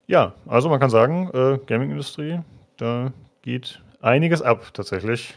Ja, 0.07 0.35
also 0.47 0.69
man 0.69 0.81
kann 0.81 0.91
sagen, 0.91 1.31
äh, 1.33 1.59
Gaming-Industrie, 1.67 2.41
da 2.77 3.13
geht 3.43 3.81
einiges 4.01 4.43
ab 4.43 4.73
tatsächlich. 4.75 5.35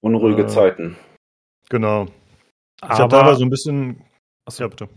Unruhige 0.00 0.42
äh, 0.42 0.46
Zeiten. 0.46 0.96
Genau. 1.68 2.06
Ich 2.82 2.88
habe 2.98 3.08
teilweise 3.08 3.40
so 3.40 3.44
ein 3.44 3.50
bisschen. 3.50 4.02
Achso, 4.46 4.62
ja, 4.62 4.68
bitte. 4.68 4.88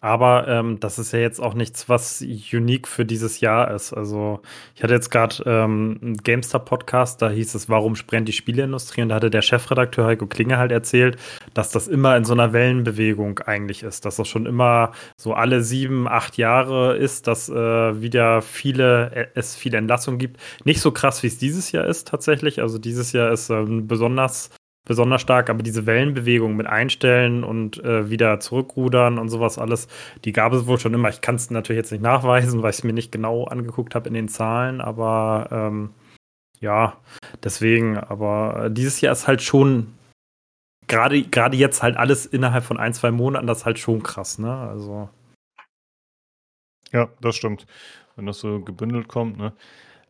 Aber 0.00 0.46
ähm, 0.46 0.78
das 0.78 0.98
ist 0.98 1.12
ja 1.12 1.18
jetzt 1.18 1.40
auch 1.40 1.54
nichts, 1.54 1.88
was 1.88 2.22
unique 2.52 2.86
für 2.86 3.04
dieses 3.04 3.40
Jahr 3.40 3.70
ist. 3.74 3.92
Also 3.92 4.40
ich 4.74 4.82
hatte 4.82 4.94
jetzt 4.94 5.10
gerade 5.10 5.42
ähm, 5.46 5.98
einen 6.02 6.16
GameStar-Podcast, 6.18 7.22
da 7.22 7.30
hieß 7.30 7.54
es, 7.54 7.68
warum 7.68 7.96
sprennt 7.96 8.28
die 8.28 8.32
Spieleindustrie? 8.32 9.02
Und 9.02 9.08
da 9.08 9.16
hatte 9.16 9.30
der 9.30 9.42
Chefredakteur 9.42 10.06
Heiko 10.06 10.26
Klinge 10.26 10.58
halt 10.58 10.70
erzählt, 10.70 11.16
dass 11.54 11.70
das 11.70 11.88
immer 11.88 12.16
in 12.16 12.24
so 12.24 12.34
einer 12.34 12.52
Wellenbewegung 12.52 13.38
eigentlich 13.40 13.82
ist, 13.82 14.04
dass 14.04 14.16
das 14.16 14.28
schon 14.28 14.46
immer 14.46 14.92
so 15.16 15.32
alle 15.32 15.62
sieben, 15.62 16.06
acht 16.06 16.36
Jahre 16.36 16.96
ist, 16.96 17.26
dass 17.26 17.48
äh, 17.48 18.00
wieder 18.00 18.42
viele, 18.42 19.10
äh, 19.12 19.26
es 19.34 19.56
viele 19.56 19.78
Entlassungen 19.78 20.18
gibt. 20.18 20.38
Nicht 20.64 20.80
so 20.80 20.92
krass, 20.92 21.22
wie 21.22 21.28
es 21.28 21.38
dieses 21.38 21.72
Jahr 21.72 21.86
ist 21.86 22.06
tatsächlich. 22.06 22.60
Also 22.60 22.78
dieses 22.78 23.12
Jahr 23.12 23.32
ist 23.32 23.48
ähm, 23.48 23.86
besonders 23.86 24.50
besonders 24.86 25.20
stark, 25.20 25.50
aber 25.50 25.62
diese 25.62 25.84
Wellenbewegung 25.84 26.56
mit 26.56 26.66
Einstellen 26.66 27.44
und 27.44 27.84
äh, 27.84 28.08
wieder 28.08 28.40
zurückrudern 28.40 29.18
und 29.18 29.28
sowas 29.28 29.58
alles, 29.58 29.88
die 30.24 30.32
gab 30.32 30.54
es 30.54 30.66
wohl 30.66 30.78
schon 30.78 30.94
immer. 30.94 31.10
Ich 31.10 31.20
kann 31.20 31.34
es 31.34 31.50
natürlich 31.50 31.80
jetzt 31.80 31.92
nicht 31.92 32.02
nachweisen, 32.02 32.62
weil 32.62 32.70
ich 32.70 32.78
es 32.78 32.84
mir 32.84 32.94
nicht 32.94 33.12
genau 33.12 33.44
angeguckt 33.44 33.94
habe 33.94 34.08
in 34.08 34.14
den 34.14 34.28
Zahlen, 34.28 34.80
aber 34.80 35.48
ähm, 35.50 35.90
ja, 36.60 36.96
deswegen, 37.42 37.98
aber 37.98 38.70
dieses 38.70 39.00
Jahr 39.02 39.12
ist 39.12 39.26
halt 39.26 39.42
schon 39.42 39.92
gerade 40.86 41.22
gerade 41.22 41.56
jetzt 41.56 41.82
halt 41.82 41.96
alles 41.96 42.26
innerhalb 42.26 42.64
von 42.64 42.78
ein, 42.78 42.94
zwei 42.94 43.10
Monaten, 43.10 43.46
das 43.46 43.58
ist 43.58 43.66
halt 43.66 43.78
schon 43.78 44.02
krass, 44.02 44.38
ne? 44.38 44.52
Also. 44.56 45.10
Ja, 46.92 47.08
das 47.20 47.36
stimmt. 47.36 47.66
Wenn 48.14 48.26
das 48.26 48.38
so 48.38 48.60
gebündelt 48.60 49.08
kommt, 49.08 49.36
ne? 49.36 49.52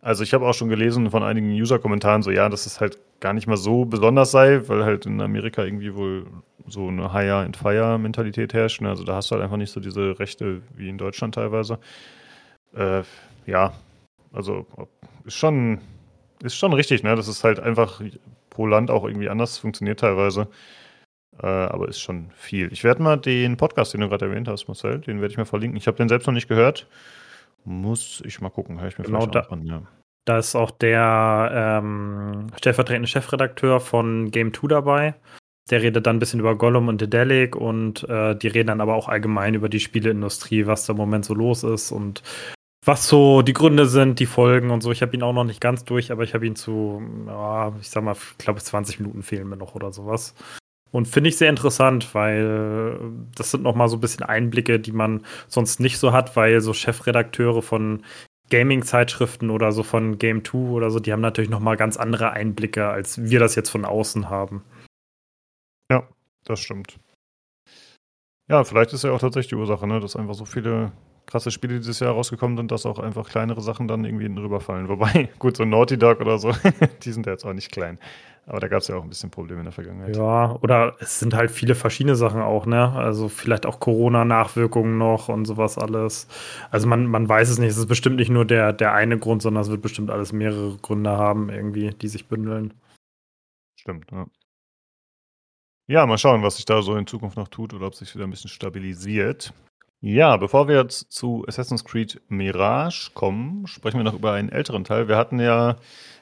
Also 0.06 0.22
ich 0.22 0.32
habe 0.34 0.46
auch 0.46 0.54
schon 0.54 0.68
gelesen 0.68 1.10
von 1.10 1.24
einigen 1.24 1.50
User-Kommentaren 1.50 2.22
so, 2.22 2.30
ja, 2.30 2.48
dass 2.48 2.64
es 2.64 2.80
halt 2.80 2.96
gar 3.18 3.32
nicht 3.32 3.48
mal 3.48 3.56
so 3.56 3.84
besonders 3.84 4.30
sei, 4.30 4.60
weil 4.68 4.84
halt 4.84 5.04
in 5.04 5.20
Amerika 5.20 5.64
irgendwie 5.64 5.96
wohl 5.96 6.26
so 6.68 6.86
eine 6.86 7.12
Hire 7.12 7.38
and 7.38 7.56
Fire 7.56 7.98
Mentalität 7.98 8.54
herrscht. 8.54 8.80
Ne? 8.80 8.88
Also 8.88 9.02
da 9.02 9.16
hast 9.16 9.32
du 9.32 9.34
halt 9.34 9.42
einfach 9.42 9.56
nicht 9.56 9.72
so 9.72 9.80
diese 9.80 10.16
Rechte 10.20 10.62
wie 10.76 10.88
in 10.88 10.96
Deutschland 10.96 11.34
teilweise. 11.34 11.80
Äh, 12.72 13.02
ja, 13.46 13.72
also 14.32 14.64
ist 15.24 15.34
schon, 15.34 15.80
ist 16.40 16.54
schon 16.54 16.72
richtig, 16.72 17.02
ne? 17.02 17.16
Das 17.16 17.26
ist 17.26 17.42
halt 17.42 17.58
einfach 17.58 18.00
pro 18.48 18.64
Land 18.68 18.92
auch 18.92 19.04
irgendwie 19.04 19.28
anders 19.28 19.58
funktioniert 19.58 19.98
teilweise. 19.98 20.46
Äh, 21.42 21.46
aber 21.48 21.88
ist 21.88 22.00
schon 22.00 22.30
viel. 22.36 22.72
Ich 22.72 22.84
werde 22.84 23.02
mal 23.02 23.16
den 23.16 23.56
Podcast, 23.56 23.92
den 23.92 24.02
du 24.02 24.08
gerade 24.08 24.26
erwähnt 24.26 24.46
hast, 24.46 24.68
Marcel, 24.68 25.00
den 25.00 25.20
werde 25.20 25.32
ich 25.32 25.38
mir 25.38 25.46
verlinken. 25.46 25.76
Ich 25.76 25.88
habe 25.88 25.96
den 25.96 26.08
selbst 26.08 26.26
noch 26.26 26.34
nicht 26.34 26.46
gehört. 26.46 26.86
Muss 27.66 28.22
ich 28.24 28.40
mal 28.40 28.50
gucken, 28.50 28.80
höre 28.80 28.88
ich 28.88 28.98
mir 28.98 29.04
genau 29.04 29.20
vielleicht 29.20 29.34
da, 29.34 29.40
an, 29.52 29.66
ja. 29.66 29.82
Da 30.24 30.38
ist 30.38 30.54
auch 30.54 30.70
der 30.70 31.50
ähm, 31.82 32.46
stellvertretende 32.56 33.08
Chefredakteur 33.08 33.80
von 33.80 34.30
Game 34.30 34.54
2 34.54 34.68
dabei. 34.68 35.14
Der 35.68 35.82
redet 35.82 36.06
dann 36.06 36.16
ein 36.16 36.18
bisschen 36.20 36.38
über 36.38 36.56
Gollum 36.56 36.86
und 36.86 37.00
Dedelic 37.00 37.56
und 37.56 38.08
äh, 38.08 38.36
die 38.36 38.46
reden 38.46 38.68
dann 38.68 38.80
aber 38.80 38.94
auch 38.94 39.08
allgemein 39.08 39.54
über 39.54 39.68
die 39.68 39.80
Spieleindustrie, 39.80 40.66
was 40.66 40.86
da 40.86 40.92
im 40.92 40.96
Moment 40.96 41.24
so 41.24 41.34
los 41.34 41.64
ist 41.64 41.90
und 41.90 42.22
was 42.84 43.08
so 43.08 43.42
die 43.42 43.52
Gründe 43.52 43.86
sind, 43.86 44.20
die 44.20 44.26
Folgen 44.26 44.70
und 44.70 44.80
so. 44.80 44.92
Ich 44.92 45.02
habe 45.02 45.16
ihn 45.16 45.24
auch 45.24 45.32
noch 45.32 45.42
nicht 45.42 45.60
ganz 45.60 45.82
durch, 45.82 46.12
aber 46.12 46.22
ich 46.22 46.34
habe 46.34 46.46
ihn 46.46 46.54
zu, 46.54 47.02
ja, 47.26 47.74
ich 47.80 47.90
sag 47.90 48.04
mal, 48.04 48.14
ich 48.14 48.38
glaube 48.38 48.60
20 48.60 49.00
Minuten 49.00 49.24
fehlen 49.24 49.48
mir 49.48 49.56
noch 49.56 49.74
oder 49.74 49.92
sowas. 49.92 50.34
Und 50.96 51.06
finde 51.06 51.28
ich 51.28 51.36
sehr 51.36 51.50
interessant, 51.50 52.14
weil 52.14 52.98
das 53.34 53.50
sind 53.50 53.62
nochmal 53.62 53.90
so 53.90 53.98
ein 53.98 54.00
bisschen 54.00 54.22
Einblicke, 54.22 54.80
die 54.80 54.92
man 54.92 55.26
sonst 55.46 55.78
nicht 55.78 55.98
so 55.98 56.14
hat, 56.14 56.36
weil 56.36 56.62
so 56.62 56.72
Chefredakteure 56.72 57.60
von 57.60 58.02
Gaming-Zeitschriften 58.48 59.50
oder 59.50 59.72
so 59.72 59.82
von 59.82 60.16
Game 60.16 60.42
2 60.42 60.56
oder 60.56 60.90
so, 60.90 60.98
die 60.98 61.12
haben 61.12 61.20
natürlich 61.20 61.50
nochmal 61.50 61.76
ganz 61.76 61.98
andere 61.98 62.30
Einblicke, 62.30 62.88
als 62.88 63.22
wir 63.22 63.40
das 63.40 63.56
jetzt 63.56 63.68
von 63.68 63.84
außen 63.84 64.30
haben. 64.30 64.64
Ja, 65.92 66.08
das 66.44 66.60
stimmt. 66.60 66.96
Ja, 68.48 68.64
vielleicht 68.64 68.94
ist 68.94 69.04
ja 69.04 69.10
auch 69.12 69.20
tatsächlich 69.20 69.50
die 69.50 69.56
Ursache, 69.56 69.86
ne, 69.86 70.00
dass 70.00 70.16
einfach 70.16 70.32
so 70.32 70.46
viele 70.46 70.92
krasse 71.26 71.50
Spiele 71.50 71.76
dieses 71.76 72.00
Jahr 72.00 72.14
rausgekommen 72.14 72.56
sind, 72.56 72.72
dass 72.72 72.86
auch 72.86 73.00
einfach 73.00 73.28
kleinere 73.28 73.60
Sachen 73.60 73.86
dann 73.86 74.06
irgendwie 74.06 74.34
drüber 74.34 74.60
fallen. 74.60 74.88
Wobei, 74.88 75.28
gut, 75.38 75.58
so 75.58 75.66
Naughty 75.66 75.98
Dog 75.98 76.22
oder 76.22 76.38
so, 76.38 76.52
die 77.02 77.12
sind 77.12 77.26
ja 77.26 77.32
jetzt 77.32 77.44
auch 77.44 77.52
nicht 77.52 77.70
klein. 77.70 77.98
Aber 78.48 78.60
da 78.60 78.68
gab 78.68 78.80
es 78.80 78.86
ja 78.86 78.94
auch 78.94 79.02
ein 79.02 79.08
bisschen 79.08 79.32
Probleme 79.32 79.60
in 79.60 79.64
der 79.64 79.72
Vergangenheit. 79.72 80.16
Ja, 80.16 80.56
oder 80.62 80.94
es 81.00 81.18
sind 81.18 81.34
halt 81.34 81.50
viele 81.50 81.74
verschiedene 81.74 82.14
Sachen 82.14 82.40
auch, 82.40 82.64
ne? 82.64 82.92
Also 82.92 83.28
vielleicht 83.28 83.66
auch 83.66 83.80
Corona-Nachwirkungen 83.80 84.98
noch 84.98 85.28
und 85.28 85.46
sowas 85.46 85.76
alles. 85.78 86.28
Also 86.70 86.86
man, 86.86 87.06
man 87.06 87.28
weiß 87.28 87.50
es 87.50 87.58
nicht. 87.58 87.70
Es 87.70 87.76
ist 87.76 87.88
bestimmt 87.88 88.16
nicht 88.16 88.30
nur 88.30 88.44
der, 88.44 88.72
der 88.72 88.92
eine 88.92 89.18
Grund, 89.18 89.42
sondern 89.42 89.62
es 89.62 89.70
wird 89.70 89.82
bestimmt 89.82 90.12
alles 90.12 90.32
mehrere 90.32 90.76
Gründe 90.76 91.10
haben, 91.10 91.50
irgendwie, 91.50 91.90
die 91.90 92.06
sich 92.06 92.28
bündeln. 92.28 92.72
Stimmt, 93.74 94.12
ja. 94.12 94.26
Ja, 95.88 96.06
mal 96.06 96.18
schauen, 96.18 96.42
was 96.42 96.56
sich 96.56 96.64
da 96.64 96.82
so 96.82 96.96
in 96.96 97.06
Zukunft 97.06 97.36
noch 97.36 97.48
tut 97.48 97.74
oder 97.74 97.88
ob 97.88 97.96
sich 97.96 98.14
wieder 98.14 98.24
ein 98.24 98.30
bisschen 98.30 98.50
stabilisiert. 98.50 99.52
Ja, 100.00 100.36
bevor 100.36 100.68
wir 100.68 100.76
jetzt 100.76 101.10
zu 101.10 101.44
Assassin's 101.48 101.84
Creed 101.84 102.20
Mirage 102.28 103.10
kommen, 103.14 103.66
sprechen 103.66 103.98
wir 103.98 104.04
noch 104.04 104.14
über 104.14 104.32
einen 104.32 104.50
älteren 104.50 104.84
Teil. 104.84 105.08
Wir 105.08 105.16
hatten 105.16 105.40
ja 105.40 105.76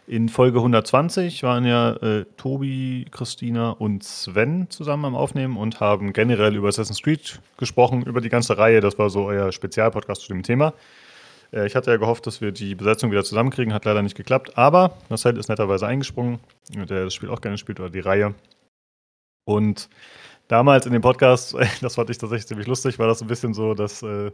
in 0.07 0.29
Folge 0.29 0.59
120 0.59 1.43
waren 1.43 1.65
ja 1.65 1.93
äh, 1.97 2.25
Tobi, 2.37 3.07
Christina 3.11 3.71
und 3.71 4.05
Sven 4.05 4.69
zusammen 4.69 5.07
am 5.07 5.15
Aufnehmen 5.15 5.57
und 5.57 5.81
haben 5.81 6.13
generell 6.13 6.55
über 6.55 6.69
Assassin's 6.69 7.03
Creed 7.03 7.41
gesprochen, 7.57 8.03
über 8.03 8.21
die 8.21 8.29
ganze 8.29 8.59
Reihe. 8.59 8.81
Das 8.81 8.99
war 8.99 9.09
so 9.11 9.25
euer 9.25 9.51
Spezialpodcast 9.53 10.23
zu 10.23 10.29
dem 10.29 10.43
Thema. 10.43 10.75
Äh, 11.53 11.67
ich 11.67 11.75
hatte 11.75 11.91
ja 11.91 11.97
gehofft, 11.97 12.27
dass 12.27 12.41
wir 12.41 12.53
die 12.53 12.75
Besetzung 12.75 13.11
wieder 13.11 13.25
zusammenkriegen, 13.25 13.73
hat 13.73 13.85
leider 13.85 14.03
nicht 14.03 14.17
geklappt, 14.17 14.59
aber 14.59 14.97
Marcel 15.09 15.39
ist 15.39 15.49
netterweise 15.49 15.87
eingesprungen, 15.87 16.39
der 16.75 17.05
das 17.05 17.15
Spiel 17.15 17.31
auch 17.31 17.41
gerne 17.41 17.59
spielt 17.59 17.81
oder 17.81 17.91
die 17.91 18.01
Reihe. 18.01 18.35
Und 19.47 19.89
damals 20.49 20.87
in 20.87 20.93
dem 20.93 21.03
Podcast, 21.03 21.57
das 21.81 21.95
fand 21.95 22.11
ich 22.11 22.19
tatsächlich 22.19 22.47
ziemlich 22.47 22.67
lustig, 22.67 22.99
war 22.99 23.07
das 23.07 23.23
ein 23.23 23.29
bisschen 23.29 23.55
so, 23.55 23.75
dass 23.75 24.03
äh, 24.03 24.31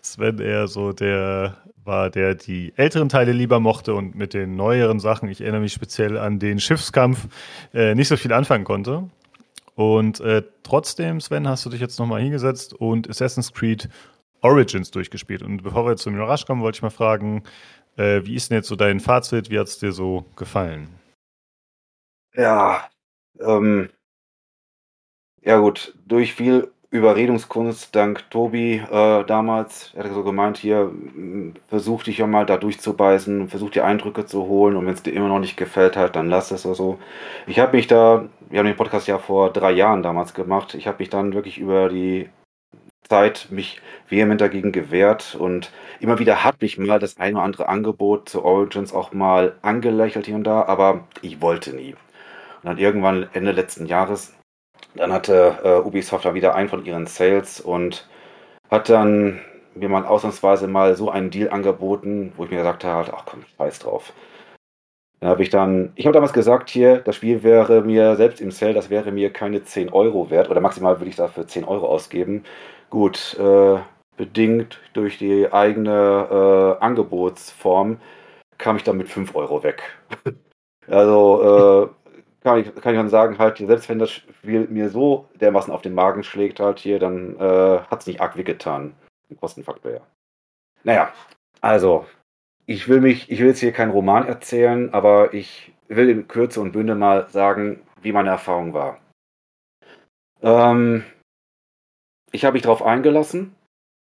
Sven 0.00 0.38
eher 0.38 0.66
so 0.68 0.92
der 0.92 1.56
war, 1.84 2.10
der 2.10 2.34
die 2.34 2.72
älteren 2.76 3.08
Teile 3.08 3.32
lieber 3.32 3.60
mochte 3.60 3.94
und 3.94 4.14
mit 4.14 4.34
den 4.34 4.56
neueren 4.56 5.00
Sachen, 5.00 5.28
ich 5.28 5.40
erinnere 5.40 5.62
mich 5.62 5.72
speziell 5.72 6.16
an 6.18 6.38
den 6.38 6.60
Schiffskampf, 6.60 7.26
äh, 7.74 7.94
nicht 7.94 8.08
so 8.08 8.16
viel 8.16 8.32
anfangen 8.32 8.64
konnte. 8.64 9.08
Und 9.74 10.20
äh, 10.20 10.42
trotzdem, 10.62 11.20
Sven, 11.20 11.48
hast 11.48 11.64
du 11.64 11.70
dich 11.70 11.80
jetzt 11.80 11.98
nochmal 11.98 12.20
hingesetzt 12.20 12.74
und 12.74 13.08
Assassin's 13.08 13.52
Creed 13.52 13.88
Origins 14.42 14.90
durchgespielt. 14.90 15.42
Und 15.42 15.62
bevor 15.62 15.86
wir 15.86 15.92
jetzt 15.92 16.02
zum 16.02 16.14
Mirage 16.14 16.44
kommen, 16.44 16.62
wollte 16.62 16.76
ich 16.76 16.82
mal 16.82 16.90
fragen, 16.90 17.42
äh, 17.96 18.20
wie 18.24 18.34
ist 18.34 18.50
denn 18.50 18.56
jetzt 18.56 18.68
so 18.68 18.76
dein 18.76 19.00
Fazit? 19.00 19.50
Wie 19.50 19.58
hat 19.58 19.68
es 19.68 19.78
dir 19.78 19.92
so 19.92 20.26
gefallen? 20.36 20.88
Ja, 22.34 22.88
ähm, 23.40 23.88
ja 25.44 25.58
gut, 25.58 25.94
durch 26.06 26.34
viel 26.34 26.70
Überredungskunst 26.92 27.96
dank 27.96 28.30
Tobi 28.30 28.74
äh, 28.74 29.24
damals. 29.24 29.92
Er 29.96 30.04
hat 30.04 30.12
so 30.12 30.22
gemeint, 30.22 30.58
hier, 30.58 30.92
versuch 31.68 32.02
dich 32.02 32.18
ja 32.18 32.26
mal 32.26 32.44
da 32.44 32.58
durchzubeißen, 32.58 33.48
versuch 33.48 33.70
die 33.70 33.80
Eindrücke 33.80 34.26
zu 34.26 34.44
holen 34.46 34.76
und 34.76 34.84
wenn 34.84 34.92
es 34.92 35.02
dir 35.02 35.14
immer 35.14 35.28
noch 35.28 35.38
nicht 35.38 35.56
gefällt 35.56 35.96
hat, 35.96 36.16
dann 36.16 36.28
lass 36.28 36.50
es 36.50 36.66
oder 36.66 36.74
so. 36.74 36.98
Ich 37.46 37.58
habe 37.58 37.76
mich 37.76 37.86
da, 37.86 38.28
wir 38.50 38.58
haben 38.58 38.66
den 38.66 38.76
Podcast 38.76 39.08
ja 39.08 39.18
vor 39.18 39.50
drei 39.50 39.72
Jahren 39.72 40.02
damals 40.02 40.34
gemacht, 40.34 40.74
ich 40.74 40.86
habe 40.86 40.98
mich 40.98 41.08
dann 41.08 41.32
wirklich 41.32 41.58
über 41.58 41.88
die 41.88 42.28
Zeit 43.08 43.48
mich 43.50 43.80
vehement 44.08 44.42
dagegen 44.42 44.70
gewehrt 44.70 45.34
und 45.34 45.72
immer 45.98 46.18
wieder 46.18 46.44
hat 46.44 46.60
mich 46.60 46.76
mal 46.76 46.98
das 46.98 47.18
eine 47.18 47.36
oder 47.36 47.44
andere 47.44 47.68
Angebot 47.70 48.28
zu 48.28 48.44
Origins 48.44 48.92
auch 48.92 49.12
mal 49.12 49.56
angelächelt 49.62 50.26
hier 50.26 50.36
und 50.36 50.44
da, 50.44 50.64
aber 50.64 51.08
ich 51.22 51.40
wollte 51.40 51.74
nie. 51.74 51.94
Und 52.62 52.68
dann 52.68 52.78
irgendwann 52.78 53.28
Ende 53.32 53.52
letzten 53.52 53.86
Jahres 53.86 54.34
dann 54.94 55.12
hatte 55.12 55.58
äh, 55.64 55.86
Ubisoft 55.86 56.24
da 56.24 56.34
wieder 56.34 56.54
einen 56.54 56.68
von 56.68 56.84
ihren 56.84 57.06
Sales 57.06 57.60
und 57.60 58.08
hat 58.70 58.88
dann 58.88 59.40
mir 59.74 59.88
mal 59.88 60.04
ausnahmsweise 60.04 60.68
mal 60.68 60.96
so 60.96 61.10
einen 61.10 61.30
Deal 61.30 61.50
angeboten, 61.50 62.32
wo 62.36 62.44
ich 62.44 62.50
mir 62.50 62.58
gesagt 62.58 62.84
habe, 62.84 63.12
ach 63.16 63.24
komm, 63.26 63.44
scheiß 63.56 63.80
drauf. 63.80 64.12
Dann 65.20 65.30
habe 65.30 65.42
ich 65.42 65.50
dann, 65.50 65.92
ich 65.94 66.04
habe 66.04 66.14
damals 66.14 66.32
gesagt 66.32 66.68
hier, 66.68 66.98
das 66.98 67.16
Spiel 67.16 67.42
wäre 67.42 67.82
mir 67.82 68.16
selbst 68.16 68.40
im 68.40 68.50
Sale, 68.50 68.74
das 68.74 68.90
wäre 68.90 69.12
mir 69.12 69.32
keine 69.32 69.62
10 69.62 69.90
Euro 69.92 70.30
wert 70.30 70.50
oder 70.50 70.60
maximal 70.60 70.98
würde 70.98 71.10
ich 71.10 71.16
dafür 71.16 71.46
10 71.46 71.64
Euro 71.64 71.86
ausgeben. 71.86 72.44
Gut, 72.90 73.36
äh, 73.38 73.78
bedingt 74.16 74.80
durch 74.92 75.18
die 75.18 75.52
eigene 75.52 76.76
äh, 76.80 76.84
Angebotsform 76.84 77.98
kam 78.58 78.76
ich 78.76 78.84
dann 78.84 78.96
mit 78.96 79.08
5 79.08 79.34
Euro 79.34 79.62
weg. 79.62 79.82
also 80.88 81.88
äh, 81.94 82.01
kann 82.42 82.58
ich, 82.58 82.74
kann 82.74 82.94
ich 82.94 82.98
dann 82.98 83.08
sagen, 83.08 83.38
halt, 83.38 83.58
selbst 83.58 83.88
wenn 83.88 83.98
das 83.98 84.10
Spiel 84.10 84.66
mir 84.68 84.88
so 84.88 85.28
dermaßen 85.40 85.72
auf 85.72 85.82
den 85.82 85.94
Magen 85.94 86.24
schlägt, 86.24 86.60
halt 86.60 86.78
hier, 86.78 86.98
dann 86.98 87.36
äh, 87.38 87.78
hat 87.90 88.00
es 88.00 88.06
nicht 88.06 88.20
arg 88.20 88.36
wehgetan. 88.36 88.94
Im 89.28 89.38
Kostenfaktor, 89.38 89.92
ja. 89.92 90.00
Naja, 90.84 91.12
also, 91.60 92.06
ich 92.66 92.88
will 92.88 93.00
mich, 93.00 93.30
ich 93.30 93.38
will 93.40 93.48
jetzt 93.48 93.60
hier 93.60 93.72
keinen 93.72 93.92
Roman 93.92 94.26
erzählen, 94.26 94.92
aber 94.92 95.32
ich 95.34 95.72
will 95.88 96.08
in 96.08 96.28
Kürze 96.28 96.60
und 96.60 96.72
Bünde 96.72 96.94
mal 96.94 97.28
sagen, 97.28 97.80
wie 98.02 98.12
meine 98.12 98.30
Erfahrung 98.30 98.74
war. 98.74 99.00
Ähm, 100.42 101.04
ich 102.32 102.44
habe 102.44 102.54
mich 102.54 102.62
darauf 102.62 102.82
eingelassen. 102.82 103.54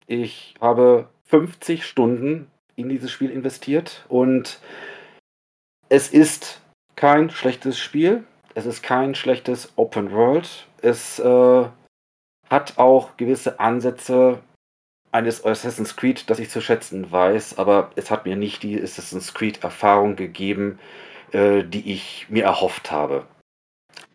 Ich 0.05 0.53
habe 0.61 1.09
50 1.25 1.85
Stunden 1.85 2.51
in 2.75 2.89
dieses 2.89 3.11
Spiel 3.11 3.31
investiert 3.31 4.05
und 4.07 4.61
es 5.89 6.09
ist 6.11 6.61
kein 6.97 7.29
schlechtes 7.29 7.79
Spiel. 7.79 8.25
Es 8.55 8.65
ist 8.65 8.83
kein 8.83 9.15
schlechtes 9.15 9.71
Open 9.77 10.11
World. 10.11 10.67
Es 10.81 11.19
äh, 11.19 11.65
hat 12.49 12.77
auch 12.77 13.15
gewisse 13.15 13.61
Ansätze 13.61 14.39
eines 15.11 15.45
Assassin's 15.45 15.95
Creed, 15.95 16.29
das 16.29 16.39
ich 16.39 16.49
zu 16.49 16.59
schätzen 16.59 17.09
weiß, 17.11 17.57
aber 17.57 17.91
es 17.95 18.11
hat 18.11 18.25
mir 18.25 18.35
nicht 18.35 18.63
die 18.63 18.81
Assassin's 18.81 19.33
Creed-Erfahrung 19.33 20.15
gegeben, 20.15 20.79
äh, 21.31 21.63
die 21.63 21.93
ich 21.93 22.27
mir 22.29 22.43
erhofft 22.43 22.91
habe. 22.91 23.25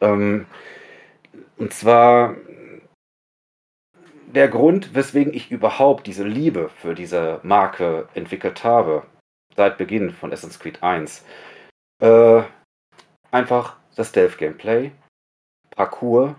Ähm, 0.00 0.46
und 1.56 1.72
zwar 1.72 2.36
der 4.26 4.48
Grund, 4.48 4.94
weswegen 4.94 5.32
ich 5.32 5.50
überhaupt 5.50 6.06
diese 6.06 6.24
Liebe 6.24 6.68
für 6.68 6.94
diese 6.94 7.40
Marke 7.42 8.08
entwickelt 8.14 8.64
habe, 8.64 9.06
seit 9.56 9.78
Beginn 9.78 10.10
von 10.10 10.32
Assassin's 10.32 10.58
Creed 10.58 10.82
1, 10.82 11.24
äh, 12.00 12.42
einfach 13.32 13.76
das 13.96 14.10
Stealth-Gameplay, 14.10 14.92
Parcours, 15.74 16.34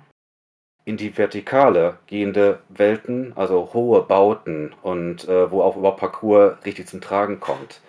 in 0.85 0.97
die 0.97 1.17
Vertikale 1.17 1.97
gehende 2.07 2.59
Welten, 2.69 3.33
also 3.35 3.71
hohe 3.73 4.01
Bauten 4.03 4.73
und 4.81 5.27
äh, 5.27 5.49
wo 5.49 5.61
auch 5.61 5.77
überhaupt 5.77 5.99
Parcours 5.99 6.57
richtig 6.65 6.87
zum 6.87 7.01
Tragen 7.01 7.39
kommt. 7.39 7.81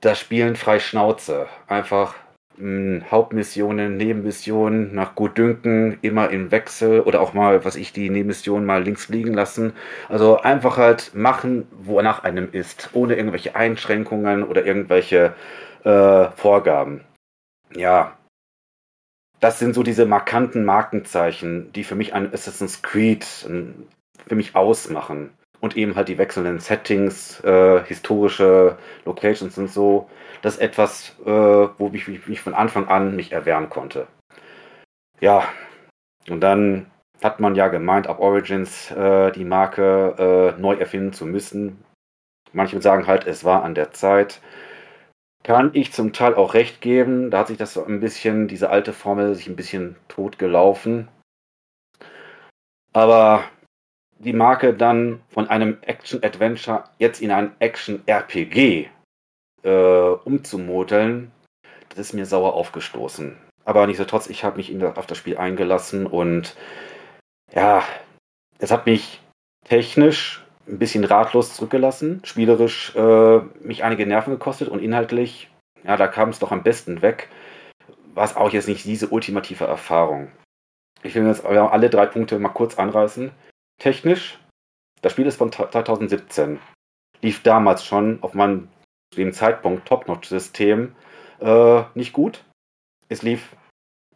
Das 0.00 0.20
Spielen 0.20 0.54
frei 0.54 0.78
Schnauze. 0.78 1.46
Einfach 1.66 2.14
mh, 2.56 3.00
hm, 3.00 3.10
Hauptmissionen, 3.10 3.96
Nebenmissionen 3.96 4.94
nach 4.94 5.14
Gutdünken, 5.16 5.98
immer 6.02 6.30
im 6.30 6.52
Wechsel 6.52 7.00
oder 7.00 7.20
auch 7.20 7.34
mal, 7.34 7.64
was 7.64 7.74
ich, 7.74 7.92
die 7.92 8.10
Nebenmission 8.10 8.64
mal 8.64 8.82
links 8.84 9.08
liegen 9.08 9.34
lassen. 9.34 9.72
Also 10.08 10.38
einfach 10.38 10.76
halt 10.76 11.14
machen, 11.14 11.66
wonach 11.72 12.22
einem 12.22 12.48
ist, 12.52 12.90
ohne 12.92 13.16
irgendwelche 13.16 13.56
Einschränkungen 13.56 14.44
oder 14.44 14.64
irgendwelche 14.64 15.34
äh, 15.84 16.30
Vorgaben. 16.36 17.00
Ja, 17.76 18.16
das 19.40 19.58
sind 19.58 19.74
so 19.74 19.82
diese 19.82 20.06
markanten 20.06 20.64
Markenzeichen, 20.64 21.72
die 21.72 21.84
für 21.84 21.96
mich 21.96 22.14
ein 22.14 22.32
Assassin's 22.32 22.82
Creed 22.82 23.24
für 23.24 24.34
mich 24.34 24.56
ausmachen. 24.56 25.30
Und 25.60 25.76
eben 25.76 25.96
halt 25.96 26.08
die 26.08 26.18
wechselnden 26.18 26.60
Settings, 26.60 27.40
äh, 27.44 27.82
historische 27.84 28.78
Locations 29.04 29.56
und 29.58 29.68
so. 29.68 30.08
Das 30.42 30.54
ist 30.54 30.60
etwas, 30.60 31.16
äh, 31.24 31.30
wo 31.30 31.90
ich 31.92 32.26
mich 32.26 32.40
von 32.40 32.54
Anfang 32.54 32.88
an 32.88 33.16
mich 33.16 33.32
erwärmen 33.32 33.70
konnte. 33.70 34.06
Ja, 35.20 35.44
und 36.28 36.40
dann 36.40 36.90
hat 37.22 37.40
man 37.40 37.54
ja 37.54 37.68
gemeint, 37.68 38.06
ab 38.06 38.20
Origins 38.20 38.90
äh, 38.90 39.30
die 39.32 39.44
Marke 39.44 40.54
äh, 40.56 40.60
neu 40.60 40.74
erfinden 40.74 41.12
zu 41.12 41.24
müssen. 41.24 41.82
Manche 42.52 42.80
sagen 42.82 43.06
halt, 43.06 43.26
es 43.26 43.44
war 43.44 43.62
an 43.62 43.74
der 43.74 43.92
Zeit 43.92 44.40
kann 45.44 45.70
ich 45.74 45.92
zum 45.92 46.12
Teil 46.12 46.34
auch 46.34 46.54
recht 46.54 46.80
geben. 46.80 47.30
Da 47.30 47.38
hat 47.40 47.48
sich 47.48 47.58
das 47.58 47.74
so 47.74 47.84
ein 47.84 48.00
bisschen, 48.00 48.48
diese 48.48 48.70
alte 48.70 48.92
Formel, 48.92 49.34
sich 49.34 49.46
ein 49.46 49.56
bisschen 49.56 49.94
totgelaufen. 50.08 51.08
Aber 52.92 53.44
die 54.18 54.32
Marke 54.32 54.74
dann 54.74 55.20
von 55.28 55.48
einem 55.48 55.78
Action-Adventure 55.82 56.84
jetzt 56.98 57.20
in 57.20 57.30
ein 57.30 57.54
Action-RPG 57.58 58.88
äh, 59.62 59.68
umzumodeln, 60.24 61.30
das 61.90 61.98
ist 61.98 62.12
mir 62.14 62.26
sauer 62.26 62.54
aufgestoßen. 62.54 63.36
Aber 63.64 63.86
nichtsdestotrotz, 63.86 64.28
ich 64.28 64.44
habe 64.44 64.56
mich 64.56 64.84
auf 64.84 65.06
das 65.06 65.18
Spiel 65.18 65.36
eingelassen 65.36 66.06
und 66.06 66.56
ja, 67.52 67.82
es 68.58 68.70
hat 68.70 68.86
mich 68.86 69.20
technisch 69.64 70.43
ein 70.66 70.78
bisschen 70.78 71.04
ratlos 71.04 71.54
zurückgelassen, 71.54 72.20
spielerisch 72.24 72.94
äh, 72.96 73.38
mich 73.60 73.84
einige 73.84 74.06
Nerven 74.06 74.32
gekostet 74.32 74.68
und 74.68 74.82
inhaltlich, 74.82 75.50
ja, 75.84 75.96
da 75.96 76.08
kam 76.08 76.30
es 76.30 76.38
doch 76.38 76.52
am 76.52 76.62
besten 76.62 77.02
weg. 77.02 77.28
War 78.14 78.24
es 78.24 78.36
auch 78.36 78.50
jetzt 78.50 78.68
nicht 78.68 78.84
diese 78.84 79.08
ultimative 79.08 79.64
Erfahrung. 79.64 80.30
Ich 81.02 81.14
will 81.14 81.26
jetzt 81.26 81.44
alle 81.44 81.90
drei 81.90 82.06
Punkte 82.06 82.38
mal 82.38 82.48
kurz 82.48 82.78
anreißen. 82.78 83.30
Technisch, 83.78 84.38
das 85.02 85.12
Spiel 85.12 85.26
ist 85.26 85.36
von 85.36 85.52
2017. 85.52 86.58
Lief 87.20 87.42
damals 87.42 87.84
schon 87.84 88.22
auf 88.22 88.34
meinem 88.34 88.68
zu 89.12 89.20
dem 89.20 89.32
Zeitpunkt 89.32 89.86
Top-Notch-System 89.86 90.94
äh, 91.40 91.82
nicht 91.94 92.12
gut. 92.12 92.44
Es 93.08 93.22
lief 93.22 93.54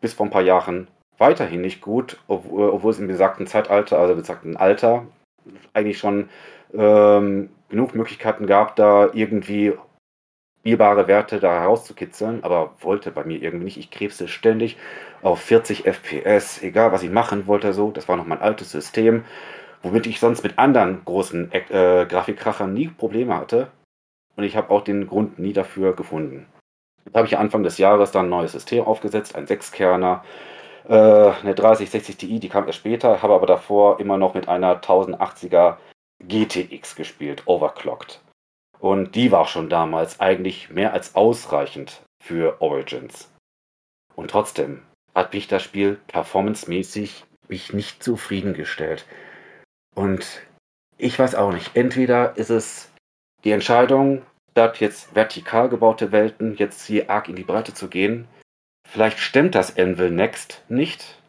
bis 0.00 0.14
vor 0.14 0.26
ein 0.26 0.30
paar 0.30 0.42
Jahren 0.42 0.88
weiterhin 1.18 1.60
nicht 1.60 1.80
gut, 1.80 2.18
obwohl, 2.26 2.90
es 2.90 2.98
im 2.98 3.08
besagten 3.08 3.46
Zeitalter, 3.46 3.98
also 3.98 4.14
besagten 4.14 4.56
Alter, 4.56 5.06
eigentlich 5.72 5.98
schon 5.98 6.28
ähm, 6.74 7.50
genug 7.68 7.94
Möglichkeiten 7.94 8.46
gab, 8.46 8.76
da 8.76 9.10
irgendwie 9.12 9.74
spielbare 10.60 11.08
Werte 11.08 11.40
da 11.40 11.60
herauszukitzeln, 11.60 12.44
aber 12.44 12.74
wollte 12.80 13.10
bei 13.10 13.24
mir 13.24 13.40
irgendwie 13.40 13.64
nicht. 13.64 13.78
Ich 13.78 13.90
krebste 13.90 14.28
ständig 14.28 14.76
auf 15.22 15.40
40 15.40 15.86
FPS, 15.86 16.62
egal 16.62 16.92
was 16.92 17.02
ich 17.02 17.10
machen 17.10 17.46
wollte, 17.46 17.72
so. 17.72 17.90
Das 17.90 18.06
war 18.06 18.16
noch 18.16 18.26
mein 18.26 18.42
altes 18.42 18.70
System, 18.70 19.24
womit 19.82 20.06
ich 20.06 20.20
sonst 20.20 20.42
mit 20.42 20.58
anderen 20.58 21.02
großen 21.06 21.50
äh, 21.52 22.06
Grafikkrachern 22.06 22.74
nie 22.74 22.88
Probleme 22.88 23.36
hatte. 23.36 23.68
Und 24.36 24.44
ich 24.44 24.56
habe 24.56 24.70
auch 24.70 24.84
den 24.84 25.06
Grund 25.06 25.38
nie 25.38 25.54
dafür 25.54 25.96
gefunden. 25.96 26.46
Da 27.12 27.20
habe 27.20 27.28
ich 27.28 27.38
Anfang 27.38 27.62
des 27.62 27.78
Jahres 27.78 28.10
dann 28.10 28.26
ein 28.26 28.30
neues 28.30 28.52
System 28.52 28.84
aufgesetzt, 28.84 29.36
ein 29.36 29.46
Sechskerner, 29.46 30.22
äh, 30.88 30.92
eine 30.92 31.54
3060 31.54 32.16
Ti, 32.16 32.40
die 32.40 32.48
kam 32.48 32.66
erst 32.66 32.78
später, 32.78 33.22
habe 33.22 33.34
aber 33.34 33.46
davor 33.46 34.00
immer 34.00 34.16
noch 34.16 34.34
mit 34.34 34.48
einer 34.48 34.80
1080er 34.80 35.76
GTX 36.26 36.96
gespielt, 36.96 37.42
overclocked. 37.46 38.20
Und 38.80 39.14
die 39.14 39.32
war 39.32 39.46
schon 39.46 39.68
damals 39.68 40.20
eigentlich 40.20 40.70
mehr 40.70 40.92
als 40.92 41.14
ausreichend 41.14 42.02
für 42.22 42.60
Origins. 42.60 43.32
Und 44.14 44.30
trotzdem 44.30 44.82
hat 45.14 45.32
mich 45.34 45.48
das 45.48 45.62
Spiel 45.62 45.98
performancemäßig 46.06 47.24
mich 47.48 47.72
nicht 47.72 48.02
zufriedengestellt. 48.02 49.06
Und 49.94 50.42
ich 50.96 51.18
weiß 51.18 51.34
auch 51.34 51.52
nicht, 51.52 51.76
entweder 51.76 52.36
ist 52.36 52.50
es 52.50 52.92
die 53.44 53.52
Entscheidung, 53.52 54.22
statt 54.52 54.80
jetzt 54.80 55.14
vertikal 55.14 55.68
gebaute 55.68 56.12
Welten 56.12 56.56
jetzt 56.56 56.86
hier 56.86 57.10
arg 57.10 57.28
in 57.28 57.36
die 57.36 57.44
Breite 57.44 57.74
zu 57.74 57.88
gehen, 57.88 58.26
Vielleicht 58.88 59.18
stimmt 59.18 59.54
das 59.54 59.76
Anvil 59.76 60.10
Next 60.10 60.62
nicht. 60.68 61.20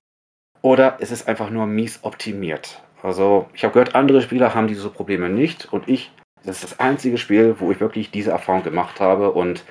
Oder 0.62 0.98
es 1.02 1.12
ist 1.12 1.28
einfach 1.28 1.50
nur 1.50 1.66
mies 1.66 2.00
optimiert. 2.04 2.82
Also, 3.04 3.50
ich 3.54 3.64
habe 3.64 3.74
gehört, 3.74 3.96
andere 3.96 4.22
Spieler 4.22 4.56
haben 4.56 4.68
diese 4.68 4.90
Probleme 4.90 5.30
nicht. 5.30 5.72
Und 5.72 5.88
ich, 5.88 6.12
das 6.44 6.58
ist 6.58 6.72
das 6.72 6.80
einzige 6.80 7.18
Spiel, 7.18 7.56
wo 7.60 7.72
ich 7.72 7.80
wirklich 7.80 8.12
diese 8.12 8.32
Erfahrung 8.32 8.64
gemacht 8.64 9.00
habe. 9.02 9.32
Und 9.32 9.64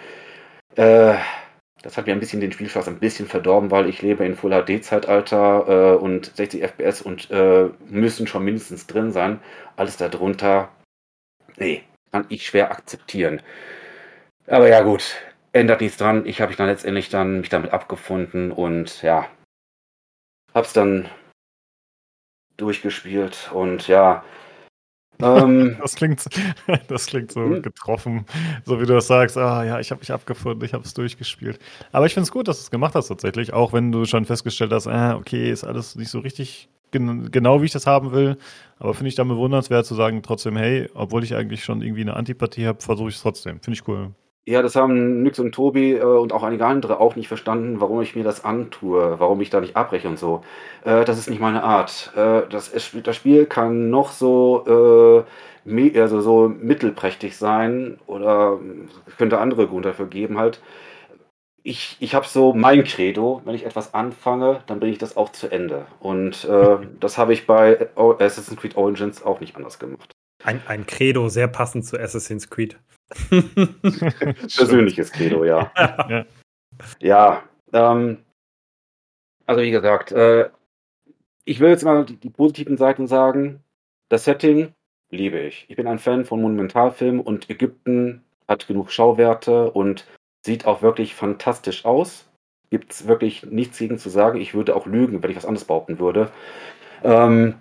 äh, 0.76 1.15
das 1.83 1.97
hat 1.97 2.07
mir 2.07 2.12
ein 2.12 2.20
bisschen 2.20 2.41
den 2.41 2.52
Spielspaß 2.52 2.89
ein 2.89 2.99
bisschen 2.99 3.26
verdorben, 3.26 3.70
weil 3.70 3.89
ich 3.89 4.02
lebe 4.02 4.25
in 4.25 4.36
Full 4.36 4.50
HD-Zeitalter 4.50 5.94
äh, 5.94 5.97
und 5.97 6.36
60 6.36 6.62
FPS 6.62 7.00
und 7.00 7.31
äh, 7.31 7.70
müssen 7.89 8.26
schon 8.26 8.44
mindestens 8.44 8.86
drin 8.86 9.12
sein. 9.12 9.41
Alles 9.76 9.97
darunter, 9.97 10.68
nee, 11.57 11.84
kann 12.12 12.26
ich 12.28 12.47
schwer 12.47 12.70
akzeptieren. 12.70 13.41
Aber 14.47 14.68
ja, 14.68 14.83
gut, 14.83 15.15
ändert 15.52 15.80
nichts 15.80 15.96
dran. 15.96 16.26
Ich 16.26 16.40
habe 16.40 16.50
mich 16.50 16.56
dann 16.56 16.68
letztendlich 16.68 17.08
dann 17.08 17.40
mich 17.40 17.48
damit 17.48 17.72
abgefunden 17.72 18.52
und 18.52 19.02
ja, 19.02 19.28
hab's 20.54 20.72
dann 20.72 21.08
durchgespielt 22.56 23.50
und 23.52 23.88
ja. 23.88 24.24
Ähm, 25.20 25.76
das 25.82 25.96
klingt, 25.96 26.24
das 26.86 27.06
klingt 27.06 27.32
so 27.32 27.40
hm? 27.40 27.60
getroffen, 27.60 28.24
so 28.64 28.80
wie 28.80 28.86
du 28.86 28.94
das 28.94 29.08
sagst. 29.08 29.36
Ah 29.36 29.64
ja, 29.64 29.80
ich 29.80 29.90
habe 29.90 29.98
mich 29.98 30.12
abgefunden, 30.12 30.64
ich 30.64 30.74
habe 30.74 30.84
es 30.84 30.94
durchgespielt. 30.94 31.58
Aber 31.90 32.06
ich 32.06 32.14
finde 32.14 32.22
es 32.22 32.30
gut, 32.30 32.46
dass 32.46 32.58
du 32.58 32.62
es 32.62 32.70
gemacht 32.70 32.94
hast 32.94 33.08
tatsächlich, 33.08 33.52
auch 33.52 33.72
wenn 33.72 33.90
du 33.90 34.04
schon 34.04 34.26
festgestellt 34.26 34.70
hast, 34.72 34.86
ah, 34.86 35.16
okay, 35.16 35.50
ist 35.50 35.64
alles 35.64 35.96
nicht 35.96 36.10
so 36.10 36.20
richtig 36.20 36.68
gen 36.92 37.32
genau 37.32 37.60
wie 37.60 37.64
ich 37.64 37.72
das 37.72 37.88
haben 37.88 38.12
will. 38.12 38.38
Aber 38.78 38.94
finde 38.94 39.08
ich 39.08 39.16
dann 39.16 39.26
bewundernswert 39.26 39.86
zu 39.86 39.96
sagen, 39.96 40.22
trotzdem, 40.22 40.56
hey, 40.56 40.88
obwohl 40.94 41.24
ich 41.24 41.34
eigentlich 41.34 41.64
schon 41.64 41.82
irgendwie 41.82 42.02
eine 42.02 42.14
Antipathie 42.14 42.66
habe, 42.66 42.80
versuche 42.80 43.08
ich 43.08 43.16
es 43.16 43.22
trotzdem. 43.22 43.60
Finde 43.60 43.76
ich 43.76 43.88
cool. 43.88 44.12
Ja, 44.48 44.62
das 44.62 44.76
haben 44.76 45.22
Nyx 45.22 45.38
und 45.40 45.52
Tobi 45.52 45.92
äh, 45.92 46.02
und 46.02 46.32
auch 46.32 46.42
einige 46.42 46.64
andere 46.64 47.00
auch 47.00 47.16
nicht 47.16 47.28
verstanden, 47.28 47.82
warum 47.82 48.00
ich 48.00 48.16
mir 48.16 48.24
das 48.24 48.46
antue, 48.46 49.20
warum 49.20 49.42
ich 49.42 49.50
da 49.50 49.60
nicht 49.60 49.76
abbreche 49.76 50.08
und 50.08 50.18
so. 50.18 50.42
Äh, 50.86 51.04
das 51.04 51.18
ist 51.18 51.28
nicht 51.28 51.38
meine 51.38 51.62
Art. 51.62 52.14
Äh, 52.16 52.48
das, 52.48 52.72
das 53.02 53.14
Spiel 53.14 53.44
kann 53.44 53.90
noch 53.90 54.10
so, 54.10 55.26
äh, 55.66 56.00
also 56.00 56.22
so 56.22 56.48
mittelprächtig 56.48 57.36
sein 57.36 57.98
oder 58.06 58.58
könnte 59.18 59.38
andere 59.38 59.66
Gründe 59.66 59.90
dafür 59.90 60.06
geben 60.06 60.38
halt. 60.38 60.62
Ich, 61.62 61.98
ich 62.00 62.14
habe 62.14 62.26
so 62.26 62.54
mein 62.54 62.84
Credo, 62.84 63.42
wenn 63.44 63.54
ich 63.54 63.66
etwas 63.66 63.92
anfange, 63.92 64.62
dann 64.66 64.80
bringe 64.80 64.92
ich 64.92 64.98
das 64.98 65.18
auch 65.18 65.30
zu 65.30 65.52
Ende. 65.52 65.84
Und 66.00 66.46
äh, 66.46 66.78
das 67.00 67.18
habe 67.18 67.34
ich 67.34 67.46
bei 67.46 67.90
Assassin's 67.96 68.58
Creed 68.58 68.78
Origins 68.78 69.22
auch 69.22 69.40
nicht 69.40 69.56
anders 69.56 69.78
gemacht. 69.78 70.10
Ein, 70.42 70.62
ein 70.68 70.86
Credo, 70.86 71.28
sehr 71.28 71.48
passend 71.48 71.84
zu 71.84 72.00
Assassin's 72.00 72.48
Creed. 72.48 72.78
Persönliches 73.80 75.12
Credo, 75.12 75.44
ja. 75.44 75.72
ja. 76.08 76.26
Ja, 77.00 77.42
ähm, 77.72 78.18
also 79.46 79.62
wie 79.62 79.70
gesagt, 79.70 80.12
äh, 80.12 80.50
ich 81.44 81.60
will 81.60 81.70
jetzt 81.70 81.84
mal 81.84 82.04
die, 82.04 82.16
die 82.16 82.30
positiven 82.30 82.76
Seiten 82.76 83.06
sagen. 83.06 83.62
Das 84.10 84.24
Setting 84.24 84.74
liebe 85.10 85.38
ich. 85.40 85.66
Ich 85.68 85.76
bin 85.76 85.86
ein 85.86 85.98
Fan 85.98 86.24
von 86.24 86.42
Monumentalfilmen 86.42 87.20
und 87.20 87.48
Ägypten 87.50 88.22
hat 88.46 88.66
genug 88.66 88.90
Schauwerte 88.90 89.70
und 89.70 90.06
sieht 90.44 90.66
auch 90.66 90.82
wirklich 90.82 91.14
fantastisch 91.14 91.84
aus. 91.84 92.28
Gibt 92.70 92.92
es 92.92 93.06
wirklich 93.06 93.44
nichts 93.46 93.78
gegen 93.78 93.98
zu 93.98 94.10
sagen. 94.10 94.40
Ich 94.40 94.54
würde 94.54 94.76
auch 94.76 94.86
lügen, 94.86 95.22
wenn 95.22 95.30
ich 95.30 95.36
was 95.36 95.46
anderes 95.46 95.66
behaupten 95.66 95.98
würde. 95.98 96.30
Ähm, 97.02 97.54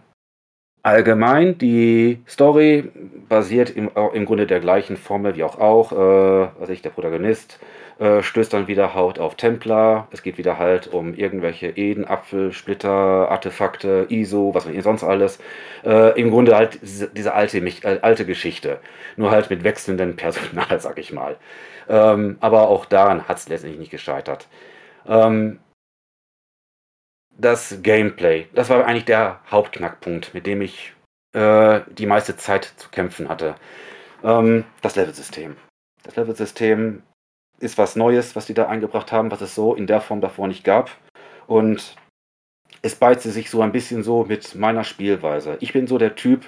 allgemein, 0.88 1.58
die 1.58 2.20
Story 2.28 2.90
basiert 3.28 3.70
im, 3.70 3.92
im 4.14 4.26
Grunde 4.26 4.48
der 4.48 4.62
gleichen 4.62 4.96
Formel 4.96 5.36
wie 5.36 5.44
auch 5.44 5.60
auch. 5.60 5.92
Äh, 5.92 6.50
was 6.60 6.70
ich, 6.70 6.82
der 6.82 6.92
Protagonist 6.92 7.60
äh, 8.00 8.24
stößt 8.24 8.54
dann 8.54 8.68
wieder 8.68 8.94
Haut 8.94 9.20
auf 9.20 9.36
Templar. 9.36 10.08
Es 10.12 10.24
geht 10.24 10.38
wieder 10.38 10.58
halt 10.58 10.88
um 10.88 11.14
irgendwelche 11.14 11.68
Eden, 11.68 12.06
Apfel, 12.06 12.54
Splitter, 12.54 12.90
Artefakte, 13.30 14.06
ISO, 14.10 14.54
was 14.54 14.66
ich 14.66 14.82
sonst 14.82 15.04
alles. 15.04 15.40
Äh, 15.84 16.20
Im 16.20 16.32
Grunde 16.32 16.56
halt 16.56 16.80
diese, 16.82 17.10
diese 17.10 17.34
alte, 17.34 17.58
äh, 17.58 18.00
alte 18.02 18.26
Geschichte. 18.26 18.80
Nur 19.18 19.32
halt 19.32 19.50
mit 19.50 19.64
wechselndem 19.64 20.16
Personal, 20.16 20.80
sag 20.80 20.98
ich 21.00 21.12
mal. 21.12 21.36
Ähm, 21.90 22.38
aber 22.40 22.70
auch 22.70 22.86
daran 22.86 23.28
hat 23.28 23.38
es 23.38 23.50
letztendlich 23.50 23.80
nicht 23.80 23.92
gescheitert. 23.92 24.48
Ähm, 25.08 25.60
das 27.38 27.80
Gameplay, 27.84 28.48
das 28.54 28.70
war 28.70 28.86
eigentlich 28.86 29.06
der 29.06 29.40
Hauptknackpunkt, 29.50 30.34
mit 30.34 30.46
dem 30.46 30.62
ich 30.62 30.94
äh, 31.34 31.82
die 31.92 32.06
meiste 32.06 32.36
Zeit 32.36 32.74
zu 32.78 32.90
kämpfen 32.90 33.30
hatte. 33.30 33.56
Ähm, 34.24 34.66
das 34.82 34.96
Level-System. 34.96 35.56
Das 36.04 36.16
Level-System 36.16 37.04
ist 37.60 37.78
was 37.78 37.96
Neues, 37.96 38.36
was 38.36 38.46
die 38.46 38.54
da 38.54 38.68
eingebracht 38.68 39.12
haben, 39.12 39.32
was 39.32 39.42
es 39.42 39.56
so 39.56 39.76
in 39.76 39.88
der 39.88 40.02
Form 40.02 40.22
davor 40.22 40.48
nicht 40.48 40.64
gab. 40.64 40.92
Und 41.48 41.96
es 42.82 42.96
beizte 42.96 43.30
sich 43.32 43.50
so 43.50 43.62
ein 43.62 43.72
bisschen 43.72 44.04
so 44.04 44.24
mit 44.24 44.56
meiner 44.56 44.84
Spielweise. 44.84 45.58
Ich 45.60 45.74
bin 45.74 45.88
so 45.88 45.98
der 45.98 46.16
Typ, 46.16 46.46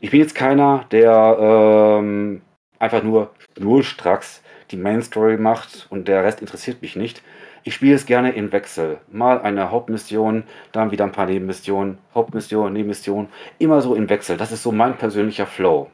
ich 0.00 0.10
bin 0.10 0.20
jetzt 0.20 0.34
keiner, 0.34 0.86
der 0.90 1.36
ähm, 1.40 2.42
einfach 2.78 3.02
nur 3.02 3.34
schnurstracks 3.56 4.42
die 4.70 4.76
Main 4.76 5.02
Story 5.02 5.38
macht 5.38 5.86
und 5.90 6.08
der 6.08 6.24
Rest 6.24 6.40
interessiert 6.40 6.82
mich 6.82 6.96
nicht. 6.96 7.22
Ich 7.64 7.74
spiele 7.74 7.94
es 7.94 8.06
gerne 8.06 8.32
im 8.32 8.52
Wechsel. 8.52 8.98
Mal 9.10 9.40
eine 9.40 9.70
Hauptmission, 9.70 10.44
dann 10.72 10.90
wieder 10.90 11.04
ein 11.04 11.12
paar 11.12 11.26
Nebenmissionen, 11.26 11.98
Hauptmission, 12.14 12.72
Nebenmission. 12.72 13.28
Immer 13.58 13.80
so 13.80 13.94
im 13.94 14.08
Wechsel. 14.08 14.36
Das 14.36 14.52
ist 14.52 14.62
so 14.62 14.72
mein 14.72 14.96
persönlicher 14.96 15.46
Flow. 15.46 15.90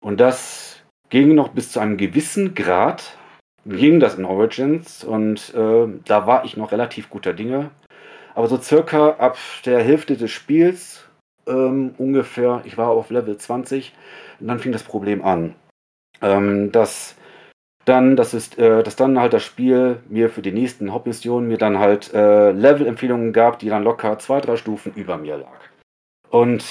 Und 0.00 0.20
das 0.20 0.82
ging 1.10 1.34
noch 1.34 1.48
bis 1.48 1.72
zu 1.72 1.80
einem 1.80 1.96
gewissen 1.96 2.54
Grad, 2.54 3.16
ging 3.64 4.00
das 4.00 4.16
in 4.16 4.24
Origins 4.24 5.04
und 5.04 5.54
äh, 5.54 5.86
da 6.04 6.26
war 6.26 6.44
ich 6.44 6.56
noch 6.56 6.72
relativ 6.72 7.10
guter 7.10 7.32
Dinge. 7.32 7.70
Aber 8.34 8.46
so 8.46 8.56
circa 8.58 9.10
ab 9.10 9.36
der 9.64 9.82
Hälfte 9.82 10.16
des 10.16 10.30
Spiels 10.30 11.08
ähm, 11.48 11.94
ungefähr, 11.98 12.62
ich 12.64 12.78
war 12.78 12.88
auf 12.88 13.10
Level 13.10 13.36
20, 13.36 13.92
und 14.40 14.46
dann 14.46 14.58
fing 14.58 14.72
das 14.72 14.82
Problem 14.82 15.24
an. 15.24 15.54
Ähm, 16.20 16.70
dass 16.72 17.16
dann, 17.88 18.16
das 18.16 18.34
ist, 18.34 18.58
äh, 18.58 18.82
dass 18.82 18.96
dann 18.96 19.18
halt 19.18 19.32
das 19.32 19.42
Spiel 19.42 20.00
mir 20.08 20.30
für 20.30 20.42
die 20.42 20.52
nächsten 20.52 20.92
Hauptmissionen 20.92 21.48
mir 21.48 21.58
dann 21.58 21.78
halt 21.78 22.12
äh, 22.12 22.52
Level-Empfehlungen 22.52 23.32
gab, 23.32 23.58
die 23.58 23.68
dann 23.68 23.82
locker 23.82 24.18
zwei, 24.18 24.40
drei 24.40 24.56
Stufen 24.56 24.92
über 24.94 25.16
mir 25.16 25.38
lag. 25.38 25.60
Und 26.30 26.64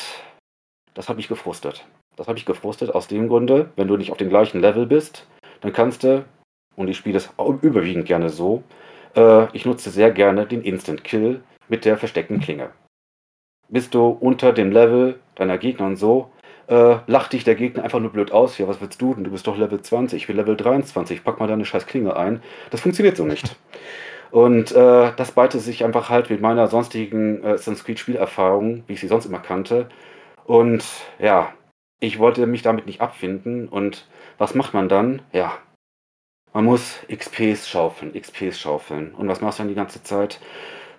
das 0.93 1.09
hat 1.09 1.17
mich 1.17 1.27
gefrustet. 1.27 1.85
Das 2.15 2.27
habe 2.27 2.37
ich 2.37 2.45
gefrustet 2.45 2.93
aus 2.93 3.07
dem 3.07 3.27
Grunde, 3.27 3.71
wenn 3.75 3.87
du 3.87 3.97
nicht 3.97 4.11
auf 4.11 4.17
dem 4.17 4.29
gleichen 4.29 4.59
Level 4.59 4.85
bist, 4.85 5.27
dann 5.61 5.73
kannst 5.73 6.03
du 6.03 6.25
und 6.75 6.87
ich 6.87 6.97
spiele 6.97 7.13
das 7.13 7.33
überwiegend 7.61 8.05
gerne 8.05 8.29
so, 8.29 8.63
äh, 9.15 9.47
ich 9.55 9.65
nutze 9.65 9.89
sehr 9.89 10.11
gerne 10.11 10.45
den 10.45 10.61
Instant 10.61 11.03
Kill 11.03 11.41
mit 11.67 11.85
der 11.85 11.97
versteckten 11.97 12.39
Klinge. 12.39 12.69
Bist 13.69 13.93
du 13.93 14.07
unter 14.07 14.53
dem 14.53 14.71
Level 14.71 15.19
deiner 15.35 15.57
Gegner 15.57 15.87
und 15.87 15.97
so, 15.97 16.31
äh, 16.67 16.97
lacht 17.07 17.33
dich 17.33 17.43
der 17.43 17.55
Gegner 17.55 17.83
einfach 17.83 17.99
nur 17.99 18.11
blöd 18.11 18.31
aus. 18.31 18.57
Ja, 18.57 18.67
was 18.67 18.81
willst 18.81 19.01
du 19.01 19.13
denn? 19.13 19.23
Du 19.23 19.31
bist 19.31 19.47
doch 19.47 19.57
Level 19.57 19.81
20, 19.81 20.21
ich 20.21 20.27
bin 20.27 20.35
Level 20.35 20.55
23, 20.55 21.23
pack 21.23 21.39
mal 21.39 21.47
deine 21.47 21.65
scheiß 21.65 21.85
Klinge 21.85 22.15
ein. 22.15 22.41
Das 22.69 22.81
funktioniert 22.81 23.17
so 23.17 23.25
nicht. 23.25 23.55
Und 24.31 24.71
äh, 24.73 25.11
das 25.15 25.31
beite 25.31 25.59
sich 25.59 25.85
einfach 25.85 26.09
halt 26.09 26.29
mit 26.29 26.41
meiner 26.41 26.67
sonstigen 26.67 27.43
äh, 27.43 27.51
Assassin's 27.51 27.83
Creed 27.85 27.99
Spielerfahrung, 27.99 28.83
wie 28.87 28.93
ich 28.93 28.99
sie 28.99 29.07
sonst 29.07 29.25
immer 29.25 29.39
kannte. 29.39 29.87
Und 30.45 30.85
ja, 31.19 31.53
ich 31.99 32.19
wollte 32.19 32.45
mich 32.45 32.61
damit 32.61 32.85
nicht 32.85 33.01
abfinden. 33.01 33.67
Und 33.69 34.07
was 34.37 34.53
macht 34.53 34.73
man 34.73 34.89
dann? 34.89 35.21
Ja, 35.31 35.57
man 36.53 36.65
muss 36.65 36.99
XPs 37.07 37.69
schaufeln, 37.69 38.13
XPs 38.13 38.59
schaufeln. 38.59 39.13
Und 39.13 39.27
was 39.27 39.41
machst 39.41 39.59
du 39.59 39.63
dann 39.63 39.69
die 39.69 39.75
ganze 39.75 40.03
Zeit? 40.03 40.39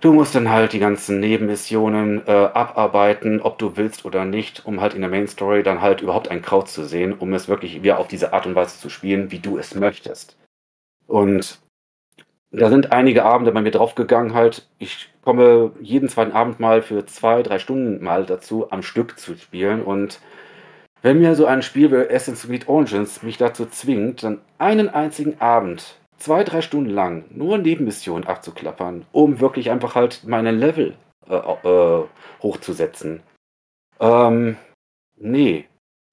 Du 0.01 0.13
musst 0.13 0.35
dann 0.37 0.49
halt 0.49 0.73
die 0.73 0.79
ganzen 0.79 1.19
Nebenmissionen 1.19 2.25
äh, 2.27 2.31
abarbeiten, 2.31 3.41
ob 3.41 3.59
du 3.59 3.77
willst 3.77 4.05
oder 4.05 4.25
nicht, 4.25 4.65
um 4.65 4.81
halt 4.81 4.95
in 4.95 5.01
der 5.01 5.11
Main 5.11 5.27
Story 5.27 5.65
dann 5.65 5.81
halt 5.81 6.03
überhaupt 6.03 6.31
ein 6.31 6.41
Kraut 6.41 6.69
zu 6.69 6.85
sehen, 6.85 7.13
um 7.15 7.33
es 7.35 7.49
wirklich 7.49 7.83
wieder 7.83 7.99
auf 7.99 8.07
diese 8.07 8.33
Art 8.33 8.47
und 8.47 8.55
Weise 8.55 8.79
zu 8.79 8.91
spielen, 8.91 9.33
wie 9.33 9.41
du 9.41 9.59
es 9.59 9.75
möchtest. 9.75 10.37
Und 11.09 11.59
da 12.53 12.69
sind 12.71 12.93
einige 12.93 13.25
Abende 13.25 13.51
bei 13.51 13.61
mir 13.61 13.73
draufgegangen 13.73 14.35
halt. 14.35 14.69
Ich 14.79 15.11
komme 15.23 15.73
jeden 15.81 16.09
zweiten 16.09 16.33
Abend 16.33 16.61
mal 16.61 16.81
für 16.81 17.05
zwei, 17.07 17.43
drei 17.43 17.59
Stunden 17.59 18.03
mal 18.03 18.25
dazu, 18.25 18.71
am 18.71 18.83
Stück 18.83 19.19
zu 19.19 19.37
spielen 19.37 19.83
und 19.83 20.21
wenn 21.03 21.21
mir 21.21 21.35
so 21.37 21.47
ein 21.47 21.63
Spiel 21.63 21.93
wie 21.93 22.13
Assassin's 22.13 22.47
Creed 22.47 22.69
Origins 22.69 23.23
mich 23.23 23.37
dazu 23.37 23.67
zwingt, 23.67 24.25
dann 24.25 24.41
einen 24.59 24.89
einzigen 24.89 25.41
Abend, 25.41 25.97
zwei, 26.19 26.45
drei 26.45 26.61
Stunden 26.61 26.91
lang, 26.91 27.25
nur 27.31 27.59
Nebenmissionen 27.59 28.27
abzuklappern, 28.27 29.07
um 29.13 29.41
wirklich 29.41 29.71
einfach 29.71 29.95
halt 29.95 30.25
meine 30.27 30.51
Level 30.51 30.95
äh, 31.29 31.37
äh, 31.37 32.05
hochzusetzen. 32.43 33.23
Ähm, 34.01 34.57
nee, 35.17 35.67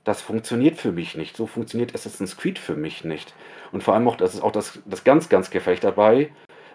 das 0.03 0.21
funktioniert 0.21 0.77
für 0.77 0.91
mich 0.91 1.15
nicht. 1.15 1.35
So 1.35 1.47
funktioniert 1.47 1.93
Assassin's 1.93 2.37
Creed 2.37 2.59
für 2.59 2.75
mich 2.75 3.03
nicht. 3.03 3.33
Und 3.71 3.83
vor 3.83 3.93
allem 3.93 4.07
auch, 4.07 4.15
das 4.15 4.35
ist 4.35 4.41
auch 4.41 4.51
das, 4.51 4.79
das 4.85 5.03
ganz, 5.03 5.29
ganz 5.29 5.49
Gefecht 5.49 5.83
dabei. 5.83 6.31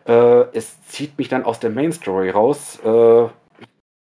Äh, 0.07 0.45
es 0.53 0.83
zieht 0.85 1.17
mich 1.19 1.29
dann 1.29 1.45
aus 1.45 1.61
der 1.61 1.71
Main 1.71 1.93
Story 1.93 2.31
raus. 2.31 2.81
Äh, 2.85 3.29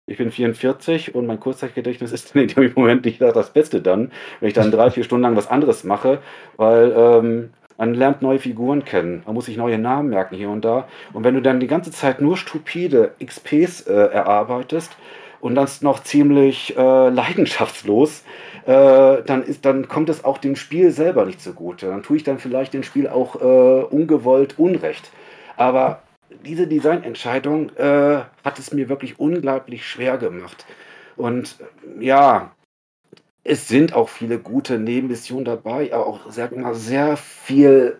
ich 0.07 0.18
bin 0.18 0.33
44 0.33 1.15
und 1.15 1.26
mein 1.26 1.39
Kurzzeitgedächtnis 1.39 2.10
ist 2.10 2.34
in 2.34 2.49
dem 2.49 2.73
Moment 2.75 3.05
nicht 3.05 3.20
das 3.20 3.52
Beste 3.52 3.81
dann, 3.81 4.10
wenn 4.41 4.49
ich 4.49 4.55
dann 4.55 4.73
drei, 4.73 4.91
vier 4.91 5.05
Stunden 5.05 5.23
lang 5.23 5.36
was 5.36 5.49
anderes 5.49 5.84
mache, 5.84 6.20
weil 6.57 6.92
ähm, 6.97 7.50
man 7.81 7.94
lernt 7.94 8.20
neue 8.20 8.39
Figuren 8.39 8.84
kennen, 8.84 9.23
man 9.25 9.34
muss 9.34 9.47
sich 9.47 9.57
neue 9.57 9.78
Namen 9.78 10.10
merken 10.10 10.36
hier 10.36 10.50
und 10.50 10.67
da. 10.67 10.86
Und 11.15 11.25
wenn 11.25 11.34
du 11.34 11.41
dann 11.41 11.60
die 11.60 11.67
ganze 11.67 11.91
Zeit 11.91 12.20
nur 12.20 12.36
stupide 12.36 13.12
XPs 13.25 13.86
äh, 13.86 13.94
erarbeitest 13.94 14.94
und 15.41 15.55
das 15.55 15.81
noch 15.81 16.02
ziemlich 16.02 16.76
äh, 16.76 17.09
leidenschaftslos, 17.09 18.23
äh, 18.67 19.23
dann, 19.25 19.42
ist, 19.42 19.65
dann 19.65 19.89
kommt 19.89 20.10
es 20.10 20.25
auch 20.25 20.36
dem 20.36 20.57
Spiel 20.57 20.91
selber 20.91 21.25
nicht 21.25 21.41
zugute. 21.41 21.86
Dann 21.86 22.02
tue 22.02 22.18
ich 22.18 22.23
dann 22.23 22.39
vielleicht 22.39 22.75
dem 22.75 22.83
Spiel 22.83 23.09
auch 23.09 23.41
äh, 23.41 23.84
ungewollt 23.84 24.59
Unrecht. 24.59 25.10
Aber 25.57 26.02
diese 26.44 26.67
Designentscheidung 26.67 27.70
äh, 27.76 28.18
hat 28.44 28.59
es 28.59 28.75
mir 28.75 28.91
wirklich 28.91 29.18
unglaublich 29.18 29.89
schwer 29.89 30.18
gemacht. 30.18 30.67
Und 31.17 31.57
ja, 31.99 32.50
es 33.44 33.69
sind 33.69 33.94
auch 33.94 34.09
viele 34.09 34.39
gute 34.39 34.78
Nebenmissionen 34.78 35.44
dabei, 35.44 35.93
aber 35.93 36.07
auch 36.07 36.31
sag 36.31 36.52
sehr 36.75 37.17
viel 37.17 37.99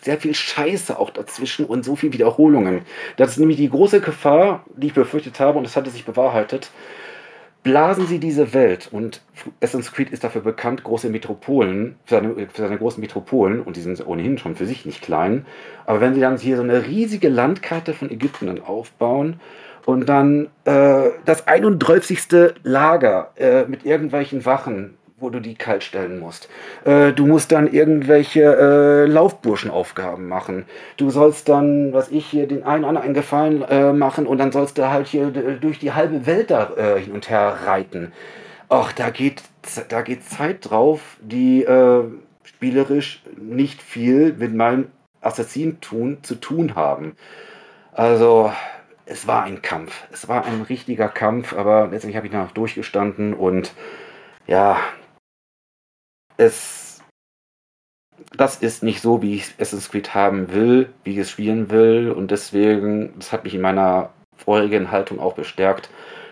sehr 0.00 0.18
viel 0.18 0.34
Scheiße 0.34 0.98
auch 0.98 1.10
dazwischen 1.10 1.66
und 1.66 1.84
so 1.84 1.96
viel 1.96 2.12
Wiederholungen. 2.14 2.82
Das 3.18 3.32
ist 3.32 3.38
nämlich 3.38 3.58
die 3.58 3.68
große 3.68 4.00
Gefahr, 4.00 4.64
die 4.76 4.86
ich 4.86 4.94
befürchtet 4.94 5.38
habe, 5.38 5.58
und 5.58 5.64
das 5.64 5.76
hatte 5.76 5.90
sich 5.90 6.06
bewahrheitet, 6.06 6.70
blasen 7.62 8.06
sie 8.06 8.18
diese 8.18 8.54
Welt 8.54 8.88
und 8.90 9.22
Assassin's 9.60 9.92
Creed 9.92 10.10
ist 10.10 10.24
dafür 10.24 10.42
bekannt, 10.42 10.84
große 10.84 11.10
Metropolen, 11.10 11.96
für 12.04 12.14
seine, 12.14 12.34
für 12.48 12.62
seine, 12.62 12.78
großen 12.78 13.00
Metropolen, 13.00 13.60
und 13.60 13.76
die 13.76 13.80
sind 13.80 14.06
ohnehin 14.06 14.38
schon 14.38 14.56
für 14.56 14.66
sich 14.66 14.86
nicht 14.86 15.02
klein, 15.02 15.46
aber 15.86 16.00
wenn 16.00 16.14
sie 16.14 16.20
dann 16.20 16.38
hier 16.38 16.56
so 16.56 16.62
eine 16.62 16.86
riesige 16.86 17.28
Landkarte 17.28 17.92
von 17.92 18.10
Ägypten 18.10 18.46
dann 18.46 18.62
aufbauen 18.62 19.40
und 19.86 20.08
dann 20.08 20.48
äh, 20.64 21.10
das 21.24 21.46
31. 21.46 22.54
Lager 22.62 23.32
äh, 23.36 23.64
mit 23.64 23.84
irgendwelchen 23.84 24.44
Wachen 24.44 24.96
wo 25.24 25.30
du 25.30 25.40
die 25.40 25.54
kalt 25.54 25.82
stellen 25.82 26.18
musst. 26.18 26.48
Äh, 26.84 27.12
du 27.12 27.26
musst 27.26 27.50
dann 27.50 27.72
irgendwelche 27.72 28.42
äh, 28.42 29.06
Laufburschenaufgaben 29.06 30.28
machen. 30.28 30.66
Du 30.96 31.08
sollst 31.10 31.48
dann, 31.48 31.92
was 31.92 32.10
ich 32.10 32.26
hier, 32.26 32.46
den 32.46 32.62
einen 32.64 32.84
oder 32.84 32.88
anderen 32.88 33.14
Gefallen 33.14 33.62
äh, 33.62 33.92
machen 33.92 34.26
und 34.26 34.38
dann 34.38 34.52
sollst 34.52 34.76
du 34.76 34.90
halt 34.90 35.06
hier 35.06 35.30
durch 35.30 35.78
die 35.78 35.92
halbe 35.92 36.26
Welt 36.26 36.50
da 36.50 36.72
äh, 36.76 37.00
hin 37.00 37.12
und 37.12 37.30
her 37.30 37.56
reiten. 37.64 38.12
Ach, 38.68 38.92
da 38.92 39.10
geht, 39.10 39.42
da 39.88 40.02
geht 40.02 40.24
Zeit 40.24 40.68
drauf, 40.68 41.16
die 41.20 41.64
äh, 41.64 42.02
spielerisch 42.42 43.22
nicht 43.36 43.82
viel 43.82 44.34
mit 44.34 44.54
meinem 44.54 44.88
Assassin-Tun 45.20 46.18
zu 46.22 46.34
tun 46.34 46.74
haben. 46.74 47.16
Also, 47.92 48.52
es 49.06 49.26
war 49.26 49.44
ein 49.44 49.62
Kampf. 49.62 50.06
Es 50.12 50.28
war 50.28 50.44
ein 50.44 50.62
richtiger 50.62 51.08
Kampf, 51.08 51.52
aber 51.52 51.88
letztendlich 51.88 52.16
habe 52.16 52.26
ich 52.26 52.32
noch 52.32 52.52
durchgestanden 52.52 53.34
und 53.34 53.72
ja, 54.46 54.78
es 56.36 56.84
das 58.36 58.56
ist 58.56 58.82
nicht 58.82 59.00
so, 59.00 59.22
wie 59.22 59.36
ich 59.36 59.54
Assassin's 59.58 59.90
Creed 59.90 60.14
haben 60.14 60.52
will, 60.52 60.92
wie 61.04 61.12
ich 61.12 61.18
es 61.18 61.30
spielen 61.30 61.70
will. 61.70 62.10
Und 62.10 62.30
deswegen, 62.30 63.14
das 63.18 63.32
hat 63.32 63.44
mich 63.44 63.54
in 63.54 63.60
meiner 63.60 64.10
vorigen 64.36 64.90
Haltung 64.90 65.20
auch 65.20 65.34
bestärkt. 65.34 65.90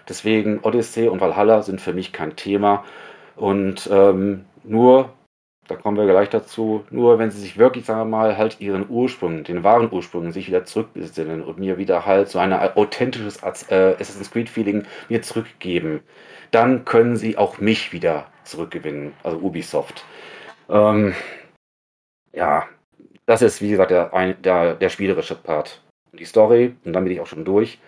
Deswegen 0.08 0.60
Odyssey 0.60 1.08
und 1.08 1.20
Valhalla 1.20 1.62
sind 1.62 1.80
für 1.80 1.92
mich 1.92 2.12
kein 2.12 2.36
Thema. 2.36 2.84
Und 3.36 3.88
ähm, 3.92 4.44
nur, 4.64 5.12
da 5.68 5.76
kommen 5.76 5.96
wir 5.96 6.06
gleich 6.06 6.28
dazu, 6.28 6.84
nur 6.90 7.18
wenn 7.18 7.30
sie 7.30 7.40
sich 7.40 7.56
wirklich, 7.56 7.86
sagen 7.86 8.00
wir 8.00 8.04
mal, 8.04 8.36
halt 8.36 8.60
ihren 8.60 8.88
Ursprung, 8.88 9.44
den 9.44 9.62
wahren 9.62 9.90
Ursprung, 9.92 10.32
sich 10.32 10.48
wieder 10.48 10.64
zurückbesinnen 10.64 11.42
und 11.42 11.58
mir 11.58 11.78
wieder 11.78 12.04
halt 12.04 12.28
so 12.28 12.38
ein 12.38 12.52
authentisches 12.52 13.42
äh, 13.42 13.94
Assassin's 13.98 14.30
Creed-Feeling 14.30 14.84
mir 15.08 15.22
zurückgeben, 15.22 16.00
dann 16.50 16.84
können 16.84 17.16
sie 17.16 17.38
auch 17.38 17.58
mich 17.58 17.92
wieder 17.92 18.26
zurückgewinnen, 18.44 19.12
also 19.22 19.38
Ubisoft. 19.38 20.04
Ähm, 20.68 21.14
ja, 22.32 22.68
das 23.26 23.42
ist, 23.42 23.62
wie 23.62 23.70
gesagt, 23.70 23.92
der, 23.92 24.34
der, 24.34 24.74
der 24.74 24.88
spielerische 24.88 25.36
Part. 25.36 25.80
Die 26.12 26.24
Story, 26.24 26.74
und 26.84 26.92
dann 26.92 27.04
bin 27.04 27.12
ich 27.12 27.20
auch 27.20 27.26
schon 27.26 27.44
durch. 27.44 27.78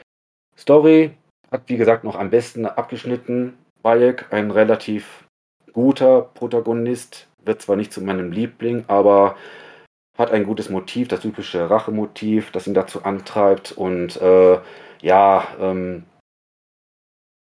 Story 0.56 1.10
hat, 1.50 1.62
wie 1.66 1.76
gesagt, 1.76 2.04
noch 2.04 2.16
am 2.16 2.30
besten 2.30 2.66
abgeschnitten. 2.66 3.58
Bayek, 3.82 4.32
ein 4.32 4.50
relativ 4.50 5.24
guter 5.72 6.22
Protagonist, 6.22 7.28
wird 7.46 7.62
zwar 7.62 7.76
nicht 7.76 7.92
zu 7.92 8.02
meinem 8.02 8.32
Liebling, 8.32 8.84
aber 8.88 9.36
hat 10.16 10.30
ein 10.30 10.44
gutes 10.44 10.70
Motiv, 10.70 11.08
das 11.08 11.20
typische 11.20 11.68
Rachemotiv, 11.70 12.52
das 12.52 12.66
ihn 12.66 12.74
dazu 12.74 13.04
antreibt 13.04 13.72
und 13.72 14.20
äh, 14.20 14.58
ja, 15.02 15.46
ähm, 15.60 16.04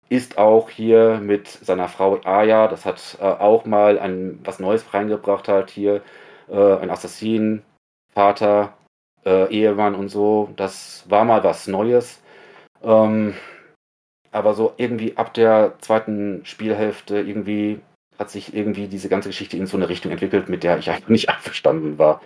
ist 0.09 0.37
auch 0.37 0.69
hier 0.69 1.19
mit 1.21 1.47
seiner 1.47 1.87
Frau 1.87 2.19
Aya, 2.23 2.67
das 2.67 2.85
hat 2.85 3.17
äh, 3.21 3.23
auch 3.25 3.65
mal 3.65 3.99
ein, 3.99 4.39
was 4.43 4.59
Neues 4.59 4.93
reingebracht 4.93 5.47
halt 5.47 5.69
hier, 5.71 6.01
äh, 6.47 6.77
ein 6.77 6.89
Assassin, 6.89 7.63
Vater, 8.13 8.73
äh, 9.25 9.51
Ehemann 9.51 9.95
und 9.95 10.09
so. 10.09 10.49
Das 10.55 11.05
war 11.09 11.25
mal 11.25 11.43
was 11.43 11.67
Neues. 11.67 12.21
Ähm, 12.83 13.35
aber 14.31 14.53
so 14.53 14.73
irgendwie 14.77 15.17
ab 15.17 15.33
der 15.33 15.75
zweiten 15.79 16.45
Spielhälfte 16.45 17.19
irgendwie 17.19 17.81
hat 18.17 18.29
sich 18.29 18.55
irgendwie 18.55 18.87
diese 18.87 19.09
ganze 19.09 19.29
Geschichte 19.29 19.57
in 19.57 19.65
so 19.65 19.77
eine 19.77 19.89
Richtung 19.89 20.11
entwickelt, 20.11 20.49
mit 20.49 20.63
der 20.63 20.77
ich 20.77 20.89
einfach 20.89 21.09
nicht 21.09 21.29
einverstanden 21.29 21.97
war. 21.97 22.21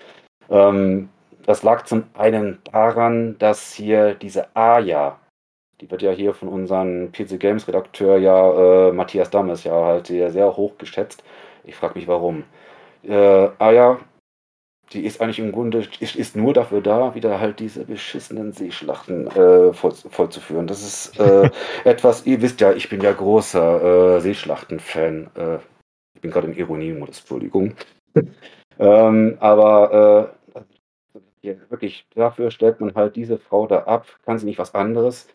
Ähm, 0.50 1.09
das 1.45 1.64
lag 1.64 1.85
zum 1.85 2.03
einen 2.14 2.59
daran, 2.72 3.38
dass 3.40 3.74
hier 3.74 4.14
diese 4.14 4.56
Aya, 4.56 5.19
die 5.82 5.90
wird 5.90 6.01
ja 6.01 6.11
hier 6.11 6.34
von 6.34 6.50
unserem 6.50 7.11
PC 7.11 7.40
Games 7.40 7.68
Redakteur 7.68 8.18
ja 8.18 8.90
äh, 8.90 8.92
Matthias 8.92 9.30
Dammes 9.30 9.64
ja 9.64 9.74
halt 9.74 10.08
sehr, 10.08 10.58
hoch 10.58 10.77
geschätzt. 10.77 11.24
Ich 11.64 11.76
frage 11.76 11.98
mich 11.98 12.08
warum. 12.08 12.43
Äh, 13.03 13.50
Aya 13.59 14.00
die 14.93 15.06
ist 15.06 15.22
eigentlich 15.22 15.40
im 15.40 15.51
Grunde 15.51 15.88
ist, 16.00 16.16
ist 16.16 16.35
nur 16.35 16.53
dafür 16.53 16.82
da, 16.82 17.14
wieder 17.14 17.40
halt 17.40 17.59
diese 17.59 17.85
beschissenen 17.85 18.53
Seeschlachten 18.53 19.27
äh, 19.27 19.74
voll, 19.74 19.93
vollzuführen. 19.93 20.68
Das 20.68 20.82
ist 20.82 21.19
äh, 21.19 21.50
etwas, 21.84 22.26
ihr 22.26 22.42
wisst 22.42 22.61
ja, 22.61 22.72
ich 22.74 22.90
bin 22.90 23.01
ja 23.01 23.11
großer 23.11 24.18
äh, 24.18 24.22
Seeschlachten-Fan. 24.22 25.30
Ich 26.15 26.21
bin 26.21 26.31
gerade 26.31 26.47
im 26.47 26.57
Ironiemodus, 26.57 27.19
Entschuldigung. 27.19 27.75
ähm, 28.79 29.38
aber 29.39 30.35
äh, 30.35 30.39
wirklich, 31.69 32.07
dafür 32.15 32.51
stellt 32.51 32.79
man 32.79 32.93
halt 32.95 33.15
diese 33.15 33.38
Frau 33.38 33.67
da 33.67 33.83
ab, 33.83 34.07
kann 34.23 34.38
sie 34.38 34.45
nicht 34.45 34.59
was 34.59 34.75
anderes. 34.75 35.27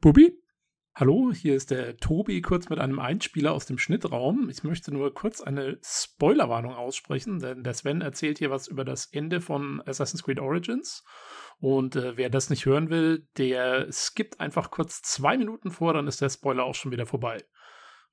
Bubi? 0.00 0.38
Hallo, 0.96 1.32
hier 1.32 1.56
ist 1.56 1.72
der 1.72 1.96
Tobi 1.96 2.40
kurz 2.40 2.68
mit 2.68 2.78
einem 2.78 3.00
Einspieler 3.00 3.52
aus 3.52 3.66
dem 3.66 3.78
Schnittraum. 3.78 4.48
Ich 4.48 4.62
möchte 4.62 4.94
nur 4.94 5.12
kurz 5.12 5.40
eine 5.40 5.76
Spoilerwarnung 5.82 6.74
aussprechen, 6.74 7.40
denn 7.40 7.64
der 7.64 7.74
Sven 7.74 8.00
erzählt 8.00 8.38
hier 8.38 8.50
was 8.50 8.68
über 8.68 8.84
das 8.84 9.06
Ende 9.06 9.40
von 9.40 9.82
Assassin's 9.86 10.22
Creed 10.22 10.38
Origins. 10.38 11.02
Und 11.58 11.96
äh, 11.96 12.16
wer 12.16 12.30
das 12.30 12.48
nicht 12.48 12.64
hören 12.64 12.90
will, 12.90 13.26
der 13.38 13.90
skippt 13.90 14.38
einfach 14.38 14.70
kurz 14.70 15.02
zwei 15.02 15.36
Minuten 15.36 15.72
vor, 15.72 15.94
dann 15.94 16.06
ist 16.06 16.20
der 16.20 16.28
Spoiler 16.28 16.62
auch 16.62 16.76
schon 16.76 16.92
wieder 16.92 17.06
vorbei. 17.06 17.42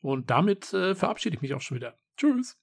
Und 0.01 0.30
damit 0.30 0.73
äh, 0.73 0.95
verabschiede 0.95 1.35
ich 1.35 1.41
mich 1.41 1.53
auch 1.53 1.61
schon 1.61 1.77
wieder. 1.77 1.93
Tschüss. 2.17 2.57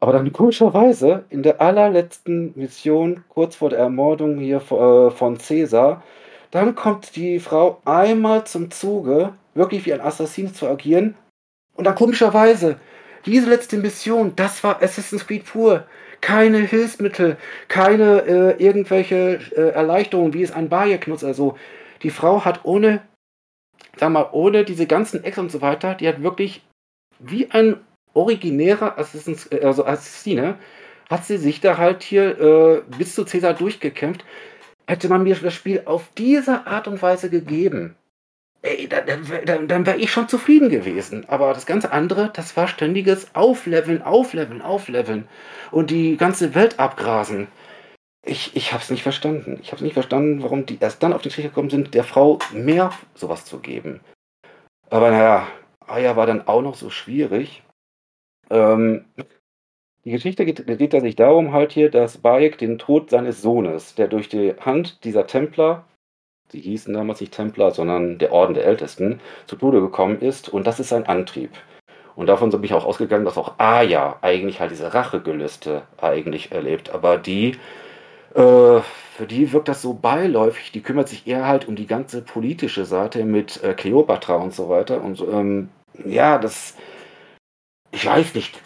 Aber 0.00 0.12
dann 0.12 0.32
komischerweise 0.32 1.24
in 1.28 1.42
der 1.42 1.60
allerletzten 1.60 2.52
Mission, 2.56 3.22
kurz 3.28 3.56
vor 3.56 3.68
der 3.68 3.80
Ermordung 3.80 4.38
hier 4.38 4.56
äh, 4.58 5.10
von 5.10 5.36
Caesar, 5.36 6.02
dann 6.50 6.74
kommt 6.74 7.14
die 7.16 7.38
Frau 7.38 7.80
einmal 7.84 8.44
zum 8.44 8.70
Zuge, 8.70 9.34
wirklich 9.54 9.84
wie 9.84 9.92
ein 9.92 10.00
Assassin 10.00 10.52
zu 10.54 10.66
agieren. 10.66 11.14
Und 11.74 11.84
dann 11.84 11.94
komischerweise, 11.94 12.76
diese 13.26 13.48
letzte 13.48 13.76
Mission, 13.76 14.32
das 14.36 14.64
war 14.64 14.82
Assassin's 14.82 15.26
Creed 15.26 15.44
pur. 15.44 15.84
Keine 16.22 16.58
Hilfsmittel, 16.58 17.36
keine 17.68 18.22
äh, 18.26 18.62
irgendwelche 18.62 19.40
äh, 19.56 19.70
Erleichterungen, 19.70 20.34
wie 20.34 20.42
es 20.42 20.52
ein 20.52 20.68
Bayek 20.68 21.08
nutzt. 21.08 21.24
Also 21.24 21.56
die 22.02 22.10
Frau 22.10 22.44
hat 22.44 22.60
ohne, 22.64 23.00
sag 23.96 24.10
mal, 24.10 24.28
ohne 24.32 24.64
diese 24.64 24.86
ganzen 24.86 25.24
Ex 25.24 25.38
und 25.38 25.50
so 25.50 25.60
weiter, 25.60 25.94
die 25.94 26.08
hat 26.08 26.22
wirklich 26.22 26.62
wie 27.18 27.50
ein 27.50 27.76
originärer 28.14 28.98
Assassin's, 28.98 29.46
äh, 29.46 29.60
also 29.62 29.84
Assassine, 29.84 30.56
hat 31.08 31.24
sie 31.24 31.38
sich 31.38 31.60
da 31.60 31.76
halt 31.76 32.02
hier 32.02 32.40
äh, 32.40 32.82
bis 32.96 33.14
zu 33.14 33.24
Caesar 33.24 33.54
durchgekämpft. 33.54 34.24
Hätte 34.86 35.08
man 35.08 35.22
mir 35.22 35.36
das 35.36 35.54
Spiel 35.54 35.82
auf 35.84 36.08
diese 36.16 36.66
Art 36.66 36.88
und 36.88 37.02
Weise 37.02 37.30
gegeben, 37.30 37.96
ey, 38.62 38.88
dann, 38.88 39.06
dann, 39.46 39.68
dann 39.68 39.86
wäre 39.86 39.98
ich 39.98 40.10
schon 40.10 40.28
zufrieden 40.28 40.68
gewesen. 40.68 41.24
Aber 41.28 41.52
das 41.54 41.66
ganze 41.66 41.92
andere, 41.92 42.30
das 42.32 42.56
war 42.56 42.68
ständiges 42.68 43.34
Aufleveln, 43.34 44.02
Aufleveln, 44.02 44.62
Aufleveln 44.62 45.28
und 45.70 45.90
die 45.90 46.16
ganze 46.16 46.54
Welt 46.54 46.78
abgrasen. 46.78 47.48
Ich, 48.22 48.54
ich 48.54 48.72
habe 48.72 48.82
es 48.82 48.90
nicht 48.90 49.02
verstanden. 49.02 49.58
Ich 49.62 49.68
habe 49.68 49.76
es 49.76 49.82
nicht 49.82 49.94
verstanden, 49.94 50.42
warum 50.42 50.66
die 50.66 50.78
erst 50.78 51.02
dann 51.02 51.12
auf 51.12 51.22
den 51.22 51.32
Trichter 51.32 51.48
gekommen 51.48 51.70
sind, 51.70 51.94
der 51.94 52.04
Frau 52.04 52.38
mehr 52.52 52.92
sowas 53.14 53.44
zu 53.44 53.60
geben. 53.60 54.00
Aber 54.90 55.10
naja, 55.10 55.46
Aya 55.86 56.16
war 56.16 56.26
dann 56.26 56.46
auch 56.46 56.62
noch 56.62 56.74
so 56.74 56.90
schwierig. 56.90 57.62
Ähm, 58.50 59.06
die 60.04 60.12
Geschichte 60.12 60.44
geht, 60.44 60.66
dreht 60.66 60.92
sich 60.92 61.16
darum 61.16 61.52
halt 61.52 61.72
hier, 61.72 61.90
dass 61.90 62.18
Bayek 62.18 62.58
den 62.58 62.78
Tod 62.78 63.10
seines 63.10 63.42
Sohnes, 63.42 63.94
der 63.94 64.08
durch 64.08 64.28
die 64.28 64.54
Hand 64.60 65.04
dieser 65.04 65.26
Templer, 65.26 65.84
sie 66.48 66.60
hießen 66.60 66.94
damals 66.94 67.20
nicht 67.20 67.34
Templer, 67.34 67.70
sondern 67.70 68.18
der 68.18 68.32
Orden 68.32 68.54
der 68.54 68.64
Ältesten, 68.64 69.20
zu 69.46 69.56
Tode 69.56 69.80
gekommen 69.80 70.20
ist 70.20 70.48
und 70.48 70.66
das 70.66 70.80
ist 70.80 70.88
sein 70.88 71.06
Antrieb. 71.06 71.50
Und 72.16 72.26
davon 72.26 72.50
bin 72.50 72.64
ich 72.64 72.74
auch 72.74 72.86
ausgegangen, 72.86 73.24
dass 73.24 73.38
auch 73.38 73.58
Aya 73.58 74.18
eigentlich 74.22 74.60
halt 74.60 74.70
diese 74.70 74.92
Rachegelüste 74.92 75.82
eigentlich 76.00 76.50
erlebt, 76.50 76.90
aber 76.90 77.18
die, 77.18 77.58
äh, 78.34 78.80
für 79.16 79.26
die 79.26 79.52
wirkt 79.52 79.68
das 79.68 79.82
so 79.82 79.94
beiläufig, 79.94 80.72
die 80.72 80.82
kümmert 80.82 81.08
sich 81.08 81.26
eher 81.26 81.46
halt 81.46 81.68
um 81.68 81.76
die 81.76 81.86
ganze 81.86 82.22
politische 82.22 82.84
Seite 82.84 83.24
mit 83.24 83.62
äh, 83.62 83.74
Kleopatra 83.74 84.36
und 84.36 84.54
so 84.54 84.68
weiter 84.68 85.02
und 85.02 85.20
ähm, 85.20 85.68
ja, 86.04 86.38
das 86.38 86.74
ich 87.92 88.06
weiß 88.06 88.34
nicht, 88.34 88.56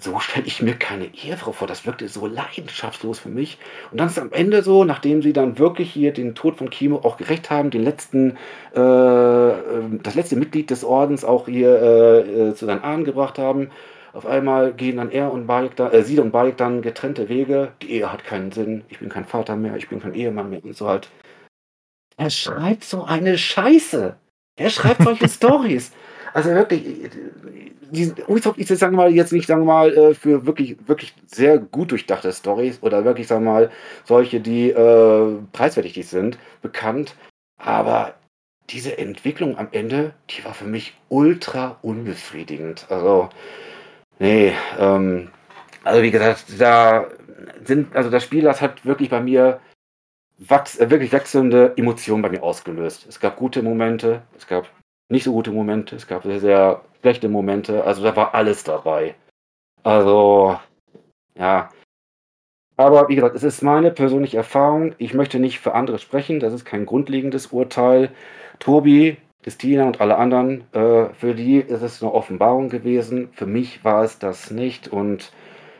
so 0.00 0.18
stelle 0.18 0.46
ich 0.46 0.62
mir 0.62 0.74
keine 0.74 1.06
Ehefrau 1.14 1.52
vor. 1.52 1.68
Das 1.68 1.84
wirkte 1.84 2.08
so 2.08 2.26
leidenschaftslos 2.26 3.18
für 3.18 3.28
mich. 3.28 3.58
Und 3.90 4.00
dann 4.00 4.08
ist 4.08 4.18
am 4.18 4.32
Ende 4.32 4.62
so, 4.62 4.84
nachdem 4.84 5.20
sie 5.20 5.34
dann 5.34 5.58
wirklich 5.58 5.92
hier 5.92 6.12
den 6.12 6.34
Tod 6.34 6.56
von 6.56 6.70
Kimo 6.70 6.96
auch 6.96 7.18
gerecht 7.18 7.50
haben, 7.50 7.70
den 7.70 7.84
letzten, 7.84 8.38
äh, 8.74 8.80
ähm, 8.80 10.00
das 10.02 10.14
letzte 10.14 10.36
Mitglied 10.36 10.70
des 10.70 10.84
Ordens 10.84 11.22
auch 11.22 11.46
hier 11.46 11.82
äh, 11.82 12.20
äh, 12.20 12.54
zu 12.54 12.64
seinen 12.64 12.82
Ahnen 12.82 13.04
gebracht 13.04 13.38
haben, 13.38 13.70
auf 14.12 14.26
einmal 14.26 14.74
gehen 14.74 14.98
dann 14.98 15.10
er 15.10 15.32
und 15.32 15.46
Bayek 15.46 15.76
da, 15.76 15.90
äh, 15.90 16.02
sie 16.02 16.18
und 16.18 16.32
Bayek 16.32 16.56
dann 16.56 16.82
getrennte 16.82 17.28
Wege. 17.28 17.72
Die 17.82 17.92
Ehe 17.92 18.12
hat 18.12 18.24
keinen 18.24 18.52
Sinn. 18.52 18.84
Ich 18.88 18.98
bin 18.98 19.08
kein 19.08 19.24
Vater 19.24 19.56
mehr, 19.56 19.76
ich 19.76 19.88
bin 19.88 20.00
kein 20.00 20.14
Ehemann 20.14 20.50
mehr 20.50 20.64
und 20.64 20.76
so 20.76 20.88
halt. 20.88 21.08
Er 22.16 22.30
schreibt 22.30 22.84
so 22.84 23.04
eine 23.04 23.38
Scheiße. 23.38 24.16
Er 24.56 24.70
schreibt 24.70 25.02
solche 25.02 25.28
Stories. 25.30 25.92
Also 26.34 26.50
wirklich, 26.50 27.10
die, 27.90 28.12
Ubisoft 28.26 28.58
ist 28.58 28.70
jetzt, 28.70 28.80
sagen 28.80 28.94
wir 28.94 29.04
mal, 29.04 29.12
jetzt 29.12 29.32
nicht, 29.32 29.46
sagen 29.46 29.62
wir 29.62 29.72
mal, 29.72 29.92
äh, 29.92 30.14
für 30.14 30.46
wirklich, 30.46 30.76
wirklich 30.86 31.14
sehr 31.26 31.58
gut 31.58 31.90
durchdachte 31.90 32.32
Stories 32.32 32.82
oder 32.82 33.04
wirklich, 33.04 33.26
sagen 33.26 33.44
wir 33.44 33.52
mal, 33.52 33.70
solche, 34.04 34.40
die 34.40 34.70
äh, 34.70 35.38
preiswertig 35.52 36.06
sind, 36.08 36.38
bekannt. 36.62 37.14
Aber 37.58 38.14
diese 38.70 38.96
Entwicklung 38.96 39.58
am 39.58 39.68
Ende, 39.72 40.14
die 40.30 40.44
war 40.44 40.54
für 40.54 40.64
mich 40.64 40.94
ultra 41.08 41.78
unbefriedigend. 41.82 42.86
Also, 42.88 43.28
nee, 44.22 44.54
ähm, 44.78 45.28
also 45.84 46.02
wie 46.02 46.10
gesagt, 46.10 46.44
da 46.58 47.08
sind, 47.64 47.94
also 47.94 48.08
das 48.08 48.22
Spiel, 48.22 48.44
das 48.44 48.60
hat 48.60 48.86
wirklich 48.86 49.10
bei 49.10 49.20
mir 49.20 49.60
wachs, 50.38 50.78
äh, 50.78 50.90
wirklich 50.90 51.12
wechselnde 51.12 51.74
Emotionen 51.76 52.22
bei 52.22 52.30
mir 52.30 52.42
ausgelöst. 52.42 53.06
Es 53.08 53.20
gab 53.20 53.36
gute 53.36 53.62
Momente, 53.62 54.22
es 54.36 54.46
gab 54.46 54.68
nicht 55.10 55.24
so 55.24 55.32
gute 55.32 55.50
Momente, 55.50 55.96
es 55.96 56.06
gab 56.06 56.22
sehr, 56.22 56.40
sehr 56.40 56.82
schlechte 57.00 57.28
Momente, 57.28 57.84
also 57.84 58.02
da 58.02 58.14
war 58.16 58.34
alles 58.34 58.64
dabei. 58.64 59.14
Also, 59.82 60.58
ja. 61.36 61.70
Aber 62.76 63.08
wie 63.08 63.16
gesagt, 63.16 63.36
es 63.36 63.42
ist 63.42 63.62
meine 63.62 63.90
persönliche 63.90 64.38
Erfahrung. 64.38 64.94
Ich 64.98 65.14
möchte 65.14 65.38
nicht 65.38 65.58
für 65.60 65.74
andere 65.74 65.98
sprechen, 65.98 66.40
das 66.40 66.52
ist 66.52 66.64
kein 66.64 66.86
grundlegendes 66.86 67.48
Urteil. 67.48 68.10
Tobi, 68.60 69.18
Christina 69.42 69.84
und 69.84 70.00
alle 70.00 70.16
anderen, 70.16 70.64
äh, 70.72 71.06
für 71.14 71.34
die 71.34 71.58
ist 71.58 71.82
es 71.82 72.02
eine 72.02 72.12
Offenbarung 72.12 72.68
gewesen. 72.68 73.30
Für 73.32 73.46
mich 73.46 73.84
war 73.84 74.04
es 74.04 74.18
das 74.18 74.50
nicht. 74.50 74.88
Und 74.88 75.32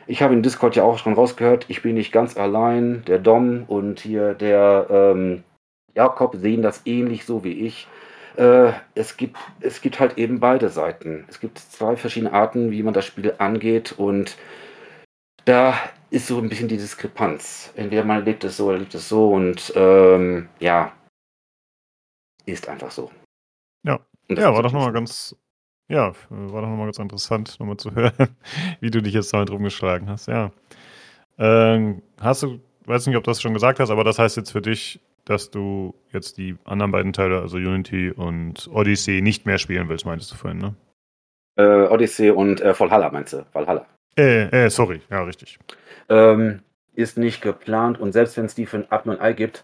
ich 0.05 0.21
habe 0.21 0.33
in 0.33 0.43
Discord 0.43 0.75
ja 0.75 0.83
auch 0.83 0.97
schon 0.97 1.13
rausgehört, 1.13 1.65
ich 1.69 1.81
bin 1.81 1.95
nicht 1.95 2.11
ganz 2.11 2.35
allein. 2.35 3.03
Der 3.07 3.19
Dom 3.19 3.63
und 3.67 4.01
hier 4.01 4.33
der 4.33 4.87
ähm, 4.89 5.43
Jakob 5.95 6.35
sehen 6.35 6.61
das 6.61 6.81
ähnlich 6.85 7.25
so 7.25 7.43
wie 7.43 7.53
ich. 7.65 7.87
Äh, 8.35 8.73
es, 8.95 9.15
gibt, 9.15 9.37
es 9.61 9.81
gibt 9.81 9.99
halt 9.99 10.17
eben 10.17 10.39
beide 10.39 10.69
Seiten. 10.69 11.25
Es 11.29 11.39
gibt 11.39 11.59
zwei 11.59 11.95
verschiedene 11.95 12.33
Arten, 12.33 12.71
wie 12.71 12.83
man 12.83 12.93
das 12.93 13.05
Spiel 13.05 13.33
angeht 13.37 13.93
und 13.97 14.37
da 15.45 15.77
ist 16.09 16.27
so 16.27 16.37
ein 16.37 16.49
bisschen 16.49 16.67
die 16.67 16.77
Diskrepanz. 16.77 17.71
Entweder 17.75 18.03
man 18.03 18.25
lebt 18.25 18.43
es 18.43 18.57
so 18.57 18.67
oder 18.67 18.77
lebt 18.77 18.95
es 18.95 19.09
so 19.09 19.29
und 19.29 19.73
ähm, 19.75 20.49
ja, 20.59 20.91
ist 22.45 22.67
einfach 22.67 22.91
so. 22.91 23.11
Ja, 23.83 23.99
ja 24.29 24.53
war 24.53 24.63
doch 24.63 24.71
nochmal 24.71 24.93
ganz, 24.93 25.35
ja, 25.87 26.13
war 26.29 26.61
doch 26.61 26.69
nochmal 26.69 26.87
ganz 26.87 26.99
interessant, 26.99 27.59
nochmal 27.59 27.77
zu 27.77 27.91
hören, 27.95 28.35
wie 28.79 28.91
du 28.91 29.01
dich 29.01 29.13
jetzt 29.13 29.33
damit 29.33 29.51
rumgeschlagen 29.51 30.09
hast, 30.09 30.27
ja. 30.27 30.51
Ähm, 31.37 32.01
hast 32.19 32.43
du, 32.43 32.59
weiß 32.85 33.07
nicht, 33.07 33.17
ob 33.17 33.23
du 33.23 33.31
das 33.31 33.41
schon 33.41 33.53
gesagt 33.53 33.79
hast, 33.79 33.89
aber 33.89 34.03
das 34.03 34.19
heißt 34.19 34.37
jetzt 34.37 34.51
für 34.51 34.61
dich, 34.61 34.99
dass 35.25 35.51
du 35.51 35.95
jetzt 36.11 36.37
die 36.37 36.55
anderen 36.65 36.91
beiden 36.91 37.13
Teile, 37.13 37.41
also 37.41 37.57
Unity 37.57 38.11
und 38.11 38.69
Odyssey, 38.71 39.21
nicht 39.21 39.45
mehr 39.45 39.57
spielen 39.57 39.89
willst, 39.89 40.05
meintest 40.05 40.31
du 40.31 40.35
vorhin, 40.35 40.59
ne? 40.59 40.75
Äh, 41.55 41.87
Odyssey 41.87 42.31
und 42.31 42.61
äh, 42.61 42.77
Valhalla 42.77 43.09
meinst 43.11 43.33
du? 43.33 43.45
Valhalla. 43.53 43.85
Äh, 44.17 44.65
äh, 44.65 44.69
sorry, 44.69 45.01
ja, 45.09 45.23
richtig. 45.23 45.59
Ähm, 46.09 46.61
ist 46.93 47.17
nicht 47.17 47.41
geplant 47.41 47.99
und 47.99 48.11
selbst 48.11 48.37
wenn 48.37 48.45
es 48.45 48.55
die 48.55 48.65
für 48.65 48.77
ein 48.77 48.91
Ab 48.91 49.05
und 49.07 49.21
Ei 49.21 49.33
gibt, 49.33 49.63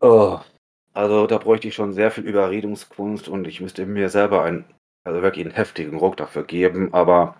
oh, 0.00 0.38
also 0.94 1.26
da 1.26 1.38
bräuchte 1.38 1.68
ich 1.68 1.74
schon 1.74 1.92
sehr 1.92 2.10
viel 2.10 2.24
Überredungskunst 2.24 3.28
und 3.28 3.46
ich 3.46 3.60
müsste 3.60 3.84
mir 3.84 4.08
selber 4.08 4.44
einen, 4.44 4.64
also 5.04 5.22
wirklich 5.22 5.44
einen 5.44 5.54
heftigen 5.54 5.98
Ruck 5.98 6.16
dafür 6.16 6.44
geben, 6.44 6.94
aber 6.94 7.36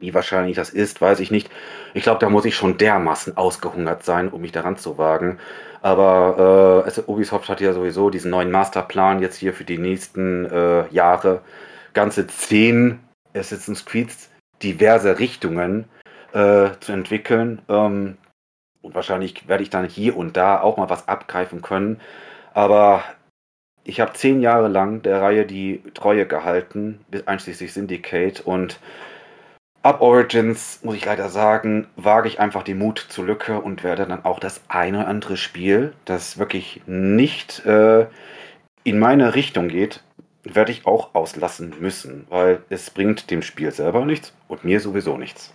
wie 0.00 0.14
wahrscheinlich 0.14 0.56
das 0.56 0.70
ist, 0.70 1.00
weiß 1.00 1.20
ich 1.20 1.30
nicht. 1.30 1.50
Ich 1.94 2.02
glaube, 2.02 2.20
da 2.20 2.28
muss 2.28 2.44
ich 2.44 2.54
schon 2.54 2.76
dermaßen 2.76 3.36
ausgehungert 3.36 4.04
sein, 4.04 4.28
um 4.28 4.40
mich 4.40 4.52
daran 4.52 4.76
zu 4.76 4.98
wagen. 4.98 5.38
Aber 5.80 6.84
äh, 6.86 7.00
Ubisoft 7.06 7.48
hat 7.48 7.60
ja 7.60 7.72
sowieso 7.72 8.10
diesen 8.10 8.30
neuen 8.30 8.50
Masterplan 8.50 9.20
jetzt 9.20 9.36
hier 9.36 9.54
für 9.54 9.64
die 9.64 9.78
nächsten 9.78 10.44
äh, 10.46 10.88
Jahre. 10.88 11.40
Ganze 11.94 12.26
zehn 12.26 13.00
Assassin's 13.34 13.84
Creeds, 13.84 14.30
diverse 14.62 15.18
Richtungen 15.18 15.86
äh, 16.32 16.70
zu 16.80 16.92
entwickeln. 16.92 17.62
Ähm, 17.68 18.18
und 18.82 18.94
wahrscheinlich 18.94 19.48
werde 19.48 19.62
ich 19.62 19.70
dann 19.70 19.88
hier 19.88 20.16
und 20.16 20.36
da 20.36 20.60
auch 20.60 20.76
mal 20.76 20.90
was 20.90 21.08
abgreifen 21.08 21.62
können. 21.62 22.00
Aber 22.58 23.04
ich 23.84 24.00
habe 24.00 24.14
zehn 24.14 24.40
Jahre 24.40 24.66
lang 24.66 25.00
der 25.02 25.22
Reihe 25.22 25.46
die 25.46 25.80
Treue 25.94 26.26
gehalten, 26.26 27.04
bis 27.08 27.24
einschließlich 27.24 27.72
Syndicate. 27.72 28.40
Und 28.40 28.80
ab 29.82 30.00
Origins, 30.00 30.80
muss 30.82 30.96
ich 30.96 31.04
leider 31.04 31.28
sagen, 31.28 31.86
wage 31.94 32.26
ich 32.26 32.40
einfach 32.40 32.64
die 32.64 32.74
Mut 32.74 32.98
zur 32.98 33.26
Lücke 33.26 33.60
und 33.60 33.84
werde 33.84 34.06
dann 34.06 34.24
auch 34.24 34.40
das 34.40 34.60
eine 34.66 34.98
oder 34.98 35.06
andere 35.06 35.36
Spiel, 35.36 35.94
das 36.04 36.38
wirklich 36.38 36.82
nicht 36.86 37.64
äh, 37.64 38.08
in 38.82 38.98
meine 38.98 39.36
Richtung 39.36 39.68
geht, 39.68 40.02
werde 40.42 40.72
ich 40.72 40.84
auch 40.84 41.14
auslassen 41.14 41.76
müssen, 41.78 42.26
weil 42.28 42.64
es 42.70 42.90
bringt 42.90 43.30
dem 43.30 43.42
Spiel 43.42 43.70
selber 43.70 44.04
nichts 44.04 44.34
und 44.48 44.64
mir 44.64 44.80
sowieso 44.80 45.16
nichts. 45.16 45.54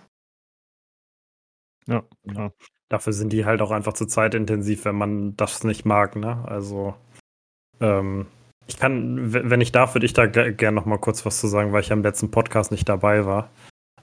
Ja, 1.86 2.02
klar. 2.26 2.54
Dafür 2.94 3.12
sind 3.12 3.32
die 3.32 3.44
halt 3.44 3.60
auch 3.60 3.72
einfach 3.72 3.94
zu 3.94 4.06
zeitintensiv, 4.06 4.84
wenn 4.84 4.94
man 4.94 5.36
das 5.36 5.64
nicht 5.64 5.84
mag, 5.84 6.14
ne? 6.14 6.44
Also, 6.46 6.94
ähm, 7.80 8.26
ich 8.68 8.78
kann, 8.78 9.32
wenn 9.32 9.60
ich 9.60 9.72
darf, 9.72 9.96
würde 9.96 10.06
ich 10.06 10.12
da 10.12 10.26
gerne 10.26 10.76
noch 10.76 10.86
mal 10.86 10.98
kurz 10.98 11.26
was 11.26 11.40
zu 11.40 11.48
sagen, 11.48 11.72
weil 11.72 11.80
ich 11.80 11.88
ja 11.88 11.96
im 11.96 12.04
letzten 12.04 12.30
Podcast 12.30 12.70
nicht 12.70 12.88
dabei 12.88 13.26
war. 13.26 13.50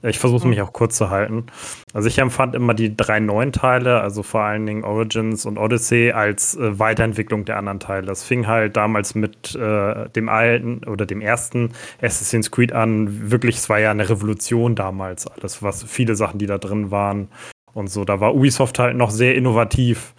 Ich 0.02 0.18
versuche 0.18 0.46
mich 0.46 0.60
auch 0.60 0.74
kurz 0.74 0.98
zu 0.98 1.08
halten. 1.08 1.46
Also 1.94 2.06
ich 2.06 2.18
empfand 2.18 2.54
immer 2.54 2.74
die 2.74 2.94
drei 2.94 3.18
neuen 3.18 3.52
Teile, 3.52 4.02
also 4.02 4.22
vor 4.22 4.42
allen 4.42 4.66
Dingen 4.66 4.84
Origins 4.84 5.46
und 5.46 5.56
Odyssey, 5.56 6.12
als 6.12 6.54
äh, 6.54 6.78
Weiterentwicklung 6.78 7.46
der 7.46 7.56
anderen 7.56 7.80
Teile. 7.80 8.06
Das 8.06 8.22
fing 8.22 8.46
halt 8.46 8.76
damals 8.76 9.14
mit 9.14 9.54
äh, 9.54 10.10
dem 10.10 10.28
alten 10.28 10.84
oder 10.84 11.06
dem 11.06 11.22
ersten 11.22 11.70
Assassin's 12.02 12.50
Creed 12.50 12.72
an. 12.72 13.30
Wirklich, 13.30 13.56
es 13.56 13.70
war 13.70 13.78
ja 13.78 13.90
eine 13.90 14.10
Revolution 14.10 14.74
damals. 14.74 15.26
Alles, 15.28 15.62
was 15.62 15.82
viele 15.82 16.14
Sachen, 16.14 16.38
die 16.38 16.46
da 16.46 16.58
drin 16.58 16.90
waren 16.90 17.28
und 17.74 17.88
so. 17.88 18.04
Da 18.04 18.20
war 18.20 18.34
Ubisoft 18.34 18.78
halt 18.78 18.96
noch 18.96 19.10
sehr 19.10 19.34
innovativ. 19.34 20.14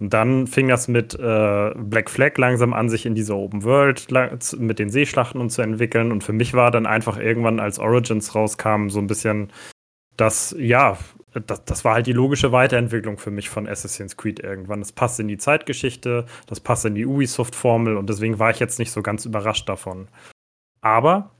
Und 0.00 0.12
dann 0.12 0.46
fing 0.46 0.68
das 0.68 0.88
mit 0.88 1.14
äh, 1.14 1.70
Black 1.76 2.10
Flag 2.10 2.36
langsam 2.36 2.72
an, 2.72 2.88
sich 2.88 3.06
in 3.06 3.14
diese 3.14 3.36
Open 3.36 3.62
World 3.62 4.08
mit 4.58 4.78
den 4.78 4.90
Seeschlachten 4.90 5.40
und 5.40 5.50
zu 5.50 5.62
entwickeln. 5.62 6.10
Und 6.10 6.24
für 6.24 6.32
mich 6.32 6.54
war 6.54 6.70
dann 6.70 6.86
einfach 6.86 7.18
irgendwann, 7.18 7.60
als 7.60 7.78
Origins 7.78 8.34
rauskam, 8.34 8.88
so 8.88 8.98
ein 8.98 9.06
bisschen 9.06 9.52
das, 10.16 10.54
ja, 10.58 10.98
das, 11.46 11.64
das 11.64 11.84
war 11.84 11.94
halt 11.94 12.06
die 12.06 12.12
logische 12.12 12.52
Weiterentwicklung 12.52 13.16
für 13.18 13.30
mich 13.30 13.48
von 13.48 13.66
Assassin's 13.66 14.16
Creed 14.16 14.40
irgendwann. 14.40 14.80
Das 14.80 14.92
passt 14.92 15.20
in 15.20 15.28
die 15.28 15.38
Zeitgeschichte, 15.38 16.26
das 16.46 16.60
passt 16.60 16.84
in 16.84 16.94
die 16.94 17.06
Ubisoft-Formel 17.06 17.96
und 17.96 18.08
deswegen 18.08 18.38
war 18.38 18.50
ich 18.50 18.60
jetzt 18.60 18.78
nicht 18.78 18.92
so 18.92 19.02
ganz 19.02 19.24
überrascht 19.24 19.68
davon. 19.68 20.08
Aber 20.80 21.30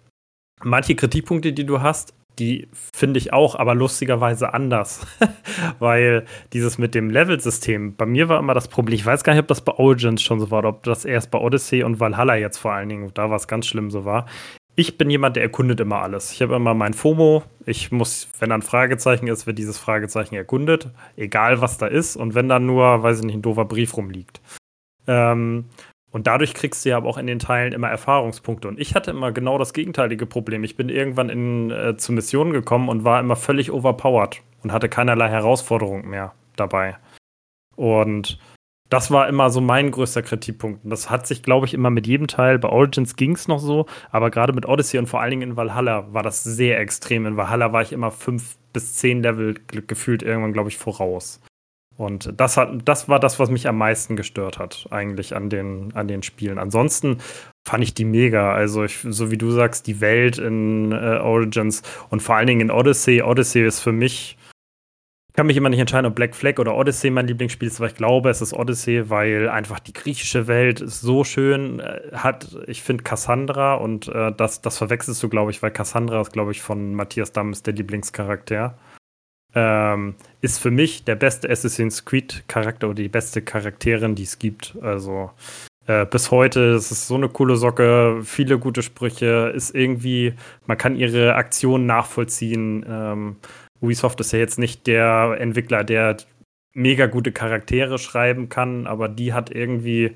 manche 0.62 0.94
Kritikpunkte, 0.94 1.52
die 1.52 1.66
du 1.66 1.80
hast, 1.80 2.14
die 2.38 2.68
finde 2.94 3.18
ich 3.18 3.32
auch, 3.32 3.54
aber 3.54 3.74
lustigerweise 3.74 4.54
anders. 4.54 5.06
Weil 5.78 6.24
dieses 6.52 6.78
mit 6.78 6.94
dem 6.94 7.10
Level-System, 7.10 7.96
bei 7.96 8.06
mir 8.06 8.28
war 8.28 8.38
immer 8.38 8.54
das 8.54 8.68
Problem, 8.68 8.94
ich 8.94 9.06
weiß 9.06 9.24
gar 9.24 9.34
nicht, 9.34 9.42
ob 9.42 9.48
das 9.48 9.60
bei 9.60 9.72
Origins 9.72 10.22
schon 10.22 10.40
so 10.40 10.50
war 10.50 10.64
ob 10.64 10.84
das 10.84 11.04
erst 11.04 11.30
bei 11.30 11.38
Odyssey 11.38 11.82
und 11.82 12.00
Valhalla 12.00 12.36
jetzt 12.36 12.58
vor 12.58 12.72
allen 12.72 12.88
Dingen, 12.88 13.10
da 13.14 13.30
war 13.30 13.36
es 13.36 13.48
ganz 13.48 13.66
schlimm 13.66 13.90
so 13.90 14.04
war. 14.04 14.26
Ich 14.74 14.96
bin 14.96 15.10
jemand, 15.10 15.36
der 15.36 15.42
erkundet 15.42 15.80
immer 15.80 16.00
alles. 16.00 16.32
Ich 16.32 16.40
habe 16.40 16.54
immer 16.56 16.72
mein 16.72 16.94
FOMO. 16.94 17.42
Ich 17.66 17.92
muss, 17.92 18.28
wenn 18.38 18.48
da 18.48 18.54
ein 18.54 18.62
Fragezeichen 18.62 19.26
ist, 19.26 19.46
wird 19.46 19.58
dieses 19.58 19.78
Fragezeichen 19.78 20.34
erkundet. 20.34 20.88
Egal, 21.16 21.60
was 21.60 21.76
da 21.76 21.86
ist. 21.86 22.16
Und 22.16 22.34
wenn 22.34 22.48
da 22.48 22.58
nur, 22.58 23.02
weiß 23.02 23.18
ich 23.18 23.24
nicht, 23.26 23.34
ein 23.34 23.42
doofer 23.42 23.66
Brief 23.66 23.96
rumliegt. 23.96 24.40
Ähm, 25.06 25.66
und 26.12 26.26
dadurch 26.26 26.52
kriegst 26.52 26.84
du 26.84 26.90
ja 26.90 27.02
auch 27.02 27.16
in 27.16 27.26
den 27.26 27.38
Teilen 27.38 27.72
immer 27.72 27.88
Erfahrungspunkte. 27.88 28.68
Und 28.68 28.78
ich 28.78 28.94
hatte 28.94 29.10
immer 29.10 29.32
genau 29.32 29.56
das 29.58 29.72
gegenteilige 29.72 30.26
Problem. 30.26 30.62
Ich 30.62 30.76
bin 30.76 30.90
irgendwann 30.90 31.30
in, 31.30 31.70
äh, 31.70 31.96
zu 31.96 32.12
Missionen 32.12 32.52
gekommen 32.52 32.90
und 32.90 33.04
war 33.04 33.18
immer 33.18 33.34
völlig 33.34 33.72
overpowered 33.72 34.42
und 34.62 34.72
hatte 34.72 34.90
keinerlei 34.90 35.28
Herausforderung 35.28 36.08
mehr 36.08 36.34
dabei. 36.56 36.98
Und 37.76 38.38
das 38.90 39.10
war 39.10 39.26
immer 39.26 39.48
so 39.48 39.62
mein 39.62 39.90
größter 39.90 40.20
Kritikpunkt. 40.20 40.84
Und 40.84 40.90
das 40.90 41.08
hat 41.08 41.26
sich, 41.26 41.42
glaube 41.42 41.64
ich, 41.64 41.72
immer 41.72 41.88
mit 41.88 42.06
jedem 42.06 42.26
Teil. 42.26 42.58
Bei 42.58 42.68
Origins 42.68 43.16
ging 43.16 43.34
es 43.34 43.48
noch 43.48 43.58
so, 43.58 43.86
aber 44.10 44.30
gerade 44.30 44.52
mit 44.52 44.66
Odyssey 44.66 44.98
und 44.98 45.06
vor 45.06 45.22
allen 45.22 45.30
Dingen 45.30 45.50
in 45.50 45.56
Valhalla 45.56 46.12
war 46.12 46.22
das 46.22 46.44
sehr 46.44 46.78
extrem. 46.78 47.24
In 47.24 47.38
Valhalla 47.38 47.72
war 47.72 47.80
ich 47.80 47.92
immer 47.92 48.10
fünf 48.10 48.58
bis 48.74 48.96
zehn 48.96 49.22
Level 49.22 49.54
gefühlt 49.86 50.22
irgendwann, 50.22 50.52
glaube 50.52 50.68
ich, 50.68 50.76
voraus. 50.76 51.40
Und 51.96 52.32
das 52.36 52.56
hat, 52.56 52.70
das 52.84 53.08
war 53.08 53.20
das, 53.20 53.38
was 53.38 53.50
mich 53.50 53.68
am 53.68 53.78
meisten 53.78 54.16
gestört 54.16 54.58
hat, 54.58 54.86
eigentlich 54.90 55.36
an 55.36 55.50
den, 55.50 55.92
an 55.94 56.08
den 56.08 56.22
Spielen. 56.22 56.58
Ansonsten 56.58 57.18
fand 57.66 57.84
ich 57.84 57.94
die 57.94 58.04
mega. 58.04 58.52
Also, 58.52 58.84
ich, 58.84 58.98
so 59.08 59.30
wie 59.30 59.38
du 59.38 59.50
sagst, 59.50 59.86
die 59.86 60.00
Welt 60.00 60.38
in 60.38 60.92
äh, 60.92 61.18
Origins 61.18 61.82
und 62.10 62.22
vor 62.22 62.36
allen 62.36 62.46
Dingen 62.46 62.60
in 62.60 62.70
Odyssey. 62.70 63.22
Odyssey 63.22 63.64
ist 63.64 63.80
für 63.80 63.92
mich, 63.92 64.38
ich 65.28 65.34
kann 65.34 65.46
mich 65.46 65.56
immer 65.56 65.68
nicht 65.68 65.80
entscheiden, 65.80 66.06
ob 66.06 66.14
Black 66.14 66.34
Flag 66.34 66.58
oder 66.58 66.74
Odyssey 66.74 67.10
mein 67.10 67.26
Lieblingsspiel 67.26 67.68
ist, 67.68 67.78
aber 67.78 67.88
ich 67.88 67.94
glaube, 67.94 68.30
es 68.30 68.42
ist 68.42 68.52
Odyssey, 68.54 69.08
weil 69.10 69.48
einfach 69.48 69.78
die 69.78 69.92
griechische 69.92 70.46
Welt 70.46 70.80
ist 70.80 71.02
so 71.02 71.24
schön. 71.24 71.80
Äh, 71.80 72.00
hat, 72.14 72.56
ich 72.66 72.82
finde 72.82 73.04
Cassandra 73.04 73.74
und 73.74 74.08
äh, 74.08 74.32
das, 74.32 74.62
das 74.62 74.78
verwechselst 74.78 75.22
du, 75.22 75.28
glaube 75.28 75.50
ich, 75.50 75.62
weil 75.62 75.70
Cassandra 75.70 76.22
ist, 76.22 76.32
glaube 76.32 76.52
ich, 76.52 76.62
von 76.62 76.94
Matthias 76.94 77.32
Damms 77.32 77.62
der 77.62 77.74
Lieblingscharakter 77.74 78.78
ähm, 79.54 80.14
ist 80.40 80.58
für 80.58 80.70
mich 80.70 81.04
der 81.04 81.14
beste 81.14 81.50
Assassin's 81.50 82.04
Creed-Charakter 82.04 82.88
oder 82.88 83.02
die 83.02 83.08
beste 83.08 83.42
Charakterin, 83.42 84.14
die 84.14 84.24
es 84.24 84.38
gibt. 84.38 84.76
Also 84.80 85.30
äh, 85.86 86.06
bis 86.06 86.30
heute 86.30 86.60
ist 86.60 86.90
es 86.90 87.08
so 87.08 87.16
eine 87.16 87.28
coole 87.28 87.56
Socke, 87.56 88.20
viele 88.24 88.58
gute 88.58 88.82
Sprüche, 88.82 89.52
ist 89.54 89.74
irgendwie, 89.74 90.34
man 90.66 90.78
kann 90.78 90.96
ihre 90.96 91.34
Aktionen 91.34 91.86
nachvollziehen. 91.86 92.84
Ähm, 92.88 93.36
Ubisoft 93.80 94.20
ist 94.20 94.32
ja 94.32 94.38
jetzt 94.38 94.58
nicht 94.58 94.86
der 94.86 95.36
Entwickler, 95.40 95.82
der 95.84 96.16
mega 96.72 97.06
gute 97.06 97.32
Charaktere 97.32 97.98
schreiben 97.98 98.48
kann, 98.48 98.86
aber 98.86 99.08
die 99.08 99.32
hat 99.32 99.50
irgendwie, 99.50 100.14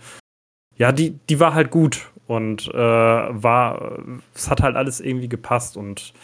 ja, 0.76 0.92
die, 0.92 1.18
die 1.28 1.40
war 1.40 1.54
halt 1.54 1.70
gut 1.70 2.10
und 2.26 2.68
äh, 2.68 2.78
war, 2.78 3.98
es 4.34 4.48
hat 4.48 4.62
halt 4.62 4.76
alles 4.76 5.00
irgendwie 5.00 5.28
gepasst 5.28 5.76
und 5.76 6.14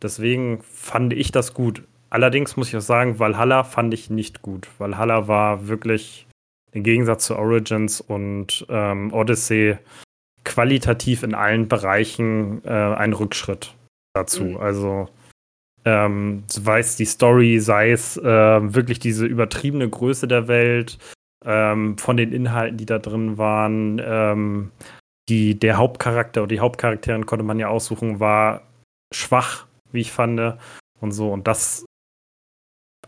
deswegen 0.00 0.62
fand 0.62 1.12
ich 1.12 1.32
das 1.32 1.54
gut. 1.54 1.82
Allerdings 2.12 2.58
muss 2.58 2.68
ich 2.68 2.76
auch 2.76 2.82
sagen, 2.82 3.18
Valhalla 3.18 3.64
fand 3.64 3.94
ich 3.94 4.10
nicht 4.10 4.42
gut. 4.42 4.68
Valhalla 4.78 5.28
war 5.28 5.66
wirklich 5.66 6.26
im 6.72 6.82
Gegensatz 6.82 7.24
zu 7.24 7.36
Origins 7.36 8.02
und 8.02 8.66
ähm, 8.68 9.14
Odyssey 9.14 9.78
qualitativ 10.44 11.22
in 11.22 11.34
allen 11.34 11.68
Bereichen 11.68 12.62
äh, 12.66 12.68
ein 12.68 13.14
Rückschritt 13.14 13.74
dazu. 14.12 14.44
Mhm. 14.44 14.56
Also 14.58 15.08
ähm, 15.86 16.44
sei 16.48 16.80
es 16.80 16.96
die 16.96 17.06
Story, 17.06 17.60
sei 17.60 17.92
es 17.92 18.18
äh, 18.18 18.22
wirklich 18.74 18.98
diese 18.98 19.24
übertriebene 19.24 19.88
Größe 19.88 20.28
der 20.28 20.48
Welt, 20.48 20.98
ähm, 21.46 21.96
von 21.96 22.18
den 22.18 22.34
Inhalten, 22.34 22.76
die 22.76 22.84
da 22.84 22.98
drin 22.98 23.38
waren. 23.38 23.98
Ähm, 24.04 24.70
die, 25.30 25.58
der 25.58 25.78
Hauptcharakter 25.78 26.42
oder 26.42 26.48
die 26.48 26.60
Hauptcharakterin 26.60 27.24
konnte 27.24 27.44
man 27.44 27.58
ja 27.58 27.68
aussuchen, 27.68 28.20
war 28.20 28.64
schwach, 29.14 29.66
wie 29.92 30.02
ich 30.02 30.12
fand. 30.12 30.58
Und 31.00 31.12
so. 31.12 31.32
Und 31.32 31.46
das 31.46 31.86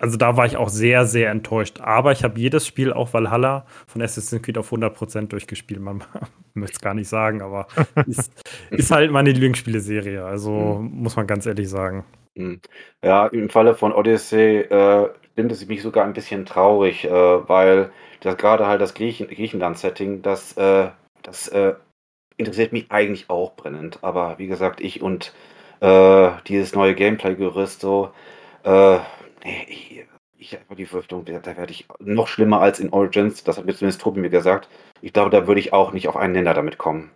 also 0.01 0.17
da 0.17 0.37
war 0.37 0.45
ich 0.47 0.57
auch 0.57 0.69
sehr, 0.69 1.07
sehr 1.07 1.31
enttäuscht. 1.31 1.81
Aber 1.81 2.13
ich 2.13 2.25
habe 2.25 2.39
jedes 2.39 2.67
Spiel, 2.67 2.93
auch 2.93 3.13
Valhalla, 3.13 3.65
von 3.87 4.03
Assassin's 4.03 4.43
Creed 4.43 4.59
auf 4.59 4.73
100% 4.73 5.29
durchgespielt. 5.29 5.81
Man 5.81 6.03
möchte 6.55 6.75
es 6.75 6.81
gar 6.81 6.95
nicht 6.95 7.09
sagen, 7.09 7.43
aber 7.43 7.69
ist, 8.07 8.33
ist 8.71 8.91
halt 8.91 9.11
meine 9.11 9.31
Lieblingsspieleserie. 9.31 10.25
Also 10.25 10.51
mhm. 10.51 11.03
muss 11.03 11.17
man 11.17 11.27
ganz 11.27 11.47
ehrlich 11.47 11.69
sagen. 11.69 12.05
Mhm. 12.35 12.61
Ja, 13.05 13.27
im 13.29 13.49
Falle 13.49 13.75
von 13.75 13.93
Odyssey 13.93 14.61
äh, 14.61 15.09
stimmt 15.33 15.53
es 15.53 15.67
mich 15.67 15.83
sogar 15.83 16.05
ein 16.05 16.13
bisschen 16.13 16.45
traurig, 16.45 17.05
äh, 17.05 17.11
weil 17.11 17.91
das 18.21 18.37
gerade 18.37 18.67
halt 18.67 18.81
das 18.81 18.95
Griechen 18.95 19.29
Griechenland-Setting, 19.29 20.23
das, 20.23 20.57
äh, 20.57 20.89
das 21.23 21.49
äh, 21.49 21.75
interessiert 22.37 22.73
mich 22.73 22.91
eigentlich 22.91 23.31
auch 23.31 23.55
brennend. 23.55 23.99
Aber 24.03 24.39
wie 24.39 24.49
gesagt, 24.49 24.81
ich 24.81 25.03
und 25.03 25.33
äh, 25.81 26.31
dieses 26.49 26.75
neue 26.75 26.95
Gameplay-Gerüst 26.95 27.81
so, 27.81 28.11
äh, 29.45 29.65
ich, 30.37 30.55
habe 30.55 30.77
die 30.77 30.83
Befürchtung, 30.83 31.25
da 31.25 31.57
werde 31.57 31.71
ich 31.73 31.87
noch 32.01 32.29
schlimmer 32.29 32.61
als 32.61 32.81
in 32.81 32.91
Origins, 32.91 33.45
das 33.45 33.57
hat 33.57 33.65
mir 33.65 33.75
zumindest 33.75 34.01
Tobi 34.01 34.21
mir 34.21 34.31
gesagt. 34.31 34.69
Ich 35.01 35.13
glaube, 35.13 35.31
da 35.31 35.47
würde 35.47 35.61
ich 35.61 35.73
auch 35.73 35.93
nicht 35.93 36.09
auf 36.09 36.17
einen 36.17 36.33
Nenner 36.33 36.55
damit 36.55 36.79
kommen. 36.79 37.11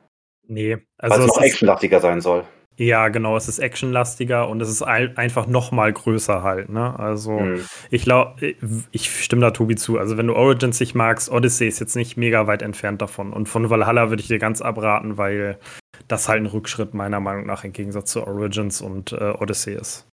Nee, 0.46 0.78
also. 0.96 1.14
Weil 1.14 1.22
es 1.22 1.26
noch 1.26 1.42
actionlastiger 1.42 2.00
sein 2.00 2.20
soll. 2.20 2.44
Ja, 2.80 3.08
genau, 3.08 3.36
es 3.36 3.48
ist 3.48 3.58
actionlastiger 3.58 4.48
und 4.48 4.62
es 4.62 4.68
ist 4.68 4.82
einfach 4.82 5.48
noch 5.48 5.72
mal 5.72 5.92
größer 5.92 6.44
halt, 6.44 6.68
ne? 6.68 6.96
Also, 6.96 7.32
mhm. 7.32 7.64
ich 7.90 8.04
glaube, 8.04 8.54
ich 8.92 9.24
stimme 9.24 9.42
da 9.42 9.50
Tobi 9.50 9.74
zu. 9.74 9.98
Also, 9.98 10.16
wenn 10.16 10.28
du 10.28 10.36
Origins 10.36 10.78
nicht 10.78 10.94
magst, 10.94 11.28
Odyssey 11.28 11.66
ist 11.66 11.80
jetzt 11.80 11.96
nicht 11.96 12.16
mega 12.16 12.46
weit 12.46 12.62
entfernt 12.62 13.02
davon. 13.02 13.32
Und 13.32 13.48
von 13.48 13.68
Valhalla 13.68 14.10
würde 14.10 14.22
ich 14.22 14.28
dir 14.28 14.38
ganz 14.38 14.62
abraten, 14.62 15.18
weil 15.18 15.58
das 16.06 16.28
halt 16.28 16.40
ein 16.40 16.46
Rückschritt 16.46 16.94
meiner 16.94 17.18
Meinung 17.18 17.46
nach 17.46 17.64
im 17.64 17.72
Gegensatz 17.72 18.12
zu 18.12 18.24
Origins 18.24 18.80
und 18.80 19.12
äh, 19.12 19.34
Odyssey 19.36 19.74
ist. 19.74 20.06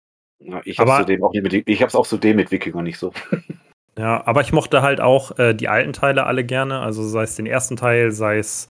Ja, 0.45 0.61
ich 0.65 0.79
habe 0.79 1.05
es 1.87 1.95
auch 1.95 2.07
zudem 2.07 2.35
mit 2.35 2.51
Wikinger 2.51 2.81
nicht 2.81 2.97
so. 2.97 3.13
Ja, 3.97 4.25
aber 4.25 4.41
ich 4.41 4.51
mochte 4.51 4.81
halt 4.81 4.99
auch 5.01 5.37
äh, 5.37 5.53
die 5.53 5.67
alten 5.67 5.93
Teile 5.93 6.25
alle 6.25 6.43
gerne, 6.43 6.79
also 6.79 7.03
sei 7.03 7.23
es 7.23 7.35
den 7.35 7.45
ersten 7.45 7.75
Teil, 7.75 8.11
sei 8.11 8.39
es 8.39 8.69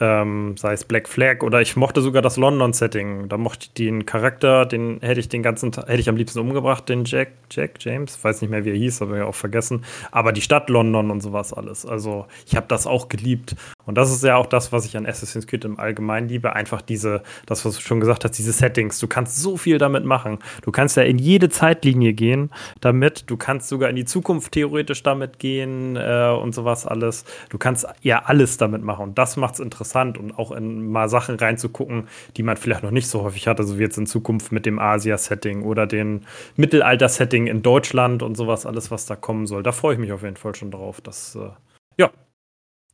ähm, 0.00 0.56
sei 0.56 0.72
es 0.72 0.84
Black 0.84 1.08
Flag 1.08 1.42
oder 1.42 1.60
ich 1.60 1.76
mochte 1.76 2.02
sogar 2.02 2.20
das 2.20 2.36
London-Setting. 2.36 3.28
Da 3.28 3.36
mochte 3.36 3.66
ich 3.66 3.72
den 3.74 4.06
Charakter, 4.06 4.66
den 4.66 4.98
hätte 5.00 5.20
ich 5.20 5.28
den 5.28 5.42
ganzen 5.42 5.72
hätte 5.72 6.00
ich 6.00 6.08
am 6.08 6.16
liebsten 6.16 6.40
umgebracht, 6.40 6.88
den 6.88 7.04
Jack, 7.04 7.28
Jack 7.50 7.76
James. 7.80 8.22
Weiß 8.22 8.40
nicht 8.40 8.50
mehr, 8.50 8.64
wie 8.64 8.70
er 8.70 8.76
hieß, 8.76 9.00
habe 9.00 9.18
ich 9.18 9.22
auch 9.22 9.34
vergessen. 9.34 9.84
Aber 10.10 10.32
die 10.32 10.40
Stadt 10.40 10.68
London 10.68 11.10
und 11.10 11.20
sowas 11.20 11.52
alles. 11.52 11.86
Also 11.86 12.26
ich 12.46 12.56
habe 12.56 12.66
das 12.68 12.86
auch 12.86 13.08
geliebt. 13.08 13.54
Und 13.86 13.96
das 13.96 14.10
ist 14.10 14.24
ja 14.24 14.36
auch 14.36 14.46
das, 14.46 14.72
was 14.72 14.86
ich 14.86 14.96
an 14.96 15.06
Assassin's 15.06 15.46
Creed 15.46 15.64
im 15.64 15.78
Allgemeinen 15.78 16.28
liebe. 16.28 16.54
Einfach 16.54 16.82
diese, 16.82 17.22
das, 17.46 17.64
was 17.64 17.76
du 17.76 17.80
schon 17.82 18.00
gesagt 18.00 18.24
hast, 18.24 18.32
diese 18.32 18.52
Settings. 18.52 18.98
Du 18.98 19.06
kannst 19.06 19.36
so 19.36 19.56
viel 19.56 19.78
damit 19.78 20.04
machen. 20.04 20.38
Du 20.62 20.72
kannst 20.72 20.96
ja 20.96 21.02
in 21.02 21.18
jede 21.18 21.50
Zeitlinie 21.50 22.14
gehen 22.14 22.50
damit. 22.80 23.24
Du 23.30 23.36
kannst 23.36 23.68
sogar 23.68 23.90
in 23.90 23.96
die 23.96 24.04
Zukunft 24.04 24.52
theoretisch 24.52 25.02
damit 25.02 25.38
gehen 25.38 25.96
äh, 25.96 26.30
und 26.30 26.54
sowas 26.54 26.86
alles. 26.86 27.24
Du 27.50 27.58
kannst 27.58 27.86
ja 28.02 28.22
alles 28.24 28.56
damit 28.56 28.82
machen. 28.82 29.04
Und 29.04 29.18
das 29.18 29.36
macht 29.36 29.54
es 29.54 29.60
interessant 29.84 30.18
und 30.18 30.38
auch 30.38 30.50
in 30.50 30.90
mal 30.90 31.08
Sachen 31.08 31.36
reinzugucken, 31.36 32.08
die 32.36 32.42
man 32.42 32.56
vielleicht 32.56 32.82
noch 32.82 32.90
nicht 32.90 33.08
so 33.08 33.22
häufig 33.22 33.46
hat. 33.46 33.60
Also 33.60 33.78
wie 33.78 33.82
jetzt 33.82 33.98
in 33.98 34.06
Zukunft 34.06 34.50
mit 34.50 34.66
dem 34.66 34.78
Asia-Setting 34.78 35.62
oder 35.62 35.86
dem 35.86 36.22
Mittelalter-Setting 36.56 37.46
in 37.46 37.62
Deutschland 37.62 38.22
und 38.22 38.36
sowas 38.36 38.66
alles, 38.66 38.90
was 38.90 39.06
da 39.06 39.16
kommen 39.16 39.46
soll. 39.46 39.62
Da 39.62 39.72
freue 39.72 39.94
ich 39.94 40.00
mich 40.00 40.12
auf 40.12 40.22
jeden 40.22 40.36
Fall 40.36 40.54
schon 40.54 40.70
drauf. 40.70 41.00
Das, 41.00 41.34
äh, 41.36 41.50
ja, 41.98 42.10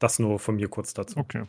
das 0.01 0.19
nur 0.19 0.39
von 0.39 0.57
mir 0.57 0.69
kurz 0.69 0.93
dazu. 0.93 1.19
Okay. 1.19 1.45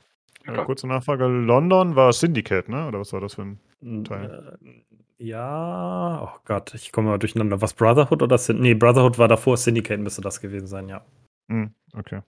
Äh, 0.45 0.63
kurze 0.63 0.87
Nachfrage. 0.87 1.25
London 1.25 1.95
war 1.95 2.13
Syndicate, 2.13 2.69
ne? 2.69 2.87
Oder 2.87 2.99
was 2.99 3.13
war 3.13 3.21
das 3.21 3.35
für 3.35 3.43
ein 3.83 4.03
Teil? 4.03 4.57
Äh, 4.63 5.23
ja, 5.23 6.23
oh 6.23 6.39
Gott, 6.45 6.73
ich 6.73 6.91
komme 6.91 7.09
mal 7.09 7.19
durcheinander. 7.19 7.61
Was 7.61 7.73
Brotherhood 7.73 8.23
oder 8.23 8.37
Syndicate? 8.37 8.63
Nee, 8.63 8.73
Brotherhood 8.73 9.19
war 9.19 9.27
davor, 9.27 9.57
Syndicate 9.57 9.99
müsste 9.99 10.21
das 10.21 10.41
gewesen 10.41 10.67
sein, 10.67 10.89
ja. 10.89 11.05
Hm, 11.47 11.73
okay. 11.93 12.21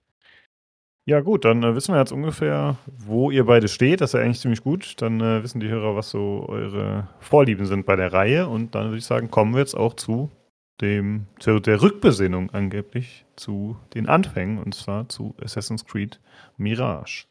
Ja, 1.06 1.20
gut, 1.20 1.44
dann 1.44 1.62
äh, 1.62 1.74
wissen 1.74 1.94
wir 1.94 1.98
jetzt 1.98 2.12
ungefähr, 2.12 2.78
wo 2.86 3.30
ihr 3.30 3.44
beide 3.44 3.68
steht. 3.68 4.00
Das 4.00 4.10
ist 4.10 4.14
ja 4.14 4.24
eigentlich 4.24 4.40
ziemlich 4.40 4.62
gut. 4.62 5.02
Dann 5.02 5.20
äh, 5.20 5.42
wissen 5.42 5.60
die 5.60 5.68
Hörer, 5.68 5.94
was 5.94 6.08
so 6.08 6.46
eure 6.48 7.08
Vorlieben 7.20 7.66
sind 7.66 7.84
bei 7.84 7.94
der 7.94 8.14
Reihe. 8.14 8.48
Und 8.48 8.74
dann 8.74 8.86
würde 8.86 8.98
ich 8.98 9.04
sagen, 9.04 9.30
kommen 9.30 9.52
wir 9.52 9.60
jetzt 9.60 9.76
auch 9.76 9.92
zu 9.94 10.30
dem, 10.80 11.26
zu 11.38 11.60
der 11.60 11.82
Rückbesinnung 11.82 12.50
angeblich 12.50 13.26
zu 13.36 13.76
den 13.94 14.08
Anfängen, 14.08 14.58
und 14.58 14.74
zwar 14.74 15.08
zu 15.08 15.34
Assassin's 15.42 15.84
Creed 15.84 16.20
Mirage. 16.56 17.26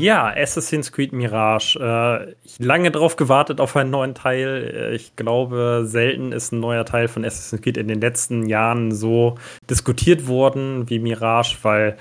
Ja, 0.00 0.32
Assassin's 0.34 0.92
Creed 0.92 1.12
Mirage. 1.12 1.78
Äh, 1.78 2.34
ich 2.42 2.58
lange 2.58 2.90
drauf 2.90 3.16
gewartet 3.16 3.60
auf 3.60 3.76
einen 3.76 3.90
neuen 3.90 4.14
Teil. 4.14 4.72
Äh, 4.74 4.94
ich 4.94 5.14
glaube, 5.14 5.82
selten 5.84 6.32
ist 6.32 6.52
ein 6.52 6.60
neuer 6.60 6.86
Teil 6.86 7.06
von 7.06 7.22
Assassin's 7.22 7.60
Creed 7.60 7.76
in 7.76 7.88
den 7.88 8.00
letzten 8.00 8.46
Jahren 8.46 8.92
so 8.92 9.36
diskutiert 9.68 10.26
worden 10.26 10.88
wie 10.88 11.00
Mirage, 11.00 11.58
weil 11.62 11.98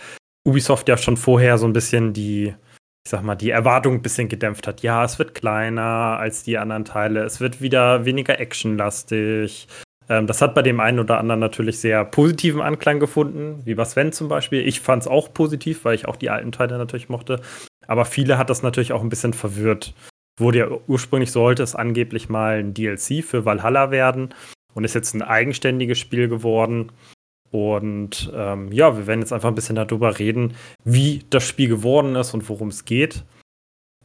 Ubisoft 0.48 0.88
ja 0.88 0.96
schon 0.96 1.18
vorher 1.18 1.58
so 1.58 1.68
ein 1.68 1.74
bisschen 1.74 2.14
die, 2.14 2.54
ich 3.06 3.12
sag 3.12 3.22
mal, 3.22 3.36
die 3.36 3.50
Erwartung 3.50 3.96
ein 3.96 4.02
bisschen 4.02 4.30
gedämpft 4.30 4.66
hat. 4.66 4.82
Ja, 4.82 5.04
es 5.04 5.20
wird 5.20 5.36
kleiner 5.36 6.18
als 6.20 6.44
die 6.44 6.58
anderen 6.58 6.86
Teile. 6.86 7.24
Es 7.24 7.42
wird 7.42 7.62
wieder 7.62 8.06
weniger 8.06 8.40
actionlastig. 8.40 9.68
Ähm, 10.08 10.26
das 10.26 10.42
hat 10.42 10.56
bei 10.56 10.62
dem 10.62 10.80
einen 10.80 11.00
oder 11.00 11.18
anderen 11.18 11.42
natürlich 11.42 11.80
sehr 11.80 12.06
positiven 12.06 12.62
Anklang 12.62 13.02
gefunden, 13.02 13.62
wie 13.66 13.76
bei 13.76 13.84
Sven 13.84 14.14
zum 14.14 14.30
Beispiel. 14.30 14.66
Ich 14.66 14.80
fand 14.80 15.04
es 15.04 15.08
auch 15.10 15.34
positiv, 15.34 15.84
weil 15.84 15.96
ich 15.96 16.08
auch 16.08 16.16
die 16.16 16.30
alten 16.30 16.54
Teile 16.54 16.78
natürlich 16.78 17.10
mochte. 17.10 17.42
Aber 17.90 18.06
viele 18.06 18.38
hat 18.38 18.52
das 18.52 18.62
natürlich 18.62 18.94
auch 18.94 19.02
ein 19.02 19.10
bisschen 19.10 19.34
verwirrt. 19.34 19.96
Wurde 20.38 20.60
ja 20.60 20.68
ursprünglich 20.86 21.32
sollte 21.32 21.64
es 21.64 21.74
angeblich 21.74 22.30
mal 22.30 22.60
ein 22.60 22.76
DLC 22.76 23.24
für 23.24 23.46
Valhalla 23.46 23.90
werden 23.90 24.36
und 24.76 24.84
ist 24.84 24.94
jetzt 24.94 25.16
ein 25.16 25.24
eigenständiges 25.24 25.98
Spiel 25.98 26.28
geworden. 26.28 26.92
Und 27.50 28.32
ähm, 28.36 28.72
ja, 28.72 28.96
wir 28.96 29.08
werden 29.08 29.22
jetzt 29.22 29.34
einfach 29.34 29.50
ein 29.50 29.56
bisschen 29.56 29.76
darüber 29.76 30.20
reden, 30.20 30.54
wie 30.84 31.26
das 31.32 31.44
Spiel 31.44 31.68
geworden 31.68 32.16
ist 32.16 32.36
und 32.36 32.48
worum 32.48 32.68
es 32.68 32.86
geht. 32.86 33.24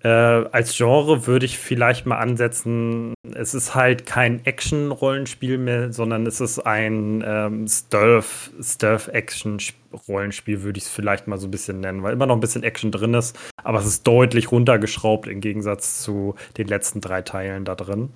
Äh, 0.05 0.08
als 0.08 0.76
Genre 0.76 1.26
würde 1.26 1.47
ich 1.47 1.58
vielleicht 1.58 2.05
mal 2.05 2.18
ansetzen, 2.18 3.15
es 3.34 3.55
ist 3.55 3.74
halt 3.74 4.05
kein 4.05 4.44
Action-Rollenspiel 4.44 5.57
mehr, 5.57 5.94
sondern 5.94 6.26
es 6.26 6.42
ist 6.42 6.58
ein 6.58 7.24
ähm, 7.26 7.66
Stealth-Action-Rollenspiel, 7.66 10.62
würde 10.62 10.76
ich 10.76 10.84
es 10.84 10.91
vielleicht 10.91 11.26
mal 11.26 11.39
so 11.39 11.47
ein 11.47 11.50
bisschen 11.50 11.81
nennen, 11.81 12.02
weil 12.02 12.12
immer 12.12 12.26
noch 12.26 12.36
ein 12.36 12.41
bisschen 12.41 12.65
Action 12.65 12.92
drin 12.92 13.15
ist, 13.15 13.39
aber 13.62 13.78
es 13.78 13.86
ist 13.86 14.07
deutlich 14.07 14.52
runtergeschraubt 14.52 15.26
im 15.26 15.41
Gegensatz 15.41 16.02
zu 16.02 16.34
den 16.58 16.68
letzten 16.68 17.00
drei 17.00 17.23
Teilen 17.23 17.65
da 17.65 17.74
drin. 17.74 18.10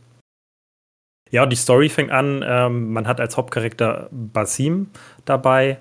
Ja, 1.30 1.46
die 1.46 1.56
Story 1.56 1.88
fängt 1.88 2.10
an, 2.10 2.44
ähm, 2.46 2.92
man 2.92 3.06
hat 3.06 3.18
als 3.18 3.38
Hauptcharakter 3.38 4.10
Basim 4.10 4.90
dabei, 5.24 5.78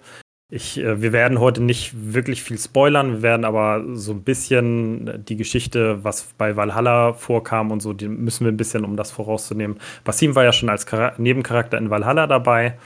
ich, 0.50 0.78
äh, 0.78 1.02
wir 1.02 1.12
werden 1.12 1.40
heute 1.40 1.62
nicht 1.62 2.14
wirklich 2.14 2.42
viel 2.44 2.58
spoilern, 2.58 3.14
wir 3.14 3.22
werden 3.22 3.46
aber 3.46 3.84
so 3.96 4.14
ein 4.14 4.24
bisschen 4.24 5.26
die 5.26 5.36
Geschichte, 5.36 6.04
was 6.04 6.34
bei 6.38 6.56
Valhalla 6.56 7.14
vorkam 7.14 7.72
und 7.72 7.82
so, 7.82 7.94
die 7.94 8.08
müssen 8.08 8.46
wir 8.46 8.52
ein 8.52 8.58
bisschen, 8.58 8.86
um 8.86 8.96
das 8.96 9.12
vorauszunehmen. 9.12 9.80
Basim 10.04 10.36
war 10.36 10.44
ja 10.44 10.54
schon 10.54 10.70
als 10.70 10.86
Char 10.90 11.14
Nebencharakter 11.18 11.78
in 11.78 11.90
Valhalla 11.90 12.28
dabei 12.28 12.78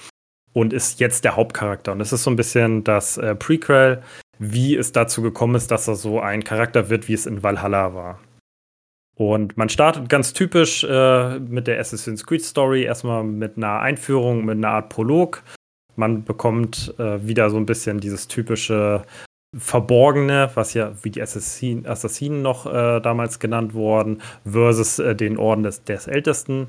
und 0.53 0.73
ist 0.73 0.99
jetzt 0.99 1.23
der 1.23 1.35
Hauptcharakter. 1.35 1.91
Und 1.91 2.01
es 2.01 2.11
ist 2.11 2.23
so 2.23 2.31
ein 2.31 2.35
bisschen 2.35 2.83
das 2.83 3.17
äh, 3.17 3.35
Prequel, 3.35 4.01
wie 4.39 4.75
es 4.75 4.91
dazu 4.91 5.21
gekommen 5.21 5.55
ist, 5.55 5.69
dass 5.69 5.87
er 5.87 5.95
so 5.95 6.19
ein 6.19 6.43
Charakter 6.43 6.89
wird, 6.89 7.07
wie 7.07 7.13
es 7.13 7.27
in 7.27 7.43
Valhalla 7.43 7.93
war. 7.93 8.19
Und 9.15 9.55
man 9.55 9.69
startet 9.69 10.09
ganz 10.09 10.33
typisch 10.33 10.83
äh, 10.83 11.39
mit 11.39 11.67
der 11.67 11.79
Assassin's 11.79 12.25
Creed 12.25 12.43
Story, 12.43 12.83
erstmal 12.83 13.23
mit 13.23 13.55
einer 13.55 13.79
Einführung, 13.81 14.45
mit 14.45 14.57
einer 14.57 14.69
Art 14.69 14.89
Prolog 14.89 15.43
man 16.01 16.25
bekommt 16.25 16.95
äh, 16.97 17.25
wieder 17.25 17.49
so 17.51 17.57
ein 17.57 17.67
bisschen 17.67 17.99
dieses 17.99 18.27
typische 18.27 19.05
Verborgene, 19.55 20.49
was 20.55 20.73
ja 20.73 20.93
wie 21.03 21.11
die 21.11 21.21
Assassin, 21.21 21.85
Assassinen 21.85 22.41
noch 22.41 22.65
äh, 22.65 22.99
damals 22.99 23.39
genannt 23.39 23.73
wurden, 23.75 24.21
versus 24.43 24.97
äh, 24.97 25.15
den 25.15 25.37
Orden 25.37 25.63
des, 25.63 25.83
des 25.83 26.07
Ältesten. 26.07 26.67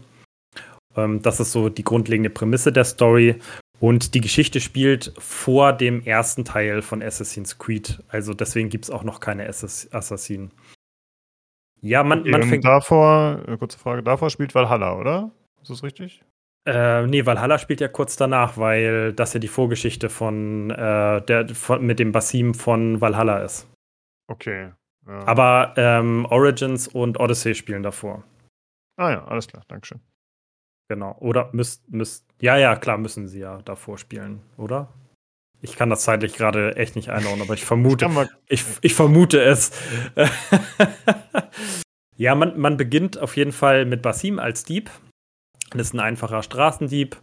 Ähm, 0.96 1.22
das 1.22 1.40
ist 1.40 1.52
so 1.52 1.70
die 1.70 1.82
grundlegende 1.82 2.28
Prämisse 2.28 2.72
der 2.72 2.84
Story. 2.84 3.36
Und 3.80 4.14
die 4.14 4.20
Geschichte 4.20 4.60
spielt 4.60 5.12
vor 5.18 5.72
dem 5.72 6.02
ersten 6.02 6.44
Teil 6.44 6.82
von 6.82 7.02
Assassin's 7.02 7.58
Creed. 7.58 8.02
Also 8.08 8.34
deswegen 8.34 8.68
gibt 8.68 8.84
es 8.84 8.90
auch 8.90 9.02
noch 9.02 9.18
keine 9.18 9.48
Assassinen. 9.48 10.52
Ja, 11.80 12.04
man, 12.04 12.28
man 12.28 12.42
fängt. 12.44 12.64
Davor, 12.64 13.42
äh, 13.48 13.56
kurze 13.56 13.78
Frage, 13.78 14.02
davor 14.02 14.28
spielt 14.28 14.54
Valhalla, 14.54 14.96
oder? 14.96 15.32
Ist 15.62 15.70
das 15.70 15.82
richtig? 15.82 16.22
Äh, 16.64 17.06
nee, 17.06 17.26
Valhalla 17.26 17.58
spielt 17.58 17.80
ja 17.80 17.88
kurz 17.88 18.16
danach, 18.16 18.56
weil 18.56 19.12
das 19.12 19.34
ja 19.34 19.40
die 19.40 19.48
Vorgeschichte 19.48 20.08
von, 20.08 20.70
äh, 20.70 21.20
der, 21.22 21.48
von, 21.48 21.84
mit 21.84 21.98
dem 21.98 22.12
Basim 22.12 22.54
von 22.54 23.00
Valhalla 23.00 23.38
ist. 23.38 23.68
Okay. 24.28 24.70
Ja. 25.06 25.26
Aber 25.26 25.74
ähm, 25.76 26.26
Origins 26.30 26.86
und 26.86 27.18
Odyssey 27.18 27.54
spielen 27.54 27.82
davor. 27.82 28.22
Ah 28.96 29.10
ja, 29.10 29.24
alles 29.24 29.48
klar, 29.48 29.64
Dankeschön. 29.66 30.00
Genau. 30.88 31.16
Oder 31.18 31.50
müsst, 31.52 31.88
müsst, 31.90 32.26
ja, 32.40 32.56
ja, 32.56 32.76
klar, 32.76 32.98
müssen 32.98 33.26
sie 33.26 33.40
ja 33.40 33.60
davor 33.62 33.98
spielen, 33.98 34.40
oder? 34.56 34.92
Ich 35.60 35.76
kann 35.76 35.90
das 35.90 36.02
zeitlich 36.02 36.34
gerade 36.34 36.76
echt 36.76 36.96
nicht 36.96 37.10
einordnen, 37.10 37.42
aber 37.42 37.54
ich 37.54 37.64
vermute, 37.64 38.08
ich, 38.48 38.64
ich, 38.80 38.94
vermute 38.94 39.40
es. 39.40 39.70
ja, 42.16 42.34
man, 42.34 42.58
man 42.58 42.76
beginnt 42.76 43.18
auf 43.18 43.36
jeden 43.36 43.52
Fall 43.52 43.84
mit 43.84 44.02
Basim 44.02 44.38
als 44.38 44.64
Dieb. 44.64 44.90
Ist 45.74 45.94
ein 45.94 46.00
einfacher 46.00 46.42
Straßendieb 46.42 47.16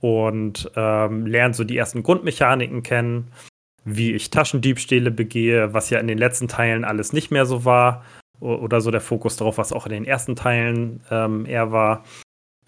und 0.00 0.70
ähm, 0.76 1.26
lernt 1.26 1.56
so 1.56 1.64
die 1.64 1.76
ersten 1.76 2.02
Grundmechaniken 2.02 2.82
kennen, 2.82 3.32
wie 3.84 4.12
ich 4.12 4.30
Taschendiebstähle 4.30 5.10
begehe, 5.10 5.74
was 5.74 5.90
ja 5.90 5.98
in 5.98 6.06
den 6.06 6.18
letzten 6.18 6.48
Teilen 6.48 6.84
alles 6.84 7.12
nicht 7.12 7.30
mehr 7.30 7.46
so 7.46 7.64
war. 7.64 8.04
Oder 8.40 8.80
so 8.80 8.92
der 8.92 9.00
Fokus 9.00 9.36
darauf, 9.36 9.58
was 9.58 9.72
auch 9.72 9.86
in 9.86 9.92
den 9.92 10.04
ersten 10.04 10.36
Teilen 10.36 11.00
ähm, 11.10 11.44
eher 11.44 11.72
war. 11.72 12.04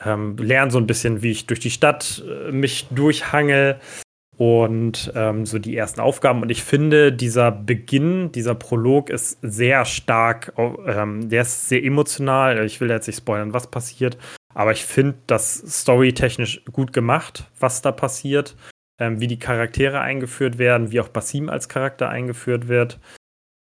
Ähm, 0.04 0.36
lernen 0.36 0.72
so 0.72 0.78
ein 0.78 0.88
bisschen, 0.88 1.22
wie 1.22 1.30
ich 1.30 1.46
durch 1.46 1.60
die 1.60 1.70
Stadt 1.70 2.24
äh, 2.26 2.50
mich 2.50 2.88
durchhangel, 2.90 3.78
und 4.40 5.12
ähm, 5.14 5.44
so 5.44 5.58
die 5.58 5.76
ersten 5.76 6.00
Aufgaben. 6.00 6.40
Und 6.40 6.48
ich 6.48 6.64
finde, 6.64 7.12
dieser 7.12 7.52
Beginn, 7.52 8.32
dieser 8.32 8.54
Prolog 8.54 9.10
ist 9.10 9.38
sehr 9.42 9.84
stark, 9.84 10.54
ähm, 10.56 11.28
der 11.28 11.42
ist 11.42 11.68
sehr 11.68 11.84
emotional. 11.84 12.64
Ich 12.64 12.80
will 12.80 12.88
jetzt 12.88 13.06
nicht 13.06 13.18
spoilern, 13.18 13.52
was 13.52 13.66
passiert, 13.66 14.16
aber 14.54 14.72
ich 14.72 14.84
finde 14.84 15.16
das 15.26 15.54
storytechnisch 15.54 16.64
gut 16.72 16.92
gemacht, 16.92 17.50
was 17.58 17.82
da 17.82 17.92
passiert, 17.92 18.56
ähm, 18.98 19.20
wie 19.20 19.26
die 19.26 19.38
Charaktere 19.38 20.00
eingeführt 20.00 20.58
werden, 20.58 20.92
wie 20.92 21.00
auch 21.00 21.08
Basim 21.08 21.48
als 21.48 21.68
Charakter 21.68 22.08
eingeführt 22.08 22.68
wird. 22.68 22.98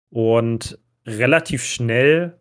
Und 0.10 0.80
relativ 1.06 1.64
schnell 1.64 2.40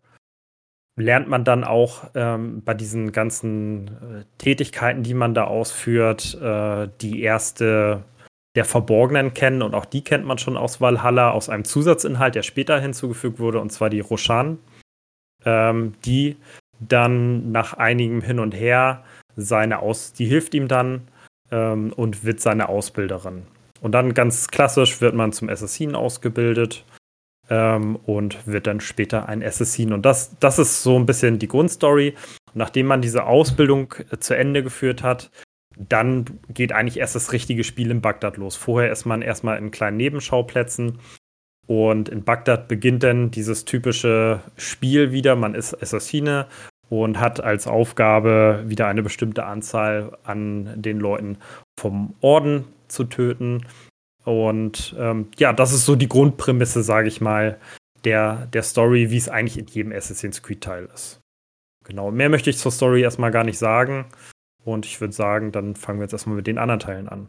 lernt 0.97 1.27
man 1.27 1.43
dann 1.43 1.63
auch 1.63 2.09
ähm, 2.15 2.63
bei 2.63 2.73
diesen 2.73 3.11
ganzen 3.11 3.87
äh, 3.87 4.25
Tätigkeiten, 4.37 5.03
die 5.03 5.13
man 5.13 5.33
da 5.33 5.45
ausführt, 5.45 6.35
äh, 6.41 6.89
die 7.01 7.21
erste 7.21 8.03
der 8.55 8.65
Verborgenen 8.65 9.35
kennen 9.35 9.61
und 9.61 9.75
auch 9.75 9.85
die 9.85 10.03
kennt 10.03 10.25
man 10.25 10.39
schon 10.39 10.57
aus 10.57 10.81
Valhalla, 10.81 11.29
aus 11.29 11.47
einem 11.47 11.63
Zusatzinhalt, 11.63 12.33
der 12.33 12.41
später 12.41 12.79
hinzugefügt 12.79 13.37
wurde, 13.37 13.59
und 13.59 13.71
zwar 13.71 13.91
die 13.91 13.99
Roshan, 13.99 14.57
ähm, 15.45 15.93
die 16.05 16.37
dann 16.79 17.51
nach 17.51 17.73
einigem 17.73 18.21
Hin 18.21 18.39
und 18.39 18.53
Her 18.53 19.03
seine 19.35 19.79
Aus, 19.79 20.13
die 20.13 20.25
hilft 20.25 20.53
ihm 20.53 20.67
dann 20.67 21.07
ähm, 21.51 21.93
und 21.95 22.23
wird 22.23 22.39
seine 22.39 22.69
Ausbilderin. 22.69 23.43
Und 23.81 23.91
dann 23.91 24.13
ganz 24.13 24.47
klassisch 24.47 25.01
wird 25.01 25.13
man 25.13 25.31
zum 25.31 25.49
Assassin 25.49 25.95
ausgebildet 25.95 26.83
ähm, 27.49 27.95
und 27.95 28.47
wird 28.47 28.67
dann 28.67 28.79
später 28.79 29.29
ein 29.29 29.43
Assassin. 29.43 29.93
Und 29.93 30.05
das, 30.05 30.37
das 30.39 30.59
ist 30.59 30.83
so 30.83 30.97
ein 30.97 31.05
bisschen 31.05 31.39
die 31.39 31.47
Grundstory. 31.47 32.15
Und 32.47 32.55
nachdem 32.55 32.87
man 32.87 33.01
diese 33.01 33.25
Ausbildung 33.25 33.93
äh, 34.11 34.17
zu 34.17 34.35
Ende 34.35 34.63
geführt 34.63 35.03
hat, 35.03 35.29
dann 35.77 36.25
geht 36.49 36.71
eigentlich 36.71 36.97
erst 36.97 37.15
das 37.15 37.31
richtige 37.31 37.63
Spiel 37.63 37.91
in 37.91 38.01
Bagdad 38.01 38.37
los. 38.37 38.55
Vorher 38.55 38.91
ist 38.91 39.05
man 39.05 39.21
erstmal 39.21 39.59
in 39.59 39.69
kleinen 39.69 39.97
Nebenschauplätzen 39.97 40.99
und 41.67 42.07
in 42.09 42.23
Bagdad 42.23 42.67
beginnt 42.69 43.03
dann 43.03 43.29
dieses 43.29 43.65
typische 43.65 44.41
Spiel 44.55 45.11
wieder. 45.11 45.35
Man 45.35 45.53
ist 45.53 45.79
Assassine 45.81 46.47
und 46.89 47.19
hat 47.19 47.41
als 47.41 47.67
Aufgabe 47.67 48.63
wieder 48.67 48.87
eine 48.87 49.03
bestimmte 49.03 49.45
Anzahl 49.45 50.17
an 50.23 50.81
den 50.81 50.99
Leuten 50.99 51.37
vom 51.77 52.15
Orden 52.21 52.65
zu 52.87 53.03
töten. 53.03 53.65
Und 54.23 54.95
ähm, 54.97 55.27
ja, 55.37 55.51
das 55.51 55.73
ist 55.73 55.85
so 55.85 55.95
die 55.95 56.07
Grundprämisse, 56.07 56.83
sage 56.83 57.09
ich 57.09 57.19
mal, 57.19 57.59
der, 58.05 58.47
der 58.47 58.63
Story, 58.63 59.11
wie 59.11 59.17
es 59.17 59.29
eigentlich 59.29 59.57
in 59.57 59.67
jedem 59.67 59.91
Assassin's 59.91 60.41
Creed-Teil 60.41 60.87
ist. 60.93 61.19
Genau, 61.85 62.11
mehr 62.11 62.29
möchte 62.29 62.49
ich 62.49 62.57
zur 62.57 62.71
Story 62.71 63.01
erstmal 63.01 63.31
gar 63.31 63.43
nicht 63.43 63.57
sagen. 63.57 64.05
Und 64.63 64.85
ich 64.85 64.99
würde 64.99 65.13
sagen, 65.13 65.51
dann 65.51 65.75
fangen 65.75 65.99
wir 65.99 66.03
jetzt 66.03 66.13
erstmal 66.13 66.35
mit 66.35 66.47
den 66.47 66.57
anderen 66.57 66.79
Teilen 66.79 67.07
an. 67.07 67.27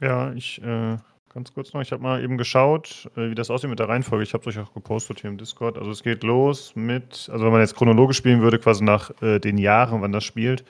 Ja, 0.00 0.32
ich 0.32 0.62
äh, 0.62 0.96
ganz 1.34 1.52
kurz 1.52 1.72
noch, 1.72 1.82
ich 1.82 1.92
habe 1.92 2.02
mal 2.02 2.22
eben 2.22 2.38
geschaut, 2.38 3.10
äh, 3.16 3.30
wie 3.30 3.34
das 3.34 3.50
aussieht 3.50 3.68
mit 3.68 3.80
der 3.80 3.88
Reihenfolge. 3.88 4.22
Ich 4.22 4.32
habe 4.32 4.48
es 4.48 4.56
euch 4.56 4.62
auch 4.64 4.72
gepostet 4.72 5.20
hier 5.20 5.30
im 5.30 5.36
Discord. 5.36 5.76
Also 5.76 5.90
es 5.90 6.02
geht 6.02 6.22
los 6.22 6.74
mit, 6.76 7.28
also 7.30 7.44
wenn 7.44 7.52
man 7.52 7.60
jetzt 7.60 7.76
chronologisch 7.76 8.16
spielen 8.16 8.40
würde, 8.40 8.58
quasi 8.58 8.84
nach 8.84 9.10
äh, 9.20 9.40
den 9.40 9.58
Jahren, 9.58 10.00
wann 10.00 10.12
das 10.12 10.24
spielt, 10.24 10.64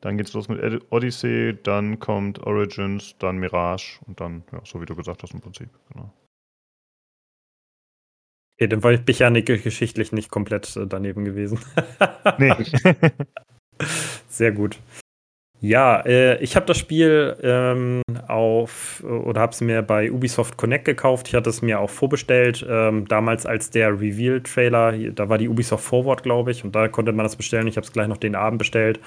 dann 0.00 0.18
geht 0.18 0.28
es 0.28 0.34
los 0.34 0.48
mit 0.48 0.60
Odyssey, 0.90 1.56
dann 1.62 1.98
kommt 1.98 2.44
Origins, 2.44 3.16
dann 3.18 3.38
Mirage 3.38 4.00
und 4.06 4.20
dann, 4.20 4.44
ja, 4.52 4.60
so 4.64 4.80
wie 4.80 4.86
du 4.86 4.94
gesagt 4.94 5.22
hast 5.22 5.32
im 5.32 5.40
Prinzip. 5.40 5.70
Genau. 5.92 6.12
Okay, 8.58 8.68
dann 8.68 8.82
war 8.82 8.92
ich 8.92 9.18
ja 9.18 9.30
geschichtlich 9.30 10.12
nicht 10.12 10.30
komplett 10.30 10.76
äh, 10.76 10.86
daneben 10.86 11.24
gewesen. 11.24 11.58
nee. 12.38 12.52
Sehr 14.28 14.52
gut. 14.52 14.78
Ja, 15.62 16.00
äh, 16.00 16.42
ich 16.42 16.56
habe 16.56 16.66
das 16.66 16.76
Spiel 16.76 17.36
ähm, 17.40 18.02
auf 18.26 19.00
oder 19.04 19.40
habe 19.40 19.52
es 19.52 19.60
mir 19.60 19.80
bei 19.82 20.10
Ubisoft 20.10 20.56
Connect 20.56 20.84
gekauft. 20.84 21.28
Ich 21.28 21.34
hatte 21.34 21.50
es 21.50 21.62
mir 21.62 21.78
auch 21.78 21.88
vorbestellt. 21.88 22.66
Ähm, 22.68 23.06
damals 23.06 23.46
als 23.46 23.70
der 23.70 23.92
Reveal-Trailer, 23.92 25.10
da 25.12 25.28
war 25.28 25.38
die 25.38 25.48
Ubisoft 25.48 25.84
Forward, 25.84 26.24
glaube 26.24 26.50
ich, 26.50 26.64
und 26.64 26.74
da 26.74 26.88
konnte 26.88 27.12
man 27.12 27.24
das 27.24 27.36
bestellen. 27.36 27.68
Ich 27.68 27.76
habe 27.76 27.86
es 27.86 27.92
gleich 27.92 28.08
noch 28.08 28.16
den 28.16 28.34
Abend 28.34 28.58
bestellt. 28.58 28.98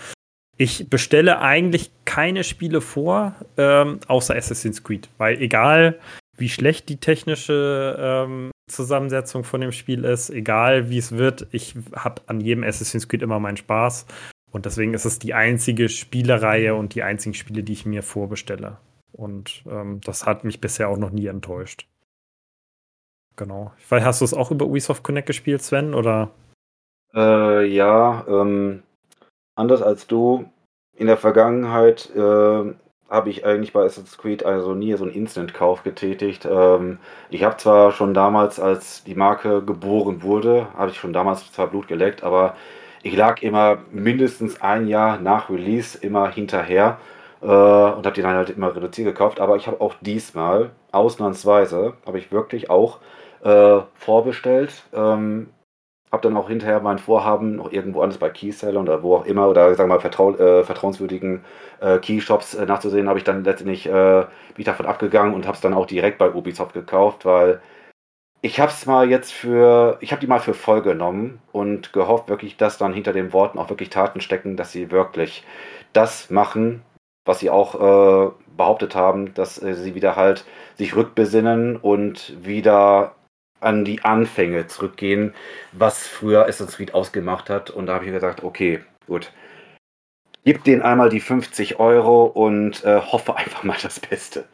Ich 0.56 0.90
bestelle 0.90 1.42
eigentlich 1.42 1.92
keine 2.06 2.46
Spiele 2.46 2.80
vor, 2.80 3.36
ähm, 3.58 4.00
außer 4.08 4.34
Assassin's 4.34 4.82
Creed, 4.82 5.10
weil 5.18 5.42
egal 5.42 6.00
wie 6.38 6.48
schlecht 6.48 6.88
die 6.88 6.98
technische 6.98 7.98
ähm, 8.00 8.52
Zusammensetzung 8.72 9.44
von 9.44 9.60
dem 9.60 9.74
Spiel 9.74 10.06
ist, 10.06 10.30
egal 10.30 10.90
wie 10.90 11.00
es 11.00 11.12
wird, 11.12 11.48
ich 11.52 11.76
habe 11.94 12.22
an 12.28 12.40
jedem 12.40 12.64
Assassin's 12.64 13.10
Creed 13.10 13.24
immer 13.24 13.42
meinen 13.42 13.58
Spaß. 13.58 14.06
Und 14.56 14.66
deswegen 14.66 14.94
ist 14.94 15.04
es 15.04 15.20
die 15.20 15.34
einzige 15.34 15.90
Spielereihe 15.90 16.76
und 16.76 16.96
die 16.96 17.04
einzigen 17.04 17.34
Spiele, 17.34 17.62
die 17.62 17.74
ich 17.74 17.86
mir 17.86 18.02
vorbestelle. 18.02 18.78
Und 19.12 19.64
ähm, 19.70 20.00
das 20.00 20.26
hat 20.26 20.46
mich 20.46 20.62
bisher 20.62 20.88
auch 20.88 20.96
noch 20.96 21.10
nie 21.10 21.28
enttäuscht. 21.28 21.90
Genau. 23.36 23.74
Weiß, 23.90 24.06
hast 24.06 24.22
du 24.22 24.26
es 24.26 24.34
auch 24.34 24.52
über 24.52 24.66
Ubisoft 24.66 25.04
Connect 25.04 25.28
gespielt, 25.28 25.62
Sven? 25.62 25.94
Oder? 25.94 26.32
Äh, 27.14 27.66
ja, 27.66 28.24
ähm, 28.30 28.84
anders 29.56 29.82
als 29.82 30.08
du. 30.08 30.50
In 30.96 31.08
der 31.08 31.18
Vergangenheit 31.18 32.10
äh, 32.16 32.20
habe 33.10 33.30
ich 33.30 33.46
eigentlich 33.46 33.74
bei 33.74 33.84
Assassin's 33.84 34.18
Creed 34.18 34.46
also 34.46 34.74
nie 34.74 34.96
so 34.96 35.04
einen 35.04 35.14
Instant-Kauf 35.14 35.84
getätigt. 35.84 36.48
Ähm, 36.50 37.00
ich 37.30 37.44
habe 37.44 37.58
zwar 37.58 37.92
schon 37.92 38.14
damals, 38.14 38.62
als 38.62 39.04
die 39.04 39.16
Marke 39.16 39.62
geboren 39.66 40.24
wurde, 40.24 40.70
habe 40.76 40.92
ich 40.92 40.98
schon 40.98 41.12
damals 41.12 41.52
zwar 41.52 41.68
Blut 41.68 41.90
geleckt, 41.90 42.24
aber 42.24 42.56
ich 43.06 43.16
lag 43.16 43.44
immer 43.44 43.78
mindestens 43.92 44.62
ein 44.64 44.88
Jahr 44.88 45.20
nach 45.20 45.52
Release 45.52 45.96
immer 45.96 46.32
hinterher 46.32 46.98
äh, 47.40 47.46
und 47.46 47.52
habe 47.52 48.14
die 48.14 48.24
dann 48.24 48.36
halt 48.36 48.50
immer 48.50 48.76
reduziert 48.76 49.08
gekauft. 49.08 49.40
Aber 49.40 49.58
ich 49.58 49.68
habe 49.68 49.80
auch 49.80 49.94
diesmal, 50.02 50.72
ausnahmsweise, 50.92 51.94
habe 52.04 52.18
ich 52.18 52.32
wirklich 52.32 52.72
auch 52.72 53.00
äh, 53.44 53.82
vorbestellt. 53.94 54.84
Ähm, 54.92 55.50
habe 56.12 56.24
dann 56.24 56.36
auch 56.36 56.48
hinterher 56.50 56.80
mein 56.80 56.98
Vorhaben 56.98 57.58
noch 57.58 57.72
irgendwo 57.72 58.02
anders 58.02 58.18
bei 58.18 58.30
Keyseller 58.30 58.82
oder 58.82 59.04
wo 59.04 59.18
auch 59.18 59.26
immer 59.26 59.50
oder 59.50 59.76
sagen 59.76 59.90
wir 59.90 59.96
mal 59.96 60.02
vertrau 60.02 60.34
äh, 60.36 60.64
vertrauenswürdigen 60.64 61.44
äh, 61.82 62.00
Keyshops 62.00 62.56
äh, 62.56 62.66
nachzusehen, 62.66 63.08
habe 63.08 63.20
ich 63.20 63.26
dann 63.26 63.44
letztendlich 63.44 63.86
äh, 63.86 64.22
bin 64.22 64.60
ich 64.60 64.66
davon 64.66 64.86
abgegangen 64.88 65.36
und 65.36 65.46
habe 65.46 65.56
es 65.56 65.62
dann 65.62 65.74
auch 65.74 65.86
direkt 65.86 66.18
bei 66.18 66.32
Ubisoft 66.32 66.74
gekauft, 66.74 67.26
weil 67.26 67.60
ich 68.46 68.60
habe 68.60 68.72
es 68.72 68.86
mal 68.86 69.10
jetzt 69.10 69.34
für, 69.34 69.98
ich 70.02 70.12
habe 70.12 70.20
die 70.20 70.28
mal 70.28 70.40
für 70.40 70.54
voll 70.54 70.84
genommen 70.84 71.42
und 71.52 71.94
gehofft 71.94 72.30
wirklich, 72.30 72.58
dass 72.58 72.78
dann 72.78 72.94
hinter 72.94 73.12
den 73.12 73.34
Worten 73.34 73.58
auch 73.58 73.70
wirklich 73.70 73.90
Taten 73.90 74.22
stecken, 74.22 74.56
dass 74.56 74.72
sie 74.72 74.92
wirklich 74.92 75.44
das 75.94 76.30
machen, 76.30 76.84
was 77.26 77.40
sie 77.40 77.50
auch 77.50 77.74
äh, 77.74 78.32
behauptet 78.56 78.94
haben, 78.94 79.34
dass 79.34 79.60
äh, 79.64 79.74
sie 79.74 79.96
wieder 79.96 80.16
halt 80.16 80.46
sich 80.76 80.96
rückbesinnen 80.96 81.76
und 81.76 82.34
wieder 82.46 83.16
an 83.62 83.84
die 83.84 84.04
Anfänge 84.04 84.68
zurückgehen, 84.68 85.34
was 85.72 86.06
früher 86.06 86.44
Assassin's 86.44 86.78
Creed 86.78 86.94
ausgemacht 86.94 87.50
hat. 87.50 87.72
Und 87.72 87.88
da 87.88 87.96
habe 87.96 88.06
ich 88.06 88.12
gesagt, 88.12 88.44
okay, 88.44 88.82
gut. 89.08 89.32
Gib 90.44 90.64
denen 90.66 90.84
einmal 90.84 91.10
die 91.10 91.20
50 91.20 91.80
Euro 91.80 92.26
und 92.26 92.84
äh, 92.84 93.02
hoffe 93.02 93.38
einfach 93.38 93.64
mal 93.64 93.78
das 93.82 94.00
Beste. 94.00 94.46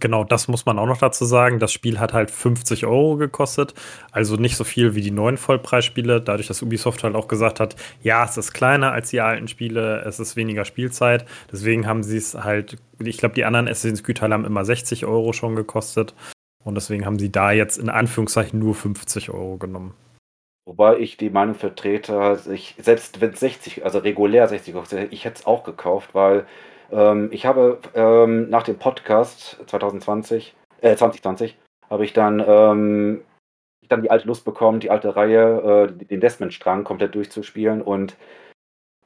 Genau, 0.00 0.24
das 0.24 0.48
muss 0.48 0.66
man 0.66 0.78
auch 0.78 0.86
noch 0.86 0.98
dazu 0.98 1.24
sagen. 1.24 1.58
Das 1.58 1.72
Spiel 1.72 2.00
hat 2.00 2.12
halt 2.12 2.30
50 2.30 2.84
Euro 2.86 3.16
gekostet, 3.16 3.74
also 4.10 4.36
nicht 4.36 4.56
so 4.56 4.64
viel 4.64 4.94
wie 4.94 5.02
die 5.02 5.10
neuen 5.10 5.36
Vollpreisspiele, 5.36 6.20
dadurch, 6.20 6.48
dass 6.48 6.62
Ubisoft 6.62 7.04
halt 7.04 7.14
auch 7.14 7.28
gesagt 7.28 7.60
hat, 7.60 7.76
ja, 8.02 8.24
es 8.24 8.36
ist 8.36 8.52
kleiner 8.52 8.92
als 8.92 9.10
die 9.10 9.20
alten 9.20 9.46
Spiele, 9.46 10.02
es 10.04 10.18
ist 10.18 10.36
weniger 10.36 10.64
Spielzeit. 10.64 11.26
Deswegen 11.52 11.86
haben 11.86 12.02
sie 12.02 12.16
es 12.16 12.34
halt, 12.34 12.76
ich 12.98 13.18
glaube, 13.18 13.34
die 13.34 13.44
anderen 13.44 13.68
Assassin's 13.68 14.02
Creed-Teile 14.02 14.34
haben 14.34 14.44
immer 14.44 14.64
60 14.64 15.06
Euro 15.06 15.32
schon 15.32 15.54
gekostet. 15.54 16.14
Und 16.64 16.74
deswegen 16.74 17.04
haben 17.04 17.18
sie 17.18 17.30
da 17.30 17.52
jetzt 17.52 17.78
in 17.78 17.90
Anführungszeichen 17.90 18.58
nur 18.58 18.74
50 18.74 19.30
Euro 19.30 19.58
genommen. 19.58 19.94
Wobei 20.66 20.96
ich 20.96 21.18
die 21.18 21.28
Meinung 21.28 21.54
vertrete, 21.54 22.40
ich, 22.50 22.74
selbst 22.78 23.20
wenn 23.20 23.30
es 23.34 23.40
60, 23.40 23.84
also 23.84 23.98
regulär 23.98 24.48
60 24.48 24.72
kostet, 24.72 25.12
ich 25.12 25.26
hätte 25.26 25.40
es 25.40 25.46
auch 25.46 25.62
gekauft, 25.62 26.14
weil 26.14 26.46
ähm, 26.90 27.28
ich 27.32 27.46
habe 27.46 27.78
ähm, 27.94 28.48
nach 28.50 28.62
dem 28.62 28.78
Podcast 28.78 29.58
2020, 29.66 30.54
äh, 30.80 30.96
2020, 30.96 31.56
habe 31.90 32.04
ich 32.04 32.12
dann, 32.12 32.42
ähm, 32.46 33.22
dann 33.88 34.02
die 34.02 34.10
alte 34.10 34.26
Lust 34.26 34.44
bekommen, 34.44 34.80
die 34.80 34.90
alte 34.90 35.16
Reihe, 35.16 35.88
äh, 36.00 36.06
den 36.06 36.20
Desmond-Strang 36.20 36.84
komplett 36.84 37.14
durchzuspielen 37.14 37.82
und 37.82 38.16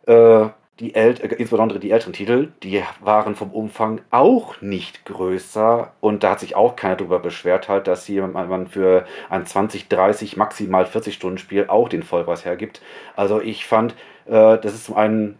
äh, 0.07 0.49
die 0.81 0.95
ält 0.95 1.21
äh, 1.21 1.35
insbesondere 1.35 1.81
die 1.81 1.91
älteren 1.91 2.13
Titel, 2.13 2.53
die 2.63 2.83
waren 3.01 3.35
vom 3.35 3.51
Umfang 3.51 4.01
auch 4.11 4.61
nicht 4.61 5.05
größer 5.05 5.93
und 6.01 6.23
da 6.23 6.31
hat 6.31 6.41
sich 6.41 6.57
auch 6.57 6.77
keiner 6.77 6.97
darüber 6.97 7.19
beschwert, 7.19 7.69
halt, 7.69 7.87
dass 7.87 8.07
hier 8.07 8.27
man 8.27 8.69
für 8.69 9.05
ein 9.29 9.47
20, 9.47 9.89
30, 9.89 10.37
maximal 10.37 10.87
40 10.87 11.15
Stunden 11.15 11.39
Spiel 11.39 11.67
auch 11.69 11.89
den 11.89 12.03
Vollpreis 12.03 12.45
hergibt. 12.45 12.81
Also 13.17 13.41
ich 13.41 13.67
fand, 13.67 13.95
äh, 14.27 14.59
das 14.59 14.75
ist 14.75 14.85
zum 14.85 14.97
einen 14.97 15.39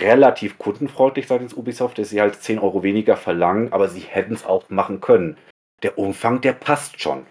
relativ 0.00 0.58
kundenfreundlich 0.58 1.26
seitens 1.26 1.54
Ubisoft, 1.54 1.98
dass 1.98 2.10
sie 2.10 2.20
halt 2.20 2.36
10 2.36 2.58
Euro 2.58 2.82
weniger 2.82 3.16
verlangen, 3.16 3.72
aber 3.72 3.88
sie 3.88 4.00
hätten 4.00 4.34
es 4.34 4.44
auch 4.44 4.68
machen 4.70 5.00
können. 5.00 5.36
Der 5.82 5.98
Umfang, 5.98 6.40
der 6.40 6.52
passt 6.52 7.00
schon. 7.00 7.26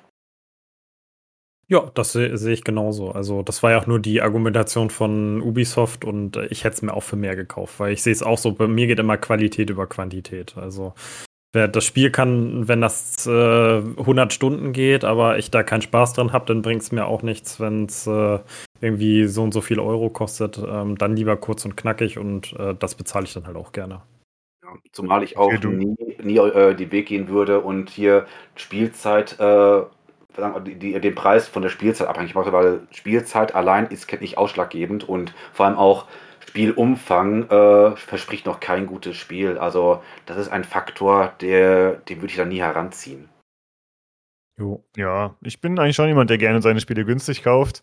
Ja, 1.67 1.89
das 1.93 2.11
sehe 2.11 2.37
seh 2.37 2.51
ich 2.51 2.65
genauso. 2.65 3.11
Also, 3.11 3.43
das 3.43 3.63
war 3.63 3.71
ja 3.71 3.79
auch 3.79 3.87
nur 3.87 3.99
die 3.99 4.21
Argumentation 4.21 4.89
von 4.89 5.41
Ubisoft 5.41 6.03
und 6.03 6.35
äh, 6.35 6.47
ich 6.47 6.65
hätte 6.65 6.75
es 6.75 6.81
mir 6.81 6.93
auch 6.93 7.03
für 7.03 7.15
mehr 7.15 7.37
gekauft, 7.37 7.79
weil 7.79 7.93
ich 7.93 8.03
sehe 8.03 8.11
es 8.11 8.23
auch 8.23 8.37
so, 8.37 8.51
bei 8.51 8.67
mir 8.67 8.87
geht 8.87 8.99
immer 8.99 9.17
Qualität 9.17 9.69
über 9.69 9.87
Quantität. 9.87 10.57
Also, 10.57 10.93
das 11.53 11.83
Spiel 11.83 12.11
kann, 12.11 12.67
wenn 12.67 12.81
das 12.81 13.25
äh, 13.27 13.77
100 13.77 14.31
Stunden 14.31 14.71
geht, 14.73 15.03
aber 15.03 15.37
ich 15.37 15.51
da 15.51 15.63
keinen 15.63 15.81
Spaß 15.81 16.13
dran 16.13 16.33
habe, 16.33 16.45
dann 16.45 16.61
bringt 16.61 16.81
es 16.81 16.91
mir 16.91 17.05
auch 17.05 17.23
nichts, 17.23 17.59
wenn 17.59 17.85
es 17.85 18.07
äh, 18.07 18.39
irgendwie 18.81 19.27
so 19.27 19.43
und 19.43 19.53
so 19.53 19.61
viel 19.61 19.79
Euro 19.79 20.09
kostet. 20.09 20.57
Ähm, 20.57 20.97
dann 20.97 21.15
lieber 21.15 21.37
kurz 21.37 21.63
und 21.65 21.77
knackig 21.77 22.17
und 22.17 22.53
äh, 22.59 22.75
das 22.77 22.95
bezahle 22.95 23.25
ich 23.25 23.33
dann 23.33 23.45
halt 23.45 23.55
auch 23.55 23.71
gerne. 23.71 24.01
Ja, 24.63 24.69
zumal 24.91 25.23
ich 25.23 25.37
auch 25.37 25.51
nie, 25.51 25.95
nie 26.21 26.37
äh, 26.37 26.75
den 26.75 26.91
Weg 26.91 27.07
gehen 27.07 27.27
würde 27.27 27.61
und 27.61 27.89
hier 27.89 28.25
Spielzeit, 28.55 29.39
äh, 29.39 29.81
die, 30.65 30.75
die, 30.75 30.99
den 30.99 31.15
Preis 31.15 31.47
von 31.47 31.61
der 31.61 31.69
Spielzeit 31.69 32.07
abhängig 32.07 32.35
mache, 32.35 32.51
weil 32.51 32.81
Spielzeit 32.91 33.53
allein 33.53 33.87
ist 33.87 34.11
nicht 34.21 34.37
ausschlaggebend 34.37 35.07
und 35.07 35.33
vor 35.53 35.67
allem 35.67 35.77
auch 35.77 36.07
Spielumfang 36.47 37.49
äh, 37.49 37.95
verspricht 37.95 38.45
noch 38.45 38.59
kein 38.59 38.87
gutes 38.87 39.15
Spiel. 39.15 39.57
Also 39.57 40.01
das 40.25 40.37
ist 40.37 40.49
ein 40.49 40.63
Faktor, 40.63 41.33
der, 41.39 41.93
den 41.93 42.17
würde 42.17 42.31
ich 42.31 42.35
da 42.35 42.45
nie 42.45 42.59
heranziehen. 42.59 43.29
Jo. 44.57 44.83
Ja, 44.95 45.35
ich 45.41 45.61
bin 45.61 45.79
eigentlich 45.79 45.95
schon 45.95 46.07
jemand, 46.07 46.29
der 46.29 46.37
gerne 46.37 46.61
seine 46.61 46.81
Spiele 46.81 47.05
günstig 47.05 47.41
kauft. 47.41 47.81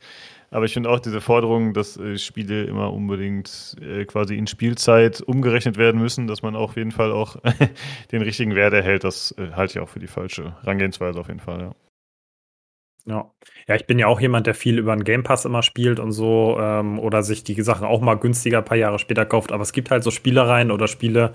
Aber 0.51 0.65
ich 0.65 0.73
finde 0.73 0.89
auch 0.89 1.01
diese 1.01 1.20
Forderung, 1.20 1.75
dass 1.75 1.97
äh, 1.99 2.17
Spiele 2.17 2.65
immer 2.65 2.93
unbedingt 2.93 3.77
äh, 3.83 4.05
quasi 4.07 4.36
in 4.36 4.47
Spielzeit 4.47 5.20
umgerechnet 5.20 5.77
werden 5.77 6.01
müssen, 6.01 6.27
dass 6.27 6.43
man 6.43 6.57
auf 6.57 6.77
jeden 6.77 6.93
Fall 6.93 7.12
auch 7.12 7.36
den 8.12 8.23
richtigen 8.23 8.55
Wert 8.55 8.73
erhält, 8.73 9.05
das 9.05 9.35
äh, 9.39 9.52
halte 9.52 9.75
ich 9.75 9.81
auch 9.81 9.89
für 9.89 10.01
die 10.01 10.07
falsche 10.07 10.57
Herangehensweise 10.62 11.20
auf 11.20 11.28
jeden 11.28 11.41
Fall, 11.41 11.60
ja. 11.60 11.75
Ja. 13.09 13.31
ja, 13.67 13.75
ich 13.75 13.86
bin 13.86 13.99
ja 13.99 14.07
auch 14.07 14.20
jemand, 14.20 14.47
der 14.47 14.55
viel 14.55 14.78
über 14.78 14.94
den 14.94 15.02
Game 15.02 15.23
Pass 15.23 15.47
immer 15.47 15.62
spielt 15.62 15.99
und 15.99 16.12
so 16.12 16.59
ähm, 16.60 16.99
oder 16.99 17.23
sich 17.23 17.43
die 17.43 17.60
Sachen 17.62 17.86
auch 17.86 18.02
mal 18.02 18.17
günstiger 18.17 18.59
ein 18.59 18.67
paar 18.67 18.77
Jahre 18.77 18.99
später 18.99 19.25
kauft. 19.25 19.51
Aber 19.51 19.62
es 19.62 19.73
gibt 19.73 19.91
halt 19.91 20.05
so 20.05 20.10
Spielereien 20.10 20.70
oder 20.70 20.89
Spiele, 20.89 21.33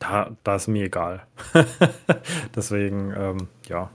da, 0.00 0.36
da 0.44 0.56
ist 0.56 0.68
mir 0.68 0.84
egal. 0.84 1.26
Deswegen, 2.54 3.14
ähm, 3.16 3.48
ja. 3.68 3.90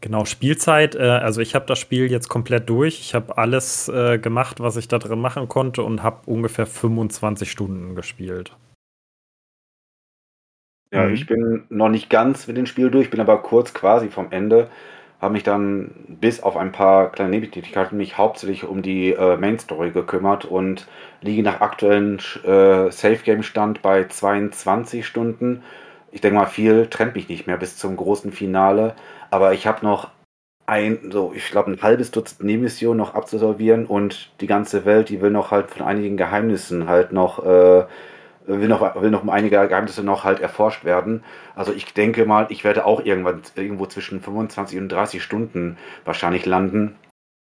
Genau, 0.00 0.24
Spielzeit. 0.24 0.94
Äh, 0.94 1.00
also 1.00 1.40
ich 1.40 1.54
habe 1.54 1.66
das 1.66 1.78
Spiel 1.78 2.10
jetzt 2.10 2.28
komplett 2.28 2.68
durch. 2.68 3.00
Ich 3.00 3.14
habe 3.14 3.36
alles 3.36 3.88
äh, 3.88 4.18
gemacht, 4.18 4.60
was 4.60 4.76
ich 4.76 4.88
da 4.88 4.98
drin 4.98 5.20
machen 5.20 5.48
konnte 5.48 5.82
und 5.82 6.02
habe 6.02 6.22
ungefähr 6.26 6.66
25 6.66 7.50
Stunden 7.50 7.94
gespielt. 7.94 8.56
Ja, 10.92 11.04
mhm. 11.04 11.14
ich 11.14 11.26
bin 11.26 11.64
noch 11.68 11.88
nicht 11.88 12.10
ganz 12.10 12.46
mit 12.46 12.56
dem 12.56 12.66
Spiel 12.66 12.90
durch, 12.90 13.10
bin 13.10 13.20
aber 13.20 13.42
kurz 13.42 13.74
quasi 13.74 14.08
vom 14.08 14.32
Ende 14.32 14.70
habe 15.20 15.34
mich 15.34 15.42
dann 15.42 15.90
bis 16.08 16.42
auf 16.42 16.56
ein 16.56 16.72
paar 16.72 17.12
kleine 17.12 17.30
Nebentätigkeiten 17.30 17.98
mich 17.98 18.16
hauptsächlich 18.16 18.64
um 18.64 18.80
die 18.80 19.12
äh, 19.12 19.36
Main 19.36 19.58
Story 19.58 19.90
gekümmert 19.90 20.46
und 20.46 20.88
liege 21.20 21.42
nach 21.42 21.60
aktuellen 21.60 22.18
äh, 22.44 22.90
Safe 22.90 23.18
Game 23.22 23.42
Stand 23.42 23.82
bei 23.82 24.04
22 24.04 25.06
Stunden. 25.06 25.62
Ich 26.10 26.22
denke 26.22 26.38
mal, 26.38 26.46
viel 26.46 26.86
trennt 26.86 27.14
mich 27.14 27.28
nicht 27.28 27.46
mehr 27.46 27.58
bis 27.58 27.76
zum 27.76 27.96
großen 27.96 28.32
Finale, 28.32 28.94
aber 29.30 29.52
ich 29.52 29.66
habe 29.66 29.84
noch 29.84 30.10
ein, 30.66 31.10
so, 31.10 31.32
ich 31.34 31.50
glaube, 31.50 31.70
ein 31.70 31.82
halbes 31.82 32.10
Dutzend 32.10 32.44
Nebenmissionen 32.44 32.98
noch 32.98 33.14
abzusolvieren 33.14 33.86
und 33.86 34.30
die 34.40 34.46
ganze 34.46 34.84
Welt, 34.84 35.08
die 35.08 35.20
will 35.20 35.30
noch 35.30 35.50
halt 35.50 35.70
von 35.70 35.86
einigen 35.86 36.16
Geheimnissen 36.16 36.88
halt 36.88 37.12
noch 37.12 37.44
äh, 37.44 37.86
will 38.46 38.68
noch, 38.68 39.00
will 39.00 39.10
noch 39.10 39.22
um 39.22 39.30
einige 39.30 39.66
Geheimnisse 39.68 40.02
noch 40.02 40.24
halt 40.24 40.40
erforscht 40.40 40.84
werden. 40.84 41.22
Also 41.54 41.72
ich 41.72 41.92
denke 41.92 42.24
mal, 42.26 42.46
ich 42.50 42.64
werde 42.64 42.84
auch 42.84 43.04
irgendwann 43.04 43.42
irgendwo 43.54 43.86
zwischen 43.86 44.20
25 44.20 44.78
und 44.78 44.88
30 44.88 45.22
Stunden 45.22 45.76
wahrscheinlich 46.04 46.46
landen. 46.46 46.96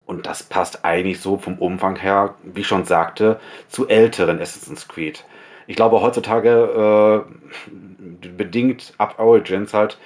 Und 0.06 0.26
das 0.26 0.44
passt 0.44 0.86
eigentlich 0.86 1.22
so 1.22 1.38
vom 1.38 1.60
Umfang 1.60 1.96
her, 1.96 2.36
wie 2.44 2.62
ich 2.62 2.68
schon 2.68 2.86
sagte, 2.86 3.40
zu 3.68 3.88
älteren 3.88 4.40
Assassin's 4.40 4.88
Creed. 4.88 5.24
Ich 5.68 5.76
glaube 5.76 6.02
heutzutage 6.02 7.26
äh, 7.28 8.28
bedingt 8.28 8.94
ab 8.98 9.20
Origins 9.20 9.74
halt 9.74 10.00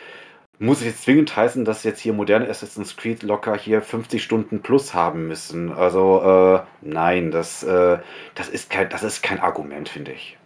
muss 0.60 0.80
es 0.80 0.86
jetzt 0.86 1.04
zwingend 1.04 1.36
heißen, 1.36 1.66
dass 1.66 1.84
jetzt 1.84 2.00
hier 2.00 2.14
moderne 2.14 2.48
Assassin's 2.48 2.96
Creed 2.96 3.24
locker 3.24 3.58
hier 3.58 3.82
50 3.82 4.24
Stunden 4.24 4.62
plus 4.62 4.94
haben 4.94 5.28
müssen. 5.28 5.72
Also 5.72 6.22
äh, 6.22 6.64
nein, 6.82 7.32
das, 7.32 7.64
äh, 7.64 8.00
das, 8.36 8.50
ist 8.50 8.70
kein, 8.70 8.90
das 8.90 9.04
ist 9.04 9.22
kein 9.24 9.40
Argument, 9.40 9.90
finde 9.90 10.12
ich. 10.14 10.38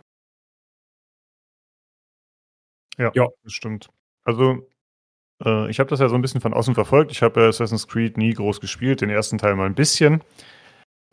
Ja, 2.98 3.12
ja. 3.14 3.28
das 3.44 3.54
stimmt. 3.54 3.90
Also, 4.24 4.68
äh, 5.44 5.70
ich 5.70 5.80
habe 5.80 5.90
das 5.90 6.00
ja 6.00 6.10
so 6.10 6.16
ein 6.16 6.22
bisschen 6.22 6.42
von 6.42 6.54
außen 6.54 6.74
verfolgt. 6.74 7.12
Ich 7.12 7.22
habe 7.22 7.46
Assassin's 7.46 7.88
Creed 7.88 8.18
nie 8.18 8.34
groß 8.34 8.60
gespielt, 8.60 9.02
den 9.02 9.10
ersten 9.10 9.38
Teil 9.38 9.56
mal 9.56 9.68
ein 9.68 9.76
bisschen. 9.76 10.24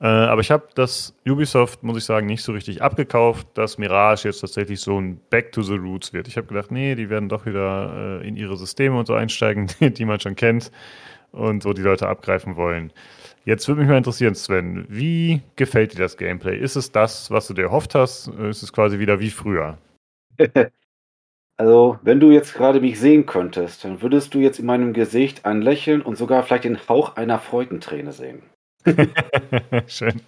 Äh, 0.00 0.06
aber 0.06 0.40
ich 0.40 0.50
habe 0.50 0.68
das 0.74 1.14
Ubisoft, 1.26 1.82
muss 1.82 1.96
ich 1.96 2.04
sagen, 2.04 2.26
nicht 2.26 2.42
so 2.42 2.52
richtig 2.52 2.82
abgekauft, 2.82 3.46
dass 3.54 3.78
Mirage 3.78 4.28
jetzt 4.28 4.40
tatsächlich 4.40 4.80
so 4.80 5.00
ein 5.00 5.20
Back 5.30 5.52
to 5.52 5.62
the 5.62 5.76
Roots 5.76 6.12
wird. 6.12 6.28
Ich 6.28 6.36
habe 6.36 6.46
gedacht, 6.46 6.70
nee, 6.70 6.94
die 6.94 7.10
werden 7.10 7.28
doch 7.28 7.46
wieder 7.46 8.20
äh, 8.20 8.28
in 8.28 8.36
ihre 8.36 8.56
Systeme 8.56 8.98
und 8.98 9.06
so 9.06 9.14
einsteigen, 9.14 9.68
die 9.80 10.04
man 10.04 10.20
schon 10.20 10.34
kennt 10.36 10.72
und 11.32 11.62
so 11.62 11.72
die 11.72 11.82
Leute 11.82 12.08
abgreifen 12.08 12.56
wollen. 12.56 12.92
Jetzt 13.44 13.68
würde 13.68 13.82
mich 13.82 13.90
mal 13.90 13.98
interessieren, 13.98 14.34
Sven, 14.34 14.86
wie 14.88 15.42
gefällt 15.56 15.94
dir 15.94 15.98
das 15.98 16.16
Gameplay? 16.16 16.58
Ist 16.58 16.76
es 16.76 16.92
das, 16.92 17.30
was 17.30 17.46
du 17.46 17.54
dir 17.54 17.64
erhofft 17.64 17.94
hast? 17.94 18.28
Ist 18.28 18.62
es 18.62 18.72
quasi 18.72 18.98
wieder 18.98 19.20
wie 19.20 19.30
früher? 19.30 19.78
Also, 21.56 22.00
wenn 22.02 22.18
du 22.18 22.32
jetzt 22.32 22.54
gerade 22.54 22.80
mich 22.80 22.98
sehen 22.98 23.26
könntest, 23.26 23.84
dann 23.84 24.02
würdest 24.02 24.34
du 24.34 24.40
jetzt 24.40 24.58
in 24.58 24.66
meinem 24.66 24.92
Gesicht 24.92 25.44
ein 25.44 25.62
Lächeln 25.62 26.02
und 26.02 26.16
sogar 26.16 26.42
vielleicht 26.42 26.64
den 26.64 26.88
Hauch 26.88 27.14
einer 27.14 27.38
Freudenträne 27.38 28.10
sehen. 28.10 28.42
Schön. 29.86 30.20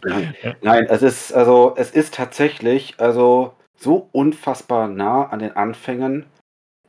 Nein, 0.62 0.86
es 0.88 1.02
ist 1.02 1.32
also 1.32 1.74
es 1.76 1.90
ist 1.90 2.14
tatsächlich 2.14 2.94
also 2.98 3.54
so 3.76 4.08
unfassbar 4.12 4.88
nah 4.88 5.28
an 5.28 5.40
den 5.40 5.56
Anfängen. 5.56 6.26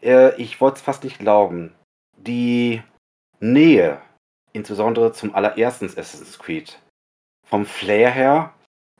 Äh, 0.02 0.36
ich 0.42 0.62
wollte 0.62 0.78
es 0.78 0.82
fast 0.82 1.04
nicht 1.04 1.20
glauben. 1.20 1.74
Die 2.18 2.82
Nähe, 3.40 4.00
insbesondere 4.54 5.12
zum 5.12 5.36
allerersten 5.36 5.86
Assassin's 5.86 6.40
Creed, 6.40 6.80
vom 7.46 7.66
Flair 7.66 8.10
her 8.12 8.54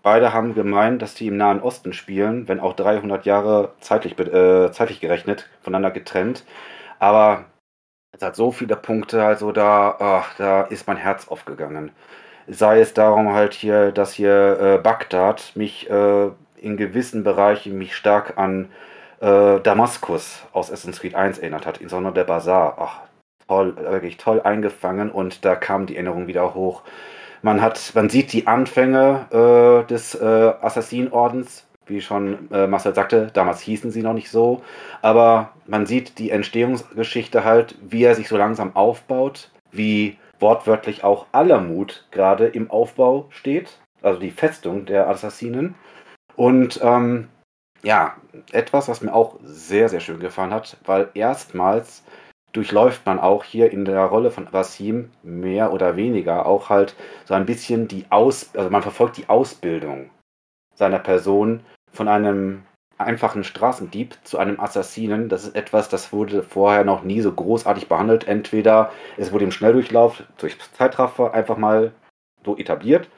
Beide 0.08 0.32
haben 0.32 0.56
gemeint, 0.56 1.02
dass 1.02 1.16
die 1.16 1.28
im 1.28 1.36
Nahen 1.36 1.62
Osten 1.62 1.92
spielen, 1.92 2.48
wenn 2.48 2.62
auch 2.62 2.74
300 2.74 3.26
Jahre 3.26 3.74
zeitlich, 3.82 4.18
äh, 4.18 4.72
zeitlich 4.72 5.02
gerechnet, 5.02 5.50
voneinander 5.62 5.92
getrennt. 5.92 6.46
Aber 6.98 7.44
es 8.14 8.22
hat 8.22 8.36
so 8.38 8.52
viele 8.52 8.78
Punkte, 8.78 9.26
also 9.26 9.52
da, 9.52 9.98
ach, 10.00 10.36
da 10.38 10.62
ist 10.64 10.88
mein 10.88 10.98
Herz 10.98 11.28
aufgegangen. 11.28 11.92
Sei 12.48 12.80
es 12.80 12.94
darum 12.94 13.34
halt 13.34 13.54
hier, 13.54 13.92
dass 13.92 14.14
hier 14.14 14.60
äh, 14.60 14.78
Bagdad 14.78 15.52
mich 15.56 15.90
äh, 15.90 16.30
in 16.56 16.78
gewissen 16.78 17.24
Bereichen 17.24 17.78
mich 17.78 17.96
stark 17.96 18.38
an 18.38 18.70
äh, 19.20 19.60
Damaskus 19.60 20.46
aus 20.54 20.72
Assassin's 20.72 21.00
Creed 21.02 21.16
1 21.16 21.40
erinnert 21.40 21.66
hat, 21.66 21.80
insbesondere 21.80 22.14
der 22.14 22.24
Bazar. 22.24 22.78
Ach, 22.80 23.00
toll, 23.48 23.76
wirklich 23.78 24.18
toll 24.18 24.42
eingefangen 24.42 25.12
und 25.12 25.46
da 25.46 25.56
kam 25.56 25.86
die 25.86 25.96
Erinnerung 25.96 26.28
wieder 26.28 26.54
hoch. 26.54 26.84
Man 27.42 27.62
hat, 27.62 27.92
man 27.94 28.10
sieht 28.10 28.34
die 28.34 28.48
Anfänge 28.48 29.84
äh, 29.84 29.88
des 29.88 30.16
äh, 30.16 30.26
Assassinordens, 30.26 31.66
wie 31.86 32.02
schon 32.02 32.52
äh, 32.52 32.68
Marcel 32.68 32.96
sagte, 32.96 33.30
damals 33.34 33.62
hießen 33.62 33.92
sie 33.92 34.02
noch 34.02 34.14
nicht 34.14 34.30
so, 34.30 34.62
aber 35.02 35.52
man 35.66 35.86
sieht 35.86 36.18
die 36.20 36.32
Entstehungsgeschichte 36.32 37.44
halt, 37.44 37.76
wie 37.82 38.04
er 38.04 38.16
sich 38.16 38.28
so 38.28 38.38
langsam 38.38 38.76
aufbaut, 38.76 39.52
wie 39.72 40.18
wortwörtlich 40.40 41.04
auch 41.04 41.28
Alamut 41.32 42.06
gerade 42.12 42.48
im 42.48 42.70
Aufbau 42.70 43.28
steht, 43.30 43.80
also 44.02 44.20
die 44.20 44.32
Festung 44.32 44.86
der 44.86 45.10
Assassinen. 45.10 45.76
Und 46.36 46.80
ähm, 46.84 47.30
ja, 47.84 48.16
etwas, 48.52 48.88
was 48.88 49.02
mir 49.02 49.14
auch 49.14 49.40
sehr, 49.44 49.90
sehr 49.90 50.00
schön 50.00 50.20
gefallen 50.20 50.54
hat, 50.54 50.78
weil 50.86 51.10
erstmals 51.14 52.04
durchläuft 52.54 53.06
man 53.06 53.20
auch 53.20 53.44
hier 53.44 53.72
in 53.72 53.86
der 53.86 54.06
Rolle 54.06 54.32
von 54.32 54.52
Wasim 54.52 55.12
mehr 55.22 55.74
oder 55.74 55.96
weniger 55.96 56.46
auch 56.46 56.70
halt 56.70 56.96
so 57.26 57.34
ein 57.34 57.46
bisschen 57.46 57.88
die 57.88 58.06
Aus, 58.10 58.50
also 58.56 58.70
man 58.70 58.82
verfolgt 58.82 59.18
die 59.18 59.30
Ausbildung 59.30 60.10
seiner 60.76 61.00
Person 61.00 61.62
von 61.92 62.08
einem 62.08 62.64
einfachen 62.98 63.44
Straßendieb 63.44 64.18
zu 64.24 64.38
einem 64.38 64.60
Assassinen. 64.60 65.30
Das 65.30 65.44
ist 65.44 65.56
etwas, 65.56 65.90
das 65.90 66.12
wurde 66.12 66.44
vorher 66.44 66.84
noch 66.84 67.04
nie 67.04 67.22
so 67.22 67.32
großartig 67.32 67.88
behandelt. 67.88 68.28
Entweder 68.28 68.92
es 69.18 69.32
wurde 69.32 69.46
im 69.46 69.52
Schnelldurchlauf 69.52 70.24
durch 70.38 70.58
Zeitraffer 70.74 71.34
einfach 71.34 71.58
mal 71.58 71.92
so 72.46 72.58
etabliert 72.58 73.10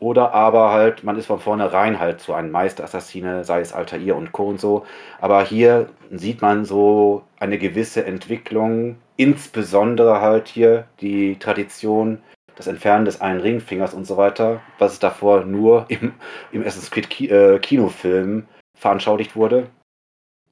oder 0.00 0.34
aber 0.34 0.70
halt, 0.70 1.04
man 1.04 1.16
ist 1.16 1.26
von 1.26 1.40
vornherein 1.40 1.98
halt 1.98 2.20
so 2.20 2.34
ein 2.34 2.50
Meisterassassine, 2.50 3.44
sei 3.44 3.60
es 3.60 3.72
Altair 3.72 4.16
und 4.16 4.32
Co. 4.32 4.48
und 4.48 4.60
so. 4.60 4.84
Aber 5.20 5.42
hier 5.44 5.88
sieht 6.10 6.42
man 6.42 6.64
so 6.64 7.22
eine 7.38 7.58
gewisse 7.58 8.04
Entwicklung, 8.04 8.96
insbesondere 9.16 10.20
halt 10.20 10.48
hier 10.48 10.84
die 11.00 11.38
Tradition, 11.38 12.18
das 12.56 12.66
Entfernen 12.66 13.04
des 13.04 13.20
einen 13.20 13.40
Ringfingers 13.40 13.94
und 13.94 14.06
so 14.06 14.16
weiter, 14.16 14.60
was 14.78 14.92
es 14.92 14.98
davor 14.98 15.44
nur 15.44 15.86
im, 15.88 16.12
im 16.52 16.60
Assassin's 16.60 16.90
Creed 16.90 17.08
Ki 17.08 17.28
äh, 17.28 17.58
Kinofilm 17.58 18.46
veranschaulicht 18.84 19.34
wurde. 19.34 19.70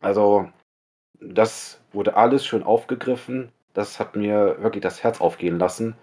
Also, 0.01 0.49
das 1.21 1.83
wurde 1.93 2.17
alles 2.17 2.47
schön 2.47 2.63
aufgegriffen. 2.63 3.53
Das 3.75 4.01
hat 4.01 4.17
mir 4.17 4.57
wirklich 4.63 4.83
das 4.83 5.05
Herz 5.05 5.21
aufgehen 5.21 5.59
lassen. 5.59 5.97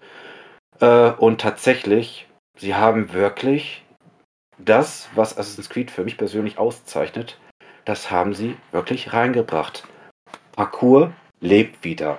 Äh, 0.78 1.10
und 1.10 1.40
tatsächlich 1.40 2.28
sie 2.56 2.76
haben 2.76 3.12
wirklich 3.12 3.84
das, 4.58 5.08
was 5.16 5.36
Assassin's 5.36 5.70
Creed 5.70 5.90
für 5.90 6.04
mich 6.04 6.16
persönlich 6.16 6.56
auszeichnet, 6.56 7.36
das 7.84 8.12
haben 8.12 8.32
sie 8.32 8.56
wirklich 8.70 9.12
reingebracht. 9.12 9.88
Parcours 10.52 11.10
lebt 11.40 11.82
wieder. 11.82 12.18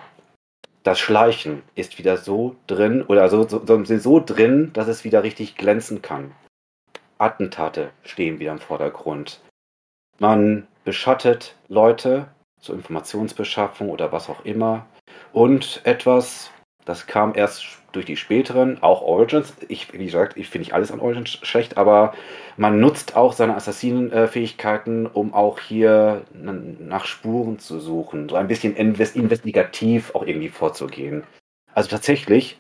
Das 0.84 1.00
Schleichen 1.00 1.64
ist 1.76 1.98
wieder 2.00 2.18
so 2.18 2.58
drin 2.68 3.02
oder 3.04 3.30
so, 3.30 3.48
so, 3.48 3.64
so, 3.66 3.86
so 3.86 4.20
drin, 4.20 4.72
dass 4.74 4.90
es 4.90 5.06
wieder 5.06 5.24
richtig 5.24 5.56
glänzen 5.56 6.02
kann. 6.02 6.36
Attentate 7.18 7.92
stehen 8.04 8.40
wieder 8.40 8.52
im 8.52 8.60
Vordergrund. 8.60 9.40
Man 10.22 10.68
beschattet 10.84 11.56
Leute 11.68 12.28
zur 12.60 12.76
Informationsbeschaffung 12.76 13.90
oder 13.90 14.12
was 14.12 14.30
auch 14.30 14.46
immer. 14.46 14.86
Und 15.34 15.82
etwas, 15.84 16.52
das 16.86 17.08
kam 17.08 17.34
erst 17.34 17.66
durch 17.92 18.06
die 18.06 18.18
späteren, 18.18 18.84
auch 18.84 19.02
Origins. 19.02 19.56
Ich, 19.68 19.92
wie 19.92 20.06
gesagt, 20.06 20.38
ich 20.38 20.48
finde 20.48 20.68
ich 20.68 20.76
alles 20.76 20.92
an 20.92 21.00
Origins 21.00 21.40
schlecht, 21.42 21.76
aber 21.76 22.14
man 22.56 22.80
nutzt 22.80 23.16
auch 23.16 23.34
seine 23.34 23.56
Assassinenfähigkeiten, 23.56 25.08
um 25.08 25.34
auch 25.34 25.58
hier 25.58 26.22
nach 26.36 27.06
Spuren 27.06 27.58
zu 27.58 27.80
suchen, 27.80 28.30
so 28.30 28.36
ein 28.36 28.48
bisschen 28.48 28.76
investigativ 28.76 30.14
auch 30.14 30.24
irgendwie 30.24 30.50
vorzugehen. 30.50 31.24
Also 31.74 31.90
tatsächlich, 31.90 32.60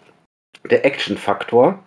der 0.67 0.83
Action-Faktor, 0.83 1.77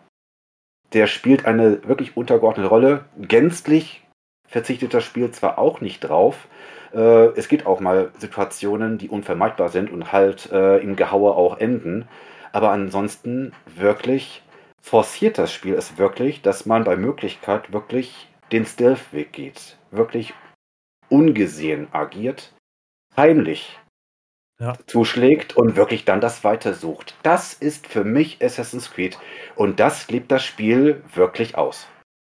der 0.92 1.08
spielt 1.08 1.46
eine 1.46 1.82
wirklich 1.88 2.16
untergeordnete 2.16 2.68
Rolle. 2.68 3.06
Gänzlich 3.18 4.03
verzichtet 4.46 4.94
das 4.94 5.04
Spiel 5.04 5.30
zwar 5.30 5.58
auch 5.58 5.80
nicht 5.80 6.00
drauf, 6.00 6.48
äh, 6.94 7.36
es 7.36 7.48
gibt 7.48 7.66
auch 7.66 7.80
mal 7.80 8.10
Situationen, 8.18 8.98
die 8.98 9.08
unvermeidbar 9.08 9.68
sind 9.68 9.90
und 9.90 10.12
halt 10.12 10.50
äh, 10.52 10.78
im 10.78 10.96
Gehaue 10.96 11.34
auch 11.34 11.58
enden. 11.58 12.08
Aber 12.52 12.70
ansonsten 12.70 13.52
wirklich 13.66 14.42
forciert 14.80 15.38
das 15.38 15.52
Spiel 15.52 15.74
es 15.74 15.98
wirklich, 15.98 16.42
dass 16.42 16.66
man 16.66 16.84
bei 16.84 16.96
Möglichkeit 16.96 17.72
wirklich 17.72 18.28
den 18.52 18.64
Stealth-Weg 18.64 19.32
geht. 19.32 19.76
Wirklich 19.90 20.34
ungesehen 21.08 21.88
agiert, 21.92 22.52
heimlich 23.16 23.78
ja. 24.60 24.74
zuschlägt 24.86 25.56
und 25.56 25.74
wirklich 25.74 26.04
dann 26.04 26.20
das 26.20 26.44
weitersucht. 26.44 27.16
Das 27.22 27.54
ist 27.54 27.86
für 27.88 28.04
mich 28.04 28.42
Assassin's 28.42 28.90
Creed 28.92 29.18
und 29.56 29.80
das 29.80 30.10
lebt 30.10 30.30
das 30.30 30.44
Spiel 30.44 31.02
wirklich 31.12 31.56
aus. 31.56 31.88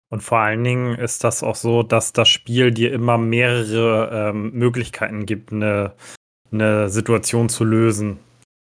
Und 0.10 0.24
vor 0.24 0.40
allen 0.40 0.64
Dingen 0.64 0.96
ist 0.96 1.24
das 1.24 1.44
auch 1.44 1.56
so, 1.56 1.84
dass 1.84 2.14
das 2.14 2.30
Spiel 2.30 2.72
dir 2.72 2.94
immer 2.94 3.18
mehrere 3.18 4.30
ähm, 4.30 4.52
Möglichkeiten 4.54 5.26
gibt, 5.26 5.52
eine, 5.52 5.94
eine 6.52 6.90
Situation 6.90 7.50
zu 7.50 7.64
lösen. 7.64 8.20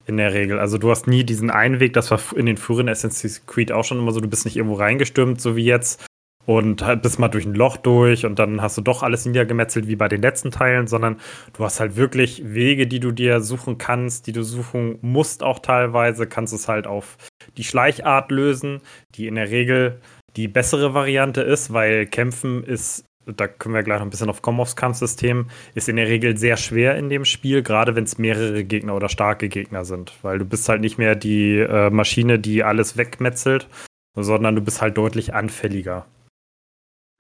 In 0.07 0.19
der 0.19 0.35
Regel. 0.35 0.59
Also 0.59 0.77
du 0.77 0.91
hast 0.91 1.07
nie 1.07 1.25
diesen 1.25 1.51
einen 1.51 1.81
Weg, 1.81 1.95
das 1.95 2.11
war 2.11 2.21
in 2.37 2.45
den 2.45 2.59
früheren 2.59 2.91
Assassin's 2.91 3.47
Creed 3.47 3.73
auch 3.73 3.85
schon 3.85 3.99
immer 3.99 4.13
so, 4.13 4.21
du 4.21 4.29
bist 4.29 4.45
nicht 4.45 4.55
irgendwo 4.55 4.77
reingestürmt, 4.77 5.41
so 5.41 5.57
wie 5.57 5.65
jetzt, 5.65 6.05
und 6.47 6.83
halt 6.83 7.03
bist 7.03 7.19
mal 7.19 7.29
durch 7.29 7.47
ein 7.47 7.55
Loch 7.55 7.77
durch 7.77 8.27
und 8.27 8.39
dann 8.39 8.61
hast 8.61 8.77
du 8.77 8.83
doch 8.83 9.03
alles 9.03 9.25
niedergemetzelt 9.25 9.89
wie 9.89 9.97
bei 9.97 10.09
den 10.09 10.21
letzten 10.21 10.51
Teilen, 10.51 10.87
sondern 10.87 11.17
du 11.57 11.65
hast 11.65 11.81
halt 11.81 11.97
wirklich 11.97 12.43
Wege, 12.45 12.87
die 12.87 13.01
du 13.01 13.13
dir 13.13 13.41
suchen 13.41 13.79
kannst, 13.79 14.27
die 14.27 14.33
du 14.33 14.43
suchen 14.43 14.99
musst 15.01 15.43
auch 15.43 15.59
teilweise, 15.59 16.27
kannst 16.27 16.53
es 16.53 16.69
halt 16.69 16.87
auf 16.87 17.17
die 17.57 17.65
Schleichart 17.65 18.31
lösen, 18.31 18.81
die 19.15 19.27
in 19.27 19.37
der 19.37 19.51
Regel 19.51 20.01
die 20.37 20.49
bessere 20.49 20.95
Variante 20.95 21.43
ist, 21.43 21.73
weil 21.73 22.07
Kämpfen 22.07 22.65
ist 22.65 23.05
da 23.27 23.49
können 23.49 23.75
wir 23.75 23.83
gleich 23.83 23.99
noch 23.99 24.07
ein 24.07 24.11
bisschen 24.11 24.29
auf 24.29 24.43
kommen 24.43 24.61
aufs 24.61 24.77
Kampfsystem, 24.77 25.49
ist 25.75 25.89
in 25.89 25.97
der 25.97 26.09
Regel 26.09 26.37
sehr 26.37 26.57
schwer 26.57 26.97
in 26.97 27.09
dem 27.09 27.25
Spiel, 27.25 27.63
gerade 27.63 27.97
wenn 27.97 28.05
es 28.05 28.19
mehrere 28.19 28.65
Gegner 28.65 28.95
oder 28.95 29.09
starke 29.09 29.49
Gegner 29.49 29.85
sind, 29.85 30.13
weil 30.23 30.39
du 30.39 30.45
bist 30.45 30.69
halt 30.69 30.81
nicht 30.81 30.99
mehr 30.99 31.15
die 31.15 31.59
äh, 31.59 31.91
Maschine, 31.91 32.39
die 32.39 32.63
alles 32.65 32.97
wegmetzelt, 32.97 33.69
sondern 34.15 34.55
du 34.55 34.61
bist 34.61 34.83
halt 34.83 34.97
deutlich 34.97 35.35
anfälliger. 35.35 36.07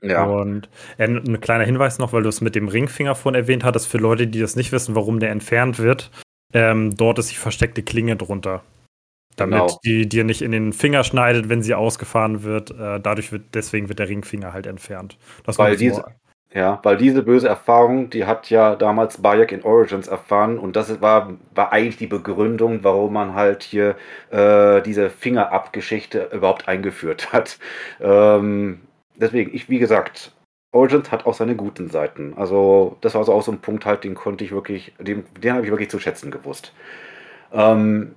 Ja. 0.03 0.25
Und 0.25 0.69
äh, 0.99 1.07
ein 1.07 1.41
kleiner 1.41 1.65
Hinweis 1.65 1.99
noch, 1.99 2.13
weil 2.13 2.23
du 2.23 2.29
es 2.29 2.41
mit 2.41 2.55
dem 2.55 2.69
Ringfinger 2.69 3.15
vorhin 3.15 3.41
erwähnt 3.41 3.65
hattest, 3.65 3.89
für 3.89 3.99
Leute, 3.99 4.27
die 4.27 4.41
das 4.41 4.57
nicht 4.57 4.73
wissen, 4.73 4.95
warum 4.95 5.21
der 5.21 5.31
entfernt 5.31 5.79
wird, 5.79 6.11
ähm, 6.53 6.95
dort 6.95 7.19
ist 7.19 7.31
die 7.31 7.37
versteckte 7.37 7.83
Klinge 7.83 8.17
drunter. 8.17 8.63
Damit 9.37 9.61
genau. 9.61 9.79
die 9.85 10.09
dir 10.09 10.25
nicht 10.25 10.43
in 10.43 10.53
den 10.53 10.73
Finger 10.73 11.03
schneidet, 11.05 11.49
wenn 11.49 11.63
sie 11.63 11.75
ausgefahren 11.75 12.45
wird. 12.45 12.71
Äh, 12.71 13.01
dadurch 13.01 13.33
wird, 13.33 13.55
deswegen 13.55 13.89
wird 13.89 13.99
der 13.99 14.09
Ringfinger 14.09 14.53
halt 14.53 14.67
entfernt. 14.67 15.19
Das 15.45 15.59
weil 15.59 15.77
diese, 15.77 16.05
ja, 16.55 16.79
weil 16.85 16.97
diese 16.97 17.25
böse 17.25 17.49
Erfahrung, 17.49 18.11
die 18.11 18.27
hat 18.27 18.49
ja 18.49 18.77
damals 18.77 19.21
Bayek 19.21 19.51
in 19.51 19.65
Origins 19.65 20.07
erfahren 20.07 20.57
und 20.57 20.77
das 20.77 21.01
war, 21.01 21.37
war 21.53 21.73
eigentlich 21.73 21.97
die 21.97 22.07
Begründung, 22.07 22.85
warum 22.85 23.15
man 23.15 23.35
halt 23.35 23.65
hier 23.65 23.97
äh, 24.31 24.81
diese 24.83 25.11
Fingerabgeschichte 25.11 26.31
überhaupt 26.33 26.69
eingeführt 26.69 27.33
hat. 27.33 27.59
Ähm, 28.01 28.83
deswegen, 29.17 29.53
ich, 29.53 29.69
wie 29.69 29.81
gesagt, 29.81 30.31
Origins 30.71 31.11
hat 31.11 31.27
auch 31.27 31.35
seine 31.35 31.57
guten 31.57 31.89
Seiten. 31.91 32.35
Also, 32.37 32.99
das 33.01 33.17
war 33.17 33.25
so 33.25 33.33
auch 33.33 33.43
so 33.43 33.51
ein 33.51 33.61
Punkt 33.61 33.85
halt, 33.85 34.05
den 34.05 34.15
konnte 34.15 34.45
ich 34.45 34.53
wirklich, 34.53 34.93
den, 35.01 35.25
den 35.43 35.55
habe 35.55 35.65
ich 35.65 35.71
wirklich 35.71 35.91
zu 35.91 35.99
schätzen 35.99 36.31
gewusst. 36.31 36.73
Ähm, 37.53 38.15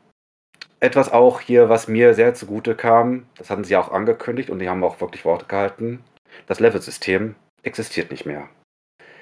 etwas 0.80 1.12
auch 1.12 1.42
hier, 1.42 1.70
was 1.70 1.88
mir 1.88 2.14
sehr 2.14 2.34
zugute 2.34 2.76
kam, 2.76 3.26
das 3.38 3.50
hatten 3.50 3.64
sie 3.64 3.76
auch 3.76 3.92
angekündigt 3.92 4.50
und 4.50 4.60
die 4.60 4.70
haben 4.70 4.84
auch 4.84 5.02
wirklich 5.02 5.26
Worte 5.26 5.46
gehalten. 5.46 6.04
Das 6.46 6.60
Level-System 6.60 7.36
existiert 7.64 8.12
nicht 8.12 8.26
mehr. 8.26 8.50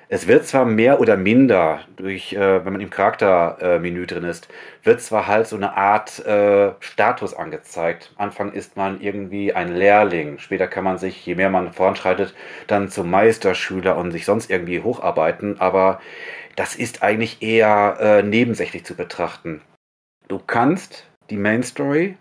Es 0.07 0.27
wird 0.27 0.45
zwar 0.45 0.65
mehr 0.65 0.99
oder 0.99 1.17
minder 1.17 1.79
durch, 1.95 2.33
äh, 2.33 2.63
wenn 2.63 2.73
man 2.73 2.81
im 2.81 2.91
Charaktermenü 2.91 4.03
äh, 4.03 4.05
drin 4.05 4.23
ist, 4.23 4.47
wird 4.83 5.01
zwar 5.01 5.25
halt 5.25 5.47
so 5.47 5.55
eine 5.55 5.75
Art 5.75 6.23
äh, 6.25 6.73
Status 6.79 7.33
angezeigt. 7.33 8.13
Anfang 8.15 8.51
ist 8.51 8.77
man 8.77 9.01
irgendwie 9.01 9.53
ein 9.53 9.75
Lehrling. 9.75 10.37
Später 10.37 10.67
kann 10.67 10.83
man 10.83 10.99
sich, 10.99 11.25
je 11.25 11.33
mehr 11.33 11.49
man 11.49 11.73
voranschreitet, 11.73 12.35
dann 12.67 12.89
zum 12.89 13.09
Meisterschüler 13.09 13.97
und 13.97 14.11
sich 14.11 14.25
sonst 14.25 14.51
irgendwie 14.51 14.81
hocharbeiten. 14.81 15.59
Aber 15.59 15.99
das 16.55 16.75
ist 16.75 17.01
eigentlich 17.01 17.41
eher 17.41 17.97
äh, 17.99 18.21
nebensächlich 18.21 18.85
zu 18.85 18.95
betrachten. 18.95 19.61
Du 20.27 20.39
kannst 20.39 21.07
die 21.29 21.37
Main 21.37 21.63
Story, 21.63 22.17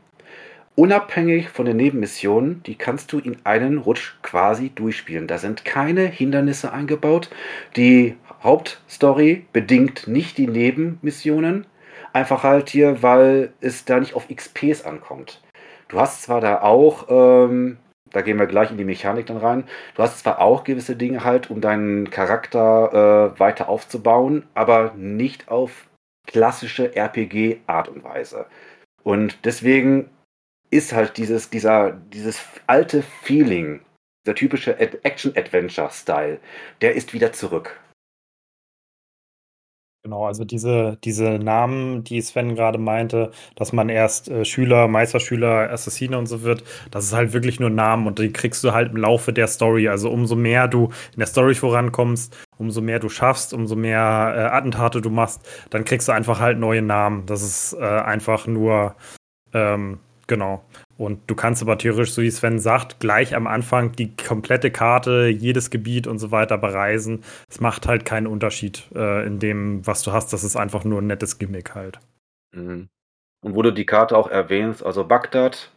unabhängig 0.76 1.48
von 1.48 1.66
den 1.66 1.76
Nebenmissionen, 1.76 2.62
die 2.64 2.76
kannst 2.76 3.12
du 3.12 3.18
in 3.18 3.36
einen 3.44 3.78
Rutsch 3.78 4.14
quasi 4.22 4.70
durchspielen. 4.74 5.26
Da 5.26 5.38
sind 5.38 5.64
keine 5.64 6.02
Hindernisse 6.02 6.72
eingebaut. 6.72 7.30
Die 7.76 8.16
Hauptstory 8.42 9.46
bedingt 9.52 10.08
nicht 10.08 10.38
die 10.38 10.48
Nebenmissionen. 10.48 11.66
Einfach 12.12 12.42
halt 12.42 12.68
hier, 12.68 13.02
weil 13.02 13.52
es 13.60 13.84
da 13.84 13.98
nicht 13.98 14.14
auf 14.14 14.28
XPs 14.28 14.84
ankommt. 14.84 15.40
Du 15.88 16.00
hast 16.00 16.22
zwar 16.22 16.40
da 16.40 16.62
auch, 16.62 17.06
ähm, 17.08 17.78
da 18.10 18.22
gehen 18.22 18.38
wir 18.38 18.46
gleich 18.46 18.70
in 18.70 18.78
die 18.78 18.84
Mechanik 18.84 19.26
dann 19.26 19.36
rein, 19.36 19.64
du 19.94 20.02
hast 20.02 20.20
zwar 20.20 20.40
auch 20.40 20.64
gewisse 20.64 20.96
Dinge 20.96 21.24
halt, 21.24 21.50
um 21.50 21.60
deinen 21.60 22.10
Charakter 22.10 23.32
äh, 23.34 23.40
weiter 23.40 23.68
aufzubauen, 23.68 24.44
aber 24.54 24.94
nicht 24.96 25.48
auf 25.48 25.88
klassische 26.26 26.94
RPG-Art 26.96 27.88
und 27.88 28.04
Weise. 28.04 28.46
Und 29.04 29.38
deswegen 29.44 30.10
ist 30.70 30.92
halt 30.92 31.16
dieses, 31.18 31.50
dieser, 31.50 31.92
dieses 31.92 32.42
alte 32.66 33.02
Feeling 33.22 33.80
der 34.26 34.34
typische 34.34 34.78
Action-Adventure-Style, 34.78 36.40
der 36.80 36.94
ist 36.94 37.12
wieder 37.12 37.32
zurück. 37.32 37.78
Genau, 40.04 40.26
also 40.26 40.44
diese, 40.44 40.98
diese 41.02 41.38
Namen, 41.38 42.04
die 42.04 42.20
Sven 42.20 42.56
gerade 42.56 42.76
meinte, 42.76 43.30
dass 43.56 43.72
man 43.72 43.88
erst 43.88 44.28
äh, 44.28 44.44
Schüler, 44.44 44.86
Meisterschüler, 44.86 45.70
Assassine 45.70 46.18
und 46.18 46.26
so 46.26 46.42
wird, 46.42 46.62
das 46.90 47.06
ist 47.06 47.14
halt 47.14 47.32
wirklich 47.32 47.58
nur 47.58 47.70
Namen 47.70 48.06
und 48.06 48.18
die 48.18 48.30
kriegst 48.30 48.62
du 48.64 48.72
halt 48.72 48.90
im 48.90 48.98
Laufe 48.98 49.32
der 49.32 49.46
Story. 49.46 49.88
Also 49.88 50.10
umso 50.10 50.36
mehr 50.36 50.68
du 50.68 50.90
in 51.12 51.20
der 51.20 51.26
Story 51.26 51.54
vorankommst, 51.54 52.36
umso 52.58 52.80
mehr 52.80 52.98
du 52.98 53.08
schaffst, 53.08 53.52
umso 53.52 53.76
mehr 53.76 54.34
äh, 54.36 54.56
Attentate 54.56 55.00
du 55.00 55.10
machst, 55.10 55.48
dann 55.70 55.84
kriegst 55.84 56.08
du 56.08 56.12
einfach 56.12 56.40
halt 56.40 56.58
neue 56.58 56.82
Namen. 56.82 57.26
Das 57.26 57.42
ist 57.42 57.74
äh, 57.74 57.84
einfach 57.84 58.46
nur, 58.46 58.94
ähm, 59.52 59.98
genau. 60.26 60.64
Und 60.96 61.20
du 61.26 61.34
kannst 61.34 61.60
aber 61.62 61.76
theoretisch, 61.76 62.12
so 62.12 62.22
wie 62.22 62.30
Sven 62.30 62.60
sagt, 62.60 63.00
gleich 63.00 63.34
am 63.34 63.46
Anfang 63.46 63.92
die 63.92 64.14
komplette 64.16 64.70
Karte, 64.70 65.26
jedes 65.26 65.70
Gebiet 65.70 66.06
und 66.06 66.18
so 66.18 66.30
weiter 66.30 66.56
bereisen. 66.56 67.24
Es 67.48 67.60
macht 67.60 67.88
halt 67.88 68.04
keinen 68.04 68.28
Unterschied 68.28 68.88
äh, 68.94 69.26
in 69.26 69.40
dem, 69.40 69.84
was 69.86 70.02
du 70.02 70.12
hast. 70.12 70.32
Das 70.32 70.44
ist 70.44 70.56
einfach 70.56 70.84
nur 70.84 71.02
ein 71.02 71.08
nettes 71.08 71.38
Gimmick 71.38 71.74
halt. 71.74 71.98
Mhm. 72.54 72.88
Und 73.42 73.54
wo 73.54 73.62
du 73.62 73.72
die 73.72 73.86
Karte 73.86 74.16
auch 74.16 74.28
erwähnst, 74.28 74.84
also 74.84 75.04
Bagdad 75.04 75.70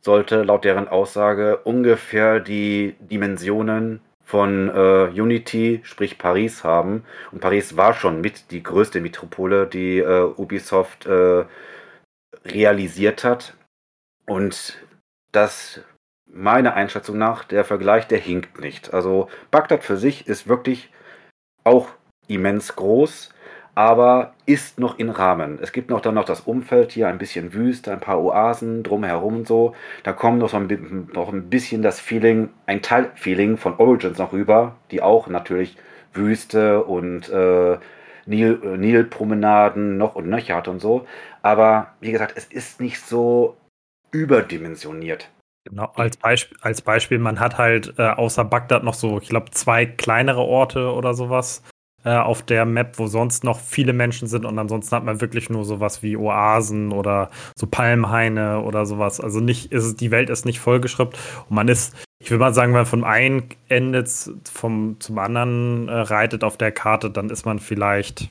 sollte 0.00 0.42
laut 0.42 0.64
deren 0.64 0.88
Aussage 0.88 1.58
ungefähr 1.58 2.40
die 2.40 2.96
Dimensionen 3.00 4.00
von 4.26 4.68
äh, 4.68 5.20
Unity, 5.20 5.80
sprich 5.84 6.18
Paris 6.18 6.64
haben. 6.64 7.04
Und 7.30 7.40
Paris 7.40 7.76
war 7.76 7.94
schon 7.94 8.20
mit 8.20 8.50
die 8.50 8.60
größte 8.60 9.00
Metropole, 9.00 9.68
die 9.68 9.98
äh, 9.98 10.24
Ubisoft 10.24 11.06
äh, 11.06 11.44
realisiert 12.44 13.22
hat. 13.22 13.54
Und 14.26 14.84
das, 15.30 15.80
meiner 16.26 16.74
Einschätzung 16.74 17.18
nach, 17.18 17.44
der 17.44 17.64
Vergleich, 17.64 18.08
der 18.08 18.18
hinkt 18.18 18.58
nicht. 18.58 18.92
Also 18.92 19.30
Bagdad 19.52 19.84
für 19.84 19.96
sich 19.96 20.26
ist 20.26 20.48
wirklich 20.48 20.90
auch 21.62 21.88
immens 22.26 22.74
groß, 22.74 23.32
aber 23.76 24.32
ist 24.46 24.80
noch 24.80 24.98
in 24.98 25.10
Rahmen. 25.10 25.58
Es 25.60 25.70
gibt 25.70 25.90
noch 25.90 26.00
dann 26.00 26.14
noch 26.14 26.24
das 26.24 26.40
Umfeld 26.40 26.92
hier, 26.92 27.08
ein 27.08 27.18
bisschen 27.18 27.52
Wüste, 27.52 27.92
ein 27.92 28.00
paar 28.00 28.18
Oasen 28.22 28.82
drumherum 28.82 29.36
und 29.36 29.46
so. 29.46 29.74
Da 30.02 30.14
kommt 30.14 30.38
noch 30.38 30.48
so 30.48 30.56
ein, 30.56 31.10
noch 31.12 31.30
ein 31.30 31.50
bisschen 31.50 31.82
das 31.82 32.00
Feeling, 32.00 32.48
ein 32.64 32.80
Teilfeeling 32.80 33.58
von 33.58 33.76
Origins 33.76 34.16
noch 34.16 34.32
rüber, 34.32 34.76
die 34.90 35.02
auch 35.02 35.28
natürlich 35.28 35.76
Wüste 36.14 36.84
und 36.84 37.28
äh, 37.28 37.76
Nil, 38.24 38.60
äh, 38.64 38.78
Nilpromenaden 38.78 39.98
noch 39.98 40.14
und 40.14 40.30
nöcher 40.30 40.56
hat 40.56 40.68
und 40.68 40.80
so. 40.80 41.06
Aber 41.42 41.88
wie 42.00 42.12
gesagt, 42.12 42.32
es 42.34 42.46
ist 42.46 42.80
nicht 42.80 43.02
so 43.02 43.58
überdimensioniert. 44.10 45.28
Genau, 45.68 45.92
als, 45.96 46.16
Beisp 46.16 46.54
als 46.62 46.80
Beispiel, 46.80 47.18
man 47.18 47.40
hat 47.40 47.58
halt 47.58 47.92
äh, 47.98 48.08
außer 48.08 48.44
Bagdad 48.46 48.84
noch 48.84 48.94
so, 48.94 49.18
ich 49.18 49.28
glaube, 49.28 49.50
zwei 49.50 49.84
kleinere 49.84 50.40
Orte 50.40 50.92
oder 50.92 51.12
sowas 51.12 51.62
äh, 52.06 52.14
auf 52.14 52.44
der 52.44 52.64
Map, 52.64 53.00
wo 53.00 53.08
sonst 53.08 53.42
noch 53.42 53.58
viele 53.58 53.92
Menschen 53.92 54.28
sind 54.28 54.44
und 54.44 54.56
ansonsten 54.60 54.94
hat 54.94 55.04
man 55.04 55.20
wirklich 55.20 55.50
nur 55.50 55.64
sowas 55.64 56.04
wie 56.04 56.16
Oasen 56.16 56.92
oder 56.92 57.30
so 57.56 57.66
Palmhaine 57.66 58.60
oder 58.60 58.86
sowas. 58.86 59.20
Also 59.20 59.40
nicht, 59.40 59.72
ist, 59.72 60.00
die 60.00 60.12
Welt 60.12 60.30
ist 60.30 60.46
nicht 60.46 60.60
vollgeschrubbt 60.60 61.18
und 61.48 61.56
man 61.56 61.66
ist, 61.66 61.96
ich 62.22 62.30
würde 62.30 62.44
mal 62.44 62.54
sagen, 62.54 62.72
wenn 62.72 62.78
man 62.78 62.86
vom 62.86 63.02
einen 63.02 63.48
Ende 63.68 64.04
vom, 64.44 65.00
zum 65.00 65.18
anderen 65.18 65.88
äh, 65.88 65.94
reitet 65.94 66.44
auf 66.44 66.56
der 66.56 66.70
Karte, 66.70 67.10
dann 67.10 67.28
ist 67.28 67.44
man 67.44 67.58
vielleicht, 67.58 68.30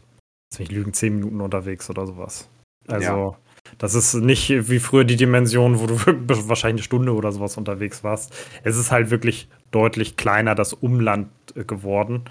will 0.55 0.61
ich 0.67 0.71
lügen, 0.71 0.93
zehn 0.93 1.15
Minuten 1.15 1.41
unterwegs 1.41 1.89
oder 1.89 2.07
sowas. 2.07 2.49
Also. 2.87 3.03
Ja. 3.03 3.31
Das 3.79 3.95
ist 3.95 4.13
nicht 4.13 4.69
wie 4.69 4.77
früher 4.77 5.05
die 5.05 5.15
Dimension, 5.15 5.79
wo 5.79 5.87
du 5.87 5.95
wahrscheinlich 6.47 6.81
eine 6.81 6.83
Stunde 6.83 7.13
oder 7.13 7.31
sowas 7.31 7.57
unterwegs 7.57 8.03
warst. 8.03 8.33
Es 8.63 8.77
ist 8.77 8.91
halt 8.91 9.09
wirklich 9.09 9.49
deutlich 9.71 10.15
kleiner 10.15 10.53
das 10.53 10.71
Umland 10.71 11.27
äh, 11.55 11.65
geworden. 11.65 12.23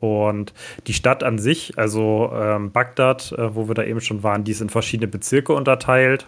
Und 0.00 0.52
die 0.86 0.94
Stadt 0.94 1.24
an 1.24 1.38
sich, 1.38 1.76
also 1.76 2.30
ähm, 2.32 2.70
Bagdad, 2.70 3.32
äh, 3.32 3.54
wo 3.54 3.68
wir 3.68 3.74
da 3.74 3.84
eben 3.84 4.00
schon 4.00 4.22
waren, 4.22 4.44
die 4.44 4.52
ist 4.52 4.60
in 4.60 4.70
verschiedene 4.70 5.08
Bezirke 5.08 5.52
unterteilt. 5.52 6.26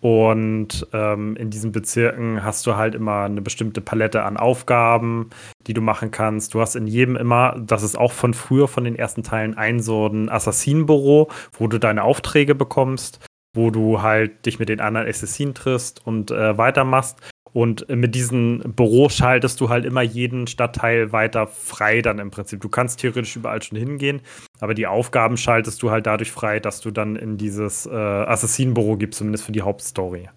Und 0.00 0.88
ähm, 0.92 1.36
in 1.36 1.50
diesen 1.50 1.70
Bezirken 1.70 2.42
hast 2.42 2.66
du 2.66 2.74
halt 2.74 2.96
immer 2.96 3.22
eine 3.22 3.40
bestimmte 3.40 3.80
Palette 3.80 4.24
an 4.24 4.36
Aufgaben, 4.36 5.30
die 5.68 5.74
du 5.74 5.80
machen 5.80 6.10
kannst. 6.10 6.54
Du 6.54 6.60
hast 6.60 6.74
in 6.74 6.88
jedem 6.88 7.14
immer, 7.14 7.56
das 7.64 7.84
ist 7.84 7.96
auch 7.96 8.10
von 8.10 8.34
früher, 8.34 8.66
von 8.66 8.82
den 8.82 8.96
ersten 8.96 9.22
Teilen, 9.22 9.56
ein 9.56 9.78
so 9.78 10.08
ein 10.08 10.28
Assassinenbüro, 10.28 11.30
wo 11.52 11.68
du 11.68 11.78
deine 11.78 12.02
Aufträge 12.02 12.56
bekommst 12.56 13.20
wo 13.54 13.70
du 13.70 14.02
halt 14.02 14.46
dich 14.46 14.58
mit 14.58 14.68
den 14.68 14.80
anderen 14.80 15.08
Assassinen 15.08 15.54
triffst 15.54 16.04
und 16.06 16.30
äh, 16.30 16.56
weitermachst. 16.56 17.18
Und 17.52 17.86
mit 17.88 18.14
diesem 18.14 18.60
Büro 18.74 19.08
schaltest 19.08 19.60
du 19.60 19.68
halt 19.68 19.84
immer 19.84 20.02
jeden 20.02 20.46
Stadtteil 20.46 21.12
weiter 21.12 21.46
frei 21.46 22.00
dann 22.00 22.18
im 22.18 22.30
Prinzip. 22.30 22.60
Du 22.60 22.68
kannst 22.68 23.00
theoretisch 23.00 23.36
überall 23.36 23.62
schon 23.62 23.78
hingehen, 23.78 24.20
aber 24.60 24.74
die 24.74 24.86
Aufgaben 24.86 25.36
schaltest 25.36 25.82
du 25.82 25.90
halt 25.90 26.06
dadurch 26.06 26.30
frei, 26.30 26.60
dass 26.60 26.80
du 26.80 26.90
dann 26.90 27.16
in 27.16 27.36
dieses 27.36 27.86
äh, 27.86 27.90
Assassinenbüro 27.90 28.96
gibst, 28.96 29.18
zumindest 29.18 29.44
für 29.44 29.52
die 29.52 29.62
Hauptstory. 29.62 30.28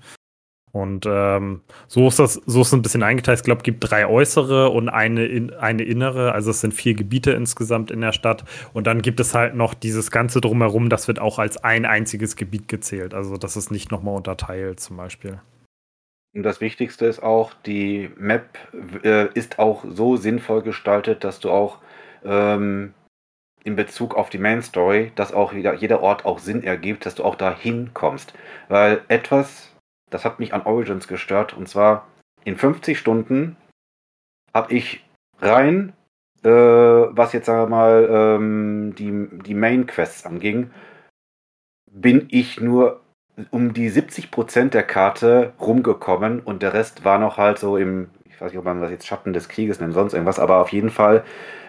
Und 0.76 1.06
ähm, 1.08 1.62
so 1.88 2.06
ist 2.10 2.20
das, 2.20 2.34
so 2.34 2.60
ist 2.60 2.68
es 2.68 2.74
ein 2.74 2.82
bisschen 2.82 3.02
eingeteilt. 3.02 3.40
Ich 3.40 3.46
glaube, 3.46 3.60
es 3.60 3.64
gibt 3.64 3.90
drei 3.90 4.08
äußere 4.08 4.72
und 4.72 4.90
eine, 4.90 5.26
in, 5.26 5.54
eine 5.54 5.84
innere. 5.84 6.34
Also 6.34 6.52
es 6.52 6.60
sind 6.60 6.74
vier 6.74 6.96
Gebiete 6.96 7.32
insgesamt 7.32 7.92
in 7.92 8.02
der 8.02 8.12
Stadt. 8.12 8.44
Und 8.74 8.86
dann 8.86 9.02
gibt 9.02 9.22
es 9.22 9.34
halt 9.34 9.56
noch 9.56 9.74
dieses 9.74 10.12
Ganze 10.12 10.42
drumherum, 10.42 10.90
das 10.90 11.08
wird 11.08 11.20
auch 11.20 11.40
als 11.40 11.56
ein 11.64 11.86
einziges 11.86 12.36
Gebiet 12.36 12.68
gezählt. 12.68 13.14
Also 13.14 13.38
das 13.38 13.56
ist 13.56 13.72
nicht 13.72 13.90
nochmal 13.90 14.18
unterteilt 14.18 14.82
zum 14.82 14.98
Beispiel. 14.98 15.40
Und 16.36 16.44
das 16.44 16.62
Wichtigste 16.62 17.06
ist 17.06 17.24
auch, 17.24 17.54
die 17.66 18.12
Map 18.18 18.58
äh, 19.04 19.32
ist 19.34 19.58
auch 19.58 19.86
so 19.88 20.18
sinnvoll 20.18 20.62
gestaltet, 20.62 21.24
dass 21.24 21.40
du 21.40 21.50
auch 21.50 21.80
ähm, 22.24 22.94
in 23.64 23.76
Bezug 23.76 24.16
auf 24.16 24.30
die 24.30 24.38
Main 24.38 24.62
Story, 24.62 25.12
dass 25.16 25.34
auch 25.34 25.54
jeder, 25.54 25.74
jeder 25.74 26.02
Ort 26.02 26.26
auch 26.26 26.40
Sinn 26.40 26.62
ergibt, 26.62 27.06
dass 27.06 27.16
du 27.16 27.24
auch 27.24 27.36
dahin 27.36 27.92
kommst. 27.94 28.34
Weil 28.68 29.02
etwas 29.08 29.76
das 30.10 30.26
hat 30.26 30.40
mich 30.40 30.54
an 30.54 30.64
Origins 30.64 31.08
gestört. 31.08 31.54
Und 31.54 31.68
zwar 31.68 32.08
in 32.44 32.58
50 32.58 32.98
Stunden 32.98 33.58
habe 34.54 34.74
ich 34.74 35.06
rein, 35.40 35.94
äh, 36.44 36.50
was 36.50 37.34
jetzt 37.34 37.48
sagen 37.48 37.64
wir 37.64 37.76
mal 37.76 38.08
ähm, 38.10 38.96
die, 38.96 39.28
die 39.44 39.54
Main 39.54 39.88
Quests 39.88 40.26
anging, 40.26 40.72
bin 41.92 42.28
ich 42.30 42.60
nur 42.62 43.02
um 43.52 43.74
die 43.74 43.92
70% 43.92 44.70
der 44.70 44.84
Karte 44.84 45.54
rumgekommen 45.60 46.40
und 46.40 46.62
der 46.62 46.74
Rest 46.74 47.04
war 47.04 47.20
noch 47.20 47.38
halt 47.38 47.60
so 47.60 47.78
im, 47.78 48.10
ich 48.26 48.40
weiß 48.40 48.52
nicht, 48.52 48.60
ob 48.60 48.66
man 48.66 48.82
das 48.82 48.92
jetzt 48.92 49.08
Schatten 49.08 49.34
des 49.34 49.50
Krieges 49.50 49.80
nennt, 49.80 49.94
sonst 49.94 50.14
irgendwas, 50.14 50.40
aber 50.40 50.58
auf 50.58 50.70
jeden 50.70 50.90
Fall 50.90 51.24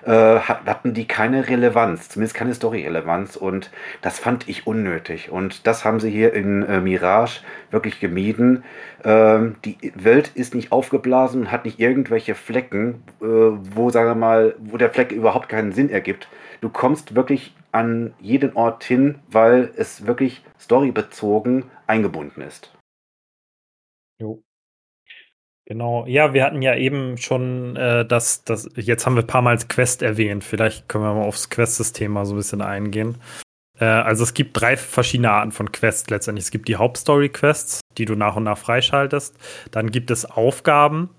äh, 0.07 0.39
hatten 0.39 0.94
die 0.94 1.07
keine 1.07 1.49
Relevanz, 1.49 2.09
zumindest 2.09 2.36
keine 2.36 2.55
Story-Relevanz 2.55 3.36
und 3.36 3.70
das 4.02 4.20
fand 4.20 4.49
ich 4.49 4.67
unnötig 4.67 5.31
und 5.31 5.67
das 5.67 5.85
haben 5.85 5.99
sie 5.99 6.10
hier 6.10 6.33
in 6.33 6.62
äh, 6.62 6.81
Mirage 6.81 7.41
wirklich 7.73 7.99
gemieden. 7.99 8.62
Ähm, 9.05 9.57
die 9.65 9.93
Welt 9.97 10.31
ist 10.35 10.55
nicht 10.55 10.70
aufgeblasen, 10.70 11.51
hat 11.51 11.65
nicht 11.65 11.81
irgendwelche 11.81 12.36
Flecken, 12.36 13.02
äh, 13.20 13.25
wo, 13.26 13.91
sagen 13.91 14.09
wir 14.09 14.15
mal, 14.15 14.55
wo 14.59 14.76
der 14.76 14.91
Fleck 14.91 15.10
überhaupt 15.10 15.49
keinen 15.49 15.73
Sinn 15.73 15.91
ergibt. 15.91 16.28
Du 16.60 16.68
kommst 16.68 17.17
wirklich 17.17 17.55
an 17.73 18.15
jeden 18.20 18.55
Ort 18.55 18.85
hin, 18.85 19.18
weil 19.28 19.73
es 19.76 20.07
wirklich 20.07 20.44
storybezogen 20.60 21.65
eingebunden 21.86 22.43
ist. 22.43 22.73
Jo. 24.18 24.41
Genau, 25.69 26.07
ja, 26.07 26.33
wir 26.33 26.45
hatten 26.45 26.62
ja 26.62 26.77
eben 26.77 27.19
schon 27.19 27.75
äh, 27.75 28.07
das, 28.07 28.45
das, 28.45 28.70
jetzt 28.77 29.05
haben 29.05 29.17
wir 29.17 29.25
ein 29.25 29.27
paar 29.27 29.43
Mal 29.43 29.59
Quest 29.59 30.01
erwähnt. 30.01 30.45
Vielleicht 30.45 30.89
können 30.89 31.03
wir 31.03 31.12
mal 31.12 31.25
aufs 31.25 31.51
Quest-System 31.51 32.12
mal 32.12 32.25
so 32.25 32.35
ein 32.35 32.36
bisschen 32.36 32.62
eingehen. 32.62 33.19
Äh, 33.81 33.85
also 33.85 34.23
es 34.23 34.33
gibt 34.33 34.61
drei 34.61 34.77
verschiedene 34.77 35.33
Arten 35.33 35.51
von 35.51 35.73
Quests 35.73 36.09
letztendlich. 36.09 36.45
Es 36.45 36.51
gibt 36.53 36.69
die 36.69 36.77
Hauptstory-Quests, 36.77 37.81
die 37.99 38.05
du 38.05 38.15
nach 38.15 38.36
und 38.36 38.45
nach 38.45 38.59
freischaltest. 38.59 39.36
Dann 39.73 39.91
gibt 39.91 40.12
es 40.12 40.25
Aufgaben, 40.25 41.11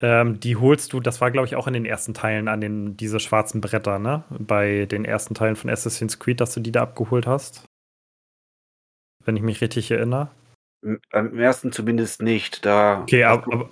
ähm, 0.00 0.38
die 0.38 0.54
holst 0.54 0.92
du, 0.92 1.00
das 1.00 1.20
war 1.20 1.32
glaube 1.32 1.48
ich 1.48 1.56
auch 1.56 1.66
in 1.66 1.72
den 1.72 1.84
ersten 1.84 2.14
Teilen 2.14 2.46
an 2.46 2.60
den, 2.60 2.96
diese 2.96 3.18
schwarzen 3.18 3.60
Bretter, 3.60 3.98
ne? 3.98 4.22
Bei 4.30 4.86
den 4.86 5.04
ersten 5.04 5.34
Teilen 5.34 5.56
von 5.56 5.68
Assassin's 5.68 6.20
Creed, 6.20 6.40
dass 6.40 6.54
du 6.54 6.60
die 6.60 6.72
da 6.72 6.82
abgeholt 6.82 7.26
hast. 7.26 7.64
Wenn 9.24 9.36
ich 9.36 9.42
mich 9.42 9.60
richtig 9.60 9.90
erinnere. 9.90 10.30
Im 11.12 11.38
ersten 11.38 11.72
zumindest 11.72 12.22
nicht. 12.22 12.64
Da 12.64 13.00
okay, 13.02 13.24
aber, 13.24 13.68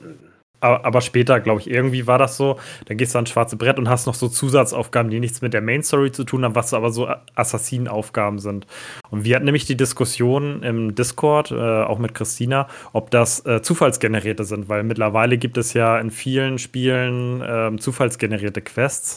aber, 0.61 1.01
später, 1.03 1.41
glaube 1.41 1.61
ich, 1.61 1.71
irgendwie 1.71 2.07
war 2.07 2.19
das 2.19 2.37
so. 2.37 2.59
Dann 2.87 2.97
gehst 2.97 3.15
du 3.15 3.19
ans 3.19 3.31
schwarze 3.31 3.57
Brett 3.57 3.79
und 3.79 3.89
hast 3.89 4.07
noch 4.07 4.15
so 4.15 4.29
Zusatzaufgaben, 4.29 5.11
die 5.11 5.21
nichts 5.21 5.43
mit 5.43 5.53
der 5.53 5.61
Main 5.61 5.83
Story 5.83 6.11
zu 6.11 6.25
tun 6.25 6.43
haben, 6.45 6.55
was 6.55 6.73
aber 6.73 6.91
so 6.91 7.09
Assassinaufgaben 7.35 8.39
sind. 8.39 8.67
Und 9.11 9.25
wir 9.25 9.37
hatten 9.37 9.45
nämlich 9.45 9.67
die 9.67 9.77
Diskussion 9.77 10.63
im 10.63 10.95
Discord, 10.95 11.51
äh, 11.51 11.55
auch 11.55 11.99
mit 11.99 12.15
Christina, 12.15 12.69
ob 12.95 13.11
das 13.11 13.45
äh, 13.45 13.61
zufallsgenerierte 13.61 14.45
sind, 14.45 14.69
weil 14.71 14.85
mittlerweile 14.85 15.37
gibt 15.37 15.59
es 15.59 15.75
ja 15.75 15.99
in 15.99 16.11
vielen 16.11 16.59
Spielen 16.59 17.43
äh, 17.43 17.77
zufallsgenerierte 17.77 18.63
Quests 18.63 19.17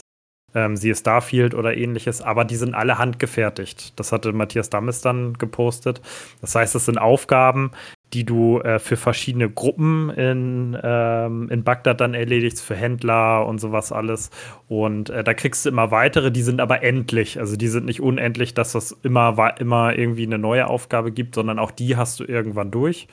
ähm, 0.58 0.76
siehe 0.76 0.94
Starfield 0.94 1.54
oder 1.54 1.76
ähnliches, 1.76 2.20
aber 2.20 2.44
die 2.44 2.56
sind 2.56 2.74
alle 2.74 2.98
handgefertigt. 2.98 3.98
Das 3.98 4.12
hatte 4.12 4.32
Matthias 4.32 4.70
Dammes 4.70 5.00
dann 5.00 5.34
gepostet. 5.34 6.00
Das 6.40 6.54
heißt, 6.54 6.74
es 6.74 6.86
sind 6.86 6.98
Aufgaben, 6.98 7.70
die 8.12 8.24
du 8.24 8.60
äh, 8.60 8.78
für 8.78 8.96
verschiedene 8.96 9.50
Gruppen 9.50 10.10
in, 10.10 10.76
ähm, 10.82 11.48
in 11.50 11.62
Bagdad 11.62 12.00
dann 12.00 12.14
erledigst, 12.14 12.62
für 12.62 12.74
Händler 12.74 13.46
und 13.46 13.60
sowas 13.60 13.92
alles. 13.92 14.30
Und 14.66 15.10
äh, 15.10 15.22
da 15.22 15.34
kriegst 15.34 15.64
du 15.64 15.68
immer 15.68 15.90
weitere, 15.90 16.32
die 16.32 16.42
sind 16.42 16.60
aber 16.60 16.82
endlich. 16.82 17.38
Also 17.38 17.56
die 17.56 17.68
sind 17.68 17.86
nicht 17.86 18.00
unendlich, 18.00 18.54
dass 18.54 18.72
das 18.72 18.92
immer, 19.02 19.54
immer 19.58 19.96
irgendwie 19.96 20.26
eine 20.26 20.38
neue 20.38 20.66
Aufgabe 20.66 21.12
gibt, 21.12 21.34
sondern 21.34 21.58
auch 21.58 21.70
die 21.70 21.96
hast 21.96 22.18
du 22.18 22.24
irgendwann 22.24 22.70
durch. 22.70 23.08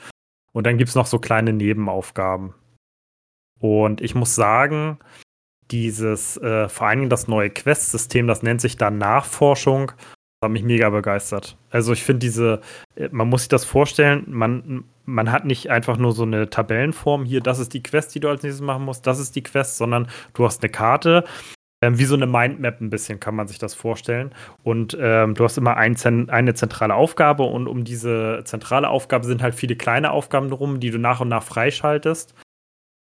Und 0.52 0.66
dann 0.66 0.78
gibt 0.78 0.88
es 0.88 0.94
noch 0.94 1.06
so 1.06 1.18
kleine 1.18 1.52
Nebenaufgaben. 1.52 2.54
Und 3.58 4.00
ich 4.00 4.14
muss 4.14 4.34
sagen, 4.34 4.98
dieses, 5.70 6.36
äh, 6.38 6.68
vor 6.68 6.86
allen 6.86 7.00
Dingen 7.00 7.10
das 7.10 7.28
neue 7.28 7.50
Quest-System, 7.50 8.26
das 8.26 8.42
nennt 8.42 8.60
sich 8.60 8.76
dann 8.76 8.98
Nachforschung, 8.98 9.92
hat 10.42 10.50
mich 10.50 10.62
mega 10.62 10.90
begeistert. 10.90 11.56
Also 11.70 11.92
ich 11.92 12.04
finde 12.04 12.20
diese, 12.20 12.60
äh, 12.94 13.08
man 13.10 13.28
muss 13.28 13.42
sich 13.42 13.48
das 13.48 13.64
vorstellen, 13.64 14.24
man, 14.28 14.84
man 15.04 15.32
hat 15.32 15.44
nicht 15.44 15.70
einfach 15.70 15.96
nur 15.96 16.12
so 16.12 16.22
eine 16.22 16.50
Tabellenform, 16.50 17.24
hier, 17.24 17.40
das 17.40 17.58
ist 17.58 17.74
die 17.74 17.82
Quest, 17.82 18.14
die 18.14 18.20
du 18.20 18.28
als 18.28 18.42
nächstes 18.42 18.64
machen 18.64 18.84
musst, 18.84 19.06
das 19.06 19.18
ist 19.18 19.36
die 19.36 19.42
Quest, 19.42 19.76
sondern 19.76 20.08
du 20.34 20.44
hast 20.44 20.62
eine 20.62 20.70
Karte, 20.70 21.24
ähm, 21.82 21.98
wie 21.98 22.04
so 22.04 22.14
eine 22.14 22.26
Mindmap 22.26 22.80
ein 22.80 22.90
bisschen 22.90 23.20
kann 23.20 23.34
man 23.34 23.48
sich 23.48 23.58
das 23.58 23.74
vorstellen. 23.74 24.34
Und 24.62 24.96
ähm, 25.00 25.34
du 25.34 25.44
hast 25.44 25.58
immer 25.58 25.76
ein, 25.76 25.96
eine 26.30 26.54
zentrale 26.54 26.94
Aufgabe 26.94 27.42
und 27.42 27.66
um 27.66 27.84
diese 27.84 28.42
zentrale 28.44 28.88
Aufgabe 28.88 29.26
sind 29.26 29.42
halt 29.42 29.54
viele 29.54 29.76
kleine 29.76 30.10
Aufgaben 30.10 30.48
drum, 30.50 30.80
die 30.80 30.90
du 30.90 30.98
nach 30.98 31.20
und 31.20 31.28
nach 31.28 31.42
freischaltest 31.42 32.34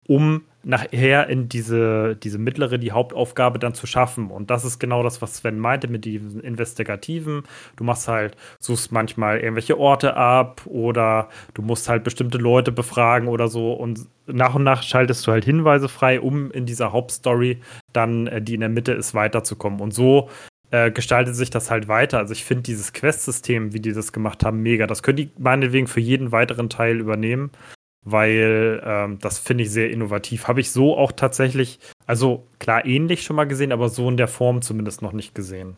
um 0.07 0.43
nachher 0.65 1.29
in 1.29 1.49
diese, 1.49 2.17
diese 2.17 2.39
mittlere, 2.39 2.79
die 2.79 2.93
Hauptaufgabe 2.93 3.59
dann 3.59 3.75
zu 3.75 3.87
schaffen. 3.87 4.31
Und 4.31 4.51
das 4.51 4.65
ist 4.65 4.79
genau 4.79 5.03
das, 5.03 5.21
was 5.21 5.37
Sven 5.37 5.59
meinte 5.59 5.89
mit 5.89 6.05
diesen 6.05 6.41
Investigativen. 6.41 7.43
Du 7.77 7.85
machst 7.85 8.09
halt, 8.09 8.37
suchst 8.59 8.93
manchmal 8.93 9.41
irgendwelche 9.41 9.79
Orte 9.79 10.17
ab 10.17 10.63
oder 10.65 11.29
du 11.53 11.63
musst 11.63 11.89
halt 11.89 12.05
bestimmte 12.05 12.39
Leute 12.39 12.73
befragen 12.73 13.29
oder 13.29 13.49
so. 13.49 13.73
Und 13.73 14.07
nach 14.27 14.55
und 14.55 14.65
nach 14.65 14.83
schaltest 14.83 15.27
du 15.27 15.33
halt 15.33 15.45
Hinweise 15.45 15.89
frei, 15.89 16.21
um 16.21 16.51
in 16.51 16.67
dieser 16.67 16.93
Hauptstory 16.93 17.61
dann, 17.93 18.27
äh, 18.27 18.43
die 18.43 18.55
in 18.55 18.61
der 18.61 18.71
Mitte 18.71 18.93
ist, 18.93 19.15
weiterzukommen. 19.15 19.81
Und 19.81 19.93
so 19.93 20.31
äh, 20.71 20.91
gestaltet 20.91 21.37
sich 21.37 21.51
das 21.51 21.71
halt 21.71 21.89
weiter. 21.89 22.19
Also 22.19 22.33
ich 22.33 22.45
finde 22.45 22.63
dieses 22.63 22.95
Quest-System, 22.95 23.75
wie 23.75 23.81
die 23.81 23.93
das 23.93 24.13
gemacht 24.13 24.45
haben, 24.45 24.63
mega. 24.63 24.87
Das 24.87 25.03
können 25.03 25.17
die 25.17 25.31
meinetwegen 25.39 25.87
für 25.87 26.01
jeden 26.01 26.33
weiteren 26.33 26.71
Teil 26.71 26.99
übernehmen 27.01 27.51
weil 28.05 28.83
ähm, 28.85 29.19
das 29.21 29.39
finde 29.39 29.65
ich 29.65 29.71
sehr 29.71 29.91
innovativ. 29.91 30.49
Habe 30.49 30.61
ich 30.61 30.71
so 30.71 30.97
auch 30.97 31.13
tatsächlich, 31.13 31.81
also 32.07 32.47
klar 32.59 32.85
ähnlich 32.85 33.23
schon 33.23 33.37
mal 33.37 33.47
gesehen, 33.47 33.73
aber 33.73 33.89
so 33.89 34.09
in 34.09 34.17
der 34.17 34.29
Form 34.29 34.63
zumindest 34.63 35.03
noch 35.03 35.13
nicht 35.13 35.35
gesehen. 35.35 35.77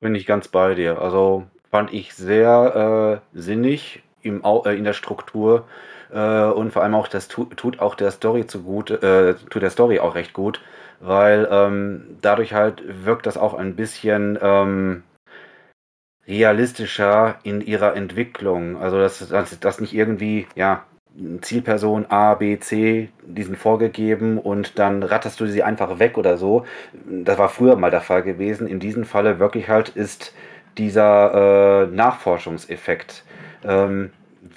Bin 0.00 0.14
ich 0.14 0.26
ganz 0.26 0.48
bei 0.48 0.74
dir. 0.74 1.00
Also 1.00 1.44
fand 1.70 1.92
ich 1.92 2.14
sehr 2.14 3.20
äh, 3.34 3.38
sinnig 3.38 4.02
im, 4.22 4.42
äh, 4.44 4.76
in 4.76 4.84
der 4.84 4.92
Struktur 4.92 5.66
äh, 6.12 6.44
und 6.44 6.72
vor 6.72 6.82
allem 6.82 6.94
auch 6.94 7.08
das 7.08 7.28
tu, 7.28 7.44
tut 7.44 7.80
auch 7.80 7.94
der 7.94 8.10
Story 8.10 8.46
zugute, 8.46 9.02
äh, 9.02 9.48
tut 9.50 9.62
der 9.62 9.70
Story 9.70 9.98
auch 9.98 10.14
recht 10.14 10.32
gut, 10.32 10.60
weil 11.00 11.48
ähm, 11.50 12.18
dadurch 12.20 12.54
halt 12.54 12.82
wirkt 13.04 13.26
das 13.26 13.36
auch 13.36 13.54
ein 13.54 13.76
bisschen 13.76 14.38
ähm, 14.40 15.02
realistischer 16.26 17.38
in 17.42 17.60
ihrer 17.60 17.96
Entwicklung. 17.96 18.76
Also 18.76 18.98
dass 18.98 19.26
das, 19.28 19.58
das 19.58 19.80
nicht 19.80 19.94
irgendwie, 19.94 20.46
ja, 20.54 20.84
Zielperson 21.40 22.06
A, 22.10 22.34
B, 22.34 22.58
C, 22.60 23.08
die 23.26 23.42
sind 23.42 23.58
vorgegeben 23.58 24.38
und 24.38 24.78
dann 24.78 25.02
ratterst 25.02 25.40
du 25.40 25.46
sie 25.46 25.62
einfach 25.62 25.98
weg 25.98 26.16
oder 26.16 26.36
so. 26.36 26.64
Das 27.08 27.38
war 27.38 27.48
früher 27.48 27.76
mal 27.76 27.90
der 27.90 28.00
Fall 28.00 28.22
gewesen. 28.22 28.68
In 28.68 28.78
diesem 28.78 29.04
Falle 29.04 29.40
wirklich 29.40 29.68
halt 29.68 29.88
ist 29.90 30.32
dieser 30.76 31.82
äh, 31.82 31.94
Nachforschungseffekt. 31.94 33.24
Ähm, 33.64 34.10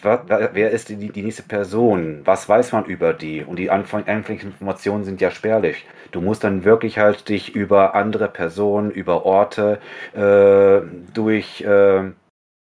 wer, 0.03 0.71
ist 0.71 0.89
die, 0.89 0.95
die 0.95 1.23
nächste 1.23 1.43
Person? 1.43 2.21
Was 2.25 2.47
weiß 2.47 2.73
man 2.73 2.85
über 2.85 3.13
die? 3.13 3.43
Und 3.43 3.57
die 3.57 3.71
anfänglichen 3.71 4.51
Informationen 4.51 5.03
sind 5.03 5.19
ja 5.19 5.31
spärlich. 5.31 5.85
Du 6.11 6.21
musst 6.21 6.43
dann 6.43 6.63
wirklich 6.63 6.99
halt 6.99 7.29
dich 7.29 7.55
über 7.55 7.95
andere 7.95 8.27
Personen, 8.27 8.91
über 8.91 9.25
Orte, 9.25 9.79
äh, 10.13 10.81
durch 11.13 11.61
äh, 11.61 12.11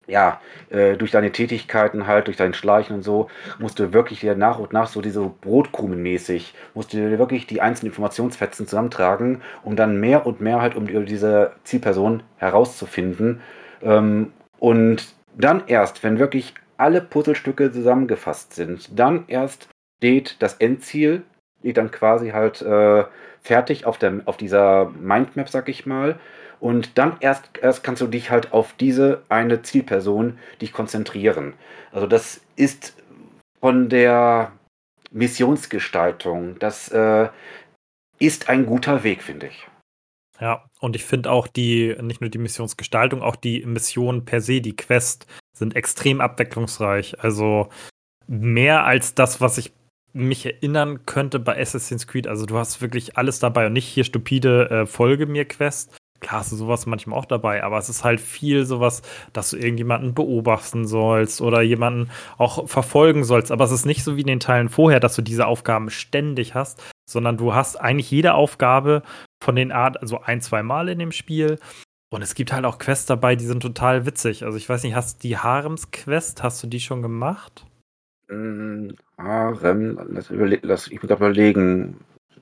ja, 0.07 0.39
äh, 0.69 0.95
durch 0.97 1.11
deine 1.11 1.31
Tätigkeiten 1.31 2.07
halt, 2.07 2.27
durch 2.27 2.37
dein 2.37 2.53
Schleichen 2.53 2.97
und 2.97 3.03
so, 3.03 3.29
musst 3.59 3.79
du 3.79 3.93
wirklich 3.93 4.19
dir 4.19 4.35
nach 4.35 4.59
und 4.59 4.73
nach 4.73 4.87
so 4.87 5.01
diese 5.01 5.21
Brotkrumenmäßig, 5.41 6.53
musst 6.73 6.93
du 6.93 6.97
dir 6.97 7.17
wirklich 7.17 7.47
die 7.47 7.61
einzelnen 7.61 7.91
Informationsfetzen 7.91 8.67
zusammentragen, 8.67 9.41
um 9.63 9.75
dann 9.75 9.99
mehr 9.99 10.25
und 10.25 10.41
mehr 10.41 10.61
halt 10.61 10.75
um 10.75 10.87
diese 11.05 11.53
Zielperson 11.63 12.23
herauszufinden. 12.37 13.41
Ähm, 13.81 14.33
und 14.59 15.07
dann 15.37 15.63
erst, 15.67 16.03
wenn 16.03 16.19
wirklich 16.19 16.53
alle 16.77 17.01
Puzzlestücke 17.01 17.71
zusammengefasst 17.71 18.53
sind, 18.53 18.97
dann 18.97 19.25
erst 19.27 19.69
steht 19.97 20.41
das 20.41 20.55
Endziel, 20.55 21.23
steht 21.59 21.77
dann 21.77 21.91
quasi 21.91 22.29
halt 22.29 22.61
äh, 22.61 23.05
fertig 23.41 23.85
auf, 23.85 23.97
der, 23.97 24.21
auf 24.25 24.37
dieser 24.37 24.91
Mindmap, 24.99 25.49
sag 25.49 25.69
ich 25.69 25.85
mal. 25.85 26.19
Und 26.65 26.97
dann 26.97 27.17
erst, 27.19 27.59
erst 27.61 27.83
kannst 27.83 28.01
du 28.01 28.07
dich 28.07 28.31
halt 28.31 28.51
auf 28.51 28.73
diese 28.73 29.21
eine 29.29 29.61
Zielperson 29.61 30.39
dich 30.61 30.73
konzentrieren. 30.73 31.53
Also 31.91 32.07
das 32.07 32.41
ist 32.55 32.95
von 33.59 33.87
der 33.87 34.51
Missionsgestaltung, 35.11 36.57
das 36.57 36.89
äh, 36.89 37.29
ist 38.17 38.49
ein 38.49 38.65
guter 38.65 39.03
Weg, 39.03 39.21
finde 39.21 39.45
ich. 39.45 39.67
Ja, 40.41 40.65
und 40.79 40.95
ich 40.95 41.05
finde 41.05 41.29
auch 41.29 41.45
die, 41.45 41.95
nicht 42.01 42.21
nur 42.21 42.31
die 42.31 42.39
Missionsgestaltung, 42.39 43.21
auch 43.21 43.35
die 43.35 43.63
Mission 43.63 44.25
per 44.25 44.41
se, 44.41 44.59
die 44.59 44.75
Quest, 44.75 45.27
sind 45.55 45.75
extrem 45.75 46.19
abwechslungsreich. 46.19 47.19
Also 47.19 47.69
mehr 48.25 48.85
als 48.85 49.13
das, 49.13 49.39
was 49.39 49.59
ich 49.59 49.71
mich 50.13 50.47
erinnern 50.47 51.05
könnte 51.05 51.37
bei 51.37 51.61
Assassin's 51.61 52.07
Creed. 52.07 52.25
Also 52.25 52.47
du 52.47 52.57
hast 52.57 52.81
wirklich 52.81 53.19
alles 53.19 53.37
dabei 53.37 53.67
und 53.67 53.73
nicht 53.73 53.85
hier 53.85 54.03
stupide 54.03 54.71
äh, 54.71 54.85
Folge 54.87 55.27
mir 55.27 55.45
Quest, 55.45 55.95
Klar 56.25 56.39
hast 56.39 56.51
du 56.51 56.55
sowas 56.55 56.87
manchmal 56.87 57.19
auch 57.19 57.25
dabei, 57.25 57.63
aber 57.63 57.77
es 57.77 57.87
ist 57.87 58.03
halt 58.03 58.19
viel 58.19 58.65
sowas, 58.65 59.03
dass 59.31 59.51
du 59.51 59.57
irgendjemanden 59.57 60.15
beobachten 60.15 60.87
sollst 60.87 61.39
oder 61.39 61.61
jemanden 61.61 62.09
auch 62.39 62.67
verfolgen 62.67 63.23
sollst. 63.23 63.51
Aber 63.51 63.63
es 63.63 63.71
ist 63.71 63.85
nicht 63.85 64.03
so 64.03 64.15
wie 64.17 64.21
in 64.21 64.27
den 64.27 64.39
Teilen 64.39 64.69
vorher, 64.69 64.99
dass 64.99 65.15
du 65.15 65.21
diese 65.21 65.45
Aufgaben 65.45 65.91
ständig 65.91 66.55
hast, 66.55 66.81
sondern 67.07 67.37
du 67.37 67.53
hast 67.53 67.75
eigentlich 67.75 68.09
jede 68.09 68.33
Aufgabe 68.33 69.03
von 69.39 69.55
den 69.55 69.71
Art, 69.71 70.01
also 70.01 70.19
ein, 70.19 70.41
zwei 70.41 70.63
Mal 70.63 70.89
in 70.89 70.97
dem 70.97 71.11
Spiel. 71.11 71.59
Und 72.09 72.23
es 72.23 72.33
gibt 72.33 72.51
halt 72.51 72.65
auch 72.65 72.79
Quests 72.79 73.05
dabei, 73.05 73.35
die 73.35 73.45
sind 73.45 73.61
total 73.61 74.07
witzig. 74.07 74.45
Also 74.45 74.57
ich 74.57 74.67
weiß 74.67 74.81
nicht, 74.81 74.95
hast 74.95 75.23
du 75.23 75.27
die 75.27 75.37
Harems-Quest, 75.37 76.41
hast 76.41 76.63
du 76.63 76.65
die 76.65 76.79
schon 76.79 77.03
gemacht? 77.03 77.67
Mm, 78.29 78.93
Harem, 79.19 79.99
lass, 80.09 80.31
lass 80.31 80.87
ich 80.87 81.03
mir 81.03 81.11
überlegen. 81.11 81.97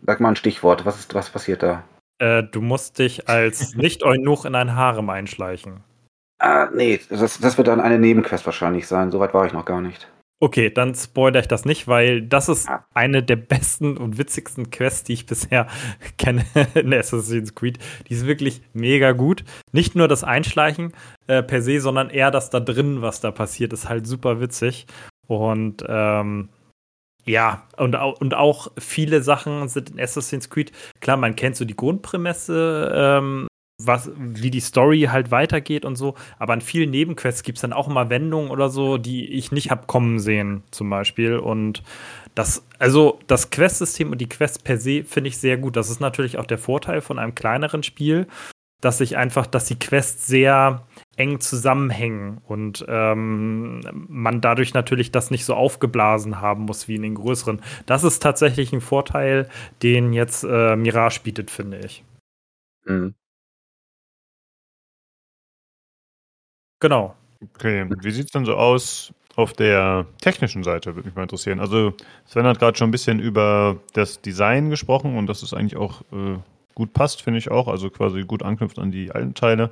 Sag 0.06 0.22
mal 0.22 0.30
ein 0.30 0.38
Stichwort, 0.38 0.86
was 0.86 1.00
ist, 1.00 1.14
was 1.14 1.30
passiert 1.30 1.64
da? 1.64 1.84
Äh, 2.20 2.44
du 2.44 2.62
musst 2.62 3.00
dich 3.00 3.28
als 3.30 3.76
Nicht-Eunuch 3.76 4.46
in 4.46 4.56
ein 4.56 4.76
Harem 4.76 5.10
einschleichen. 5.10 5.84
Ah, 6.40 6.70
nee, 6.74 7.00
das, 7.10 7.40
das 7.40 7.58
wird 7.58 7.68
dann 7.68 7.80
eine 7.80 8.00
Nebenquest 8.00 8.46
wahrscheinlich 8.46 8.88
sein. 8.88 9.12
Soweit 9.12 9.34
war 9.34 9.46
ich 9.46 9.54
noch 9.54 9.66
gar 9.66 9.82
nicht. 9.82 10.10
Okay, 10.44 10.70
dann 10.70 10.94
spoilere 10.94 11.40
ich 11.40 11.48
das 11.48 11.64
nicht, 11.64 11.88
weil 11.88 12.22
das 12.22 12.50
ist 12.50 12.68
ah. 12.68 12.86
eine 12.94 13.24
der 13.24 13.38
besten 13.38 13.96
und 13.96 14.18
witzigsten 14.18 14.72
Quests, 14.72 15.06
die 15.06 15.14
ich 15.14 15.26
bisher 15.26 15.68
kenne 16.18 16.44
in 16.74 16.94
Assassin's 16.94 17.56
Creed. 17.56 17.80
Die 18.10 18.14
ist 18.14 18.28
wirklich 18.28 18.62
mega 18.74 19.14
gut. 19.14 19.46
Nicht 19.72 19.96
nur 19.96 20.10
das 20.10 20.26
Einschleichen 20.26 20.92
äh, 21.28 21.44
per 21.44 21.62
se, 21.62 21.80
sondern 21.80 22.10
eher 22.10 22.30
das 22.30 22.50
da 22.50 22.60
drin, 22.60 23.02
was 23.02 23.22
da 23.22 23.32
passiert, 23.32 23.72
ist 23.72 23.88
halt 23.88 24.06
super 24.06 24.42
witzig. 24.42 24.86
Und 25.28 25.86
ähm, 25.88 26.50
ja, 27.26 27.64
und, 27.78 27.96
und 27.96 28.34
auch 28.34 28.70
viele 28.78 29.22
Sachen 29.22 29.68
sind 29.70 29.92
in 29.92 30.00
Assassin's 30.00 30.50
Creed, 30.50 30.72
klar, 31.00 31.18
man 31.18 31.36
kennt 31.36 31.56
so 31.56 31.66
die 31.66 31.76
Grundprämisse, 31.76 32.92
ähm, 32.94 33.48
was, 33.82 34.12
wie 34.16 34.52
die 34.52 34.60
Story 34.60 35.08
halt 35.12 35.32
weitergeht 35.32 35.86
und 35.86 35.96
so, 35.96 36.16
aber 36.38 36.54
an 36.54 36.62
vielen 36.62 36.92
Nebenquests 36.92 37.44
gibt 37.44 37.58
es 37.58 37.62
dann 37.62 37.74
auch 37.74 37.88
immer 37.88 38.10
Wendungen 38.10 38.52
oder 38.52 38.70
so, 38.70 38.98
die 38.98 39.32
ich 39.34 39.52
nicht 39.52 39.72
hab 39.72 39.88
kommen 39.88 40.20
sehen, 40.20 40.64
zum 40.72 40.90
Beispiel. 40.90 41.38
Und 41.38 41.84
das, 42.36 42.66
also 42.80 43.20
das 43.28 43.50
Quest-System 43.50 44.12
und 44.12 44.20
die 44.20 44.30
Quests 44.30 44.60
per 44.60 44.78
se 44.78 45.04
finde 45.04 45.30
ich 45.30 45.38
sehr 45.38 45.58
gut. 45.58 45.76
Das 45.76 45.90
ist 45.90 46.00
natürlich 46.00 46.38
auch 46.38 46.46
der 46.46 46.58
Vorteil 46.58 47.02
von 47.02 47.20
einem 47.20 47.36
kleineren 47.36 47.84
Spiel, 47.84 48.28
dass 48.82 49.00
sich 49.00 49.18
einfach, 49.18 49.48
dass 49.48 49.66
die 49.66 49.80
Quests 49.80 50.28
sehr 50.28 50.86
eng 51.16 51.40
zusammenhängen 51.40 52.40
und 52.48 52.86
ähm, 52.88 53.82
man 54.08 54.42
dadurch 54.42 54.74
natürlich 54.74 55.12
das 55.12 55.32
nicht 55.32 55.46
so 55.46 55.54
aufgeblasen 55.54 56.42
haben 56.42 56.64
muss 56.64 56.88
wie 56.88 56.96
in 56.96 57.04
den 57.04 57.16
größeren. 57.16 57.62
Das 57.86 58.04
ist 58.04 58.22
tatsächlich 58.22 58.74
ein 58.74 58.82
Vorteil, 58.82 59.48
den 59.84 60.14
jetzt 60.14 60.44
äh, 60.44 60.76
Mirage 60.76 61.20
bietet, 61.24 61.52
finde 61.52 61.80
ich. 61.80 62.04
Mhm. 62.86 63.14
Genau. 66.80 67.16
Okay, 67.56 67.88
wie 68.02 68.12
sieht 68.12 68.26
es 68.26 68.32
denn 68.32 68.46
so 68.46 68.56
aus 68.56 69.14
auf 69.36 69.54
der 69.54 70.06
technischen 70.22 70.64
Seite, 70.64 70.96
würde 70.96 71.08
mich 71.08 71.16
mal 71.16 71.24
interessieren. 71.24 71.60
Also 71.60 71.94
Sven 72.26 72.46
hat 72.46 72.60
gerade 72.60 72.78
schon 72.78 72.90
ein 72.90 72.92
bisschen 72.92 73.20
über 73.20 73.78
das 73.94 74.22
Design 74.22 74.70
gesprochen 74.70 75.18
und 75.18 75.28
das 75.28 75.44
ist 75.44 75.54
eigentlich 75.54 75.76
auch 75.76 76.02
äh, 76.12 76.38
gut 76.76 76.94
passt, 76.94 77.22
finde 77.22 77.40
ich 77.40 77.50
auch. 77.50 77.68
Also 77.68 77.90
quasi 77.90 78.24
gut 78.24 78.44
anknüpft 78.44 78.80
an 78.80 78.92
die 78.92 79.12
alten 79.12 79.34
Teile. 79.34 79.72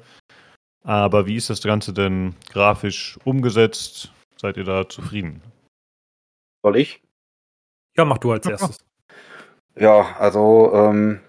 Aber 0.83 1.27
wie 1.27 1.35
ist 1.35 1.49
das 1.49 1.61
Ganze 1.61 1.93
denn 1.93 2.35
grafisch 2.49 3.19
umgesetzt? 3.23 4.11
Seid 4.37 4.57
ihr 4.57 4.63
da 4.63 4.89
zufrieden? 4.89 5.41
Soll 6.63 6.77
ich? 6.77 7.01
Ja, 7.95 8.05
mach 8.05 8.17
du 8.17 8.31
als 8.31 8.47
erstes. 8.47 8.79
Ja, 9.75 10.15
also 10.17 10.71
ähm, 10.73 11.21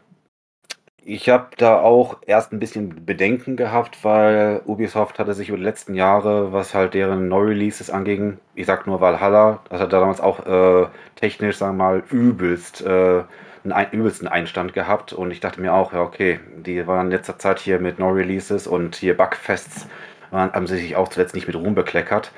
ich 1.05 1.29
habe 1.29 1.49
da 1.57 1.81
auch 1.81 2.19
erst 2.27 2.53
ein 2.53 2.59
bisschen 2.59 3.05
Bedenken 3.05 3.57
gehabt, 3.57 4.05
weil 4.05 4.63
Ubisoft 4.67 5.19
hatte 5.19 5.35
sich 5.35 5.49
über 5.49 5.59
die 5.59 5.65
letzten 5.65 5.95
Jahre, 5.95 6.53
was 6.53 6.75
halt 6.75 6.95
deren 6.95 7.29
Neu-Releases 7.29 7.91
anging, 7.91 8.39
ich 8.55 8.67
sag 8.67 8.87
nur 8.87 9.01
Valhalla, 9.01 9.61
das 9.69 9.81
hat 9.81 9.93
damals 9.93 10.21
auch 10.21 10.47
äh, 10.47 10.87
technisch, 11.17 11.57
sagen 11.57 11.77
wir 11.77 11.85
mal, 11.85 12.03
übelst, 12.11 12.83
äh, 12.83 13.25
einen 13.71 13.93
übelsten 13.93 14.27
Einstand 14.27 14.73
gehabt 14.73 15.13
und 15.13 15.31
ich 15.31 15.41
dachte 15.41 15.61
mir 15.61 15.73
auch, 15.73 15.93
ja 15.93 16.01
okay, 16.01 16.41
die 16.57 16.87
waren 16.87 17.07
in 17.07 17.13
letzter 17.13 17.39
Zeit 17.39 17.61
hier 17.61 17.79
mit 17.79 17.99
Neu-Releases 17.99 18.67
und 18.67 18.97
hier 18.97 19.17
Bugfests, 19.17 19.87
waren, 20.31 20.53
haben 20.53 20.67
sie 20.67 20.79
sich 20.79 20.97
auch 20.97 21.09
zuletzt 21.09 21.35
nicht 21.35 21.47
mit 21.47 21.57
Ruhm 21.57 21.75
bekleckert. 21.75 22.33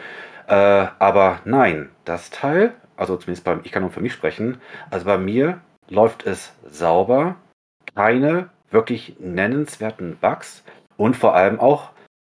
Äh, 0.46 0.54
aber 0.98 1.40
nein, 1.44 1.88
das 2.04 2.30
Teil, 2.30 2.74
also 2.96 3.16
zumindest 3.16 3.44
bei, 3.44 3.58
ich 3.62 3.72
kann 3.72 3.82
nur 3.82 3.92
für 3.92 4.02
mich 4.02 4.12
sprechen, 4.12 4.60
also 4.90 5.06
bei 5.06 5.16
mir 5.16 5.60
läuft 5.88 6.26
es 6.26 6.52
sauber, 6.68 7.36
keine 7.94 8.50
wirklich 8.70 9.16
nennenswerten 9.20 10.16
Bugs 10.20 10.64
und 10.96 11.16
vor 11.16 11.34
allem 11.34 11.60
auch, 11.60 11.90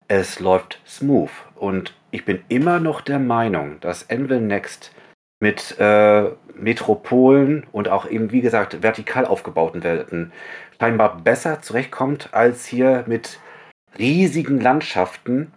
es 0.07 0.39
läuft 0.39 0.81
smooth. 0.87 1.29
Und 1.55 1.93
ich 2.09 2.25
bin 2.25 2.43
immer 2.47 2.79
noch 2.79 3.01
der 3.01 3.19
Meinung, 3.19 3.79
dass 3.81 4.09
Anvil 4.09 4.41
Next 4.41 4.91
mit 5.39 5.79
äh, 5.79 6.29
Metropolen 6.55 7.65
und 7.71 7.87
auch 7.87 8.09
eben, 8.09 8.31
wie 8.31 8.41
gesagt, 8.41 8.83
vertikal 8.83 9.25
aufgebauten 9.25 9.83
Welten 9.83 10.31
scheinbar 10.79 11.17
besser 11.21 11.61
zurechtkommt 11.61 12.29
als 12.33 12.65
hier 12.65 13.03
mit 13.07 13.39
riesigen 13.97 14.59
Landschaften. 14.59 15.51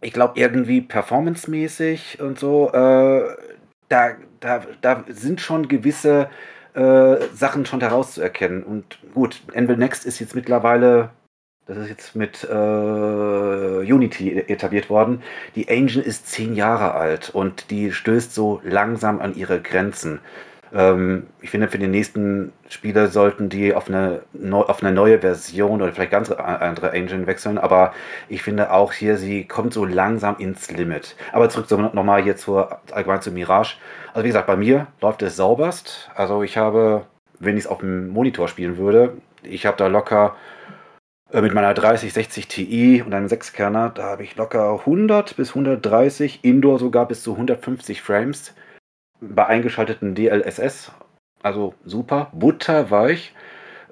Ich 0.00 0.12
glaube, 0.12 0.40
irgendwie 0.40 0.80
performancemäßig 0.80 2.20
und 2.20 2.38
so, 2.38 2.72
äh, 2.72 3.36
da, 3.88 4.16
da, 4.40 4.62
da 4.80 5.04
sind 5.08 5.40
schon 5.40 5.68
gewisse 5.68 6.30
äh, 6.74 7.16
Sachen 7.34 7.66
schon 7.66 7.80
herauszuerkennen. 7.80 8.62
Und 8.62 8.98
gut, 9.12 9.42
Anvil 9.54 9.76
Next 9.76 10.06
ist 10.06 10.20
jetzt 10.20 10.34
mittlerweile, 10.34 11.10
das 11.70 11.78
ist 11.84 11.88
jetzt 11.88 12.16
mit 12.16 12.42
äh, 12.42 13.92
Unity 13.92 14.44
etabliert 14.48 14.90
worden. 14.90 15.22
Die 15.54 15.68
Engine 15.68 16.02
ist 16.02 16.26
zehn 16.26 16.54
Jahre 16.54 16.94
alt 16.94 17.30
und 17.30 17.70
die 17.70 17.92
stößt 17.92 18.34
so 18.34 18.60
langsam 18.64 19.20
an 19.20 19.36
ihre 19.36 19.60
Grenzen. 19.60 20.18
Ähm, 20.74 21.28
ich 21.40 21.50
finde, 21.50 21.68
für 21.68 21.78
die 21.78 21.86
nächsten 21.86 22.52
Spiele 22.68 23.06
sollten 23.06 23.48
die 23.48 23.72
auf 23.72 23.88
eine, 23.88 24.22
auf 24.50 24.82
eine 24.82 24.92
neue 24.92 25.20
Version 25.20 25.80
oder 25.80 25.92
vielleicht 25.92 26.10
ganz 26.10 26.32
andere 26.32 26.90
Engine 26.92 27.28
wechseln. 27.28 27.56
Aber 27.56 27.92
ich 28.28 28.42
finde 28.42 28.72
auch 28.72 28.92
hier, 28.92 29.16
sie 29.16 29.44
kommt 29.44 29.72
so 29.72 29.84
langsam 29.84 30.38
ins 30.38 30.72
Limit. 30.72 31.14
Aber 31.32 31.50
zurück 31.50 31.66
so, 31.68 31.76
nochmal 31.76 32.22
hier 32.24 32.36
zur, 32.36 32.80
allgemein 32.90 33.22
zu 33.22 33.30
Mirage. 33.30 33.76
Also 34.12 34.24
wie 34.24 34.28
gesagt, 34.28 34.48
bei 34.48 34.56
mir 34.56 34.88
läuft 35.00 35.22
es 35.22 35.36
sauberst. 35.36 36.10
Also 36.16 36.42
ich 36.42 36.56
habe, 36.56 37.02
wenn 37.38 37.56
ich 37.56 37.64
es 37.64 37.70
auf 37.70 37.78
dem 37.78 38.08
Monitor 38.08 38.48
spielen 38.48 38.76
würde, 38.76 39.18
ich 39.44 39.66
habe 39.66 39.76
da 39.76 39.86
locker 39.86 40.34
mit 41.32 41.54
meiner 41.54 41.74
3060 41.74 42.48
Ti 42.48 43.02
und 43.04 43.14
einem 43.14 43.26
6-Kerner, 43.26 43.90
da 43.90 44.04
habe 44.04 44.24
ich 44.24 44.36
locker 44.36 44.80
100 44.80 45.36
bis 45.36 45.50
130, 45.50 46.40
Indoor 46.42 46.78
sogar 46.78 47.06
bis 47.06 47.22
zu 47.22 47.32
150 47.32 48.02
Frames 48.02 48.54
bei 49.20 49.46
eingeschalteten 49.46 50.14
DLSS. 50.14 50.92
Also 51.42 51.74
super, 51.84 52.30
butterweich. 52.32 53.34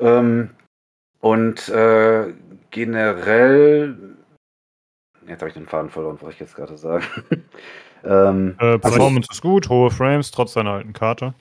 Ähm, 0.01 0.51
und 1.21 1.69
äh, 1.69 2.33
generell, 2.71 3.97
jetzt 5.27 5.41
habe 5.41 5.49
ich 5.49 5.55
den 5.55 5.67
Faden 5.67 5.91
verloren, 5.91 6.19
was 6.21 6.35
ich 6.35 6.41
jetzt 6.41 6.57
gerade 6.57 6.77
sagen. 6.77 7.05
ähm, 8.05 8.57
äh, 8.59 8.79
Performance 8.79 9.29
also 9.31 9.39
ist 9.39 9.43
gut, 9.43 9.69
hohe 9.69 9.91
Frames, 9.91 10.31
trotz 10.31 10.55
deiner 10.55 10.73
alten 10.73 10.93
Karte. 10.93 11.35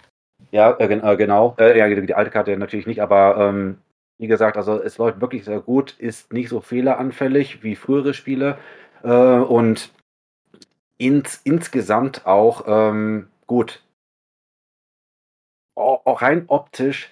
Ja, 0.52 0.72
äh, 0.72 0.86
äh 0.86 1.18
genau. 1.18 1.56
Äh, 1.60 1.78
ja, 1.78 1.88
die, 1.90 2.14
alte 2.14 2.32
Karte 2.32 2.56
natürlich 2.58 2.88
nicht, 2.88 3.02
aber 3.02 3.38
ähm, 3.38 3.78
wie 4.18 4.28
gesagt, 4.28 4.58
also 4.58 4.82
es 4.82 4.98
läuft 4.98 5.22
wirklich 5.22 5.46
sehr 5.46 5.60
gut, 5.60 5.96
ist 6.00 6.34
nicht 6.34 6.50
so 6.50 6.62
fehleranfällig 6.62 7.64
wie 7.64 7.76
frühere 7.76 8.14
Spiele 8.14 8.58
äh, 9.04 9.10
und 9.10 9.92
ins, 10.98 11.42
insgesamt 11.44 12.26
auch 12.26 12.64
ähm, 12.68 13.28
gut. 13.46 13.84
Auch 15.76 16.24
rein 16.24 16.46
optisch, 16.48 17.12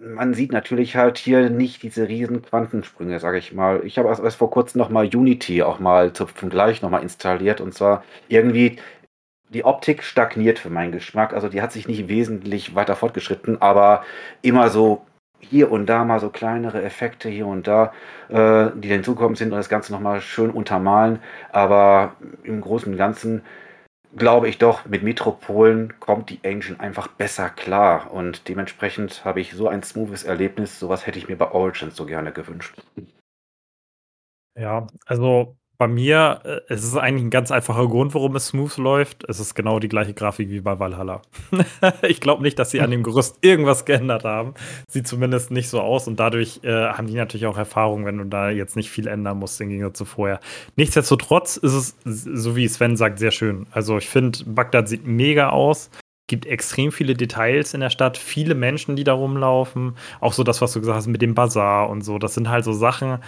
man 0.00 0.34
sieht 0.34 0.52
natürlich 0.52 0.96
halt 0.96 1.18
hier 1.18 1.50
nicht 1.50 1.82
diese 1.82 2.08
riesen 2.08 2.42
Quantensprünge, 2.42 3.20
sage 3.20 3.38
ich 3.38 3.52
mal. 3.52 3.82
Ich 3.84 3.98
habe 3.98 4.08
erst 4.08 4.36
vor 4.36 4.50
kurzem 4.50 4.78
noch 4.78 4.88
mal 4.88 5.04
Unity 5.06 5.62
auch 5.62 5.78
mal 5.78 6.12
zum 6.12 6.28
Vergleich 6.28 6.82
noch 6.82 6.90
mal 6.90 7.02
installiert 7.02 7.60
und 7.60 7.74
zwar 7.74 8.02
irgendwie 8.28 8.78
die 9.50 9.64
Optik 9.64 10.02
stagniert 10.04 10.58
für 10.58 10.70
meinen 10.70 10.92
Geschmack. 10.92 11.34
Also 11.34 11.48
die 11.48 11.60
hat 11.60 11.72
sich 11.72 11.86
nicht 11.88 12.08
wesentlich 12.08 12.74
weiter 12.74 12.96
fortgeschritten, 12.96 13.60
aber 13.60 14.04
immer 14.42 14.70
so 14.70 15.06
hier 15.40 15.70
und 15.72 15.86
da 15.86 16.04
mal 16.04 16.20
so 16.20 16.30
kleinere 16.30 16.82
Effekte 16.82 17.28
hier 17.28 17.46
und 17.46 17.66
da, 17.66 17.92
äh, 18.28 18.70
die 18.74 18.88
hinzukommen 18.88 19.36
sind 19.36 19.52
und 19.52 19.58
das 19.58 19.68
Ganze 19.68 19.92
nochmal 19.92 20.20
schön 20.20 20.50
untermalen. 20.50 21.20
Aber 21.50 22.16
im 22.44 22.60
Großen 22.60 22.92
und 22.92 22.98
Ganzen 22.98 23.42
glaube 24.16 24.48
ich 24.48 24.58
doch, 24.58 24.86
mit 24.86 25.02
Metropolen 25.02 25.98
kommt 26.00 26.30
die 26.30 26.40
Engine 26.42 26.80
einfach 26.80 27.08
besser 27.08 27.48
klar. 27.50 28.12
Und 28.12 28.48
dementsprechend 28.48 29.24
habe 29.24 29.40
ich 29.40 29.52
so 29.52 29.68
ein 29.68 29.82
smoothes 29.82 30.24
Erlebnis. 30.24 30.78
Sowas 30.78 31.06
hätte 31.06 31.18
ich 31.18 31.28
mir 31.28 31.36
bei 31.36 31.50
Origins 31.50 31.96
so 31.96 32.06
gerne 32.06 32.32
gewünscht. 32.32 32.74
Ja, 34.56 34.86
also 35.06 35.56
bei 35.80 35.88
mir, 35.88 36.42
äh, 36.44 36.60
es 36.68 36.84
ist 36.84 36.94
eigentlich 36.94 37.24
ein 37.24 37.30
ganz 37.30 37.50
einfacher 37.50 37.88
Grund, 37.88 38.14
warum 38.14 38.36
es 38.36 38.48
smooth 38.48 38.76
läuft. 38.76 39.24
Es 39.28 39.40
ist 39.40 39.54
genau 39.54 39.78
die 39.78 39.88
gleiche 39.88 40.12
Grafik 40.12 40.50
wie 40.50 40.60
bei 40.60 40.78
Valhalla. 40.78 41.22
ich 42.02 42.20
glaube 42.20 42.42
nicht, 42.42 42.58
dass 42.58 42.70
sie 42.70 42.82
an 42.82 42.90
dem 42.90 43.02
Gerüst 43.02 43.38
irgendwas 43.40 43.86
geändert 43.86 44.24
haben. 44.24 44.52
Sieht 44.88 45.08
zumindest 45.08 45.50
nicht 45.50 45.70
so 45.70 45.80
aus 45.80 46.06
und 46.06 46.20
dadurch 46.20 46.60
äh, 46.64 46.70
haben 46.70 47.06
die 47.06 47.14
natürlich 47.14 47.46
auch 47.46 47.56
Erfahrung, 47.56 48.04
wenn 48.04 48.18
du 48.18 48.24
da 48.24 48.50
jetzt 48.50 48.76
nicht 48.76 48.90
viel 48.90 49.06
ändern 49.06 49.38
musst 49.38 49.58
im 49.62 49.70
Gegensatz 49.70 49.96
zu 49.96 50.04
vorher. 50.04 50.40
Nichtsdestotrotz 50.76 51.56
ist 51.56 51.72
es, 51.72 51.96
so 52.04 52.56
wie 52.56 52.68
Sven 52.68 52.98
sagt, 52.98 53.18
sehr 53.18 53.30
schön. 53.30 53.66
Also 53.70 53.96
ich 53.96 54.08
finde, 54.08 54.40
Bagdad 54.44 54.86
sieht 54.86 55.06
mega 55.06 55.48
aus 55.48 55.90
gibt 56.26 56.46
extrem 56.46 56.92
viele 56.92 57.14
Details 57.14 57.74
in 57.74 57.80
der 57.80 57.90
Stadt, 57.90 58.16
viele 58.16 58.54
Menschen, 58.54 58.94
die 58.94 59.02
da 59.02 59.14
rumlaufen. 59.14 59.96
Auch 60.20 60.32
so 60.32 60.44
das, 60.44 60.60
was 60.60 60.72
du 60.72 60.78
gesagt 60.78 60.96
hast 60.96 61.08
mit 61.08 61.22
dem 61.22 61.34
Bazar 61.34 61.90
und 61.90 62.02
so. 62.02 62.18
Das 62.18 62.34
sind 62.34 62.48
halt 62.48 62.64
so 62.64 62.72
Sachen, 62.72 63.18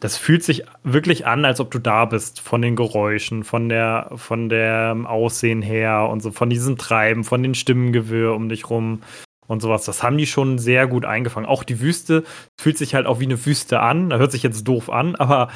das 0.00 0.16
fühlt 0.16 0.42
sich 0.42 0.64
wirklich 0.82 1.26
an, 1.26 1.44
als 1.44 1.60
ob 1.60 1.70
du 1.70 1.78
da 1.78 2.04
bist, 2.04 2.40
von 2.40 2.62
den 2.62 2.76
Geräuschen, 2.76 3.44
von 3.44 3.68
der, 3.68 4.10
von 4.16 4.48
der 4.48 4.96
Aussehen 5.06 5.62
her 5.62 6.08
und 6.10 6.20
so, 6.20 6.32
von 6.32 6.50
diesem 6.50 6.78
Treiben, 6.78 7.24
von 7.24 7.42
den 7.42 7.54
Stimmengewirr 7.54 8.34
um 8.34 8.48
dich 8.48 8.68
rum 8.70 9.02
und 9.46 9.60
sowas. 9.60 9.84
Das 9.84 10.02
haben 10.02 10.18
die 10.18 10.26
schon 10.26 10.58
sehr 10.58 10.86
gut 10.86 11.04
eingefangen. 11.04 11.48
Auch 11.48 11.64
die 11.64 11.80
Wüste 11.80 12.24
fühlt 12.60 12.78
sich 12.78 12.94
halt 12.94 13.06
auch 13.06 13.20
wie 13.20 13.24
eine 13.24 13.44
Wüste 13.44 13.80
an. 13.80 14.10
Da 14.10 14.18
hört 14.18 14.32
sich 14.32 14.42
jetzt 14.42 14.64
doof 14.64 14.90
an, 14.90 15.14
aber 15.16 15.48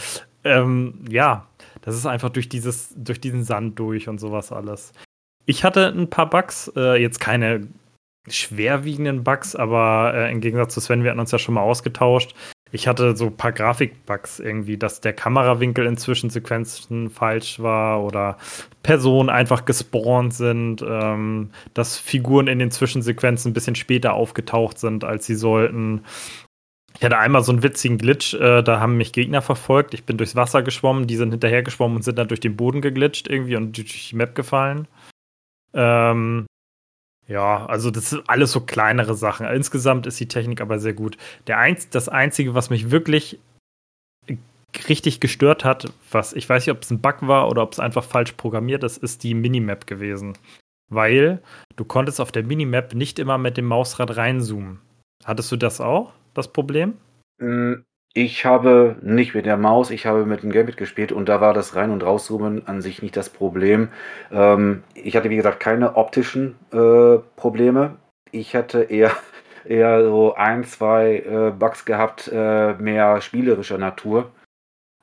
ähm, 0.44 1.05
ja, 1.08 1.47
das 1.82 1.97
ist 1.97 2.06
einfach 2.06 2.31
durch 2.31 2.48
dieses, 2.48 2.94
durch 2.97 3.20
diesen 3.20 3.44
Sand 3.44 3.78
durch 3.78 4.08
und 4.08 4.18
sowas 4.18 4.52
alles. 4.52 4.92
Ich 5.44 5.65
hatte 5.65 5.86
ein 5.89 6.10
paar 6.10 6.28
Bugs, 6.28 6.70
äh, 6.76 7.00
jetzt 7.00 7.20
keine 7.20 7.68
schwerwiegenden 8.28 9.23
Bugs, 9.23 9.55
aber 9.55 10.12
äh, 10.15 10.32
im 10.32 10.40
Gegensatz 10.40 10.74
zu 10.74 10.81
Sven, 10.81 11.05
wir 11.05 11.10
hatten 11.10 11.20
uns 11.20 11.31
ja 11.31 11.39
schon 11.39 11.55
mal 11.55 11.62
ausgetauscht. 11.62 12.34
Ich 12.73 12.89
hatte 12.89 13.17
so 13.17 13.27
ein 13.27 13.36
paar 13.36 13.53
Grafikbugs 13.53 14.41
irgendwie, 14.41 14.77
dass 14.77 15.01
der 15.01 15.12
Kamerawinkel 15.12 15.86
in 15.86 15.97
Zwischensequenzen 15.97 17.11
falsch 17.11 17.61
war 17.61 18.03
oder 18.03 18.39
Personen 18.83 19.31
einfach 19.31 19.65
gespawnt 19.65 20.35
sind, 20.35 20.85
ähm, 20.86 21.51
dass 21.75 21.97
Figuren 21.97 22.49
in 22.49 22.59
den 22.59 22.73
Zwischensequenzen 22.73 23.51
ein 23.51 23.55
bisschen 23.55 23.77
später 23.77 24.15
aufgetaucht 24.15 24.78
sind, 24.78 25.05
als 25.05 25.27
sie 25.27 25.36
sollten. 25.36 26.03
Ich 26.99 27.05
hatte 27.05 27.19
einmal 27.19 27.45
so 27.45 27.53
einen 27.53 27.62
witzigen 27.62 27.99
Glitch, 27.99 28.35
äh, 28.35 28.62
da 28.62 28.81
haben 28.81 28.97
mich 28.97 29.12
Gegner 29.12 29.43
verfolgt. 29.43 29.95
Ich 29.95 30.05
bin 30.05 30.17
durchs 30.17 30.35
Wasser 30.35 30.62
geschwommen, 30.62 31.07
die 31.07 31.17
sind 31.17 31.31
hinterher 31.31 31.62
geschwommen 31.62 31.97
und 31.97 32.03
sind 32.03 32.19
dann 32.19 32.28
durch 32.28 32.41
den 32.41 32.57
Boden 32.57 32.81
geglitscht 32.81 33.28
irgendwie 33.28 33.57
und 33.57 33.77
durch 33.77 34.09
die 34.11 34.17
Map 34.17 34.35
gefallen. 34.35 34.89
Ähm, 35.73 36.47
ja, 37.29 37.67
also 37.67 37.91
das 37.91 38.11
sind 38.11 38.29
alles 38.29 38.53
so 38.53 38.61
kleinere 38.61 39.15
Sachen. 39.15 39.47
Insgesamt 39.47 40.07
ist 40.07 40.21
die 40.21 40.29
Technik 40.29 40.61
aber 40.61 40.79
sehr 40.79 40.95
gut. 40.95 41.17
Der 41.47 41.59
Einz 41.59 41.89
das 41.89 42.09
Einzige, 42.09 42.55
was 42.55 42.71
mich 42.71 42.91
wirklich 42.91 43.39
richtig 44.89 45.21
gestört 45.21 45.65
hat, 45.65 45.93
was 46.11 46.33
ich 46.35 46.49
weiß 46.49 46.67
nicht, 46.67 46.75
ob 46.75 46.83
es 46.83 46.91
ein 46.91 47.01
Bug 47.01 47.17
war 47.23 47.49
oder 47.49 47.63
ob 47.63 47.73
es 47.73 47.81
einfach 47.81 48.05
falsch 48.05 48.33
programmiert 48.33 48.85
ist, 48.85 48.99
ist 48.99 49.23
die 49.23 49.35
Minimap 49.35 49.87
gewesen. 49.87 50.39
Weil 50.89 51.43
du 51.75 51.85
konntest 51.85 52.21
auf 52.21 52.31
der 52.31 52.45
Minimap 52.45 52.95
nicht 52.95 53.19
immer 53.19 53.39
mit 53.39 53.57
dem 53.57 53.65
Mausrad 53.65 54.17
reinzoomen. 54.17 54.81
Hattest 55.25 55.51
du 55.51 55.57
das 55.57 55.81
auch, 55.81 56.13
das 56.35 56.53
Problem? 56.53 56.95
Ich 58.17 58.47
habe 58.47 58.97
nicht 59.03 59.35
mit 59.35 59.45
der 59.45 59.59
Maus, 59.59 59.91
ich 59.91 60.07
habe 60.07 60.25
mit 60.25 60.43
dem 60.43 60.51
Gamepad 60.51 60.78
gespielt 60.78 61.12
und 61.12 61.28
da 61.28 61.43
war 61.43 61.53
das 61.53 61.77
Rein- 61.77 61.91
und 61.91 62.03
Rauszoomen 62.03 62.67
an 62.67 62.81
sich 62.81 63.03
nicht 63.03 63.15
das 63.15 63.28
Problem. 63.28 63.91
Ähm, 64.33 64.85
ich 64.95 65.15
hatte, 65.17 65.28
wie 65.28 65.36
gesagt, 65.36 65.61
keine 65.61 65.97
optischen 65.97 66.57
äh, 66.73 67.19
Probleme. 67.36 67.97
Ich 68.31 68.57
hatte 68.57 68.85
eher, 68.85 69.11
eher 69.67 70.03
so 70.03 70.35
ein, 70.35 70.65
zwei 70.65 71.19
äh, 71.19 71.51
Bugs 71.51 71.85
gehabt, 71.85 72.31
äh, 72.33 72.73
mehr 72.77 73.20
spielerischer 73.20 73.77
Natur. 73.77 74.33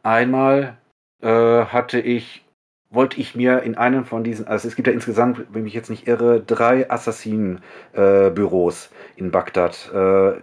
Einmal 0.02 0.78
äh, 1.22 1.66
hatte 1.66 2.00
ich 2.00 2.43
wollte 2.94 3.20
ich 3.20 3.34
mir 3.34 3.64
in 3.64 3.76
einem 3.76 4.06
von 4.06 4.24
diesen, 4.24 4.48
also 4.48 4.68
es 4.68 4.76
gibt 4.76 4.88
ja 4.88 4.94
insgesamt, 4.94 5.46
wenn 5.52 5.66
ich 5.66 5.74
jetzt 5.74 5.90
nicht 5.90 6.08
irre, 6.08 6.42
drei 6.42 6.90
Assassinen-Büros 6.92 8.86
äh, 8.86 9.20
in 9.20 9.32
Bagdad. 9.32 9.90
Äh, 9.92 10.34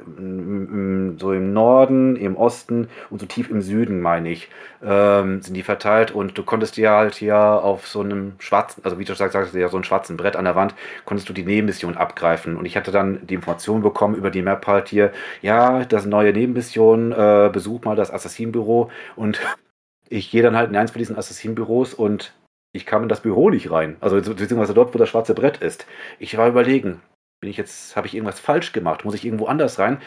so 1.18 1.32
im 1.32 1.52
Norden, 1.52 2.16
im 2.16 2.36
Osten 2.36 2.88
und 3.08 3.20
so 3.20 3.26
tief 3.26 3.50
im 3.50 3.62
Süden, 3.62 4.00
meine 4.00 4.30
ich, 4.30 4.48
ähm, 4.82 5.40
sind 5.42 5.54
die 5.54 5.62
verteilt. 5.62 6.10
Und 6.10 6.36
du 6.36 6.42
konntest 6.42 6.76
dir 6.76 6.90
halt 6.90 7.14
hier 7.14 7.36
auf 7.36 7.86
so 7.86 8.00
einem 8.00 8.32
schwarzen, 8.38 8.84
also 8.84 8.98
wie 8.98 9.04
du 9.04 9.14
sagst, 9.14 9.34
sagst 9.34 9.54
ja 9.54 9.68
so 9.68 9.76
ein 9.76 9.84
schwarzen 9.84 10.16
Brett 10.16 10.34
an 10.34 10.44
der 10.44 10.56
Wand, 10.56 10.74
konntest 11.04 11.28
du 11.28 11.32
die 11.32 11.44
Nebenmission 11.44 11.96
abgreifen. 11.96 12.56
Und 12.56 12.64
ich 12.66 12.76
hatte 12.76 12.90
dann 12.90 13.26
die 13.26 13.34
Information 13.34 13.82
bekommen 13.82 14.16
über 14.16 14.30
die 14.30 14.42
Map 14.42 14.66
halt 14.66 14.88
hier, 14.88 15.12
ja, 15.40 15.84
das 15.84 16.04
neue 16.04 16.32
Nebenmission, 16.32 17.12
äh, 17.12 17.48
besuch 17.52 17.84
mal 17.84 17.96
das 17.96 18.10
Assassinenbüro 18.10 18.90
und 19.14 19.40
ich 20.08 20.30
gehe 20.30 20.42
dann 20.42 20.56
halt 20.56 20.70
in 20.70 20.76
eins 20.76 20.90
von 20.90 20.98
diesen 20.98 21.16
Assassinenbüros 21.16 21.94
und 21.94 22.32
ich 22.72 22.86
kam 22.86 23.02
in 23.02 23.08
das 23.08 23.20
Büro 23.20 23.50
nicht 23.50 23.70
rein. 23.70 23.96
Also 24.00 24.16
beziehungsweise 24.16 24.74
dort, 24.74 24.94
wo 24.94 24.98
das 24.98 25.08
schwarze 25.08 25.34
Brett 25.34 25.58
ist. 25.58 25.86
Ich 26.18 26.36
war 26.36 26.48
überlegen, 26.48 27.00
bin 27.40 27.50
ich 27.50 27.56
jetzt, 27.56 27.96
habe 27.96 28.06
ich 28.06 28.14
irgendwas 28.14 28.40
falsch 28.40 28.72
gemacht? 28.72 29.04
Muss 29.04 29.14
ich 29.14 29.24
irgendwo 29.24 29.46
anders 29.46 29.78
rein? 29.78 29.98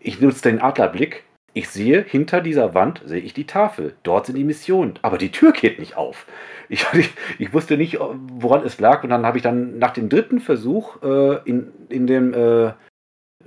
Ich 0.00 0.20
nutze 0.20 0.42
den 0.42 0.60
Adlerblick. 0.60 1.24
Ich 1.52 1.68
sehe, 1.68 2.02
hinter 2.02 2.40
dieser 2.40 2.74
Wand 2.74 3.02
sehe 3.04 3.20
ich 3.20 3.34
die 3.34 3.46
Tafel. 3.46 3.96
Dort 4.02 4.26
sind 4.26 4.36
die 4.36 4.44
Missionen. 4.44 4.98
Aber 5.02 5.18
die 5.18 5.32
Tür 5.32 5.52
geht 5.52 5.78
nicht 5.78 5.96
auf. 5.96 6.26
Ich, 6.68 6.86
ich, 6.92 7.10
ich 7.38 7.52
wusste 7.52 7.76
nicht, 7.76 7.98
woran 7.98 8.64
es 8.64 8.78
lag. 8.80 9.02
Und 9.02 9.10
dann 9.10 9.26
habe 9.26 9.38
ich 9.38 9.42
dann 9.42 9.78
nach 9.78 9.92
dem 9.92 10.08
dritten 10.08 10.40
Versuch 10.40 11.02
äh, 11.02 11.38
in, 11.44 11.72
in 11.88 12.06
dem 12.06 12.34
äh, 12.34 12.72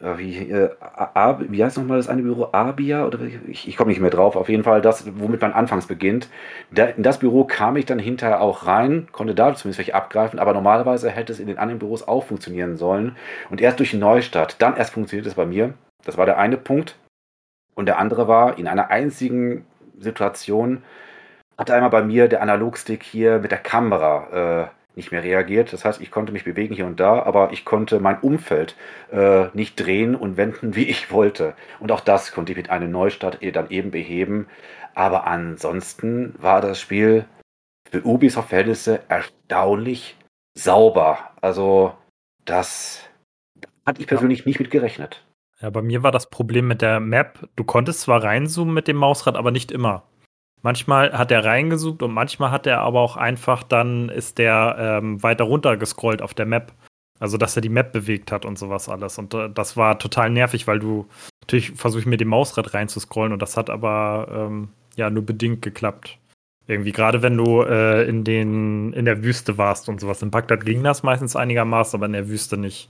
wie, 0.02 0.52
äh, 0.52 0.70
wie 1.50 1.64
heißt 1.64 1.78
nochmal 1.78 1.98
das 1.98 2.10
eine 2.10 2.24
Büro? 2.24 2.50
Abia? 2.52 3.06
Oder 3.06 3.20
ich, 3.48 3.68
ich 3.68 3.78
komme 3.78 3.90
nicht 3.90 4.02
mehr 4.02 4.10
drauf. 4.10 4.36
Auf 4.36 4.50
jeden 4.50 4.64
Fall 4.64 4.82
das, 4.82 5.06
womit 5.18 5.42
man 5.42 5.54
anfangs 5.54 5.88
beginnt. 5.88 6.30
Da, 6.72 6.86
in 6.86 7.04
das 7.04 7.20
Büro 7.20 7.46
kam 7.46 7.78
ich 7.78 7.86
dann 7.86 8.00
hinterher 8.00 8.42
auch 8.42 8.66
rein, 8.66 9.08
konnte 9.12 9.36
da 9.36 9.54
zumindest 9.56 9.78
welche 9.78 9.96
abgreifen, 9.96 10.40
aber 10.40 10.54
normalerweise 10.54 11.10
hätte 11.10 11.32
es 11.32 11.40
in 11.40 11.48
den 11.48 11.58
anderen 11.58 11.80
Büros 11.80 12.08
auch 12.08 12.26
funktionieren 12.26 12.76
sollen. 12.76 13.16
Und 13.50 13.62
erst 13.62 13.80
durch 13.80 13.94
Neustart, 13.94 14.62
dann 14.62 14.76
erst 14.76 14.94
funktioniert 14.94 15.28
es 15.28 15.36
bei 15.36 15.46
mir. 15.46 15.74
Das 16.06 16.18
war 16.18 16.26
der 16.26 16.38
eine 16.38 16.58
Punkt. 16.58 16.98
Und 17.76 17.86
der 17.86 18.00
andere 18.00 18.28
war, 18.28 18.58
in 18.58 18.68
einer 18.68 18.90
einzigen 18.90 19.66
Situation 20.00 20.84
hatte 21.58 21.74
einmal 21.74 21.90
bei 21.90 22.04
mir 22.04 22.28
der 22.28 22.42
Analogstick 22.42 23.04
hier 23.04 23.40
mit 23.40 23.52
der 23.52 23.60
Kamera 23.60 24.64
äh, 24.64 24.83
nicht 24.96 25.12
mehr 25.12 25.24
reagiert. 25.24 25.74
Das 25.74 25.86
heißt, 25.86 26.02
ich 26.02 26.12
konnte 26.12 26.32
mich 26.32 26.44
bewegen 26.44 26.76
hier 26.76 26.86
und 26.86 27.00
da, 27.00 27.24
aber 27.24 27.52
ich 27.52 27.66
konnte 27.66 28.00
mein 28.00 28.20
Umfeld 28.20 28.76
äh, 29.12 29.48
nicht 29.54 29.76
drehen 29.76 30.16
und 30.16 30.38
wenden, 30.38 30.76
wie 30.76 30.86
ich 30.86 31.12
wollte. 31.12 31.56
Und 31.80 31.92
auch 31.92 32.02
das 32.02 32.32
konnte 32.32 32.52
ich 32.52 32.58
mit 32.58 32.70
einem 32.70 32.92
Neustart 32.92 33.40
dann 33.42 33.70
eben 33.70 33.92
beheben. 33.92 34.48
Aber 34.94 35.26
ansonsten 35.26 36.36
war 36.38 36.62
das 36.62 36.80
Spiel 36.80 37.26
für 37.90 38.06
Ubisoft-Verhältnisse 38.06 39.02
erstaunlich 39.10 40.18
sauber. 40.58 41.32
Also 41.42 41.94
das 42.46 43.10
hatte 43.86 44.02
ich 44.02 44.08
persönlich 44.08 44.46
nicht 44.46 44.60
mit 44.60 44.72
gerechnet. 44.72 45.24
Ja, 45.62 45.70
bei 45.70 45.82
mir 45.82 46.04
war 46.04 46.12
das 46.12 46.30
Problem 46.30 46.68
mit 46.68 46.82
der 46.82 47.00
Map. 47.00 47.48
Du 47.56 47.64
konntest 47.64 48.02
zwar 48.02 48.24
reinzoomen 48.24 48.74
mit 48.74 48.88
dem 48.88 48.98
Mausrad, 48.98 49.36
aber 49.36 49.52
nicht 49.52 49.72
immer. 49.72 50.04
Manchmal 50.64 51.12
hat 51.12 51.30
er 51.30 51.44
reingezoomt 51.44 52.02
und 52.02 52.14
manchmal 52.14 52.50
hat 52.50 52.66
er 52.66 52.80
aber 52.80 53.02
auch 53.02 53.18
einfach, 53.18 53.64
dann 53.64 54.08
ist 54.08 54.38
der 54.38 54.78
ähm, 54.80 55.22
weiter 55.22 55.44
runter 55.44 55.76
gescrollt 55.76 56.22
auf 56.22 56.34
der 56.34 56.46
Map. 56.46 56.72
Also, 57.20 57.38
dass 57.38 57.56
er 57.56 57.62
die 57.62 57.70
Map 57.70 57.92
bewegt 57.92 58.32
hat 58.32 58.46
und 58.46 58.58
sowas 58.58 58.90
alles. 58.90 59.18
Und 59.18 59.34
äh, 59.34 59.50
das 59.50 59.78
war 59.78 60.00
total 60.00 60.30
nervig, 60.30 60.66
weil 60.66 60.80
du 60.80 61.08
natürlich 61.42 61.72
versuche 61.72 62.02
ich 62.02 62.06
mir 62.06 62.18
den 62.18 62.30
Mausrad 62.30 62.74
reinzuscrollen 62.74 63.34
und 63.34 63.42
das 63.42 63.58
hat 63.58 63.70
aber 63.70 64.28
ähm, 64.32 64.70
ja 64.96 65.10
nur 65.10 65.26
bedingt 65.26 65.62
geklappt. 65.62 66.18
Irgendwie, 66.66 66.94
gerade 66.94 67.22
wenn 67.22 67.36
du 67.36 67.62
äh, 67.62 68.08
in, 68.08 68.24
den, 68.24 68.94
in 68.94 69.04
der 69.04 69.22
Wüste 69.22 69.58
warst 69.58 69.90
und 69.90 70.00
sowas. 70.00 70.22
In 70.22 70.32
Bagdad 70.32 70.66
ging 70.66 70.82
das 70.82 71.04
meistens 71.04 71.36
einigermaßen, 71.36 71.98
aber 71.98 72.06
in 72.06 72.14
der 72.14 72.30
Wüste 72.30 72.58
nicht. 72.58 72.90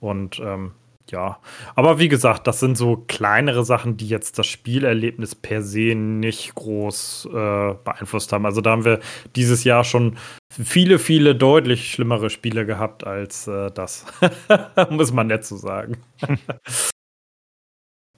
Und 0.00 0.40
ähm, 0.40 0.72
ja, 1.10 1.38
aber 1.74 1.98
wie 1.98 2.08
gesagt, 2.08 2.46
das 2.46 2.60
sind 2.60 2.76
so 2.76 3.04
kleinere 3.08 3.64
Sachen, 3.64 3.96
die 3.96 4.08
jetzt 4.08 4.38
das 4.38 4.46
Spielerlebnis 4.46 5.34
per 5.34 5.62
se 5.62 5.94
nicht 5.94 6.54
groß 6.54 7.28
äh, 7.32 7.74
beeinflusst 7.84 8.32
haben. 8.32 8.46
Also 8.46 8.60
da 8.60 8.70
haben 8.70 8.84
wir 8.84 9.00
dieses 9.36 9.64
Jahr 9.64 9.84
schon 9.84 10.16
viele, 10.52 10.98
viele 10.98 11.34
deutlich 11.34 11.90
schlimmere 11.90 12.30
Spiele 12.30 12.66
gehabt 12.66 13.06
als 13.06 13.46
äh, 13.46 13.70
das. 13.70 14.06
Muss 14.90 15.12
man 15.12 15.26
nett 15.28 15.44
so 15.44 15.56
sagen. 15.56 15.96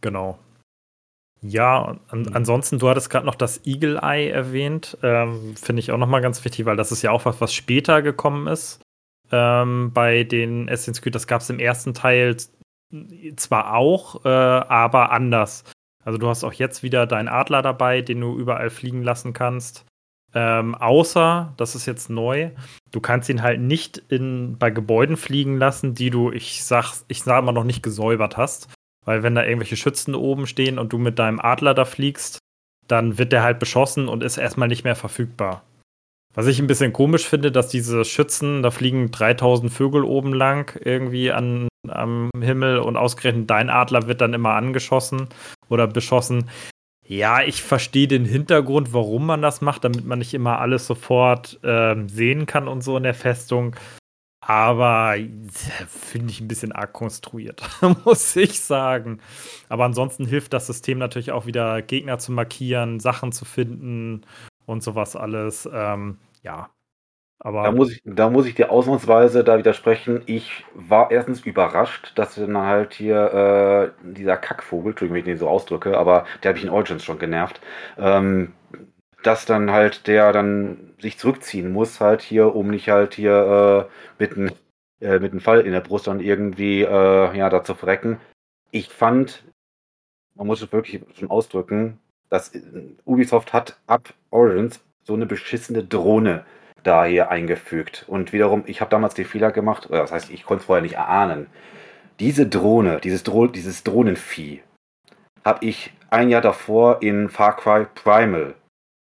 genau. 0.00 0.38
Ja, 1.44 1.98
an, 2.08 2.28
ansonsten, 2.34 2.78
du 2.78 2.88
hattest 2.88 3.10
gerade 3.10 3.26
noch 3.26 3.34
das 3.34 3.66
Eagle 3.66 3.98
Eye 4.00 4.30
erwähnt. 4.30 4.96
Ähm, 5.02 5.56
Finde 5.56 5.80
ich 5.80 5.90
auch 5.90 5.98
nochmal 5.98 6.20
ganz 6.20 6.44
wichtig, 6.44 6.66
weil 6.66 6.76
das 6.76 6.92
ist 6.92 7.02
ja 7.02 7.10
auch 7.10 7.24
was, 7.24 7.40
was 7.40 7.52
später 7.52 8.00
gekommen 8.00 8.46
ist. 8.46 8.80
Ähm, 9.32 9.90
bei 9.92 10.22
den 10.24 10.68
Assassin's 10.68 11.02
Creed, 11.02 11.14
das 11.14 11.26
gab 11.26 11.40
es 11.40 11.50
im 11.50 11.58
ersten 11.58 11.94
Teil 11.94 12.36
zwar 13.36 13.74
auch, 13.74 14.24
äh, 14.24 14.28
aber 14.28 15.12
anders. 15.12 15.64
Also 16.04 16.18
du 16.18 16.28
hast 16.28 16.44
auch 16.44 16.52
jetzt 16.52 16.82
wieder 16.82 17.06
deinen 17.06 17.28
Adler 17.28 17.62
dabei, 17.62 18.02
den 18.02 18.20
du 18.20 18.36
überall 18.36 18.70
fliegen 18.70 19.02
lassen 19.02 19.32
kannst. 19.32 19.84
Ähm, 20.34 20.74
außer, 20.74 21.52
das 21.56 21.74
ist 21.74 21.86
jetzt 21.86 22.08
neu, 22.08 22.50
du 22.90 23.00
kannst 23.00 23.28
ihn 23.28 23.42
halt 23.42 23.60
nicht 23.60 23.98
in, 24.08 24.56
bei 24.58 24.70
Gebäuden 24.70 25.16
fliegen 25.16 25.58
lassen, 25.58 25.94
die 25.94 26.10
du, 26.10 26.32
ich 26.32 26.64
sag, 26.64 26.92
ich 27.08 27.22
sag 27.22 27.44
mal 27.44 27.52
noch 27.52 27.64
nicht 27.64 27.82
gesäubert 27.82 28.36
hast. 28.36 28.68
Weil 29.04 29.22
wenn 29.22 29.34
da 29.34 29.44
irgendwelche 29.44 29.76
Schützen 29.76 30.14
oben 30.14 30.46
stehen 30.46 30.78
und 30.78 30.92
du 30.92 30.98
mit 30.98 31.18
deinem 31.18 31.40
Adler 31.40 31.74
da 31.74 31.84
fliegst, 31.84 32.38
dann 32.86 33.18
wird 33.18 33.32
der 33.32 33.42
halt 33.42 33.58
beschossen 33.58 34.08
und 34.08 34.22
ist 34.22 34.38
erstmal 34.38 34.68
nicht 34.68 34.84
mehr 34.84 34.96
verfügbar. 34.96 35.64
Was 36.34 36.46
ich 36.46 36.58
ein 36.60 36.66
bisschen 36.66 36.92
komisch 36.92 37.26
finde, 37.26 37.52
dass 37.52 37.68
diese 37.68 38.04
Schützen, 38.04 38.62
da 38.62 38.70
fliegen 38.70 39.10
3000 39.10 39.70
Vögel 39.70 40.04
oben 40.04 40.32
lang 40.32 40.78
irgendwie 40.82 41.30
an, 41.30 41.68
am 41.88 42.30
Himmel 42.40 42.78
und 42.78 42.96
ausgerechnet 42.96 43.50
dein 43.50 43.70
Adler 43.70 44.06
wird 44.06 44.20
dann 44.20 44.34
immer 44.34 44.54
angeschossen 44.54 45.28
oder 45.68 45.86
beschossen. 45.86 46.48
Ja, 47.04 47.42
ich 47.42 47.62
verstehe 47.62 48.08
den 48.08 48.24
Hintergrund, 48.24 48.92
warum 48.92 49.26
man 49.26 49.42
das 49.42 49.60
macht, 49.60 49.84
damit 49.84 50.06
man 50.06 50.20
nicht 50.20 50.34
immer 50.34 50.60
alles 50.60 50.86
sofort 50.86 51.62
äh, 51.64 51.96
sehen 52.06 52.46
kann 52.46 52.68
und 52.68 52.82
so 52.82 52.96
in 52.96 53.02
der 53.02 53.14
Festung. 53.14 53.76
Aber 54.44 55.14
finde 55.88 56.32
ich 56.32 56.40
ein 56.40 56.48
bisschen 56.48 56.72
arg 56.72 56.92
konstruiert, 56.92 57.62
muss 58.04 58.34
ich 58.34 58.60
sagen. 58.60 59.20
Aber 59.68 59.84
ansonsten 59.84 60.26
hilft 60.26 60.52
das 60.52 60.66
System 60.66 60.98
natürlich 60.98 61.30
auch 61.32 61.46
wieder, 61.46 61.80
Gegner 61.82 62.18
zu 62.18 62.32
markieren, 62.32 62.98
Sachen 62.98 63.30
zu 63.30 63.44
finden 63.44 64.22
und 64.66 64.82
sowas 64.82 65.14
alles. 65.14 65.68
Ähm, 65.72 66.18
ja. 66.42 66.70
Aber 67.44 67.64
da 67.64 67.72
muss, 67.72 67.90
ich, 67.90 68.02
da 68.04 68.30
muss 68.30 68.46
ich 68.46 68.54
dir 68.54 68.70
ausnahmsweise 68.70 69.42
da 69.42 69.58
widersprechen. 69.58 70.22
Ich 70.26 70.64
war 70.74 71.10
erstens 71.10 71.40
überrascht, 71.40 72.12
dass 72.14 72.36
dann 72.36 72.56
halt 72.56 72.94
hier 72.94 73.92
äh, 74.04 74.06
dieser 74.06 74.36
Kackvogel, 74.36 74.92
Entschuldigung, 74.92 75.16
wenn 75.16 75.20
ich 75.22 75.26
den 75.26 75.38
so 75.38 75.48
ausdrücke, 75.48 75.98
aber 75.98 76.24
der 76.42 76.50
habe 76.50 76.58
ich 76.58 76.64
in 76.64 76.70
Origins 76.70 77.02
schon 77.02 77.18
genervt, 77.18 77.60
ähm, 77.98 78.52
dass 79.24 79.44
dann 79.44 79.72
halt 79.72 80.06
der 80.06 80.32
dann 80.32 80.94
sich 81.00 81.18
zurückziehen 81.18 81.72
muss, 81.72 82.00
halt 82.00 82.22
hier, 82.22 82.54
um 82.54 82.68
nicht 82.68 82.88
halt 82.88 83.14
hier 83.14 83.88
äh, 84.20 84.22
mit 84.22 84.36
einem 84.36 85.38
äh, 85.38 85.40
Fall 85.40 85.62
in 85.62 85.72
der 85.72 85.80
Brust 85.80 86.06
dann 86.06 86.20
irgendwie 86.20 86.82
äh, 86.82 87.36
ja, 87.36 87.50
da 87.50 87.64
zu 87.64 87.74
verrecken. 87.74 88.20
Ich 88.70 88.88
fand, 88.88 89.42
man 90.36 90.46
muss 90.46 90.62
es 90.62 90.72
wirklich 90.72 91.02
schon 91.18 91.28
ausdrücken, 91.28 91.98
dass 92.28 92.52
Ubisoft 93.04 93.52
hat 93.52 93.80
ab 93.88 94.14
Origins 94.30 94.80
so 95.02 95.14
eine 95.14 95.26
beschissene 95.26 95.82
Drohne 95.82 96.44
da 96.82 97.04
hier 97.04 97.30
eingefügt. 97.30 98.04
Und 98.08 98.32
wiederum, 98.32 98.64
ich 98.66 98.80
habe 98.80 98.90
damals 98.90 99.14
den 99.14 99.24
Fehler 99.24 99.50
gemacht, 99.50 99.88
oder 99.90 100.00
das 100.00 100.12
heißt, 100.12 100.30
ich 100.30 100.44
konnte 100.44 100.62
es 100.62 100.66
vorher 100.66 100.82
nicht 100.82 100.96
erahnen. 100.96 101.46
Diese 102.20 102.46
Drohne, 102.46 103.00
dieses, 103.00 103.22
Dro 103.22 103.46
dieses 103.46 103.84
Drohnenvieh, 103.84 104.62
habe 105.44 105.64
ich 105.64 105.92
ein 106.10 106.28
Jahr 106.28 106.42
davor 106.42 107.02
in 107.02 107.28
Far 107.28 107.56
Cry 107.56 107.86
Primal 107.94 108.54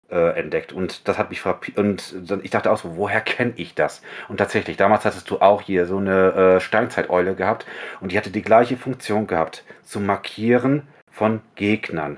äh, 0.10 0.40
entdeckt 0.40 0.74
und 0.74 1.08
das 1.08 1.18
hat 1.18 1.30
mich 1.30 1.46
und 1.76 2.16
ich 2.44 2.52
dachte 2.52 2.72
auch 2.72 2.78
so, 2.78 2.98
woher 2.98 3.22
kenne 3.22 3.54
ich 3.56 3.76
das? 3.76 4.02
Und 4.28 4.38
tatsächlich, 4.38 4.78
damals 4.78 5.06
hattest 5.06 5.30
du 5.30 5.40
auch 5.40 5.62
hier 5.62 5.86
so 5.86 5.98
eine 5.98 6.34
äh, 6.34 6.60
Steinzeiteule 6.60 7.36
gehabt 7.36 7.66
und 8.00 8.12
die 8.12 8.18
hatte 8.18 8.32
die 8.32 8.42
gleiche 8.42 8.78
Funktion 8.78 9.28
gehabt, 9.28 9.64
zu 9.84 10.00
markieren 10.00 10.88
von 11.12 11.42
Gegnern. 11.56 12.18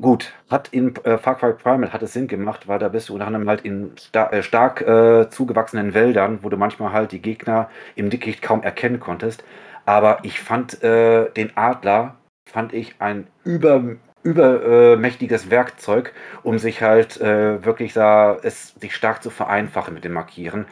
Gut, 0.00 0.32
hat 0.50 0.68
in 0.72 0.96
äh, 1.04 1.18
Far 1.18 1.36
Cry 1.38 1.52
Primal 1.52 1.92
hat 1.92 2.02
es 2.02 2.12
Sinn 2.12 2.26
gemacht, 2.26 2.66
weil 2.66 2.80
da 2.80 2.88
bist 2.88 3.08
du 3.08 3.14
unter 3.14 3.28
anderem 3.28 3.48
halt 3.48 3.60
in 3.64 3.92
sta 3.96 4.28
äh, 4.30 4.42
stark 4.42 4.80
äh, 4.80 5.30
zugewachsenen 5.30 5.94
Wäldern, 5.94 6.40
wo 6.42 6.48
du 6.48 6.56
manchmal 6.56 6.92
halt 6.92 7.12
die 7.12 7.22
Gegner 7.22 7.70
im 7.94 8.10
Dickicht 8.10 8.42
kaum 8.42 8.64
erkennen 8.64 8.98
konntest. 8.98 9.44
Aber 9.86 10.18
ich 10.24 10.40
fand 10.40 10.82
äh, 10.82 11.30
den 11.30 11.56
Adler, 11.56 12.16
fand 12.44 12.72
ich 12.72 12.96
ein 13.00 13.28
über, 13.44 13.84
übermächtiges 14.24 15.50
Werkzeug, 15.50 16.12
um 16.42 16.58
sich 16.58 16.82
halt 16.82 17.20
äh, 17.20 17.64
wirklich 17.64 17.92
da, 17.92 18.36
es 18.42 18.74
sich 18.74 18.96
stark 18.96 19.22
zu 19.22 19.30
vereinfachen 19.30 19.94
mit 19.94 20.04
dem 20.04 20.12
Markieren. 20.12 20.66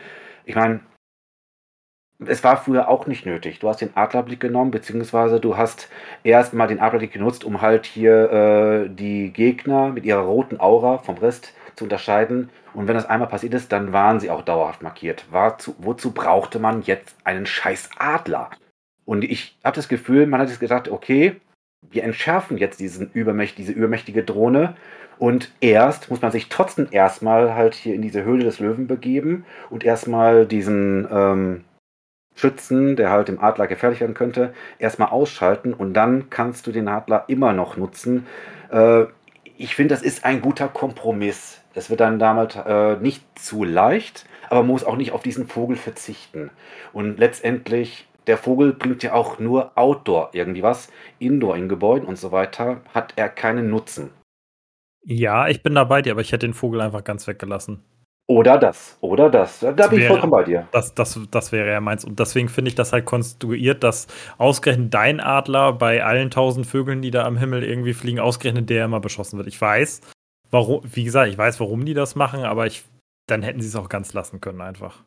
Ich 0.47 0.57
meine, 0.57 0.81
es 2.27 2.45
war 2.45 2.57
früher 2.57 2.89
auch 2.89 3.07
nicht 3.07 3.27
nötig. 3.27 3.59
Du 3.59 3.69
hast 3.69 3.81
den 3.81 3.97
Adlerblick 3.97 4.41
genommen, 4.41 4.71
beziehungsweise 4.71 5.41
du 5.41 5.57
hast 5.57 5.89
erstmal 6.25 6.69
den 6.69 6.81
Adlerblick 6.81 7.13
genutzt, 7.13 7.45
um 7.45 7.61
halt 7.61 7.87
hier 7.87 8.31
äh, 8.33 8.89
die 8.89 9.33
Gegner 9.33 9.89
mit 9.89 10.05
ihrer 10.05 10.23
roten 10.23 10.61
Aura 10.61 10.99
vom 10.99 11.19
Rest 11.19 11.53
zu 11.77 11.85
unterscheiden. 11.85 12.51
Und 12.75 12.89
wenn 12.89 12.95
das 12.95 13.09
einmal 13.09 13.29
passiert 13.29 13.55
ist, 13.55 13.73
dann 13.73 13.93
waren 13.93 14.21
sie 14.21 14.31
auch 14.31 14.43
dauerhaft 14.43 14.83
markiert. 14.83 15.27
Wozu, 15.31 15.75
wozu 15.79 16.13
brauchte 16.13 16.59
man 16.59 16.83
jetzt 16.83 17.17
einen 17.25 17.47
scheiß 17.47 17.91
Adler? 17.99 18.51
Und 19.05 19.25
ich 19.25 19.59
habe 19.65 19.77
das 19.77 19.89
Gefühl, 19.89 20.27
man 20.27 20.41
hat 20.41 20.49
jetzt 20.49 20.61
gedacht, 20.61 20.89
okay, 20.89 21.37
wir 21.91 22.05
entschärfen 22.05 22.59
jetzt 22.59 22.81
diesen 22.81 23.11
übermächt, 23.13 23.59
diese 23.59 23.73
übermächtige 23.73 24.23
Drohne 24.23 24.77
und 25.19 25.53
erst 25.61 26.11
muss 26.11 26.23
man 26.23 26.33
sich 26.33 26.49
trotzdem 26.49 26.89
erstmal 26.91 27.55
halt 27.55 27.75
hier 27.75 27.95
in 27.95 28.03
diese 28.03 28.25
Höhle 28.25 28.45
des 28.45 28.59
Löwen 28.59 28.87
begeben 28.87 29.45
und 29.71 29.85
erstmal 29.85 30.47
diesen 30.47 31.07
ähm, 31.11 31.65
Schützen, 32.35 32.97
der 32.97 33.11
halt 33.11 33.29
dem 33.29 33.41
Adler 33.41 33.67
gefährlich 33.67 34.01
werden 34.01 34.15
könnte, 34.15 34.53
erstmal 34.79 35.09
ausschalten 35.09 35.75
und 35.75 35.95
dann 35.95 36.31
kannst 36.31 36.67
du 36.67 36.73
den 36.73 36.89
Adler 36.89 37.25
immer 37.29 37.53
noch 37.53 37.77
nutzen. 37.77 38.27
Äh, 38.71 39.05
ich 39.57 39.75
finde, 39.75 39.95
das 39.95 40.03
ist 40.03 40.25
ein 40.25 40.41
guter 40.41 40.69
Kompromiss. 40.69 41.61
Es 41.75 41.91
wird 41.91 42.01
dann 42.01 42.19
damit 42.19 42.57
äh, 42.57 42.97
nicht 42.97 43.23
zu 43.39 43.65
leicht, 43.65 44.27
aber 44.49 44.61
man 44.61 44.69
muss 44.69 44.85
auch 44.85 44.97
nicht 44.97 45.13
auf 45.13 45.23
diesen 45.23 45.47
Vogel 45.47 45.77
verzichten. 45.77 46.51
Und 46.93 47.19
letztendlich, 47.19 48.07
der 48.27 48.39
Vogel 48.39 48.73
bringt 48.73 49.03
ja 49.03 49.13
auch 49.15 49.39
nur 49.39 49.73
Outdoor 49.77 50.31
irgendwie 50.33 50.63
was. 50.63 50.91
Indoor 51.19 51.57
in 51.57 51.69
Gebäuden 51.69 52.07
und 52.07 52.17
so 52.17 52.33
weiter 52.33 52.81
hat 52.93 53.15
er 53.17 53.29
keinen 53.29 53.71
Nutzen. 53.71 54.11
Ja, 55.05 55.49
ich 55.49 55.63
bin 55.63 55.75
da 55.75 55.85
bei 55.85 56.03
dir, 56.03 56.13
aber 56.13 56.21
ich 56.21 56.33
hätte 56.33 56.47
den 56.47 56.55
Vogel 56.55 56.81
einfach 56.81 57.03
ganz 57.03 57.27
weggelassen. 57.27 57.83
Oder 58.29 58.57
das, 58.57 58.97
oder 59.01 59.29
das. 59.29 59.61
Da 59.61 59.73
das 59.73 59.91
bin 59.91 60.01
ich 60.01 60.07
vollkommen 60.07 60.31
bei 60.31 60.45
dir. 60.45 60.69
Das, 60.73 60.95
das, 60.95 61.19
das 61.31 61.53
wäre 61.53 61.71
ja 61.71 61.81
meins. 61.81 62.05
Und 62.05 62.19
deswegen 62.21 62.49
finde 62.49 62.69
ich 62.69 62.75
das 62.75 62.93
halt 62.93 63.05
konstruiert, 63.05 63.83
dass 63.83 64.07
ausgerechnet 64.39 64.95
dein 64.95 65.21
Adler 65.21 65.73
bei 65.73 66.05
allen 66.05 66.31
tausend 66.31 66.67
Vögeln, 66.67 67.03
die 67.03 67.11
da 67.11 67.25
am 67.25 67.37
Himmel 67.37 67.65
irgendwie 67.65 67.95
fliegen, 67.95 68.21
ausgerechnet 68.21 68.71
der 68.71 68.85
immer 68.85 69.01
beschossen 69.01 69.39
wird. 69.39 69.49
Ich 69.49 69.61
weiß, 69.61 70.01
warum, 70.51 70.83
wie 70.85 71.05
gesagt, 71.05 71.31
ich 71.31 71.37
weiß, 71.37 71.59
warum 71.61 71.85
die 71.85 71.95
das 71.95 72.15
machen, 72.15 72.45
aber 72.45 72.67
ich, 72.67 72.85
dann 73.27 73.43
hätten 73.43 73.61
sie 73.61 73.69
es 73.69 73.77
auch 73.77 73.89
ganz 73.89 74.13
lassen 74.13 74.41
können, 74.41 74.61
einfach. 74.61 75.03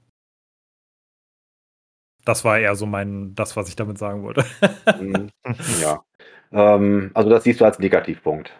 Das 2.26 2.44
war 2.44 2.60
eher 2.60 2.76
so 2.76 2.85
mein, 2.85 3.34
das, 3.35 3.56
was 3.56 3.69
ich 3.69 3.76
damit 3.76 3.98
sagen 3.98 4.24
wollte. 4.24 4.44
Mhm. 5.00 5.30
ja. 5.82 6.03
Ähm, 6.52 7.11
also 7.14 7.30
das 7.30 7.44
siehst 7.44 7.61
du 7.61 7.66
als 7.66 7.80
Negativpunkt. 7.80 8.52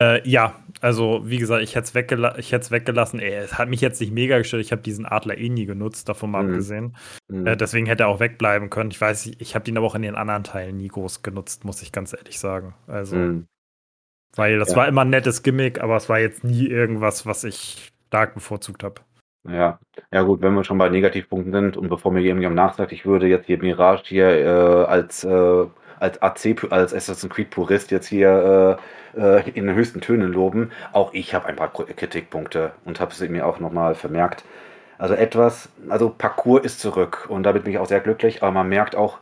Äh, 0.00 0.28
ja, 0.28 0.54
also 0.80 1.22
wie 1.24 1.38
gesagt, 1.38 1.62
ich 1.62 1.74
hätte 1.74 1.86
es 1.86 1.94
weggela 1.94 2.36
weggelassen. 2.36 3.18
Ey, 3.18 3.34
es 3.34 3.58
hat 3.58 3.68
mich 3.68 3.80
jetzt 3.80 4.00
nicht 4.00 4.12
mega 4.12 4.38
gestört. 4.38 4.62
Ich 4.62 4.70
habe 4.70 4.82
diesen 4.82 5.06
Adler 5.06 5.36
eh 5.36 5.48
nie 5.48 5.66
genutzt, 5.66 6.08
davon 6.08 6.30
mal 6.30 6.44
mhm. 6.44 6.50
abgesehen. 6.50 6.96
Mhm. 7.28 7.46
Äh, 7.46 7.56
deswegen 7.56 7.86
hätte 7.86 8.04
er 8.04 8.08
auch 8.08 8.20
wegbleiben 8.20 8.70
können. 8.70 8.90
Ich 8.92 9.00
weiß, 9.00 9.26
ich, 9.26 9.40
ich 9.40 9.54
habe 9.54 9.64
den 9.64 9.76
aber 9.76 9.86
auch 9.86 9.96
in 9.96 10.02
den 10.02 10.14
anderen 10.14 10.44
Teilen 10.44 10.76
nie 10.76 10.88
groß 10.88 11.22
genutzt, 11.22 11.64
muss 11.64 11.82
ich 11.82 11.90
ganz 11.90 12.12
ehrlich 12.12 12.38
sagen. 12.38 12.74
Also, 12.86 13.16
mhm. 13.16 13.46
weil 14.36 14.58
das 14.58 14.70
ja. 14.70 14.76
war 14.76 14.88
immer 14.88 15.02
ein 15.02 15.10
nettes 15.10 15.42
Gimmick, 15.42 15.80
aber 15.80 15.96
es 15.96 16.08
war 16.08 16.20
jetzt 16.20 16.44
nie 16.44 16.66
irgendwas, 16.66 17.26
was 17.26 17.42
ich 17.42 17.92
stark 18.06 18.34
bevorzugt 18.34 18.84
habe. 18.84 19.00
Ja, 19.48 19.80
ja 20.12 20.22
gut, 20.22 20.42
wenn 20.42 20.54
wir 20.54 20.64
schon 20.64 20.78
bei 20.78 20.88
Negativpunkten 20.88 21.52
sind 21.52 21.76
und 21.76 21.88
bevor 21.88 22.12
mir 22.12 22.20
irgendjemand 22.20 22.56
nachsagt, 22.56 22.92
ich 22.92 23.06
würde 23.06 23.26
jetzt 23.26 23.46
hier 23.46 23.58
Mirage 23.58 24.04
hier 24.06 24.28
äh, 24.28 24.84
als 24.84 25.24
äh, 25.24 25.66
als 26.00 26.20
AC, 26.22 26.70
als 26.70 26.94
Assassin's 26.94 27.32
Creed 27.32 27.50
Purist 27.50 27.90
jetzt 27.90 28.06
hier 28.06 28.78
äh, 29.14 29.38
äh, 29.38 29.50
in 29.50 29.66
den 29.66 29.74
höchsten 29.74 30.00
Tönen 30.00 30.32
loben. 30.32 30.70
Auch 30.92 31.12
ich 31.12 31.34
habe 31.34 31.46
ein 31.46 31.56
paar 31.56 31.72
Kritikpunkte 31.72 32.72
und 32.84 33.00
habe 33.00 33.14
sie 33.14 33.28
mir 33.28 33.46
auch 33.46 33.60
nochmal 33.60 33.94
vermerkt. 33.94 34.44
Also 34.98 35.14
etwas, 35.14 35.68
also 35.88 36.10
Parcours 36.10 36.64
ist 36.64 36.80
zurück 36.80 37.26
und 37.28 37.44
damit 37.44 37.64
bin 37.64 37.72
ich 37.72 37.78
auch 37.78 37.86
sehr 37.86 38.00
glücklich, 38.00 38.42
aber 38.42 38.52
man 38.52 38.68
merkt 38.68 38.96
auch, 38.96 39.18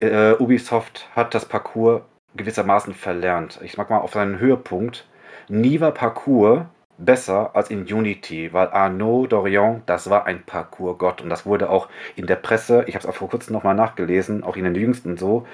äh, 0.00 0.32
Ubisoft 0.32 1.08
hat 1.14 1.34
das 1.34 1.44
Parcours 1.46 2.02
gewissermaßen 2.36 2.92
verlernt. 2.92 3.60
Ich 3.62 3.78
mag 3.78 3.88
mal 3.88 3.98
auf 3.98 4.12
seinen 4.12 4.38
Höhepunkt. 4.38 5.06
Nie 5.48 5.80
war 5.80 5.92
Parcours 5.92 6.66
besser 6.98 7.54
als 7.54 7.70
in 7.70 7.84
Unity, 7.84 8.52
weil 8.52 8.68
Arnaud 8.68 9.32
Dorian, 9.32 9.82
das 9.86 10.08
war 10.10 10.26
ein 10.26 10.42
Parcours-Gott 10.44 11.20
und 11.22 11.28
das 11.28 11.46
wurde 11.46 11.70
auch 11.70 11.88
in 12.16 12.26
der 12.26 12.36
Presse, 12.36 12.84
ich 12.86 12.94
habe 12.94 13.04
es 13.04 13.06
auch 13.06 13.14
vor 13.14 13.28
kurzem 13.28 13.52
nochmal 13.52 13.74
nachgelesen, 13.74 14.42
auch 14.44 14.56
in 14.56 14.64
den 14.64 14.74
jüngsten 14.74 15.16
so, 15.16 15.46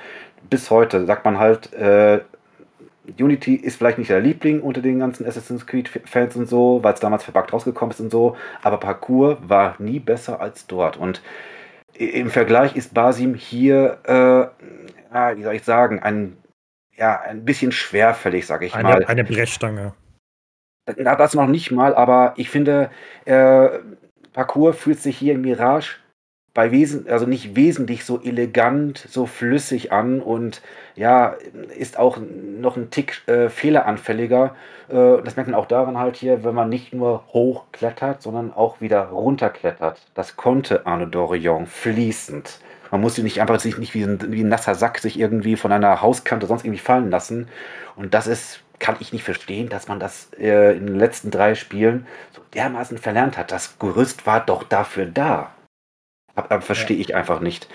bis 0.51 0.71
heute 0.71 1.07
sagt 1.07 1.25
man 1.25 1.39
halt, 1.39 1.73
äh, 1.73 2.21
Unity 3.19 3.57
ist 3.57 3.77
vielleicht 3.77 3.99
nicht 3.99 4.11
der 4.11 4.21
Liebling 4.21 4.61
unter 4.61 4.81
den 4.81 5.01
ganzen 5.01 5.27
Assassin's 5.27 5.67
Creed-Fans 5.67 6.37
und 6.37 6.49
so, 6.49 6.83
weil 6.83 6.95
es 6.95 7.01
damals 7.01 7.25
verbuggt 7.25 7.53
rausgekommen 7.53 7.93
ist 7.93 8.01
und 8.01 8.11
so, 8.11 8.37
aber 8.63 8.79
Parcours 8.79 9.39
war 9.43 9.75
nie 9.79 9.99
besser 9.99 10.41
als 10.41 10.67
dort 10.67 10.97
und 10.97 11.21
im 11.95 12.31
Vergleich 12.31 12.77
ist 12.77 12.95
Basim 12.95 13.35
hier, 13.35 13.99
äh, 14.05 15.37
wie 15.37 15.43
soll 15.43 15.55
ich 15.55 15.65
sagen, 15.65 16.01
ein, 16.01 16.37
ja, 16.97 17.21
ein 17.21 17.45
bisschen 17.45 17.73
schwerfällig, 17.73 18.47
sage 18.47 18.67
ich 18.67 18.75
eine, 18.75 18.89
mal. 18.89 19.05
Eine 19.05 19.25
Brechstange. 19.25 19.95
Na, 20.97 21.17
das 21.17 21.35
noch 21.35 21.47
nicht 21.47 21.71
mal, 21.71 21.95
aber 21.95 22.35
ich 22.37 22.51
finde, 22.51 22.91
äh, 23.25 23.69
Parcours 24.33 24.77
fühlt 24.77 25.01
sich 25.01 25.17
hier 25.19 25.35
in 25.35 25.43
Mirage 25.43 25.97
bei 26.55 26.71
Wesen, 26.71 27.09
also 27.09 27.27
nicht 27.27 27.57
wesentlich 27.57 28.05
so 28.05 28.21
elegant, 28.21 28.99
so 28.99 29.27
flüssig 29.27 29.91
an 29.91 30.21
und 30.21 30.61
ja, 30.95 31.35
ist 31.77 31.99
auch 31.99 32.19
noch 32.19 32.77
ein 32.77 32.91
Tick 32.91 33.23
äh, 33.27 33.49
fehleranfälliger. 33.49 34.55
Äh, 34.89 35.23
das 35.25 35.37
merkt 35.37 35.51
man 35.51 35.59
auch 35.59 35.67
daran 35.67 35.99
halt 35.99 36.17
hier, 36.17 36.45
wenn 36.45 36.55
man 36.55 36.69
nicht 36.69 36.93
nur 36.93 37.25
hochklettert, 37.33 38.21
sondern 38.21 38.53
auch 38.53 38.81
wieder 38.81 39.05
runterklettert. 39.05 40.01
Das 40.15 40.37
konnte 40.37 40.87
Arne 40.87 41.07
Dorion 41.07 41.67
fließend. 41.67 42.61
Man 42.91 43.01
musste 43.01 43.23
nicht 43.23 43.41
einfach 43.41 43.59
sich 43.59 43.79
nicht 43.79 43.95
wie 43.95 44.03
ein, 44.03 44.21
wie 44.33 44.45
ein 44.45 44.49
nasser 44.49 44.75
Sack 44.75 44.99
sich 44.99 45.19
irgendwie 45.19 45.57
von 45.57 45.73
einer 45.73 46.03
Hauskante 46.03 46.47
sonst 46.47 46.65
irgendwie 46.65 46.83
fallen 46.83 47.11
lassen. 47.11 47.49
Und 47.97 48.13
das 48.13 48.27
ist 48.27 48.61
kann 48.83 48.97
ich 48.99 49.13
nicht 49.13 49.23
verstehen, 49.23 49.69
dass 49.69 49.87
man 49.87 50.01
das 50.01 50.29
äh, 50.39 50.77
in 50.77 50.87
den 50.87 50.99
letzten 50.99 51.31
drei 51.31 51.55
Spielen 51.55 52.05
so 52.33 52.43
dermaßen 52.53 52.99
verlernt 52.99 53.39
hat. 53.39 53.53
Das 53.53 53.79
Gerüst 53.79 54.27
war 54.27 54.45
doch 54.45 54.65
dafür 54.65 55.07
da. 55.07 55.53
Aber, 56.35 56.61
verstehe 56.61 56.97
ich 56.97 57.15
einfach 57.15 57.41
nicht. 57.41 57.69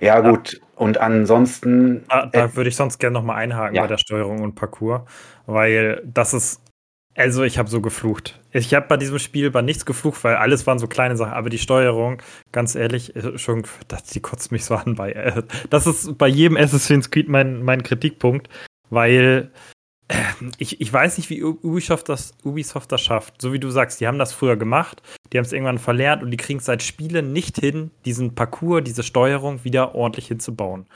Ja, 0.00 0.20
gut. 0.20 0.60
Und 0.74 0.98
ansonsten. 0.98 2.04
Da, 2.08 2.26
da 2.26 2.44
äh, 2.44 2.56
würde 2.56 2.68
ich 2.68 2.76
sonst 2.76 2.98
gerne 2.98 3.14
nochmal 3.14 3.36
einhaken 3.36 3.76
ja. 3.76 3.82
bei 3.82 3.88
der 3.88 3.98
Steuerung 3.98 4.42
und 4.42 4.54
Parcours, 4.54 5.02
weil 5.46 6.02
das 6.04 6.34
ist. 6.34 6.62
Also, 7.18 7.44
ich 7.44 7.56
habe 7.56 7.70
so 7.70 7.80
geflucht. 7.80 8.38
Ich 8.52 8.74
habe 8.74 8.88
bei 8.88 8.98
diesem 8.98 9.18
Spiel 9.18 9.50
bei 9.50 9.62
nichts 9.62 9.86
geflucht, 9.86 10.22
weil 10.22 10.36
alles 10.36 10.66
waren 10.66 10.78
so 10.78 10.86
kleine 10.86 11.16
Sachen. 11.16 11.32
Aber 11.32 11.48
die 11.48 11.58
Steuerung, 11.58 12.20
ganz 12.52 12.74
ehrlich, 12.74 13.14
schon, 13.36 13.64
das, 13.88 14.04
die 14.04 14.20
kotzt 14.20 14.52
mich 14.52 14.66
so 14.66 14.74
an 14.74 14.96
bei. 14.96 15.12
Äh, 15.12 15.42
das 15.70 15.86
ist 15.86 16.18
bei 16.18 16.28
jedem 16.28 16.58
Assassin's 16.58 17.10
Creed 17.10 17.30
mein, 17.30 17.62
mein 17.62 17.82
Kritikpunkt, 17.82 18.50
weil 18.90 19.50
ich, 20.58 20.80
ich 20.80 20.92
weiß 20.92 21.18
nicht, 21.18 21.30
wie 21.30 21.42
Ubisoft 21.42 22.08
das, 22.08 22.32
Ubisoft 22.44 22.92
das 22.92 23.02
schafft. 23.02 23.40
So 23.40 23.52
wie 23.52 23.58
du 23.58 23.70
sagst, 23.70 24.00
die 24.00 24.06
haben 24.06 24.18
das 24.18 24.32
früher 24.32 24.56
gemacht, 24.56 25.02
die 25.32 25.38
haben 25.38 25.44
es 25.44 25.52
irgendwann 25.52 25.78
verlernt 25.78 26.22
und 26.22 26.30
die 26.30 26.36
kriegen 26.36 26.60
es 26.60 26.66
seit 26.66 26.82
Spielen 26.82 27.32
nicht 27.32 27.58
hin, 27.58 27.90
diesen 28.04 28.34
Parcours, 28.34 28.84
diese 28.84 29.02
Steuerung 29.02 29.64
wieder 29.64 29.94
ordentlich 29.94 30.28
hinzubauen. 30.28 30.86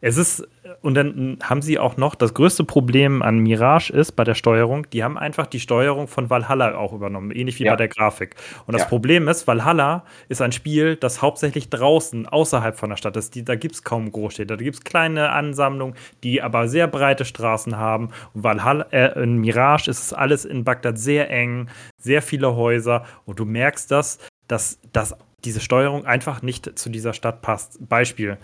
Es 0.00 0.16
ist, 0.16 0.46
und 0.82 0.94
dann 0.94 1.38
haben 1.42 1.62
sie 1.62 1.78
auch 1.78 1.96
noch, 1.96 2.14
das 2.14 2.34
größte 2.34 2.64
Problem 2.64 3.22
an 3.22 3.38
Mirage 3.38 3.92
ist 3.92 4.12
bei 4.12 4.24
der 4.24 4.34
Steuerung, 4.34 4.88
die 4.90 5.04
haben 5.04 5.18
einfach 5.18 5.46
die 5.46 5.60
Steuerung 5.60 6.08
von 6.08 6.30
Valhalla 6.30 6.76
auch 6.76 6.92
übernommen, 6.92 7.30
ähnlich 7.30 7.58
wie 7.58 7.64
ja. 7.64 7.72
bei 7.72 7.76
der 7.76 7.88
Grafik. 7.88 8.36
Und 8.66 8.74
das 8.74 8.82
ja. 8.82 8.88
Problem 8.88 9.28
ist, 9.28 9.46
Valhalla 9.46 10.04
ist 10.28 10.42
ein 10.42 10.52
Spiel, 10.52 10.96
das 10.96 11.22
hauptsächlich 11.22 11.70
draußen, 11.70 12.26
außerhalb 12.26 12.78
von 12.78 12.90
der 12.90 12.96
Stadt 12.96 13.16
ist. 13.16 13.34
Die, 13.34 13.44
da 13.44 13.54
gibt 13.54 13.74
es 13.74 13.84
kaum 13.84 14.10
Großstädte, 14.10 14.56
da 14.56 14.62
gibt 14.62 14.76
es 14.76 14.84
kleine 14.84 15.30
Ansammlungen, 15.30 15.94
die 16.22 16.42
aber 16.42 16.68
sehr 16.68 16.86
breite 16.86 17.24
Straßen 17.24 17.76
haben. 17.76 18.10
Und 18.34 18.44
Valhalla, 18.44 18.86
äh, 18.90 19.22
in 19.22 19.38
Mirage 19.38 19.90
ist 19.90 20.00
es 20.00 20.12
alles 20.12 20.44
in 20.44 20.64
Bagdad 20.64 20.98
sehr 20.98 21.30
eng, 21.30 21.68
sehr 21.98 22.22
viele 22.22 22.56
Häuser. 22.56 23.04
Und 23.24 23.38
du 23.38 23.44
merkst 23.44 23.90
das, 23.90 24.18
dass, 24.48 24.78
dass 24.92 25.16
diese 25.44 25.60
Steuerung 25.60 26.06
einfach 26.06 26.42
nicht 26.42 26.78
zu 26.78 26.88
dieser 26.90 27.12
Stadt 27.12 27.42
passt. 27.42 27.78
Beispiel. 27.88 28.38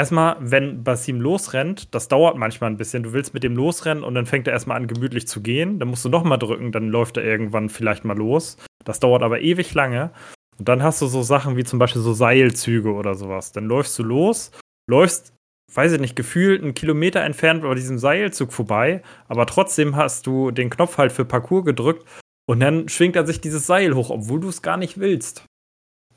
Erstmal, 0.00 0.36
wenn 0.40 0.82
Basim 0.82 1.20
losrennt, 1.20 1.94
das 1.94 2.08
dauert 2.08 2.38
manchmal 2.38 2.70
ein 2.70 2.78
bisschen. 2.78 3.02
Du 3.02 3.12
willst 3.12 3.34
mit 3.34 3.42
dem 3.42 3.54
losrennen 3.54 4.02
und 4.02 4.14
dann 4.14 4.24
fängt 4.24 4.46
er 4.46 4.54
erstmal 4.54 4.78
an, 4.78 4.86
gemütlich 4.86 5.28
zu 5.28 5.42
gehen. 5.42 5.78
Dann 5.78 5.88
musst 5.88 6.06
du 6.06 6.08
nochmal 6.08 6.38
drücken, 6.38 6.72
dann 6.72 6.88
läuft 6.88 7.18
er 7.18 7.22
irgendwann 7.22 7.68
vielleicht 7.68 8.06
mal 8.06 8.16
los. 8.16 8.56
Das 8.86 8.98
dauert 8.98 9.22
aber 9.22 9.42
ewig 9.42 9.74
lange. 9.74 10.10
Und 10.58 10.70
dann 10.70 10.82
hast 10.82 11.02
du 11.02 11.06
so 11.06 11.22
Sachen 11.22 11.58
wie 11.58 11.64
zum 11.64 11.78
Beispiel 11.78 12.00
so 12.00 12.14
Seilzüge 12.14 12.94
oder 12.94 13.14
sowas. 13.14 13.52
Dann 13.52 13.66
läufst 13.66 13.98
du 13.98 14.02
los, 14.02 14.52
läufst, 14.88 15.34
weiß 15.74 15.92
ich 15.92 16.00
nicht, 16.00 16.16
gefühlt 16.16 16.62
einen 16.62 16.72
Kilometer 16.72 17.20
entfernt 17.20 17.60
bei 17.60 17.74
diesem 17.74 17.98
Seilzug 17.98 18.54
vorbei, 18.54 19.02
aber 19.28 19.44
trotzdem 19.44 19.96
hast 19.96 20.26
du 20.26 20.50
den 20.50 20.70
Knopf 20.70 20.96
halt 20.96 21.12
für 21.12 21.26
Parcours 21.26 21.66
gedrückt 21.66 22.06
und 22.48 22.60
dann 22.60 22.88
schwingt 22.88 23.16
er 23.16 23.26
sich 23.26 23.42
dieses 23.42 23.66
Seil 23.66 23.94
hoch, 23.94 24.08
obwohl 24.08 24.40
du 24.40 24.48
es 24.48 24.62
gar 24.62 24.78
nicht 24.78 24.98
willst. 24.98 25.44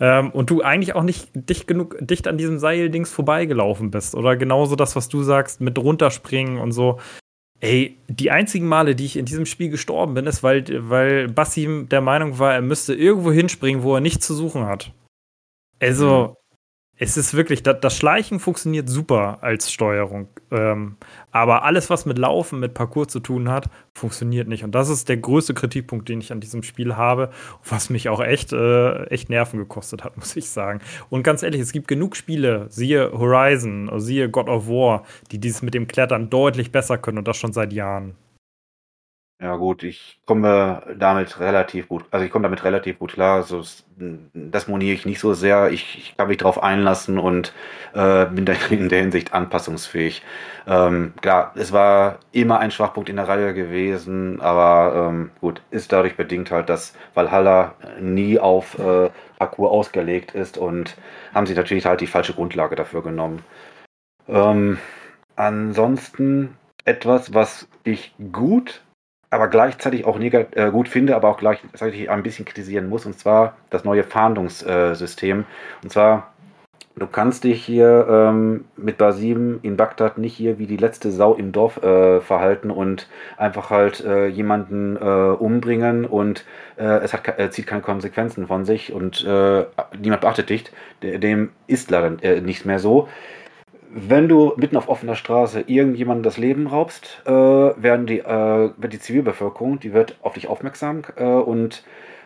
Ähm, 0.03 0.32
und 0.32 0.49
du 0.49 0.61
eigentlich 0.61 0.95
auch 0.95 1.03
nicht 1.03 1.30
dicht 1.33 1.65
genug, 1.65 1.95
dicht 2.01 2.27
an 2.27 2.38
diesem 2.38 2.59
Seildings 2.59 3.09
vorbeigelaufen 3.09 3.90
bist. 3.90 4.15
Oder 4.15 4.35
genauso 4.35 4.75
das, 4.75 4.98
was 4.98 5.07
du 5.07 5.23
sagst, 5.23 5.61
mit 5.61 5.80
runterspringen 5.80 6.57
und 6.57 6.73
so. 6.73 6.99
Ey, 7.61 7.98
die 8.09 8.30
einzigen 8.30 8.67
Male, 8.67 8.95
die 8.95 9.06
ich 9.06 9.15
in 9.15 9.23
diesem 9.23 9.45
Spiel 9.45 9.69
gestorben 9.69 10.14
bin, 10.14 10.25
ist, 10.25 10.43
weil, 10.43 10.65
weil 10.90 11.30
Bassim 11.30 11.88
der 11.88 12.01
Meinung 12.01 12.38
war, 12.38 12.53
er 12.53 12.61
müsste 12.61 12.93
irgendwo 12.93 13.32
hinspringen, 13.32 13.83
wo 13.83 13.95
er 13.95 14.01
nichts 14.01 14.27
zu 14.27 14.33
suchen 14.33 14.65
hat. 14.65 14.91
Also, 15.80 16.35
es 16.97 17.17
ist 17.17 17.33
wirklich, 17.33 17.63
das 17.63 17.97
Schleichen 17.97 18.39
funktioniert 18.39 18.88
super 18.88 19.39
als 19.41 19.72
Steuerung. 19.72 20.27
Ähm, 20.51 20.97
aber 21.31 21.63
alles, 21.63 21.89
was 21.89 22.05
mit 22.05 22.19
Laufen, 22.19 22.59
mit 22.59 22.75
Parcours 22.75 23.07
zu 23.07 23.19
tun 23.19 23.49
hat, 23.49 23.69
funktioniert 23.93 24.47
nicht. 24.47 24.63
Und 24.63 24.75
das 24.75 24.89
ist 24.89 25.09
der 25.09 25.17
größte 25.17 25.55
Kritikpunkt, 25.55 26.07
den 26.07 26.22
ich 26.22 26.31
an 26.31 26.39
diesem 26.39 26.61
Spiel 26.61 26.95
habe, 26.95 27.31
was 27.67 27.89
mich 27.89 28.09
auch 28.09 28.22
echt, 28.22 28.53
äh, 28.53 29.05
echt 29.05 29.30
Nerven 29.30 29.57
gekostet 29.57 30.03
hat, 30.03 30.17
muss 30.17 30.35
ich 30.35 30.49
sagen. 30.49 30.81
Und 31.09 31.23
ganz 31.23 31.41
ehrlich, 31.41 31.61
es 31.61 31.72
gibt 31.72 31.88
genug 31.88 32.15
Spiele, 32.15 32.67
siehe 32.69 33.11
Horizon, 33.11 33.89
siehe 33.99 34.30
God 34.30 34.47
of 34.47 34.67
War, 34.67 35.03
die 35.31 35.39
dieses 35.39 35.63
mit 35.63 35.73
dem 35.73 35.88
Klettern 35.88 36.30
deutlich 36.30 36.72
besser 36.72 36.99
können 36.99 37.17
und 37.17 37.27
das 37.27 37.38
schon 37.38 37.53
seit 37.53 37.73
Jahren. 37.73 38.15
Ja 39.43 39.57
gut, 39.57 39.83
ich 39.83 40.22
komme 40.25 40.95
damit 40.97 41.38
relativ 41.41 41.89
gut, 41.89 42.05
also 42.11 42.25
ich 42.25 42.31
komme 42.31 42.43
damit 42.43 42.63
relativ 42.63 42.97
gut 42.97 43.11
klar. 43.11 43.35
Also 43.35 43.61
das 44.33 44.69
moniere 44.69 44.93
ich 44.93 45.05
nicht 45.05 45.19
so 45.19 45.33
sehr. 45.33 45.69
Ich, 45.69 45.97
ich 45.97 46.15
kann 46.15 46.30
mich 46.30 46.38
darauf 46.38 46.63
einlassen 46.63 47.19
und 47.19 47.51
äh, 47.93 48.25
bin 48.27 48.45
da 48.45 48.53
in 48.69 48.88
der 48.88 49.01
Hinsicht 49.01 49.33
anpassungsfähig. 49.33 50.23
Ähm, 50.65 51.13
klar, 51.22 51.51
es 51.55 51.73
war 51.73 52.19
immer 52.31 52.59
ein 52.59 52.72
Schwachpunkt 52.72 53.09
in 53.09 53.17
der 53.17 53.27
Reihe 53.27 53.53
gewesen, 53.53 54.39
aber 54.39 55.09
ähm, 55.09 55.31
gut, 55.41 55.61
ist 55.72 55.91
dadurch 55.91 56.15
bedingt 56.15 56.49
halt, 56.49 56.69
dass 56.69 56.93
Valhalla 57.13 57.75
nie 57.99 58.39
auf 58.39 58.80
äh, 58.80 59.09
Parcours 59.39 59.72
ausgelegt 59.72 60.33
ist 60.35 60.57
und 60.57 60.95
haben 61.33 61.47
sie 61.47 61.55
natürlich 61.55 61.85
halt 61.85 61.99
die 61.99 62.07
falsche 62.07 62.33
Grundlage 62.33 62.77
dafür 62.77 63.03
genommen. 63.03 63.43
Ähm, 64.30 64.77
ansonsten 65.35 66.57
etwas, 66.85 67.33
was 67.33 67.67
ich 67.83 68.15
gut 68.31 68.81
aber 69.33 69.47
gleichzeitig 69.47 70.05
auch 70.05 70.19
äh, 70.19 70.71
gut 70.71 70.87
finde, 70.87 71.15
aber 71.15 71.29
auch 71.29 71.37
gleichzeitig 71.37 72.09
ein 72.09 72.23
bisschen 72.23 72.45
kritisieren 72.45 72.87
muss, 72.87 73.05
und 73.05 73.17
zwar 73.17 73.57
das 73.69 73.83
neue 73.83 74.03
Fahndungssystem. 74.03 75.45
und 75.81 75.89
zwar, 75.91 76.31
du 76.95 77.07
kannst 77.07 77.43
dich 77.43 77.65
hier 77.65 78.07
ähm, 78.09 78.65
mit 78.77 78.97
Basim 78.97 79.59
in 79.63 79.75
Bagdad 79.75 80.19
nicht 80.19 80.35
hier 80.35 80.59
wie 80.59 80.67
die 80.67 80.77
letzte 80.77 81.11
Sau 81.11 81.33
im 81.33 81.51
Dorf 81.51 81.81
äh, 81.83 82.21
verhalten 82.21 82.69
und 82.69 83.09
einfach 83.37 83.71
halt 83.71 84.05
äh, 84.05 84.27
jemanden 84.27 84.97
äh, 84.97 84.99
umbringen 84.99 86.05
und 86.05 86.45
äh, 86.77 86.83
es 86.83 87.13
hat, 87.13 87.53
zieht 87.53 87.65
keine 87.65 87.81
Konsequenzen 87.81 88.47
von 88.47 88.65
sich 88.65 88.93
und 88.93 89.25
äh, 89.25 89.65
niemand 89.99 90.21
beachtet 90.21 90.49
dich. 90.49 90.65
Dem 91.01 91.49
ist 91.65 91.89
leider 91.89 92.41
nicht 92.41 92.65
mehr 92.65 92.79
so 92.79 93.09
wenn 93.95 94.27
du 94.27 94.53
mitten 94.57 94.75
auf 94.75 94.89
offener 94.89 95.15
Straße 95.15 95.61
irgendjemandem 95.67 96.23
das 96.23 96.38
Leben 96.38 96.67
raubst, 96.67 97.22
äh, 97.25 97.31
werden 97.31 98.07
die, 98.07 98.19
äh, 98.19 98.72
wird 98.75 98.93
die 98.93 98.99
Zivilbevölkerung, 98.99 99.80
die 99.80 99.93
wird 99.93 100.17
auf 100.22 100.33
dich 100.33 100.47
aufmerksam 100.47 101.03
äh, 101.15 101.23
und 101.23 101.83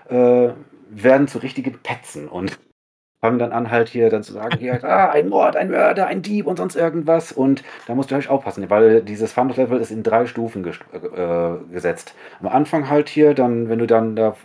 äh, 0.09 0.49
werden 0.89 1.27
zu 1.27 1.39
richtigen 1.39 1.79
Petzen 1.83 2.29
und 2.29 2.57
fangen 3.19 3.39
dann 3.39 3.51
an, 3.51 3.71
halt 3.71 3.89
hier 3.89 4.09
dann 4.09 4.23
zu 4.23 4.31
sagen, 4.31 4.57
hier, 4.59 4.81
ah, 4.83 5.09
ein 5.09 5.27
Mord, 5.27 5.57
ein 5.57 5.69
Mörder, 5.69 6.07
ein 6.07 6.21
Dieb 6.21 6.47
und 6.47 6.57
sonst 6.57 6.75
irgendwas. 6.75 7.33
Und 7.33 7.63
da 7.85 7.95
musst 7.95 8.11
du 8.11 8.15
halt 8.15 8.29
aufpassen, 8.29 8.69
weil 8.69 9.01
dieses 9.01 9.33
Fahndungslevel 9.33 9.79
ist 9.79 9.91
in 9.91 10.03
drei 10.03 10.25
Stufen 10.25 10.65
äh, 10.65 11.73
gesetzt. 11.73 12.15
Am 12.39 12.47
Anfang 12.47 12.89
halt 12.89 13.09
hier, 13.09 13.33
dann, 13.33 13.67
wenn 13.69 13.79
du 13.79 13.87
dann 13.87 14.15
da 14.15 14.35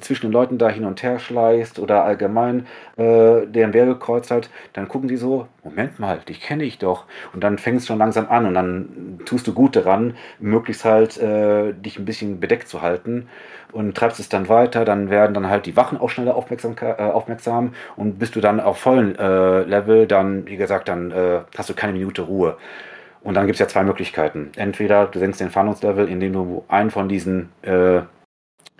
zwischen 0.00 0.26
den 0.26 0.32
Leuten 0.32 0.58
da 0.58 0.68
hin 0.68 0.84
und 0.84 1.02
her 1.02 1.18
schleißt 1.18 1.78
oder 1.78 2.04
allgemein 2.04 2.66
äh, 2.96 3.46
deren 3.46 3.72
Wege 3.72 3.96
kreuzt 3.96 4.30
halt, 4.30 4.50
dann 4.72 4.88
gucken 4.88 5.08
die 5.08 5.16
so, 5.16 5.46
Moment 5.64 5.98
mal, 5.98 6.18
dich 6.28 6.40
kenne 6.40 6.64
ich 6.64 6.78
doch. 6.78 7.04
Und 7.32 7.42
dann 7.44 7.58
fängst 7.58 7.84
du 7.84 7.88
schon 7.88 7.98
langsam 7.98 8.28
an 8.28 8.46
und 8.46 8.54
dann 8.54 9.20
tust 9.24 9.46
du 9.46 9.52
gut 9.52 9.76
daran, 9.76 10.14
möglichst 10.38 10.84
halt 10.84 11.18
äh, 11.18 11.72
dich 11.72 11.98
ein 11.98 12.04
bisschen 12.04 12.40
bedeckt 12.40 12.68
zu 12.68 12.82
halten 12.82 13.28
und 13.72 13.96
treibst 13.96 14.20
es 14.20 14.28
dann 14.28 14.48
weiter. 14.48 14.84
Dann 14.84 15.10
werden 15.10 15.34
dann 15.34 15.48
halt 15.48 15.66
die 15.66 15.76
Wachen 15.76 15.98
auch 15.98 16.10
schneller 16.10 16.34
aufmerksam, 16.34 16.74
äh, 16.80 17.02
aufmerksam 17.02 17.74
und 17.96 18.18
bist 18.18 18.36
du 18.36 18.40
dann 18.40 18.60
auf 18.60 18.78
vollen 18.78 19.16
äh, 19.18 19.62
Level, 19.62 20.06
dann, 20.06 20.46
wie 20.46 20.56
gesagt, 20.56 20.88
dann 20.88 21.10
äh, 21.10 21.40
hast 21.56 21.70
du 21.70 21.74
keine 21.74 21.92
Minute 21.92 22.22
Ruhe. 22.22 22.56
Und 23.22 23.34
dann 23.34 23.46
gibt 23.46 23.56
es 23.56 23.60
ja 23.60 23.66
zwei 23.66 23.82
Möglichkeiten. 23.82 24.52
Entweder 24.56 25.06
du 25.06 25.18
senkst 25.18 25.40
den 25.40 25.50
Fahndungslevel, 25.50 26.08
indem 26.08 26.32
du 26.32 26.64
einen 26.68 26.90
von 26.90 27.08
diesen 27.08 27.48
äh, 27.62 28.02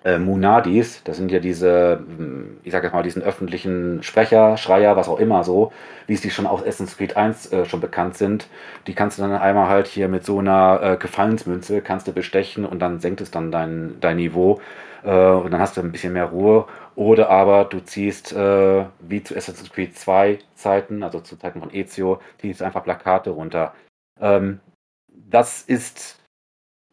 äh, 0.07 0.19
Munadis, 0.21 1.03
das 1.03 1.17
sind 1.17 1.33
ja 1.33 1.41
diese, 1.41 1.99
hm, 1.99 2.59
ich 2.63 2.73
sag 2.73 2.85
jetzt 2.85 2.93
mal, 2.93 3.03
diesen 3.03 3.23
öffentlichen 3.23 4.05
Sprecher, 4.05 4.57
Schreier, 4.57 4.97
was 4.97 5.09
auch 5.09 5.19
immer 5.19 5.43
so, 5.43 5.73
wie 6.07 6.15
es 6.15 6.21
die 6.21 6.31
schon 6.31 6.47
aus 6.47 6.63
Assassin's 6.63 6.97
Creed 6.97 7.17
1 7.17 7.53
äh, 7.53 7.65
schon 7.65 7.81
bekannt 7.81 8.17
sind. 8.17 8.47
Die 8.87 8.95
kannst 8.95 9.19
du 9.19 9.23
dann 9.23 9.33
einmal 9.33 9.69
halt 9.69 9.89
hier 9.89 10.07
mit 10.07 10.25
so 10.25 10.39
einer 10.39 10.81
äh, 10.81 10.97
Gefallensmünze, 10.97 11.81
kannst 11.81 12.07
du 12.07 12.13
bestechen 12.13 12.65
und 12.65 12.79
dann 12.79 13.01
senkt 13.01 13.21
es 13.21 13.33
dann 13.33 13.51
dein, 13.51 13.97
dein 14.01 14.17
Niveau 14.19 14.61
äh, 15.03 15.11
und 15.11 15.51
dann 15.51 15.61
hast 15.61 15.77
du 15.77 15.81
ein 15.81 15.91
bisschen 15.91 16.13
mehr 16.13 16.27
Ruhe. 16.27 16.67
Oder 16.95 17.29
aber 17.29 17.65
du 17.65 17.81
ziehst, 17.81 18.33
äh, 18.33 18.85
wie 19.01 19.25
zu 19.25 19.37
Assassin's 19.37 19.73
Creed 19.73 19.99
2 19.99 20.39
Zeiten, 20.55 21.03
also 21.03 21.19
zu 21.21 21.37
Zeiten 21.37 21.61
von 21.61 21.75
Ezio, 21.75 22.21
ziehst 22.41 22.63
einfach 22.63 22.85
Plakate 22.85 23.31
runter. 23.31 23.75
Ähm, 24.21 24.61
das 25.09 25.63
ist 25.63 26.21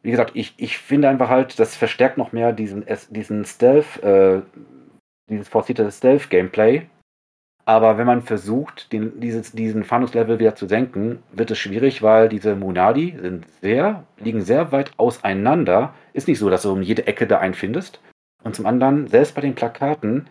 wie 0.03 0.11
gesagt, 0.11 0.31
ich, 0.35 0.53
ich 0.57 0.77
finde 0.77 1.09
einfach 1.09 1.29
halt, 1.29 1.57
das 1.59 1.75
verstärkt 1.75 2.17
noch 2.17 2.33
mehr 2.33 2.51
diesen, 2.51 2.85
diesen 3.09 3.45
Stealth, 3.45 4.03
äh, 4.03 4.41
dieses 5.29 5.47
forcierte 5.47 5.89
Stealth-Gameplay. 5.89 6.83
Aber 7.65 7.97
wenn 7.97 8.05
man 8.05 8.21
versucht, 8.21 8.91
den, 8.91 9.21
dieses, 9.21 9.53
diesen 9.53 9.85
Fahndungslevel 9.85 10.37
wieder 10.37 10.55
zu 10.55 10.67
senken, 10.67 11.23
wird 11.31 11.49
es 11.51 11.57
schwierig, 11.57 12.01
weil 12.01 12.27
diese 12.27 12.55
Munadi 12.55 13.17
sind 13.17 13.45
sehr, 13.61 14.03
liegen 14.17 14.41
sehr 14.41 14.73
weit 14.73 14.91
auseinander. 14.97 15.93
Ist 16.11 16.27
nicht 16.27 16.39
so, 16.39 16.49
dass 16.49 16.63
du 16.63 16.73
um 16.73 16.81
jede 16.81 17.07
Ecke 17.07 17.25
da 17.25 17.39
einen 17.39 17.53
findest. 17.53 18.01
Und 18.43 18.55
zum 18.55 18.65
anderen, 18.65 19.07
selbst 19.07 19.33
bei 19.35 19.41
den 19.41 19.55
Plakaten, 19.55 20.29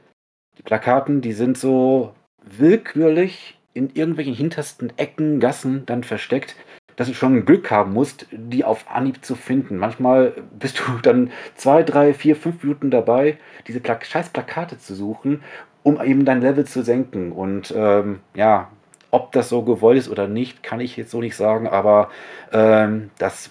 die 0.58 0.62
Plakaten, 0.62 1.22
die 1.22 1.32
sind 1.32 1.56
so 1.56 2.14
willkürlich 2.44 3.58
in 3.72 3.88
irgendwelchen 3.94 4.34
hintersten 4.34 4.92
Ecken, 4.98 5.40
Gassen 5.40 5.86
dann 5.86 6.04
versteckt 6.04 6.56
dass 6.96 7.08
du 7.08 7.14
schon 7.14 7.44
Glück 7.44 7.70
haben 7.70 7.92
musst, 7.92 8.26
die 8.30 8.64
auf 8.64 8.90
Anhieb 8.90 9.24
zu 9.24 9.34
finden. 9.34 9.76
Manchmal 9.78 10.32
bist 10.58 10.80
du 10.80 10.98
dann 11.02 11.30
zwei, 11.54 11.82
drei, 11.82 12.14
vier, 12.14 12.36
fünf 12.36 12.62
Minuten 12.62 12.90
dabei, 12.90 13.38
diese 13.66 13.80
Pla 13.80 13.98
scheiß 14.02 14.30
Plakate 14.30 14.78
zu 14.78 14.94
suchen, 14.94 15.42
um 15.82 16.00
eben 16.02 16.24
dein 16.24 16.40
Level 16.40 16.66
zu 16.66 16.82
senken. 16.82 17.32
Und 17.32 17.72
ähm, 17.76 18.20
ja, 18.34 18.70
ob 19.10 19.32
das 19.32 19.48
so 19.48 19.62
gewollt 19.62 19.98
ist 19.98 20.08
oder 20.08 20.28
nicht, 20.28 20.62
kann 20.62 20.80
ich 20.80 20.96
jetzt 20.96 21.10
so 21.10 21.20
nicht 21.20 21.36
sagen, 21.36 21.68
aber 21.68 22.10
ähm, 22.52 23.10
das 23.18 23.50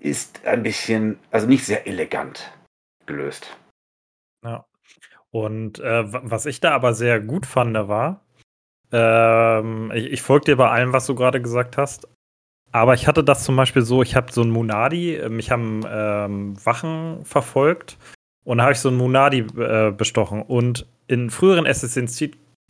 ist 0.00 0.44
ein 0.46 0.62
bisschen, 0.62 1.18
also 1.30 1.46
nicht 1.46 1.64
sehr 1.64 1.86
elegant 1.86 2.52
gelöst. 3.06 3.56
Ja. 4.44 4.64
Und 5.30 5.78
äh, 5.78 6.02
was 6.06 6.46
ich 6.46 6.60
da 6.60 6.72
aber 6.72 6.94
sehr 6.94 7.20
gut 7.20 7.46
fand, 7.46 7.76
war, 7.76 8.24
ähm, 8.90 9.92
ich, 9.94 10.06
ich 10.06 10.22
folge 10.22 10.46
dir 10.46 10.56
bei 10.56 10.68
allem, 10.70 10.92
was 10.92 11.06
du 11.06 11.14
gerade 11.14 11.40
gesagt 11.40 11.76
hast, 11.76 12.08
aber 12.72 12.94
ich 12.94 13.06
hatte 13.06 13.24
das 13.24 13.44
zum 13.44 13.56
Beispiel 13.56 13.82
so, 13.82 14.02
ich 14.02 14.16
habe 14.16 14.32
so 14.32 14.42
einen 14.42 14.50
Munadi, 14.50 15.16
äh, 15.16 15.28
mich 15.28 15.50
haben 15.50 15.82
ähm, 15.88 16.54
Wachen 16.64 17.24
verfolgt 17.24 17.98
und 18.44 18.58
da 18.58 18.64
habe 18.64 18.72
ich 18.72 18.78
so 18.78 18.88
einen 18.88 18.98
Munadi 18.98 19.44
äh, 19.58 19.90
bestochen. 19.90 20.42
Und 20.42 20.86
in 21.06 21.30
früheren 21.30 21.66
Assassin's 21.66 22.22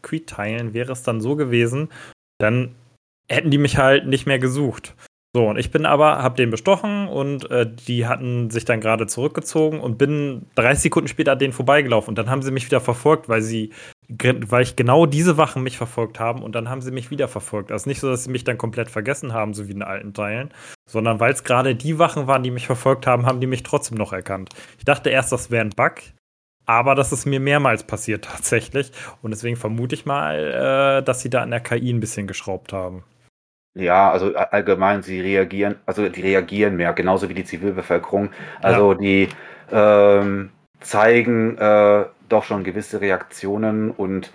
Creed-Teilen 0.03 0.73
wäre 0.73 0.93
es 0.93 1.03
dann 1.03 1.21
so 1.21 1.37
gewesen, 1.37 1.91
dann 2.39 2.75
hätten 3.29 3.51
die 3.51 3.59
mich 3.59 3.77
halt 3.77 4.07
nicht 4.07 4.27
mehr 4.27 4.39
gesucht. 4.39 4.95
So, 5.35 5.49
und 5.49 5.59
ich 5.59 5.71
bin 5.71 5.87
aber, 5.87 6.23
hab 6.23 6.35
den 6.37 6.51
bestochen 6.51 7.07
und 7.07 7.49
äh, 7.51 7.65
die 7.87 8.07
hatten 8.07 8.51
sich 8.51 8.65
dann 8.65 8.81
gerade 8.81 9.07
zurückgezogen 9.07 9.79
und 9.79 9.97
bin 9.97 10.47
30 10.57 10.83
Sekunden 10.83 11.09
später 11.09 11.33
an 11.33 11.39
denen 11.39 11.53
vorbeigelaufen. 11.53 12.11
Und 12.11 12.19
dann 12.19 12.29
haben 12.29 12.43
sie 12.43 12.51
mich 12.51 12.67
wieder 12.67 12.81
verfolgt, 12.81 13.29
weil 13.29 13.43
sie, 13.43 13.71
weil 14.11 14.63
ich 14.63 14.77
genau 14.77 15.07
diese 15.07 15.37
Wachen 15.37 15.63
mich 15.63 15.79
verfolgt 15.79 16.19
haben 16.19 16.43
und 16.43 16.55
dann 16.55 16.69
haben 16.69 16.81
sie 16.81 16.91
mich 16.91 17.11
wieder 17.11 17.29
verfolgt. 17.29 17.71
Also 17.71 17.89
nicht 17.89 18.01
so, 18.01 18.11
dass 18.11 18.25
sie 18.25 18.31
mich 18.31 18.45
dann 18.45 18.59
komplett 18.59 18.91
vergessen 18.91 19.33
haben, 19.33 19.55
so 19.55 19.69
wie 19.69 19.73
in 19.73 19.83
alten 19.83 20.13
Teilen, 20.13 20.51
sondern 20.87 21.21
weil 21.21 21.33
es 21.33 21.45
gerade 21.45 21.75
die 21.75 21.99
Wachen 21.99 22.27
waren, 22.27 22.43
die 22.43 22.51
mich 22.51 22.67
verfolgt 22.67 23.07
haben, 23.07 23.27
haben 23.27 23.41
die 23.41 23.47
mich 23.47 23.63
trotzdem 23.63 23.99
noch 23.99 24.13
erkannt. 24.13 24.51
Ich 24.79 24.85
dachte 24.85 25.11
erst, 25.11 25.31
das 25.33 25.51
wäre 25.51 25.65
ein 25.65 25.71
Bug, 25.71 25.95
aber 26.67 26.95
das 26.95 27.13
ist 27.13 27.27
mir 27.27 27.41
mehrmals 27.41 27.85
passiert 27.85 28.25
tatsächlich. 28.33 28.91
Und 29.23 29.31
deswegen 29.31 29.57
vermute 29.57 29.95
ich 29.95 30.07
mal, 30.07 31.01
äh, 31.01 31.05
dass 31.05 31.21
sie 31.21 31.31
da 31.31 31.43
an 31.43 31.51
der 31.51 31.61
KI 31.61 31.93
ein 31.93 32.01
bisschen 32.01 32.27
geschraubt 32.27 32.73
haben. 32.73 33.05
Ja, 33.75 34.11
also 34.11 34.35
allgemein, 34.35 35.03
sie 35.03 35.21
reagieren, 35.21 35.77
also 35.87 36.09
die 36.09 36.21
reagieren 36.21 36.75
mehr, 36.75 36.93
genauso 36.93 37.29
wie 37.29 37.35
die 37.35 37.45
Zivilbevölkerung. 37.45 38.31
Also 38.61 38.93
ja. 38.93 38.99
die 38.99 39.29
ähm, 39.71 40.51
zeigen 40.81 41.57
äh, 41.57 42.05
doch 42.33 42.45
schon 42.45 42.65
gewisse 42.65 43.01
Reaktionen 43.01 43.91
und 43.91 44.33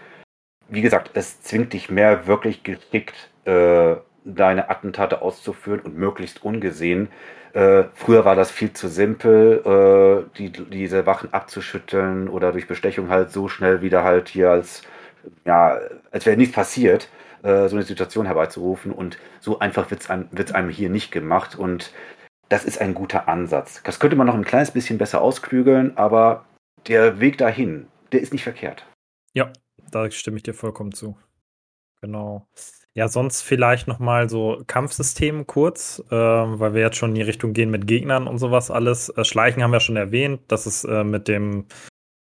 wie 0.68 0.82
gesagt, 0.82 1.12
es 1.14 1.42
zwingt 1.42 1.74
dich 1.74 1.90
mehr 1.90 2.28
wirklich 2.28 2.64
geschickt, 2.64 3.30
äh, 3.46 3.96
deine 4.24 4.70
Attentate 4.70 5.22
auszuführen 5.22 5.80
und 5.82 5.98
möglichst 5.98 6.44
ungesehen. 6.44 7.10
Äh, 7.54 7.86
früher 7.94 8.26
war 8.26 8.36
das 8.36 8.52
viel 8.52 8.74
zu 8.74 8.88
simpel, 8.88 9.62
äh, 9.66 10.38
die, 10.38 10.52
diese 10.52 11.06
Wachen 11.06 11.32
abzuschütteln 11.34 12.28
oder 12.28 12.52
durch 12.52 12.68
Bestechung 12.68 13.10
halt 13.10 13.32
so 13.32 13.48
schnell 13.48 13.82
wieder 13.82 14.04
halt 14.04 14.30
hier 14.30 14.50
als, 14.50 14.82
ja, 15.46 15.78
als 16.12 16.26
wäre 16.26 16.38
nichts 16.38 16.56
passiert. 16.56 17.10
Äh, 17.44 17.70
so 17.70 17.76
eine 17.76 17.86
Situation 17.86 18.26
herbeizurufen. 18.26 18.92
Und 18.92 19.20
so 19.40 19.60
einfach 19.60 19.92
wird 19.92 20.02
es 20.02 20.10
wird's 20.10 20.52
einem 20.52 20.70
hier 20.70 20.90
nicht 20.90 21.12
gemacht. 21.12 21.56
Und 21.56 21.94
das 22.50 22.66
ist 22.66 22.82
ein 22.82 22.96
guter 22.96 23.30
Ansatz. 23.30 23.82
Das 23.84 24.00
könnte 24.00 24.16
man 24.16 24.26
noch 24.26 24.34
ein 24.36 24.46
kleines 24.46 24.72
bisschen 24.72 24.98
besser 24.98 25.22
ausklügeln, 25.22 25.96
aber 25.96 26.46
der 26.88 27.20
Weg 27.20 27.38
dahin, 27.38 27.88
der 28.12 28.22
ist 28.22 28.34
nicht 28.34 28.44
verkehrt. 28.44 28.86
Ja, 29.34 29.52
da 29.92 30.10
stimme 30.12 30.38
ich 30.38 30.44
dir 30.44 30.54
vollkommen 30.54 30.92
zu. 30.92 31.18
Genau. 32.02 32.48
Ja, 32.94 33.10
sonst 33.10 33.42
vielleicht 33.42 33.88
noch 33.88 34.00
mal 34.00 34.30
so 34.30 34.64
Kampfsystem 34.68 35.48
kurz, 35.48 36.02
äh, 36.10 36.16
weil 36.16 36.74
wir 36.74 36.82
jetzt 36.82 36.98
schon 36.98 37.10
in 37.10 37.16
die 37.16 37.22
Richtung 37.24 37.52
gehen 37.52 37.70
mit 37.70 37.88
Gegnern 37.88 38.28
und 38.28 38.38
sowas 38.38 38.72
alles. 38.72 39.10
Äh, 39.10 39.26
Schleichen 39.26 39.64
haben 39.64 39.72
wir 39.72 39.82
schon 39.82 39.98
erwähnt, 39.98 40.42
dass 40.48 40.66
es 40.66 40.86
äh, 40.86 41.04
mit 41.04 41.28
dem 41.28 41.66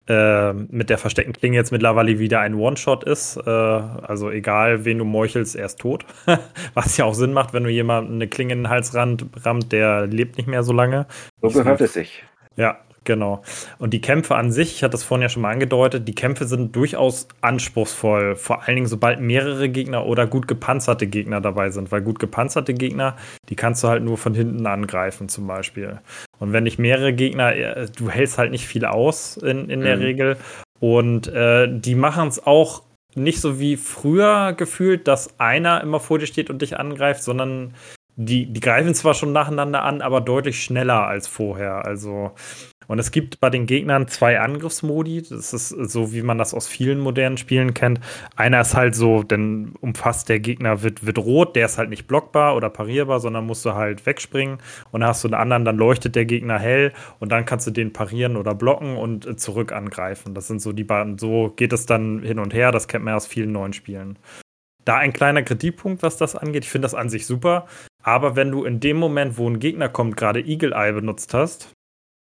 äh, 0.07 0.53
mit 0.53 0.91
der 0.91 0.99
versteckten 0.99 1.33
Klinge 1.33 1.57
jetzt 1.57 1.73
mittlerweile 1.73 2.19
wieder 2.19 2.41
ein 2.41 2.55
One-Shot 2.55 3.05
ist. 3.05 3.37
Äh, 3.37 3.51
also 3.51 4.31
egal, 4.31 4.85
wen 4.85 4.99
du 4.99 5.05
meuchelst, 5.05 5.57
er 5.57 5.67
ist 5.67 5.79
tot. 5.79 6.05
Was 6.75 6.97
ja 6.97 7.05
auch 7.05 7.15
Sinn 7.15 7.33
macht, 7.33 7.55
wenn 7.55 7.65
du 7.65 7.71
jemanden 7.71 8.15
eine 8.15 8.29
Klinge 8.29 8.53
in 8.53 8.61
den 8.61 8.69
Hals 8.69 8.95
rammt, 8.95 9.73
der 9.73 10.07
lebt 10.07 10.37
nicht 10.37 10.47
mehr 10.47 10.63
so 10.63 10.73
lange. 10.73 11.07
So 11.41 11.49
gehört 11.51 11.81
es 11.81 11.95
sich. 11.95 12.25
Ja, 12.57 12.84
Genau. 13.05 13.43
Und 13.79 13.93
die 13.93 14.01
Kämpfe 14.01 14.35
an 14.35 14.51
sich, 14.51 14.77
ich 14.77 14.83
hatte 14.83 14.93
das 14.93 15.05
vorhin 15.05 15.23
ja 15.23 15.29
schon 15.29 15.43
mal 15.43 15.53
angedeutet, 15.53 16.09
die 16.09 16.15
Kämpfe 16.15 16.47
sind 16.47 16.75
durchaus 16.75 17.29
anspruchsvoll. 17.43 18.35
Vor 18.35 18.63
allen 18.63 18.77
Dingen, 18.77 18.89
sobald 18.89 19.21
mehrere 19.21 19.69
Gegner 19.69 20.07
oder 20.07 20.27
gut 20.27 20.49
gepanzerte 20.49 21.07
Gegner 21.07 21.41
dabei 21.41 21.71
sind. 21.71 21.93
Weil 21.93 22.01
gut 22.01 22.19
gepanzerte 22.19 22.73
Gegner, 22.73 23.17
die 23.51 23.57
kannst 23.57 23.85
du 23.85 23.89
halt 23.89 24.03
nur 24.03 24.17
von 24.17 24.35
hinten 24.35 24.67
angreifen, 24.67 25.29
zum 25.29 25.47
Beispiel. 25.47 26.01
Und 26.39 26.53
wenn 26.53 26.65
nicht 26.65 26.79
mehrere 26.79 27.13
Gegner, 27.13 27.55
äh, 27.55 27.87
du 27.95 28.09
hältst 28.09 28.39
halt 28.39 28.51
nicht 28.51 28.67
viel 28.67 28.87
aus 28.87 29.37
in, 29.37 29.69
in 29.69 29.81
der 29.81 29.97
mhm. 29.97 30.03
Regel. 30.03 30.37
Und 30.81 31.29
äh, 31.29 31.69
die 31.71 31.95
machen 31.95 32.29
es 32.29 32.45
auch 32.47 32.83
nicht 33.15 33.41
so 33.41 33.61
wie 33.61 33.77
früher 33.77 34.55
gefühlt, 34.55 35.07
dass 35.07 35.39
einer 35.39 35.83
immer 35.83 36.01
vor 36.01 36.19
dir 36.19 36.27
steht 36.27 36.51
und 36.51 36.63
dich 36.63 36.79
angreift, 36.79 37.23
sondern 37.23 37.75
die, 38.17 38.47
die 38.47 38.61
greifen 38.61 38.95
zwar 38.95 39.15
schon 39.15 39.33
nacheinander 39.33 39.83
an, 39.83 40.01
aber 40.01 40.21
deutlich 40.21 40.63
schneller 40.63 41.07
als 41.07 41.27
vorher. 41.27 41.85
Also 41.85 42.33
und 42.87 42.99
es 42.99 43.11
gibt 43.11 43.41
bei 43.41 43.51
den 43.51 43.67
Gegnern 43.67 44.09
zwei 44.09 44.41
Angriffsmodi. 44.41 45.23
Das 45.23 45.53
ist 45.53 45.69
so, 45.69 46.13
wie 46.13 46.23
man 46.23 46.39
das 46.39 46.55
aus 46.55 46.67
vielen 46.67 47.01
modernen 47.01 47.37
Spielen 47.37 47.75
kennt. 47.75 48.01
Einer 48.37 48.61
ist 48.61 48.75
halt 48.75 48.95
so, 48.95 49.23
denn 49.23 49.75
umfasst 49.81 50.29
der 50.29 50.41
Gegner 50.41 50.83
wird, 50.83 51.07
wird 51.07 51.19
rot, 51.19 51.57
der 51.57 51.67
ist 51.67 51.79
halt 51.79 51.91
nicht 51.91 52.07
blockbar 52.07 52.57
oder 52.57 52.71
parierbar, 52.71 53.21
sondern 53.21 53.47
musst 53.47 53.65
du 53.65 53.75
halt 53.75 54.05
wegspringen. 54.07 54.59
Und 54.93 55.01
dann 55.01 55.09
hast 55.09 55.25
du 55.25 55.29
einen 55.29 55.35
anderen, 55.35 55.65
dann 55.65 55.77
leuchtet 55.77 56.17
der 56.17 56.25
Gegner 56.25 56.59
hell 56.59 56.93
und 57.21 57.33
dann 57.33 57.45
kannst 57.45 57.67
du 57.67 57.71
den 57.71 57.93
parieren 57.93 58.37
oder 58.37 58.55
blocken 58.55 58.97
und 58.97 59.41
zurück 59.41 59.73
angreifen. 59.73 60.35
Das 60.35 60.47
sind 60.47 60.61
so 60.61 60.73
die 60.73 60.85
beiden, 60.85 61.19
so 61.19 61.53
geht 61.57 61.73
es 61.73 61.87
dann 61.87 62.23
hin 62.23 62.39
und 62.39 62.55
her. 62.55 62.73
Das 62.73 62.89
kennt 62.89 63.05
man 63.05 63.15
aus 63.15 63.27
vielen 63.27 63.53
neuen 63.53 63.73
Spielen. 63.73 64.19
Da 64.85 64.99
ein 64.99 65.13
kleiner 65.13 65.43
Kritikpunkt, 65.43 66.03
was 66.03 66.17
das 66.17 66.37
angeht. 66.37 66.65
Ich 66.65 66.71
finde 66.71 66.85
das 66.85 66.95
an 66.95 67.09
sich 67.09 67.27
super. 67.27 67.67
Aber 68.03 68.37
wenn 68.37 68.51
du 68.51 68.65
in 68.65 68.81
dem 68.81 68.99
Moment, 68.99 69.39
wo 69.39 69.49
ein 69.49 69.59
Gegner 69.59 69.89
kommt, 69.89 70.17
gerade 70.17 70.41
Eagle 70.41 70.73
Eye 70.73 70.93
benutzt 70.93 71.33
hast, 71.33 71.73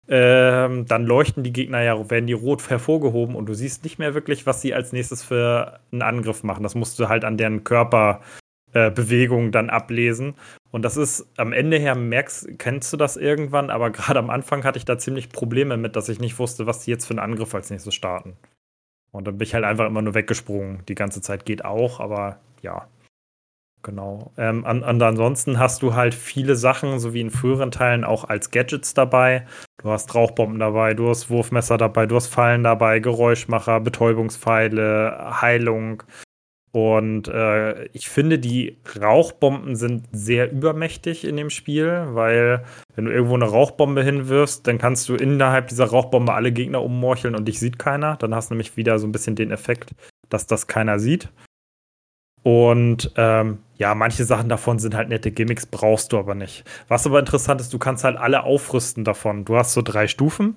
ähm, 0.08 0.86
dann 0.86 1.04
leuchten 1.04 1.42
die 1.42 1.52
Gegner 1.52 1.82
ja, 1.82 2.10
werden 2.10 2.26
die 2.26 2.32
rot 2.32 2.68
hervorgehoben 2.70 3.34
und 3.34 3.46
du 3.46 3.54
siehst 3.54 3.84
nicht 3.84 3.98
mehr 3.98 4.14
wirklich, 4.14 4.46
was 4.46 4.62
sie 4.62 4.72
als 4.72 4.92
nächstes 4.92 5.22
für 5.22 5.80
einen 5.92 6.02
Angriff 6.02 6.42
machen. 6.42 6.62
Das 6.62 6.74
musst 6.74 6.98
du 6.98 7.08
halt 7.08 7.24
an 7.24 7.36
deren 7.36 7.62
Körperbewegung 7.62 9.48
äh, 9.48 9.50
dann 9.50 9.68
ablesen. 9.68 10.34
Und 10.70 10.82
das 10.82 10.96
ist 10.96 11.26
am 11.36 11.52
Ende 11.52 11.78
her, 11.78 11.94
merkst, 11.94 12.58
kennst 12.58 12.92
du 12.92 12.96
das 12.96 13.16
irgendwann, 13.16 13.70
aber 13.70 13.90
gerade 13.92 14.18
am 14.18 14.30
Anfang 14.30 14.64
hatte 14.64 14.78
ich 14.78 14.86
da 14.86 14.98
ziemlich 14.98 15.28
Probleme 15.28 15.76
mit, 15.76 15.94
dass 15.94 16.08
ich 16.08 16.20
nicht 16.20 16.38
wusste, 16.38 16.66
was 16.66 16.84
die 16.84 16.90
jetzt 16.90 17.06
für 17.06 17.12
einen 17.12 17.18
Angriff 17.18 17.54
als 17.54 17.70
nächstes 17.70 17.94
starten. 17.94 18.36
Und 19.10 19.26
dann 19.26 19.38
bin 19.38 19.46
ich 19.46 19.54
halt 19.54 19.64
einfach 19.64 19.86
immer 19.86 20.02
nur 20.02 20.14
weggesprungen. 20.14 20.82
Die 20.88 20.94
ganze 20.94 21.20
Zeit 21.20 21.44
geht 21.44 21.64
auch, 21.64 22.00
aber 22.00 22.38
ja. 22.62 22.88
Genau. 23.82 24.32
Ähm, 24.36 24.64
an, 24.64 24.82
an, 24.82 25.00
ansonsten 25.00 25.58
hast 25.58 25.82
du 25.82 25.94
halt 25.94 26.14
viele 26.14 26.56
Sachen, 26.56 26.98
so 26.98 27.14
wie 27.14 27.20
in 27.20 27.30
früheren 27.30 27.70
Teilen, 27.70 28.04
auch 28.04 28.24
als 28.24 28.50
Gadgets 28.50 28.92
dabei. 28.92 29.46
Du 29.80 29.90
hast 29.90 30.14
Rauchbomben 30.14 30.58
dabei, 30.58 30.94
du 30.94 31.08
hast 31.08 31.30
Wurfmesser 31.30 31.78
dabei, 31.78 32.06
du 32.06 32.16
hast 32.16 32.26
Fallen 32.26 32.64
dabei, 32.64 32.98
Geräuschmacher, 32.98 33.80
Betäubungspfeile, 33.80 35.40
Heilung. 35.40 36.02
Und 36.72 37.28
äh, 37.28 37.86
ich 37.86 38.08
finde, 38.08 38.38
die 38.38 38.78
Rauchbomben 39.00 39.74
sind 39.76 40.06
sehr 40.12 40.52
übermächtig 40.52 41.24
in 41.24 41.36
dem 41.36 41.48
Spiel, 41.48 42.08
weil 42.10 42.64
wenn 42.94 43.06
du 43.06 43.12
irgendwo 43.12 43.36
eine 43.36 43.46
Rauchbombe 43.46 44.02
hinwirfst, 44.02 44.66
dann 44.66 44.78
kannst 44.78 45.08
du 45.08 45.14
innerhalb 45.14 45.68
dieser 45.68 45.86
Rauchbombe 45.86 46.34
alle 46.34 46.52
Gegner 46.52 46.82
ummorcheln 46.82 47.34
und 47.34 47.46
dich 47.46 47.58
sieht 47.58 47.78
keiner. 47.78 48.16
Dann 48.16 48.34
hast 48.34 48.50
du 48.50 48.54
nämlich 48.54 48.76
wieder 48.76 48.98
so 48.98 49.06
ein 49.06 49.12
bisschen 49.12 49.36
den 49.36 49.50
Effekt, 49.50 49.94
dass 50.28 50.46
das 50.46 50.66
keiner 50.66 50.98
sieht. 50.98 51.30
Und 52.42 53.12
ähm, 53.16 53.58
ja, 53.78 53.94
manche 53.94 54.24
Sachen 54.24 54.48
davon 54.48 54.78
sind 54.78 54.94
halt 54.94 55.08
nette 55.08 55.30
Gimmicks, 55.30 55.64
brauchst 55.64 56.12
du 56.12 56.18
aber 56.18 56.34
nicht. 56.34 56.64
Was 56.88 57.06
aber 57.06 57.20
interessant 57.20 57.60
ist, 57.60 57.72
du 57.72 57.78
kannst 57.78 58.04
halt 58.04 58.16
alle 58.16 58.42
aufrüsten 58.42 59.04
davon. 59.04 59.44
Du 59.44 59.56
hast 59.56 59.72
so 59.72 59.82
drei 59.82 60.08
Stufen 60.08 60.56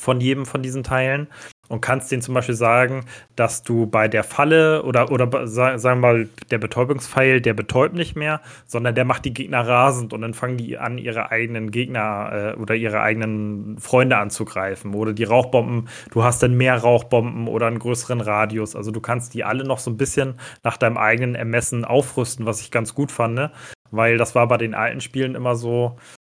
von 0.00 0.20
jedem 0.20 0.46
von 0.46 0.62
diesen 0.62 0.82
Teilen 0.82 1.28
und 1.68 1.80
kannst 1.80 2.12
denen 2.12 2.22
zum 2.22 2.34
Beispiel 2.34 2.54
sagen, 2.54 3.04
dass 3.36 3.62
du 3.62 3.86
bei 3.86 4.06
der 4.08 4.22
Falle 4.22 4.82
oder, 4.82 5.10
oder 5.10 5.46
sagen 5.46 5.82
wir 5.82 5.94
mal, 5.94 6.28
der 6.50 6.58
Betäubungspfeil, 6.58 7.40
der 7.40 7.54
betäubt 7.54 7.94
nicht 7.94 8.16
mehr, 8.16 8.40
sondern 8.66 8.94
der 8.94 9.04
macht 9.04 9.24
die 9.24 9.32
Gegner 9.32 9.66
rasend 9.66 10.12
und 10.12 10.20
dann 10.20 10.34
fangen 10.34 10.58
die 10.58 10.76
an, 10.76 10.98
ihre 10.98 11.30
eigenen 11.30 11.70
Gegner 11.70 12.54
äh, 12.56 12.60
oder 12.60 12.74
ihre 12.74 13.00
eigenen 13.00 13.78
Freunde 13.78 14.18
anzugreifen. 14.18 14.94
Oder 14.94 15.12
die 15.14 15.24
Rauchbomben, 15.24 15.88
du 16.10 16.22
hast 16.22 16.42
dann 16.42 16.54
mehr 16.54 16.76
Rauchbomben 16.76 17.48
oder 17.48 17.66
einen 17.66 17.78
größeren 17.78 18.20
Radius. 18.20 18.76
Also 18.76 18.90
du 18.90 19.00
kannst 19.00 19.32
die 19.34 19.44
alle 19.44 19.64
noch 19.64 19.78
so 19.78 19.90
ein 19.90 19.96
bisschen 19.96 20.34
nach 20.62 20.76
deinem 20.76 20.98
eigenen 20.98 21.34
Ermessen 21.34 21.84
aufrüsten, 21.84 22.46
was 22.46 22.60
ich 22.60 22.70
ganz 22.70 22.94
gut 22.94 23.10
fand, 23.10 23.34
ne? 23.34 23.50
weil 23.90 24.18
das 24.18 24.34
war 24.34 24.46
bei 24.48 24.58
den 24.58 24.74
alten 24.74 25.00
Spielen 25.00 25.34
immer 25.34 25.56
so, 25.56 25.96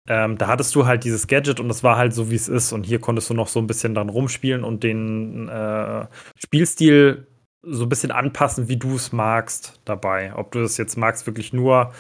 ähm, 0.09 0.39
da 0.39 0.47
hattest 0.47 0.75
du 0.75 0.87
halt 0.87 1.05
dieses 1.05 1.27
Gadget 1.27 1.61
und 1.61 1.69
das 1.69 1.83
war 1.83 1.97
halt 1.97 2.15
so, 2.15 2.31
wie 2.31 2.37
es 2.37 2.49
ist. 2.49 2.73
Und 2.73 2.85
hier 2.85 3.01
konntest 3.01 3.31
du 3.31 3.35
noch 3.35 3.49
so 3.49 3.59
ein 3.61 3.67
bisschen 3.67 3.95
dran 3.95 4.09
rumspielen 4.09 4.65
und 4.65 4.83
den 4.83 5.49
äh, 5.49 6.07
Spielstil 6.37 7.27
so 7.63 7.85
ein 7.85 7.89
bisschen 7.89 8.13
anpassen, 8.13 8.69
wie 8.69 8.77
du 8.77 8.95
es 8.95 9.13
magst 9.13 9.81
dabei. 9.85 10.33
Ob 10.35 10.53
du 10.53 10.61
das 10.61 10.77
jetzt 10.77 10.97
magst, 10.97 11.27
wirklich 11.27 11.53
nur 11.53 11.93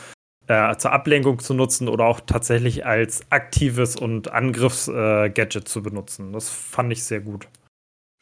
äh, 0.46 0.76
zur 0.76 0.92
Ablenkung 0.92 1.40
zu 1.40 1.54
nutzen 1.54 1.88
oder 1.88 2.04
auch 2.04 2.20
tatsächlich 2.20 2.86
als 2.86 3.22
aktives 3.30 3.96
und 3.96 4.32
Angriffsgadget 4.32 5.56
äh, 5.56 5.64
zu 5.64 5.82
benutzen. 5.82 6.32
Das 6.32 6.48
fand 6.48 6.92
ich 6.92 7.02
sehr 7.02 7.20
gut. 7.20 7.48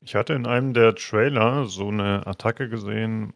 Ich 0.00 0.14
hatte 0.14 0.34
in 0.34 0.46
einem 0.46 0.74
der 0.74 0.94
Trailer 0.94 1.66
so 1.66 1.88
eine 1.88 2.26
Attacke 2.26 2.68
gesehen, 2.68 3.32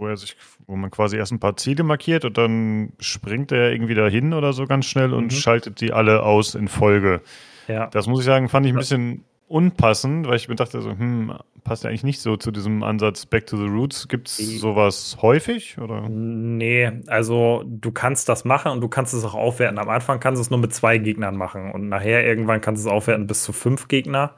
wo 0.00 0.08
er 0.08 0.16
sich, 0.16 0.36
wo 0.66 0.76
man 0.76 0.90
quasi 0.90 1.16
erst 1.16 1.32
ein 1.32 1.40
paar 1.40 1.56
Ziele 1.56 1.84
markiert 1.84 2.24
und 2.24 2.36
dann 2.38 2.92
springt 2.98 3.52
er 3.52 3.72
irgendwie 3.72 3.94
dahin 3.94 4.32
oder 4.32 4.52
so 4.52 4.66
ganz 4.66 4.86
schnell 4.86 5.12
und 5.12 5.26
mhm. 5.26 5.30
schaltet 5.30 5.80
die 5.80 5.92
alle 5.92 6.22
aus 6.22 6.54
in 6.54 6.68
Folge. 6.68 7.20
Ja. 7.68 7.86
Das 7.88 8.06
muss 8.06 8.20
ich 8.20 8.26
sagen, 8.26 8.48
fand 8.48 8.66
ich 8.66 8.72
ein 8.72 8.78
bisschen 8.78 9.24
unpassend, 9.46 10.28
weil 10.28 10.36
ich 10.36 10.48
mir 10.48 10.54
dachte 10.54 10.80
so, 10.80 10.90
hm, 10.90 11.34
passt 11.64 11.82
ja 11.82 11.90
eigentlich 11.90 12.04
nicht 12.04 12.20
so 12.20 12.36
zu 12.36 12.52
diesem 12.52 12.82
Ansatz 12.82 13.26
Back 13.26 13.46
to 13.46 13.56
the 13.56 13.66
Roots. 13.66 14.06
Gibt 14.08 14.28
es 14.28 14.36
sowas 14.60 15.18
häufig? 15.22 15.78
Oder? 15.78 16.08
Nee, 16.08 16.90
also 17.08 17.64
du 17.66 17.90
kannst 17.90 18.28
das 18.28 18.44
machen 18.44 18.70
und 18.70 18.80
du 18.80 18.88
kannst 18.88 19.12
es 19.12 19.24
auch 19.24 19.34
aufwerten. 19.34 19.78
Am 19.78 19.88
Anfang 19.88 20.20
kannst 20.20 20.38
du 20.38 20.42
es 20.42 20.50
nur 20.50 20.60
mit 20.60 20.72
zwei 20.72 20.98
Gegnern 20.98 21.36
machen 21.36 21.72
und 21.72 21.88
nachher 21.88 22.24
irgendwann 22.24 22.60
kannst 22.60 22.84
du 22.84 22.88
es 22.88 22.92
aufwerten 22.92 23.26
bis 23.26 23.42
zu 23.42 23.52
fünf 23.52 23.88
Gegner. 23.88 24.36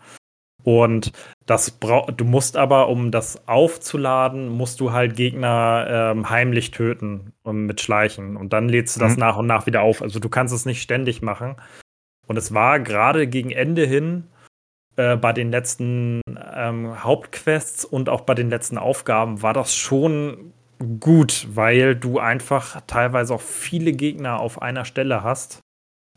Und 0.65 1.13
das 1.47 1.71
brauch, 1.73 2.11
du 2.11 2.25
musst 2.25 2.57
aber, 2.57 2.89
um 2.89 3.11
das 3.11 3.49
aufzuladen, 3.49 4.49
musst 4.49 4.81
du 4.81 4.93
halt 4.93 5.17
Gegner 5.17 5.87
ähm, 5.89 6.31
heimlich 6.31 6.71
töten 6.71 7.33
um, 7.43 7.67
mit 7.67 7.81
Schleichen. 7.81 8.37
Und 8.37 8.53
dann 8.53 8.69
lädst 8.69 8.97
du 8.97 9.01
das 9.01 9.15
mhm. 9.15 9.21
nach 9.21 9.37
und 9.37 9.47
nach 9.47 9.67
wieder 9.67 9.83
auf. 9.83 10.03
Also 10.03 10.21
du 10.21 10.29
kannst 10.29 10.55
es 10.55 10.65
nicht 10.65 10.83
ständig 10.83 11.23
machen. 11.23 11.57
Und 12.27 12.37
es 12.37 12.55
war 12.55 12.79
gerade 12.79 13.27
gegen 13.27 13.51
Ende 13.51 13.85
hin 13.85 14.29
äh, 14.97 15.17
bei 15.17 15.33
den 15.33 15.51
letzten 15.51 16.21
ähm, 16.55 17.03
Hauptquests 17.03 17.85
und 17.85 18.09
auch 18.09 18.21
bei 18.23 18.35
den 18.35 18.49
letzten 18.49 18.79
Aufgaben 18.79 19.43
war 19.43 19.53
das 19.53 19.75
schon 19.75 20.53
gut, 21.01 21.47
weil 21.53 21.97
du 21.97 22.19
einfach 22.19 22.81
teilweise 22.87 23.35
auch 23.35 23.41
viele 23.41 23.93
Gegner 23.93 24.41
auf 24.41 24.63
einer 24.63 24.85
Stelle 24.85 25.25
hast. 25.25 25.61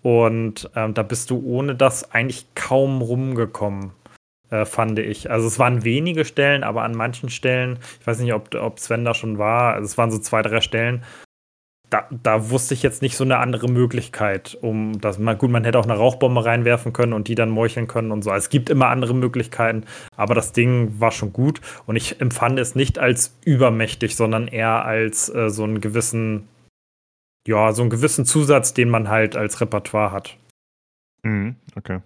Und 0.03 0.69
ähm, 0.75 0.93
da 0.93 1.01
bist 1.01 1.31
du 1.31 1.43
ohne 1.43 1.73
das 1.73 2.11
eigentlich 2.11 2.53
kaum 2.53 3.01
rumgekommen 3.01 3.91
äh, 4.55 4.65
fand 4.65 4.99
ich. 4.99 5.29
Also 5.31 5.47
es 5.47 5.59
waren 5.59 5.83
wenige 5.83 6.25
Stellen, 6.25 6.63
aber 6.63 6.83
an 6.83 6.95
manchen 6.95 7.29
Stellen, 7.29 7.79
ich 7.99 8.07
weiß 8.07 8.19
nicht, 8.19 8.33
ob, 8.33 8.53
ob 8.55 8.79
Sven 8.79 9.05
da 9.05 9.13
schon 9.13 9.37
war, 9.37 9.73
also 9.73 9.85
es 9.85 9.97
waren 9.97 10.11
so 10.11 10.19
zwei, 10.19 10.41
drei 10.41 10.61
Stellen, 10.61 11.03
da, 11.89 12.07
da 12.09 12.49
wusste 12.49 12.73
ich 12.73 12.83
jetzt 12.83 13.01
nicht 13.01 13.15
so 13.15 13.23
eine 13.23 13.37
andere 13.37 13.67
Möglichkeit, 13.67 14.57
um 14.61 14.99
das 14.99 15.19
mal 15.19 15.35
gut, 15.35 15.51
man 15.51 15.63
hätte 15.63 15.79
auch 15.79 15.85
eine 15.85 15.95
Rauchbombe 15.95 16.43
reinwerfen 16.43 16.93
können 16.93 17.13
und 17.13 17.27
die 17.27 17.35
dann 17.35 17.49
meucheln 17.49 17.87
können 17.87 18.11
und 18.11 18.23
so. 18.23 18.31
Also 18.31 18.45
es 18.45 18.49
gibt 18.49 18.69
immer 18.69 18.87
andere 18.87 19.13
Möglichkeiten, 19.13 19.83
aber 20.15 20.35
das 20.35 20.51
Ding 20.51 20.99
war 20.99 21.11
schon 21.11 21.31
gut 21.31 21.61
und 21.85 21.95
ich 21.95 22.21
empfand 22.21 22.59
es 22.59 22.75
nicht 22.75 22.97
als 22.99 23.37
übermächtig, 23.45 24.15
sondern 24.15 24.47
eher 24.47 24.83
als 24.85 25.33
äh, 25.33 25.49
so 25.49 25.63
einen 25.63 25.81
gewissen, 25.81 26.47
ja, 27.47 27.71
so 27.71 27.83
einen 27.83 27.91
gewissen 27.91 28.25
Zusatz, 28.25 28.73
den 28.73 28.89
man 28.89 29.09
halt 29.09 29.35
als 29.35 29.61
Repertoire 29.61 30.11
hat. 30.11 30.37
Mhm, 31.23 31.55
okay. 31.75 31.99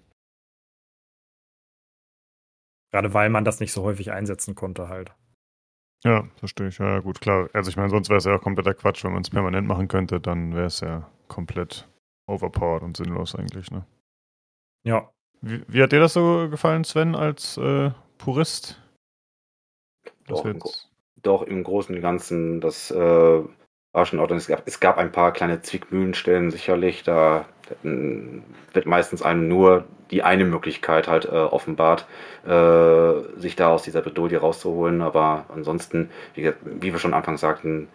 Gerade 2.91 3.13
weil 3.13 3.29
man 3.29 3.45
das 3.45 3.59
nicht 3.59 3.71
so 3.71 3.83
häufig 3.83 4.11
einsetzen 4.11 4.55
konnte 4.55 4.89
halt. 4.89 5.13
Ja, 6.03 6.27
verstehe 6.37 6.69
ich. 6.69 6.77
Ja, 6.77 6.99
gut, 6.99 7.19
klar. 7.21 7.49
Also 7.53 7.69
ich 7.69 7.77
meine, 7.77 7.89
sonst 7.89 8.09
wäre 8.09 8.17
es 8.17 8.25
ja 8.25 8.35
auch 8.35 8.41
kompletter 8.41 8.73
Quatsch, 8.73 9.03
wenn 9.03 9.13
man 9.13 9.21
es 9.21 9.29
permanent 9.29 9.67
machen 9.67 9.87
könnte, 9.87 10.19
dann 10.19 10.55
wäre 10.55 10.67
es 10.67 10.79
ja 10.79 11.09
komplett 11.27 11.87
overpowered 12.25 12.83
und 12.83 12.95
sinnlos 12.95 13.35
eigentlich, 13.35 13.69
ne? 13.71 13.85
Ja. 14.83 15.09
Wie, 15.41 15.63
wie 15.67 15.83
hat 15.83 15.91
dir 15.91 15.99
das 15.99 16.13
so 16.13 16.47
gefallen, 16.49 16.83
Sven, 16.83 17.15
als 17.15 17.57
äh, 17.57 17.91
Purist? 18.17 18.81
Doch, 20.27 20.45
im, 20.45 20.61
doch 21.21 21.43
im 21.43 21.63
Großen 21.63 21.95
und 21.95 22.01
Ganzen, 22.01 22.61
das 22.61 22.91
äh, 22.91 22.97
war 22.97 24.05
schon 24.05 24.19
in 24.19 24.21
Ordnung. 24.21 24.37
Es 24.37 24.47
gab, 24.47 24.67
es 24.67 24.79
gab 24.79 24.97
ein 24.97 25.11
paar 25.11 25.33
kleine 25.33 25.61
Zwickmühlenstellen 25.61 26.51
sicherlich. 26.51 27.03
Da 27.03 27.45
wird 27.83 28.85
meistens 28.85 29.21
einem 29.21 29.47
nur 29.47 29.85
die 30.11 30.23
eine 30.23 30.45
Möglichkeit 30.45 31.07
halt 31.07 31.25
äh, 31.25 31.29
offenbart, 31.29 32.05
äh, 32.45 33.39
sich 33.39 33.55
da 33.55 33.69
aus 33.69 33.83
dieser 33.83 34.01
Bredouille 34.01 34.39
rauszuholen. 34.39 35.01
Aber 35.01 35.45
ansonsten, 35.53 36.09
wie, 36.33 36.51
wie 36.63 36.91
wir 36.91 36.99
schon 36.99 37.13
anfangs 37.13 37.41
sagten, 37.41 37.87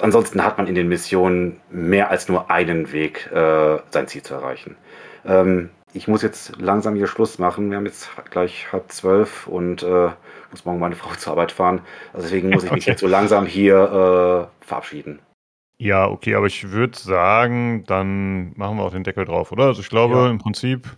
ansonsten 0.00 0.44
hat 0.44 0.58
man 0.58 0.66
in 0.66 0.74
den 0.74 0.88
Missionen 0.88 1.60
mehr 1.70 2.10
als 2.10 2.28
nur 2.28 2.50
einen 2.50 2.92
Weg, 2.92 3.30
äh, 3.32 3.78
sein 3.90 4.08
Ziel 4.08 4.22
zu 4.22 4.34
erreichen. 4.34 4.76
Ähm, 5.24 5.70
ich 5.94 6.08
muss 6.08 6.22
jetzt 6.22 6.60
langsam 6.60 6.94
hier 6.94 7.06
Schluss 7.06 7.38
machen. 7.38 7.70
Wir 7.70 7.76
haben 7.76 7.86
jetzt 7.86 8.10
gleich 8.30 8.72
halb 8.72 8.92
zwölf 8.92 9.46
und 9.46 9.82
äh, 9.82 10.10
muss 10.50 10.64
morgen 10.64 10.78
meine 10.78 10.96
Frau 10.96 11.10
zur 11.16 11.32
Arbeit 11.32 11.52
fahren. 11.52 11.80
Also 12.12 12.26
deswegen 12.26 12.50
muss 12.50 12.64
ich 12.64 12.72
mich 12.72 12.84
okay. 12.84 12.90
jetzt 12.90 13.00
so 13.00 13.06
langsam 13.06 13.46
hier 13.46 14.50
äh, 14.62 14.66
verabschieden. 14.66 15.20
Ja, 15.78 16.08
okay, 16.08 16.34
aber 16.34 16.46
ich 16.46 16.70
würde 16.70 16.98
sagen, 16.98 17.84
dann 17.86 18.52
machen 18.56 18.76
wir 18.76 18.84
auch 18.84 18.90
den 18.90 19.04
Deckel 19.04 19.24
drauf, 19.24 19.52
oder? 19.52 19.64
Also 19.64 19.80
ich 19.80 19.88
glaube, 19.88 20.14
ja. 20.14 20.30
im 20.30 20.38
Prinzip 20.38 20.88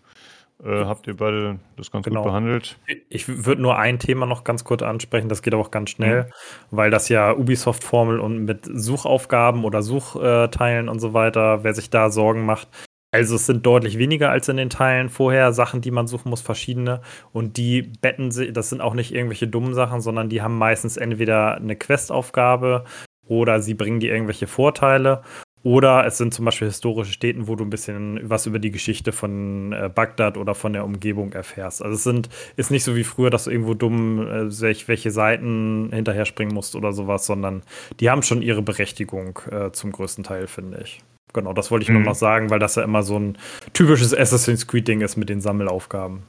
äh, 0.65 0.85
habt 0.85 1.07
ihr 1.07 1.17
beide 1.17 1.59
das 1.77 1.91
ganz 1.91 2.05
genau. 2.05 2.23
gut 2.23 2.31
behandelt. 2.31 2.79
Ich 3.11 3.45
würde 3.45 3.61
nur 3.61 3.79
ein 3.79 3.99
Thema 3.99 4.25
noch 4.25 4.43
ganz 4.43 4.65
kurz 4.65 4.83
ansprechen, 4.83 5.29
das 5.29 5.43
geht 5.43 5.53
aber 5.53 5.63
auch 5.63 5.71
ganz 5.71 5.91
schnell, 5.91 6.23
mhm. 6.23 6.27
weil 6.71 6.91
das 6.91 7.11
ja 7.11 7.33
Ubisoft-Formel 7.33 8.21
und 8.21 8.45
mit 8.47 8.69
Suchaufgaben 8.73 9.65
oder 9.65 9.83
Suchteilen 9.83 10.89
und 10.89 10.99
so 10.99 11.13
weiter, 11.13 11.63
wer 11.63 11.75
sich 11.75 11.91
da 11.91 12.11
Sorgen 12.11 12.47
macht, 12.47 12.69
also 13.13 13.35
es 13.35 13.47
sind 13.47 13.67
deutlich 13.67 13.99
weniger 13.99 14.31
als 14.31 14.49
in 14.49 14.57
den 14.57 14.71
Teilen 14.71 15.09
vorher, 15.09 15.53
Sachen, 15.53 15.81
die 15.81 15.91
man 15.91 16.07
suchen 16.07 16.31
muss, 16.31 16.41
verschiedene. 16.41 17.01
Und 17.33 17.57
die 17.57 17.83
betten 17.83 18.31
sich, 18.31 18.53
das 18.53 18.71
sind 18.71 18.81
auch 18.81 18.95
nicht 18.95 19.13
irgendwelche 19.13 19.49
dummen 19.49 19.75
Sachen, 19.75 20.01
sondern 20.01 20.29
die 20.29 20.43
haben 20.43 20.57
meistens 20.57 20.97
entweder 20.97 21.57
eine 21.57 21.75
Questaufgabe 21.75 22.85
oder 23.31 23.63
sie 23.63 23.75
bringen 23.75 24.01
dir 24.01 24.13
irgendwelche 24.13 24.49
Vorteile. 24.49 25.23
Oder 25.63 26.07
es 26.07 26.17
sind 26.17 26.33
zum 26.33 26.47
Beispiel 26.47 26.69
historische 26.69 27.13
Städten, 27.13 27.47
wo 27.47 27.55
du 27.55 27.65
ein 27.65 27.71
bisschen 27.71 28.19
was 28.23 28.47
über 28.47 28.59
die 28.59 28.71
Geschichte 28.71 29.13
von 29.13 29.73
äh, 29.73 29.91
Bagdad 29.95 30.39
oder 30.39 30.55
von 30.55 30.73
der 30.73 30.85
Umgebung 30.85 31.33
erfährst. 31.33 31.83
Also 31.83 31.95
es 31.95 32.03
sind, 32.03 32.31
ist 32.57 32.71
nicht 32.71 32.83
so 32.83 32.97
wie 32.97 33.05
früher, 33.05 33.29
dass 33.31 33.45
du 33.45 33.51
irgendwo 33.51 33.75
dumm 33.75 34.27
äh, 34.27 34.51
welche 34.89 35.11
Seiten 35.11 35.91
hinterher 35.93 36.25
springen 36.25 36.55
musst 36.55 36.75
oder 36.75 36.93
sowas, 36.93 37.27
sondern 37.27 37.63
die 38.01 38.09
haben 38.09 38.23
schon 38.23 38.43
ihre 38.43 38.63
Berechtigung 38.63 39.39
äh, 39.51 39.71
zum 39.71 39.93
größten 39.93 40.25
Teil, 40.25 40.47
finde 40.47 40.81
ich. 40.83 41.03
Genau, 41.35 41.53
das 41.53 41.71
wollte 41.71 41.83
ich 41.83 41.91
mhm. 41.91 41.97
nur 41.97 42.05
noch 42.05 42.15
sagen, 42.15 42.51
weil 42.51 42.59
das 42.59 42.75
ja 42.75 42.83
immer 42.83 43.03
so 43.03 43.19
ein 43.19 43.37
typisches 43.75 44.17
Assassin's 44.17 44.67
Creed-Ding 44.67 45.03
ist 45.03 45.17
mit 45.17 45.29
den 45.29 45.43
Sammelaufgaben. 45.43 46.23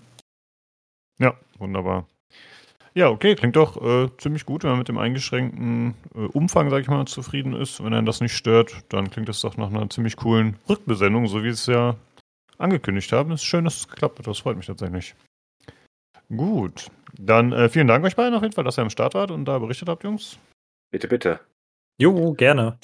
Ja, 1.19 1.35
wunderbar. 1.57 2.05
Ja, 2.93 3.09
okay, 3.09 3.35
klingt 3.35 3.55
doch 3.55 3.81
äh, 3.81 4.09
ziemlich 4.17 4.45
gut, 4.45 4.63
wenn 4.63 4.71
man 4.71 4.79
mit 4.79 4.89
dem 4.89 4.97
eingeschränkten 4.97 5.95
äh, 6.13 6.25
Umfang, 6.25 6.69
sag 6.69 6.81
ich 6.81 6.87
mal, 6.89 7.05
zufrieden 7.05 7.53
ist. 7.53 7.81
Wenn 7.83 7.93
einen 7.93 8.05
das 8.05 8.19
nicht 8.19 8.35
stört, 8.35 8.83
dann 8.89 9.09
klingt 9.09 9.29
das 9.29 9.39
doch 9.41 9.55
nach 9.55 9.69
einer 9.69 9.89
ziemlich 9.89 10.17
coolen 10.17 10.57
Rückbesendung, 10.67 11.27
so 11.27 11.43
wie 11.43 11.49
es 11.49 11.67
ja 11.67 11.95
angekündigt 12.57 13.11
haben. 13.13 13.31
Es 13.31 13.41
ist 13.41 13.47
schön, 13.47 13.63
dass 13.63 13.77
es 13.77 13.87
geklappt 13.87 14.19
hat. 14.19 14.27
Das 14.27 14.39
freut 14.39 14.57
mich 14.57 14.65
tatsächlich. 14.65 15.15
Gut, 16.35 16.87
dann 17.17 17.53
äh, 17.53 17.69
vielen 17.69 17.87
Dank 17.87 18.03
euch 18.05 18.15
beiden 18.15 18.33
auf 18.33 18.41
jeden 18.41 18.53
Fall, 18.53 18.63
dass 18.63 18.77
ihr 18.77 18.83
am 18.83 18.89
Start 18.89 19.13
wart 19.13 19.31
und 19.31 19.45
da 19.45 19.59
berichtet 19.59 19.87
habt, 19.87 20.03
Jungs. 20.03 20.37
Bitte, 20.91 21.07
bitte. 21.07 21.39
Jo, 21.97 22.33
gerne. 22.33 22.77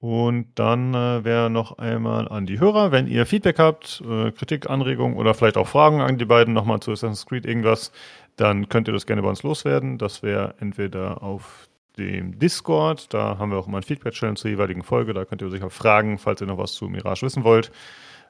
Und 0.00 0.46
dann 0.54 0.94
äh, 0.94 1.24
wäre 1.24 1.50
noch 1.50 1.78
einmal 1.78 2.28
an 2.28 2.46
die 2.46 2.60
Hörer, 2.60 2.92
wenn 2.92 3.08
ihr 3.08 3.26
Feedback 3.26 3.58
habt, 3.58 4.00
äh, 4.08 4.30
Kritik, 4.30 4.70
Anregungen 4.70 5.16
oder 5.16 5.34
vielleicht 5.34 5.56
auch 5.56 5.66
Fragen 5.66 6.00
an 6.00 6.18
die 6.18 6.24
beiden 6.24 6.54
nochmal 6.54 6.78
zu 6.78 6.92
Assassin's 6.92 7.26
Creed 7.26 7.46
irgendwas, 7.46 7.90
dann 8.38 8.68
könnt 8.68 8.88
ihr 8.88 8.94
das 8.94 9.04
gerne 9.04 9.22
bei 9.22 9.28
uns 9.28 9.42
loswerden. 9.42 9.98
Das 9.98 10.22
wäre 10.22 10.54
entweder 10.60 11.22
auf 11.22 11.68
dem 11.98 12.38
Discord, 12.38 13.12
da 13.12 13.38
haben 13.38 13.50
wir 13.50 13.58
auch 13.58 13.66
immer 13.66 13.78
ein 13.78 13.82
Feedback-Channel 13.82 14.36
zur 14.36 14.50
jeweiligen 14.50 14.84
Folge, 14.84 15.12
da 15.12 15.24
könnt 15.24 15.42
ihr 15.42 15.50
sicher 15.50 15.68
fragen, 15.68 16.16
falls 16.16 16.40
ihr 16.40 16.46
noch 16.46 16.58
was 16.58 16.72
zu 16.72 16.88
Mirage 16.88 17.26
wissen 17.26 17.42
wollt. 17.42 17.72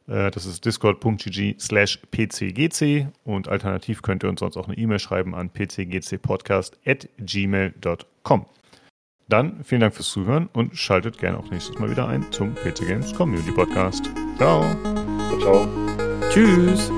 Äh, 0.08 0.30
das 0.30 0.46
ist 0.46 0.64
discord.gg 0.64 1.60
slash 1.60 1.98
pcgc 2.10 3.08
und 3.24 3.48
alternativ 3.48 4.00
könnt 4.00 4.24
ihr 4.24 4.30
uns 4.30 4.40
sonst 4.40 4.56
auch 4.56 4.66
eine 4.66 4.78
E-Mail 4.78 4.98
schreiben 4.98 5.34
an 5.34 5.50
pcgcpodcast 5.50 6.78
at 6.86 7.08
gmail.com. 7.18 8.46
Dann 9.28 9.62
vielen 9.62 9.82
Dank 9.82 9.94
fürs 9.94 10.08
Zuhören 10.08 10.48
und 10.54 10.74
schaltet 10.74 11.18
gerne 11.18 11.38
auch 11.38 11.50
nächstes 11.50 11.78
Mal 11.78 11.90
wieder 11.90 12.08
ein 12.08 12.24
zum 12.32 12.54
PC 12.54 12.86
Games 12.86 13.14
Community 13.14 13.52
Podcast. 13.52 14.10
Ciao. 14.38 14.64
Ciao. 15.28 15.40
ciao. 15.40 15.68
Tschüss. 16.30 16.90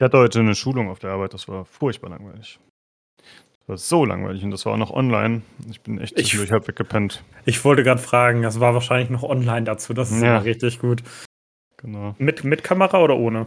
Ich 0.00 0.04
hatte 0.04 0.16
heute 0.16 0.40
eine 0.40 0.54
Schulung 0.54 0.88
auf 0.88 0.98
der 0.98 1.10
Arbeit, 1.10 1.34
das 1.34 1.46
war 1.46 1.66
furchtbar 1.66 2.08
langweilig 2.08 2.58
war 3.70 3.78
so 3.78 4.04
langweilig 4.04 4.44
und 4.44 4.50
das 4.50 4.66
war 4.66 4.74
auch 4.74 4.78
noch 4.78 4.90
online. 4.90 5.42
Ich 5.70 5.80
bin 5.80 5.98
echt 5.98 6.18
ich, 6.18 6.50
halb 6.50 6.68
weggepennt. 6.68 7.24
Ich 7.46 7.64
wollte 7.64 7.82
gerade 7.82 8.02
fragen, 8.02 8.42
das 8.42 8.60
war 8.60 8.74
wahrscheinlich 8.74 9.08
noch 9.08 9.22
online 9.22 9.64
dazu. 9.64 9.94
Das 9.94 10.10
ist 10.10 10.22
ja 10.22 10.38
richtig 10.38 10.80
gut. 10.80 11.02
Genau. 11.78 12.14
Mit, 12.18 12.44
mit 12.44 12.62
Kamera 12.62 13.00
oder 13.00 13.16
ohne? 13.16 13.46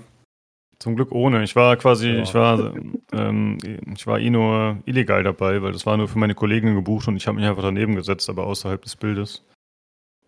Zum 0.80 0.96
Glück 0.96 1.12
ohne. 1.12 1.44
Ich 1.44 1.56
war 1.56 1.78
quasi, 1.78 2.10
ja. 2.10 2.24
ich 2.24 2.34
war, 2.34 2.74
ähm, 3.12 3.58
ich 3.96 4.08
war 4.08 4.20
eh 4.20 4.30
nur 4.30 4.78
illegal 4.86 5.24
dabei, 5.24 5.62
weil 5.62 5.72
das 5.72 5.86
war 5.86 5.98
nur 5.98 6.08
für 6.08 6.18
meine 6.18 6.36
Kollegen 6.36 6.74
gebucht 6.74 7.08
und 7.08 7.16
ich 7.16 7.28
habe 7.28 7.38
mich 7.38 7.46
einfach 7.46 7.62
daneben 7.62 7.96
gesetzt, 7.96 8.30
aber 8.30 8.48
außerhalb 8.48 8.82
des 8.82 8.96
Bildes. 8.96 9.46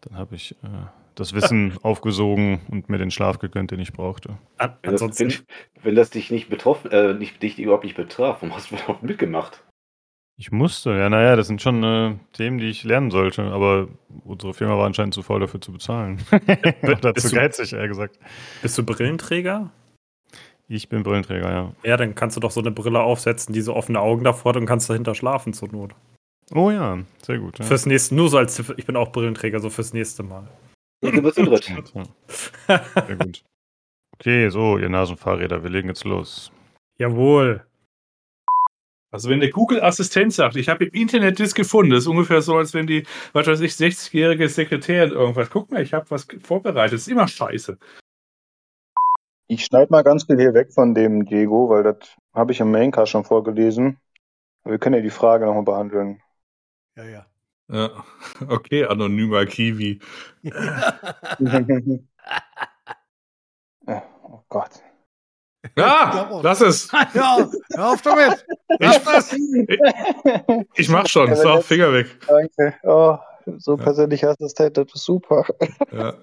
Dann 0.02 0.18
habe 0.18 0.36
ich 0.36 0.52
äh, 0.64 0.68
das 1.16 1.34
Wissen 1.34 1.78
aufgesogen 1.82 2.62
und 2.70 2.90
mir 2.90 2.98
den 2.98 3.12
Schlaf 3.12 3.40
gegönnt, 3.40 3.72
den 3.72 3.80
ich 3.80 3.94
brauchte. 3.94 4.38
Ansonsten, 4.58 5.30
wenn, 5.30 5.84
wenn 5.84 5.96
das 5.96 6.10
dich 6.10 6.32
nicht 6.32 6.50
betroffen, 6.50 6.92
äh, 6.92 7.14
nicht, 7.14 7.42
dich 7.42 7.58
überhaupt 7.60 7.84
nicht 7.84 7.96
betraf, 7.96 8.38
warum 8.42 8.56
hast 8.56 8.72
du 8.72 8.76
überhaupt 8.76 9.04
mitgemacht? 9.04 9.64
Ich 10.38 10.52
musste, 10.52 10.92
ja, 10.92 11.10
naja, 11.10 11.38
das 11.38 11.48
sind 11.48 11.62
schon 11.62 11.82
äh, 11.84 12.16
Themen, 12.34 12.58
die 12.58 12.68
ich 12.68 12.84
lernen 12.84 13.10
sollte, 13.10 13.44
aber 13.44 13.88
unsere 14.26 14.54
Firma 14.54 14.78
war 14.78 14.86
anscheinend 14.86 15.14
zu 15.14 15.24
faul 15.24 15.40
dafür 15.40 15.62
zu 15.62 15.72
bezahlen. 15.72 16.20
Oder 16.82 17.16
zu 17.16 17.34
geizig, 17.34 17.72
eher 17.72 17.88
gesagt. 17.88 18.20
Bist 18.62 18.78
du 18.78 18.84
Brillenträger? 18.84 19.72
Ich 20.68 20.90
bin 20.90 21.04
Brillenträger, 21.04 21.52
ja. 21.52 21.72
Ja, 21.84 21.96
dann 21.96 22.16
kannst 22.16 22.36
du 22.36 22.42
doch 22.42 22.52
so 22.52 22.60
eine 22.60 22.72
Brille 22.72 23.00
aufsetzen, 23.00 23.54
die 23.54 23.62
so 23.62 23.76
offene 23.76 24.02
Augen 24.02 24.26
davor 24.26 24.50
hat 24.50 24.58
und 24.58 24.66
kannst 24.66 24.90
dahinter 24.90 25.16
schlafen 25.16 25.54
zur 25.54 25.72
Not. 25.72 25.96
Oh 26.54 26.70
ja, 26.70 27.00
sehr 27.22 27.40
gut. 27.40 27.60
Ja. 27.60 27.66
Fürs 27.66 27.86
nächste, 27.86 28.16
nur 28.16 28.30
so 28.30 28.38
als, 28.38 28.60
ich 28.76 28.86
bin 28.86 28.96
auch 28.96 29.12
Brillenträger, 29.12 29.60
so 29.60 29.70
fürs 29.70 29.94
nächste 29.94 30.24
Mal. 30.24 30.48
Du 31.12 31.22
bist 31.22 31.38
im 31.38 31.46
dritt. 31.46 31.64
Sehr 32.68 33.16
gut. 33.18 33.44
Okay, 34.16 34.50
so, 34.50 34.78
ihr 34.78 34.90
Nasenfahrräder, 34.90 35.64
wir 35.64 35.70
legen 35.70 35.90
jetzt 35.90 36.06
los. 36.06 36.52
Jawohl. 36.98 37.66
Also 39.12 39.30
wenn 39.30 39.40
der 39.40 39.50
Google-Assistent 39.50 40.34
sagt, 40.34 40.56
ich 40.58 40.68
habe 40.68 40.86
im 40.86 40.94
Internet 40.94 41.40
das 41.40 41.56
gefunden, 41.56 41.92
das 41.92 42.02
ist 42.02 42.08
ungefähr 42.08 42.42
so, 42.42 42.58
als 42.58 42.74
wenn 42.74 42.86
die, 42.86 43.06
was 43.34 43.48
weiß 43.48 43.62
ich, 43.62 43.72
60-jährige 43.72 44.50
Sekretärin 44.50 45.12
irgendwas, 45.12 45.50
guck 45.50 45.72
mal, 45.72 45.82
ich 45.82 45.94
habe 45.94 46.10
was 46.10 46.28
vorbereitet, 46.42 46.96
das 46.96 47.02
ist 47.02 47.08
immer 47.08 47.28
scheiße. 47.28 47.78
Ich 49.48 49.64
schneide 49.64 49.92
mal 49.92 50.04
ganz 50.04 50.26
viel 50.26 50.38
hier 50.38 50.54
weg 50.54 50.74
von 50.74 50.94
dem 50.94 51.26
Diego, 51.26 51.70
weil 51.70 51.84
das 51.84 52.16
habe 52.34 52.52
ich 52.52 52.60
im 52.60 52.72
Maincast 52.72 53.12
schon 53.12 53.24
vorgelesen. 53.24 54.00
Wir 54.66 54.80
können 54.80 54.96
ja 54.96 55.02
die 55.02 55.10
Frage 55.10 55.46
nochmal 55.46 55.64
behandeln. 55.64 56.22
Ja, 56.98 57.06
ja. 57.06 57.26
Ja, 57.72 57.90
okay, 58.48 58.86
anonymer 58.86 59.46
Kiwi. 59.46 60.00
oh 63.88 64.44
Gott. 64.50 64.82
Ja, 65.76 66.40
lass 66.44 66.62
es. 66.62 66.92
Ja, 67.14 67.50
hör 67.74 67.90
auf 67.90 68.02
damit. 68.04 68.46
Lass 68.80 69.04
das. 69.04 69.34
Ich, 69.34 69.80
ich 70.76 70.90
mach 70.90 71.08
schon. 71.08 71.36
So, 71.36 71.62
Finger 71.62 71.92
weg. 71.92 72.08
Danke. 72.28 72.76
Oh, 72.84 73.18
so 73.58 73.76
persönlicher 73.76 74.30
Assistent, 74.30 74.78
das 74.78 74.86
ist 74.94 75.06
super. 75.06 75.44
Ja. 75.92 76.14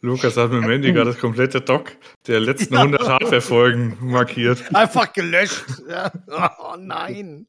Lukas 0.00 0.36
hat 0.36 0.52
mit 0.52 0.62
Mandy 0.64 0.92
gerade 0.92 1.10
das 1.10 1.18
komplette 1.18 1.60
Doc 1.60 1.96
der 2.26 2.38
letzten 2.38 2.76
100 2.76 3.08
Hardware-Folgen 3.08 3.96
markiert. 4.00 4.62
Einfach 4.74 5.12
gelöscht. 5.12 5.64
Ja. 5.88 6.12
Oh 6.28 6.76
nein. 6.78 7.48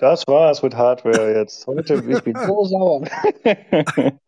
Das 0.00 0.26
war's 0.26 0.62
mit 0.62 0.74
Hardware 0.74 1.34
jetzt. 1.34 1.66
Heute, 1.66 1.94
ich 2.08 2.22
bin 2.22 2.36
so 2.46 2.64
sauer. 2.64 3.04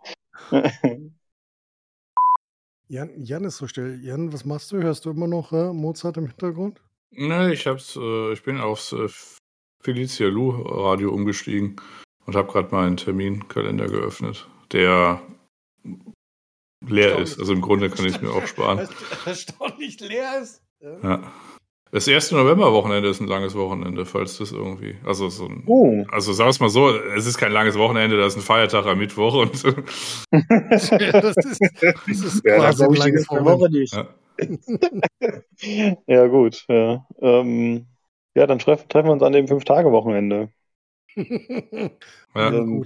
Jan, 2.88 3.10
Jan 3.22 3.44
ist 3.44 3.58
so 3.58 3.66
still. 3.66 4.00
Jan, 4.02 4.32
was 4.32 4.46
machst 4.46 4.72
du? 4.72 4.78
Hörst 4.78 5.04
du 5.04 5.10
immer 5.10 5.26
noch 5.26 5.52
äh, 5.52 5.72
Mozart 5.72 6.16
im 6.16 6.26
Hintergrund? 6.26 6.80
Nee, 7.10 7.52
ich 7.52 7.66
hab's, 7.66 7.96
äh, 7.96 8.32
ich 8.32 8.42
bin 8.42 8.58
aufs 8.60 8.92
äh, 8.92 9.08
Felicia 9.82 10.28
Lu 10.28 10.50
Radio 10.50 11.12
umgestiegen 11.12 11.76
und 12.24 12.34
habe 12.34 12.50
gerade 12.50 12.74
meinen 12.74 12.96
Terminkalender 12.96 13.88
geöffnet, 13.88 14.48
der 14.72 15.20
leer 16.86 17.18
ist. 17.18 17.38
Also 17.38 17.52
im 17.52 17.60
Grunde 17.60 17.90
kann 17.90 18.06
ich 18.06 18.16
es 18.16 18.22
mir 18.22 18.30
auch 18.30 18.46
sparen. 18.46 18.88
Erstaunlich 19.26 20.00
leer 20.00 20.40
ist. 20.40 20.62
Ja. 20.80 20.98
ja. 21.02 21.32
Das 21.90 22.06
erste 22.06 22.34
November-Wochenende 22.36 23.08
ist 23.08 23.20
ein 23.20 23.28
langes 23.28 23.54
Wochenende, 23.54 24.04
falls 24.04 24.36
das 24.38 24.52
irgendwie. 24.52 24.96
Also 25.04 25.28
so 25.30 25.46
ein, 25.46 25.62
oh. 25.66 26.04
also 26.12 26.32
sag 26.32 26.48
es 26.48 26.60
mal 26.60 26.68
so, 26.68 26.90
es 26.90 27.26
ist 27.26 27.38
kein 27.38 27.52
langes 27.52 27.78
Wochenende, 27.78 28.18
das 28.18 28.34
ist 28.34 28.40
ein 28.40 28.42
Feiertag 28.42 28.86
am 28.86 28.98
Mittwoch 28.98 29.34
und 29.34 29.54
das 29.64 30.92
ist, 30.92 31.60
das 31.82 32.20
ist 32.20 32.44
ja, 32.44 32.56
quasi 32.56 32.84
ein 32.84 32.94
langes 32.94 33.28
Woche 33.30 33.70
nicht. 33.70 33.94
Ja. 33.94 34.08
ja, 36.06 36.26
gut, 36.26 36.64
ja. 36.68 37.06
Ähm, 37.20 37.86
ja, 38.34 38.46
dann 38.46 38.58
treffen, 38.58 38.88
treffen 38.88 39.08
wir 39.08 39.12
uns 39.12 39.22
an 39.22 39.32
dem 39.32 39.48
Fünf-Tage-Wochenende. 39.48 40.50
ja. 41.16 41.90
Ähm, 42.36 42.84